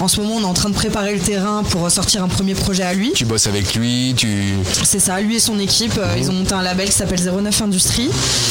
en 0.00 0.08
ce 0.08 0.20
moment, 0.20 0.36
on 0.36 0.42
est 0.42 0.44
en 0.44 0.54
train 0.54 0.68
de 0.68 0.74
préparer 0.74 1.14
le 1.14 1.20
terrain 1.20 1.62
pour 1.62 1.90
sortir 1.90 2.22
un 2.22 2.28
premier 2.28 2.54
projet 2.54 2.82
à 2.82 2.94
lui. 2.94 3.12
Tu 3.14 3.24
bosses 3.24 3.46
avec 3.46 3.74
lui, 3.74 4.14
tu 4.16 4.54
C'est 4.84 4.98
ça, 4.98 5.20
lui 5.20 5.36
et 5.36 5.40
son 5.40 5.58
équipe, 5.58 5.98
euh, 6.12 6.18
ils 6.18 6.30
ont 6.30 6.34
monté 6.34 6.54
un 6.54 6.62
label 6.62 6.86
qui 6.86 6.92
s'appelle 6.92 7.20
09 7.20 7.62
Industries. 7.62 8.10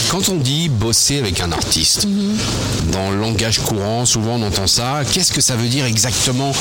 Quand 0.10 0.30
on 0.30 0.36
dit 0.36 0.70
bosser 0.70 1.20
avec 1.20 1.40
un 1.40 1.52
artiste, 1.52 2.08
dans 2.92 3.12
le 3.12 3.20
langage 3.20 3.60
courant, 3.60 4.06
souvent 4.06 4.36
on 4.36 4.44
entend 4.44 4.68
ça. 4.68 5.02
Qu'est-ce 5.12 5.32
que 5.32 5.42
ça 5.42 5.56
veut 5.56 5.68
dire 5.68 5.86
exactement 5.86 6.52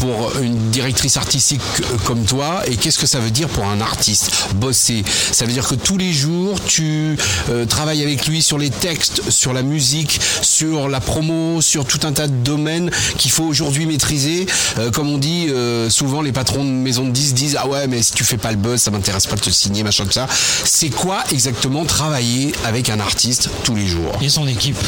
pour 0.00 0.38
une 0.40 0.70
directrice 0.70 1.16
artistique 1.16 1.60
euh, 1.80 1.96
comme 2.04 2.24
toi 2.24 2.62
et 2.66 2.76
qu'est-ce 2.76 2.98
que 2.98 3.06
ça 3.06 3.18
veut 3.20 3.30
dire 3.30 3.48
pour 3.48 3.64
un 3.64 3.80
artiste 3.80 4.32
Bosser, 4.56 5.04
ça 5.32 5.44
veut 5.44 5.52
dire 5.52 5.66
que 5.66 5.74
tous 5.74 5.96
les 5.96 6.12
jours 6.12 6.58
tu 6.64 7.16
euh, 7.50 7.64
travailles 7.66 8.02
avec 8.02 8.26
lui 8.26 8.42
sur 8.42 8.58
les 8.58 8.70
textes, 8.70 9.22
sur 9.30 9.52
la 9.52 9.62
musique, 9.62 10.20
sur 10.42 10.88
la 10.88 11.00
promo, 11.00 11.60
sur 11.60 11.84
tout 11.84 12.00
un 12.04 12.12
tas 12.12 12.28
de 12.28 12.34
domaines 12.34 12.90
qu'il 13.18 13.30
faut 13.30 13.44
aujourd'hui 13.44 13.86
maîtriser. 13.86 14.46
Euh, 14.78 14.90
comme 14.90 15.10
on 15.10 15.18
dit, 15.18 15.46
euh, 15.50 15.90
souvent 15.90 16.22
les 16.22 16.32
patrons 16.32 16.64
de 16.64 16.70
maisons 16.70 17.04
de 17.04 17.10
10 17.10 17.34
disent 17.34 17.56
ah 17.58 17.68
ouais 17.68 17.86
mais 17.86 18.02
si 18.02 18.12
tu 18.12 18.24
fais 18.24 18.36
pas 18.36 18.50
le 18.50 18.56
buzz, 18.56 18.80
ça 18.80 18.90
m'intéresse 18.90 19.26
pas 19.26 19.36
de 19.36 19.40
te 19.40 19.50
signer, 19.50 19.82
machin 19.82 20.04
de 20.04 20.12
ça. 20.12 20.26
C'est 20.64 20.90
quoi 20.90 21.22
exactement 21.32 21.84
travailler 21.84 22.52
avec 22.64 22.90
un 22.90 23.00
artiste 23.00 23.50
tous 23.64 23.74
les 23.74 23.86
jours 23.86 24.12
Et 24.22 24.28
son 24.28 24.46
équipe. 24.46 24.78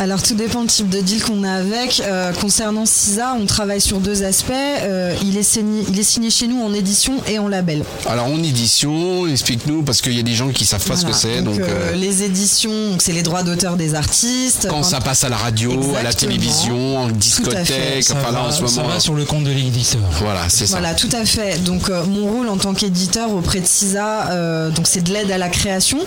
Alors 0.00 0.20
tout 0.22 0.34
dépend 0.34 0.62
du 0.62 0.66
type 0.68 0.88
de 0.88 1.00
deal 1.00 1.22
qu'on 1.22 1.44
a 1.44 1.52
avec. 1.52 2.02
Euh, 2.04 2.32
concernant 2.32 2.86
CISA, 2.86 3.36
on 3.38 3.44
travaille 3.46 3.80
sur 3.80 4.00
deux 4.00 4.24
aspects. 4.24 4.50
Euh, 4.50 5.14
il, 5.22 5.36
est 5.36 5.42
signé, 5.44 5.84
il 5.88 5.96
est 5.98 6.02
signé 6.02 6.28
chez 6.30 6.48
nous 6.48 6.60
en 6.60 6.72
édition 6.74 7.12
et 7.28 7.38
en 7.38 7.46
label. 7.46 7.84
Alors 8.08 8.26
en 8.26 8.42
édition, 8.42 9.28
explique-nous 9.28 9.82
parce 9.82 10.00
qu'il 10.00 10.14
y 10.14 10.18
a 10.18 10.22
des 10.24 10.34
gens 10.34 10.48
qui 10.48 10.64
savent 10.64 10.80
pas 10.84 10.94
Voilà. 10.94 11.00
ce 11.00 11.06
que 11.06 11.12
c'est. 11.34 11.42
Donc, 11.42 11.58
Donc, 11.58 11.68
euh, 11.68 11.92
euh, 11.92 11.94
les 11.94 12.24
éditions, 12.24 12.96
c'est 12.98 13.12
les 13.12 13.22
droits 13.22 13.42
d'auteur 13.44 13.76
des 13.76 13.94
artistes. 13.94 14.66
quand 14.68 14.82
ça 14.82 15.00
passe 15.00 15.22
à 15.24 15.28
la 15.28 15.36
radio, 15.36 15.94
à 15.96 16.02
la 16.02 16.12
télévision, 16.14 16.98
en 16.98 17.08
discothèque, 17.08 18.02
Ça, 18.02 18.14
enfin 18.16 18.32
là 18.32 18.40
va, 18.40 18.44
en 18.46 18.50
ce 18.50 18.66
ça 18.66 18.82
moment. 18.82 18.94
va 18.94 18.98
sur 19.00 19.14
le 19.14 19.24
compte 19.24 19.44
de 19.44 19.50
l'éditeur. 19.50 20.00
Voilà, 20.20 20.48
c'est 20.48 20.66
ça. 20.66 20.78
Voilà, 20.80 20.94
tout 20.94 21.10
à 21.12 21.24
fait. 21.24 21.62
Donc 21.62 21.90
euh, 21.90 22.04
mon 22.06 22.26
rôle 22.26 22.48
en 22.48 22.56
tant 22.56 22.72
qu'éditeur 22.74 23.30
auprès 23.32 23.60
de 23.60 23.66
CISA, 23.66 24.30
euh, 24.30 24.70
donc 24.82 24.88
c'est 24.88 25.02
de 25.02 25.12
l'aide 25.12 25.30
à 25.30 25.38
la 25.38 25.48
création. 25.48 25.98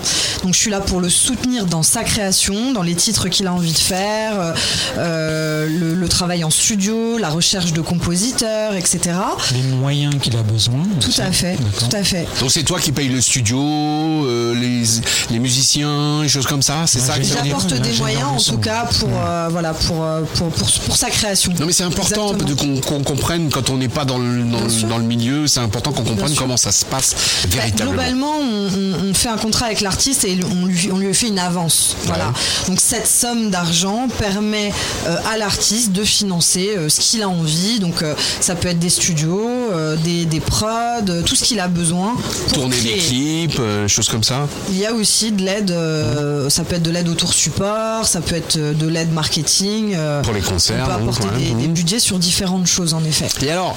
Donc 0.43 0.53
je 0.53 0.59
suis 0.59 0.69
là 0.69 0.81
pour 0.81 0.99
le 0.99 1.07
soutenir 1.07 1.65
dans 1.65 1.81
sa 1.81 2.03
création, 2.03 2.73
dans 2.73 2.81
les 2.81 2.93
titres 2.95 3.29
qu'il 3.29 3.47
a 3.47 3.53
envie 3.53 3.71
de 3.71 3.77
faire, 3.77 4.53
euh, 4.97 5.69
le, 5.69 5.93
le 5.95 6.09
travail 6.09 6.43
en 6.43 6.49
studio, 6.49 7.17
la 7.17 7.29
recherche 7.29 7.71
de 7.71 7.79
compositeurs, 7.79 8.75
etc. 8.75 8.99
Les 9.53 9.61
moyens 9.77 10.15
qu'il 10.21 10.35
a 10.35 10.43
besoin. 10.43 10.83
Tout 10.99 11.07
aussi. 11.07 11.21
à 11.21 11.31
fait, 11.31 11.55
tout 11.79 11.95
à 11.95 12.03
fait. 12.03 12.27
Donc 12.41 12.51
c'est 12.51 12.63
toi 12.63 12.77
qui 12.81 12.91
payes 12.91 13.07
le 13.07 13.21
studio, 13.21 13.57
euh, 13.61 14.53
les, 14.55 14.83
les 15.31 15.39
musiciens, 15.39 16.21
les 16.23 16.27
choses 16.27 16.47
comme 16.47 16.61
ça, 16.61 16.83
c'est 16.85 16.99
Ouais, 16.99 17.05
ça 17.05 17.19
dire 17.19 17.35
J'apporte 17.45 17.73
des 17.75 17.93
moyens 17.93 18.23
en 18.27 18.37
tout 18.51 18.57
cas 18.57 18.89
pour 18.99 19.09
euh, 19.13 19.47
voilà 19.51 19.73
pour, 19.73 20.05
pour, 20.35 20.49
pour 20.49 20.69
pour 20.85 20.97
sa 20.97 21.09
création. 21.09 21.53
Non 21.57 21.65
mais 21.65 21.71
c'est 21.71 21.83
important 21.83 22.33
qu'on 22.87 23.03
comprenne 23.03 23.49
quand 23.49 23.69
on 23.69 23.77
n'est 23.77 23.87
pas 23.87 24.03
dans 24.03 24.17
le, 24.17 24.43
dans, 24.43 24.59
le- 24.61 24.69
sûr. 24.69 24.87
dans 24.89 24.97
le 24.97 25.05
milieu, 25.05 25.47
c'est 25.47 25.61
important 25.61 25.93
qu'on 25.93 26.03
comprenne 26.03 26.35
comment 26.35 26.57
ça 26.57 26.73
se 26.73 26.83
passe 26.83 27.15
Bah, 27.43 27.49
véritablement. 27.57 27.91
globalement, 27.93 28.33
on, 28.41 28.64
on- 28.69 29.09
on 29.09 29.13
fait 29.13 29.29
un 29.29 29.37
contrat 29.37 29.65
avec 29.67 29.81
l'artiste 29.81 30.23
et 30.25 30.37
on 30.61 30.65
lui, 30.65 30.89
on 30.91 30.97
lui 30.97 31.13
fait 31.13 31.27
une 31.27 31.39
avance. 31.39 31.95
Voilà. 32.05 32.31
Donc 32.67 32.79
cette 32.81 33.07
somme 33.07 33.49
d'argent 33.49 34.07
permet 34.19 34.71
euh, 35.07 35.17
à 35.31 35.37
l'artiste 35.37 35.91
de 35.91 36.03
financer 36.03 36.73
euh, 36.77 36.89
ce 36.89 36.99
qu'il 37.01 37.21
a 37.23 37.29
envie. 37.29 37.79
Donc 37.79 38.01
euh, 38.01 38.15
ça 38.41 38.55
peut 38.55 38.67
être 38.69 38.79
des 38.79 38.89
studios, 38.89 39.64
euh, 39.71 39.95
des, 39.97 40.25
des 40.25 40.39
prods, 40.39 40.67
euh, 41.09 41.21
tout 41.23 41.35
ce 41.35 41.43
qu'il 41.43 41.59
a 41.59 41.67
besoin. 41.67 42.13
pour 42.15 42.53
Tourner 42.53 42.79
des 42.81 42.97
créer. 42.97 43.47
clips, 43.47 43.59
euh, 43.59 43.87
choses 43.87 44.09
comme 44.09 44.23
ça. 44.23 44.47
Il 44.69 44.77
y 44.77 44.85
a 44.85 44.93
aussi 44.93 45.31
de 45.31 45.43
l'aide, 45.43 45.71
euh, 45.71 46.49
ça 46.49 46.63
peut 46.63 46.75
être 46.75 46.83
de 46.83 46.91
l'aide 46.91 47.07
autour 47.09 47.33
support, 47.33 48.05
ça 48.05 48.21
peut 48.21 48.35
être 48.35 48.57
de 48.57 48.87
l'aide 48.87 49.11
marketing. 49.11 49.95
Pour 50.23 50.33
les 50.33 50.41
concerts, 50.41 50.83
On 50.83 50.85
peut 50.99 51.05
donc, 51.05 51.15
apporter 51.15 51.35
ouais, 51.35 51.43
des, 51.53 51.53
des 51.61 51.67
mhm. 51.67 51.73
budgets 51.73 51.99
sur 51.99 52.19
différentes 52.19 52.67
choses 52.67 52.93
en 52.93 53.03
effet. 53.03 53.27
Et 53.45 53.51
alors, 53.51 53.75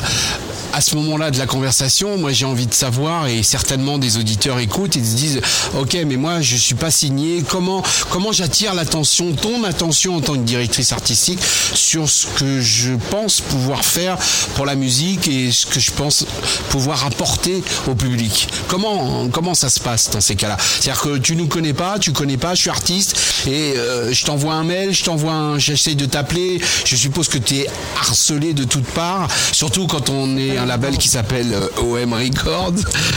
à 0.72 0.80
ce 0.80 0.94
moment-là 0.96 1.30
de 1.30 1.38
la 1.38 1.46
conversation, 1.46 2.18
moi 2.18 2.32
j'ai 2.32 2.44
envie 2.44 2.66
de 2.66 2.74
savoir 2.74 3.26
et 3.26 3.42
certainement 3.42 3.98
des 3.98 4.16
auditeurs 4.18 4.58
écoutent 4.58 4.96
et 4.96 5.02
se 5.04 5.14
disent 5.16 5.40
OK, 5.78 5.96
mais 6.06 6.16
moi 6.16 6.40
je 6.40 6.56
suis 6.56 6.74
pas 6.74 6.90
signé. 6.90 7.42
Comment 7.48 7.82
comment 8.10 8.32
j'attire 8.32 8.74
l'attention, 8.74 9.32
ton 9.32 9.64
attention 9.64 10.16
en 10.16 10.20
tant 10.20 10.34
que 10.34 10.40
directrice 10.40 10.92
artistique 10.92 11.40
sur 11.74 12.08
ce 12.08 12.26
que 12.38 12.60
je 12.60 12.92
pense 13.10 13.40
pouvoir 13.40 13.84
faire 13.84 14.18
pour 14.54 14.66
la 14.66 14.74
musique 14.74 15.26
et 15.28 15.50
ce 15.52 15.66
que 15.66 15.77
je 15.78 15.90
pense 15.92 16.24
pouvoir 16.70 17.04
apporter 17.06 17.62
au 17.86 17.94
public. 17.94 18.48
Comment 18.68 19.28
comment 19.28 19.54
ça 19.54 19.68
se 19.70 19.80
passe 19.80 20.10
dans 20.10 20.20
ces 20.20 20.36
cas-là? 20.36 20.56
C'est-à-dire 20.58 21.00
que 21.02 21.18
tu 21.18 21.36
nous 21.36 21.46
connais 21.46 21.72
pas, 21.72 21.98
tu 21.98 22.12
connais 22.12 22.36
pas, 22.36 22.54
je 22.54 22.62
suis 22.62 22.70
artiste 22.70 23.16
et 23.46 23.74
euh, 23.76 24.12
je 24.12 24.24
t'envoie 24.24 24.54
un 24.54 24.64
mail, 24.64 24.92
je 24.92 25.04
t'envoie 25.04 25.32
un, 25.32 25.58
j'essaye 25.58 25.96
de 25.96 26.06
t'appeler. 26.06 26.60
Je 26.84 26.96
suppose 26.96 27.28
que 27.28 27.38
tu 27.38 27.58
es 27.58 27.66
harcelé 28.00 28.54
de 28.54 28.64
toutes 28.64 28.86
parts, 28.86 29.28
surtout 29.52 29.86
quand 29.86 30.10
on 30.10 30.36
est 30.36 30.56
un 30.56 30.66
label 30.66 30.98
qui 30.98 31.08
s'appelle 31.08 31.52
euh, 31.52 31.82
OM 31.82 32.12
Records. 32.12 32.72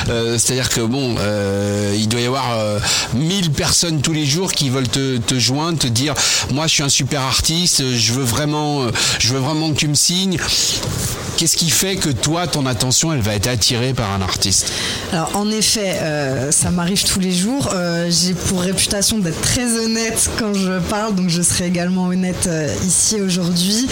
Euh, 0.10 0.38
C'est-à-dire 0.38 0.70
que 0.70 0.82
bon, 0.82 1.16
il 1.96 2.08
doit 2.08 2.22
y 2.22 2.26
avoir 2.26 2.52
euh, 2.52 2.80
1000 3.14 3.52
personnes 3.52 4.02
tous 4.02 4.14
les 4.14 4.26
jours 4.26 4.52
qui 4.52 4.70
veulent 4.70 4.88
te, 4.88 5.18
te 5.18 5.40
joindre, 5.40 5.80
te 5.80 5.88
dire, 5.88 6.14
moi 6.52 6.68
je 6.68 6.74
suis 6.74 6.84
un 6.84 6.90
super 6.90 7.22
artiste, 7.22 7.84
je 7.96 8.14
veux 8.14 8.24
vraiment, 8.24 8.88
je 9.20 9.34
veux 9.34 9.40
vraiment 9.40 9.72
que 9.72 9.78
tu 9.78 9.88
me 9.88 9.96
signes. 9.96 10.38
Qu'est-ce 11.38 11.58
qui 11.58 11.70
fait 11.70 11.96
que 11.96 12.10
toi, 12.10 12.46
ton 12.52 12.66
attention, 12.66 13.14
elle 13.14 13.22
va 13.22 13.36
être 13.36 13.48
attirée 13.48 13.94
par 13.94 14.12
un 14.12 14.22
artiste 14.22 14.72
Alors 15.14 15.32
en 15.36 15.50
effet, 15.50 16.00
euh, 16.02 16.52
ça 16.52 16.70
m'arrive 16.70 17.04
tous 17.04 17.20
les 17.20 17.32
jours. 17.32 17.70
Euh, 17.74 18.10
J'ai 18.10 18.34
pour 18.34 18.62
réputation 18.62 19.20
d'être 19.20 19.42
très 19.42 19.78
honnête 19.78 20.30
quand 20.38 20.54
je 20.54 20.80
parle, 20.90 21.16
donc 21.16 21.30
je 21.30 21.42
serai 21.42 21.68
également 21.68 22.08
honnête 22.08 22.48
euh, 22.48 22.68
ici 22.86 23.22
aujourd'hui. 23.22 23.88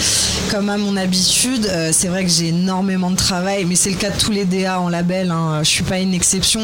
Comme 0.50 0.68
à 0.68 0.76
mon 0.76 0.96
habitude, 0.96 1.70
c'est 1.92 2.08
vrai 2.08 2.24
que 2.24 2.30
j'ai 2.30 2.48
énormément 2.48 3.10
de 3.10 3.16
travail, 3.16 3.64
mais 3.64 3.76
c'est 3.76 3.90
le 3.90 3.96
cas 3.96 4.10
de 4.10 4.18
tous 4.18 4.32
les 4.32 4.44
DA 4.44 4.80
en 4.80 4.88
label. 4.88 5.30
Hein, 5.30 5.60
je 5.62 5.68
suis 5.68 5.84
pas 5.84 5.98
une 5.98 6.12
exception. 6.12 6.60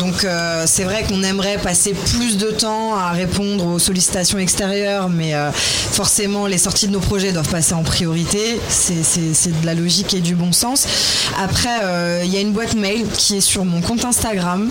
Donc 0.00 0.26
c'est 0.66 0.84
vrai 0.84 1.04
qu'on 1.04 1.22
aimerait 1.22 1.58
passer 1.58 1.94
plus 1.94 2.36
de 2.36 2.50
temps 2.50 2.96
à 2.96 3.10
répondre 3.10 3.66
aux 3.66 3.78
sollicitations 3.78 4.38
extérieures, 4.38 5.08
mais 5.08 5.34
forcément 5.52 6.46
les 6.46 6.58
sorties 6.58 6.88
de 6.88 6.92
nos 6.92 7.00
projets 7.00 7.32
doivent 7.32 7.48
passer 7.48 7.74
en 7.74 7.82
priorité. 7.82 8.58
C'est 8.68 9.60
de 9.60 9.66
la 9.66 9.74
logique 9.74 10.14
et 10.14 10.20
du 10.20 10.34
bon 10.34 10.52
sens. 10.52 10.86
Après, 11.38 11.80
euh, 11.84 12.22
il 12.24 12.32
y 12.32 12.36
a 12.36 12.40
une 12.40 12.52
boîte 12.52 12.74
mail 12.74 13.06
qui 13.16 13.36
est 13.36 13.40
sur 13.40 13.64
mon 13.64 13.80
compte 13.80 14.04
Instagram, 14.04 14.70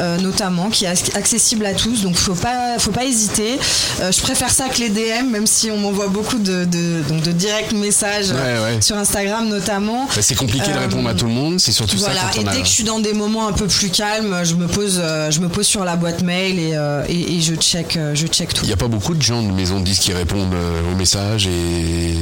euh, 0.00 0.18
notamment, 0.18 0.70
qui 0.70 0.84
est 0.84 0.92
ac- 0.92 1.16
accessible 1.16 1.66
à 1.66 1.74
tous. 1.74 2.02
Donc 2.02 2.16
faut 2.16 2.34
pas, 2.34 2.78
faut 2.78 2.90
pas 2.90 3.04
hésiter. 3.04 3.58
Euh, 4.00 4.12
je 4.12 4.20
préfère 4.20 4.50
ça 4.50 4.68
que 4.68 4.78
les 4.78 4.88
DM, 4.90 5.30
même 5.30 5.46
si 5.46 5.70
on 5.70 5.76
m'envoie 5.78 6.08
beaucoup 6.08 6.38
de, 6.38 6.64
de, 6.64 7.02
donc 7.08 7.22
de 7.22 7.32
direct 7.32 7.72
messages 7.72 8.30
Ouais, 8.30 8.36
ouais. 8.74 8.80
sur 8.80 8.96
Instagram 8.96 9.48
notamment. 9.48 10.06
Bah, 10.06 10.22
C'est 10.22 10.34
compliqué 10.34 10.72
de 10.72 10.78
répondre 10.78 11.08
à 11.08 11.14
tout 11.14 11.26
le 11.26 11.32
monde, 11.32 11.60
c'est 11.60 11.72
surtout 11.72 11.96
voilà, 11.98 12.20
ça 12.20 12.30
quand 12.34 12.42
et 12.42 12.48
a... 12.48 12.52
dès 12.52 12.60
que 12.60 12.66
je 12.66 12.72
suis 12.72 12.84
dans 12.84 12.98
des 13.00 13.12
moments 13.12 13.48
un 13.48 13.52
peu 13.52 13.66
plus 13.66 13.90
calmes, 13.90 14.40
je 14.44 14.54
me 14.54 14.66
pose, 14.66 15.00
je 15.30 15.40
me 15.40 15.48
pose 15.48 15.66
sur 15.66 15.84
la 15.84 15.96
boîte 15.96 16.22
mail 16.22 16.58
et, 16.58 16.76
et, 17.08 17.34
et 17.36 17.40
je 17.40 17.54
check, 17.54 17.98
je 18.14 18.26
check 18.26 18.52
tout. 18.54 18.62
Il 18.64 18.68
n'y 18.68 18.72
a 18.72 18.76
pas 18.76 18.88
beaucoup 18.88 19.14
de 19.14 19.22
gens 19.22 19.42
de 19.42 19.52
maison 19.52 19.80
de 19.80 19.84
disques 19.84 20.02
qui 20.02 20.12
répondent 20.12 20.54
aux 20.92 20.96
messages 20.96 21.46
et 21.46 22.14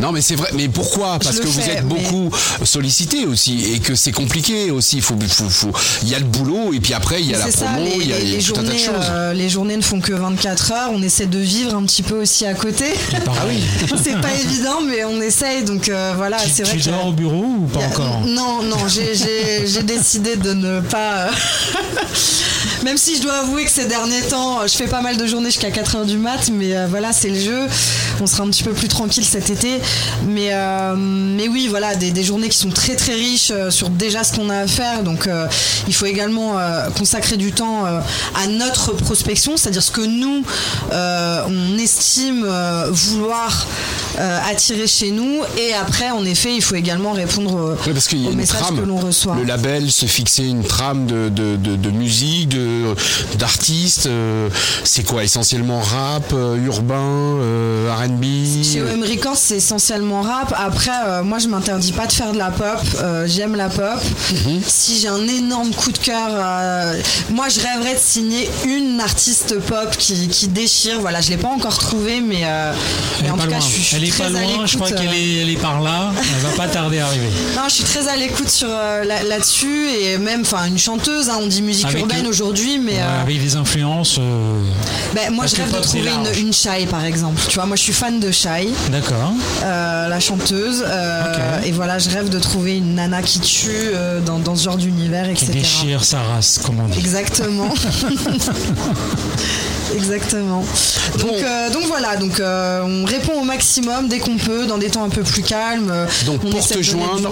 non 0.00 0.12
mais 0.12 0.20
c'est 0.20 0.34
vrai 0.36 0.50
mais 0.54 0.68
pourquoi? 0.68 1.18
Parce 1.18 1.38
que 1.38 1.46
vous 1.46 1.60
êtes 1.60 1.84
beaucoup 1.86 2.30
aussi 3.26 3.72
et 3.72 3.78
que 3.78 3.94
c'est 3.94 4.12
compliqué 4.12 4.70
aussi 4.70 4.96
il 4.96 5.02
faut, 5.02 5.16
faut, 5.28 5.48
faut- 5.48 5.72
il 6.02 6.08
y 6.08 6.14
a 6.14 6.18
le 6.18 6.24
boulot 6.24 6.72
et 6.72 6.80
puis 6.80 6.92
après 6.94 7.20
il 7.20 7.30
y 7.30 7.34
a 7.34 7.38
la 7.38 7.50
ça, 7.50 7.66
promo 7.66 7.84
les, 7.84 7.96
il 8.04 8.08
y 8.08 8.12
a, 8.12 8.18
les- 8.18 8.24
il 8.24 8.30
y 8.30 8.34
a 8.34 8.36
les 8.38 8.42
tout 8.42 8.52
un 8.52 8.56
tas 8.56 8.62
de 8.62 8.66
journées, 8.66 8.84
choses 8.84 9.06
euh, 9.10 9.32
les 9.32 9.48
journées 9.48 9.76
ne 9.76 9.82
font 9.82 10.00
que 10.00 10.12
24 10.12 10.72
heures. 10.72 10.90
On 10.92 11.02
essaie 11.02 11.26
de 11.26 11.38
vivre 11.38 11.74
un 11.74 11.82
petit 11.84 12.02
peu 12.02 12.20
aussi 12.20 12.44
à 12.46 12.54
côté. 12.54 12.86
Ah 13.26 13.30
oui. 13.48 13.62
c'est 14.02 14.20
pas 14.20 14.32
évident, 14.34 14.80
mais 14.88 15.04
on 15.04 15.20
essaye. 15.20 15.64
Donc 15.64 15.88
euh, 15.88 16.12
voilà, 16.16 16.38
c'est 16.38 16.62
vrai 16.64 16.76
Tu 16.76 16.88
dors 16.88 17.06
au 17.06 17.12
bureau 17.12 17.44
ou 17.44 17.66
pas 17.72 17.80
a- 17.80 17.86
encore? 17.88 18.20
Non, 18.26 18.62
non, 18.62 18.76
j'ai- 18.88 19.14
j'ai 19.14 19.66
j'ai 19.66 19.82
décidé 19.82 20.36
de 20.36 20.52
ne 20.52 20.80
pas. 20.80 21.26
euh, 21.26 21.30
Même 22.84 22.96
si 22.98 23.16
je 23.16 23.22
dois 23.22 23.34
avouer 23.40 23.64
que 23.64 23.70
ces 23.70 23.86
derniers 23.86 24.22
temps, 24.22 24.60
je 24.66 24.74
fais 24.74 24.86
pas 24.88 25.00
mal 25.00 25.16
de 25.16 25.26
journées 25.26 25.50
jusqu'à 25.50 25.70
4h 25.70 26.04
du 26.06 26.16
mat, 26.16 26.50
mais 26.52 26.76
euh, 26.76 26.86
voilà, 26.88 27.12
c'est 27.12 27.28
le 27.28 27.38
jeu. 27.38 27.60
On 28.20 28.26
sera 28.26 28.42
un 28.44 28.48
petit 28.50 28.62
peu 28.64 28.72
plus 28.72 28.88
tranquille 28.88 29.24
cet 29.24 29.50
été. 29.50 29.80
Mais, 30.26 30.48
euh, 30.52 30.94
mais 30.96 31.48
oui, 31.48 31.68
voilà, 31.68 31.94
des, 31.94 32.10
des 32.10 32.24
journées 32.24 32.48
qui 32.48 32.58
sont 32.58 32.70
très 32.70 32.81
très 32.96 33.14
riches 33.14 33.50
euh, 33.52 33.70
sur 33.70 33.88
déjà 33.90 34.24
ce 34.24 34.32
qu'on 34.34 34.50
a 34.50 34.58
à 34.58 34.66
faire. 34.66 35.02
Donc 35.02 35.26
euh, 35.26 35.46
il 35.88 35.94
faut 35.94 36.06
également 36.06 36.58
euh, 36.58 36.88
consacrer 36.90 37.36
du 37.36 37.52
temps 37.52 37.86
euh, 37.86 38.00
à 38.42 38.46
notre 38.48 38.92
prospection, 38.92 39.56
c'est-à-dire 39.56 39.82
ce 39.82 39.90
que 39.90 40.00
nous, 40.00 40.44
on 40.92 41.78
estime 41.78 42.46
vouloir 42.90 43.66
attirer 44.18 44.86
chez 44.86 45.10
nous. 45.10 45.40
Et 45.56 45.72
après, 45.74 46.10
en 46.10 46.24
effet, 46.24 46.54
il 46.54 46.62
faut 46.62 46.74
également 46.74 47.12
répondre 47.12 47.76
Oui, 47.86 47.92
parce 47.92 48.08
qu'il 48.08 48.22
y 48.22 48.26
a 48.26 48.28
aux 48.28 48.32
une 48.32 48.38
messages 48.38 48.60
trame. 48.60 48.80
que 48.80 48.84
l'on 48.86 48.96
reçoit. 48.98 49.36
Le 49.36 49.44
label 49.44 49.90
se 49.90 50.06
fixer 50.06 50.44
une 50.44 50.64
trame 50.64 51.06
de, 51.06 51.28
de, 51.28 51.56
de, 51.56 51.76
de 51.76 51.90
musique, 51.90 52.48
de 52.50 52.94
d'artistes. 53.38 54.08
c'est 54.84 55.04
quoi 55.04 55.24
essentiellement 55.24 55.80
rap, 55.80 56.32
urbain, 56.64 57.38
R&B. 57.90 58.24
Chez 58.64 58.82
OM 58.82 59.02
Records, 59.02 59.36
c'est 59.36 59.56
essentiellement 59.56 60.22
rap. 60.22 60.54
Après, 60.56 61.22
moi, 61.22 61.38
je 61.38 61.48
m'interdis 61.48 61.92
pas 61.92 62.06
de 62.06 62.12
faire 62.12 62.32
de 62.32 62.38
la 62.38 62.50
pop. 62.50 62.71
Euh, 63.02 63.26
J'aime 63.26 63.54
la 63.56 63.68
pop. 63.68 64.00
Mhm. 64.46 64.60
Si 64.66 64.98
j'ai 65.00 65.08
un 65.08 65.26
énorme 65.28 65.70
coup 65.74 65.92
de 65.92 65.98
cœur, 65.98 66.28
euh, 66.30 66.94
moi, 67.30 67.48
je 67.48 67.60
rêverais 67.60 67.94
de 67.94 67.98
signer 68.00 68.48
une 68.66 69.00
artiste 69.00 69.58
pop 69.60 69.96
qui, 69.98 70.28
qui 70.28 70.48
déchire. 70.48 71.00
Voilà, 71.00 71.20
je 71.20 71.30
l'ai 71.30 71.36
pas 71.36 71.48
encore 71.48 71.78
trouvée, 71.78 72.20
mais, 72.20 72.42
euh, 72.44 72.72
Elle 73.18 73.22
mais 73.22 73.28
est 73.28 73.30
en 73.30 73.36
pas 73.36 73.44
tout 73.44 73.50
loin. 73.50 73.60
je 73.60 73.64
suis, 73.66 73.82
je 73.82 73.86
suis 73.88 73.96
Elle 73.96 74.04
est 74.04 74.10
très 74.10 74.18
pas 74.18 74.26
à 74.26 74.28
loin. 74.30 74.40
Je 74.66 74.72
l'écoute, 74.74 74.74
crois 74.76 74.88
euh, 74.92 74.96
qu'elle 75.02 75.14
est, 75.14 75.34
elle 75.42 75.50
est 75.50 75.56
par 75.60 75.80
là. 75.82 76.12
Elle 76.16 76.50
va 76.50 76.56
pas 76.56 76.68
tarder 76.68 76.98
à 76.98 77.06
arriver. 77.06 77.28
Non, 77.56 77.62
je 77.68 77.74
suis 77.74 77.84
très 77.84 78.08
à 78.08 78.16
l'écoute 78.16 78.48
sur 78.48 78.68
euh, 78.70 79.04
là- 79.04 79.22
là-dessus 79.22 79.88
et 79.90 80.18
même, 80.18 80.40
enfin, 80.42 80.64
une 80.66 80.78
chanteuse. 80.78 81.28
hein, 81.28 81.38
on 81.40 81.46
dit 81.46 81.62
musique 81.62 81.86
Avec 81.86 82.00
urbaine 82.00 82.26
aujourd'hui, 82.26 82.78
mais 82.78 82.98
euh, 82.98 83.22
avec 83.22 83.40
des 83.40 83.56
influences. 83.56 84.16
euh, 84.18 84.60
ben, 85.14 85.30
moi, 85.32 85.46
je 85.46 85.56
rêve 85.56 85.72
de 85.72 85.80
trouver 85.80 86.10
une, 86.10 86.46
une 86.46 86.52
Shai, 86.52 86.86
par 86.90 87.04
exemple. 87.04 87.40
Tu 87.48 87.54
vois, 87.56 87.66
moi, 87.66 87.76
je 87.76 87.82
suis 87.82 87.92
fan 87.92 88.18
de 88.20 88.30
Shai. 88.30 88.68
D'accord. 88.90 89.32
euh, 89.64 90.08
la 90.08 90.20
chanteuse. 90.20 90.82
euh, 90.86 91.60
Et 91.64 91.72
voilà, 91.72 91.98
je 91.98 92.08
rêve 92.10 92.28
de 92.28 92.38
trouver 92.38 92.61
une 92.70 92.94
nana 92.94 93.22
qui 93.22 93.40
tue 93.40 93.68
euh, 93.70 94.20
dans, 94.20 94.38
dans 94.38 94.56
ce 94.56 94.64
genre 94.64 94.76
d'univers, 94.76 95.24
Qui 95.34 95.44
etc. 95.44 95.52
déchire 95.52 96.04
sa 96.04 96.22
race, 96.22 96.60
comme 96.64 96.80
on 96.80 96.88
dit. 96.88 96.98
Exactement. 96.98 97.72
Exactement. 99.94 100.64
Donc, 101.18 101.32
euh, 101.42 101.70
donc 101.70 101.84
voilà, 101.86 102.16
donc 102.16 102.40
euh, 102.40 102.82
on 102.82 103.04
répond 103.04 103.40
au 103.40 103.44
maximum 103.44 104.08
dès 104.08 104.18
qu'on 104.20 104.36
peut, 104.38 104.66
dans 104.66 104.78
des 104.78 104.88
temps 104.88 105.04
un 105.04 105.10
peu 105.10 105.22
plus 105.22 105.42
calmes. 105.42 105.92
Donc 106.24 106.40
on 106.44 106.50
pour 106.50 106.66
te 106.66 106.80
joindre, 106.82 107.28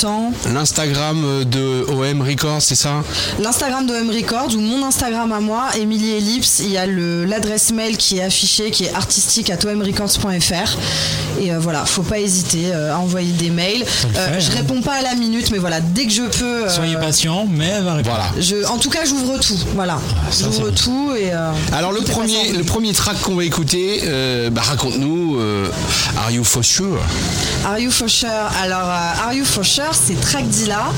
l'Instagram 0.52 1.44
de 1.44 1.86
OM 1.88 2.20
Records, 2.22 2.60
c'est 2.60 2.74
ça? 2.74 3.02
L'Instagram 3.42 3.86
de 3.86 3.94
M 3.94 4.10
Records 4.10 4.54
ou 4.54 4.60
mon 4.60 4.84
Instagram 4.86 5.32
à 5.32 5.40
moi, 5.40 5.68
Émilie 5.78 6.16
Ellipse, 6.16 6.58
il 6.60 6.70
y 6.70 6.76
a 6.76 6.86
le- 6.86 7.24
l'adresse 7.24 7.72
mail 7.72 7.96
qui 7.96 8.18
est 8.18 8.22
affichée, 8.22 8.70
qui 8.70 8.84
est 8.84 8.94
artistique 8.94 9.50
à 9.50 9.56
omrecords.fr. 9.66 10.76
Et 11.40 11.52
euh, 11.52 11.58
voilà, 11.58 11.86
faut 11.86 12.02
pas 12.02 12.18
hésiter 12.18 12.72
euh, 12.74 12.94
à 12.94 12.98
envoyer 12.98 13.32
des 13.32 13.50
mails. 13.50 13.84
Euh, 14.16 14.38
je 14.38 14.50
hein. 14.50 14.54
réponds 14.56 14.82
pas 14.82 14.94
à 14.94 15.02
la 15.02 15.14
minute, 15.20 15.50
mais 15.50 15.58
voilà, 15.58 15.80
dès 15.80 16.06
que 16.06 16.12
je 16.12 16.22
peux. 16.22 16.64
euh, 16.64 16.68
Soyez 16.68 16.96
patient, 16.96 17.46
mais 17.50 17.66
elle 17.66 17.84
va 17.84 17.94
répondre. 17.94 18.16
Voilà. 18.16 18.42
je, 18.42 18.66
en 18.66 18.78
tout 18.78 18.90
cas, 18.90 19.04
j'ouvre 19.04 19.38
tout. 19.38 19.54
Voilà, 19.74 19.98
ça, 20.30 20.46
j'ouvre 20.46 20.70
tout 20.70 21.12
et. 21.16 21.32
euh, 21.32 21.50
Alors 21.72 21.92
le 21.92 22.00
premier, 22.00 22.52
le 22.52 22.64
premier 22.64 22.92
track 22.92 23.20
qu'on 23.20 23.34
va 23.36 23.44
écouter, 23.44 24.00
euh, 24.04 24.50
bah, 24.50 24.62
raconte-nous, 24.64 25.38
euh, 25.38 25.68
Are 26.18 26.30
You 26.30 26.42
For 26.44 26.64
Sure? 26.64 26.98
Are 27.64 27.78
You 27.78 27.90
For 27.90 28.08
Sure? 28.08 28.28
Alors, 28.62 28.78
euh, 28.88 29.22
Are 29.26 29.32
You 29.34 29.44
For 29.44 29.64
Sure, 29.64 29.92
c'est 29.94 30.20
Tracdila. 30.20 30.92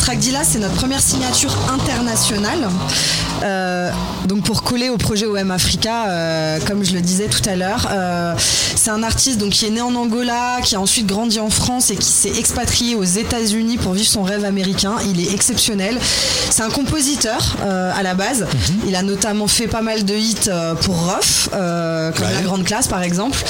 Tracdila, 0.00 0.44
c'est 0.44 0.58
notre 0.58 0.74
première 0.74 1.00
signature 1.00 1.54
internationale. 1.72 2.68
Euh, 3.44 3.90
donc 4.26 4.42
pour 4.44 4.62
coller 4.62 4.88
au 4.88 4.96
projet 4.96 5.26
OM 5.26 5.50
Africa, 5.50 6.08
euh, 6.08 6.58
comme 6.66 6.84
je 6.84 6.94
le 6.94 7.00
disais 7.00 7.26
tout 7.26 7.46
à 7.48 7.56
l'heure, 7.56 7.88
euh, 7.92 8.34
c'est 8.38 8.90
un 8.90 9.02
artiste 9.02 9.38
donc, 9.38 9.50
qui 9.50 9.66
est 9.66 9.70
né 9.70 9.82
en 9.82 9.94
Angola, 9.94 10.60
qui 10.62 10.76
a 10.76 10.80
ensuite 10.80 11.06
grandi 11.06 11.38
en 11.40 11.50
France 11.50 11.90
et 11.90 11.96
qui 11.96 12.10
s'est 12.10 12.38
expatrié 12.38 12.94
aux 12.94 13.04
États-Unis 13.04 13.76
pour 13.76 13.92
vivre 13.92 14.08
son 14.08 14.22
rêve 14.22 14.44
américain. 14.44 14.94
Il 15.06 15.20
est 15.20 15.32
exceptionnel. 15.34 15.98
C'est 16.50 16.62
un 16.62 16.70
compositeur 16.70 17.56
à 17.62 18.02
la 18.02 18.14
base. 18.14 18.46
Il 18.86 18.94
a 18.94 19.02
notamment 19.02 19.46
fait 19.46 19.66
pas 19.66 19.82
mal 19.82 20.04
de 20.04 20.14
hits 20.14 20.50
pour 20.82 20.96
Ruff, 21.08 21.48
comme 21.50 22.24
Ouais. 22.24 22.32
La 22.34 22.42
Grande 22.42 22.64
Classe 22.64 22.88
par 22.88 23.02
exemple. 23.02 23.42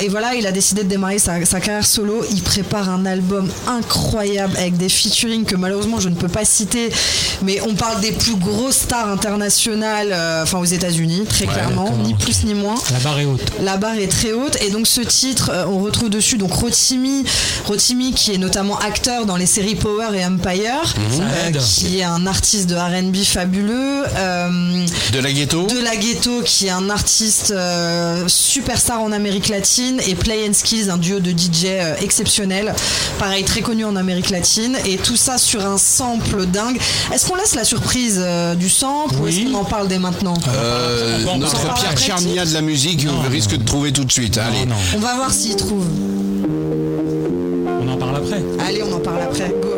Et 0.00 0.08
voilà, 0.08 0.34
il 0.34 0.46
a 0.46 0.52
décidé 0.52 0.84
de 0.84 0.88
démarrer 0.88 1.18
sa, 1.18 1.44
sa 1.44 1.60
carrière 1.60 1.86
solo. 1.86 2.24
Il 2.30 2.42
prépare 2.42 2.88
un 2.88 3.06
album 3.06 3.48
incroyable 3.66 4.56
avec 4.56 4.76
des 4.76 4.88
featuring 4.88 5.44
que 5.44 5.56
malheureusement 5.56 6.00
je 6.00 6.08
ne 6.08 6.14
peux 6.14 6.28
pas 6.28 6.44
citer, 6.44 6.90
mais 7.42 7.60
on 7.62 7.74
parle 7.74 8.00
des 8.00 8.12
plus 8.12 8.36
grosses 8.36 8.86
star 8.92 9.08
internationale, 9.08 10.08
euh, 10.12 10.42
enfin 10.42 10.58
aux 10.58 10.66
États-Unis, 10.66 11.24
très 11.26 11.46
clairement, 11.46 11.90
ni 12.04 12.12
plus 12.12 12.44
ni 12.44 12.52
moins. 12.52 12.74
La 12.92 12.98
barre 12.98 13.18
est 13.20 13.24
haute. 13.24 13.52
La 13.62 13.76
barre 13.78 13.96
est 13.96 14.10
très 14.10 14.32
haute. 14.32 14.58
Et 14.60 14.68
donc 14.68 14.86
ce 14.86 15.00
titre, 15.00 15.50
euh, 15.50 15.64
on 15.66 15.78
retrouve 15.78 16.10
dessus 16.10 16.36
donc 16.36 16.52
Rotimi, 16.52 17.24
Rotimi 17.64 18.12
qui 18.12 18.34
est 18.34 18.38
notamment 18.38 18.78
acteur 18.80 19.24
dans 19.24 19.36
les 19.36 19.46
séries 19.46 19.76
Power 19.76 20.08
et 20.14 20.26
Empire, 20.26 20.94
mhm. 20.96 21.20
euh, 21.22 21.50
qui 21.58 22.00
est 22.00 22.04
un 22.04 22.26
artiste 22.26 22.68
de 22.68 22.74
R&B 22.74 23.16
fabuleux. 23.24 24.02
de 25.12 25.18
la 25.20 25.32
ghetto. 25.32 25.66
De 25.68 25.82
la 25.82 25.96
ghetto, 25.96 26.42
qui 26.44 26.66
est 26.66 26.70
un 26.70 26.90
artiste 26.90 27.54
superstar 28.26 29.00
en 29.00 29.10
Amérique 29.10 29.48
latine 29.48 30.02
et 30.06 30.14
Play 30.14 30.46
and 30.46 30.52
Skills, 30.52 30.90
un 30.90 30.98
duo 30.98 31.18
de 31.18 31.30
DJ 31.30 31.68
exceptionnel, 32.02 32.74
pareil 33.18 33.44
très 33.44 33.62
connu 33.62 33.86
en 33.86 33.96
Amérique 33.96 34.28
latine 34.28 34.76
et 34.84 34.98
tout 34.98 35.16
ça 35.16 35.38
sur 35.38 35.64
un 35.64 35.78
sample 35.78 36.44
dingue. 36.44 36.78
Est-ce 37.10 37.26
qu'on 37.26 37.36
laisse 37.36 37.54
la 37.54 37.64
surprise 37.64 38.22
du 38.58 38.68
sample 38.72 39.14
oui. 39.16 39.22
ou 39.22 39.28
est-ce 39.28 39.52
qu'on 39.52 39.58
en 39.58 39.64
parle 39.64 39.88
dès 39.88 39.98
maintenant 39.98 40.34
euh, 40.48 41.24
Notre 41.38 41.74
Pierre 41.74 41.98
Charnia 41.98 42.44
de 42.44 42.52
la 42.54 42.62
musique 42.62 43.04
non, 43.04 43.20
risque 43.30 43.56
de 43.56 43.64
trouver 43.64 43.92
tout 43.92 44.04
de 44.04 44.12
suite. 44.12 44.38
Hein, 44.38 44.50
non, 44.66 44.74
Allez. 44.74 44.96
On 44.96 44.98
va 44.98 45.14
voir 45.16 45.30
s'il 45.32 45.56
trouve. 45.56 45.86
On 47.80 47.88
en 47.88 47.96
parle 47.96 48.16
après. 48.16 48.42
Allez, 48.66 48.82
on 48.82 48.92
en 48.94 49.00
parle 49.00 49.22
après. 49.22 49.54
Go. 49.62 49.71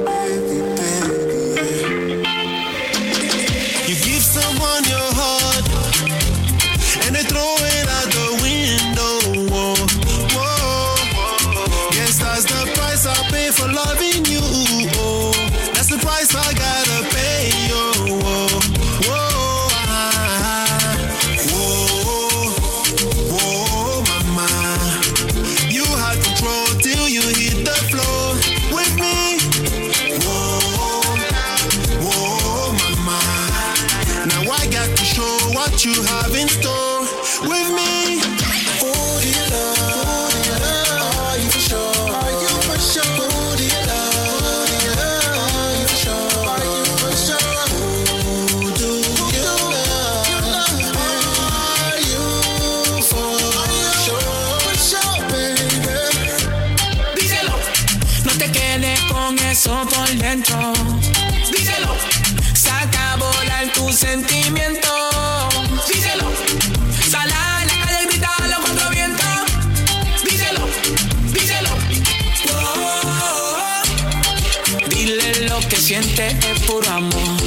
Este 76.16 76.52
es 76.52 76.60
puro 76.60 76.88
amor. 76.88 77.42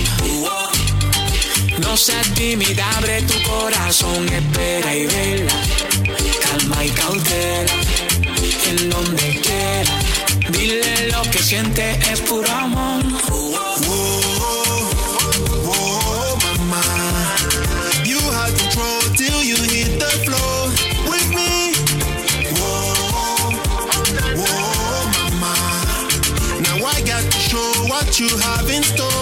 No 1.80 1.96
seas 1.96 2.34
tímida, 2.34 2.86
abre 2.98 3.22
tu 3.22 3.42
corazón, 3.50 4.28
espera 4.28 4.94
y 4.94 5.06
vela. 5.06 5.54
Calma 6.42 6.84
y 6.84 6.90
cautela, 6.90 7.74
en 8.70 8.90
donde 8.90 9.40
quiera. 9.42 10.00
Dile 10.50 11.08
lo 11.14 11.22
que 11.32 11.40
siente 11.40 11.98
es 12.12 12.20
puro 12.20 12.52
amor. 12.52 13.27
in 28.78 28.84
store. 28.84 29.17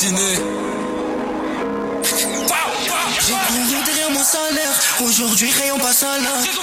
destiné. 0.00 0.34
J'ai 3.20 3.34
couru 3.34 3.84
derrière 3.84 4.10
mon 4.10 4.22
salaire, 4.22 4.72
aujourd'hui 5.02 5.50
rien 5.50 5.78
passe 5.78 6.02
à. 6.02 6.59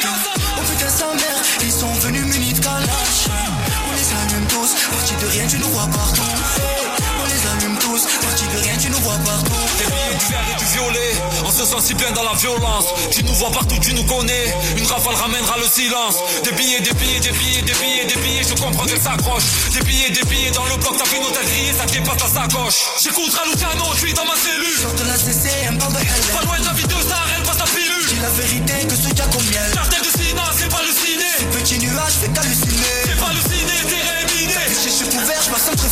Si 11.88 11.94
bien 11.94 12.12
dans 12.12 12.24
la 12.24 12.36
violence. 12.36 12.92
Tu 13.12 13.24
nous 13.24 13.34
vois 13.36 13.50
partout, 13.50 13.80
tu 13.80 13.94
nous 13.94 14.04
connais. 14.04 14.54
Une 14.76 14.86
rafale 14.86 15.16
ramènera 15.16 15.56
le 15.58 15.64
silence. 15.64 16.20
Des 16.44 16.52
billets, 16.52 16.82
des 16.82 16.92
billets, 16.92 17.22
des 17.22 17.32
billets, 17.32 17.62
des 17.62 17.74
billets, 17.80 18.06
des 18.06 18.20
billets, 18.20 18.44
je 18.44 18.62
comprends 18.62 18.86
qu'elle 18.86 19.00
s'accroche. 19.00 19.72
Des 19.72 19.80
billets, 19.88 20.12
des 20.12 20.24
billets 20.28 20.52
dans 20.52 20.66
le 20.66 20.76
bloc, 20.84 20.98
t'as 21.00 21.06
fait 21.06 21.16
une 21.16 21.24
hôtel 21.24 21.46
grillé, 21.48 21.72
ça 21.72 21.86
dépasse 21.86 22.18
ta 22.18 22.28
sacoche. 22.28 22.80
J'écoute 23.02 23.32
Luciano, 23.32 23.86
je 23.94 24.00
suis 24.00 24.14
dans 24.14 24.26
ma 24.26 24.36
cellule. 24.36 24.80
Sors 24.82 24.96
de 25.00 25.04
la 25.08 25.16
CCM, 25.16 25.80
hell. 25.80 26.36
Pas 26.36 26.44
loin 26.44 26.60
de 26.60 26.66
la 26.66 26.74
vie 26.74 26.88
de 26.92 27.00
star, 27.00 27.26
elle 27.38 27.44
passe 27.44 27.60
la 27.60 27.70
pilule. 27.72 28.08
Dis 28.10 28.20
la 28.20 28.32
vérité 28.36 28.76
que 28.84 28.96
ce 28.96 29.10
gars 29.16 29.30
comme 29.32 29.48
miel. 29.48 29.72
Cartel 29.72 30.02
de 30.04 30.12
Sina, 30.12 30.44
c'est 30.60 30.68
pas 30.70 30.84
le 30.84 30.92
ciné. 30.92 31.32
Ces 31.40 31.48
petits 31.56 31.80
nuages 31.80 32.20
fait 32.20 32.32
qu'halluciner. 32.36 33.00
C'est 33.08 33.20
pas 33.24 33.32
le 33.32 33.42
ciné, 33.48 33.76
c'est 33.88 34.04
réminé. 34.12 34.60
J'ai 34.76 35.08
couvert, 35.08 35.40
je 35.40 35.50
passe 35.56 35.72
entre 35.72 35.88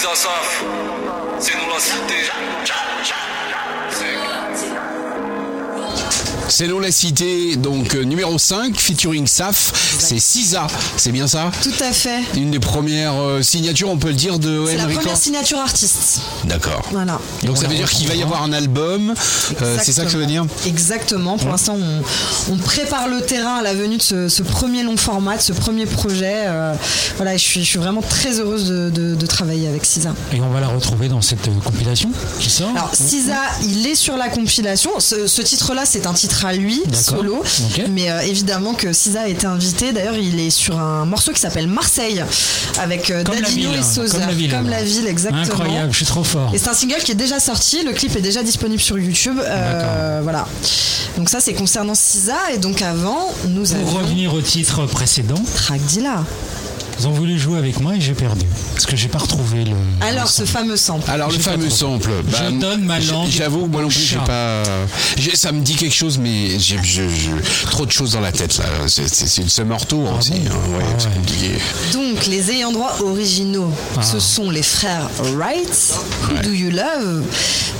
filets. 0.00 0.10
Sisa 0.10 0.14
Saf, 0.14 0.64
c'est 1.38 1.54
C'est 6.60 6.68
nous 6.68 6.78
la 6.78 6.92
cité, 6.92 7.56
donc 7.56 7.94
euh, 7.94 8.02
numéro 8.02 8.36
5, 8.38 8.78
featuring 8.78 9.26
Saf, 9.26 9.72
c'est 9.98 10.18
Sisa, 10.18 10.66
c'est 10.98 11.10
bien 11.10 11.26
ça? 11.26 11.50
Tout 11.62 11.72
à 11.82 11.90
fait. 11.90 12.20
Une 12.36 12.50
des 12.50 12.58
premières 12.58 13.14
euh, 13.18 13.40
signatures, 13.40 13.88
on 13.88 13.96
peut 13.96 14.08
le 14.08 14.12
dire, 14.14 14.38
de 14.38 14.66
C'est 14.66 14.72
OM 14.72 14.76
la 14.76 14.82
première 14.84 14.98
Records 15.00 15.16
signature 15.16 15.58
artiste. 15.58 16.20
D'accord. 16.44 16.86
Voilà. 16.92 17.18
Donc 17.44 17.56
ça 17.56 17.66
veut 17.66 17.74
dire 17.74 17.88
qu'il 17.88 18.06
va 18.08 18.14
y 18.14 18.22
avoir 18.22 18.42
un 18.42 18.52
album, 18.52 19.14
euh, 19.62 19.78
c'est 19.82 19.92
ça 19.92 20.04
que 20.04 20.10
ça 20.10 20.18
veut 20.18 20.26
dire? 20.26 20.44
Exactement. 20.66 21.38
Pour 21.38 21.48
l'instant, 21.48 21.78
on, 21.80 22.52
on 22.52 22.56
prépare 22.58 23.08
le 23.08 23.22
terrain 23.22 23.54
à 23.54 23.62
la 23.62 23.72
venue 23.72 23.96
de 23.96 24.02
ce, 24.02 24.28
ce 24.28 24.42
premier 24.42 24.82
long 24.82 24.98
format, 24.98 25.38
de 25.38 25.42
ce 25.42 25.54
premier 25.54 25.86
projet. 25.86 26.42
Euh, 26.44 26.74
voilà, 27.16 27.38
je 27.38 27.42
suis, 27.42 27.64
je 27.64 27.70
suis 27.70 27.78
vraiment 27.78 28.02
très 28.02 28.38
heureuse 28.38 28.66
de, 28.68 28.90
de- 28.90 29.14
de 29.14 29.26
travailler 29.26 29.66
avec 29.66 29.86
Sisa. 29.86 30.14
Et 30.34 30.42
on 30.42 30.50
va 30.50 30.60
la 30.60 30.68
retrouver 30.68 31.08
dans 31.08 31.22
cette 31.22 31.48
euh, 31.48 31.52
compilation 31.64 32.10
qui 32.38 32.50
sort? 32.50 32.68
Alors, 32.76 32.90
Sisa, 32.92 33.38
il 33.64 33.86
est 33.86 33.94
sur 33.94 34.18
la 34.18 34.28
compilation. 34.28 34.90
Ce, 34.98 35.26
ce 35.26 35.40
titre-là, 35.40 35.84
c'est 35.86 36.04
un 36.06 36.12
titre 36.12 36.44
à 36.44 36.49
lui, 36.52 36.82
solo. 36.92 37.42
Mais 37.90 38.10
euh, 38.10 38.20
évidemment 38.20 38.74
que 38.74 38.92
Sisa 38.92 39.22
a 39.22 39.28
été 39.28 39.46
invité. 39.46 39.92
D'ailleurs, 39.92 40.16
il 40.16 40.38
est 40.40 40.50
sur 40.50 40.78
un 40.78 41.04
morceau 41.04 41.32
qui 41.32 41.40
s'appelle 41.40 41.66
Marseille, 41.66 42.24
avec 42.78 43.10
euh, 43.10 43.22
et 43.22 43.82
Sosa. 43.82 44.18
comme 44.18 44.26
la 44.26 44.32
ville, 44.34 44.54
alors. 44.54 44.70
la 44.70 44.82
ville, 44.82 45.06
exactement. 45.06 45.42
Incroyable, 45.42 45.92
je 45.92 45.96
suis 45.96 46.06
trop 46.06 46.24
fort. 46.24 46.50
Et 46.54 46.58
c'est 46.58 46.68
un 46.68 46.74
single 46.74 46.98
qui 46.98 47.12
est 47.12 47.16
déjà 47.16 47.40
sorti, 47.40 47.84
le 47.84 47.92
clip 47.92 48.14
est 48.16 48.20
déjà 48.20 48.42
disponible 48.42 48.80
sur 48.80 48.98
YouTube. 48.98 49.38
Euh, 49.44 50.20
voilà. 50.22 50.46
Donc 51.16 51.28
ça 51.28 51.40
c'est 51.40 51.54
concernant 51.54 51.94
Sisa 51.94 52.36
et 52.54 52.58
donc 52.58 52.82
avant 52.82 53.32
nous 53.48 53.64
Pour 53.64 53.76
avions 53.76 53.98
revenir 53.98 54.34
au 54.34 54.40
titre 54.40 54.86
précédent. 54.86 55.42
Ils 57.00 57.06
ont 57.08 57.12
voulu 57.12 57.38
jouer 57.38 57.58
avec 57.58 57.80
moi 57.80 57.96
et 57.96 58.00
j'ai 58.00 58.14
perdu. 58.14 58.44
Parce 58.74 58.86
que 58.86 58.96
j'ai 58.96 59.08
pas 59.08 59.18
retrouvé 59.18 59.64
le. 59.64 59.76
Alors 60.00 60.28
ce 60.28 60.44
fameux 60.44 60.76
sample. 60.76 61.10
Alors 61.10 61.30
le 61.30 61.38
fameux 61.38 61.70
sample, 61.70 62.10
bah, 62.30 62.38
Je 62.50 62.54
donne 62.60 62.84
ma 62.84 62.98
langue 63.00 63.28
J'avoue, 63.30 63.66
moi 63.66 63.82
non 63.82 63.88
plus, 63.88 64.00
j'ai 64.00 64.16
pas. 64.18 64.62
Ça 65.34 65.52
me 65.52 65.60
dit 65.62 65.76
quelque 65.76 65.94
chose, 65.94 66.18
mais 66.18 66.58
j'ai 66.58 66.78
trop 67.70 67.86
de 67.86 67.90
choses 67.92 68.12
dans 68.12 68.20
la 68.20 68.32
tête 68.32 68.58
là. 68.58 68.64
C'est- 68.86 69.42
le 69.42 69.48
summer 69.48 69.84
tour 69.86 70.12
aussi. 70.18 70.32
hein, 70.34 70.76
ouais, 70.76 71.14
compliqué. 71.14 71.50
Donc 71.92 72.26
les 72.26 72.50
ayants 72.50 72.72
droit 72.72 72.96
originaux, 73.00 73.70
Ah. 73.96 74.02
ce 74.02 74.18
sont 74.20 74.50
les 74.50 74.62
frères 74.62 75.08
Wright, 75.34 75.94
Who 76.28 76.42
Do 76.42 76.50
You 76.50 76.70
Love? 76.70 77.22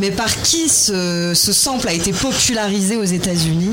Mais 0.01 0.11
par 0.11 0.35
qui 0.43 0.69
ce, 0.69 1.33
ce 1.35 1.53
sample 1.53 1.89
a 1.89 1.93
été 1.93 2.13
popularisé 2.13 2.97
aux 2.97 3.05
États-Unis? 3.05 3.73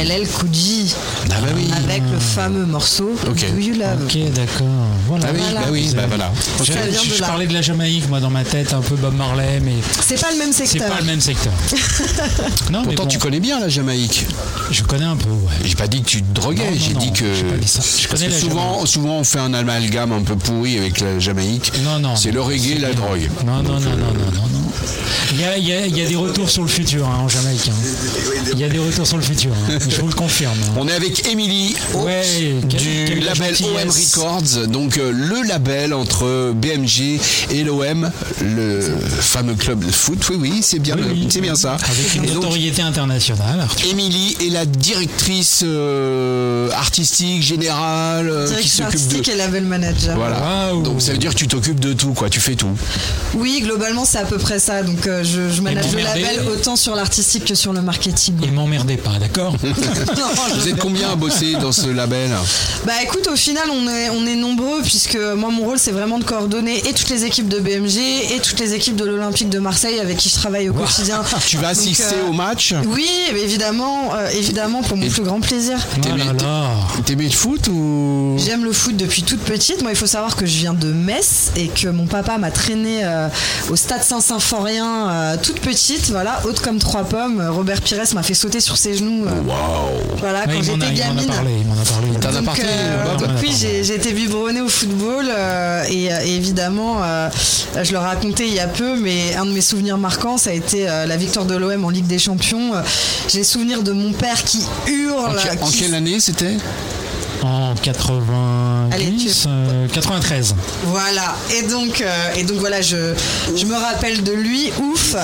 LL 0.00 0.26
Cool 0.28 0.48
J. 0.52 0.94
Ah 1.30 1.34
bah 1.40 1.48
oui. 1.54 1.68
Avec 1.76 2.02
le 2.10 2.18
fameux 2.18 2.64
morceau 2.64 3.10
Ok. 3.28 3.44
Do 3.52 3.58
You 3.60 3.74
Love. 3.74 4.04
Ok, 4.04 4.16
d'accord. 4.52 4.66
Voilà. 5.08 5.26
Ah 5.28 5.32
oui, 5.34 5.40
Voilà. 5.42 5.60
bah 5.60 5.66
oui, 5.72 5.92
bah 5.94 6.02
voilà. 6.08 6.32
Je, 6.64 7.18
parlais 7.20 7.46
de 7.46 7.52
la 7.54 7.62
Jamaïque, 7.62 8.08
moi, 8.08 8.20
dans 8.20 8.30
ma 8.30 8.44
tête, 8.44 8.72
un 8.72 8.80
peu 8.80 8.94
Bob 8.96 9.14
Marley, 9.16 9.60
mais 9.62 9.74
C'est 10.00 10.20
pas 10.20 10.30
le 10.32 10.38
même 10.38 10.52
c'est 10.52 10.66
secteur. 10.66 10.90
pas 10.92 11.00
le 11.00 11.06
même 11.06 11.20
secteur. 11.20 11.52
non, 12.70 12.80
mais 12.80 12.86
Pourtant, 12.94 13.02
bon, 13.04 13.08
tu 13.08 13.18
connais 13.18 13.40
bien 13.40 13.60
la 13.60 13.68
Jamaïque. 13.68 14.26
je 14.70 14.82
connais 14.82 15.04
un 15.04 15.16
peu, 15.16 15.28
ouais. 15.30 15.52
J'ai 15.64 15.74
pas 15.74 15.88
dit 15.88 16.02
que 16.02 16.08
tu 16.08 16.22
te 16.22 16.32
droguais, 16.34 16.70
j'ai 16.74 16.94
dit 16.94 17.12
que. 17.12 17.34
j'ai 17.34 17.44
pas 17.44 17.56
dit 17.56 17.68
ça. 17.68 17.80
Je 17.82 18.06
Parce 18.08 18.20
connais 18.20 18.28
que 18.30 18.34
la 18.36 18.40
souvent, 18.40 18.86
souvent, 18.86 19.18
on 19.18 19.24
fait 19.24 19.38
un 19.40 19.54
amalgame 19.54 20.12
un 20.12 20.22
peu 20.22 20.36
pourri 20.36 20.78
avec 20.78 21.00
la 21.00 21.18
Jamaïque. 21.18 21.72
Non, 21.84 21.98
non. 21.98 22.16
C'est 22.16 22.30
le 22.32 22.40
reggae, 22.40 22.74
c'est 22.74 22.78
la 22.80 22.92
drogue. 22.94 23.28
Non, 23.46 23.62
non, 23.62 23.62
non, 23.62 23.80
non, 23.80 23.80
non, 23.80 24.30
non, 24.34 24.48
non. 24.52 24.58
Il 25.34 25.40
y 25.40 25.44
a, 25.44 25.56
il 25.56 25.66
y 25.66 25.72
a- 25.72 25.86
il 25.86 25.96
y 25.96 26.02
a 26.02 26.06
des 26.06 26.16
retours 26.16 26.50
sur 26.50 26.62
le 26.62 26.68
futur 26.68 27.06
hein, 27.08 27.20
en 27.24 27.28
Jamaïque. 27.28 27.68
hein. 27.68 28.50
Il 28.52 28.58
y 28.58 28.64
a 28.64 28.68
des 28.68 28.78
retours 28.78 29.06
sur 29.06 29.16
le 29.16 29.22
futur. 29.22 29.50
hein. 29.52 29.78
Je 29.88 30.00
vous 30.00 30.08
le 30.08 30.12
confirme. 30.14 30.52
hein. 30.62 30.72
On 30.76 30.86
est 30.88 30.92
avec 30.92 31.26
Émilie 31.28 31.74
Ouais, 31.94 32.22
du 32.64 33.20
label 33.20 33.54
OM 33.64 33.90
gentillesse. 33.90 34.12
Records, 34.42 34.66
donc 34.68 34.98
euh, 34.98 35.12
le 35.12 35.46
label 35.46 35.94
entre 35.94 36.52
BMG 36.52 37.20
et 37.50 37.64
l'OM, 37.64 38.10
le 38.42 38.80
fameux 39.20 39.54
club 39.54 39.84
de 39.84 39.90
foot. 39.90 40.18
Oui, 40.30 40.36
oui, 40.40 40.58
c'est 40.62 40.78
bien, 40.78 40.96
Oui, 40.96 41.02
oui. 41.10 41.26
c'est 41.30 41.40
bien 41.40 41.54
ça. 41.54 41.76
Avec 41.90 42.14
une 42.14 42.24
Et 42.24 42.26
donc, 42.28 42.36
notoriété 42.44 42.82
internationale, 42.82 43.60
Arthur. 43.60 43.90
Émilie 43.90 44.36
est 44.40 44.50
la 44.50 44.64
directrice 44.66 45.60
euh, 45.64 46.70
artistique 46.72 47.42
générale 47.42 48.28
euh, 48.28 48.44
qui 48.46 48.68
Directrice 48.68 48.72
s'occupe 48.72 48.90
de. 48.90 48.96
artistique 49.04 49.28
et 49.28 49.36
label 49.36 49.64
manager. 49.64 50.16
Voilà. 50.16 50.72
Donc 50.84 51.00
ça 51.02 51.12
veut 51.12 51.18
dire 51.18 51.30
que 51.34 51.38
tu 51.38 51.48
t'occupes 51.48 51.80
de 51.80 51.92
tout, 51.92 52.12
quoi. 52.12 52.28
Tu 52.30 52.40
fais 52.40 52.54
tout. 52.54 52.70
Oui, 53.34 53.60
globalement, 53.62 54.04
c'est 54.04 54.18
à 54.18 54.24
peu 54.24 54.38
près 54.38 54.58
ça. 54.58 54.82
Donc, 54.82 55.06
euh, 55.06 55.22
je, 55.24 55.48
je 55.54 55.60
manage 55.62 55.92
le 55.92 56.02
label 56.02 56.40
autant 56.52 56.76
sur 56.76 56.94
l'artistique 56.94 57.44
que 57.44 57.54
sur 57.54 57.72
le 57.72 57.82
marketing. 57.82 58.34
Et 58.44 58.50
m'emmerdez 58.50 58.96
pas, 58.96 59.18
d'accord 59.18 59.56
Vous 59.62 60.68
êtes 60.68 60.76
combien 60.78 61.10
à 61.10 61.14
bosser 61.16 61.54
dans 61.60 61.72
ce 61.72 61.88
label? 61.88 62.30
Bah 62.86 62.92
écoute, 63.02 63.28
au 63.32 63.36
final, 63.36 63.64
on 63.70 63.88
est, 63.88 64.10
on 64.10 64.21
est 64.26 64.36
nombreux 64.36 64.80
puisque 64.82 65.16
moi, 65.16 65.50
mon 65.50 65.64
rôle, 65.64 65.78
c'est 65.78 65.90
vraiment 65.92 66.18
de 66.18 66.24
coordonner 66.24 66.78
et 66.88 66.92
toutes 66.92 67.08
les 67.10 67.24
équipes 67.24 67.48
de 67.48 67.58
BMG 67.58 67.98
et 68.34 68.40
toutes 68.42 68.58
les 68.60 68.74
équipes 68.74 68.96
de 68.96 69.04
l'Olympique 69.04 69.48
de 69.48 69.58
Marseille 69.58 69.98
avec 70.00 70.16
qui 70.16 70.28
je 70.28 70.34
travaille 70.34 70.68
au 70.68 70.72
quotidien. 70.74 71.22
Tu 71.46 71.56
vas 71.56 71.62
Donc, 71.74 71.78
assister 71.78 72.04
euh, 72.24 72.28
au 72.30 72.32
match 72.32 72.74
Oui, 72.86 73.08
mais 73.32 73.40
évidemment, 73.42 74.14
euh, 74.14 74.28
évidemment, 74.30 74.82
pour 74.82 74.96
mon 74.96 75.08
plus 75.08 75.22
grand 75.22 75.40
plaisir. 75.40 75.76
Oh 75.96 76.00
T'aimais 76.00 76.24
là 76.24 76.32
là. 76.32 76.70
t'aimais 77.04 77.24
le 77.24 77.30
foot 77.30 77.68
ou 77.68 78.36
J'aime 78.38 78.64
le 78.64 78.72
foot 78.72 78.96
depuis 78.96 79.22
toute 79.22 79.40
petite. 79.40 79.82
Moi, 79.82 79.90
il 79.92 79.96
faut 79.96 80.06
savoir 80.06 80.36
que 80.36 80.46
je 80.46 80.56
viens 80.58 80.74
de 80.74 80.88
Metz 80.92 81.50
et 81.56 81.68
que 81.68 81.88
mon 81.88 82.06
papa 82.06 82.38
m'a 82.38 82.50
traîné 82.50 83.00
euh, 83.04 83.28
au 83.70 83.76
stade 83.76 84.02
Saint-Symphorien 84.04 85.08
euh, 85.10 85.36
toute 85.42 85.60
petite, 85.60 86.10
voilà, 86.10 86.40
haute 86.44 86.60
comme 86.60 86.78
trois 86.78 87.04
pommes. 87.04 87.42
Robert 87.50 87.80
Pires 87.80 88.02
m'a 88.14 88.22
fait 88.22 88.34
sauter 88.34 88.60
sur 88.60 88.76
ses 88.76 88.94
genoux. 88.96 89.26
euh, 89.26 89.30
Waouh 89.46 90.16
Voilà, 90.18 90.40
Ouais, 90.46 90.54
quand 90.54 90.62
j'étais 90.62 90.72
il 90.72 90.78
m'en 90.78 90.86
a 90.86 90.90
gamine. 90.92 91.26
parlé, 91.26 91.50
il 91.60 91.66
m'en 91.66 91.74
a 91.74 91.84
parlé. 91.84 92.08
Donc, 92.08 92.44
parlé, 92.44 92.62
euh, 92.64 93.04
Bob 93.16 93.28
donc 93.28 93.38
oui, 93.42 93.52
j'ai 93.58 93.84
j'ai 93.84 93.94
été 94.12 94.20
biberonnée 94.20 94.60
au 94.60 94.68
football 94.68 95.26
euh, 95.28 95.84
et, 95.88 96.12
euh, 96.12 96.16
et 96.24 96.36
évidemment, 96.36 97.02
euh, 97.02 97.28
je 97.82 97.92
le 97.92 97.98
racontais 97.98 98.46
il 98.46 98.54
y 98.54 98.60
a 98.60 98.68
peu, 98.68 98.96
mais 98.96 99.34
un 99.36 99.46
de 99.46 99.50
mes 99.52 99.60
souvenirs 99.60 99.98
marquants, 99.98 100.36
ça 100.38 100.50
a 100.50 100.52
été 100.52 100.88
euh, 100.88 101.06
la 101.06 101.16
victoire 101.16 101.46
de 101.46 101.54
l'OM 101.56 101.84
en 101.84 101.90
Ligue 101.90 102.06
des 102.06 102.18
Champions. 102.18 102.72
J'ai 103.28 103.44
souvenir 103.44 103.82
de 103.82 103.92
mon 103.92 104.12
père 104.12 104.42
qui 104.44 104.62
hurle. 104.86 105.30
en, 105.30 105.32
que- 105.56 105.62
en 105.64 105.66
qui- 105.68 105.80
quelle 105.80 105.94
année 105.94 106.20
c'était? 106.20 106.56
En 107.44 107.74
90, 107.74 108.92
Allez, 108.92 109.12
tu- 109.16 109.28
euh, 109.48 109.88
93. 109.92 110.54
Voilà. 110.84 111.34
Et 111.58 111.62
donc, 111.66 112.00
euh, 112.00 112.34
et 112.36 112.44
donc 112.44 112.58
voilà, 112.58 112.80
je, 112.82 113.14
je 113.56 113.66
me 113.66 113.74
rappelle 113.74 114.22
de 114.22 114.32
lui. 114.32 114.70
Ouf. 114.80 115.16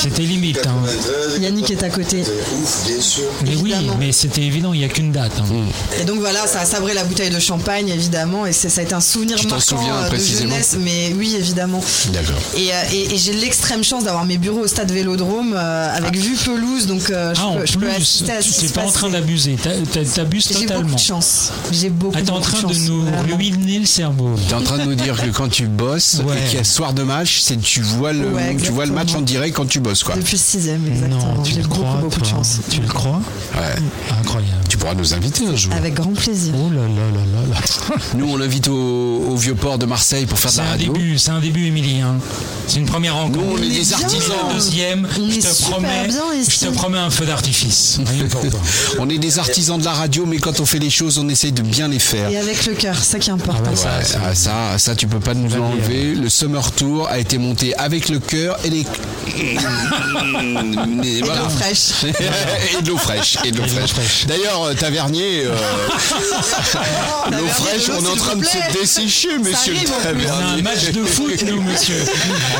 C'était 0.00 0.22
limite. 0.22 0.60
hein. 0.66 1.40
Yannick 1.40 1.70
est 1.72 1.82
à 1.82 1.90
côté. 1.90 2.20
Ouf, 2.22 2.84
bien 2.86 3.00
sûr. 3.00 3.24
Mais 3.44 3.56
oui, 3.56 3.74
mais 3.98 4.12
c'était 4.12 4.42
évident, 4.42 4.72
il 4.72 4.78
n'y 4.78 4.84
a 4.84 4.88
qu'une 4.88 5.10
date. 5.10 5.32
hein. 5.40 5.44
Et 6.00 6.04
donc 6.04 6.20
voilà, 6.20 6.46
ça 6.46 6.60
a 6.60 6.64
sabré 6.64 6.94
la 6.94 7.02
bouteille 7.04 7.30
de 7.30 7.40
champagne, 7.40 7.88
évidemment, 7.88 8.46
et 8.46 8.52
c'est- 8.52 8.68
ça 8.68 8.80
a 8.80 8.84
été 8.84 8.94
un 8.94 9.00
souvenir 9.00 9.36
Tu 9.36 9.46
t'en 9.46 9.56
marquant 9.56 9.76
souviens 9.78 9.96
euh, 9.96 10.04
de 10.04 10.08
précisément 10.10 10.50
jeunesse. 10.52 10.76
Mais 10.78 11.12
oui, 11.18 11.34
évidemment. 11.36 11.82
D'accord. 12.12 12.36
Et, 12.56 12.72
euh, 12.72 12.74
et- 12.92 13.14
et 13.14 13.18
j'ai 13.18 13.32
l'extrême 13.32 13.82
chance 13.82 14.04
d'avoir 14.04 14.24
mes 14.24 14.38
bureaux 14.38 14.60
au 14.60 14.66
stade 14.68 14.92
Vélodrome 14.92 15.54
euh, 15.56 15.96
avec 15.96 16.16
vue 16.16 16.36
pelouse, 16.36 16.86
donc 16.86 17.10
euh, 17.10 17.34
je, 17.34 17.40
Ah, 17.42 17.46
en 17.48 17.54
peux, 17.56 17.66
je 17.66 17.72
peux 17.74 17.78
plus, 17.80 17.90
assister 17.90 18.32
à 18.32 18.42
ce 18.42 18.48
qui 18.48 18.54
tu 18.54 18.62
n'es 18.62 18.68
se 18.68 18.72
pas 18.74 18.80
en 18.82 18.84
passe. 18.84 18.92
train 18.94 19.10
d'abuser, 19.10 19.56
t'a- 19.60 19.70
t'a- 19.92 20.04
t'abuses 20.04 20.46
J'ai 20.48 20.54
beaucoup 20.54 20.66
totalement. 20.66 20.94
de 20.94 21.00
chance. 21.00 21.47
J'ai 21.72 21.90
beaucoup, 21.90 22.14
Ah, 22.16 22.22
t'es 22.22 22.30
en 22.30 22.40
train 22.40 22.62
de 22.62 22.74
nous 22.88 23.02
vraiment. 23.02 23.36
ruiner 23.36 23.78
le 23.78 23.86
cerveau. 23.86 24.34
T'es 24.48 24.54
en 24.54 24.62
train 24.62 24.78
de 24.78 24.84
nous 24.84 24.94
dire 24.94 25.20
que 25.20 25.30
quand 25.30 25.48
tu 25.48 25.66
bosses 25.66 26.20
Ouais. 26.26 26.36
et 26.40 26.44
qu'il 26.48 26.58
y 26.58 26.60
a 26.60 26.64
soir 26.64 26.92
de 26.92 27.02
match, 27.02 27.40
c'est 27.42 27.60
tu 27.60 27.80
vois 27.82 28.12
le 28.12 28.28
Ouais, 28.28 28.56
tu 28.62 28.70
vois 28.72 28.86
le 28.86 28.92
match 28.92 29.14
en 29.14 29.20
direct 29.20 29.54
quand 29.56 29.66
tu 29.66 29.80
bosses 29.80 30.02
quoi. 30.04 30.16
Depuis 30.16 30.32
le 30.36 30.38
sixième, 30.42 30.86
exactement. 30.86 31.34
Non, 31.36 31.42
tu 31.42 31.54
le 31.56 31.62
beaucoup, 31.62 31.82
crois, 31.82 31.96
beaucoup 32.00 32.20
de 32.20 32.26
chance. 32.26 32.58
Tu 32.70 32.80
le 32.80 32.88
crois 32.88 33.20
Ouais. 33.54 33.74
Incroyable. 34.20 34.52
Tu 34.68 34.76
pourras 34.76 34.94
nous 34.94 35.14
inviter 35.14 35.46
un 35.46 35.56
jour. 35.56 35.72
Avec 35.74 35.94
grand 35.94 36.12
plaisir. 36.12 36.52
Oh 36.56 36.70
là 36.70 36.82
là 36.82 36.86
là 36.88 37.24
là 37.34 37.54
là. 37.54 37.96
Nous, 38.14 38.26
on 38.28 38.36
l'invite 38.36 38.68
au, 38.68 38.74
au 39.30 39.36
vieux 39.36 39.54
port 39.54 39.78
de 39.78 39.86
Marseille 39.86 40.26
pour 40.26 40.38
faire 40.38 40.50
de 40.50 40.56
C'est 40.56 40.62
la 40.62 40.68
un 40.68 40.70
radio. 40.72 40.92
début, 40.92 41.18
c'est 41.18 41.30
un 41.30 41.40
début, 41.40 41.66
Émilie. 41.66 42.00
hein. 42.00 42.16
C'est 42.66 42.78
une 42.80 42.86
première 42.86 43.14
rencontre. 43.16 43.38
Nous, 43.38 43.52
on 43.54 43.62
est 43.62 43.68
des 43.70 43.92
artisans. 43.94 44.36
la 44.48 44.54
deuxième, 44.54 45.08
On 45.18 45.30
je 45.30 45.36
est 45.38 45.40
te 45.40 45.62
promets, 45.62 46.08
je 46.10 46.58
te 46.66 46.70
promets 46.72 46.98
un 46.98 47.10
feu 47.10 47.24
d'artifice. 47.26 47.98
On 48.98 49.08
est 49.08 49.18
des 49.18 49.38
artisans 49.38 49.78
de 49.78 49.84
la 49.84 49.92
radio, 49.92 50.26
mais 50.26 50.38
quand 50.38 50.60
on 50.60 50.66
fait 50.66 50.78
les 50.78 50.90
choses, 50.90 51.18
on 51.18 51.28
essaye 51.38 51.52
de 51.52 51.62
bien 51.62 51.86
les 51.86 52.00
faire. 52.00 52.28
Et 52.30 52.36
avec 52.36 52.66
le 52.66 52.74
cœur, 52.74 52.96
ça 52.96 53.20
qui 53.20 53.30
est 53.30 53.32
important. 53.32 53.70
Ah 53.84 53.98
Ouais, 53.98 54.04
ça, 54.04 54.34
ça, 54.34 54.76
ça, 54.78 54.96
tu 54.96 55.06
peux 55.06 55.20
pas 55.20 55.34
nous 55.34 55.48
l'enlever. 55.48 56.16
Le 56.16 56.28
Summer 56.28 56.72
Tour 56.72 57.06
a 57.08 57.20
été 57.20 57.38
monté 57.38 57.76
avec 57.76 58.08
le 58.08 58.18
cœur 58.18 58.58
et 58.64 58.70
les. 58.70 58.80
Et 61.04 61.22
voilà. 61.22 61.42
l'eau 61.42 61.48
fraîche. 61.48 61.90
et 62.78 62.82
de 62.82 62.88
l'eau 62.88 62.96
fraîche. 62.96 63.36
Et 63.44 63.52
de 63.52 63.58
l'eau 63.58 63.68
fraîche. 63.68 64.26
D'ailleurs, 64.26 64.64
euh, 64.64 64.74
Tavernier, 64.74 65.44
euh, 65.44 65.54
l'eau 67.30 67.46
fraîche, 67.46 67.88
on 67.96 68.04
est 68.04 68.08
en 68.08 68.16
train 68.16 68.34
de 68.34 68.44
se 68.44 68.72
dessécher, 68.80 69.38
monsieur. 69.38 69.74
On 69.76 70.28
a 70.28 70.44
un 70.58 70.62
match 70.62 70.90
de 70.90 71.04
foot, 71.04 71.40
nous, 71.46 71.62
monsieur. 71.62 72.02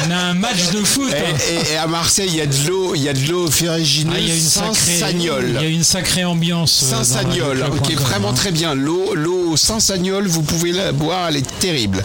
On 0.07 0.11
a 0.13 0.17
un 0.17 0.35
match 0.35 0.71
de 0.73 0.85
foot. 0.85 1.13
Et, 1.13 1.55
et- 1.55 1.73
et 1.75 1.77
à 1.77 1.89
Marseille, 1.89 2.29
il 2.31 2.37
y 2.37 2.41
a 2.41 2.47
de 2.47 2.69
l'eau, 2.69 2.95
il 2.95 3.03
y 3.03 3.09
a 3.09 3.13
de 3.13 3.27
l'eau 3.27 3.51
ferrugineuse 3.51 4.15
Ah, 4.17 4.21
il 4.21 4.29
y 4.29 4.31
a 4.31 4.35
une 4.35 4.41
sacrée, 4.41 5.01
il 5.15 5.53
y 5.55 5.65
a 5.65 5.69
une 5.69 5.85
sacrée 5.85 6.25
ambiance. 6.25 6.85
euh, 6.85 6.91
Saint-Sagnol, 6.91 7.65
qui 7.83 7.93
est 7.93 7.97
vraiment 7.97 8.31
hein. 8.31 8.35
très 8.35 8.53
bien. 8.53 8.68
L'eau, 8.75 9.15
l'eau 9.15 9.57
Saint-Sagnol, 9.57 10.27
vous 10.27 10.43
pouvez 10.43 10.73
la 10.73 10.93
boire, 10.93 11.29
elle 11.29 11.37
est 11.37 11.59
terrible. 11.59 12.03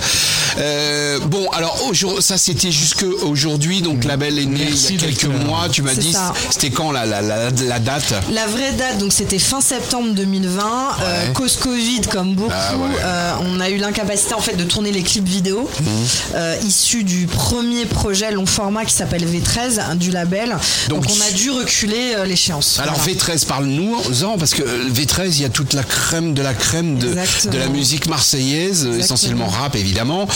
Euh, 0.60 1.20
bon, 1.26 1.50
alors 1.52 1.76
ça 2.20 2.38
c'était 2.38 2.72
jusque 2.72 3.04
aujourd'hui, 3.24 3.82
donc 3.82 4.04
la 4.04 4.18
belle 4.18 4.38
est 4.38 4.46
née 4.46 4.66
Merci 4.70 4.94
il 4.96 5.02
y 5.02 5.04
a 5.04 5.08
quelques 5.08 5.26
mois. 5.46 5.68
Tu 5.72 5.82
m'as 5.82 5.96
dit, 5.96 6.14
c'était 6.52 6.70
quand 6.70 6.92
la, 6.92 7.06
la, 7.06 7.22
la, 7.22 7.50
la 7.50 7.80
date 7.80 8.14
La 8.32 8.46
vraie 8.46 8.72
date, 8.74 9.00
donc 9.00 9.12
c'était 9.14 9.40
fin 9.40 9.62
septembre 9.62 10.14
2020. 10.14 10.64
Euh, 11.02 11.32
cause 11.34 11.56
Covid, 11.58 12.02
comme 12.02 12.36
beaucoup, 12.36 12.52
Ah 12.54 12.76
ouais. 12.78 12.88
euh, 13.04 13.34
on 13.42 13.60
a 13.60 13.70
eu 13.72 13.78
l'incapacité 13.78 14.36
en 14.36 14.42
fait 14.42 14.56
de 14.56 14.64
tourner 14.64 14.92
les 14.92 15.02
clips 15.02 15.28
vidéo 15.28 15.68
Mhm. 15.80 15.88
euh, 16.36 16.56
issus 16.68 17.04
du 17.04 17.26
premier 17.26 17.86
projet 17.86 18.32
long 18.32 18.46
format 18.46 18.86
qui 18.86 18.94
s'appelle 18.94 19.26
V13 19.26 19.80
hein, 19.80 19.96
du 19.96 20.12
label. 20.12 20.56
Donc, 20.90 21.04
Donc, 21.04 21.12
on 21.18 21.22
a 21.28 21.32
dû 21.32 21.50
reculer 21.52 22.14
euh, 22.16 22.26
l'échéance. 22.26 22.80
Alors 22.80 22.96
Voilà. 22.96 23.14
V13, 23.20 23.46
parle-nous 23.46 23.96
en 24.24 24.38
parce 24.38 24.54
que 24.54 24.62
euh, 24.62 24.90
V13, 24.94 25.26
il 25.30 25.42
y 25.42 25.46
a 25.46 25.50
toute 25.50 25.74
la 25.74 25.84
crème 25.84 26.34
de 26.34 26.42
la 26.42 26.53
crème 26.54 26.98
de, 26.98 27.14
la 27.58 27.68
musique 27.68 28.08
marseillaise, 28.08 28.86
essentiellement 28.86 29.48
rap 29.48 29.76
évidemment. 29.76 30.28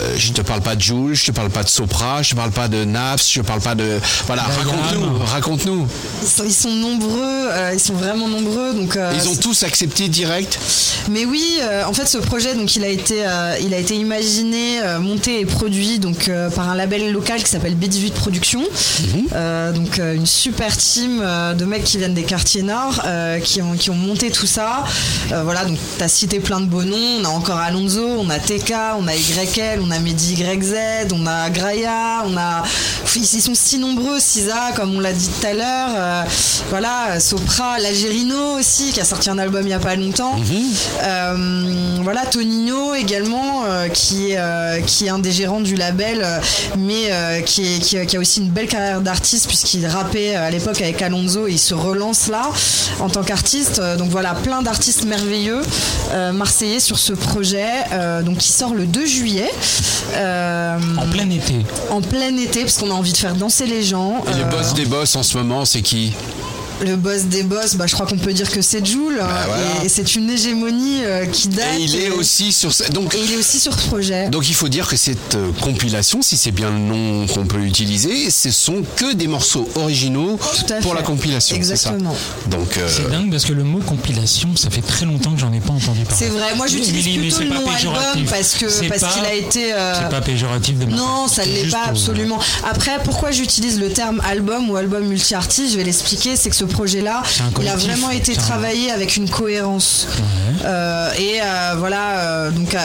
Euh, 0.00 0.14
je 0.16 0.32
te 0.32 0.40
parle 0.40 0.60
pas 0.60 0.76
de 0.76 0.80
Jules, 0.80 1.14
je 1.14 1.26
te 1.26 1.30
parle 1.32 1.50
pas 1.50 1.62
de 1.62 1.68
Sopra, 1.68 2.22
je 2.22 2.30
te 2.30 2.36
parle 2.36 2.50
pas 2.50 2.68
de 2.68 2.84
Naps, 2.84 3.30
je 3.30 3.40
te 3.40 3.46
parle 3.46 3.60
pas 3.60 3.74
de. 3.74 3.98
Voilà, 4.26 4.42
raconte-nous, 4.42 5.18
raconte-nous. 5.24 5.86
Ils 6.22 6.28
sont, 6.28 6.44
ils 6.44 6.52
sont 6.52 6.70
nombreux, 6.70 7.48
euh, 7.50 7.70
ils 7.74 7.80
sont 7.80 7.94
vraiment 7.94 8.28
nombreux. 8.28 8.72
Donc, 8.74 8.96
euh, 8.96 9.12
Ils 9.14 9.28
ont 9.28 9.36
tous 9.36 9.62
accepté 9.62 10.08
direct? 10.08 10.58
Mais 11.10 11.24
oui, 11.24 11.58
euh, 11.60 11.84
en 11.84 11.92
fait, 11.92 12.06
ce 12.06 12.18
projet, 12.18 12.54
donc, 12.54 12.74
il 12.76 12.84
a 12.84 12.88
été, 12.88 13.26
euh, 13.26 13.56
il 13.60 13.74
a 13.74 13.78
été 13.78 13.94
imaginé, 13.96 14.80
euh, 14.82 15.00
monté 15.00 15.40
et 15.40 15.46
produit 15.46 15.98
donc 15.98 16.28
euh, 16.28 16.50
par 16.50 16.68
un 16.68 16.74
label 16.74 17.12
local 17.12 17.42
qui 17.42 17.50
s'appelle 17.50 17.76
B18 17.76 18.12
Productions. 18.12 18.64
Euh, 19.34 19.72
donc 19.72 19.98
euh, 19.98 20.14
une 20.14 20.26
super 20.26 20.76
team 20.76 21.20
euh, 21.22 21.54
de 21.54 21.64
mecs 21.64 21.84
qui 21.84 21.98
viennent 21.98 22.14
des 22.14 22.22
quartiers 22.22 22.62
nord, 22.62 23.02
euh, 23.04 23.38
qui 23.40 23.62
ont 23.62 23.72
qui 23.72 23.90
ont 23.90 23.94
monté 23.94 24.30
tout 24.30 24.46
ça. 24.46 24.84
Voilà, 25.44 25.64
donc 25.64 25.78
t'as 25.98 26.08
cité 26.08 26.40
plein 26.40 26.60
de 26.60 26.66
beaux 26.66 26.84
noms. 26.84 26.96
On 27.20 27.24
a 27.24 27.28
encore 27.28 27.56
Alonso, 27.58 28.04
on 28.18 28.28
a 28.30 28.38
TK, 28.38 28.72
on 28.98 29.06
a 29.08 29.16
YL, 29.16 29.80
on 29.82 29.90
a 29.90 29.98
Mehdi 29.98 30.34
YZ, 30.34 30.74
on 31.12 31.26
a 31.26 31.50
Graya, 31.50 32.24
on 32.26 32.36
a 32.36 32.62
ils 33.14 33.26
sont 33.42 33.54
si 33.54 33.78
nombreux, 33.78 34.18
Sisa, 34.20 34.72
comme 34.74 34.96
on 34.96 35.00
l'a 35.00 35.12
dit 35.12 35.28
tout 35.28 35.46
à 35.46 35.52
l'heure. 35.52 35.90
Euh, 35.94 36.22
voilà, 36.70 37.20
Sopra, 37.20 37.78
Lagerino 37.78 38.58
aussi, 38.58 38.90
qui 38.92 39.00
a 39.00 39.04
sorti 39.04 39.28
un 39.28 39.38
album 39.38 39.66
il 39.66 39.70
y 39.70 39.74
a 39.74 39.78
pas 39.78 39.96
longtemps. 39.96 40.36
Euh, 41.02 41.98
voilà, 42.02 42.24
Tonino 42.26 42.94
également, 42.94 43.64
euh, 43.66 43.88
qui, 43.88 44.32
est, 44.32 44.86
qui 44.86 45.06
est 45.06 45.10
un 45.10 45.18
des 45.18 45.32
gérants 45.32 45.60
du 45.60 45.74
label, 45.74 46.26
mais 46.78 47.42
qui, 47.44 47.74
est- 47.74 47.78
qui, 47.80 48.06
qui 48.06 48.16
a 48.16 48.20
aussi 48.20 48.40
une 48.40 48.48
belle 48.50 48.66
carrière 48.68 49.00
d'artiste 49.02 49.46
puisqu'il 49.46 49.86
rappait 49.86 50.34
à 50.34 50.50
l'époque 50.50 50.80
avec 50.80 51.00
Alonso 51.02 51.46
et 51.48 51.52
il 51.52 51.58
se 51.58 51.74
relance 51.74 52.28
là 52.28 52.50
en 53.00 53.08
tant 53.10 53.22
qu'artiste. 53.22 53.80
Donc 53.98 54.08
voilà, 54.10 54.34
plein 54.34 54.62
d'artistes 54.62 55.04
merveilleux 55.04 55.21
euh, 55.24 56.32
marseillais 56.32 56.80
sur 56.80 56.98
ce 56.98 57.12
projet, 57.12 57.68
euh, 57.92 58.22
donc 58.22 58.38
qui 58.38 58.48
sort 58.48 58.74
le 58.74 58.86
2 58.86 59.06
juillet. 59.06 59.50
Euh, 60.14 60.78
En 60.98 61.06
plein 61.06 61.28
été. 61.30 61.54
en 61.90 62.00
plein 62.00 62.36
été, 62.36 62.60
parce 62.60 62.78
qu'on 62.78 62.90
a 62.90 62.94
envie 62.94 63.12
de 63.12 63.16
faire 63.16 63.34
danser 63.34 63.66
les 63.66 63.82
gens. 63.82 64.22
Et 64.32 64.38
le 64.38 64.44
boss 64.50 64.74
des 64.74 64.84
boss 64.86 65.16
en 65.16 65.22
ce 65.22 65.36
moment, 65.38 65.64
c'est 65.64 65.82
qui? 65.82 66.12
Le 66.84 66.96
boss 66.96 67.24
des 67.24 67.42
boss, 67.42 67.74
bah, 67.76 67.86
je 67.86 67.94
crois 67.94 68.06
qu'on 68.06 68.18
peut 68.18 68.32
dire 68.32 68.50
que 68.50 68.62
c'est 68.62 68.84
Jules. 68.84 69.20
hein, 69.20 69.26
voilà. 69.46 69.62
et, 69.82 69.86
et 69.86 69.88
c'est 69.88 70.14
une 70.16 70.30
hégémonie 70.30 71.00
euh, 71.04 71.26
qui 71.26 71.48
date. 71.48 71.66
Et 71.78 71.82
il 71.82 71.96
est 71.96 72.10
aussi 72.10 72.52
sur 72.52 72.72
ce- 72.72 72.90
donc 72.90 73.14
et 73.14 73.18
il 73.24 73.32
est 73.32 73.36
aussi 73.36 73.60
sur 73.60 73.72
ce 73.78 73.86
projet. 73.86 74.28
donc 74.28 74.48
il 74.48 74.54
faut 74.54 74.68
dire 74.68 74.88
que 74.88 74.96
cette 74.96 75.34
euh, 75.34 75.50
compilation, 75.60 76.22
si 76.22 76.36
c'est 76.36 76.50
bien 76.50 76.70
le 76.70 76.78
nom 76.78 77.26
qu'on 77.26 77.44
peut 77.46 77.60
utiliser, 77.60 78.30
ce 78.30 78.50
sont 78.50 78.82
que 78.96 79.12
des 79.14 79.26
morceaux 79.28 79.68
originaux 79.76 80.38
Tout 80.38 80.72
à 80.72 80.76
pour 80.80 80.92
fait. 80.92 80.96
la 80.98 81.02
compilation. 81.02 81.54
ça 81.54 81.58
Exactement. 81.60 82.16
Donc 82.50 82.76
euh, 82.78 82.88
C'est 82.88 83.10
dingue 83.10 83.30
parce 83.30 83.44
que 83.44 83.52
le 83.52 83.64
mot 83.64 83.78
compilation, 83.80 84.48
ça 84.56 84.70
fait 84.70 84.82
très 84.82 85.04
longtemps 85.06 85.32
que 85.32 85.40
j'en 85.40 85.52
ai 85.52 85.60
pas 85.60 85.72
entendu 85.72 86.00
parler. 86.04 86.16
C'est 86.18 86.28
vrai, 86.28 86.54
moi 86.56 86.66
j'utilise 86.66 87.18
plutôt 87.18 87.36
c'est 87.38 87.44
le 87.44 87.50
nom 87.50 87.70
album 87.70 88.24
parce 88.28 88.54
que 88.54 88.88
parce 88.88 89.00
pas- 89.00 89.08
qu'il 89.12 89.24
a 89.24 89.34
été. 89.34 89.72
euh, 89.72 89.94
C'est 90.02 90.10
pas 90.10 90.20
péjoratif 90.20 90.78
de 90.78 90.86
Non, 90.86 91.28
ça 91.28 91.44
ne 91.46 91.52
l'est 91.52 91.70
pas 91.70 91.84
absolument. 91.88 92.38
Après, 92.68 92.98
pourquoi 93.04 93.30
j'utilise 93.30 93.78
le 93.78 93.90
terme 93.90 94.20
album 94.28 94.70
ou 94.70 94.76
album 94.76 95.04
multi-artiste? 95.04 95.72
Je 95.72 95.76
vais 95.76 95.84
l'expliquer. 95.84 96.36
C'est 96.36 96.50
que 96.50 96.56
ce 96.56 96.64
projet-là, 96.72 97.22
C'est 97.26 97.42
il 97.60 97.68
a 97.68 97.76
vraiment 97.76 98.10
été 98.10 98.34
c'est 98.34 98.40
travaillé 98.40 98.90
avec 98.90 99.16
une 99.16 99.28
cohérence. 99.28 100.06
Euh, 100.64 101.10
et 101.18 101.40
euh, 101.42 101.74
voilà, 101.78 102.18
euh, 102.18 102.50
donc 102.50 102.74
euh, 102.74 102.78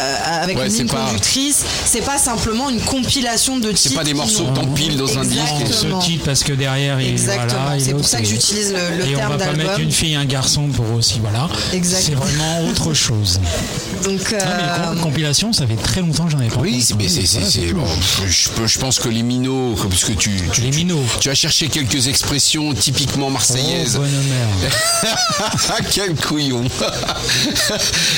avec 0.44 0.58
Ouais, 0.58 0.66
une 0.66 0.72
c'est 0.72 0.78
ligne 0.80 0.88
pas- 0.88 1.06
conductrice. 1.08 1.64
C'est 1.86 2.02
pas 2.02 2.18
simplement 2.18 2.70
une 2.70 2.80
compilation 2.82 3.58
de 3.58 3.72
titres. 3.72 3.96
pas 3.96 4.04
des 4.04 4.14
morceaux 4.14 4.46
que 4.46 4.56
t'empiles 4.56 4.98
dans 4.98 5.18
un 5.18 5.24
disque. 5.24 5.42
Ce 5.72 6.06
titre 6.06 6.26
parce 6.26 6.44
que 6.44 6.54
derrière 6.54 7.00
il 7.02 7.10
Exactement. 7.10 7.62
voilà, 7.66 7.80
C'est 7.80 7.94
pour 7.94 8.06
ça 8.08 8.20
que 8.20 8.26
j'utilise 8.26 8.74
le- 8.74 8.98
le 8.98 9.08
et 9.08 9.14
terme 9.16 9.32
on 9.34 9.38
va 9.38 9.38
pas 9.38 9.46
d'album. 9.46 9.66
mettre 9.68 9.80
une 9.80 9.92
fille 9.92 10.14
et 10.14 10.16
un 10.16 10.26
garçon 10.26 10.68
pour 10.70 10.92
aussi 10.94 11.20
voilà. 11.20 11.48
C'est 11.84 12.14
vraiment 12.16 12.68
autre 12.70 12.94
chose. 12.94 13.40
Donc, 14.04 14.36
Ah, 14.40 14.46
mais 14.46 14.88
com- 14.96 15.02
compilation, 15.02 15.54
ça 15.54 15.66
fait 15.68 15.76
très 15.76 16.02
longtemps 16.02 16.26
que 16.26 16.32
j'en 16.32 16.40
ai 16.42 16.48
pas. 16.48 16.60
Oui, 16.62 16.82
c'est- 16.82 16.94
mais 16.96 17.08
c'est, 17.08 17.26
c'est, 17.26 17.44
c'est- 17.44 17.74
bon, 17.74 17.84
je, 18.28 18.80
pense 18.80 19.00
que 19.00 19.10
les 19.10 19.24
minots, 19.24 19.76
que- 19.82 19.88
puisque 19.88 20.16
tu, 20.18 20.32
tu, 20.52 20.62
Les 20.62 20.72
minots. 20.72 21.04
tu 21.20 21.30
as 21.30 21.36
cherché 21.36 21.68
quelques 21.68 22.08
expressions 22.08 22.74
typiquement 22.74 23.30
marseillaises. 23.30 23.67
Oh, 23.70 23.98
bonne 23.98 24.10
mère. 24.12 25.16
Quel 25.92 26.16
couillon 26.16 26.64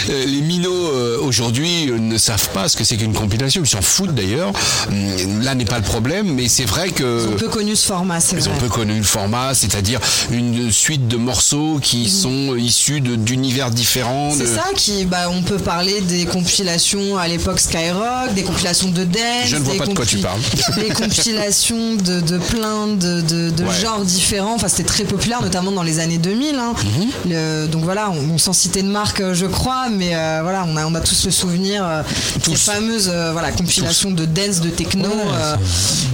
Euh, 0.10 0.26
Les 0.26 0.42
minots 0.42 0.92
euh, 0.94 1.18
aujourd'hui 1.22 1.90
euh, 1.90 1.98
ne 1.98 2.18
savent 2.18 2.50
pas 2.50 2.70
ce 2.70 2.78
que 2.78 2.84
c'est 2.84 2.98
qu'une 2.98 3.14
compilation, 3.14 3.62
ils 3.64 3.68
s'en 3.70 3.82
foutent 3.82 4.14
d'ailleurs. 4.14 4.52
Hum, 4.90 5.42
Là 5.42 5.56
n'est 5.56 5.66
pas 5.66 5.78
le 5.78 5.84
problème, 5.84 6.34
mais 6.34 6.48
c'est 6.48 6.66
vrai 6.66 6.90
que 6.90 7.26
ils 7.28 7.34
ont 7.34 7.38
peu 7.38 7.48
connu 7.50 7.76
ce 7.76 7.86
format, 7.88 8.20
c'est 8.20 8.36
ils 8.38 8.44
vrai. 8.44 8.52
ont 8.54 8.58
peu 8.58 8.68
connu 8.70 8.98
le 8.98 9.04
format, 9.04 9.54
c'est-à-dire 9.54 10.00
une 10.32 10.72
suite 10.72 11.08
de 11.08 11.18
morceaux 11.18 11.80
qui 11.82 12.10
sont 12.10 12.56
issus 12.56 13.02
de- 13.02 13.16
d'univers 13.16 13.70
différents. 13.72 14.32
C'est 14.36 14.44
de- 14.44 14.56
ça 14.56 14.66
qui, 14.76 15.06
bah, 15.06 15.30
on 15.32 15.42
peut 15.42 15.58
parler 15.60 16.02
des 16.02 16.26
compilations 16.26 17.18
à 17.18 17.28
l'époque 17.28 17.60
Skyrock, 17.60 18.34
des 18.36 18.44
compilations 18.44 18.90
de 18.90 19.04
dance. 19.04 19.20
Je 19.48 19.56
ne 19.58 19.62
vois 19.64 19.74
des 19.74 19.80
pas 19.80 19.86
de 19.88 19.94
quoi 19.94 20.06
tu 20.06 20.18
parles. 20.18 20.40
Des 20.78 20.90
compilations 20.94 21.96
de, 21.96 22.22
de 22.22 22.38
plein 22.38 22.88
de, 22.88 23.22
de- 23.22 23.50
de 23.50 23.64
Ouais. 23.64 23.76
genres 23.82 24.04
différents. 24.06 24.56
Enfin, 24.56 24.68
c'était 24.68 24.84
très 24.84 25.04
populaire, 25.04 25.39
notamment 25.42 25.72
dans 25.72 25.84
les 25.84 26.00
années 26.00 26.18
2000. 26.18 26.56
hein. 26.56 26.74
Mhm. 26.84 27.08
Le- 27.32 27.68
donc 27.68 27.84
voilà, 27.84 28.10
on, 28.12 28.34
on 28.36 28.38
sans 28.38 28.54
citer 28.54 28.82
de 28.82 28.88
marque, 28.88 29.22
euh, 29.22 29.34
je 29.34 29.46
crois, 29.46 29.88
mais 29.90 30.12
euh, 30.16 30.40
voilà, 30.44 30.66
on 30.68 30.76
a, 30.78 30.86
on 30.86 30.96
a 30.96 31.02
tous 31.02 31.26
le 31.26 31.32
souvenir 31.32 31.84
euh, 31.86 32.02
de 32.46 32.56
ces 32.56 32.56
fameuses 32.56 33.10
euh, 33.14 33.32
voilà, 33.32 33.52
compilations 33.52 34.12
de 34.12 34.26
dance, 34.26 34.62
de 34.62 34.70
techno, 34.70 35.10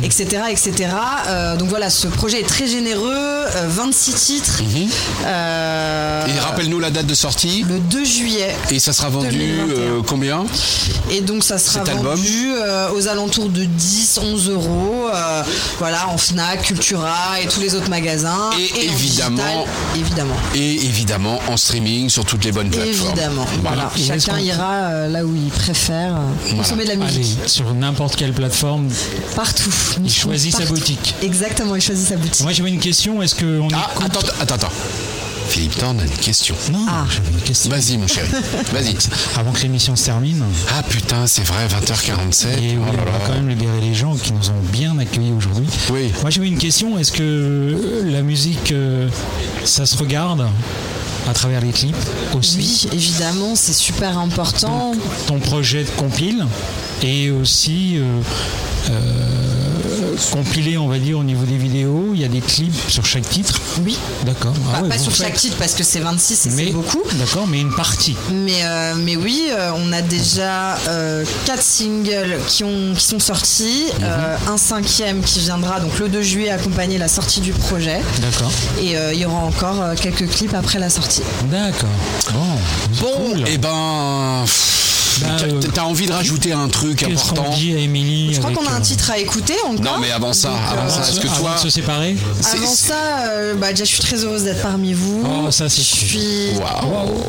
etc. 0.04 0.26
etc. 0.52 0.74
Donc 1.60 1.70
voilà, 1.70 1.90
ce 1.90 2.08
projet 2.08 2.40
est 2.42 2.48
très 2.48 2.68
généreux, 2.68 3.12
euh, 3.14 3.68
26 3.68 4.14
titres. 4.14 4.62
Mhm. 4.64 4.90
Et 6.28 6.40
rappelle-nous 6.40 6.80
la 6.80 6.90
date 6.90 7.06
de 7.08 7.14
sortie. 7.14 7.64
le 7.68 7.80
2 7.80 8.04
juillet. 8.06 8.56
Et 8.72 8.80
ça 8.80 8.94
sera 8.94 9.10
vendu 9.10 9.28
2021. 9.30 10.04
combien? 10.08 10.46
Et 11.12 11.22
donc 11.22 11.44
ça 11.44 11.58
sera 11.58 11.86
Cet 11.86 11.96
vendu 11.96 12.52
aux 12.96 13.08
alentours 13.08 13.50
de 13.50 13.64
10-11 13.66 14.50
euros. 14.52 15.08
euh, 15.14 15.44
voilà, 15.80 16.08
en 16.10 16.18
Fnac, 16.18 16.64
Cultura 16.64 17.40
et 17.44 17.48
tous 17.48 17.60
les 17.62 17.76
autres 17.76 17.90
magasins. 17.90 18.50
Et 18.60 18.86
évidemment- 18.86 18.96
digital, 19.16 19.66
évidemment. 19.96 20.36
Et 20.56 20.74
évidemment 20.86 21.40
en 21.48 21.58
streaming 21.58 22.10
sur 22.10 22.26
toutes 22.26 22.44
les 22.46 22.52
bonnes 22.52 22.70
plateformes. 22.70 23.08
Évidemment. 23.10 23.46
Voilà. 23.62 23.92
Chacun 23.96 24.34
qu'on- 24.34 24.38
ira 24.40 24.74
euh, 24.74 25.08
là 25.08 25.26
où 25.26 25.36
il 25.36 25.50
préfère 25.50 26.16
euh, 26.16 26.56
consommer 26.56 26.84
de 26.84 26.90
la 26.90 26.96
musique. 26.96 27.38
Allez, 27.40 27.48
sur 27.48 27.74
n'importe 27.74 28.16
quelle 28.16 28.34
plateforme, 28.34 28.90
Partout. 29.36 29.72
il 30.04 30.12
choisit 30.12 30.56
sa 30.56 30.66
boutique. 30.66 31.16
Exactement, 31.22 31.76
il 31.76 31.82
choisit 31.82 32.08
sa 32.08 32.18
boutique. 32.18 32.44
Moi 32.44 32.52
j'avais 32.54 32.70
une 32.70 32.80
question, 32.80 33.22
est-ce 33.22 33.36
que 33.36 33.60
on 33.60 33.68
Ah, 33.74 33.90
écoute- 33.94 34.06
attends, 34.06 34.28
attends, 34.42 34.56
attends. 34.56 34.72
Philippe 35.48 35.78
Thorne 35.78 36.00
a 36.00 36.04
une 36.04 36.10
question. 36.12 36.56
Non, 36.72 36.86
Ah. 36.88 37.06
j'avais 37.10 37.30
une 37.32 37.42
question. 37.42 37.70
Vas-y, 37.72 37.98
mon 37.98 38.08
chéri. 38.08 38.28
Vas-y. 38.74 38.96
Avant 39.40 39.52
que 39.52 39.62
l'émission 39.62 39.96
se 39.96 40.06
termine. 40.06 40.44
Ah 40.74 40.84
putain, 40.84 41.28
c'est 41.28 41.44
vrai, 41.46 41.68
20h47. 41.68 42.48
Et 42.58 42.78
oui, 42.78 42.78
Oh 42.82 42.86
là 42.96 43.04
on 43.08 43.12
va 43.12 43.18
là. 43.20 43.24
quand 43.28 43.34
même 43.34 43.48
libérer 43.50 43.80
les 43.82 43.94
gens 43.94 44.16
qui 44.16 44.34
nous 44.34 44.50
ont 44.50 44.62
bien 44.72 44.98
accueillis 44.98 45.32
aujourd'hui. 45.32 45.68
Oui. 45.92 46.12
Moi 46.22 46.30
j'avais 46.30 46.48
une 46.48 46.58
question, 46.58 46.98
est-ce 46.98 47.12
que 47.12 48.04
la 48.06 48.22
musique, 48.22 48.72
euh, 48.72 49.08
ça 49.64 49.86
se 49.86 49.96
regarde 49.98 50.46
à 51.30 51.34
travers 51.34 51.62
les 51.62 51.72
clips 51.72 51.96
aussi. 52.36 52.58
Oui, 52.58 52.90
évidemment, 52.94 53.56
c'est 53.56 53.74
super 53.74 54.18
important. 54.18 54.94
Ton 55.28 55.40
projet 55.40 55.84
de 55.84 55.90
compile 55.92 56.46
et 57.02 57.32
aussi 57.32 57.98
euh, 57.98 58.04
euh, 58.92 59.35
compilé, 60.32 60.78
on 60.78 60.88
va 60.88 60.98
dire, 61.00 61.20
au 61.20 61.24
niveau 61.24 61.46
des 61.46 61.58
vidéos. 61.58 62.12
Il 62.14 62.22
y 62.22 62.26
a 62.26 62.28
des 62.28 62.42
clips 62.42 62.74
sur 62.90 63.06
chaque 63.06 63.28
titre. 63.30 63.60
Oui. 63.84 63.98
D'accord. 64.26 64.54
Ah 64.74 64.78
Pas- 64.78 64.82
ouais, 64.84 64.90
pas 64.90 64.98
vous 64.98 65.04
sur 65.04 65.12
faites- 65.14 65.28
chaque 65.28 65.38
titre 65.38 65.56
parce 65.58 65.74
que 65.74 65.84
c'est 65.84 66.00
26 66.00 66.46
et 66.46 66.50
Mais 66.52 66.66
c'est 66.68 66.72
beaucoup. 66.72 67.02
D'accord, 67.14 67.48
mais 67.48 67.60
une 67.62 67.74
partie. 67.74 68.16
Mais, 68.32 68.64
euh, 68.64 68.94
mais 68.98 69.16
oui, 69.16 69.44
euh, 69.52 69.72
on 69.76 69.92
a 69.94 70.02
déjà 70.02 70.78
euh, 70.88 71.24
quatre 71.46 71.62
singles 71.64 72.38
qui, 72.48 72.64
ont, 72.64 72.94
qui 72.96 73.06
sont 73.06 73.20
sortis, 73.20 73.86
Mhm. 74.00 74.04
euh, 74.04 74.38
un 74.48 74.58
cinquième 74.58 75.22
qui 75.22 75.40
viendra 75.40 75.80
donc 75.80 75.98
le 76.00 76.10
2 76.10 76.22
juillet 76.22 76.50
accompagner 76.50 76.98
la 76.98 77.08
sortie 77.08 77.42
du 77.42 77.52
projet. 77.54 78.02
D'accord. 78.22 78.52
Et 78.82 78.98
euh, 78.98 79.14
il 79.14 79.20
y 79.20 79.26
aura 79.26 79.40
encore 79.40 79.82
euh, 79.82 79.96
quelques 80.00 80.28
clips 80.30 80.54
après 80.54 80.80
la 80.80 80.90
sortie. 80.90 81.22
D'accord. 81.52 81.90
Bon. 82.34 82.40
Bon, 83.02 83.46
et 83.46 83.58
ben. 83.58 84.42
pff, 84.46 84.85
t'as- 85.22 85.68
T'as 85.74 85.82
envie 85.84 86.06
de 86.08 86.12
rajouter 86.14 86.52
un 86.54 86.68
truc 86.70 87.04
important 87.04 87.44
dit 87.58 87.74
à 87.74 87.80
Je 88.34 88.40
crois 88.40 88.52
qu'on 88.52 88.66
a 88.68 88.72
un 88.72 88.78
euh, 88.78 88.82
titre 88.82 89.12
à 89.12 89.18
écouter 89.20 89.56
encore. 89.66 89.84
Non, 89.96 90.00
mais 90.00 90.12
avant 90.12 90.34
ça, 90.34 90.52
avant 90.70 90.84
euh, 90.86 90.90
ça, 90.90 91.10
est-ce 91.10 91.20
que 91.20 91.28
avant 91.28 91.38
toi. 91.40 91.54
de 91.56 91.60
se 91.60 91.70
séparer 91.70 92.16
Avant 92.54 92.68
ça, 92.74 92.96
euh, 93.30 93.56
bah, 93.56 93.72
déjà, 93.72 93.84
je 93.84 93.90
suis 93.90 94.00
très 94.02 94.18
heureuse 94.24 94.44
d'être 94.44 94.62
parmi 94.62 94.94
vous. 94.94 95.24
Oh, 95.26 95.52
ça, 95.52 95.70
c'est 95.70 95.82
Je 95.82 95.88
suis 95.88 96.50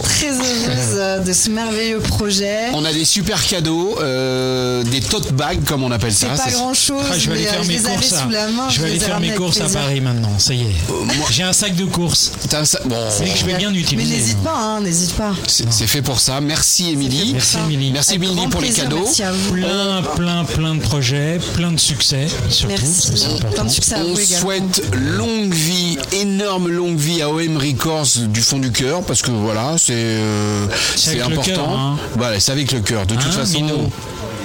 très 0.03 0.29
heureuse 0.31 0.95
euh, 0.95 1.19
de 1.21 1.33
ce 1.33 1.51
merveilleux 1.51 2.01
projet. 2.01 2.69
On 2.73 2.85
a 2.85 2.93
des 2.93 3.05
super 3.05 3.45
cadeaux, 3.47 3.99
euh, 4.01 4.83
des 4.85 5.01
tote 5.01 5.33
bags 5.33 5.65
comme 5.65 5.83
on 5.83 5.91
appelle 5.91 6.15
ça. 6.15 6.29
pas 6.29 6.37
C'est- 6.45 6.53
grand 6.53 6.75
chose, 6.75 7.03
Ah, 7.11 7.19
je 7.19 7.31
vais 7.31 7.37
aller 7.37 7.43
mais 7.45 7.51
faire 7.51 7.61
euh, 7.61 7.65
mes 7.67 7.79
courses. 7.97 8.23
sous 8.23 8.31
la 8.31 8.49
main. 8.49 8.69
je 8.71 8.81
vais 8.81 8.87
aller 8.89 8.97
ai 8.97 9.01
faire 9.01 9.21
mes 9.21 9.31
courses 9.35 9.61
à. 9.61 9.69
Paris 9.69 10.01
maintenant. 10.01 10.39
Ça 10.39 10.55
y 10.55 10.63
est. 10.63 10.75
moi- 10.89 11.27
J'ai 11.31 11.43
un 11.43 11.53
sac 11.53 11.75
de 11.75 11.85
courses. 11.85 12.33
T'as 12.49 12.65
ça- 12.65 12.81
Bon, 12.85 12.97
Mais 13.21 13.31
que 13.31 13.39
je 13.39 13.45
vais 13.47 13.55
bien 13.55 13.71
Mais 13.71 13.81
utiliser. 13.81 14.17
n'hésite 14.17 14.39
pas, 14.39 14.55
hein, 14.57 14.81
n'hésite 14.81 15.13
pas. 15.15 15.33
c'est 15.47 15.71
c'est 15.73 15.87
fait 15.87 16.03
pour 16.03 16.21
ça. 16.21 16.41
Merci 16.41 16.91
Émilie. 16.91 17.33
Merci 17.33 17.57
Émilie. 17.59 17.76
Merci 17.93 18.19
grand 18.19 18.49
pour 18.49 18.61
les 18.61 18.71
cadeaux. 18.71 19.01
Merci 19.05 19.23
à 19.23 19.33
vous. 19.33 19.53
Plein, 19.55 20.03
plein, 20.17 20.45
plein 20.45 20.75
de 20.75 20.81
projets, 20.81 21.39
plein 21.55 21.73
de 21.73 21.79
succès. 21.81 22.27
Surtout, 22.49 22.69
Merci. 22.81 23.13
Plein 23.55 23.65
de 23.65 23.69
succès 23.71 23.95
à 23.95 23.99
On 24.01 24.13
vous 24.13 24.21
également. 24.21 24.41
souhaite 24.41 24.83
longue 24.95 25.53
vie, 25.55 25.99
énorme 26.13 26.69
longue 26.69 26.97
vie 26.99 27.23
à 27.23 27.31
OM 27.31 27.57
Records 27.57 28.07
du 28.29 28.41
fond 28.41 28.59
du 28.59 28.71
cœur 28.73 29.03
parce 29.03 29.23
que 29.23 29.31
voilà, 29.31 29.75
c'est 29.79 29.93
euh, 29.95 30.67
C'est 30.95 30.99
c'est 30.99 31.21
avec 31.21 31.29
le 31.29 31.33
important. 31.39 31.53
cœur, 31.55 31.69
hein. 31.71 31.97
Voilà, 32.17 32.41
c'est 32.41 32.53
avec 32.53 32.73
le 32.73 32.81
cœur. 32.81 33.07
De 33.07 33.15
toute 33.15 33.25
Hein, 33.27 33.31
façon. 33.31 33.61
Mino 33.61 33.91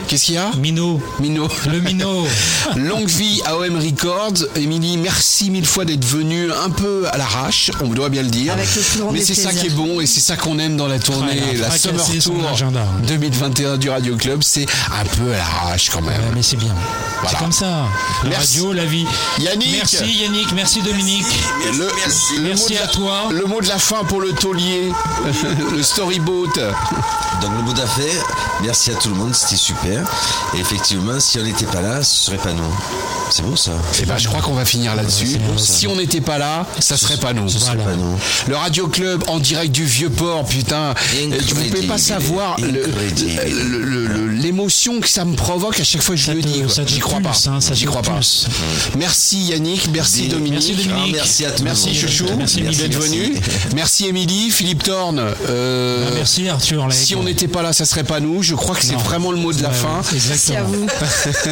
Qu'est-ce 0.07 0.25
qu'il 0.25 0.35
y 0.35 0.37
a 0.37 0.51
Minot. 0.57 0.99
Mino. 1.19 1.47
Le 1.69 1.79
Minot. 1.79 2.25
Longue 2.75 3.07
vie 3.07 3.41
à 3.45 3.57
OM 3.57 3.77
Records. 3.77 4.45
Émilie, 4.55 4.97
merci 4.97 5.49
mille 5.49 5.65
fois 5.65 5.85
d'être 5.85 6.03
venue 6.05 6.51
un 6.51 6.69
peu 6.69 7.05
à 7.11 7.17
l'arrache, 7.17 7.71
on 7.81 7.87
doit 7.89 8.09
bien 8.09 8.23
le 8.23 8.29
dire. 8.29 8.53
Avec 8.53 8.73
le 8.75 8.81
plus 8.81 8.99
grand 8.99 9.11
Mais 9.11 9.21
c'est 9.21 9.35
ça 9.35 9.53
qui 9.53 9.67
est 9.67 9.75
bon 9.75 10.01
et 10.01 10.05
c'est 10.05 10.19
ça 10.19 10.35
qu'on 10.35 10.59
aime 10.59 10.75
dans 10.77 10.87
la 10.87 10.99
tournée, 10.99 11.41
Ah, 11.53 11.69
la 11.69 11.77
Summer 11.77 12.05
Tour 12.21 12.35
agenda. 12.51 12.85
2021 13.07 13.77
du 13.77 13.89
Radio 13.89 14.15
Club. 14.17 14.41
C'est 14.43 14.65
un 14.91 15.05
peu 15.05 15.33
à 15.33 15.37
l'arrache 15.37 15.89
quand 15.89 16.01
même. 16.01 16.19
Ouais, 16.19 16.31
mais 16.35 16.43
c'est 16.43 16.57
bien. 16.57 16.73
Voilà. 17.21 17.29
C'est 17.37 17.43
comme 17.43 17.51
ça. 17.51 17.85
La 18.23 18.29
Merci. 18.31 18.57
radio, 18.57 18.73
la 18.73 18.85
vie. 18.85 19.05
Yannick. 19.39 19.71
Merci 19.71 20.13
Yannick, 20.21 20.51
merci 20.53 20.81
Dominique. 20.81 21.25
Le 21.77 21.87
Merci 22.43 22.77
à 22.77 22.81
la- 22.81 22.87
toi. 22.87 23.29
Le 23.31 23.45
mot 23.45 23.61
de 23.61 23.67
la 23.67 23.77
fin 23.79 24.03
pour 24.03 24.21
le 24.21 24.31
taulier, 24.33 24.91
le 25.71 25.83
storyboat. 25.83 26.47
Donc 27.41 27.51
le 27.57 27.61
mot 27.63 27.73
d'affaire, 27.73 28.23
merci 28.61 28.91
à 28.91 28.95
tout 28.95 29.09
le 29.09 29.15
monde, 29.15 29.33
c'était 29.33 29.55
super. 29.55 29.90
Et 30.55 30.59
effectivement, 30.59 31.19
si 31.19 31.39
on 31.39 31.43
n'était 31.43 31.65
pas 31.65 31.81
là, 31.81 32.03
ce 32.03 32.25
serait 32.25 32.37
pas 32.37 32.53
nous. 32.53 32.63
C'est 33.29 33.43
beau 33.43 33.55
ça. 33.55 33.71
Eh 34.01 34.05
ben, 34.05 34.17
je 34.17 34.27
crois 34.27 34.41
qu'on 34.41 34.53
va 34.53 34.65
finir 34.65 34.95
là-dessus. 34.95 35.37
Si 35.57 35.87
on 35.87 35.95
n'était 35.95 36.21
pas 36.21 36.37
là, 36.37 36.65
ça 36.79 36.97
serait 36.97 37.17
pas 37.17 37.33
nous. 37.33 37.47
Ce 37.49 37.59
serait 37.59 37.77
pas 37.77 37.95
nous. 37.95 38.17
Le 38.47 38.55
Radio 38.55 38.87
Club 38.87 39.23
en 39.27 39.39
direct 39.39 39.71
du 39.71 39.85
Vieux 39.85 40.09
Port, 40.09 40.45
putain. 40.45 40.93
Euh, 41.15 41.37
Vous 41.39 41.55
pouvez 41.55 41.69
pas 41.69 41.95
Incredible. 41.95 41.99
savoir 41.99 42.55
Incredible. 42.59 44.31
l'émotion 44.33 44.99
que 44.99 45.07
ça 45.07 45.23
me 45.25 45.35
provoque 45.35 45.79
à 45.79 45.83
chaque 45.83 46.01
fois 46.01 46.15
que 46.15 46.21
je 46.21 46.25
Ça 46.27 46.33
le 46.33 46.41
te- 46.41 46.47
dis. 46.47 46.63
J'y 46.87 46.99
crois 46.99 47.19
pas. 47.21 47.31
hein, 47.47 47.61
ça 47.61 47.73
J'y 47.73 47.85
crois 47.85 48.01
pas. 48.01 48.19
Merci 48.97 49.43
Yannick, 49.45 49.87
merci 49.93 50.23
Merci 50.23 50.27
Dominique. 50.27 50.77
Dominique. 50.77 50.91
Ah, 50.93 51.09
merci 51.13 51.45
à 51.45 51.51
tout 51.51 51.63
Merci. 51.63 51.93
Chouchou 51.95 52.25
Merci, 52.37 52.61
Merci, 52.63 52.79
d'être 52.81 52.97
merci. 52.99 53.19
venu. 53.19 53.39
Merci 53.75 54.07
Émilie, 54.07 54.51
Philippe 54.51 54.83
Thorne. 54.83 55.21
euh, 55.49 56.05
Ah, 56.09 56.11
merci 56.15 56.47
Arthur. 56.49 56.87
Si 56.91 57.15
on 57.15 57.23
n'était 57.23 57.47
pas 57.47 57.61
là, 57.61 57.71
ça 57.73 57.85
serait 57.85 58.03
pas 58.03 58.19
nous. 58.19 58.41
Je 58.43 58.55
crois 58.55 58.75
que 58.75 58.83
c'est 58.83 58.95
vraiment 58.95 59.31
le 59.31 59.37
mot 59.37 59.53
de 59.53 59.61
la 59.61 59.69
Ouais, 59.69 59.75
fin. 59.81 60.01
Merci 60.29 60.55
à 60.55 60.63
vous. 60.63 60.85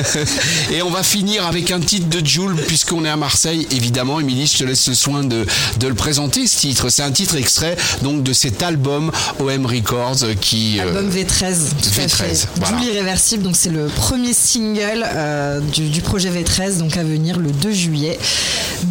Et 0.71 0.81
on 0.81 0.89
va 0.89 1.03
finir 1.03 1.45
avec 1.45 1.71
un 1.71 1.79
titre 1.79 2.07
de 2.09 2.25
Jules, 2.25 2.55
puisqu'on 2.67 3.03
est 3.05 3.09
à 3.09 3.15
Marseille, 3.17 3.67
évidemment. 3.71 4.19
Émilie, 4.19 4.47
je 4.47 4.57
te 4.59 4.63
laisse 4.63 4.87
le 4.87 4.93
soin 4.93 5.23
de, 5.23 5.45
de 5.79 5.87
le 5.87 5.93
présenter, 5.95 6.45
ce 6.47 6.59
titre. 6.59 6.89
C'est 6.89 7.03
un 7.03 7.11
titre 7.11 7.35
extrait 7.35 7.75
donc 8.01 8.23
de 8.23 8.33
cet 8.33 8.61
album 8.63 9.11
OM 9.39 9.65
Records 9.65 10.17
qui. 10.39 10.79
euh, 10.79 10.83
Album 10.87 11.09
V13, 11.09 11.55
tout 11.81 11.99
à 12.01 12.05
V13, 12.05 12.09
fait. 12.09 12.47
voilà. 12.57 12.77
Jules 12.77 12.87
Irréversible, 12.93 13.43
donc 13.43 13.55
c'est 13.55 13.69
le 13.69 13.87
premier 13.87 14.33
single 14.33 15.05
euh, 15.05 15.59
du, 15.59 15.89
du 15.89 16.01
projet 16.01 16.29
V13, 16.29 16.77
donc 16.77 16.97
à 16.97 17.03
venir 17.03 17.39
le 17.39 17.51
2 17.51 17.71
juillet, 17.71 18.19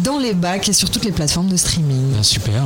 dans 0.03 0.19
les 0.19 0.33
bacs 0.33 0.69
et 0.69 0.73
sur 0.73 0.89
toutes 0.89 1.05
les 1.05 1.11
plateformes 1.11 1.47
de 1.47 1.57
streaming. 1.57 2.13
Ah, 2.19 2.23
super. 2.23 2.63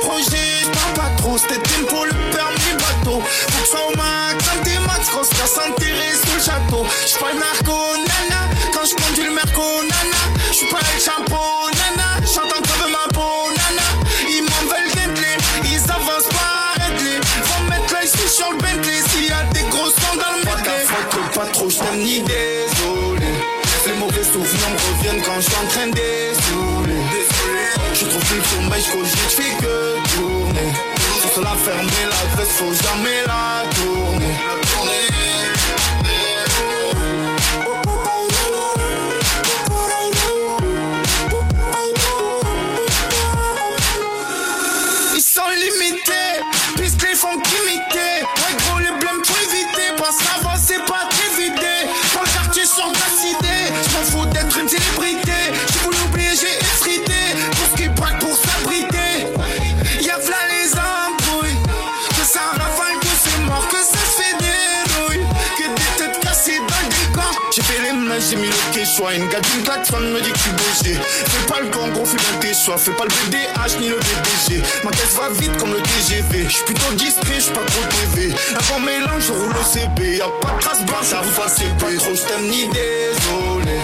Projet, 0.00 0.62
pas 0.94 1.10
trop. 1.16 1.36
C'était 1.38 1.84
pour 1.88 2.04
le 2.04 2.12
permis 2.32 2.74
bateau. 2.74 3.20
Faut 3.20 3.62
que 3.62 3.68
ça 3.68 3.78
au 3.88 3.96
max, 3.96 4.44
santé 4.44 4.78
max. 4.86 5.08
Grosse 5.10 5.30
enterrée 5.58 6.14
sous 6.22 6.34
le 6.36 6.42
château. 6.42 6.86
J'parle 7.06 7.38
narco, 7.38 7.67
le 28.78 28.82
sommeil, 28.82 28.82
j'cogite, 28.82 29.30
j'fais 29.30 29.56
que 29.56 30.16
tourner. 30.16 30.72
Faut 30.98 31.28
se 31.28 31.40
la 31.40 31.50
fermer, 31.50 32.04
la 32.10 32.36
veste, 32.36 32.52
faut 32.52 32.72
jamais 32.72 33.22
la 33.26 33.68
tourner. 33.74 34.67
Le 68.98 69.04
quechua. 69.04 69.14
Une 69.14 69.28
gadine 69.28 69.62
klaxonne 69.62 70.12
me 70.12 70.20
dit 70.20 70.32
que 70.32 70.38
tu 70.38 70.50
bouges. 70.50 70.98
Fais 71.02 71.52
pas 71.52 71.60
le 71.60 71.68
gang, 71.68 71.92
gros, 71.92 72.04
fais 72.04 72.16
bien 72.16 72.38
tes 72.40 72.54
choix. 72.54 72.76
Fais 72.76 72.92
pas 72.92 73.04
le 73.04 73.10
BDH 73.10 73.80
ni 73.80 73.88
le 73.88 73.96
BDG. 73.96 74.62
Ma 74.84 74.90
caisse 74.90 75.14
va 75.16 75.28
vite 75.30 75.56
comme 75.58 75.72
le 75.72 75.80
TGV. 75.80 76.48
J'suis 76.48 76.64
plutôt 76.64 76.92
discret, 76.94 77.40
j'suis 77.40 77.52
pas 77.52 77.60
trop 77.60 77.84
TV. 78.14 78.34
Bon 78.70 78.80
mélange, 78.80 79.22
je 79.26 79.32
roule 79.32 79.54
au 79.56 79.64
CB. 79.64 80.16
Y'a 80.18 80.26
pas 80.40 80.54
de 80.54 80.60
trace 80.60 80.84
blanche, 80.84 81.06
ça 81.06 81.20
vous 81.22 81.30
c'est 81.48 81.76
pas 81.78 81.86
trop. 81.98 82.14
J't'aime 82.14 82.48
ni 82.48 82.68
désolé. 82.68 83.78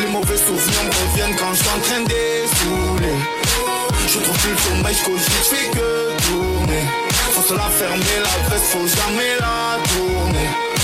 Les 0.00 0.08
mauvais 0.08 0.36
souvenirs 0.36 0.84
me 0.84 1.10
reviennent 1.10 1.36
quand 1.36 1.54
j'suis 1.54 1.68
en 1.68 1.80
train 1.80 2.00
de 2.00 2.08
dessouler. 2.08 3.16
Je 4.08 4.18
trouve 4.18 4.38
plus 4.38 4.50
le 4.50 4.56
sommeil, 4.56 4.94
j'cogite, 4.94 5.32
j'fais 5.44 5.68
que 5.70 6.16
tourner. 6.26 6.82
Faut 7.32 7.54
la 7.54 7.68
fermer, 7.70 8.18
la 8.22 8.48
veste, 8.50 8.66
faut 8.66 8.86
jamais 8.86 9.34
la 9.38 9.78
tourner. 9.92 10.75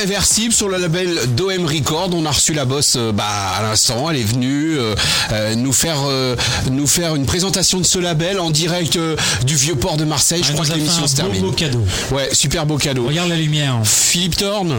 Irréversible 0.00 0.54
sur 0.54 0.70
le 0.70 0.78
label 0.78 1.14
d'OM 1.36 1.66
Record. 1.66 2.08
On 2.14 2.24
a 2.24 2.30
reçu 2.30 2.54
la 2.54 2.64
boss 2.64 2.94
euh, 2.96 3.12
bah, 3.12 3.26
à 3.58 3.60
l'instant. 3.62 4.08
Elle 4.10 4.16
est 4.16 4.22
venue 4.22 4.78
euh, 4.78 4.94
euh, 5.30 5.54
nous, 5.54 5.74
faire, 5.74 5.98
euh, 6.08 6.36
nous 6.70 6.86
faire 6.86 7.16
une 7.16 7.26
présentation 7.26 7.78
de 7.80 7.84
ce 7.84 7.98
label 7.98 8.40
en 8.40 8.48
direct 8.50 8.96
euh, 8.96 9.14
du 9.44 9.56
vieux 9.56 9.74
port 9.74 9.98
de 9.98 10.04
Marseille. 10.06 10.40
Je 10.42 10.48
Elle 10.48 10.54
crois 10.54 10.64
que 10.66 10.72
l'émission 10.72 11.04
un 11.04 11.06
se 11.06 11.16
termine. 11.16 11.42
beau 11.42 11.52
cadeau. 11.52 11.84
Ouais, 12.12 12.30
super 12.32 12.64
beau 12.64 12.78
cadeau. 12.78 13.08
Regarde 13.08 13.28
la 13.28 13.36
lumière. 13.36 13.76
Philippe 13.84 14.38
Thorne, 14.38 14.74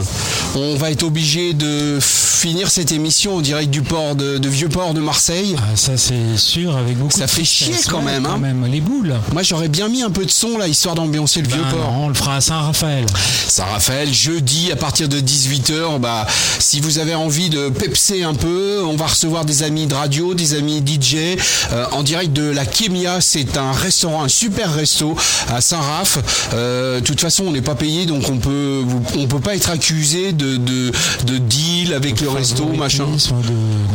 on 0.55 0.75
va 0.75 0.89
être 0.89 1.03
obligé 1.03 1.53
de 1.53 1.99
finir 2.41 2.71
cette 2.71 2.91
émission 2.91 3.35
en 3.35 3.41
direct 3.41 3.69
du 3.69 3.83
port 3.83 4.15
de, 4.15 4.39
de 4.39 4.49
vieux 4.49 4.67
port 4.67 4.95
de 4.95 4.99
Marseille. 4.99 5.55
Ah, 5.59 5.75
ça 5.75 5.95
c'est 5.95 6.37
sûr 6.37 6.75
avec 6.75 6.97
beaucoup. 6.97 7.15
Ça 7.15 7.27
de 7.27 7.29
fait 7.29 7.43
chier 7.43 7.67
tristesse. 7.67 7.91
quand 7.91 8.01
même, 8.01 8.23
quand 8.23 8.31
hein. 8.31 8.37
même. 8.39 8.65
Les 8.65 8.81
boules. 8.81 9.13
Moi 9.31 9.43
j'aurais 9.43 9.67
bien 9.67 9.89
mis 9.89 10.01
un 10.01 10.09
peu 10.09 10.25
de 10.25 10.31
son 10.31 10.57
là 10.57 10.67
histoire 10.67 10.95
d'ambiancer 10.95 11.43
le 11.43 11.47
vieux 11.47 11.61
Ben 11.61 11.77
port. 11.77 11.93
on 11.99 12.07
le 12.07 12.15
fera 12.15 12.37
à 12.37 12.41
Saint-Raphaël. 12.41 13.05
Saint-Raphaël, 13.47 14.11
jeudi 14.11 14.71
à 14.71 14.75
partir 14.75 15.07
de 15.07 15.19
18h, 15.19 15.99
bah, 15.99 16.25
si 16.57 16.79
vous 16.79 16.97
avez 16.97 17.13
envie 17.13 17.51
de 17.51 17.69
pepser 17.69 18.23
un 18.23 18.33
peu, 18.33 18.81
on 18.85 18.95
va 18.95 19.05
recevoir 19.05 19.45
des 19.45 19.61
amis 19.61 19.85
de 19.85 19.93
radio, 19.93 20.33
des 20.33 20.55
amis 20.55 20.81
DJ 20.83 21.37
euh, 21.71 21.85
en 21.91 22.01
direct 22.01 22.33
de 22.33 22.49
la 22.49 22.65
Kémia. 22.65 23.21
C'est 23.21 23.55
un 23.55 23.71
restaurant, 23.71 24.23
un 24.23 24.29
super 24.29 24.73
resto 24.73 25.15
à 25.47 25.61
Saint-Raph. 25.61 26.17
Euh, 26.55 27.01
de 27.01 27.05
toute 27.05 27.21
façon, 27.21 27.43
on 27.43 27.51
n'est 27.51 27.61
pas 27.61 27.75
payé, 27.75 28.07
donc 28.07 28.27
on 28.29 28.37
peut, 28.37 28.81
on 29.15 29.27
peut 29.27 29.39
pas 29.39 29.53
être 29.55 29.69
accusé 29.69 30.31
de, 30.31 30.57
de, 30.57 30.91
de 31.25 31.37
deal 31.37 31.93
avec 31.93 32.19
le 32.19 32.30
resto, 32.31 32.65
machin. 32.67 33.05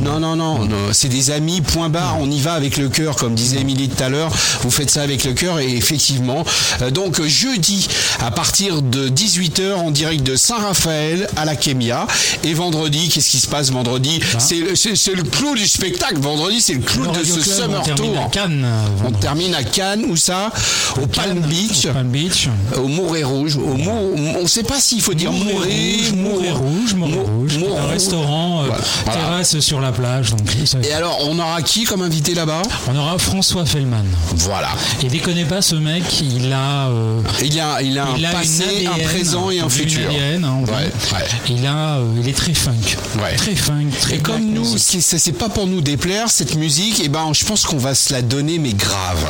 Non, 0.02 0.20
non, 0.20 0.36
non, 0.36 0.65
non, 0.65 0.76
c'est 0.92 1.08
des 1.08 1.31
amis, 1.31 1.60
point 1.60 1.89
barre, 1.89 2.16
on 2.20 2.31
y 2.31 2.40
va 2.40 2.52
avec 2.55 2.76
le 2.76 2.89
cœur, 2.89 3.16
comme 3.16 3.34
disait 3.34 3.60
Émilie 3.60 3.89
tout 3.89 4.02
à 4.02 4.08
l'heure, 4.08 4.31
vous 4.62 4.70
faites 4.70 4.90
ça 4.90 5.02
avec 5.02 5.24
le 5.24 5.32
cœur, 5.32 5.58
et 5.58 5.74
effectivement, 5.76 6.44
euh, 6.82 6.90
donc 6.90 7.23
jeudi, 7.23 7.89
à 8.20 8.31
partir 8.31 8.82
de 8.82 9.08
18h, 9.08 9.74
en 9.74 9.90
direct 9.90 10.23
de 10.24 10.36
Saint-Raphaël 10.36 11.28
à 11.36 11.44
la 11.44 11.56
Kémia, 11.56 12.06
et 12.44 12.55
vendredi, 12.55 13.08
qu'est-ce 13.08 13.31
qui 13.31 13.39
se 13.39 13.47
passe 13.48 13.70
vendredi 13.70 14.20
C'est 14.39 14.56
le- 14.56 14.76
C'est 14.76 15.15
le 15.15 15.23
clou 15.23 15.55
du 15.55 15.66
spectacle, 15.66 16.18
vendredi, 16.20 16.60
c'est 16.60 16.74
le 16.74 16.81
clou 16.81 17.05
Le 17.05 17.18
de 17.18 17.24
ce 17.24 17.32
Club, 17.40 17.44
Summer 17.44 17.81
on 17.81 17.84
termine 17.84 18.16
à 18.16 18.28
Cannes. 18.28 18.62
euh, 18.65 18.86
On 19.06 19.12
termine 19.12 19.55
à 19.55 19.65
Cannes, 19.65 20.05
où 20.08 20.16
ça 20.16 20.50
Au 21.02 21.06
Palm 21.06 21.40
Beach. 21.40 21.86
Au 21.86 21.92
Palm 21.92 22.08
Beach. 22.08 22.48
Au 22.76 22.86
Mouret 22.89 23.23
Rouge. 23.24 23.56
Au 23.56 23.74
Mou- 23.76 24.15
on 24.39 24.42
ne 24.42 24.47
sait 24.48 24.62
pas 24.62 24.81
s'il 24.81 25.00
faut 25.00 25.15
dire 25.15 25.32
Mouret 25.32 25.55
Mouret, 25.55 25.73
rouge, 25.73 26.12
Mouret 26.15 26.50
rouge, 26.52 26.94
Mouret 26.94 27.12
rouge. 27.26 27.58
Mouret 27.58 27.76
Un 27.78 27.82
rouge. 27.82 27.90
restaurant, 27.92 28.24
euh, 28.24 28.25
Voilà. 28.26 28.78
terrasse 29.20 29.60
sur 29.60 29.80
la 29.80 29.92
plage. 29.92 30.30
Donc, 30.30 30.40
Et 30.84 30.92
alors, 30.92 31.18
on 31.28 31.38
aura 31.38 31.62
qui 31.62 31.84
comme 31.84 32.02
invité 32.02 32.34
là-bas? 32.34 32.62
On 32.88 32.96
aura 32.96 33.18
François 33.18 33.64
Fellman. 33.66 34.05
Voilà. 34.36 34.68
Et 35.02 35.06
déconnez 35.08 35.44
pas, 35.44 35.62
ce 35.62 35.74
mec, 35.76 36.02
il 36.20 36.52
a. 36.52 36.88
euh, 36.88 37.20
Il 37.42 37.58
a, 37.60 37.82
il 37.82 37.98
a 37.98 38.06
un 38.06 38.24
a 38.24 38.28
passé, 38.32 38.86
un 38.86 38.98
présent 39.05 39.50
et 39.50 39.60
un 39.60 39.68
futur. 39.68 40.08
ADN, 40.08 40.44
hein. 40.44 40.58
Ouais, 40.66 40.72
ouais. 40.72 41.24
Il 41.48 41.66
a, 41.66 41.96
euh, 41.96 42.05
il 42.20 42.28
est 42.28 42.36
très 42.36 42.55
funk. 42.55 42.72
Ouais. 43.22 43.36
Très 43.36 43.55
funk, 43.55 43.86
très 44.00 44.16
Et 44.16 44.18
comme 44.18 44.44
nous, 44.46 44.76
c'est 44.76 45.32
pas 45.32 45.48
pour 45.48 45.66
nous 45.66 45.80
déplaire 45.80 46.28
cette 46.30 46.55
musique, 46.56 47.00
et 47.05 47.08
ben 47.08 47.32
je 47.32 47.44
pense 47.44 47.64
qu'on 47.64 47.76
va 47.78 47.94
se 47.94 48.12
la 48.12 48.22
donner, 48.22 48.58
mais 48.58 48.72
grave, 48.72 49.24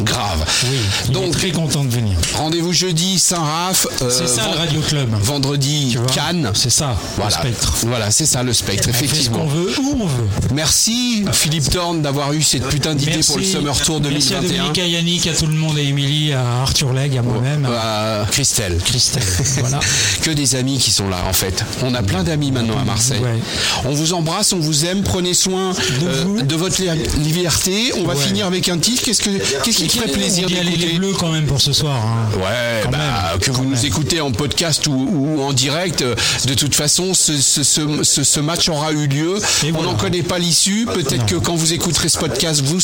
grave. 0.00 0.44
Oui, 0.64 0.76
il 1.04 1.10
est 1.10 1.12
Donc 1.14 1.30
très 1.32 1.50
content 1.50 1.84
de 1.84 1.90
venir. 1.90 2.16
rendez-vous 2.34 2.72
jeudi 2.72 3.18
Saint-Raph. 3.18 3.86
euh, 4.02 4.10
C'est 4.10 4.26
ça 4.28 4.48
le 4.50 4.58
Radio 4.58 4.80
Club. 4.80 5.08
Vendredi 5.22 5.96
Cannes. 6.14 6.50
C'est 6.54 6.70
ça, 6.70 6.96
Voilà, 7.16 7.30
le 7.30 7.48
spectre. 7.50 7.74
voilà, 7.86 8.10
c'est 8.10 8.26
ça 8.26 8.41
le 8.42 8.52
spectre, 8.52 8.88
On 8.88 8.92
fait 8.92 9.06
ce 9.06 9.12
effectivement. 9.12 9.38
qu'on 9.40 9.46
veut, 9.46 9.72
où 9.80 9.96
on 10.00 10.06
veut. 10.06 10.28
Merci 10.54 11.24
Philippe 11.32 11.70
Thorne 11.70 12.02
d'avoir 12.02 12.32
eu 12.32 12.42
cette 12.42 12.66
putain 12.68 12.94
d'idée 12.94 13.20
pour 13.26 13.38
le 13.38 13.44
Summer 13.44 13.78
Tour 13.80 14.00
Merci 14.00 14.34
à 14.34 14.40
2021. 14.40 14.56
Dominique, 14.58 14.78
à 14.78 14.86
Yannick, 14.86 15.26
à 15.26 15.32
tout 15.34 15.46
le 15.46 15.54
monde, 15.54 15.76
à 15.76 15.80
Émilie, 15.80 16.32
à 16.32 16.62
Arthur 16.62 16.92
Legge, 16.92 17.16
à 17.16 17.22
moi-même. 17.22 17.66
Euh, 17.70 18.24
Christelle. 18.26 18.78
Christelle, 18.84 19.22
voilà. 19.60 19.80
que 20.22 20.30
des 20.30 20.54
amis 20.54 20.78
qui 20.78 20.90
sont 20.90 21.08
là 21.08 21.18
en 21.28 21.32
fait. 21.32 21.64
On 21.82 21.94
a 21.94 22.02
plein 22.02 22.22
d'amis 22.22 22.50
maintenant 22.52 22.78
à 22.78 22.84
Marseille. 22.84 23.20
Ouais. 23.20 23.38
On 23.84 23.90
vous 23.92 24.12
embrasse, 24.12 24.52
on 24.52 24.58
vous 24.60 24.84
aime, 24.84 25.02
prenez 25.02 25.34
soin 25.34 25.72
euh, 26.02 26.42
de 26.42 26.54
votre 26.56 26.80
li- 26.80 26.88
liberté. 27.24 27.92
On 27.98 28.04
va 28.04 28.14
Ouais. 28.14 28.20
finir 28.20 28.46
avec 28.46 28.68
un 28.68 28.78
titre. 28.78 29.02
Qu'est-ce 29.04 29.22
que 29.22 29.30
qu'est-ce 29.64 29.78
qui 29.78 29.86
te 29.86 29.92
ferait 29.96 30.08
plaisir 30.12 30.46
On 30.50 30.54
aller 30.60 30.70
les 30.70 30.76
d'écouter 30.76 30.98
bleus 30.98 31.12
quand 31.18 31.30
même 31.32 31.46
pour 31.46 31.60
ce 31.60 31.72
soir. 31.72 31.96
hein? 32.04 32.28
Ouais, 32.36 32.90
bah, 32.90 32.98
même, 32.98 33.40
que 33.40 33.50
vous 33.50 33.64
nous 33.64 33.86
écoutez 33.86 34.20
en 34.20 34.30
podcast 34.32 34.86
ou, 34.86 34.92
ou 34.92 35.42
en 35.42 35.52
direct, 35.52 36.02
euh, 36.02 36.14
de 36.46 36.54
toute 36.54 36.74
façon, 36.74 37.14
ce, 37.14 37.36
ce- 37.40 37.62
ce- 37.62 38.02
ce- 38.04 38.24
ce 38.32 38.40
match 38.40 38.68
aura 38.70 38.92
eu 38.92 39.06
lieu. 39.06 39.34
On 39.74 39.82
n'en 39.82 39.94
connaît 39.94 40.22
pas 40.22 40.38
l'issue. 40.38 40.86
Peut-être 40.86 41.26
que 41.26 41.34
quand 41.36 41.54
vous 41.54 41.72
écouterez 41.74 42.08
ce 42.08 42.18
podcast, 42.18 42.62
vous, 42.64 42.78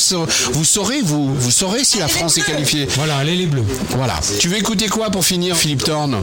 vous 0.52 0.64
saurez, 0.64 1.00
vous, 1.02 1.34
vous 1.34 1.50
saurez 1.50 1.84
si 1.84 1.98
la 1.98 2.08
France 2.08 2.36
est 2.36 2.42
qualifiée. 2.42 2.86
Voilà, 2.96 3.16
allez 3.16 3.34
les 3.36 3.46
bleus. 3.46 3.64
Voilà. 3.96 4.20
Tu 4.38 4.48
veux 4.48 4.58
écouter 4.58 4.88
quoi 4.88 5.10
pour 5.10 5.24
finir, 5.24 5.56
Philippe 5.56 5.84
Thorne? 5.84 6.16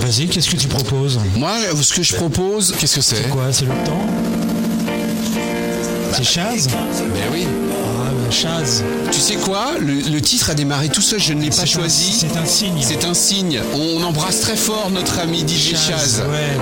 Vas-y, 0.00 0.26
qu'est-ce 0.26 0.50
que 0.50 0.56
tu 0.56 0.66
proposes? 0.68 1.20
Moi, 1.36 1.52
ce 1.80 1.92
que 1.94 2.02
je 2.02 2.14
propose, 2.14 2.74
qu'est-ce 2.78 2.96
que 2.96 3.00
c'est 3.00 3.14
C'est? 3.16 3.28
Quoi? 3.28 3.52
C'est 3.52 3.64
le 3.66 3.70
temps? 3.84 4.06
C'est 6.16 6.24
Chaz? 6.24 6.68
Ben 6.68 7.28
oui. 7.32 7.46
Ah, 7.46 8.10
ben 8.12 8.30
Chaz. 8.32 8.82
Tu 9.12 9.20
sais 9.20 9.34
quoi? 9.36 9.72
Le, 9.80 9.94
le 9.94 10.20
titre 10.20 10.50
a 10.50 10.54
démarré 10.54 10.88
tout 10.88 11.00
seul, 11.02 11.20
je 11.20 11.32
ne 11.32 11.42
l'ai 11.42 11.50
pas 11.50 11.62
un- 11.62 11.66
choisi. 11.66 12.12
C'est 12.12 12.36
un 12.36 12.46
signe. 12.46 12.78
C'est 12.80 13.04
un 13.04 13.14
signe. 13.14 13.60
On 13.74 14.02
embrasse 14.02 14.40
très 14.40 14.56
fort 14.56 14.90
notre 14.90 15.18
ami 15.20 15.44
DJ 15.46 15.74
Chaz. 15.76 16.22
Ouais. 16.30 16.56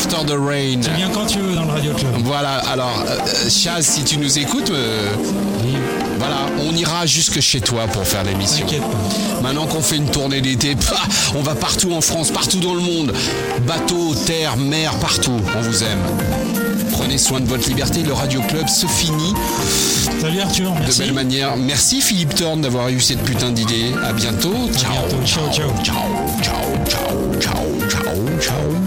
After 0.00 0.24
the 0.24 0.32
Rain. 0.38 0.80
Tu 0.80 0.90
viens 0.96 1.10
quand 1.10 1.26
tu 1.26 1.40
veux 1.40 1.54
dans 1.54 1.64
le 1.64 1.72
Radio 1.72 1.92
Club. 1.92 2.10
Voilà, 2.24 2.54
alors 2.72 3.04
euh, 3.06 3.18
euh, 3.18 3.50
Chaz, 3.50 3.82
si 3.82 4.02
tu 4.02 4.16
nous 4.16 4.38
écoutes, 4.38 4.70
euh, 4.70 5.12
voilà, 6.18 6.46
on 6.58 6.74
ira 6.74 7.04
jusque 7.04 7.38
chez 7.40 7.60
toi 7.60 7.86
pour 7.86 8.06
faire 8.06 8.24
l'émission. 8.24 8.64
Maintenant 9.42 9.66
qu'on 9.66 9.82
fait 9.82 9.96
une 9.96 10.08
tournée 10.10 10.40
d'été, 10.40 10.74
on 11.34 11.42
va 11.42 11.54
partout 11.54 11.92
en 11.92 12.00
France, 12.00 12.30
partout 12.30 12.60
dans 12.60 12.72
le 12.72 12.80
monde. 12.80 13.12
Bateau, 13.66 14.14
terre, 14.14 14.56
mer, 14.56 14.94
partout. 15.00 15.38
On 15.54 15.60
vous 15.60 15.84
aime. 15.84 16.00
Prenez 16.92 17.18
soin 17.18 17.40
de 17.40 17.46
votre 17.46 17.68
liberté. 17.68 18.02
Le 18.02 18.14
Radio 18.14 18.40
Club 18.48 18.68
se 18.68 18.86
finit 18.86 19.34
Salut 20.18 20.40
Arthur, 20.40 20.72
de 20.72 20.78
merci. 20.80 20.98
belle 21.00 21.12
manière. 21.12 21.56
Merci 21.58 22.00
Philippe 22.00 22.34
Thorne 22.36 22.62
d'avoir 22.62 22.88
eu 22.88 23.00
cette 23.00 23.22
putain 23.22 23.50
d'idée. 23.50 23.92
À 24.02 24.14
bientôt. 24.14 24.54
Ciao. 24.74 24.92
bientôt. 24.92 25.26
Ciao. 25.26 25.52
Ciao, 25.52 25.66
ciao, 25.84 25.94
ciao, 26.42 26.84
ciao, 26.88 27.38
ciao, 27.38 27.88
ciao, 27.90 28.40
ciao. 28.40 28.79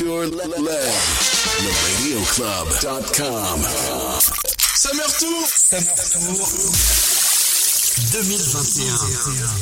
Lab. 0.00 0.96
TheRadioClub.com. 1.60 3.60
Summer 4.74 5.04
Tour. 5.18 5.44
Summer 5.44 5.94
Tour 5.94 6.46
2021. 8.10 9.59